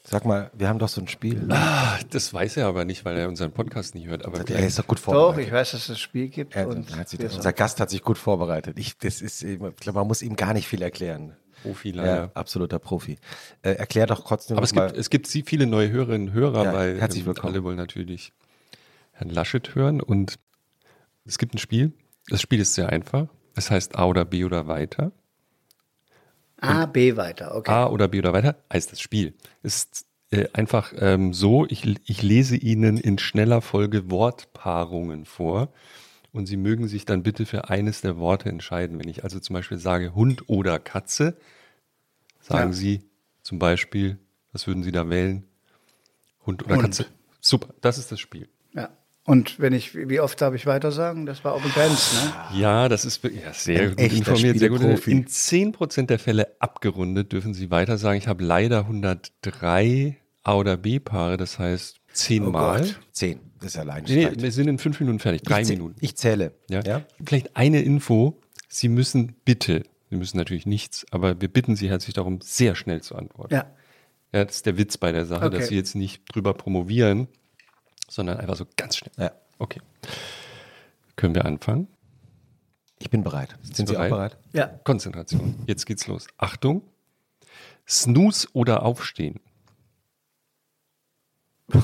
Sag 0.05 0.25
mal, 0.25 0.51
wir 0.53 0.69
haben 0.69 0.81
doch 0.81 0.89
so 0.89 1.01
ein 1.01 1.07
Spiel. 1.07 1.47
Ah, 1.51 1.97
das 2.11 2.35
weiß 2.35 2.57
er 2.57 2.67
aber 2.67 2.85
nicht, 2.85 3.05
weil 3.05 3.17
er 3.17 3.29
unseren 3.29 3.53
Podcast 3.53 3.95
nicht 3.95 4.09
hört. 4.09 4.25
Aber 4.25 4.47
Er 4.51 4.67
ist 4.67 4.79
doch 4.79 4.87
gut 4.87 4.99
Doch, 4.99 5.05
vorbereitet. 5.05 5.47
ich 5.47 5.53
weiß, 5.53 5.71
dass 5.73 5.81
es 5.83 5.87
das 5.87 6.01
Spiel 6.01 6.29
gibt. 6.29 6.57
Er, 6.57 6.67
und 6.69 6.97
hat 6.97 7.09
sich, 7.09 7.21
unser 7.21 7.53
Gast 7.53 7.79
hat 7.79 7.89
sich 7.91 8.03
gut 8.03 8.19
vorbereitet. 8.19 8.79
Ich, 8.81 8.99
das 8.99 9.23
ist, 9.23 9.43
ich 9.45 9.59
glaube, 9.59 9.99
man 10.01 10.09
muss 10.09 10.23
ihm 10.23 10.35
gar 10.35 10.55
nicht 10.55 10.67
viel 10.67 10.83
erklären. 10.83 11.37
Profi 11.63 11.91
Ja, 11.91 11.97
leider. 12.03 12.31
absoluter 12.35 12.81
Profi. 12.81 13.17
Äh, 13.63 13.75
erklär 13.75 14.07
doch 14.07 14.25
trotzdem 14.27 14.57
Aber 14.57 14.65
es 14.65 14.75
mal. 14.75 14.89
gibt, 14.89 14.99
es 14.99 15.09
gibt 15.09 15.29
viele 15.29 15.67
neue 15.69 15.91
Hörerinnen 15.91 16.29
und 16.31 16.35
Hörer, 16.35 16.65
Ja, 16.65 16.73
weil 16.73 17.01
herzlich 17.01 17.25
willkommen. 17.25 17.55
alle 17.55 17.63
wollen 17.63 17.77
natürlich 17.77 18.33
Herrn 19.13 19.31
Laschet 19.31 19.77
hören. 19.77 20.01
Und 20.01 20.41
es 21.25 21.39
gibt 21.39 21.55
ein 21.55 21.59
Spiel. 21.59 21.93
Das 22.27 22.43
Spiel 22.43 22.59
ist 22.59 22.75
sehr 22.75 22.89
einfach. 22.89 23.29
Es 23.55 23.71
heißt 23.71 23.95
A 23.97 24.07
oder 24.07 24.25
B 24.25 24.45
oder 24.45 24.67
weiter. 24.67 25.13
A, 26.63 26.87
B 26.87 27.17
weiter, 27.17 27.55
okay. 27.55 27.71
A 27.71 27.87
oder 27.89 28.09
B 28.09 28.19
oder 28.19 28.33
weiter 28.33 28.57
heißt 28.73 28.93
das 28.93 29.01
Spiel. 29.01 29.35
Es 29.63 29.77
ist 29.77 30.07
äh, 30.31 30.47
einfach 30.53 30.93
ähm, 30.97 31.35
so, 31.35 31.67
ich, 31.67 31.85
ich 32.09 32.23
lese 32.23 32.57
Ihnen 32.57 32.97
in 32.97 33.19
schneller 33.19 33.61
Folge 33.61 34.11
Wortpaarungen 34.11 35.25
vor 35.25 35.73
und 36.33 36.47
Sie 36.47 36.57
mögen 36.57 36.89
sich 36.89 37.05
dann 37.05 37.23
bitte 37.23 37.45
für 37.47 37.69
eines 37.69 38.01
der 38.01 38.17
Worte 38.19 38.49
entscheiden. 38.49 38.99
Wenn 38.99 39.09
ich 39.09 39.25
also 39.25 39.41
zum 39.41 39.55
Beispiel 39.55 39.79
sage 39.79 40.15
Hund 40.15 40.49
oder 40.49 40.79
Katze, 40.79 41.37
sagen 42.41 42.71
Ja. 42.71 42.77
Sie 42.77 43.03
zum 43.43 43.59
Beispiel, 43.59 44.19
was 44.53 44.67
würden 44.67 44.83
Sie 44.83 44.93
da 44.93 45.11
wählen? 45.11 45.45
Hund 46.47 46.65
oder 46.65 46.77
Hund. 46.77 46.85
Katze? 46.85 47.07
Super, 47.41 47.75
das 47.81 47.99
ist 47.99 48.13
das 48.13 48.21
Spiel. 48.21 48.49
Ja. 48.73 48.89
Und 49.25 49.61
wenn 49.61 49.73
ich, 49.73 49.95
wie 49.95 50.19
oft 50.19 50.41
darf 50.41 50.53
ich 50.55 50.67
weiter 50.67 50.91
sagen? 50.91 51.27
Das 51.27 51.45
war 51.45 51.55
auch 51.55 51.63
begrenzt, 51.63 52.13
ne? 52.15 52.59
Ja, 52.59 52.89
das 52.89 53.05
ist 53.05 53.23
ja, 53.23 53.53
sehr 53.53 53.83
Ein 53.83 53.97
gut 53.97 54.13
informiert, 54.13 54.59
sehr 54.59 54.69
gut. 54.69 54.83
In 55.07 55.27
10% 55.27 56.07
der 56.07 56.19
Fälle 56.19 56.57
abgerundet 56.59 57.33
dürfen 57.33 57.55
Sie 57.55 57.71
weiter 57.71 57.99
sagen. 57.99 58.19
Ich 58.19 58.27
habe 58.27 58.43
leider 58.43 58.81
103 58.81 60.17
A- 60.43 60.57
oder 60.57 60.77
B-Paare, 60.77 61.37
das 61.37 61.61
heißt 61.61 62.01
zehnmal. 62.13 62.81
Gott. 62.81 63.01
Zehn. 63.13 63.39
Das 63.61 63.75
ist 63.75 63.79
allein. 63.79 64.03
nee, 64.09 64.29
nee, 64.29 64.43
wir 64.43 64.51
sind 64.51 64.67
in 64.67 64.79
fünf 64.79 64.99
Minuten 64.99 65.21
fertig, 65.21 65.43
drei 65.43 65.63
ich, 65.63 65.69
Minuten. 65.69 65.95
Ich 66.01 66.17
zähle. 66.17 66.53
Ja? 66.69 66.83
ja? 66.83 67.03
Vielleicht 67.25 67.57
eine 67.57 67.81
Info. 67.83 68.41
Sie 68.69 68.89
müssen 68.89 69.37
bitte, 69.45 69.85
Sie 70.11 70.17
müssen 70.17 70.37
natürlich 70.37 70.67
nichts, 70.67 71.07
aber 71.13 71.41
wir 71.41 71.47
bitten 71.49 71.77
Sie 71.77 71.89
herzlich 71.89 72.15
darum, 72.15 72.41
sehr 72.43 72.75
schnell 72.75 73.03
zu 73.03 73.15
antworten. 73.15 73.55
Ja. 73.55 73.67
Ja, 74.33 74.45
das 74.47 74.57
ist 74.57 74.67
der 74.67 74.79
Witz 74.79 74.97
bei 74.97 75.13
der 75.13 75.27
Sache, 75.27 75.47
Okay. 75.47 75.59
dass 75.59 75.69
Sie 75.69 75.77
jetzt 75.77 75.95
nicht 75.95 76.23
drüber 76.35 76.55
promovieren, 76.55 77.29
sondern 78.13 78.39
einfach 78.39 78.57
so 78.57 78.67
ganz 78.77 78.97
schnell. 78.97 79.13
Ja. 79.17 79.33
Okay. 79.59 79.81
Können 81.17 81.35
wir 81.35 81.45
anfangen? 81.47 81.89
Ich 82.99 83.11
bin 83.11 83.23
bereit. 83.25 83.57
Sind 83.63 83.89
Sie 83.89 83.97
auch 83.97 84.01
bereit? 84.01 84.11
bereit? 84.11 84.37
Ja. 84.53 84.67
Konzentration. 84.85 85.55
Jetzt 85.67 85.87
geht's 85.87 86.07
los. 86.07 86.27
Achtung. 86.37 86.83
Snooze 87.89 88.47
oder 88.53 88.83
Aufstehen. 88.85 89.41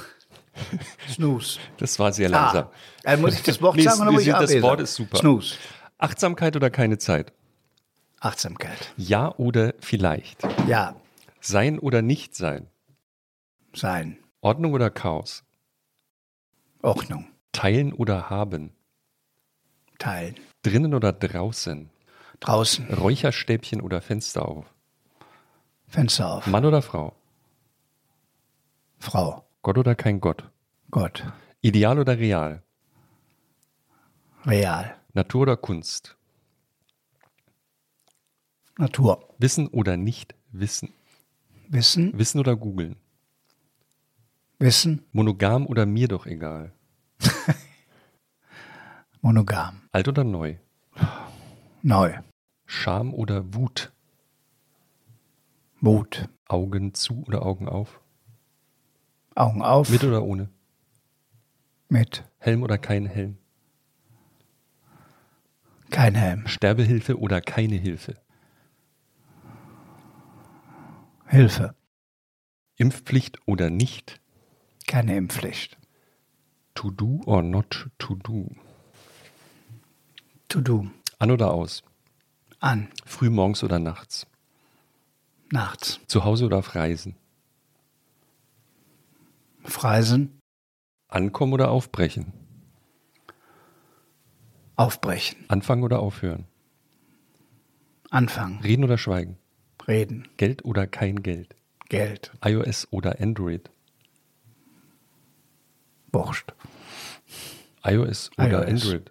Snooze. 1.08 1.58
Das 1.78 1.98
war 1.98 2.12
sehr 2.12 2.28
langsam. 2.28 2.64
Ah, 3.04 3.10
also 3.10 3.22
muss 3.22 3.34
ich 3.34 3.42
das 3.42 3.60
Wort 3.62 3.76
Nee, 3.76 3.82
sagen 3.82 4.02
oder 4.02 4.12
muss 4.12 4.20
ich 4.20 4.26
sind- 4.26 4.34
A, 4.34 4.40
das 4.40 4.62
Wort 4.62 4.80
ist 4.80 4.94
super. 4.94 5.18
Snooze. 5.18 5.56
Achtsamkeit 5.98 6.54
oder 6.56 6.70
keine 6.70 6.98
Zeit? 6.98 7.32
Achtsamkeit. 8.20 8.92
Ja 8.96 9.34
oder 9.36 9.74
vielleicht? 9.80 10.42
Ja. 10.66 10.96
Sein 11.40 11.78
oder 11.78 12.02
nicht 12.02 12.34
sein? 12.34 12.66
Sein. 13.74 14.18
Ordnung 14.40 14.72
oder 14.74 14.90
Chaos? 14.90 15.44
Ordnung. 16.82 17.26
Teilen 17.52 17.92
oder 17.92 18.30
haben? 18.30 18.72
Teilen. 19.98 20.36
Drinnen 20.62 20.94
oder 20.94 21.12
draußen? 21.12 21.90
Draußen. 22.40 22.92
Räucherstäbchen 22.92 23.80
oder 23.80 24.00
Fenster 24.00 24.46
auf? 24.46 24.66
Fenster 25.88 26.32
auf. 26.34 26.46
Mann 26.46 26.64
oder 26.64 26.82
Frau? 26.82 27.14
Frau. 28.98 29.44
Gott 29.62 29.78
oder 29.78 29.94
kein 29.94 30.20
Gott? 30.20 30.44
Gott. 30.90 31.24
Ideal 31.60 31.98
oder 31.98 32.18
real? 32.18 32.62
Real. 34.46 34.96
Natur 35.14 35.42
oder 35.42 35.56
Kunst? 35.56 36.16
Natur. 38.76 39.28
Wissen 39.38 39.66
oder 39.68 39.96
nicht 39.96 40.34
wissen? 40.52 40.92
Wissen. 41.68 42.16
Wissen 42.16 42.38
oder 42.38 42.54
googeln? 42.56 42.96
Wissen. 44.58 45.06
Monogam 45.12 45.66
oder 45.66 45.86
mir 45.86 46.08
doch 46.08 46.26
egal? 46.26 46.72
Monogam. 49.20 49.82
Alt 49.92 50.08
oder 50.08 50.24
neu? 50.24 50.56
Neu. 51.82 52.14
Scham 52.66 53.14
oder 53.14 53.54
Wut? 53.54 53.92
Mut. 55.78 56.28
Augen 56.48 56.92
zu 56.92 57.22
oder 57.26 57.46
Augen 57.46 57.68
auf? 57.68 58.00
Augen 59.36 59.62
auf. 59.62 59.90
Mit 59.90 60.02
oder 60.02 60.24
ohne? 60.24 60.48
Mit. 61.88 62.24
Helm 62.38 62.64
oder 62.64 62.78
kein 62.78 63.06
Helm? 63.06 63.38
Kein 65.90 66.16
Helm. 66.16 66.48
Sterbehilfe 66.48 67.18
oder 67.18 67.40
keine 67.40 67.76
Hilfe? 67.76 68.16
Hilfe. 71.26 71.76
Impfpflicht 72.76 73.38
oder 73.46 73.70
nicht? 73.70 74.20
Keine 74.88 75.16
Impfpflicht. 75.16 75.76
To 76.74 76.90
do 76.90 77.20
or 77.26 77.42
not 77.42 77.90
to 77.98 78.14
do? 78.14 78.56
To 80.48 80.60
do. 80.62 80.88
An 81.18 81.30
oder 81.30 81.52
aus? 81.52 81.82
An. 82.58 82.88
Früh 83.04 83.28
morgens 83.28 83.62
oder 83.62 83.78
nachts? 83.78 84.26
Nachts. 85.52 86.00
Zu 86.06 86.24
Hause 86.24 86.46
oder 86.46 86.56
auf 86.56 86.74
Reisen? 86.74 87.16
Freisen. 89.62 90.40
Ankommen 91.08 91.52
oder 91.52 91.70
aufbrechen? 91.70 92.32
Aufbrechen. 94.76 95.44
Anfangen 95.48 95.82
oder 95.82 96.00
aufhören? 96.00 96.46
Anfangen. 98.08 98.60
Reden 98.60 98.84
oder 98.84 98.96
schweigen? 98.96 99.36
Reden. 99.86 100.28
Geld 100.38 100.64
oder 100.64 100.86
kein 100.86 101.22
Geld? 101.22 101.54
Geld. 101.90 102.32
iOS 102.42 102.88
oder 102.90 103.20
Android? 103.20 103.70
Wurscht. 106.12 106.52
iOS 107.84 108.30
oder 108.38 108.68
iOS. 108.68 108.84
Android? 108.84 109.10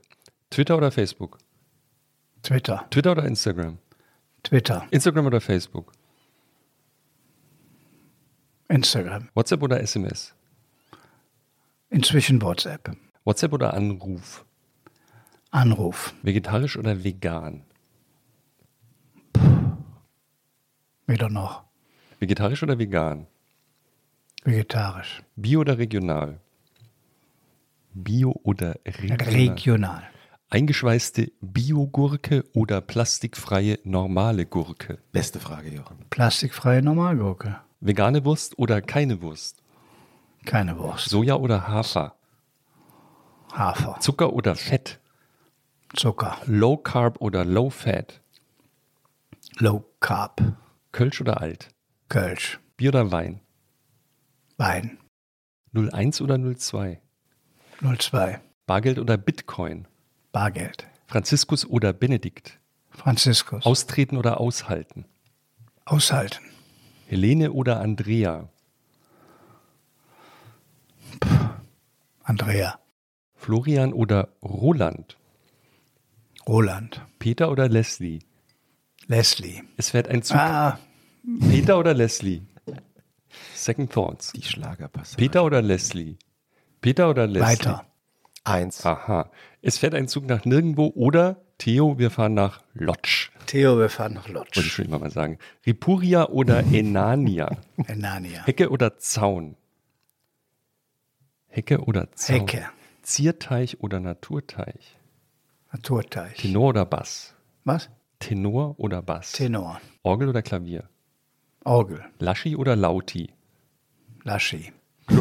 Twitter 0.50 0.78
oder 0.78 0.92
Facebook? 0.92 1.38
Twitter. 2.44 2.86
Twitter 2.90 3.12
oder 3.12 3.26
Instagram? 3.26 3.78
Twitter. 4.44 4.88
Instagram 4.92 5.26
oder 5.26 5.42
Facebook? 5.42 5.92
Instagram. 8.70 9.30
WhatsApp 9.34 9.64
oder 9.64 9.82
SMS? 9.82 10.34
Inzwischen 11.90 12.42
WhatsApp. 12.42 12.96
WhatsApp 13.24 13.54
oder 13.54 13.74
Anruf? 13.74 14.46
Anruf. 15.52 16.14
Vegetarisch 16.22 16.78
oder 16.78 17.04
vegan? 17.04 17.64
Weder 21.06 21.30
noch. 21.30 21.64
Vegetarisch 22.20 22.64
oder 22.64 22.78
vegan? 22.78 23.28
Vegetarisch. 24.44 25.24
Bio 25.36 25.62
oder 25.62 25.78
regional? 25.78 26.40
Bio 28.04 28.40
oder 28.44 28.76
regional? 28.86 29.28
Regional. 29.28 30.04
Eingeschweißte 30.50 31.32
Biogurke 31.42 32.46
oder 32.54 32.80
plastikfreie 32.80 33.80
normale 33.84 34.46
Gurke? 34.46 35.00
Beste 35.12 35.40
Frage, 35.40 35.70
Jochen. 35.70 36.06
Plastikfreie 36.10 36.82
Normalgurke. 36.82 37.60
Vegane 37.82 38.24
Wurst 38.24 38.58
oder 38.58 38.82
keine 38.82 39.22
Wurst? 39.22 39.62
Keine 40.46 40.78
Wurst. 40.78 41.10
Soja 41.10 41.36
oder 41.36 41.68
Hafer? 41.68 42.16
Hafer. 43.52 44.00
Zucker 44.00 44.32
oder 44.34 44.56
Fett? 44.56 45.00
Zucker. 45.96 46.38
Low 46.46 46.78
Carb 46.78 47.20
oder 47.20 47.44
Low 47.44 47.70
Fat? 47.70 48.22
Low 49.58 49.84
Carb. 50.00 50.42
Kölsch 50.92 51.20
oder 51.20 51.42
Alt? 51.42 51.70
Kölsch. 52.10 52.60
Bier 52.78 52.90
oder 52.90 53.12
Wein? 53.12 53.42
Wein. 54.58 55.00
01 55.74 56.22
oder 56.22 56.38
02? 56.38 57.02
02. 57.82 58.40
Bargeld 58.66 59.00
oder 59.00 59.18
Bitcoin? 59.18 59.88
Bargeld. 60.32 60.88
Franziskus 61.08 61.66
oder 61.66 61.94
Benedikt? 61.94 62.60
Franziskus. 62.90 63.66
Austreten 63.66 64.18
oder 64.18 64.40
aushalten? 64.40 65.06
Aushalten. 65.86 66.44
Helene 67.08 67.52
oder 67.52 67.80
Andrea? 67.80 68.50
Andrea. 72.24 72.80
Florian 73.36 73.94
oder 73.94 74.30
Roland? 74.44 75.18
Roland. 76.48 77.02
Peter 77.20 77.50
oder 77.52 77.70
Leslie? 77.70 78.20
Leslie. 79.08 79.64
Es 79.78 79.92
fährt 79.92 80.10
ein 80.10 80.24
Zug. 80.24 80.38
Ah, 80.38 80.80
Peter 81.50 81.78
oder 81.78 81.94
Leslie? 81.94 82.42
Second 83.54 83.92
Thoughts. 83.92 84.34
Die 84.34 84.42
Schlagerpassage. 84.42 85.18
Peter 85.18 85.44
oder 85.44 85.62
Leslie? 85.62 86.18
Peter 86.82 87.10
oder 87.10 87.28
Leslie? 87.28 87.48
weiter. 87.48 87.86
Eins. 88.44 88.86
Aha. 88.86 89.30
Es 89.62 89.78
fährt 89.78 89.94
ein 89.94 90.08
Zug 90.08 90.26
nach 90.26 90.46
nirgendwo 90.46 90.88
oder 90.96 91.42
Theo, 91.58 91.98
wir 91.98 92.12
fahren 92.12 92.34
nach 92.36 92.62
Lodz. 92.74 93.30
Theo, 93.48 93.78
wir 93.80 93.90
fahren 93.90 94.14
nach 94.14 94.28
Wollte 94.34 94.50
ich 94.52 94.56
Lodz. 94.58 94.66
schon 94.68 94.86
immer 94.86 95.00
mal 95.00 95.10
sagen. 95.12 95.38
Ripuria 95.66 96.28
oder 96.30 96.60
Enania? 96.72 97.58
Enania. 97.88 98.46
Hecke 98.46 98.70
oder 98.70 98.98
Zaun? 99.00 99.56
Hecke 101.48 101.80
oder 101.80 102.12
Zaun? 102.14 102.36
Hecke. 102.40 102.66
Zierteich 103.02 103.82
oder 103.82 104.00
Naturteich? 104.00 104.98
Naturteich. 105.72 106.36
Tenor 106.38 106.70
oder 106.70 106.86
Bass? 106.86 107.34
Was? 107.64 107.90
Tenor 108.20 108.76
oder 108.80 109.02
Bass? 109.02 109.32
Tenor. 109.32 109.82
Orgel 110.04 110.30
oder 110.30 110.42
Klavier? 110.42 110.90
Orgel. 111.64 112.04
Laschi 112.20 112.56
oder 112.56 112.76
Lauti? 112.76 113.34
Laschi. 114.24 114.72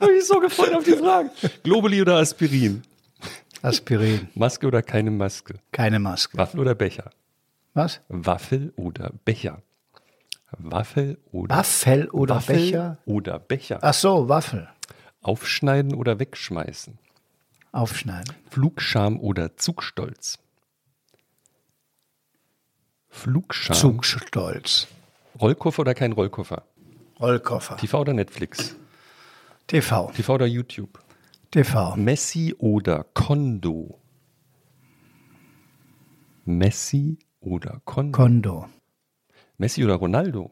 Habe 0.00 0.12
ich 0.18 0.26
so 0.26 0.40
gefreut 0.40 0.74
auf 0.74 0.84
die 0.84 0.92
Frage. 0.96 1.30
Globuli 1.62 2.00
oder 2.02 2.18
Aspirin? 2.18 2.82
Aspirin. 3.62 4.28
Maske 4.34 4.66
oder 4.66 4.82
keine 4.82 5.10
Maske? 5.10 5.54
Keine 5.70 5.98
Maske. 5.98 6.36
Waffel 6.36 6.60
oder 6.60 6.74
Becher? 6.74 7.10
Was? 7.74 8.00
Waffel 8.08 8.72
oder 8.76 9.12
Becher? 9.24 9.62
Waffel 10.58 11.18
oder 11.30 11.56
Waffel 11.56 12.10
oder 12.10 12.34
Waffel 12.36 12.56
Becher? 12.56 12.98
oder 13.06 13.38
Becher? 13.38 13.78
Ach 13.80 13.94
so, 13.94 14.28
Waffel. 14.28 14.68
Aufschneiden 15.22 15.94
oder 15.94 16.18
wegschmeißen? 16.18 16.98
Aufschneiden. 17.70 18.34
Flugscham 18.50 19.18
oder 19.20 19.56
Zugstolz? 19.56 20.38
Flugscham. 23.08 23.76
Zugstolz. 23.76 24.88
Rollkoffer 25.40 25.80
oder 25.80 25.94
kein 25.94 26.12
Rollkoffer? 26.12 26.64
Rollkoffer. 27.22 27.76
TV 27.76 28.00
oder 28.00 28.14
Netflix? 28.14 28.74
TV. 29.68 30.10
TV 30.10 30.34
oder 30.34 30.46
YouTube? 30.46 30.98
TV. 31.52 31.94
Messi 31.94 32.52
oder 32.58 33.04
Kondo? 33.14 34.00
Messi 36.44 37.18
oder 37.40 37.80
Kondo? 37.84 38.16
Kondo. 38.16 38.68
Messi 39.56 39.84
oder 39.84 39.94
Ronaldo? 39.94 40.50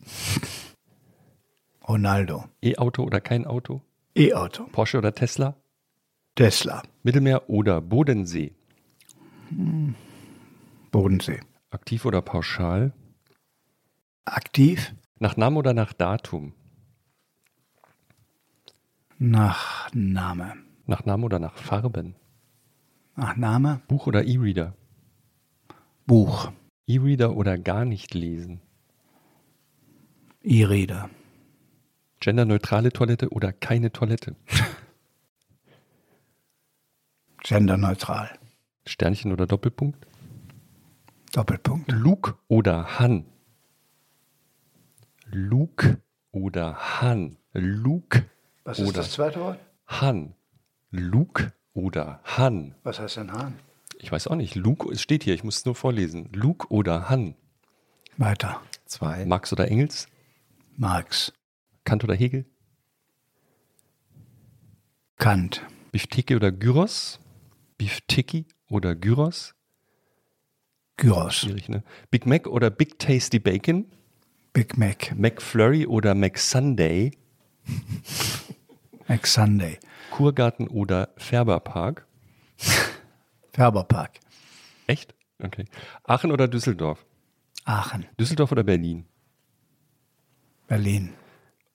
Ronaldo. 1.88 2.44
E-Auto 2.62 3.04
oder 3.04 3.22
kein 3.22 3.46
Auto? 3.46 3.80
E-Auto. 4.14 4.64
Porsche 4.64 4.98
oder 4.98 5.14
Tesla? 5.14 5.56
Tesla. 6.34 6.82
Mittelmeer 7.02 7.48
oder 7.48 7.80
Bodensee? 7.80 8.52
Bodensee. 10.90 11.40
Aktiv 11.70 12.04
oder 12.04 12.20
pauschal? 12.20 12.92
Aktiv. 14.26 14.94
Nach 15.22 15.36
Namen 15.36 15.56
oder 15.56 15.72
nach 15.72 15.92
Datum? 15.92 16.52
Nachname. 19.20 20.54
Nach 20.86 21.04
Namen 21.04 21.22
oder 21.22 21.38
nach 21.38 21.54
Farben? 21.54 22.16
Nachname. 23.14 23.82
Buch 23.86 24.08
oder 24.08 24.24
E-Reader? 24.24 24.74
Buch. 26.06 26.50
E-Reader 26.88 27.36
oder 27.36 27.56
gar 27.56 27.84
nicht 27.84 28.14
lesen? 28.14 28.62
E-Reader. 30.42 31.08
Genderneutrale 32.18 32.90
Toilette 32.90 33.30
oder 33.30 33.52
keine 33.52 33.92
Toilette? 33.92 34.34
Genderneutral. 37.44 38.28
Sternchen 38.88 39.30
oder 39.30 39.46
Doppelpunkt? 39.46 40.04
Doppelpunkt. 41.32 41.92
Luke 41.92 42.34
oder 42.48 42.98
Han? 42.98 43.24
Luke 45.32 45.98
oder 46.30 47.00
Han? 47.00 47.38
Luke 47.54 48.24
Was 48.64 48.78
oder 48.78 48.88
ist 48.88 48.96
das 48.98 49.12
zweite 49.12 49.40
Wort? 49.40 49.58
Han? 49.86 50.34
Luke 50.90 51.52
oder 51.72 52.20
Han? 52.24 52.74
Was 52.82 53.00
heißt 53.00 53.16
denn 53.16 53.32
Hahn? 53.32 53.58
Ich 53.98 54.12
weiß 54.12 54.26
auch 54.26 54.36
nicht. 54.36 54.54
Luke, 54.56 54.92
es 54.92 55.00
steht 55.00 55.24
hier, 55.24 55.34
ich 55.34 55.42
muss 55.42 55.58
es 55.58 55.64
nur 55.64 55.74
vorlesen. 55.74 56.28
Luke 56.32 56.66
oder 56.70 57.08
Han? 57.08 57.34
Weiter. 58.18 58.60
Zwei. 58.84 59.24
Marx 59.24 59.52
oder 59.52 59.68
Engels? 59.68 60.06
Marx. 60.76 61.32
Kant 61.84 62.04
oder 62.04 62.14
Hegel? 62.14 62.44
Kant. 65.16 65.62
Bifteki 65.92 66.36
oder 66.36 66.52
Gyros? 66.52 67.20
Bifteki 67.78 68.46
oder 68.68 68.94
Gyros? 68.94 69.54
Gyros. 70.96 71.34
Schwierig, 71.34 71.68
ne? 71.68 71.84
Big 72.10 72.26
Mac 72.26 72.46
oder 72.46 72.70
Big 72.70 72.98
Tasty 72.98 73.38
Bacon? 73.38 73.90
Big 74.52 74.76
Mac. 74.76 75.14
McFlurry 75.16 75.86
oder 75.86 76.14
McSunday? 76.14 77.12
Mac 79.08 79.26
Sunday. 79.26 79.78
Kurgarten 80.10 80.68
oder 80.68 81.08
Färberpark? 81.16 82.06
Färberpark. 83.52 84.20
Echt? 84.86 85.14
Okay. 85.38 85.64
Aachen 86.04 86.30
oder 86.32 86.48
Düsseldorf? 86.48 87.04
Aachen. 87.64 88.06
Düsseldorf 88.18 88.52
oder 88.52 88.62
Berlin? 88.62 89.06
Berlin. 90.66 91.14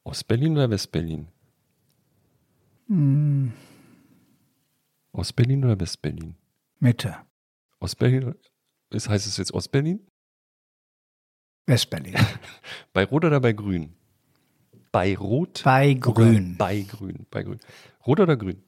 Ostberlin 0.03 0.53
oder 0.53 0.69
Westberlin? 0.69 1.27
Ostberlin 5.11 5.65
oder 5.65 5.79
Westberlin? 5.79 6.35
Mitte. 6.79 7.15
Ostberlin? 7.79 8.35
Ist, 8.91 9.09
heißt 9.09 9.27
es 9.27 9.37
jetzt 9.37 9.53
Ostberlin? 9.53 9.99
Westberlin. 11.67 12.15
Bei 12.93 13.03
Rot 13.05 13.25
oder 13.25 13.39
bei 13.39 13.51
Grün? 13.51 13.93
Bei 14.91 15.15
Rot? 15.15 15.61
Bei 15.63 15.91
oder 15.91 15.99
Grün. 15.99 16.57
Bei 16.57 16.81
Grün. 16.81 17.25
Bei 17.29 17.43
Grün. 17.43 17.59
Rot 18.05 18.19
oder 18.19 18.37
Grün? 18.37 18.63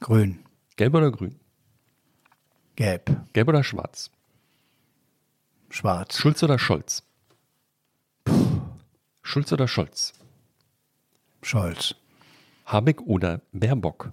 Grün. 0.00 0.44
Gelb 0.76 0.94
oder 0.94 1.12
Grün? 1.12 1.38
Gelb. 2.76 3.10
Gelb 3.32 3.48
oder 3.48 3.62
Schwarz? 3.62 4.10
Schwarz. 5.70 6.18
Schulz 6.18 6.42
oder 6.42 6.58
Scholz? 6.58 7.02
Schulz 9.22 9.52
oder 9.52 9.68
Scholz? 9.68 10.12
Scholz. 11.42 11.94
Habeck 12.66 13.02
oder 13.02 13.42
Baerbock? 13.52 14.12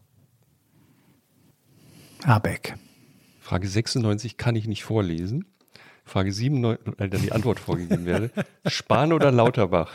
Habeck. 2.26 2.76
Frage 3.40 3.68
96 3.68 4.38
kann 4.38 4.56
ich 4.56 4.68
nicht 4.68 4.84
vorlesen. 4.84 5.46
Frage 6.12 6.34
97, 6.34 6.94
weil 6.98 7.10
dann 7.10 7.22
die 7.22 7.32
Antwort 7.32 7.60
vorgegeben 7.60 8.06
werde. 8.06 8.32
Spahn 8.66 9.14
oder 9.14 9.32
Lauterbach? 9.32 9.94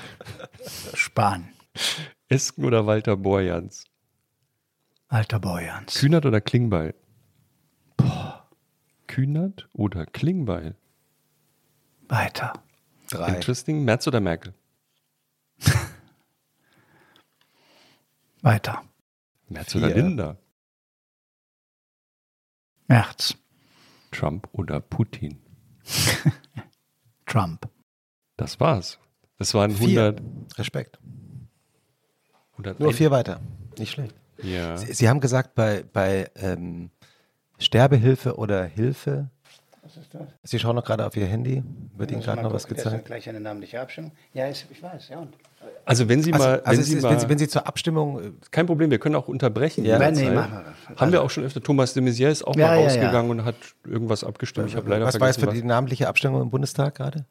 Spahn. 0.95 1.51
Esken 2.29 2.65
oder 2.65 2.87
Walter 2.87 3.19
Borjans? 3.19 3.85
Alter 5.09 5.39
Borjans. 5.39 5.95
Kühnert 5.95 6.25
oder 6.25 6.41
Klingbeil? 6.41 6.95
Kühnert 9.07 9.69
oder 9.75 10.07
Klingbeil? 10.07 10.75
Weiter. 12.09 12.55
Drei. 13.11 13.35
Interesting. 13.35 13.85
Merz 13.85 14.07
oder 14.09 14.21
Merkel? 14.21 14.55
Weiter. 18.41 18.83
Merz 19.49 19.75
oder 19.77 19.89
Vier. 19.89 19.97
Linda? 19.97 20.37
März. 22.89 23.37
Trump 24.13 24.49
oder 24.53 24.81
Putin? 24.81 25.46
Trump. 27.27 27.69
Das 28.37 28.61
war's. 28.61 28.99
Das 29.39 29.55
waren 29.55 29.71
Vier. 29.71 30.15
100. 30.17 30.59
Respekt. 30.59 30.99
100 32.53 32.81
Nur 32.81 32.93
vier 32.93 33.11
weiter. 33.11 33.41
Nicht 33.79 33.93
schlecht. 33.93 34.15
Ja. 34.43 34.77
Sie, 34.77 34.93
Sie 34.93 35.09
haben 35.09 35.21
gesagt, 35.21 35.55
bei, 35.55 35.85
bei 35.93 36.31
ähm, 36.37 36.91
Sterbehilfe 37.59 38.37
oder 38.37 38.65
Hilfe. 38.65 39.31
Was 39.83 39.97
ist 39.97 40.15
das? 40.15 40.29
Sie 40.43 40.59
schauen 40.59 40.77
noch 40.77 40.85
gerade 40.85 41.07
auf 41.07 41.17
Ihr 41.17 41.27
Handy. 41.27 41.63
Wird 41.97 42.11
Ihnen 42.11 42.23
gerade 42.23 42.43
noch 42.43 42.53
was 42.53 42.67
gezeigt? 42.67 43.07
gleich 43.07 43.29
eine 43.29 43.41
namentliche 43.41 43.81
Abstimmung. 43.81 44.13
Ja, 44.33 44.49
ich 44.49 44.83
weiß, 44.83 45.09
ja. 45.11 45.19
Und? 45.19 45.37
Also 45.85 46.09
wenn 46.09 46.23
Sie 46.23 46.33
Also, 46.33 46.45
mal, 46.45 46.61
also 46.65 46.79
wenn 46.79 46.85
Sie 46.85 46.95
ist, 46.97 47.03
mal 47.03 47.11
wenn, 47.13 47.21
Sie, 47.21 47.29
wenn 47.29 47.39
Sie 47.39 47.49
zur 47.49 47.67
Abstimmung. 47.67 48.21
äh, 48.23 48.31
kein 48.51 48.67
Problem, 48.67 48.91
wir 48.91 48.99
können 48.99 49.15
auch 49.15 49.29
unterbrechen. 49.29 49.85
Ja. 49.85 49.99
Nein, 49.99 50.15
nee, 50.15 50.31
machen 50.31 50.65
wir. 50.89 50.97
Haben 51.01 51.13
wir 51.13 51.23
auch 51.23 51.31
schon 51.31 51.45
öfter. 51.45 51.63
Thomas 51.63 51.95
de 51.95 52.03
Maizière 52.03 52.31
ist 52.31 52.45
auch 52.47 52.57
Ja, 52.57 52.67
mal 52.69 52.75
ja, 52.75 52.81
ja. 52.81 52.87
rausgegangen 52.87 53.31
und 53.31 53.45
hat 53.45 53.55
irgendwas 53.85 54.25
abgestimmt. 54.25 54.69
Ich 54.69 54.77
habe 54.77 54.89
leider 54.91 55.07
Was 55.07 55.21
war 55.21 55.29
jetzt 55.29 55.37
für 55.37 55.43
vergessen, 55.47 55.63
die 55.63 55.69
namentliche 55.69 56.09
Abstimmung 56.09 56.43
im 56.43 56.51
Bundestag 56.51 56.95
gerade? 56.97 57.25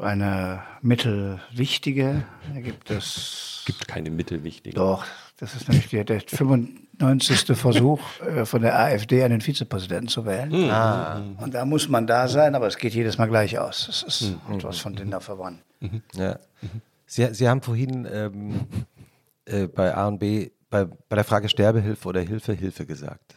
Eine 0.00 0.62
mittelwichtige. 0.82 2.24
Da 2.54 2.60
gibt 2.60 2.90
es. 2.90 3.62
gibt 3.66 3.86
keine 3.88 4.10
mittelwichtigen. 4.10 4.76
Doch, 4.76 5.04
das 5.38 5.54
ist 5.54 5.68
nämlich 5.68 5.88
der, 5.88 6.04
der 6.04 6.20
95. 6.20 7.56
Versuch 7.56 8.00
äh, 8.20 8.44
von 8.44 8.62
der 8.62 8.78
AfD, 8.78 9.22
einen 9.22 9.40
Vizepräsidenten 9.40 10.08
zu 10.08 10.26
wählen. 10.26 10.52
Und 10.52 11.54
da 11.54 11.64
muss 11.64 11.88
man 11.88 12.06
da 12.06 12.28
sein, 12.28 12.54
aber 12.54 12.66
es 12.66 12.76
geht 12.76 12.94
jedes 12.94 13.18
Mal 13.18 13.26
gleich 13.26 13.58
aus. 13.58 13.86
Das 13.86 14.02
ist 14.02 14.34
etwas 14.52 14.78
von 14.78 14.94
denen 14.94 15.10
da 15.12 15.20
verwandt. 15.20 15.60
Ja. 16.14 16.38
Sie, 17.14 17.32
Sie 17.32 17.48
haben 17.48 17.62
vorhin 17.62 18.08
ähm, 18.10 18.66
äh, 19.44 19.68
bei 19.68 19.94
A 19.94 20.08
und 20.08 20.18
B 20.18 20.50
bei, 20.68 20.84
bei 20.84 21.14
der 21.14 21.22
Frage 21.22 21.48
Sterbehilfe 21.48 22.08
oder 22.08 22.20
Hilfe 22.20 22.52
Hilfe 22.54 22.86
gesagt. 22.86 23.36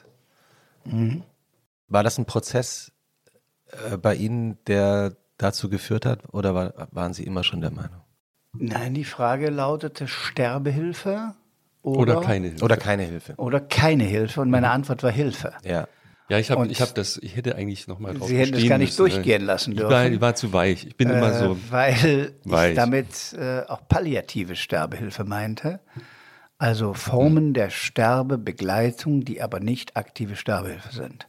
War 1.88 2.04
das 2.04 2.18
ein 2.18 2.26
Prozess 2.26 2.92
äh, 3.92 3.98
bei 3.98 4.16
Ihnen, 4.16 4.58
der 4.66 5.16
dazu 5.38 5.70
geführt 5.70 6.08
hat, 6.08 6.34
oder 6.34 6.56
war, 6.56 6.88
waren 6.92 7.14
Sie 7.14 7.24
immer 7.24 7.44
schon 7.44 7.62
der 7.62 7.70
Meinung? 7.70 8.02
Nein, 8.54 8.96
die 8.96 9.04
Frage 9.04 9.52
lautete 9.52 10.08
Sterbehilfe 10.08 11.36
oder, 11.84 12.18
Oder 12.18 12.22
keine 12.22 12.48
Hilfe. 12.48 12.66
Oder 12.66 12.78
keine 12.78 13.04
Hilfe. 13.04 13.36
oder 13.38 13.60
keine 13.60 14.06
Hilfe. 14.06 14.42
Und 14.42 14.50
meine 14.50 14.72
Antwort 14.72 15.04
war 15.04 15.12
Hilfe. 15.12 15.54
Ja. 15.64 15.88
Ja, 16.30 16.40
ich 16.40 16.52
habe 16.52 16.68
hab 16.68 16.96
das, 16.96 17.18
ich 17.18 17.36
hätte 17.38 17.56
eigentlich 17.56 17.88
nochmal 17.88 18.14
drauf 18.14 18.28
Sie 18.28 18.38
hätten 18.38 18.52
bestehen 18.52 18.70
gar 18.70 18.78
nicht 18.78 19.00
müssen, 19.00 19.04
ne? 19.04 19.10
durchgehen 19.10 19.46
lassen 19.46 19.80
war, 19.80 19.90
dürfen. 19.90 20.14
ich 20.14 20.22
war 20.22 20.36
zu 20.36 20.52
weich. 20.52 20.86
Ich 20.86 20.98
bin 20.98 21.10
immer 21.10 21.34
so. 21.34 21.54
Äh, 21.54 21.58
weil 21.70 22.34
weich. 22.44 22.70
ich 22.72 22.76
damit 22.76 23.34
äh, 23.34 23.62
auch 23.62 23.88
palliative 23.88 24.56
Sterbehilfe 24.56 25.24
meinte. 25.24 25.80
Also 26.58 26.94
Formen 26.94 27.54
der 27.54 27.70
Sterbebegleitung, 27.70 29.24
die 29.24 29.42
aber 29.42 29.60
nicht 29.60 29.96
aktive 29.96 30.36
Sterbehilfe 30.36 30.92
sind. 30.92 31.28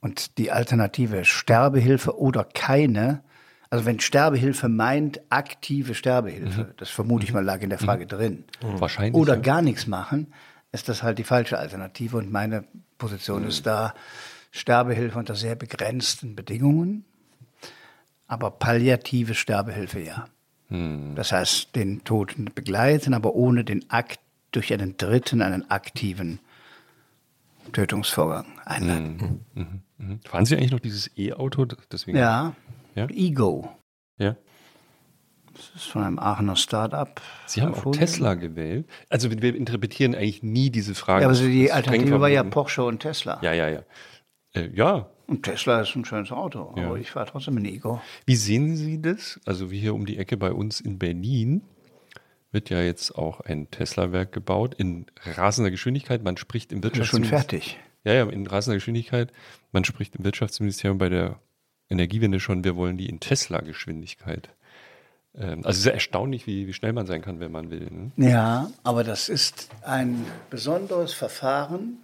Und 0.00 0.36
die 0.36 0.50
Alternative 0.50 1.24
Sterbehilfe 1.24 2.18
oder 2.18 2.44
keine, 2.44 3.24
also 3.70 3.86
wenn 3.86 4.00
Sterbehilfe 4.00 4.68
meint 4.68 5.22
aktive 5.30 5.94
Sterbehilfe, 5.94 6.74
das 6.76 6.90
vermute 6.90 7.24
ich 7.24 7.32
mal 7.32 7.42
lag 7.42 7.62
in 7.62 7.70
der 7.70 7.78
Frage 7.78 8.06
drin, 8.06 8.44
Wahrscheinlich. 8.60 9.14
oder 9.14 9.38
gar 9.38 9.62
nichts 9.62 9.86
machen, 9.86 10.34
ist 10.72 10.90
das 10.90 11.02
halt 11.02 11.18
die 11.18 11.24
falsche 11.24 11.58
Alternative. 11.58 12.18
Und 12.18 12.30
meine 12.30 12.64
Position 13.04 13.44
ist 13.44 13.66
da 13.66 13.92
Sterbehilfe 14.50 15.18
unter 15.18 15.34
sehr 15.34 15.56
begrenzten 15.56 16.34
Bedingungen, 16.34 17.04
aber 18.26 18.50
palliative 18.50 19.34
Sterbehilfe 19.34 20.00
ja. 20.00 20.26
Das 21.14 21.30
heißt, 21.30 21.76
den 21.76 22.02
Toten 22.04 22.50
begleiten, 22.54 23.12
aber 23.12 23.34
ohne 23.34 23.62
den 23.62 23.90
Akt 23.90 24.20
durch 24.52 24.72
einen 24.72 24.96
Dritten 24.96 25.42
einen 25.42 25.70
aktiven 25.70 26.38
Tötungsvorgang 27.72 28.46
einleiten. 28.64 29.44
Mhm. 29.98 30.20
Fahren 30.24 30.46
Sie 30.46 30.56
eigentlich 30.56 30.72
noch 30.72 30.80
dieses 30.80 31.10
E-Auto? 31.18 31.66
Deswegen. 31.92 32.16
Ja. 32.16 32.54
Ja? 32.94 33.06
Ego. 33.10 33.68
ja. 34.16 34.34
Das 35.54 35.70
ist 35.76 35.84
von 35.90 36.02
einem 36.02 36.18
Aachener 36.18 36.56
Start-up. 36.56 37.20
Sie 37.46 37.62
haben 37.62 37.74
auch. 37.74 37.92
Tesla 37.92 38.34
gewählt. 38.34 38.86
Also 39.08 39.30
wir- 39.30 39.54
interpretieren 39.54 40.14
eigentlich 40.14 40.42
nie 40.42 40.70
diese 40.70 40.94
Frage. 40.94 41.22
Ja, 41.22 41.28
aber 41.28 41.34
so 41.34 41.46
die 41.46 41.70
Alternative 41.72 42.20
war 42.20 42.28
ja. 42.28 42.42
Porsche 42.42 42.84
und 42.84 43.00
Tesla. 43.00 43.38
Ja, 43.42 43.52
ja, 43.52 43.68
ja. 43.68 43.82
Äh, 44.52 44.68
ja. 44.74 45.08
Und 45.26 45.42
Tesla 45.44 45.80
ist 45.80 45.94
ein 45.96 46.04
schönes 46.04 46.32
Auto, 46.32 46.74
Ja. 46.76 46.86
aber 46.86 46.98
ich 46.98 47.10
fahre 47.10 47.26
trotzdem 47.30 47.56
ein 47.56 47.64
Ego. 47.64 48.00
Wie 48.26 48.36
sehen 48.36 48.76
Sie 48.76 49.00
das? 49.00 49.40
Also 49.46 49.70
wie 49.70 49.78
hier 49.80 49.94
um 49.94 50.04
die 50.06 50.18
Ecke 50.18 50.36
bei 50.36 50.52
uns 50.52 50.80
in 50.80 50.98
Berlin 50.98 51.62
wird 52.52 52.70
ja 52.70 52.80
jetzt 52.82 53.16
auch 53.16 53.40
ein 53.40 53.70
Tesla-Werk 53.70 54.32
gebaut 54.32 54.74
in 54.74 55.06
rasender 55.24 55.70
Geschwindigkeit. 55.70 56.22
Man 56.22 56.36
spricht 56.36 56.72
im 56.72 56.78
ist 56.78 56.84
schon 56.84 56.92
Wirtschaftsministerium. 57.24 57.40
fertig. 57.40 57.78
Ja, 58.04 58.12
ja, 58.12 58.28
in 58.28 58.46
rasender 58.46 58.76
Geschwindigkeit. 58.76 59.32
Man 59.72 59.84
spricht 59.84 60.14
im 60.16 60.24
Wirtschaftsministerium 60.24 60.98
bei 60.98 61.08
der 61.08 61.40
Energiewende 61.88 62.38
schon, 62.38 62.62
wir 62.64 62.76
wollen 62.76 62.96
die 62.98 63.08
in 63.08 63.18
Tesla-Geschwindigkeit. 63.20 64.50
Ähm, 65.36 65.62
also 65.64 65.80
sehr 65.80 65.94
erstaunlich, 65.94 66.46
wie, 66.46 66.66
wie 66.66 66.72
schnell 66.72 66.92
man 66.92 67.06
sein 67.06 67.22
kann, 67.22 67.40
wenn 67.40 67.52
man 67.52 67.70
will. 67.70 67.88
Ne? 67.90 68.30
Ja, 68.30 68.70
aber 68.82 69.04
das 69.04 69.28
ist 69.28 69.68
ein 69.82 70.24
besonderes 70.50 71.12
Verfahren 71.12 71.98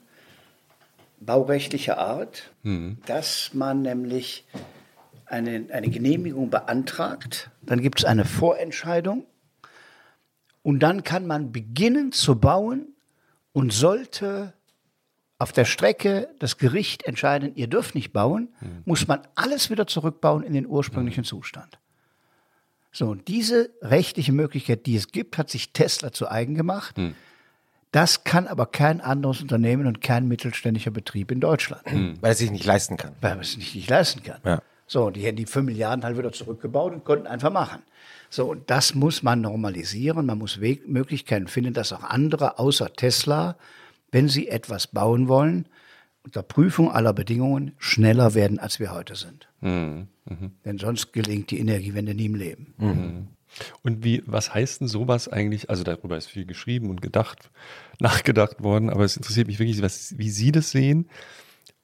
baurechtlicher 1.20 1.98
Art, 1.98 2.50
dass 3.06 3.50
man 3.52 3.82
nämlich 3.82 4.46
eine, 5.26 5.66
eine 5.70 5.90
Genehmigung 5.90 6.50
beantragt, 6.50 7.50
dann 7.62 7.80
gibt 7.82 8.00
es 8.00 8.04
eine 8.04 8.24
Vorentscheidung 8.24 9.26
und 10.62 10.80
dann 10.80 11.04
kann 11.04 11.26
man 11.26 11.52
beginnen 11.52 12.12
zu 12.12 12.40
bauen 12.40 12.94
und 13.52 13.72
sollte 13.72 14.54
auf 15.38 15.52
der 15.52 15.64
Strecke 15.64 16.28
das 16.38 16.58
Gericht 16.58 17.04
entscheiden, 17.04 17.54
ihr 17.54 17.66
dürft 17.66 17.94
nicht 17.94 18.12
bauen, 18.12 18.48
muss 18.84 19.06
man 19.06 19.20
alles 19.34 19.70
wieder 19.70 19.86
zurückbauen 19.86 20.42
in 20.42 20.52
den 20.52 20.66
ursprünglichen 20.66 21.24
Zustand. 21.24 21.79
So, 22.92 23.06
und 23.08 23.28
diese 23.28 23.70
rechtliche 23.82 24.32
Möglichkeit, 24.32 24.86
die 24.86 24.96
es 24.96 25.12
gibt, 25.12 25.38
hat 25.38 25.48
sich 25.48 25.72
Tesla 25.72 26.12
zu 26.12 26.28
eigen 26.28 26.54
gemacht. 26.54 26.96
Das 27.92 28.24
kann 28.24 28.46
aber 28.46 28.66
kein 28.66 29.00
anderes 29.00 29.40
Unternehmen 29.42 29.86
und 29.86 30.00
kein 30.00 30.28
mittelständischer 30.28 30.90
Betrieb 30.90 31.30
in 31.32 31.40
Deutschland, 31.40 31.82
Weil 32.20 32.30
er 32.32 32.34
sich 32.34 32.50
nicht 32.50 32.64
leisten 32.64 32.96
kann. 32.96 33.14
weil 33.20 33.38
es 33.40 33.56
nicht, 33.56 33.74
nicht 33.74 33.90
leisten 33.90 34.22
kann. 34.22 34.40
Ja. 34.44 34.62
So, 34.86 35.06
und 35.06 35.16
die 35.16 35.22
hätten 35.22 35.36
die 35.36 35.46
5 35.46 35.66
Milliarden 35.66 36.04
halt 36.04 36.18
wieder 36.18 36.32
zurückgebaut 36.32 36.92
und 36.92 37.04
konnten 37.04 37.26
einfach 37.28 37.52
machen. 37.52 37.82
So, 38.28 38.50
und 38.50 38.70
das 38.70 38.94
muss 38.94 39.22
man 39.22 39.40
normalisieren. 39.40 40.26
Man 40.26 40.38
muss 40.38 40.60
Weg 40.60 40.88
Möglichkeiten 40.88 41.46
finden, 41.48 41.74
dass 41.74 41.92
auch 41.92 42.02
andere 42.04 42.58
außer 42.58 42.92
Tesla, 42.92 43.56
wenn 44.12 44.28
sie 44.28 44.48
etwas 44.48 44.86
bauen 44.88 45.28
wollen, 45.28 45.66
unter 46.24 46.42
Prüfung 46.42 46.90
aller 46.90 47.12
Bedingungen 47.12 47.72
schneller 47.78 48.34
werden, 48.34 48.58
als 48.58 48.78
wir 48.78 48.92
heute 48.92 49.14
sind. 49.14 49.48
Denn 50.64 50.78
sonst 50.78 51.12
gelingt 51.12 51.50
die 51.50 51.58
Energiewende 51.58 52.14
nie 52.14 52.26
im 52.26 52.34
Leben. 52.34 52.74
Und 53.82 54.04
wie, 54.04 54.22
was 54.26 54.54
heißt 54.54 54.80
denn 54.80 54.88
sowas 54.88 55.28
eigentlich? 55.28 55.70
Also 55.70 55.82
darüber 55.82 56.16
ist 56.16 56.28
viel 56.28 56.46
geschrieben 56.46 56.88
und 56.88 57.02
gedacht, 57.02 57.50
nachgedacht 57.98 58.62
worden, 58.62 58.90
aber 58.90 59.04
es 59.04 59.16
interessiert 59.16 59.48
mich 59.48 59.58
wirklich, 59.58 59.82
was, 59.82 60.16
wie 60.18 60.30
Sie 60.30 60.52
das 60.52 60.70
sehen. 60.70 61.08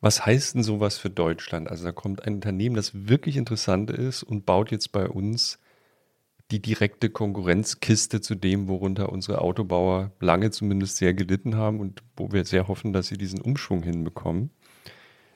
Was 0.01 0.25
heißt 0.25 0.55
denn 0.55 0.63
sowas 0.63 0.99
für 0.99 1.11
Deutschland? 1.11 1.69
Also 1.69 1.85
da 1.85 1.91
kommt 1.91 2.23
ein 2.25 2.35
Unternehmen, 2.35 2.77
das 2.77 3.09
wirklich 3.09 3.37
interessant 3.37 3.91
ist 3.91 4.23
und 4.23 4.47
baut 4.47 4.71
jetzt 4.71 4.93
bei 4.93 5.09
uns 5.09 5.59
die 6.51 6.61
direkte 6.61 7.11
Konkurrenzkiste 7.11 8.21
zu 8.21 8.35
dem, 8.35 8.69
worunter 8.69 9.11
unsere 9.11 9.41
Autobauer 9.41 10.13
lange 10.21 10.51
zumindest 10.51 10.97
sehr 10.97 11.13
gelitten 11.15 11.57
haben 11.57 11.81
und 11.81 12.03
wo 12.17 12.31
wir 12.33 12.45
sehr 12.45 12.69
hoffen, 12.69 12.93
dass 12.93 13.09
sie 13.09 13.19
diesen 13.19 13.41
Umschwung 13.41 13.83
hinbekommen. 13.83 14.51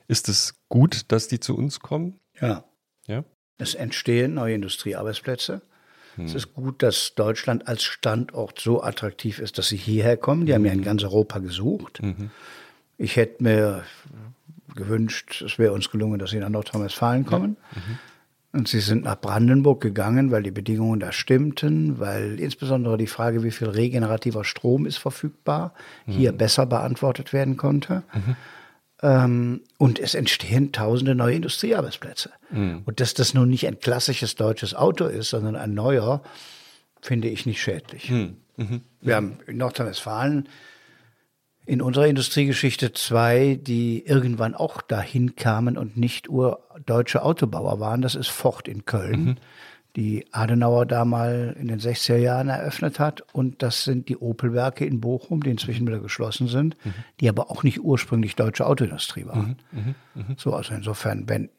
Ist 0.07 0.29
es 0.29 0.55
gut, 0.69 1.11
dass 1.11 1.27
die 1.27 1.39
zu 1.39 1.57
uns 1.57 1.79
kommen? 1.79 2.19
Ja. 2.39 2.63
Ja? 3.07 3.23
Es 3.57 3.75
entstehen 3.75 4.33
neue 4.33 4.55
Industriearbeitsplätze. 4.55 5.61
Es 6.17 6.35
ist 6.35 6.53
gut, 6.53 6.83
dass 6.83 7.13
Deutschland 7.15 7.69
als 7.69 7.83
Standort 7.83 8.59
so 8.59 8.83
attraktiv 8.83 9.39
ist, 9.39 9.57
dass 9.57 9.69
sie 9.69 9.77
hierher 9.77 10.17
kommen. 10.17 10.45
Die 10.45 10.53
haben 10.53 10.65
ja 10.65 10.73
in 10.73 10.83
ganz 10.83 11.03
Europa 11.03 11.39
gesucht. 11.39 12.01
Ich 12.97 13.15
hätte 13.15 13.41
mir 13.41 13.83
gewünscht, 14.75 15.41
es 15.41 15.57
wäre 15.57 15.71
uns 15.71 15.89
gelungen, 15.89 16.19
dass 16.19 16.31
sie 16.31 16.39
nach 16.39 16.49
Nordrhein-Westfalen 16.49 17.25
kommen. 17.25 17.55
Und 18.53 18.67
sie 18.67 18.81
sind 18.81 19.05
nach 19.05 19.19
Brandenburg 19.19 19.81
gegangen, 19.81 20.31
weil 20.31 20.43
die 20.43 20.51
Bedingungen 20.51 20.99
da 20.99 21.13
stimmten, 21.13 21.99
weil 21.99 22.37
insbesondere 22.39 22.97
die 22.97 23.07
Frage, 23.07 23.43
wie 23.43 23.51
viel 23.51 23.69
regenerativer 23.69 24.43
Strom 24.43 24.85
ist 24.85 24.97
verfügbar, 24.97 25.73
hier 26.05 26.33
besser 26.33 26.65
beantwortet 26.65 27.31
werden 27.31 27.55
konnte. 27.55 28.03
Ähm, 29.01 29.61
und 29.77 29.99
es 29.99 30.15
entstehen 30.15 30.73
tausende 30.73 31.15
neue 31.15 31.35
Industriearbeitsplätze. 31.35 32.29
Und 32.85 32.99
dass 32.99 33.13
das 33.13 33.33
nun 33.33 33.49
nicht 33.49 33.65
ein 33.67 33.79
klassisches 33.79 34.35
deutsches 34.35 34.75
Auto 34.75 35.05
ist, 35.05 35.29
sondern 35.29 35.55
ein 35.55 35.73
neuer, 35.73 36.21
finde 37.01 37.29
ich 37.29 37.45
nicht 37.45 37.61
schädlich. 37.61 38.09
Wir 38.99 39.15
haben 39.15 39.39
in 39.47 39.57
Nordrhein-Westfalen 39.57 40.49
in 41.65 41.81
unserer 41.81 42.07
Industriegeschichte 42.07 42.93
zwei, 42.93 43.59
die 43.61 44.05
irgendwann 44.05 44.55
auch 44.55 44.81
dahin 44.81 45.35
kamen 45.35 45.77
und 45.77 45.95
nicht 45.95 46.29
urdeutsche 46.29 47.23
Autobauer 47.23 47.79
waren. 47.79 48.01
Das 48.01 48.15
ist 48.15 48.29
Ford 48.29 48.67
in 48.67 48.85
Köln, 48.85 49.39
die 49.95 50.25
Adenauer 50.31 50.85
da 50.85 51.05
mal 51.05 51.55
in 51.59 51.67
den 51.67 51.79
60er 51.79 52.17
Jahren 52.17 52.49
eröffnet 52.49 52.99
hat. 52.99 53.21
Und 53.33 53.61
das 53.61 53.83
sind 53.83 54.09
die 54.09 54.17
Opel-Werke 54.17 54.85
in 54.85 55.01
Bochum, 55.01 55.43
die 55.43 55.51
inzwischen 55.51 55.85
wieder 55.87 55.99
geschlossen 55.99 56.47
sind, 56.47 56.77
die 57.19 57.29
aber 57.29 57.51
auch 57.51 57.63
nicht 57.63 57.79
ursprünglich 57.79 58.35
deutsche 58.35 58.65
Autoindustrie 58.65 59.25
waren. 59.25 59.57
So, 60.37 60.53
also 60.53 60.73
insofern, 60.73 61.29
wenn 61.29 61.49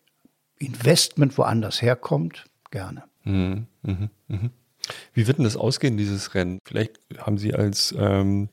Investment 0.58 1.39
woanders 1.39 1.81
herkommt, 1.81 2.47
gerne. 2.70 3.05
Wie 5.14 5.26
wird 5.26 5.39
denn 5.39 5.44
das 5.44 5.56
ausgehen, 5.56 5.97
dieses 5.97 6.34
Rennen? 6.34 6.58
Vielleicht 6.64 7.00
haben 7.18 7.39
Sie 7.39 7.55
als 7.55 7.94
ähm, 7.97 8.48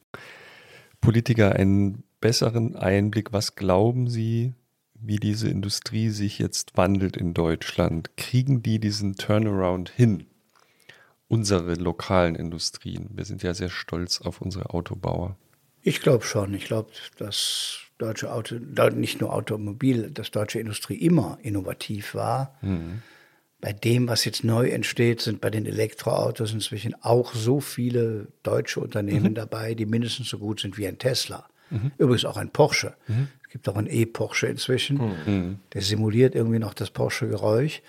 Politiker 1.01 1.53
einen 1.55 2.03
besseren 2.21 2.75
Einblick. 2.75 3.31
Was 3.31 3.55
glauben 3.55 4.07
Sie, 4.09 4.53
wie 4.93 5.17
diese 5.17 5.49
Industrie 5.49 6.09
sich 6.09 6.39
jetzt 6.39 6.77
wandelt 6.77 7.17
in 7.17 7.33
Deutschland? 7.33 8.17
Kriegen 8.17 8.61
die 8.61 8.79
diesen 8.79 9.15
Turnaround 9.15 9.89
hin? 9.89 10.25
Unsere 11.27 11.75
lokalen 11.75 12.35
Industrien. 12.35 13.09
Wir 13.13 13.25
sind 13.25 13.43
ja 13.43 13.53
sehr 13.53 13.69
stolz 13.69 14.21
auf 14.21 14.41
unsere 14.41 14.71
Autobauer. 14.71 15.37
Ich 15.81 16.01
glaube 16.01 16.25
schon. 16.25 16.53
Ich 16.53 16.65
glaube, 16.65 16.91
dass 17.17 17.79
deutsche 17.97 18.33
Auto, 18.33 18.55
nicht 18.55 19.21
nur 19.21 19.33
Automobil, 19.33 20.09
dass 20.11 20.31
deutsche 20.31 20.59
Industrie 20.59 20.95
immer 20.95 21.37
innovativ 21.41 22.15
war. 22.15 22.57
Bei 23.61 23.73
dem, 23.73 24.07
was 24.07 24.23
jetzt 24.23 24.43
neu 24.43 24.69
entsteht, 24.69 25.19
sind 25.21 25.41
bei 25.41 25.49
den 25.49 25.65
Elektroautos 25.65 26.53
inzwischen 26.53 26.95
auch 27.03 27.33
so 27.33 27.59
viele 27.59 28.27
deutsche 28.43 28.79
Unternehmen 28.79 29.35
dabei, 29.35 29.73
die 29.73 29.85
mindestens 29.85 30.29
so 30.29 30.37
gut 30.39 30.61
sind 30.61 30.77
wie 30.77 30.87
ein 30.87 30.97
Tesla. 30.97 31.45
Übrigens 31.97 32.25
auch 32.25 32.37
ein 32.37 32.49
Porsche. 32.51 32.95
Es 33.43 33.49
gibt 33.49 33.67
auch 33.67 33.75
einen 33.75 33.87
E-Porsche 33.87 34.47
inzwischen. 34.47 35.59
Der 35.73 35.81
simuliert 35.81 36.35
irgendwie 36.35 36.59
noch 36.59 36.73
das 36.73 36.89
Porsche-Geräusch. 36.89 37.81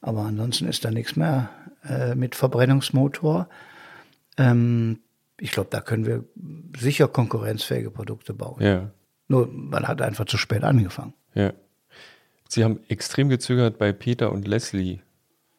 Aber 0.00 0.22
ansonsten 0.22 0.66
ist 0.66 0.84
da 0.84 0.90
nichts 0.90 1.14
mehr 1.16 1.50
äh, 1.84 2.14
mit 2.14 2.34
Verbrennungsmotor. 2.34 3.48
Ähm, 4.38 5.00
ich 5.40 5.50
glaube, 5.50 5.68
da 5.70 5.80
können 5.80 6.06
wir 6.06 6.24
sicher 6.78 7.06
konkurrenzfähige 7.08 7.90
Produkte 7.90 8.32
bauen. 8.32 8.62
Ja, 8.62 8.90
Nur 9.28 9.48
man 9.48 9.86
hat 9.88 10.00
einfach 10.02 10.24
zu 10.26 10.38
spät 10.38 10.64
angefangen. 10.64 11.14
ja. 11.34 11.52
Sie 12.50 12.64
haben 12.64 12.80
extrem 12.88 13.28
gezögert 13.28 13.76
bei 13.76 13.92
Peter 13.92 14.32
und 14.32 14.48
Leslie. 14.48 15.00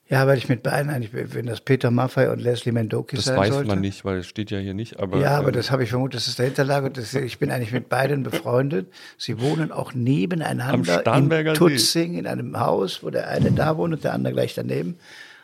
Ja, 0.10 0.26
weil 0.26 0.40
ich 0.40 0.50
mit 0.50 0.64
beiden 0.64 0.90
eigentlich, 0.90 1.12
wenn 1.14 1.46
das 1.46 1.62
Peter 1.62 1.92
Maffay 1.92 2.30
und 2.30 2.40
Leslie 2.42 2.72
Mendokis 2.72 3.18
Das 3.20 3.26
sein 3.26 3.38
weiß 3.38 3.54
sollte. 3.54 3.68
man 3.68 3.80
nicht, 3.80 4.04
weil 4.06 4.18
es 4.18 4.26
steht 4.28 4.50
ja 4.50 4.58
hier 4.58 4.74
nicht. 4.74 5.00
Aber, 5.00 5.20
ja, 5.20 5.38
aber 5.38 5.50
ähm, 5.50 5.54
das 5.54 5.70
habe 5.70 5.84
ich 5.84 5.92
vermutet, 5.92 6.16
das 6.16 6.28
ist 6.28 6.40
der 6.40 6.48
Hinterlage. 6.48 6.88
und 6.88 6.98
Das, 6.98 7.14
ich 7.14 7.38
bin 7.38 7.52
eigentlich 7.52 7.72
mit 7.72 7.90
beiden 7.90 8.24
befreundet. 8.24 8.92
Sie 9.20 9.40
wohnen 9.40 9.72
auch 9.72 9.94
Am 9.94 10.04
nebeneinander 10.04 11.02
Starnberger 11.02 11.52
in 11.52 11.56
See. 11.56 11.60
Tutzing 11.60 12.14
in 12.16 12.26
einem 12.26 12.60
Haus, 12.60 13.04
wo 13.04 13.12
der 13.12 13.28
eine 13.28 13.52
da 13.52 13.78
wohnt 13.78 13.94
und 13.94 14.04
der 14.04 14.14
andere 14.14 14.34
gleich 14.34 14.56
daneben. 14.56 14.98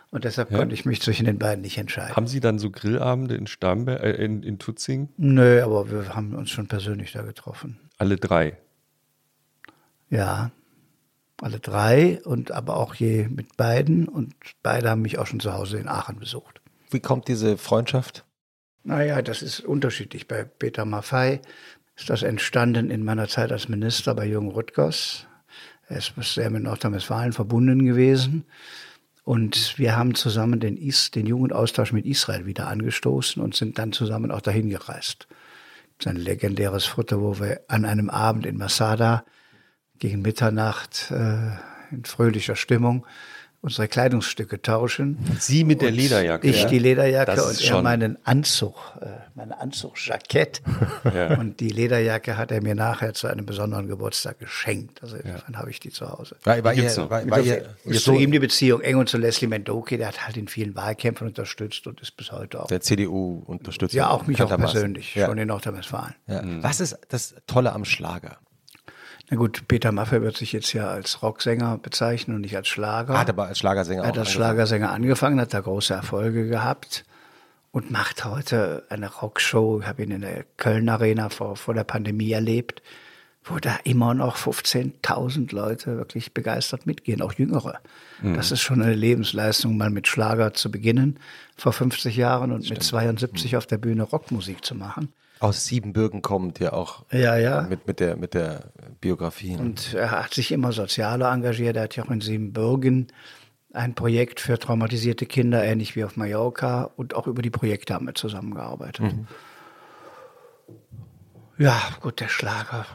Und 0.09 0.23
deshalb 0.23 0.49
konnte 0.51 0.73
ich 0.73 0.85
mich 0.85 0.99
zwischen 1.01 1.25
den 1.25 1.37
beiden 1.37 1.61
nicht 1.61 1.77
entscheiden. 1.77 2.15
haben 2.15 2.27
Sie 2.27 2.39
dann 2.39 2.57
so 2.57 2.71
Grillabende 2.71 3.35
in 3.35 3.45
Starnberg, 3.47 4.01
äh, 4.01 4.11
in, 4.13 4.41
in 4.41 4.57
Tutzing? 4.57 5.09
Nö, 5.17 5.61
aber 5.61 5.91
wir 5.91 6.15
haben 6.15 6.33
uns 6.33 6.49
schon 6.49 6.67
persönlich 6.67 7.11
da 7.11 7.21
getroffen. 7.21 7.79
Alle 7.97 8.15
drei. 8.15 8.57
Ja, 10.09 10.51
alle 11.41 11.59
drei 11.59 12.21
und 12.23 12.51
aber 12.51 12.77
auch 12.77 12.95
je 12.95 13.27
mit 13.27 13.57
beiden. 13.57 14.07
Und 14.07 14.33
beide 14.63 14.89
haben 14.89 15.01
mich 15.01 15.17
auch 15.17 15.27
schon 15.27 15.39
zu 15.39 15.53
Hause 15.53 15.77
in 15.77 15.87
Aachen 15.87 16.19
besucht. 16.19 16.61
Wie 16.89 16.99
kommt 16.99 17.27
diese 17.27 17.57
Freundschaft? 17.57 18.25
Naja, 18.83 19.21
das 19.21 19.41
ist 19.41 19.61
unterschiedlich. 19.61 20.27
Bei 20.27 20.43
Peter 20.43 20.85
Maffei 20.85 21.41
ist 21.95 22.09
das 22.09 22.23
entstanden 22.23 22.91
in 22.91 23.03
meiner 23.03 23.27
Zeit 23.27 23.51
als 23.51 23.67
Minister 23.67 24.13
bei 24.13 24.25
Jürgen 24.25 24.51
Rüttgers. 24.51 25.25
Er 25.87 25.97
ist 25.97 26.13
sehr 26.19 26.49
mit 26.49 26.63
Nordrhein-Westfalen 26.63 27.33
verbunden 27.33 27.85
gewesen. 27.85 28.45
Und 29.23 29.79
wir 29.79 29.97
haben 29.97 30.13
zusammen 30.13 30.59
den, 30.59 30.77
Is 30.77 31.09
den 31.09 31.25
Jugendaustausch 31.25 31.93
mit 31.93 32.05
Israel 32.05 32.45
wieder 32.45 32.67
angestoßen 32.67 33.41
und 33.41 33.55
sind 33.55 33.79
dann 33.79 33.91
zusammen 33.91 34.29
auch 34.29 34.41
dahin 34.41 34.69
gereist. 34.69 35.27
Das 35.97 36.05
ist 36.05 36.07
ein 36.07 36.21
legendäres 36.21 36.85
Foto, 36.85 37.21
wo 37.21 37.39
wir 37.39 37.61
an 37.67 37.85
einem 37.85 38.11
Abend 38.11 38.45
in 38.45 38.57
Masada 38.57 39.25
gegen 39.99 40.21
Mitternacht 40.21 41.11
äh, 41.11 41.51
in 41.91 42.05
fröhlicher 42.05 42.55
Stimmung 42.55 43.05
unsere 43.65 43.87
Kleidungsstücke 43.87 44.61
tauschen. 44.61 45.17
Sie 45.39 45.63
mit 45.63 45.81
der 45.81 45.89
Lederjacke. 45.89 46.47
Ich 46.47 46.61
ja? 46.61 46.69
die 46.69 46.77
Lederjacke 46.77 47.43
und 47.43 47.59
er 47.59 47.81
meinen 47.81 48.17
Anzug, 48.23 48.75
äh, 49.01 49.07
mein 49.33 49.51
Anzugjackett. 49.51 50.61
Ja. 51.15 51.37
Und 51.39 51.59
die 51.59 51.69
Lederjacke 51.69 52.35
hat 52.35 52.51
er 52.51 52.61
mir 52.61 52.75
nachher 52.75 53.13
zu 53.13 53.27
einem 53.27 53.45
besonderen 53.45 53.87
Geburtstag 53.87 54.39
geschenkt. 54.39 55.01
Also 55.01 55.15
insofern 55.17 55.57
habe 55.57 55.69
ich 55.69 55.79
die 55.79 55.89
zu 55.89 56.09
Hause. 56.09 56.35
War, 56.43 56.63
war, 56.63 56.73
ihr, 56.73 56.83
noch. 56.97 57.09
war, 57.09 57.29
war 57.29 57.39
ihr, 57.39 57.65
ihr 57.85 57.99
zu 57.99 58.13
ihm 58.13 58.31
die 58.31 58.39
Beziehung 58.39 58.81
eng 58.81 58.97
und 58.97 59.07
zu 59.07 59.17
Leslie 59.17 59.47
Mendoki, 59.47 59.97
der 59.97 60.09
hat 60.09 60.25
halt 60.25 60.35
in 60.35 60.47
vielen 60.47 60.75
Wahlkämpfen 60.75 61.27
unterstützt 61.27 61.87
und 61.87 62.01
ist 62.01 62.17
bis 62.17 62.31
heute 62.31 62.61
auch. 62.61 62.67
der 62.67 62.81
CDU 62.81 63.43
unterstützt? 63.45 63.93
Ja, 63.93 64.09
auch 64.09 64.27
mich 64.27 64.41
auch 64.41 64.55
persönlich, 64.57 65.15
Ja. 65.15 65.27
schon 65.27 65.37
in 65.37 65.47
Nordrhein-Westfalen. 65.47 66.15
Ja. 66.27 66.41
Was 66.61 66.79
ist 66.79 66.97
das 67.09 67.35
Tolle 67.47 67.71
am 67.71 67.85
Schlager? 67.85 68.37
Na 69.29 69.37
gut, 69.37 69.67
Peter 69.67 69.91
Maffay 69.91 70.21
wird 70.21 70.37
sich 70.37 70.51
jetzt 70.51 70.71
ja 70.73 70.87
als 70.87 71.23
Rocksänger 71.23 71.79
bezeichnen 71.79 72.35
und 72.35 72.41
nicht 72.41 72.55
als 72.55 72.67
Schlager. 72.67 73.13
Er 73.15 73.19
hat 73.21 73.29
aber 73.29 73.47
als 73.47 73.57
Schlagersänger 73.57 74.03
Er 74.03 74.09
hat 74.09 74.17
als 74.17 74.27
angefangen. 74.27 74.35
Schlagersänger 74.35 74.91
angefangen, 74.91 75.39
hat 75.41 75.53
da 75.53 75.59
große 75.61 75.93
Erfolge 75.93 76.47
gehabt 76.47 77.05
und 77.71 77.89
macht 77.89 78.23
heute 78.23 78.83
eine 78.89 79.11
Rockshow. 79.11 79.79
Ich 79.81 79.87
habe 79.87 80.03
ihn 80.03 80.11
in 80.11 80.21
der 80.21 80.45
Köln 80.57 80.87
Arena 80.89 81.29
vor, 81.29 81.55
vor 81.55 81.73
der 81.73 81.83
Pandemie 81.83 82.31
erlebt, 82.31 82.83
wo 83.43 83.57
da 83.57 83.77
immer 83.83 84.13
noch 84.13 84.37
15.000 84.37 85.53
Leute 85.53 85.97
wirklich 85.97 86.33
begeistert 86.33 86.85
mitgehen, 86.85 87.21
auch 87.21 87.33
Jüngere. 87.33 87.79
Das 88.21 88.51
ist 88.51 88.61
schon 88.61 88.81
eine 88.81 88.95
Lebensleistung, 88.95 89.75
mal 89.77 89.89
mit 89.89 90.07
Schlager 90.07 90.53
zu 90.53 90.71
beginnen 90.71 91.19
vor 91.57 91.73
50 91.73 92.15
Jahren 92.15 92.51
und 92.51 92.69
mit 92.69 92.81
72 92.81 93.57
auf 93.57 93.65
der 93.65 93.77
Bühne 93.77 94.03
Rockmusik 94.03 94.63
zu 94.63 94.73
machen. 94.73 95.11
Aus 95.45 95.65
Siebenbürgen 95.65 96.21
kommt 96.21 96.59
ja 96.59 96.73
auch 96.73 97.05
Ja, 97.11 97.35
ja. 97.37 97.61
mit, 97.63 97.85
mit, 97.87 97.99
der, 97.99 98.15
mit 98.17 98.33
der 98.33 98.71
Biografie. 99.01 99.55
Und 99.57 99.93
er 99.93 100.11
hat 100.11 100.33
sich 100.33 100.51
immer 100.51 100.71
sozialer 100.71 101.31
engagiert. 101.31 101.75
Er 101.77 101.83
hat 101.83 101.95
ja 101.95 102.03
auch 102.03 102.09
in 102.09 102.21
Siebenbürgen 102.21 103.07
ein 103.73 103.93
Projekt 103.93 104.39
für 104.39 104.57
traumatisierte 104.57 105.25
Kinder, 105.25 105.63
ähnlich 105.63 105.95
wie 105.95 106.03
auf 106.03 106.15
Mallorca. 106.17 106.89
Und 106.95 107.13
auch 107.15 107.27
über 107.27 107.41
die 107.41 107.49
Projekte 107.51 107.93
haben 107.93 108.07
wir 108.07 108.15
zusammengearbeitet. 108.15 109.13
Ja, 111.57 111.79
gut, 112.01 112.19
der 112.19 112.27
Schlager. 112.27 112.85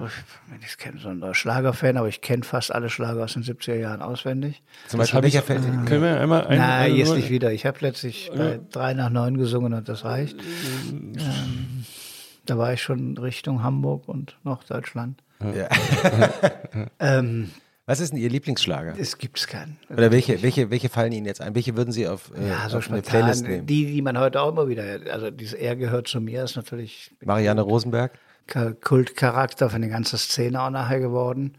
Ich, 0.61 0.67
ich 0.67 0.77
kenne 0.77 0.99
so 1.01 1.09
einen 1.09 1.33
Schlagerfan, 1.35 1.97
aber 1.97 2.09
ich 2.09 2.21
kenne 2.21 2.43
fast 2.45 2.71
alle 2.75 2.91
Schlager 2.91 3.25
aus 3.25 3.33
den 3.33 3.43
70er 3.43 3.75
Jahren 3.75 4.03
auswendig. 4.03 4.63
Zum 4.89 4.99
Beispiel, 4.99 5.23
welcher 5.23 5.41
dir- 5.41 5.85
können 5.87 6.03
wir 6.03 6.21
einmal 6.21 6.47
ein, 6.47 6.59
Nein, 6.59 6.95
jetzt 6.95 7.15
nicht 7.15 7.31
wieder. 7.31 7.53
Ich 7.53 7.65
habe 7.65 7.79
letztlich 7.81 8.31
bei 8.37 8.61
drei 8.71 8.93
nach 8.93 9.09
neun 9.09 9.39
gesungen 9.39 9.73
und 9.73 9.89
das 9.89 10.05
reicht. 10.05 10.37
Ähm, 10.91 11.15
da 12.47 12.59
war 12.59 12.73
ich 12.73 12.83
schon 12.83 13.17
Richtung 13.19 13.63
Hamburg 13.63 14.09
und 14.09 14.37
Norddeutschland. 14.45 15.23
Ja. 15.55 15.69
Ähm, 16.99 17.51
Was 17.87 17.99
ist 18.01 18.13
denn 18.13 18.19
Ihr 18.21 18.29
Lieblingsschlager? 18.31 18.95
es 18.99 19.19
gibt 19.19 19.47
keinen. 19.49 19.79
Oder 19.91 20.11
welche, 20.13 20.43
welche, 20.43 20.71
welche 20.71 20.89
fallen 20.89 21.13
Ihnen 21.13 21.27
jetzt 21.27 21.41
ein? 21.41 21.55
Welche 21.55 21.77
würden 21.77 21.93
Sie 21.93 22.07
auf, 22.07 22.31
äh, 22.37 22.49
Ja, 22.49 22.69
so 22.69 22.79
auf 22.79 22.89
eine 22.91 22.99
spontan, 22.99 23.03
Playlist 23.23 23.45
nehmen? 23.45 23.67
die, 23.67 23.87
die 23.87 24.03
man 24.03 24.19
heute 24.19 24.41
auch 24.41 24.51
immer 24.53 24.69
wieder, 24.69 24.85
also 25.11 25.31
dieses 25.31 25.55
Er 25.55 25.77
gehört 25.77 26.07
zu 26.09 26.21
mir, 26.21 26.45
ist 26.45 26.57
natürlich 26.57 27.11
Marianne 27.25 27.63
Rosenberg? 27.63 28.19
Kultcharakter 28.81 29.71
für 29.71 29.77
eine 29.77 29.89
ganze 29.89 30.19
Szene 30.19 30.61
auch 30.63 30.71
nachher 30.71 31.01
geworden. 31.01 31.55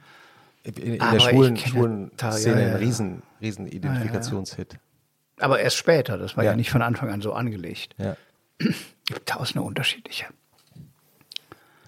In, 0.63 0.73
in 0.73 0.99
der 0.99 1.19
schwulen, 1.19 2.11
da- 2.17 2.27
ja, 2.27 2.31
Szene 2.33 2.61
ja, 2.61 2.67
ein 2.69 2.75
riesen, 2.75 3.23
riesen 3.41 3.67
Identifikationshit. 3.67 4.77
Aber 5.39 5.59
erst 5.59 5.77
später, 5.77 6.17
das 6.17 6.37
war 6.37 6.43
ja, 6.43 6.51
Ja. 6.51 6.55
nicht 6.57 6.69
von 6.69 6.81
Anfang 6.81 7.09
an 7.09 7.21
so 7.21 7.33
angelegt. 7.33 7.95
Ja. 7.97 8.15
Gibt 8.59 9.25
tausende 9.25 9.63
unterschiedliche. 9.63 10.25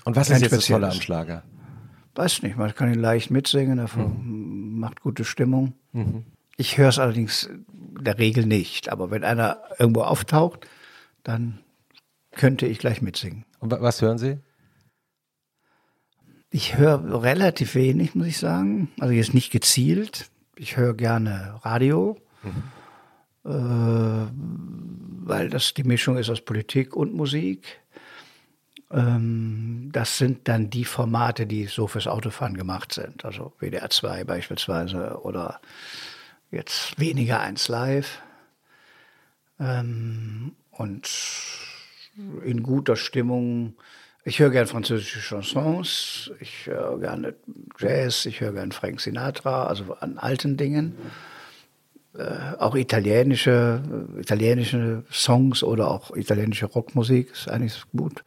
Und 0.05 0.15
was 0.15 0.29
ist 0.29 0.41
jetzt 0.41 0.51
das 0.53 0.65
Tolle 0.67 0.87
am 0.87 0.93
Schlager? 0.93 1.43
Weiß 2.15 2.43
nicht, 2.43 2.57
man 2.57 2.73
kann 2.75 2.93
ihn 2.93 2.99
leicht 2.99 3.31
mitsingen, 3.31 3.79
er 3.79 3.89
Mhm. 3.97 4.79
macht 4.79 5.01
gute 5.01 5.25
Stimmung. 5.25 5.73
Ich 6.57 6.77
höre 6.77 6.89
es 6.89 6.99
allerdings 6.99 7.43
in 7.43 8.03
der 8.03 8.17
Regel 8.19 8.45
nicht. 8.45 8.89
Aber 8.89 9.09
wenn 9.11 9.23
einer 9.23 9.61
irgendwo 9.79 10.01
auftaucht, 10.01 10.67
dann 11.23 11.59
könnte 12.31 12.65
ich 12.67 12.79
gleich 12.79 13.01
mitsingen. 13.01 13.45
Und 13.59 13.71
wa- 13.71 13.81
was 13.81 14.01
hören 14.01 14.17
Sie? 14.17 14.37
Ich 16.51 16.77
höre 16.77 17.23
relativ 17.23 17.73
wenig, 17.75 18.13
muss 18.13 18.27
ich 18.27 18.37
sagen. 18.37 18.89
Also 18.99 19.13
jetzt 19.13 19.33
nicht 19.33 19.51
gezielt. 19.51 20.29
Ich 20.55 20.77
höre 20.77 20.93
gerne 20.93 21.59
Radio, 21.63 22.17
äh, 23.45 23.49
weil 23.49 25.49
das 25.49 25.73
die 25.73 25.83
Mischung 25.83 26.17
ist 26.17 26.29
aus 26.29 26.41
Politik 26.41 26.95
und 26.95 27.13
Musik. 27.13 27.79
Ähm, 28.93 29.89
das 29.91 30.17
sind 30.17 30.47
dann 30.47 30.69
die 30.69 30.85
Formate, 30.85 31.47
die 31.47 31.65
so 31.65 31.87
fürs 31.87 32.07
Autofahren 32.07 32.55
gemacht 32.55 32.93
sind. 32.93 33.25
Also 33.25 33.53
WDR 33.59 33.89
2 33.89 34.23
beispielsweise 34.23 35.19
oder 35.23 35.59
jetzt 36.51 36.99
weniger 36.99 37.39
1 37.41 37.67
Live. 37.67 38.21
Ähm, 39.59 40.55
und 40.71 41.09
in 42.43 42.63
guter 42.63 42.95
Stimmung. 42.95 43.75
Ich 44.25 44.39
höre 44.39 44.51
gern 44.51 44.67
französische 44.67 45.19
Chansons, 45.19 46.31
ich 46.39 46.67
höre 46.67 46.97
gerne 46.99 47.35
Jazz, 47.77 48.25
ich 48.25 48.39
höre 48.39 48.53
gern 48.53 48.71
Frank 48.71 49.01
Sinatra, 49.01 49.65
also 49.65 49.95
an 49.99 50.17
alten 50.17 50.55
Dingen. 50.55 50.95
Äh, 52.15 52.57
auch 52.59 52.75
italienische, 52.75 53.81
italienische 54.19 55.03
Songs 55.11 55.63
oder 55.63 55.89
auch 55.89 56.15
italienische 56.15 56.67
Rockmusik 56.67 57.31
ist 57.31 57.49
eigentlich 57.49 57.81
gut. 57.95 58.23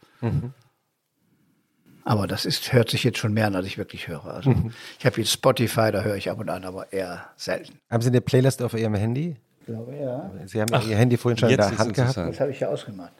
Aber 2.03 2.25
das 2.27 2.45
ist, 2.45 2.71
hört 2.73 2.89
sich 2.89 3.03
jetzt 3.03 3.17
schon 3.17 3.33
mehr 3.33 3.47
an, 3.47 3.55
als 3.55 3.65
ich 3.65 3.77
wirklich 3.77 4.07
höre. 4.07 4.25
Also 4.25 4.53
ich 4.99 5.05
habe 5.05 5.17
jetzt 5.19 5.31
Spotify, 5.31 5.91
da 5.91 6.01
höre 6.03 6.15
ich 6.15 6.29
ab 6.29 6.39
und 6.39 6.49
an, 6.49 6.63
aber 6.63 6.91
eher 6.93 7.25
selten. 7.35 7.79
Haben 7.89 8.01
Sie 8.01 8.09
eine 8.09 8.21
Playlist 8.21 8.61
auf 8.61 8.73
Ihrem 8.73 8.95
Handy? 8.95 9.35
Ich 9.61 9.65
glaube, 9.65 9.93
ja. 9.95 10.31
Sie 10.45 10.61
haben 10.61 10.69
ja 10.71 10.81
Ihr 10.81 10.95
Handy 10.95 11.17
vorhin 11.17 11.37
schon 11.37 11.49
in 11.49 11.57
der 11.57 11.77
Hand 11.77 11.93
gehabt. 11.93 12.15
Das 12.17 12.39
habe 12.39 12.51
ich 12.51 12.59
ja 12.61 12.69
ausgemacht. 12.69 13.11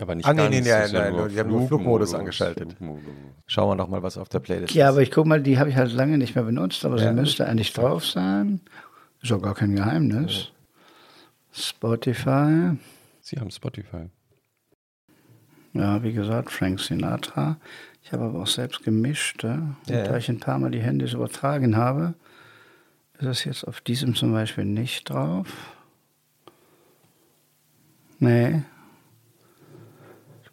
Aber 0.00 0.14
nicht 0.14 0.26
Ah, 0.26 0.32
nee, 0.32 0.42
ganz, 0.42 0.50
nee, 0.54 0.60
nee, 0.60 0.68
ja 0.68 0.88
nein, 0.92 1.12
nur 1.12 1.28
die 1.28 1.38
haben 1.40 1.50
nur 1.50 1.66
Flugmodus 1.66 2.14
angeschaltet. 2.14 2.72
Flugmodus. 2.74 3.02
Schauen 3.46 3.70
wir 3.70 3.74
noch 3.74 3.88
mal, 3.88 4.00
was 4.02 4.16
auf 4.16 4.28
der 4.28 4.38
Playlist 4.38 4.72
Ja, 4.74 4.86
ist. 4.86 4.92
aber 4.92 5.02
ich 5.02 5.10
guck 5.10 5.26
mal, 5.26 5.40
die 5.42 5.58
habe 5.58 5.70
ich 5.70 5.76
halt 5.76 5.92
lange 5.92 6.18
nicht 6.18 6.36
mehr 6.36 6.44
benutzt, 6.44 6.84
aber 6.84 6.98
Ja. 6.98 7.08
sie 7.08 7.14
müsste 7.14 7.46
eigentlich 7.46 7.72
drauf 7.72 8.04
sein. 8.06 8.60
Ist 9.22 9.32
auch 9.32 9.42
gar 9.42 9.54
kein 9.54 9.74
Geheimnis. 9.74 10.52
Spotify. 11.52 12.76
Sie 13.20 13.38
haben 13.38 13.50
Spotify. 13.50 14.08
Ja, 15.72 16.02
wie 16.02 16.12
gesagt, 16.12 16.50
Frank 16.50 16.80
Sinatra. 16.80 17.56
Ich 18.02 18.12
habe 18.12 18.24
aber 18.24 18.42
auch 18.42 18.46
selbst 18.46 18.82
gemischt. 18.84 19.42
Ja? 19.42 19.54
Und 19.54 19.76
Ja, 19.88 20.04
da 20.04 20.16
ich 20.16 20.28
ein 20.28 20.40
paar 20.40 20.58
Mal 20.58 20.70
die 20.70 20.80
Handys 20.82 21.12
übertragen 21.12 21.76
habe, 21.76 22.14
ist 23.18 23.26
es 23.26 23.44
jetzt 23.44 23.64
auf 23.64 23.80
diesem 23.80 24.14
zum 24.14 24.32
Beispiel 24.32 24.64
nicht 24.64 25.10
drauf. 25.10 25.46
Nee, 28.18 28.62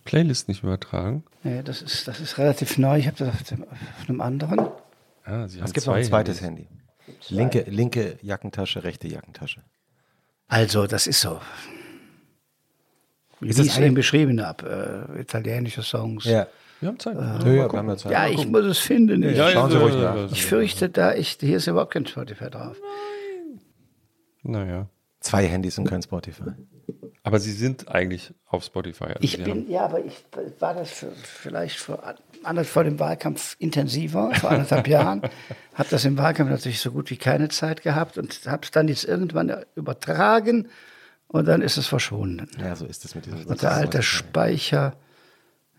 Playlist 0.06 0.48
nicht 0.48 0.64
übertragen. 0.64 1.24
nee 1.44 1.64
das, 1.64 1.82
ist, 1.82 2.08
das 2.08 2.19
ist 2.19 2.38
relativ 2.38 2.77
neu. 2.77 3.00
Ich 3.00 3.08
habe 3.08 3.18
das 3.18 3.30
auf, 3.30 3.44
dem, 3.44 3.64
auf 3.64 4.08
einem 4.08 4.22
anderen. 4.22 4.60
Ah, 5.24 5.48
Sie 5.48 5.58
haben 5.58 5.66
Es 5.66 5.74
gibt 5.74 5.88
noch 5.88 5.95
ein 5.95 6.03
zwei 6.03 6.10
zweites 6.24 6.42
Handys. 6.42 6.68
Handy. 6.68 6.75
Linke, 7.30 7.66
linke 7.67 8.17
Jackentasche, 8.22 8.84
rechte 8.84 9.08
Jackentasche. 9.08 9.61
Also, 10.48 10.88
das 10.88 11.08
ist 11.08 11.22
so. 11.22 11.40
Wie 13.40 13.50
Ist 13.50 13.59
es 13.59 13.77
eben 13.77 13.95
beschrieben 13.95 14.43
habe. 14.45 15.08
Äh, 15.17 15.22
italienische 15.22 15.82
Songs. 15.84 16.24
Ja. 16.25 16.48
Wir 16.82 16.90
haben 16.90 17.00
Zeit. 17.00 17.16
Ja, 17.16 17.38
ja, 17.51 17.72
wir 17.72 17.80
haben 17.80 17.98
Zeit. 17.98 18.11
Ja, 18.11 18.27
ich 18.27 18.45
muss 18.48 18.64
es 18.66 18.80
finden. 18.80 19.24
Ich, 19.24 19.38
Ja, 19.38 19.50
Schauen 19.51 19.72
Sie 19.72 19.77
ruhig 19.77 19.95
nach. 19.95 20.32
ich 20.32 20.45
fürchte, 20.45 20.90
da 20.90 21.14
ich, 21.16 21.38
hier 21.40 21.58
ist 21.58 21.67
überhaupt 21.67 21.93
kein 21.93 22.06
Spotify 22.06 22.50
drauf. 22.50 22.77
Naja. 24.43 24.88
zwei 25.19 25.48
Handys 25.48 25.77
und 25.80 25.85
kein 25.85 26.01
Spotify. 26.03 26.51
Aber 27.24 27.40
Sie 27.40 27.51
sind 27.53 27.88
eigentlich 27.90 28.34
auf 28.45 28.64
Spotify. 28.64 29.06
Also 29.06 29.17
Ich 29.22 29.38
bin, 29.38 29.50
haben- 29.50 29.69
ja, 29.69 29.85
aber 29.85 30.06
ich 30.06 30.24
war 30.59 30.75
das 30.75 30.92
für, 30.92 31.11
vielleicht 31.11 31.77
vor, 31.80 32.16
anders 32.45 32.67
vor 32.69 32.83
dem 32.83 32.99
Wahlkampf 32.99 33.56
intensiver, 33.59 34.33
vor 34.35 34.51
anderthalb 34.51 34.88
Jahren. 34.88 35.22
Habe 35.74 35.90
das 35.90 36.06
im 36.06 36.17
Wahlkampf 36.17 36.49
natürlich 36.49 36.80
so 36.80 36.91
gut 36.91 37.09
wie 37.09 37.17
keine 37.17 37.49
Zeit 37.49 37.82
gehabt 37.82 38.17
und 38.17 38.41
habe 38.45 38.61
es 38.64 38.72
dann 38.72 38.88
jetzt 38.88 39.03
irgendwann 39.03 39.65
übertragen 39.75 40.69
und 41.27 41.48
dann 41.48 41.61
ist 41.61 41.77
es 41.77 41.88
verschwunden. 41.88 42.49
Ja, 42.57 42.75
so 42.75 42.85
ist 42.85 43.03
es 43.03 43.14
mit 43.15 43.25
diesem 43.25 43.45
Und 43.45 43.61
der 43.61 43.74
alte 43.74 44.01
Speicher 44.01 44.95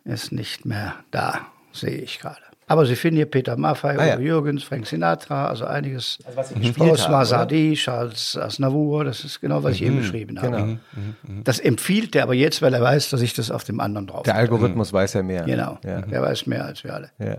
ist 0.04 0.32
nicht 0.32 0.66
mehr 0.66 0.96
da, 1.10 1.46
sehe 1.72 1.96
ich 1.96 2.18
gerade. 2.18 2.42
Aber 2.68 2.84
Sie 2.84 2.96
finden 2.96 3.16
hier 3.18 3.26
Peter 3.26 3.56
Maffay, 3.56 3.96
Ah, 3.96 4.06
ja. 4.06 4.18
Jürgens, 4.18 4.64
Frank 4.64 4.86
Sinatra, 4.88 5.46
also 5.46 5.66
einiges. 5.66 6.18
Also 6.24 6.36
was 6.36 6.48
Sie 6.48 6.54
gespielt 6.56 7.08
haben, 7.08 7.74
Charles 7.74 8.36
Aznavour, 8.36 9.04
das 9.04 9.24
ist 9.24 9.40
genau, 9.40 9.62
was 9.62 9.74
ich 9.76 9.82
eben 9.82 9.98
beschrieben 9.98 10.42
habe. 10.42 10.56
Genau. 10.56 11.40
Das 11.44 11.60
empfiehlt 11.60 12.16
er 12.16 12.24
aber 12.24 12.34
jetzt, 12.34 12.62
weil 12.62 12.74
er 12.74 12.82
weiß, 12.82 13.10
dass 13.10 13.20
ich 13.20 13.34
das 13.34 13.52
auf 13.52 13.62
dem 13.62 13.78
anderen 13.78 14.08
drauf 14.08 14.24
Der 14.24 14.34
habe. 14.34 14.42
Algorithmus 14.42 14.92
weiß 14.92 15.12
ja 15.14 15.22
mehr. 15.22 15.44
Genau, 15.44 15.78
Ja. 15.84 16.00
der 16.02 16.22
weiß 16.22 16.46
mehr 16.46 16.64
als 16.64 16.82
wir 16.82 16.92
alle. 16.94 17.10
Ja. 17.18 17.36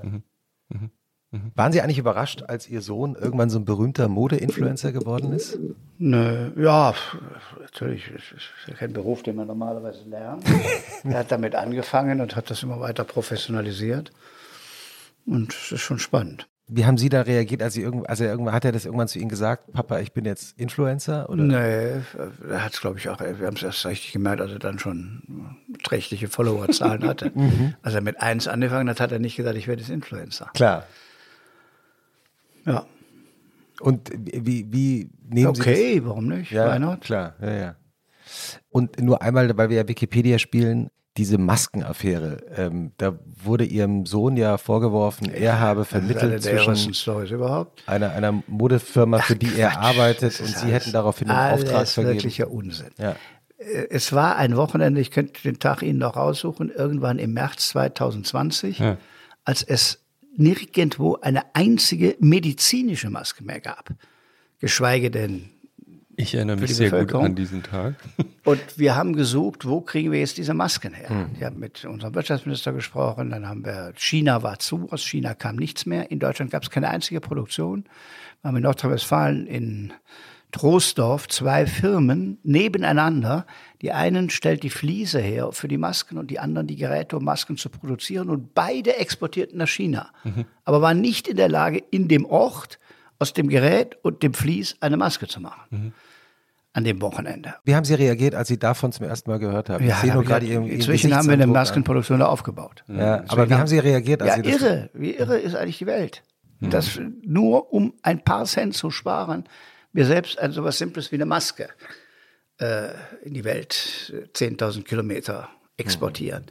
Waren 1.56 1.74
Sie 1.74 1.82
eigentlich 1.82 1.98
überrascht, 1.98 2.44
als 2.48 2.70
Ihr 2.70 2.82
Sohn 2.82 3.16
irgendwann 3.20 3.50
so 3.50 3.60
ein 3.60 3.66
berühmter 3.66 4.08
Mode-Influencer 4.08 4.94
geworden 4.94 5.34
ist? 5.34 5.60
Nö, 5.98 6.52
ja, 6.58 6.94
natürlich, 7.60 8.08
es 8.16 8.32
ist 8.32 8.46
ja 8.68 8.76
kein 8.76 8.94
Beruf, 8.94 9.24
den 9.24 9.36
man 9.36 9.46
normalerweise 9.48 10.08
lernt. 10.08 10.44
er 11.04 11.20
hat 11.20 11.32
damit 11.34 11.54
angefangen 11.54 12.22
und 12.22 12.38
hat 12.38 12.50
das 12.50 12.64
immer 12.64 12.80
weiter 12.80 13.04
professionalisiert. 13.04 14.14
Und 15.28 15.54
es 15.54 15.72
ist 15.74 15.82
schon 15.82 16.00
spannend. 16.00 16.48
Wie 16.70 16.86
haben 16.86 16.98
Sie 16.98 17.08
da 17.08 17.22
reagiert, 17.22 17.62
als 17.64 17.76
Sie 17.76 17.82
irgend, 17.82 18.10
also 18.10 18.26
irgendwann 18.26 18.54
hat 18.54 18.66
er 18.66 18.74
das 18.74 18.84
irgendwann 18.84 19.08
zu 19.08 19.20
Ihnen 19.20 19.30
gesagt, 19.30 19.72
Papa, 19.72 20.00
ich 20.00 20.12
bin 20.12 20.26
jetzt 20.26 20.60
Influencer? 20.60 21.30
Oder? 21.30 21.44
Nee, 21.44 22.02
er 22.50 22.64
hat 22.64 22.74
es, 22.74 22.82
glaube 22.82 22.98
ich, 22.98 23.08
auch, 23.08 23.20
wir 23.22 23.46
haben 23.48 23.56
es 23.56 23.64
erst 23.64 23.86
richtig 23.86 24.12
gemerkt, 24.12 24.42
als 24.42 24.52
er 24.52 24.60
dann 24.60 24.78
schon 24.80 25.56
trächtliche 25.84 26.28
Followerzahlen 26.28 27.06
hatte. 27.06 27.32
Als 27.84 27.94
er 27.94 28.02
mit 28.02 28.20
eins 28.22 28.50
angefangen 28.50 28.90
hat, 28.90 29.00
hat 29.00 29.12
er 29.14 29.20
nicht 29.20 29.38
gesagt, 29.38 29.58
ich 29.58 29.68
werde 29.68 29.82
jetzt 29.82 29.92
Influencer. 29.92 30.50
Klar. 30.54 30.86
Ja, 32.66 32.86
Und 33.80 34.12
wie, 34.14 34.66
wie 34.74 35.10
nehmen 35.30 35.56
Sie 35.56 35.62
das? 35.62 35.68
okay, 35.68 36.02
warum 36.04 36.28
nicht? 36.28 36.52
Ja, 36.52 36.78
not? 36.80 37.00
klar, 37.02 37.36
ja, 37.42 37.54
ja. 37.54 37.76
Und 38.70 39.00
nur 39.02 39.22
einmal, 39.22 39.58
weil 39.58 39.70
wir 39.70 39.78
ja 39.78 39.88
Wikipedia 39.88 40.38
spielen, 40.38 40.90
diese 41.18 41.38
Maskenaffäre, 41.38 42.38
ähm, 42.56 42.92
da 42.98 43.18
wurde 43.44 43.66
Ihrem 43.66 44.06
Sohn 44.06 44.38
ja 44.38 44.58
vorgeworfen, 44.58 45.30
er 45.34 45.60
habe 45.60 45.80
Das 45.82 45.88
ist 45.90 45.94
eine 45.96 46.02
vermittelt 46.08 46.46
ersten 46.46 46.76
zwischen 46.76 46.94
einer, 47.88 48.12
einer 48.12 48.44
Modefirma, 48.48 49.20
für 49.20 49.36
die 49.36 49.56
er 49.58 49.80
arbeitet 49.80 50.40
und 50.40 50.48
Sie 50.48 50.72
hätten 50.72 50.92
daraufhin 50.92 51.30
einen 51.30 51.54
Auftrag 51.56 51.88
vergeben. 51.88 52.14
wirklicher 52.16 52.52
Unsinn. 52.52 52.92
Ja. 52.98 53.16
Äh, 53.58 53.88
Es 53.90 54.14
war 54.14 54.36
ein 54.38 54.56
Wochenende, 54.56 55.02
ich 55.02 55.12
könnte 55.12 55.42
den 55.44 55.60
Tag 55.60 55.82
Ihnen 55.82 56.00
noch 56.00 56.16
raussuchen, 56.16 56.70
irgendwann 56.70 57.20
im 57.20 57.34
März 57.34 57.70
2020, 57.70 58.80
Ja. 58.80 58.98
als 59.44 59.64
es 59.64 60.04
nirgendwo 60.36 61.16
eine 61.16 61.44
einzige 61.56 62.16
medizinische 62.20 63.10
Maske 63.10 63.44
mehr 63.44 63.60
gab. 63.60 63.90
Geschweige 64.60 65.10
denn. 65.12 65.50
Ich 66.20 66.34
erinnere 66.34 66.58
mich 66.58 66.76
sehr 66.76 66.90
gut 66.90 67.14
an 67.14 67.36
diesen 67.36 67.62
Tag. 67.62 67.94
Und 68.44 68.60
wir 68.76 68.96
haben 68.96 69.14
gesucht, 69.14 69.68
wo 69.68 69.82
kriegen 69.82 70.12
wir 70.12 70.20
jetzt 70.20 70.38
diese 70.38 70.56
Masken 70.56 70.96
her? 70.96 71.30
Ich 71.38 71.44
habe 71.44 71.56
mit 71.60 71.86
unserem 71.86 72.16
Wirtschaftsminister 72.16 72.74
gesprochen, 72.74 73.30
dann 73.30 73.48
haben 73.48 73.64
wir, 73.64 73.94
China 73.96 74.42
war 74.42 74.58
zu, 74.58 74.88
aus 74.90 75.04
China 75.04 75.36
kam 75.36 75.58
nichts 75.58 75.86
mehr. 75.86 76.10
In 76.10 76.18
Deutschland 76.18 76.50
gab 76.50 76.64
es 76.64 76.72
keine 76.72 76.90
einzige 76.90 77.22
Produktion. 77.22 77.84
Wir 78.42 78.48
haben 78.48 78.58
in 78.58 78.64
Nordrhein-Westfalen 78.64 79.46
in 79.46 79.94
Troisdorf 80.52 81.28
zwei 81.28 81.68
Firmen 81.68 82.40
nebeneinander. 82.42 83.46
Die 83.84 83.92
einen 83.92 84.32
stellt 84.32 84.64
die 84.64 84.72
Fliese 84.72 85.20
her 85.20 85.52
für 85.52 85.68
die 85.68 85.78
Masken 85.78 86.18
und 86.18 86.32
die 86.32 86.40
anderen 86.40 86.66
die 86.66 86.78
Geräte, 86.78 87.18
um 87.18 87.26
Masken 87.26 87.58
zu 87.58 87.70
produzieren. 87.70 88.32
Und 88.32 88.56
beide 88.56 88.96
exportierten 88.98 89.60
nach 89.60 89.68
China. 89.68 90.10
Aber 90.64 90.82
waren 90.82 91.00
nicht 91.00 91.28
in 91.28 91.38
der 91.38 91.50
Lage, 91.50 91.84
in 91.92 92.08
dem 92.08 92.26
Ort 92.26 92.80
aus 93.20 93.34
dem 93.34 93.50
Gerät 93.50 93.98
und 94.04 94.24
dem 94.24 94.34
Vlies 94.34 94.78
eine 94.80 94.98
Maske 94.98 95.28
zu 95.28 95.42
machen. 95.42 95.94
An 96.78 96.84
dem 96.84 97.02
Wochenende. 97.02 97.56
Wie 97.64 97.74
haben 97.74 97.86
Sie 97.86 97.96
reagiert, 97.96 98.36
als 98.36 98.50
Sie 98.50 98.60
davon 98.60 98.92
zum 98.92 99.08
ersten 99.08 99.32
Mal 99.32 99.40
gehört 99.40 99.68
haben? 99.68 99.84
Ja, 99.84 99.96
ich 99.96 100.02
sehe 100.02 100.12
nur 100.14 100.22
hab 100.22 100.28
gerade 100.28 100.46
ich- 100.46 100.52
Ihren 100.52 100.68
Inzwischen 100.68 101.16
haben 101.16 101.26
wir 101.26 101.34
eine. 101.34 101.48
Maskenproduktion 101.48 102.20
da 102.20 102.28
aufgebaut. 102.28 102.84
Ja, 102.88 103.24
aber 103.30 103.50
wie 103.50 103.56
haben 103.56 103.66
Sie 103.66 103.80
reagiert, 103.80 104.22
als 104.22 104.30
Ja, 104.30 104.44
Sie 104.44 104.52
das 104.52 104.62
irre. 104.62 104.90
Wie 104.94 105.16
irre 105.16 105.40
ist 105.40 105.56
eigentlich 105.56 105.80
die 105.80 105.88
Welt? 105.88 106.22
Das 106.62 107.00
nur 107.24 107.74
um 107.74 107.94
ein 108.04 108.24
paar 108.24 108.46
Cent 108.46 108.76
zu 108.76 108.92
sparen, 108.92 109.46
wir 109.92 110.06
selbst 110.06 110.38
ein 110.38 110.52
sowas 110.52 110.78
Simples 110.78 111.12
wie 111.12 111.16
eine 111.16 111.26
Maske 111.26 111.68
äh, 112.60 112.90
in 113.24 113.34
die 113.34 113.44
Welt 113.44 114.14
äh, 114.16 114.28
10.000 114.38 114.84
Kilometer 114.84 115.50
exportieren. 115.78 116.46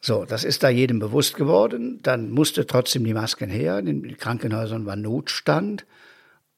So, 0.00 0.24
das 0.24 0.42
ist 0.42 0.62
da 0.62 0.70
jedem 0.70 1.00
bewusst 1.00 1.36
geworden. 1.36 2.00
Dann 2.02 2.30
musste 2.30 2.66
trotzdem 2.66 3.04
die 3.04 3.12
Masken 3.12 3.50
her. 3.50 3.78
In 3.78 3.84
den 3.86 4.16
Krankenhäusern 4.16 4.86
war 4.86 4.96
Notstand. 4.96 5.84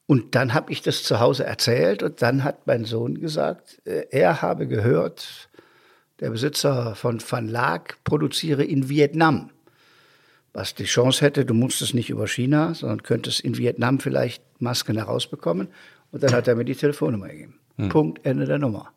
Und 0.07 0.35
dann 0.35 0.53
habe 0.53 0.71
ich 0.71 0.81
das 0.81 1.03
zu 1.03 1.19
Hause 1.19 1.45
erzählt 1.45 2.03
und 2.03 2.21
dann 2.21 2.43
hat 2.43 2.67
mein 2.67 2.85
Sohn 2.85 3.19
gesagt, 3.19 3.81
äh, 3.85 4.05
er 4.11 4.41
habe 4.41 4.67
gehört, 4.67 5.49
der 6.19 6.29
Besitzer 6.29 6.95
von 6.95 7.21
Van 7.27 7.47
Laak 7.47 7.97
produziere 8.03 8.63
in 8.63 8.87
Vietnam. 8.87 9.49
Was 10.53 10.73
die 10.75 10.85
Chance 10.85 11.25
hätte, 11.25 11.43
du 11.43 11.53
musst 11.53 11.81
es 11.81 11.93
nicht 11.93 12.09
über 12.09 12.27
China, 12.27 12.73
sondern 12.73 13.03
könntest 13.03 13.41
in 13.41 13.57
Vietnam 13.57 13.99
vielleicht 13.99 14.43
Masken 14.61 14.95
herausbekommen. 14.95 15.67
Und 16.11 16.23
dann 16.23 16.31
hat 16.33 16.47
er 16.47 16.55
mir 16.55 16.63
die 16.63 16.75
Telefonnummer 16.75 17.27
gegeben. 17.27 17.59
Punkt, 17.89 18.25
Ende 18.25 18.45
der 18.45 18.57
Nummer. 18.59 18.91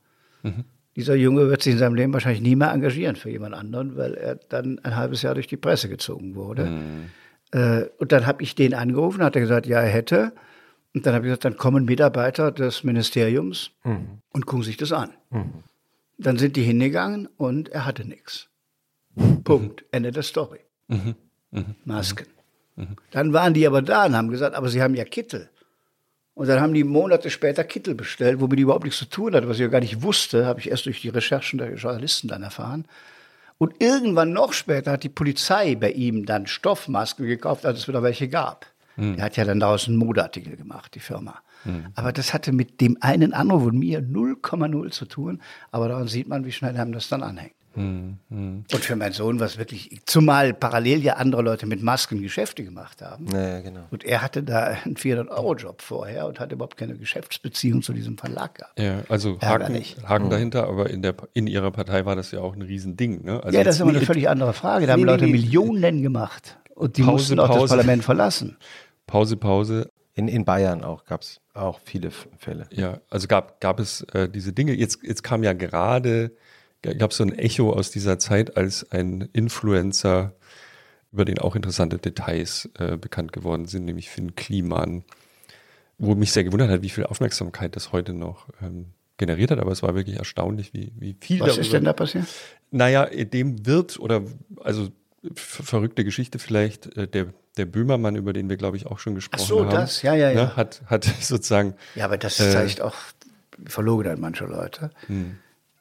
Dieser 0.94 1.14
Junge 1.16 1.48
wird 1.48 1.62
sich 1.62 1.72
in 1.72 1.78
seinem 1.78 1.94
Leben 1.94 2.12
wahrscheinlich 2.12 2.42
nie 2.42 2.54
mehr 2.54 2.70
engagieren 2.70 3.16
für 3.16 3.30
jemand 3.30 3.54
anderen, 3.54 3.96
weil 3.96 4.14
er 4.14 4.36
dann 4.36 4.78
ein 4.84 4.94
halbes 4.94 5.22
Jahr 5.22 5.34
durch 5.34 5.48
die 5.48 5.56
Presse 5.56 5.88
gezogen 5.88 6.36
wurde. 6.36 6.68
Äh, 7.50 7.86
und 7.98 8.12
dann 8.12 8.26
habe 8.26 8.42
ich 8.42 8.54
den 8.54 8.74
angerufen, 8.74 9.22
hat 9.22 9.34
er 9.34 9.42
gesagt, 9.42 9.66
ja, 9.66 9.80
er 9.80 9.88
hätte. 9.88 10.32
Und 10.94 11.06
dann 11.06 11.14
habe 11.14 11.26
ich 11.26 11.28
gesagt, 11.28 11.44
dann 11.44 11.56
kommen 11.56 11.84
Mitarbeiter 11.84 12.50
des 12.50 12.82
Ministeriums 12.84 13.70
und 14.30 14.46
gucken 14.46 14.64
sich 14.64 14.76
das 14.76 14.92
an. 14.92 15.10
Dann 16.18 16.38
sind 16.38 16.56
die 16.56 16.62
hingegangen 16.62 17.28
und 17.36 17.68
er 17.68 17.84
hatte 17.84 18.04
nichts. 18.04 18.48
Punkt. 19.44 19.84
Ende 19.92 20.10
der 20.10 20.22
Story. 20.22 20.60
Masken. 21.84 22.26
Dann 23.10 23.32
waren 23.32 23.54
die 23.54 23.66
aber 23.66 23.82
da 23.82 24.06
und 24.06 24.16
haben 24.16 24.30
gesagt, 24.30 24.54
aber 24.54 24.68
sie 24.68 24.82
haben 24.82 24.94
ja 24.94 25.04
Kittel. 25.04 25.50
Und 26.34 26.46
dann 26.48 26.60
haben 26.60 26.72
die 26.72 26.84
Monate 26.84 27.30
später 27.30 27.64
Kittel 27.64 27.96
bestellt, 27.96 28.40
womit 28.40 28.58
die 28.58 28.62
überhaupt 28.62 28.84
nichts 28.84 29.00
zu 29.00 29.06
tun 29.06 29.34
hatte, 29.34 29.48
was 29.48 29.56
ich 29.56 29.62
ja 29.62 29.68
gar 29.68 29.80
nicht 29.80 30.02
wusste, 30.02 30.46
habe 30.46 30.60
ich 30.60 30.70
erst 30.70 30.86
durch 30.86 31.00
die 31.00 31.08
Recherchen 31.08 31.58
der 31.58 31.74
Journalisten 31.74 32.28
dann 32.28 32.44
erfahren. 32.44 32.86
Und 33.58 33.82
irgendwann 33.82 34.32
noch 34.32 34.52
später 34.52 34.92
hat 34.92 35.02
die 35.02 35.08
Polizei 35.08 35.74
bei 35.74 35.90
ihm 35.90 36.26
dann 36.26 36.46
Stoffmasken 36.46 37.26
gekauft, 37.26 37.66
als 37.66 37.80
es 37.80 37.88
wieder 37.88 38.04
welche 38.04 38.28
gab. 38.28 38.66
Er 38.98 39.24
hat 39.24 39.36
ja 39.36 39.44
dann 39.44 39.60
daraus 39.60 39.88
einen 39.88 39.96
Modeartikel 39.96 40.56
gemacht, 40.56 40.94
die 40.94 41.00
Firma. 41.00 41.36
Aber 41.94 42.12
das 42.12 42.32
hatte 42.34 42.52
mit 42.52 42.80
dem 42.80 42.96
einen 43.00 43.32
Anruf 43.32 43.64
und 43.64 43.78
mir 43.78 44.00
0,0 44.00 44.90
zu 44.90 45.06
tun. 45.06 45.40
Aber 45.70 45.88
daran 45.88 46.08
sieht 46.08 46.28
man, 46.28 46.44
wie 46.44 46.52
schnell 46.52 46.76
einem 46.76 46.92
das 46.92 47.08
dann 47.08 47.22
anhängt. 47.22 47.52
Und 47.78 48.64
für 48.70 48.96
meinen 48.96 49.12
Sohn 49.12 49.38
war 49.38 49.46
es 49.46 49.56
wirklich, 49.56 50.00
zumal 50.04 50.52
parallel 50.52 51.02
ja 51.02 51.14
andere 51.14 51.42
Leute 51.42 51.66
mit 51.66 51.82
Masken 51.82 52.20
Geschäfte 52.22 52.64
gemacht 52.64 53.02
haben. 53.02 53.26
Ja, 53.32 53.60
genau. 53.60 53.82
Und 53.90 54.04
er 54.04 54.22
hatte 54.22 54.42
da 54.42 54.76
einen 54.84 54.96
400-Euro-Job 54.96 55.80
vorher 55.82 56.26
und 56.26 56.40
hatte 56.40 56.56
überhaupt 56.56 56.76
keine 56.76 56.96
Geschäftsbeziehung 56.96 57.82
zu 57.82 57.92
diesem 57.92 58.18
Verlag 58.18 58.56
gehabt. 58.56 58.80
Ja, 58.80 59.02
also 59.08 59.38
Haken. 59.40 59.80
Haken 60.04 60.30
dahinter, 60.30 60.66
aber 60.66 60.90
in, 60.90 61.02
der, 61.02 61.14
in 61.34 61.46
Ihrer 61.46 61.70
Partei 61.70 62.04
war 62.04 62.16
das 62.16 62.32
ja 62.32 62.40
auch 62.40 62.56
ein 62.56 62.62
Riesending. 62.62 63.24
Ne? 63.24 63.42
Also 63.44 63.56
ja, 63.56 63.62
das 63.62 63.76
ist 63.76 63.82
aber 63.82 63.90
eine 63.90 64.00
völlig 64.00 64.28
andere 64.28 64.54
Frage. 64.54 64.86
Da 64.86 64.94
haben 64.94 65.00
Nee, 65.00 65.06
nee, 65.06 65.12
Leute 65.12 65.24
nee. 65.26 65.32
Millionen 65.32 66.02
gemacht. 66.02 66.58
Und 66.74 66.96
die 66.96 67.02
Pause, 67.02 67.12
mussten 67.12 67.40
auch 67.40 67.48
das 67.48 67.56
Pause. 67.56 67.68
Parlament 67.76 68.04
verlassen. 68.04 68.56
Pause, 69.08 69.36
Pause. 69.36 69.90
In, 70.14 70.28
in 70.28 70.44
Bayern 70.44 70.84
auch 70.84 71.04
gab 71.04 71.22
es 71.22 71.40
auch 71.54 71.80
viele 71.80 72.10
Fälle. 72.10 72.68
Ja, 72.72 73.00
also 73.10 73.26
gab, 73.26 73.60
gab 73.60 73.80
es 73.80 74.02
äh, 74.12 74.28
diese 74.28 74.52
Dinge. 74.52 74.72
Jetzt, 74.74 75.00
jetzt 75.02 75.22
kam 75.24 75.42
ja 75.42 75.52
gerade, 75.52 76.30
gab 76.82 77.10
es 77.10 77.16
so 77.16 77.24
ein 77.24 77.36
Echo 77.36 77.72
aus 77.72 77.90
dieser 77.90 78.18
Zeit, 78.18 78.56
als 78.56 78.90
ein 78.92 79.28
Influencer, 79.32 80.34
über 81.12 81.24
den 81.24 81.38
auch 81.38 81.56
interessante 81.56 81.98
Details 81.98 82.68
äh, 82.78 82.96
bekannt 82.96 83.32
geworden 83.32 83.66
sind, 83.66 83.86
nämlich 83.86 84.10
Finn 84.10 84.34
Kliman, 84.36 85.04
wo 85.98 86.14
mich 86.14 86.32
sehr 86.32 86.44
gewundert 86.44 86.70
hat, 86.70 86.82
wie 86.82 86.90
viel 86.90 87.04
Aufmerksamkeit 87.04 87.74
das 87.76 87.92
heute 87.92 88.12
noch 88.12 88.48
ähm, 88.60 88.86
generiert 89.16 89.50
hat. 89.50 89.58
Aber 89.58 89.72
es 89.72 89.82
war 89.82 89.94
wirklich 89.94 90.16
erstaunlich, 90.16 90.74
wie, 90.74 90.92
wie 90.98 91.16
viel 91.18 91.40
Was 91.40 91.58
ist 91.58 91.72
denn 91.72 91.84
da 91.84 91.92
passiert? 91.92 92.26
Naja, 92.70 93.06
dem 93.06 93.66
wird, 93.66 93.98
oder 93.98 94.22
also 94.60 94.88
ver- 95.34 95.62
verrückte 95.64 96.04
Geschichte 96.04 96.38
vielleicht, 96.38 96.96
äh, 96.96 97.08
der, 97.08 97.32
der 97.58 97.66
Böhmermann, 97.66 98.16
über 98.16 98.32
den 98.32 98.48
wir, 98.48 98.56
glaube 98.56 98.76
ich, 98.76 98.86
auch 98.86 98.98
schon 98.98 99.14
gesprochen 99.14 99.46
so, 99.46 99.60
haben. 99.64 99.70
das, 99.70 100.02
ja, 100.02 100.14
ja, 100.14 100.30
ja. 100.30 100.34
Ne, 100.46 100.56
hat, 100.56 100.82
hat 100.86 101.04
sozusagen. 101.20 101.74
Ja, 101.94 102.04
aber 102.06 102.16
das 102.18 102.38
Äh, 102.40 102.50
zeigt 102.50 102.80
auch 102.80 102.94
die 103.58 103.70
Verlogenheit 103.70 104.18
mancher 104.18 104.46
Leute. 104.46 104.90
Hm. 105.06 105.36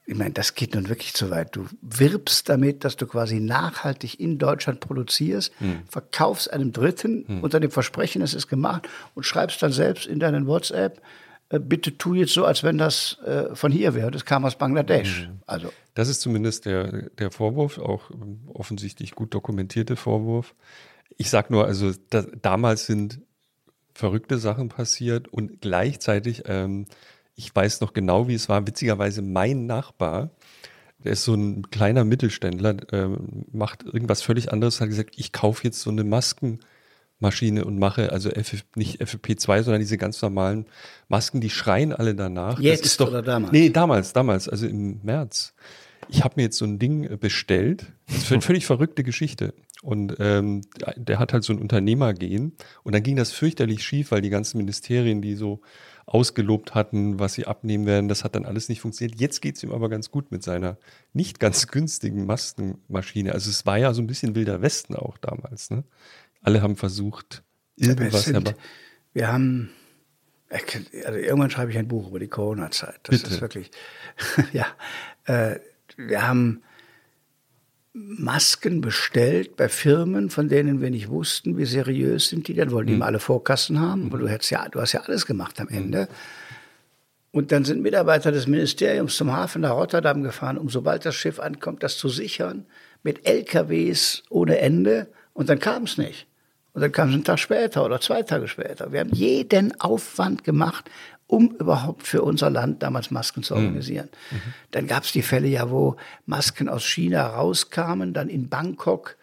Ich 0.09 0.15
meine, 0.15 0.31
das 0.31 0.56
geht 0.56 0.73
nun 0.73 0.88
wirklich 0.88 1.14
zu 1.14 1.30
weit. 1.31 1.53
Du 1.56 1.65
wirbst 1.81 2.47
damit, 2.47 2.85
dass 2.85 2.95
du 2.95 3.06
quasi 3.07 3.41
nachhaltig 3.41 4.19
in 4.22 4.38
Deutschland 4.38 4.80
produzierst, 4.80 5.51
Hm. 5.59 5.81
verkaufst 5.89 6.51
einem 6.51 6.72
Dritten 6.72 7.41
unter 7.41 7.59
dem 7.59 7.72
Versprechen, 7.72 8.22
es 8.22 8.33
ist 8.33 8.47
gemacht 8.47 8.88
und 9.15 9.23
schreibst 9.25 9.61
dann 9.61 9.73
selbst 9.73 10.06
in 10.07 10.19
deinen 10.19 10.47
WhatsApp, 10.47 11.01
äh, 11.49 11.59
bitte 11.59 11.97
tu 11.97 12.14
jetzt 12.14 12.33
so, 12.33 12.45
als 12.45 12.64
wenn 12.64 12.77
das 12.77 13.17
äh, 13.25 13.53
von 13.56 13.72
hier 13.72 13.95
wäre. 13.95 14.09
Das 14.11 14.23
kam 14.25 14.45
aus 14.45 14.57
Bangladesch. 14.57 15.27
Mhm. 15.27 15.39
Also. 15.45 15.73
Das 15.93 16.07
ist 16.09 16.22
zumindest 16.22 16.65
der, 16.65 17.09
der 17.17 17.30
Vorwurf, 17.31 17.77
auch 17.77 18.09
ähm, 18.11 18.39
offensichtlich 18.53 19.11
gut 19.14 19.33
dokumentierte 19.33 19.95
Vorwurf. 19.97 20.56
Ich 21.16 21.30
sage 21.30 21.52
nur, 21.52 21.66
also 21.66 21.92
da, 22.10 22.24
damals 22.42 22.86
sind 22.86 23.22
verrückte 23.94 24.38
Sachen 24.38 24.69
passiert 24.69 25.27
und 25.27 25.61
gleichzeitig, 25.61 26.44
ähm, 26.45 26.86
ich 27.36 27.56
weiß 27.56 27.82
noch 27.82 27.94
genau, 27.94 28.27
wie 28.27 28.36
es 28.36 28.50
war, 28.50 28.68
witzigerweise 28.68 29.22
mein 29.22 29.66
Nachbar, 29.66 30.32
der 31.03 31.14
ist 31.14 31.24
so 31.24 31.34
ein 31.34 31.69
kleiner 31.69 32.03
Mittelständler, 32.03 32.76
äh, 32.92 33.10
macht 33.52 33.84
irgendwas 33.84 34.22
völlig 34.22 34.52
anderes, 34.52 34.82
hat 34.82 34.90
gesagt, 34.90 35.16
ich 35.18 35.32
kaufe 35.32 35.64
jetzt 35.64 35.82
so 35.82 35.90
eine 35.90 36.03
Maskenmaschine 36.03 37.66
und 37.66 37.80
mache 37.80 38.11
also 38.11 38.30
FF, 38.30 38.64
nicht 38.76 39.02
FFP2, 39.02 39.64
sondern 39.64 39.82
diese 39.82 39.98
ganz 39.98 40.22
normalen 40.22 40.66
Masken, 41.08 41.42
die 41.42 41.50
schreien 41.50 41.94
alle 41.94 42.16
danach. 42.16 42.60
Jetzt 42.60 42.86
das 42.86 42.98
doch, 42.98 43.10
oder 43.10 43.22
damals? 43.22 43.52
Nee, 43.52 43.69
damals, 43.69 44.14
damals, 44.14 44.50
also 44.50 44.68
im 44.68 45.00
März. 45.03 45.53
Ich 46.10 46.24
habe 46.24 46.36
mir 46.38 46.44
jetzt 46.44 46.58
so 46.58 46.66
ein 46.66 46.80
Ding 46.80 47.19
bestellt. 47.19 47.88
Das 48.08 48.18
ist 48.18 48.32
eine 48.32 48.42
völlig 48.42 48.66
verrückte 48.66 49.03
Geschichte. 49.03 49.53
Und 49.88 50.17
ähm, 50.19 50.64
der 50.98 51.17
hat 51.17 51.32
halt 51.32 51.45
so 51.45 51.53
ein 51.53 51.59
Unternehmergehen. 51.59 52.57
Und 52.83 52.93
dann 52.93 53.03
ging 53.03 53.16
das 53.16 53.32
fürchterlich 53.32 53.85
schief, 53.85 54.11
weil 54.11 54.19
die 54.19 54.30
ganzen 54.30 54.57
Ministerien, 54.57 55.22
die 55.22 55.35
so 55.35 55.61
ausgelobt 56.06 56.75
hatten, 56.75 57.19
was 57.19 57.35
sie 57.35 57.48
abnehmen 57.48 57.85
werden. 57.85 58.09
Das 58.09 58.25
hat 58.25 58.35
dann 58.35 58.43
alles 58.43 58.67
nicht 58.67 58.82
funktioniert. 58.82 59.17
Jetzt 59.17 59.41
geht 59.41 59.56
es 59.56 59.64
ihm 59.64 59.72
aber 59.72 59.88
ganz 59.88 60.11
gut 60.11 60.30
mit 60.30 60.43
seiner 60.43 60.77
nicht 61.14 61.40
ganz 61.40 61.67
günstigen 61.67 62.25
Maskenmaschine. 62.25 63.32
Also 63.32 63.49
es 63.49 63.66
war 63.66 63.77
ja 63.77 63.93
so 63.93 64.01
ein 64.01 64.07
bisschen 64.07 64.35
wilder 64.35 64.61
Westen 64.61 64.93
auch 64.93 65.17
damals. 65.19 65.69
Ne? 65.69 65.85
Alle 66.41 66.61
haben 66.61 66.75
versucht, 66.75 67.43
irgendwas 67.77 68.25
sind, 68.25 68.56
Wir 69.14 69.32
haben, 69.32 69.69
also 70.49 71.17
irgendwann 71.17 71.49
schreibe 71.49 71.72
ich 71.72 71.77
ein 71.77 71.88
Buch 71.88 72.09
über 72.09 72.19
die 72.19 72.27
Corona-Zeit. 72.27 72.99
Das 73.03 73.22
Bitte. 73.22 73.35
ist 73.35 73.40
wirklich, 73.40 73.72
ja, 74.51 74.66
äh, 75.27 75.61
wir 75.95 76.27
haben 76.27 76.61
Masken 78.00 78.82
bestellt 78.82 79.56
bei 79.56 79.69
Firmen, 79.69 80.30
von 80.30 80.50
denen 80.50 80.82
wir 80.82 80.92
nicht 80.92 81.09
wussten, 81.09 81.58
wie 81.58 81.66
seriös 81.66 82.30
sind 82.30 82.48
die 82.48 82.53
Dann 82.53 82.72
wollten 82.72 82.90
die 82.90 82.95
mhm. 82.95 83.01
alle 83.01 83.19
Vorkassen 83.19 83.80
haben, 83.80 84.08
aber 84.08 84.19
du 84.19 84.27
hättest 84.27 84.51
ja, 84.51 84.67
du 84.69 84.80
hast 84.80 84.93
ja 84.93 85.01
alles 85.01 85.26
gemacht 85.26 85.59
am 85.59 85.67
Ende. 85.67 86.01
Mhm. 86.01 86.08
Und 87.32 87.51
dann 87.51 87.66
sind 87.66 87.82
Mitarbeiter 87.82 88.32
des 88.32 88.48
Ministeriums 88.48 89.16
zum 89.16 89.32
Hafen 89.32 89.61
nach 89.61 89.72
Rotterdam 89.72 90.24
gefahren, 90.24 90.58
um 90.58 90.69
sobald 90.69 91.06
das 91.06 91.16
Schiff 91.16 91.40
ankommt, 91.40 91.84
das 91.84 91.98
zu 91.98 92.09
sichern, 92.09 92.66
mit 93.03 93.27
LKWs 93.27 94.24
ohne 94.30 94.59
Ende. 94.59 95.08
Und 95.34 95.50
dann 95.50 95.59
kam 95.59 95.84
es 95.84 95.98
nicht. 95.98 96.27
Und 96.74 96.82
dann 96.82 96.92
kam 96.92 97.09
es 97.09 97.16
einen 97.16 97.24
Tag 97.24 97.40
später 97.40 97.84
oder 97.84 98.00
zwei 98.00 98.22
Tage 98.24 98.48
später. 98.48 98.92
Wir 98.92 99.00
haben 99.00 99.11
jeden 99.11 99.80
Aufwand 99.80 100.43
gemacht, 100.43 100.90
um 101.27 101.51
überhaupt 101.59 102.07
für 102.07 102.22
unser 102.22 102.49
Land 102.49 102.81
damals 102.81 103.11
Masken 103.11 103.43
zu 103.43 103.56
mhm. 103.56 103.65
organisieren. 103.65 104.09
Mhm. 104.31 104.41
Dann 104.72 104.88
gab 104.88 105.03
es 105.03 105.11
die 105.11 105.22
Fälle 105.22 105.47
ja, 105.47 105.69
wo 105.69 105.97
Masken 106.25 106.69
aus 106.69 106.85
China 106.85 107.27
rauskamen, 107.27 108.14
dann 108.14 108.30
in 108.30 108.49
Bangkok 108.49 109.17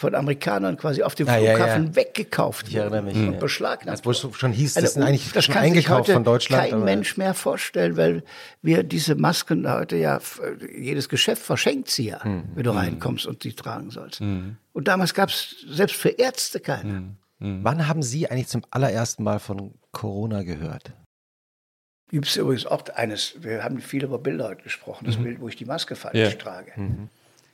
von 0.00 0.14
Amerikanern 0.14 0.78
quasi 0.78 1.02
auf 1.02 1.14
dem 1.14 1.28
ah, 1.28 1.34
Flughafen 1.34 1.82
ja, 1.84 1.88
ja. 1.90 1.96
weggekauft 1.96 2.68
ich 2.68 2.74
erinnere 2.74 3.02
mich, 3.02 3.16
und 3.16 3.34
ja. 3.34 3.38
beschlagnahmt. 3.38 3.98
Das 3.98 4.06
wo 4.06 4.32
schon 4.32 4.52
hieß, 4.52 4.74
das, 4.74 4.96
also, 4.96 5.02
eigentlich 5.02 5.30
das 5.32 5.44
schon 5.44 5.54
kann 5.54 5.64
eingekauft 5.64 6.06
sich 6.06 6.14
heute 6.14 6.14
von 6.14 6.24
Deutschland. 6.24 6.70
Kein 6.70 6.84
Mensch 6.84 7.18
mehr 7.18 7.34
vorstellen, 7.34 7.98
weil 7.98 8.22
wir 8.62 8.82
diese 8.82 9.14
Masken 9.14 9.70
heute 9.70 9.96
ja 9.96 10.18
jedes 10.74 11.10
Geschäft 11.10 11.42
verschenkt 11.42 11.90
sie 11.90 12.08
ja, 12.08 12.20
mhm. 12.24 12.44
wenn 12.54 12.62
du 12.62 12.70
hm. 12.70 12.78
reinkommst 12.78 13.26
und 13.26 13.44
die 13.44 13.52
tragen 13.52 13.90
sollst. 13.90 14.22
Mhm. 14.22 14.56
Und 14.72 14.88
damals 14.88 15.12
gab 15.12 15.28
es 15.28 15.56
selbst 15.68 15.96
für 15.96 16.08
Ärzte 16.08 16.60
keine. 16.60 16.90
Hm. 16.90 17.16
Hm. 17.40 17.60
Wann 17.62 17.86
haben 17.86 18.02
Sie 18.02 18.30
eigentlich 18.30 18.48
zum 18.48 18.62
allerersten 18.70 19.22
Mal 19.22 19.38
von 19.38 19.74
Corona 19.92 20.44
gehört? 20.44 20.92
Gibt 22.10 22.26
es 22.26 22.36
übrigens 22.36 22.66
auch 22.66 22.82
eines, 22.94 23.34
wir 23.40 23.62
haben 23.62 23.80
viel 23.80 24.02
über 24.02 24.18
Bilder 24.18 24.48
heute 24.48 24.62
gesprochen, 24.62 25.06
das 25.06 25.16
mhm. 25.18 25.24
Bild, 25.24 25.40
wo 25.40 25.48
ich 25.48 25.56
die 25.56 25.64
Maske 25.64 25.94
falsch 25.94 26.16
ja. 26.16 26.30
trage. 26.30 26.72
Mhm. 26.74 27.08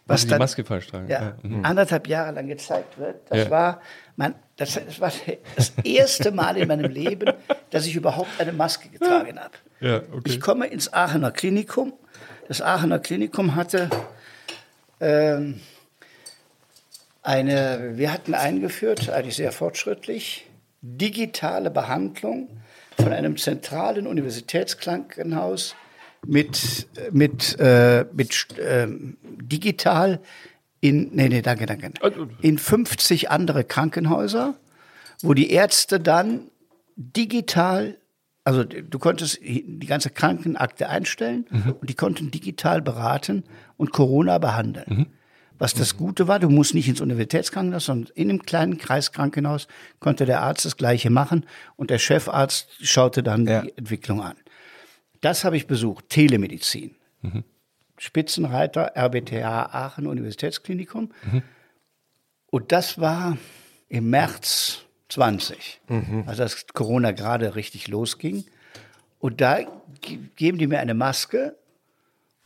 Was 0.07 0.27
dann, 0.27 0.39
die 0.39 0.43
Maske 0.43 0.65
falsch 0.65 0.87
tragen. 0.87 1.09
Ja, 1.09 1.23
ja. 1.23 1.37
Mhm. 1.43 1.65
anderthalb 1.65 2.07
Jahre 2.07 2.33
lang 2.33 2.47
gezeigt 2.47 2.97
wird. 2.97 3.17
Das, 3.29 3.39
ja. 3.39 3.51
war 3.51 3.83
mein, 4.15 4.35
das, 4.57 4.75
das, 4.75 5.01
war 5.01 5.13
das 5.57 5.73
erste 5.85 6.31
Mal 6.31 6.57
in 6.57 6.69
meinem 6.69 6.91
Leben, 6.91 7.33
dass 7.71 7.87
ich 7.87 7.97
überhaupt 7.97 8.31
eine 8.39 8.53
Maske 8.53 8.89
getragen 8.89 9.39
habe. 9.39 9.55
Ja, 9.81 9.97
okay. 9.97 10.23
Ich 10.25 10.41
komme 10.41 10.67
ins 10.69 10.93
Aachener 10.93 11.33
Klinikum. 11.33 11.93
Das 12.49 12.63
Aachener 12.63 13.01
Klinikum 13.01 13.57
hatte 13.57 13.91
ähm, 15.01 15.61
eine, 17.23 17.93
wir 17.97 18.13
hatten 18.13 18.35
eingeführt, 18.35 19.11
eigentlich 19.11 19.37
sehr 19.37 19.53
fortschrittlich, 19.53 20.47
digitale 20.81 21.71
Behandlung 21.71 22.49
von 22.97 23.13
einem 23.13 23.37
zentralen 23.37 24.07
Universitätskrankenhaus 24.07 25.75
mit, 26.27 26.89
mit, 27.13 27.57
äh, 27.59 28.05
mit 28.13 28.59
äh, 28.59 28.89
digital 29.23 30.21
in, 30.81 31.11
nee, 31.15 31.29
nee, 31.29 31.43
danke, 31.43 31.67
danke, 31.67 31.91
in 32.43 32.59
50 32.59 33.31
andere 33.31 33.65
Krankenhäuser, 33.65 34.55
wo 35.23 35.35
die 35.35 35.51
Ärzte 35.51 35.99
dann 35.99 36.51
digital, 36.97 37.99
also 38.45 38.63
du 38.63 38.99
konntest 38.99 39.41
die 39.43 39.87
ganze 39.87 40.11
Krankenakte 40.11 40.89
einstellen 40.89 41.47
mhm. 41.51 41.77
und 41.81 41.91
die 41.91 41.95
konnten 41.95 42.31
digital 42.31 42.83
beraten 42.83 43.45
und 43.77 43.93
Corona 43.93 44.39
behandeln. 44.39 44.87
Mhm. 44.89 45.07
Was 45.59 45.75
das 45.75 45.95
mhm. 45.95 45.99
Gute 45.99 46.29
war, 46.29 46.39
du 46.39 46.51
musst 46.51 46.75
nicht 46.75 46.89
ins 46.89 47.01
Universitätskrankenhaus, 47.01 47.87
sondern 47.87 48.13
in 48.15 48.31
einem 48.31 48.43
kleinen 48.43 48.79
Kreiskrankenhaus 48.79 49.69
konnte 50.01 50.27
der 50.27 50.43
Arzt 50.43 50.65
das 50.65 50.77
Gleiche 50.77 51.11
machen 51.11 51.47
und 51.77 51.91
der 51.91 51.99
Chefarzt 51.99 52.69
schaute 52.81 53.23
dann 53.23 53.47
ja. 53.47 53.63
die 53.63 53.77
Entwicklung 53.77 54.23
an. 54.23 54.37
Das 55.21 55.45
habe 55.45 55.57
ich 55.57 55.67
besucht, 55.67 56.09
Telemedizin. 56.11 56.95
Mhm. 57.23 57.45
Spitzenreiter 57.99 58.93
RBTH 58.95 59.45
Aachen 59.73 60.07
Universitätsklinikum. 60.07 61.13
Mhm. 61.25 61.43
Und 62.51 62.73
das 62.73 63.01
war 63.01 63.39
im 63.89 64.11
März 64.11 64.83
20, 65.09 65.81
mhm. 65.89 66.25
also 66.27 66.43
als 66.43 66.67
Corona 66.75 67.13
gerade 67.13 67.55
richtig 67.55 67.89
losging. 67.89 68.45
Und 69.19 69.41
da 69.41 69.61
geben 70.37 70.59
die 70.59 70.67
mir 70.67 70.81
eine 70.81 70.95
Maske 70.95 71.57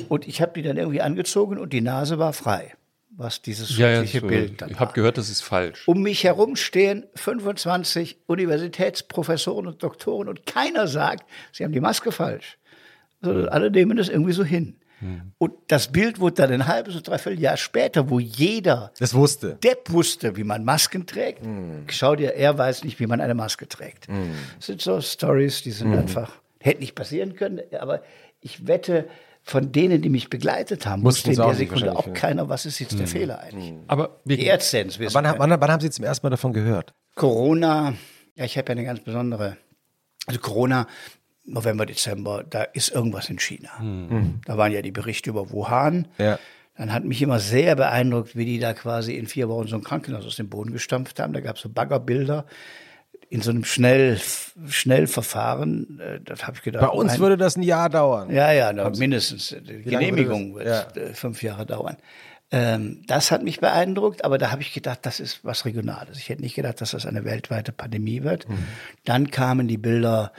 und 0.08 0.28
ich 0.28 0.40
habe 0.40 0.52
die 0.52 0.62
dann 0.62 0.76
irgendwie 0.76 1.00
angezogen 1.00 1.58
und 1.58 1.72
die 1.72 1.80
Nase 1.80 2.18
war 2.18 2.32
frei 2.32 2.74
was 3.20 3.42
dieses 3.42 3.72
schreckliche 3.72 4.18
ja, 4.18 4.24
ja, 4.24 4.28
Bild 4.28 4.62
dann 4.62 4.70
Ich 4.70 4.80
habe 4.80 4.92
gehört, 4.94 5.18
das 5.18 5.28
ist 5.28 5.42
falsch. 5.42 5.86
Um 5.86 6.02
mich 6.02 6.24
herum 6.24 6.56
stehen 6.56 7.04
25 7.14 8.18
Universitätsprofessoren 8.26 9.66
und 9.66 9.82
Doktoren 9.82 10.28
und 10.28 10.46
keiner 10.46 10.88
sagt, 10.88 11.28
sie 11.52 11.64
haben 11.64 11.72
die 11.72 11.80
Maske 11.80 12.12
falsch. 12.12 12.58
Sondern 13.20 13.44
mhm. 13.44 13.48
alle 13.50 13.70
nehmen 13.70 13.96
das 13.98 14.08
irgendwie 14.08 14.32
so 14.32 14.42
hin. 14.42 14.76
Mhm. 15.00 15.32
Und 15.36 15.52
das 15.68 15.92
Bild 15.92 16.18
wurde 16.18 16.36
dann 16.36 16.52
ein 16.52 16.66
halbes 16.66 16.94
oder 16.94 17.02
dreiviertel 17.02 17.40
Jahr 17.40 17.58
später, 17.58 18.08
wo 18.08 18.18
jeder 18.18 18.90
das 18.98 19.12
wusste. 19.12 19.58
Depp 19.62 19.90
wusste, 19.90 20.36
wie 20.36 20.44
man 20.44 20.64
Masken 20.64 21.06
trägt. 21.06 21.44
Mhm. 21.44 21.84
Schau 21.88 22.16
dir, 22.16 22.34
er 22.34 22.56
weiß 22.56 22.84
nicht, 22.84 22.98
wie 23.00 23.06
man 23.06 23.20
eine 23.20 23.34
Maske 23.34 23.68
trägt. 23.68 24.08
Mhm. 24.08 24.32
Das 24.56 24.66
sind 24.66 24.80
so 24.80 24.98
Stories, 25.00 25.62
die 25.62 25.72
sind 25.72 25.90
mhm. 25.90 25.98
einfach, 25.98 26.32
hätte 26.58 26.80
nicht 26.80 26.94
passieren 26.94 27.36
können, 27.36 27.60
aber 27.78 28.02
ich 28.40 28.66
wette, 28.66 29.06
von 29.50 29.72
denen, 29.72 30.00
die 30.00 30.10
mich 30.10 30.30
begleitet 30.30 30.86
haben, 30.86 31.02
wusste 31.02 31.32
in 31.32 31.36
der 31.36 31.54
Sekunde 31.54 31.96
auch 31.96 32.12
keiner, 32.14 32.48
was 32.48 32.66
ist 32.66 32.78
jetzt 32.78 32.92
der 32.92 33.00
hm. 33.00 33.06
Fehler 33.08 33.40
eigentlich. 33.40 33.70
Hm. 33.70 33.82
Aber 33.88 34.20
die 34.24 34.44
Ärzte 34.44 34.86
wissen. 34.86 35.12
Wann, 35.12 35.24
wann, 35.24 35.60
wann, 35.60 35.70
haben 35.72 35.80
Sie 35.80 35.90
zum 35.90 36.04
ersten 36.04 36.24
Mal 36.24 36.30
davon 36.30 36.52
gehört? 36.52 36.94
Corona, 37.16 37.94
ja, 38.36 38.44
ich 38.44 38.56
habe 38.56 38.68
ja 38.68 38.72
eine 38.72 38.84
ganz 38.84 39.00
besondere, 39.00 39.56
also 40.26 40.38
Corona, 40.38 40.86
November, 41.44 41.84
Dezember, 41.84 42.44
da 42.48 42.62
ist 42.62 42.90
irgendwas 42.90 43.28
in 43.28 43.40
China. 43.40 43.70
Mhm. 43.80 44.40
Da 44.44 44.56
waren 44.56 44.70
ja 44.70 44.82
die 44.82 44.92
Berichte 44.92 45.30
über 45.30 45.50
Wuhan. 45.50 46.06
Ja. 46.18 46.38
Dann 46.76 46.92
hat 46.92 47.04
mich 47.04 47.20
immer 47.20 47.40
sehr 47.40 47.74
beeindruckt, 47.74 48.36
wie 48.36 48.44
die 48.44 48.60
da 48.60 48.72
quasi 48.72 49.14
in 49.14 49.26
vier 49.26 49.48
Wochen 49.48 49.66
so 49.66 49.74
ein 49.74 49.82
Krankenhaus 49.82 50.24
aus 50.24 50.36
dem 50.36 50.48
Boden 50.48 50.72
gestampft 50.72 51.18
haben. 51.18 51.32
Da 51.32 51.40
gab 51.40 51.56
es 51.56 51.62
so 51.62 51.68
Baggerbilder 51.68 52.46
in 53.30 53.42
so 53.42 53.50
einem 53.50 53.64
Schnell, 53.64 54.20
Schnellverfahren, 54.66 56.00
äh, 56.00 56.20
das 56.20 56.46
habe 56.46 56.56
ich 56.56 56.62
gedacht. 56.62 56.82
Bei 56.82 56.88
uns 56.88 57.12
ein, 57.12 57.20
würde 57.20 57.36
das 57.36 57.56
ein 57.56 57.62
Jahr 57.62 57.88
dauern. 57.88 58.28
Ja, 58.28 58.50
ja, 58.50 58.72
na, 58.72 58.90
mindestens. 58.90 59.56
Die 59.62 59.82
Genehmigung 59.82 60.56
wird 60.56 60.66
ja. 60.66 61.00
Äh, 61.00 61.14
fünf 61.14 61.40
Jahre 61.42 61.64
dauern. 61.64 61.96
Ähm, 62.50 63.04
das 63.06 63.30
hat 63.30 63.44
mich 63.44 63.60
beeindruckt, 63.60 64.24
aber 64.24 64.36
da 64.36 64.50
habe 64.50 64.62
ich 64.62 64.72
gedacht, 64.72 65.00
das 65.02 65.20
ist 65.20 65.44
was 65.44 65.64
Regionales. 65.64 66.18
Ich 66.18 66.28
hätte 66.28 66.42
nicht 66.42 66.56
gedacht, 66.56 66.80
dass 66.80 66.90
das 66.90 67.06
eine 67.06 67.24
weltweite 67.24 67.70
Pandemie 67.70 68.24
wird. 68.24 68.48
Mhm. 68.48 68.66
Dann 69.04 69.30
kamen 69.30 69.68
die 69.68 69.78
Bilder, 69.78 70.32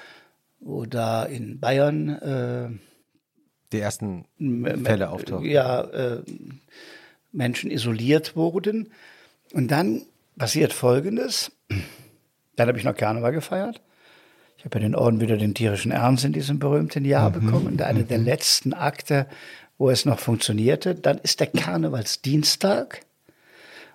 wo 0.60 0.86
da 0.86 1.24
in 1.24 1.62
Bayern 1.62 2.10
äh, 2.10 2.70
die 3.72 3.80
ersten 3.80 4.26
Fälle 4.84 5.12
auftauchen. 5.12 5.46
Ja, 5.46 5.82
äh, 5.82 6.24
Menschen 7.32 7.72
isoliert 7.72 8.36
wurden. 8.36 8.92
Und 9.54 9.70
dann 9.72 10.02
passiert 10.38 10.74
Folgendes. 10.74 11.54
Dann 12.62 12.70
habe 12.70 12.78
ich 12.78 12.86
noch 12.86 12.96
Karneval 12.96 13.32
gefeiert. 13.32 13.82
Ich 14.58 14.66
habe 14.66 14.78
ja 14.78 14.84
den 14.84 14.96
Orden 14.96 15.20
wieder 15.20 15.38
den 15.38 15.56
tierischen 15.56 15.92
Ernst 15.92 16.24
in 16.24 16.34
diesem 16.34 16.60
berühmten 16.60 17.04
Jahr 17.06 17.32
mhm. 17.32 17.34
bekommen. 17.34 17.82
Einer 17.82 18.04
der 18.04 18.20
mhm. 18.20 18.26
letzten 18.26 18.74
Akte, 18.74 19.26
wo 19.80 19.90
es 19.90 20.06
noch 20.06 20.20
funktionierte. 20.20 20.94
Dann 20.94 21.18
ist 21.18 21.40
der 21.40 21.48
Karnevalsdienstag. 21.48 23.02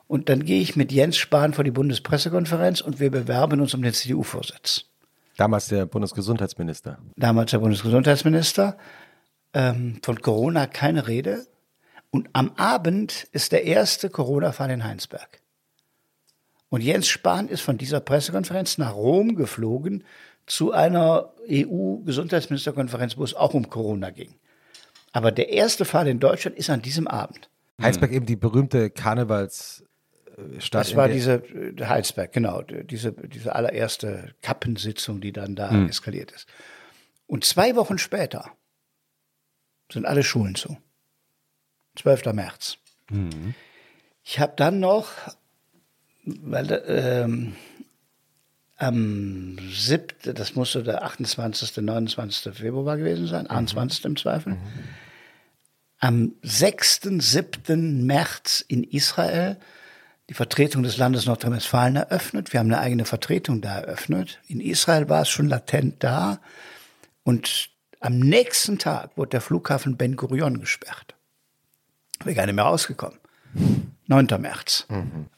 Und 0.08 0.28
dann 0.28 0.44
gehe 0.44 0.60
ich 0.60 0.74
mit 0.74 0.90
Jens 0.90 1.16
Spahn 1.16 1.52
vor 1.54 1.62
die 1.62 1.70
Bundespressekonferenz 1.70 2.80
und 2.80 2.98
wir 2.98 3.10
bewerben 3.10 3.60
uns 3.60 3.74
um 3.74 3.82
den 3.82 3.92
CDU-Vorsitz. 3.92 4.86
Damals 5.36 5.68
der 5.68 5.86
Bundesgesundheitsminister. 5.86 6.98
Damals 7.16 7.52
der 7.52 7.58
Bundesgesundheitsminister. 7.58 8.76
Ähm, 9.54 10.00
von 10.02 10.20
Corona 10.20 10.66
keine 10.66 11.06
Rede. 11.06 11.46
Und 12.10 12.30
am 12.32 12.50
Abend 12.56 13.28
ist 13.30 13.52
der 13.52 13.64
erste 13.64 14.10
Corona-Fall 14.10 14.70
in 14.70 14.82
Heinsberg. 14.82 15.40
Und 16.68 16.82
Jens 16.82 17.08
Spahn 17.08 17.48
ist 17.48 17.60
von 17.60 17.78
dieser 17.78 18.00
Pressekonferenz 18.00 18.78
nach 18.78 18.94
Rom 18.94 19.36
geflogen 19.36 20.04
zu 20.46 20.72
einer 20.72 21.32
EU-Gesundheitsministerkonferenz, 21.48 23.16
wo 23.16 23.24
es 23.24 23.34
auch 23.34 23.54
um 23.54 23.68
Corona 23.70 24.10
ging. 24.10 24.34
Aber 25.12 25.32
der 25.32 25.48
erste 25.50 25.84
Fall 25.84 26.08
in 26.08 26.20
Deutschland 26.20 26.56
ist 26.56 26.70
an 26.70 26.82
diesem 26.82 27.06
Abend. 27.08 27.48
Heinsberg 27.80 28.12
eben 28.12 28.26
die 28.26 28.36
berühmte 28.36 28.90
Karnevalsstadt. 28.90 29.86
Das 30.72 30.96
war 30.96 31.08
diese 31.08 31.34
äh, 31.34 31.84
Heinsberg, 31.84 32.32
genau, 32.32 32.62
diese, 32.62 33.12
diese 33.12 33.54
allererste 33.54 34.34
Kappensitzung, 34.42 35.20
die 35.20 35.32
dann 35.32 35.54
da 35.56 35.70
Hm. 35.70 35.88
eskaliert 35.88 36.32
ist. 36.32 36.46
Und 37.26 37.44
zwei 37.44 37.76
Wochen 37.76 37.98
später 37.98 38.50
sind 39.92 40.06
alle 40.06 40.22
Schulen 40.22 40.54
zu. 40.54 40.76
12. 41.96 42.26
März. 42.32 42.78
Ich 44.22 44.38
habe 44.38 44.52
dann 44.56 44.80
noch, 44.80 45.08
weil 46.26 46.82
ähm, 46.86 47.56
am 48.76 49.56
7., 49.70 50.34
das 50.34 50.54
musste 50.54 50.82
der 50.82 51.04
28., 51.04 51.76
29. 51.78 52.54
Februar 52.54 52.96
gewesen 52.96 53.26
sein, 53.26 53.46
21. 53.46 54.04
im 54.04 54.16
Zweifel. 54.16 54.56
Am 55.98 56.32
6., 56.42 57.00
7. 57.18 58.04
März 58.04 58.64
in 58.68 58.84
Israel 58.84 59.56
die 60.28 60.34
Vertretung 60.34 60.82
des 60.82 60.96
Landes 60.96 61.26
Nordrhein-Westfalen 61.26 61.96
eröffnet. 61.96 62.52
Wir 62.52 62.60
haben 62.60 62.66
eine 62.66 62.80
eigene 62.80 63.04
Vertretung 63.04 63.60
da 63.60 63.78
eröffnet. 63.78 64.40
In 64.48 64.60
Israel 64.60 65.08
war 65.08 65.22
es 65.22 65.28
schon 65.28 65.48
latent 65.48 66.02
da. 66.02 66.40
Und 67.22 67.70
am 68.00 68.18
nächsten 68.18 68.78
Tag 68.78 69.16
wurde 69.16 69.30
der 69.30 69.40
Flughafen 69.40 69.96
Ben 69.96 70.16
Gurion 70.16 70.60
gesperrt. 70.60 71.14
Wir 72.24 72.34
gar 72.34 72.46
nicht 72.46 72.56
mehr 72.56 72.64
rausgekommen. 72.64 73.18
9. 74.08 74.26
März. 74.40 74.86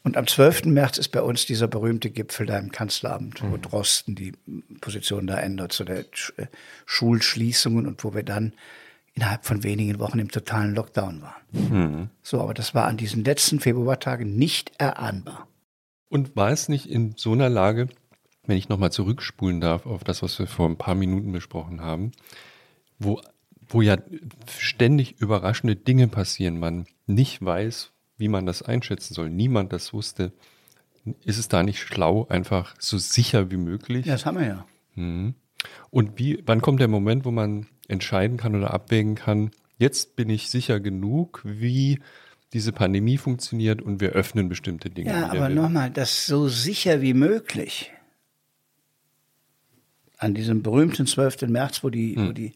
Und 0.03 0.17
am 0.17 0.27
12. 0.27 0.67
März 0.67 0.99
ist 0.99 1.09
bei 1.09 1.23
uns 1.23 1.47
dieser 1.47 1.69
berühmte 1.69 2.11
Gipfel 2.11 2.47
da 2.47 2.59
im 2.59 2.71
Kanzleramt, 2.71 3.43
wo 3.43 3.57
Drosten 3.57 4.15
die 4.15 4.33
Position 4.81 5.27
da 5.27 5.39
ändert 5.39 5.73
zu 5.73 5.85
der 5.85 6.01
äh, 6.01 6.47
Schulschließungen 6.85 7.87
und 7.87 8.05
wo 8.05 8.15
wir 8.15 8.23
dann 8.23 8.53
innerhalb 9.15 9.47
von 9.47 9.65
wenigen 9.65 9.99
Wochen 9.99 10.19
im 10.19 10.31
totalen 10.31 10.75
Lockdown 10.75 11.23
waren. 11.23 12.11
So, 12.23 12.41
aber 12.41 12.55
das 12.55 12.75
war 12.75 12.87
an 12.87 12.97
diesen 12.97 13.25
letzten 13.25 13.59
Februartagen 13.59 14.37
nicht 14.37 14.73
erahnbar. 14.79 15.49
Und 16.09 16.37
war 16.37 16.51
es 16.51 16.69
nicht 16.69 16.89
in 16.89 17.15
so 17.17 17.33
einer 17.33 17.49
Lage, 17.49 17.89
wenn 18.47 18.57
ich 18.57 18.69
nochmal 18.69 18.93
zurückspulen 18.93 19.61
darf 19.61 19.87
auf 19.87 20.05
das, 20.05 20.23
was 20.23 20.39
wir 20.39 20.47
vor 20.47 20.69
ein 20.69 20.79
paar 20.79 20.95
Minuten 20.95 21.33
besprochen 21.33 21.81
haben, 21.81 22.13
wo, 22.99 23.21
wo 23.69 23.83
ja 23.83 23.97
ständig 24.57 25.21
überraschende 25.21 25.75
Dinge 25.77 26.09
passieren, 26.09 26.59
man 26.59 26.87
nicht 27.07 27.45
weiß, 27.45 27.93
wie 28.19 28.29
man 28.29 28.45
das 28.45 28.63
einschätzen 28.63 29.15
soll, 29.15 29.31
niemand 29.31 29.73
das 29.73 29.93
wusste, 29.93 30.33
ist 31.25 31.39
es 31.39 31.49
da 31.49 31.63
nicht 31.63 31.81
schlau, 31.81 32.27
einfach 32.29 32.75
so 32.79 32.99
sicher 32.99 33.51
wie 33.51 33.57
möglich? 33.57 34.05
Ja, 34.07 34.13
das 34.13 34.27
haben 34.27 34.39
wir 34.39 34.47
ja. 34.47 34.67
Und 35.91 36.19
wie, 36.19 36.43
wann 36.45 36.61
kommt 36.61 36.81
der 36.81 36.89
Moment, 36.89 37.25
wo 37.25 37.31
man 37.31 37.67
entscheiden 37.87 38.37
kann 38.37 38.55
oder 38.55 38.75
abwägen 38.75 39.15
kann, 39.15 39.51
jetzt 39.79 40.17
bin 40.17 40.29
ich 40.29 40.51
sicher 40.51 40.81
genug, 40.81 41.41
wie 41.45 42.01
diese 42.53 42.73
Pandemie 42.73 43.17
funktioniert 43.17 43.81
und 43.81 44.01
wir 44.01 44.11
öffnen 44.11 44.49
bestimmte 44.49 44.91
Dinge. 44.91 45.11
Ja, 45.11 45.31
aber 45.31 45.49
nochmal, 45.49 45.91
das 45.91 46.27
so 46.27 46.49
sicher 46.49 47.01
wie 47.01 47.15
möglich. 47.15 47.93
An 50.17 50.35
diesem 50.35 50.63
berühmten 50.63 51.07
12. 51.07 51.43
März, 51.43 51.85
wo 51.85 51.91
die, 51.91 52.17
wo 52.17 52.33
die 52.33 52.55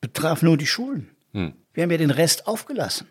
betraf 0.00 0.42
nur 0.42 0.56
die 0.56 0.66
Schulen. 0.66 1.10
Wir 1.32 1.82
haben 1.82 1.90
ja 1.90 1.98
den 1.98 2.10
Rest 2.10 2.46
aufgelassen. 2.46 3.06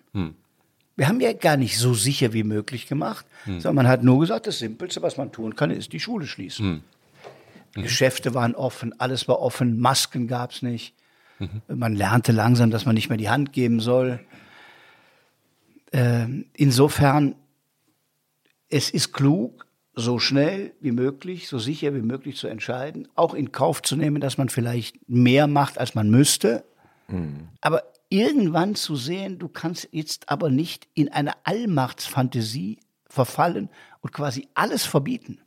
Wir 0.95 1.07
haben 1.07 1.19
ja 1.19 1.33
gar 1.33 1.57
nicht 1.57 1.77
so 1.77 1.93
sicher 1.93 2.33
wie 2.33 2.43
möglich 2.43 2.87
gemacht, 2.87 3.25
sondern 3.45 3.75
man 3.75 3.87
hat 3.87 4.03
nur 4.03 4.19
gesagt, 4.19 4.47
das 4.47 4.59
Simpelste, 4.59 5.01
was 5.01 5.17
man 5.17 5.31
tun 5.31 5.55
kann, 5.55 5.71
ist 5.71 5.91
die 5.93 5.99
Schule 5.99 6.27
schließen. 6.27 6.83
Geschäfte 7.73 8.35
waren 8.35 8.53
offen, 8.53 8.99
alles 8.99 9.27
war 9.27 9.39
offen, 9.39 9.79
Masken 9.79 10.27
gab 10.27 10.51
es 10.51 10.61
nicht. 10.61 10.93
Man 11.67 11.95
lernte 11.95 12.31
langsam, 12.31 12.69
dass 12.69 12.85
man 12.85 12.93
nicht 12.93 13.09
mehr 13.09 13.17
die 13.17 13.29
Hand 13.29 13.53
geben 13.53 13.79
soll. 13.79 14.19
Ähm, 15.91 16.45
insofern, 16.53 17.35
es 18.69 18.89
ist 18.91 19.13
klug, 19.13 19.65
so 19.95 20.19
schnell 20.19 20.73
wie 20.79 20.91
möglich, 20.91 21.47
so 21.47 21.59
sicher 21.59 21.93
wie 21.93 22.01
möglich 22.01 22.37
zu 22.37 22.47
entscheiden, 22.47 23.07
auch 23.15 23.33
in 23.33 23.51
Kauf 23.51 23.81
zu 23.81 23.95
nehmen, 23.95 24.21
dass 24.21 24.37
man 24.37 24.49
vielleicht 24.49 24.97
mehr 25.09 25.47
macht, 25.47 25.77
als 25.77 25.95
man 25.95 26.09
müsste. 26.09 26.63
Aber 27.61 27.83
irgendwann 28.13 28.75
zu 28.75 28.95
sehen, 28.95 29.39
du 29.39 29.49
kannst 29.49 29.89
jetzt 29.91 30.29
aber 30.29 30.51
nicht 30.51 30.87
in 30.93 31.11
eine 31.11 31.31
Allmachtsfantasie 31.45 32.79
verfallen 33.09 33.69
und 34.01 34.13
quasi 34.13 34.47
alles 34.53 34.85
verbieten. 34.85 35.39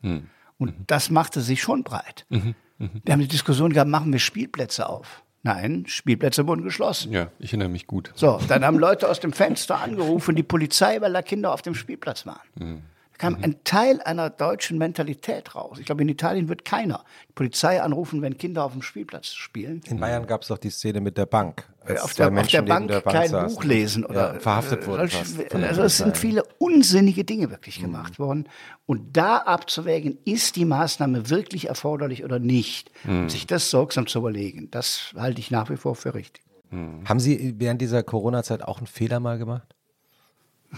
Und 0.59 0.75
das 0.89 1.11
machte 1.11 1.41
sich 1.43 1.63
schon 1.63 1.85
breit. 1.85 2.27
Wir 2.29 3.13
haben 3.13 3.21
die 3.21 3.29
Diskussion 3.29 3.73
gehabt, 3.73 3.89
machen 3.89 4.13
wir 4.13 4.19
Spielplätze 4.19 4.89
auf? 4.89 5.23
Nein, 5.45 5.85
Spielplätze 5.87 6.49
wurden 6.49 6.65
geschlossen. 6.65 7.13
Ja, 7.13 7.31
ich 7.39 7.51
erinnere 7.51 7.69
mich 7.69 7.87
gut. 7.87 8.11
So, 8.17 8.41
dann 8.49 8.65
haben 8.65 8.81
Leute 8.81 9.09
aus 9.09 9.21
dem 9.21 9.33
Fenster 9.33 9.81
angerufen, 9.81 10.35
die 10.35 10.43
Polizei, 10.43 11.01
weil 11.01 11.13
da 11.13 11.23
Kinder 11.23 11.53
auf 11.53 11.63
dem 11.63 11.77
Spielplatz 11.77 12.27
waren. 12.27 12.83
Da 13.19 13.29
kam 13.29 13.43
ein 13.43 13.57
Teil 13.65 14.01
einer 14.03 14.29
deutschen 14.29 14.77
Mentalität 14.77 15.55
raus. 15.55 15.79
Ich 15.79 15.87
glaube, 15.87 16.03
in 16.03 16.09
Italien 16.09 16.49
wird 16.49 16.67
keiner 16.67 17.03
die 17.29 17.33
Polizei 17.33 17.81
anrufen, 17.81 18.21
wenn 18.21 18.37
Kinder 18.37 18.65
auf 18.65 18.73
dem 18.73 18.83
Spielplatz 18.83 19.33
spielen. 19.33 19.81
In 19.89 19.99
Bayern 20.01 20.27
gab 20.27 20.43
es 20.43 20.49
doch 20.49 20.59
die 20.59 20.69
Szene 20.69 21.01
mit 21.01 21.17
der 21.17 21.25
Bank. 21.25 21.67
auf 21.81 22.13
der, 22.15 22.33
auf 22.33 22.47
der 22.49 22.63
Bank 22.63 22.89
der 22.89 23.01
kein 23.01 23.31
saßen. 23.31 23.55
Buch 23.55 23.65
lesen 23.65 24.05
oder 24.05 24.35
ja, 24.35 24.41
verhaftet 24.41 24.83
äh, 24.83 24.87
wurden. 24.87 25.65
Also 25.65 25.83
es 25.83 25.97
sind 25.97 26.17
viele 26.17 26.45
unsinnige 26.59 27.25
Dinge 27.25 27.51
wirklich 27.51 27.81
gemacht 27.81 28.19
worden. 28.19 28.49
Und 28.85 29.17
da 29.17 29.39
abzuwägen, 29.39 30.19
ist 30.25 30.57
die 30.57 30.67
Maßnahme 30.67 31.31
wirklich 31.31 31.69
erforderlich 31.69 32.23
oder 32.23 32.39
nicht, 32.39 32.91
und 33.05 33.31
sich 33.31 33.47
das 33.47 33.71
sorgsam 33.71 34.07
zu 34.07 34.19
überlegen, 34.19 34.71
das 34.71 35.15
halte 35.17 35.41
ich 35.41 35.51
nach 35.51 35.71
wie 35.71 35.77
vor 35.77 35.95
für 35.95 36.15
richtig. 36.15 36.43
Haben 36.71 37.21
Sie 37.21 37.55
während 37.59 37.81
dieser 37.81 38.03
Corona-Zeit 38.03 38.63
auch 38.63 38.79
einen 38.79 38.87
Fehler 38.87 39.21
mal 39.21 39.39
gemacht? 39.39 39.75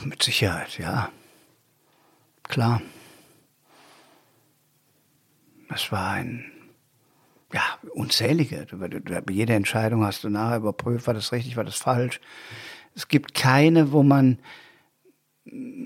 Mit 0.05 0.23
Sicherheit, 0.23 0.79
ja. 0.79 1.09
Klar. 2.49 2.81
Das 5.69 5.93
war 5.93 6.13
ein, 6.13 6.51
ja, 7.53 7.63
unzählige. 7.95 8.67
Jeder 9.31 9.55
Entscheidung 9.55 10.05
hast 10.05 10.25
du 10.25 10.31
nachher 10.31 10.57
überprüft, 10.57 11.07
war 11.07 11.15
das 11.15 11.31
richtig, 11.33 11.57
war 11.57 11.65
das 11.65 11.77
falsch. 11.77 12.21
Es 12.95 13.09
gibt 13.09 13.35
keine, 13.35 13.93
wo 13.93 14.03
man, 14.03 14.39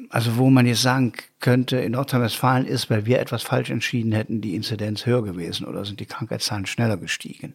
also 0.08 0.36
wo 0.36 0.50
man 0.50 0.66
jetzt 0.66 0.82
sagen 0.82 1.12
könnte, 1.40 1.78
in 1.78 1.92
Nordrhein-Westfalen 1.92 2.66
ist, 2.66 2.90
weil 2.90 3.06
wir 3.06 3.18
etwas 3.18 3.42
falsch 3.42 3.70
entschieden 3.70 4.12
hätten, 4.12 4.40
die 4.40 4.54
Inzidenz 4.54 5.04
höher 5.04 5.22
gewesen 5.24 5.66
oder 5.66 5.84
sind 5.84 6.00
die 6.00 6.06
Krankheitszahlen 6.06 6.66
schneller 6.66 6.96
gestiegen. 6.96 7.54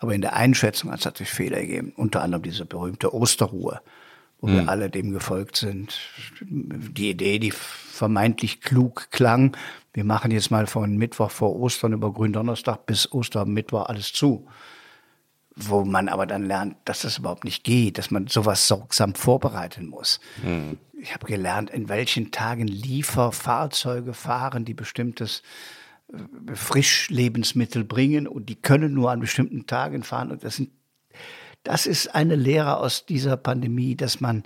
Aber 0.00 0.14
in 0.14 0.20
der 0.20 0.34
Einschätzung 0.34 0.90
hat 0.90 0.98
es 0.98 1.04
natürlich 1.04 1.32
Fehler 1.32 1.60
gegeben. 1.60 1.92
Unter 1.96 2.22
anderem 2.22 2.42
diese 2.42 2.66
berühmte 2.66 3.14
Osterruhe, 3.14 3.80
wo 4.42 4.48
wir 4.48 4.68
alle 4.68 4.90
dem 4.90 5.12
gefolgt 5.12 5.56
sind. 5.56 5.98
Die 6.50 7.08
Idee, 7.08 7.38
die 7.38 7.52
vermeintlich 7.52 8.60
klug 8.60 9.08
klang, 9.10 9.56
wir 9.94 10.04
machen 10.04 10.30
jetzt 10.30 10.50
mal 10.50 10.66
von 10.66 10.96
Mittwoch 10.98 11.30
vor 11.30 11.56
Ostern 11.56 11.94
über 11.94 12.12
Gründonnerstag 12.12 12.84
bis 12.84 13.10
Ostermittwoch 13.10 13.86
alles 13.86 14.12
zu 14.12 14.46
wo 15.54 15.84
man 15.84 16.08
aber 16.08 16.26
dann 16.26 16.46
lernt, 16.46 16.76
dass 16.84 17.02
das 17.02 17.18
überhaupt 17.18 17.44
nicht 17.44 17.64
geht, 17.64 17.98
dass 17.98 18.10
man 18.10 18.26
sowas 18.26 18.68
sorgsam 18.68 19.14
vorbereiten 19.14 19.86
muss. 19.86 20.20
Ich 21.00 21.14
habe 21.14 21.26
gelernt, 21.26 21.70
in 21.70 21.88
welchen 21.88 22.30
Tagen 22.30 22.66
Lieferfahrzeuge 22.66 24.14
fahren, 24.14 24.64
die 24.64 24.74
bestimmtes 24.74 25.42
äh, 26.12 26.54
Frischlebensmittel 26.54 27.84
bringen 27.84 28.26
und 28.26 28.48
die 28.48 28.56
können 28.56 28.94
nur 28.94 29.10
an 29.10 29.20
bestimmten 29.20 29.66
Tagen 29.66 30.04
fahren. 30.04 30.30
Und 30.30 30.44
das, 30.44 30.56
sind, 30.56 30.70
das 31.62 31.86
ist 31.86 32.14
eine 32.14 32.36
Lehre 32.36 32.78
aus 32.78 33.06
dieser 33.06 33.36
Pandemie, 33.36 33.96
dass 33.96 34.20
man 34.20 34.44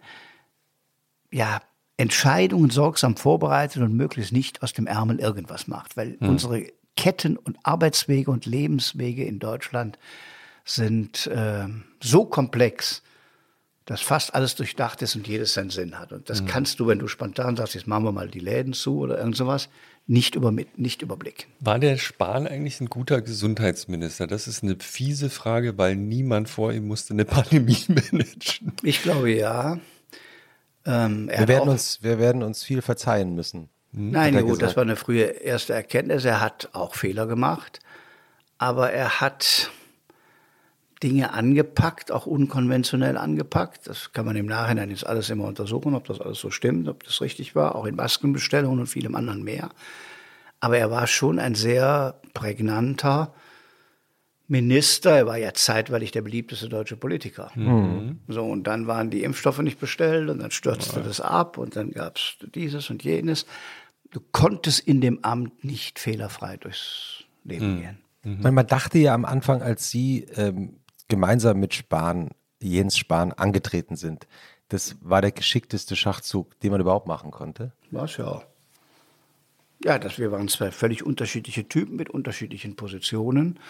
ja 1.31 1.61
Entscheidungen 1.97 2.71
sorgsam 2.71 3.17
vorbereitet 3.17 3.83
und 3.83 3.95
möglichst 3.95 4.33
nicht 4.33 4.63
aus 4.63 4.73
dem 4.73 4.87
Ärmel 4.87 5.19
irgendwas 5.19 5.67
macht, 5.67 5.97
weil 5.97 6.17
unsere 6.21 6.67
Ketten 6.97 7.37
und 7.37 7.59
Arbeitswege 7.63 8.31
und 8.31 8.47
Lebenswege 8.47 9.25
in 9.25 9.39
Deutschland 9.39 9.99
sind 10.65 11.27
äh, 11.29 11.67
so 12.03 12.27
komplex, 12.27 13.03
dass 13.85 14.01
fast 14.01 14.35
alles 14.35 14.57
durchdacht 14.57 15.01
ist 15.03 15.15
und 15.15 15.29
jedes 15.29 15.55
seinen 15.55 15.71
Sinn 15.71 15.99
hat. 15.99 16.13
Und 16.13 16.29
das 16.29 16.45
kannst 16.45 16.81
du, 16.81 16.89
wenn 16.89 16.99
du 16.99 17.07
spontan 17.07 17.57
sagst, 17.57 17.75
jetzt 17.75 17.87
machen 17.87 18.05
wir 18.05 18.13
mal 18.13 18.29
die 18.29 18.41
Läden 18.41 18.73
zu 18.73 18.99
oder 18.99 19.19
irgend 19.19 19.37
sowas, 19.37 19.69
nicht, 20.09 20.35
über, 20.37 20.53
nicht 20.77 21.03
überblicken. 21.03 21.47
War 21.61 21.79
der 21.79 21.97
Spahn 21.97 22.47
eigentlich 22.47 22.81
ein 22.81 22.89
guter 22.89 23.23
Gesundheitsminister? 23.23 24.27
Das 24.27 24.47
ist 24.47 24.63
eine 24.63 24.77
fiese 24.81 25.31
Frage, 25.31 25.77
weil 25.79 25.97
niemand 25.97 26.49
vor 26.49 26.73
ihm 26.73 26.87
musste 26.87 27.13
eine 27.15 27.25
Pandemie 27.27 27.79
managen. 27.89 28.73
Ich 28.83 29.03
glaube 29.03 29.33
ja. 29.33 29.79
Ähm, 30.85 31.29
er 31.29 31.41
Wir 31.41 31.49
werden, 31.49 31.69
auch- 31.69 31.73
uns, 31.73 31.99
wir 32.03 32.19
werden 32.19 32.43
uns 32.43 32.63
viel 32.63 32.83
verzeihen 32.83 33.35
müssen. 33.35 33.69
Nein, 33.93 34.35
hat 34.35 34.41
er 34.41 34.43
gut, 34.43 34.51
gesagt. 34.53 34.63
das 34.71 34.77
war 34.77 34.83
eine 34.83 34.97
frühe 34.97 35.23
erste 35.25 35.73
Erkenntnis. 35.73 36.25
Er 36.25 36.41
hat 36.41 36.69
auch 36.73 36.95
Fehler 36.95 37.27
gemacht. 37.27 37.81
aber 38.59 38.93
er 38.93 39.21
hat 39.21 39.71
Dinge 41.03 41.35
angepackt, 41.35 42.11
auch 42.11 42.27
unkonventionell 42.27 43.17
angepackt. 43.17 43.87
Das 43.87 44.13
kann 44.13 44.25
man 44.25 44.37
im 44.37 44.47
Nachhinein 44.47 44.91
jetzt 44.91 45.07
alles 45.07 45.29
immer 45.29 45.45
untersuchen, 45.45 45.95
ob 45.95 46.07
das 46.07 46.21
alles 46.21 46.39
so 46.39 46.51
stimmt, 46.51 46.89
ob 46.89 47.05
das 47.05 47.21
richtig 47.21 47.55
war, 47.55 47.75
auch 47.75 47.85
in 47.85 47.97
Maskenbestellungen 47.97 48.81
und 48.81 48.87
vielem 48.87 49.15
anderen 49.15 49.43
mehr. 49.43 49.71
Aber 50.61 50.79
er 50.79 50.91
war 50.91 51.07
schon 51.07 51.39
ein 51.39 51.55
sehr 51.55 52.21
prägnanter 52.33 53.35
Minister. 54.49 55.17
Er 55.17 55.27
war 55.27 55.37
ja 55.37 55.53
zeitweilig 55.53 56.13
der 56.13 56.23
beliebteste 56.23 56.69
deutsche 56.69 56.97
Politiker. 56.97 57.51
Mhm. 57.55 58.21
So, 58.29 58.45
und 58.45 58.67
dann 58.67 58.87
waren 58.87 59.11
die 59.11 59.23
Impfstoffe 59.23 59.59
nicht 59.59 59.79
bestellt 59.79 60.31
und 60.31 60.39
dann 60.39 60.51
stürzte 60.51 61.01
ja. 61.01 61.07
das 61.07 61.21
ab 61.21 61.59
und 61.59 61.77
dann 61.77 61.91
gab 61.91 62.17
es 62.17 62.37
dieses 62.55 62.89
und 62.89 63.05
jenes. 63.05 63.45
Du 64.13 64.21
konntest 64.33 64.81
in 64.81 65.03
dem 65.03 65.23
Amt 65.23 65.63
nicht 65.63 65.99
fehlerfrei 65.99 66.57
durchs 66.57 67.25
Leben 67.45 67.75
mhm. 67.75 67.81
gehen. 67.81 67.99
Mhm. 68.23 68.55
Man 68.55 68.67
dachte 68.67 68.99
ja 68.99 69.15
am 69.15 69.25
Anfang, 69.25 69.63
als 69.63 69.91
Sie 69.91 70.27
ähm, 70.37 70.77
gemeinsam 71.09 71.59
mit 71.59 71.75
Spahn, 71.75 72.31
Jens 72.61 72.99
Spahn, 72.99 73.33
angetreten 73.33 73.97
sind. 73.97 74.27
Das 74.69 74.97
war 75.01 75.23
der 75.23 75.33
geschickteste 75.33 75.95
Schachzug, 75.95 76.59
den 76.61 76.73
man 76.73 76.81
überhaupt 76.81 77.07
machen 77.07 77.31
konnte. 77.31 77.73
Was 77.91 78.17
ja. 78.17 78.43
Ja, 79.85 79.99
dass 79.99 80.19
wir 80.19 80.33
waren 80.33 80.49
zwei 80.49 80.71
völlig 80.71 81.05
unterschiedliche 81.05 81.69
Typen 81.69 81.97
mit 81.97 82.11
unterschiedlichen 82.11 82.77
Positionen, 82.77 83.61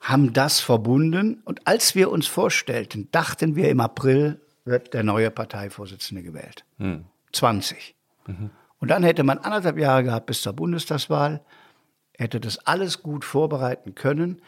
haben 0.00 0.32
das 0.32 0.60
verbunden 0.60 1.42
und 1.44 1.66
als 1.66 1.94
wir 1.94 2.10
uns 2.10 2.26
vorstellten, 2.26 3.10
dachten 3.10 3.56
wir 3.56 3.68
im 3.68 3.80
April 3.80 4.40
wird 4.64 4.94
der 4.94 5.02
neue 5.02 5.30
Parteivorsitzende 5.30 6.22
gewählt. 6.22 6.64
Hm. 6.78 7.06
20. 7.32 7.94
Mhm. 8.26 8.50
Und 8.78 8.88
dann 8.88 9.02
hätte 9.02 9.24
man 9.24 9.38
anderthalb 9.38 9.78
Jahre 9.78 10.04
gehabt 10.04 10.26
bis 10.26 10.42
zur 10.42 10.52
Bundestagswahl, 10.52 11.40
hätte 12.16 12.38
das 12.38 12.58
alles 12.66 13.02
gut 13.02 13.24
vorbereiten 13.24 13.94
können, 13.94 14.40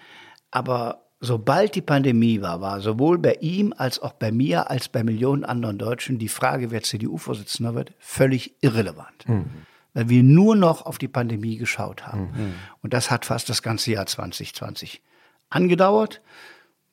aber 0.50 1.06
sobald 1.20 1.74
die 1.74 1.82
Pandemie 1.82 2.40
war, 2.40 2.60
war 2.60 2.80
sowohl 2.80 3.18
bei 3.18 3.34
ihm 3.40 3.74
als 3.76 4.00
auch 4.00 4.14
bei 4.14 4.32
mir 4.32 4.70
als 4.70 4.88
bei 4.88 5.04
Millionen 5.04 5.44
anderen 5.44 5.78
Deutschen 5.78 6.18
die 6.18 6.28
Frage, 6.28 6.70
wer 6.70 6.82
CDU-Vorsitzender 6.82 7.74
wird, 7.74 7.92
völlig 7.98 8.54
irrelevant. 8.62 9.28
Mhm. 9.28 9.50
Weil 9.92 10.08
wir 10.08 10.22
nur 10.22 10.56
noch 10.56 10.86
auf 10.86 10.98
die 10.98 11.08
Pandemie 11.08 11.56
geschaut 11.56 12.06
haben. 12.06 12.22
Mhm. 12.22 12.54
Und 12.80 12.94
das 12.94 13.10
hat 13.10 13.26
fast 13.26 13.48
das 13.48 13.62
ganze 13.62 13.90
Jahr 13.92 14.06
2020 14.06 15.02
angedauert. 15.50 16.20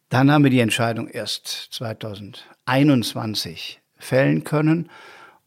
Dann 0.09 0.31
haben 0.31 0.43
wir 0.43 0.51
die 0.51 0.61
Entscheidung 0.61 1.07
erst 1.07 1.69
2021 1.71 3.81
fällen 3.97 4.43
können. 4.43 4.89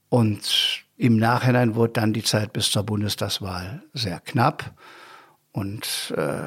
Und 0.09 0.85
im 0.97 1.17
Nachhinein 1.17 1.75
wurde 1.75 1.95
dann 1.95 2.13
die 2.13 2.23
Zeit 2.23 2.53
bis 2.53 2.71
zur 2.71 2.85
Bundestagswahl 2.85 3.83
sehr 3.95 4.21
knapp. 4.21 4.75
Und 5.53 6.15
äh, 6.17 6.43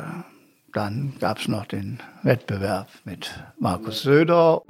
dann 0.73 1.13
gab 1.19 1.39
es 1.39 1.47
noch 1.47 1.65
den 1.65 1.99
Wettbewerb 2.23 2.87
mit 3.05 3.31
Markus 3.59 4.01
Söder. 4.01 4.61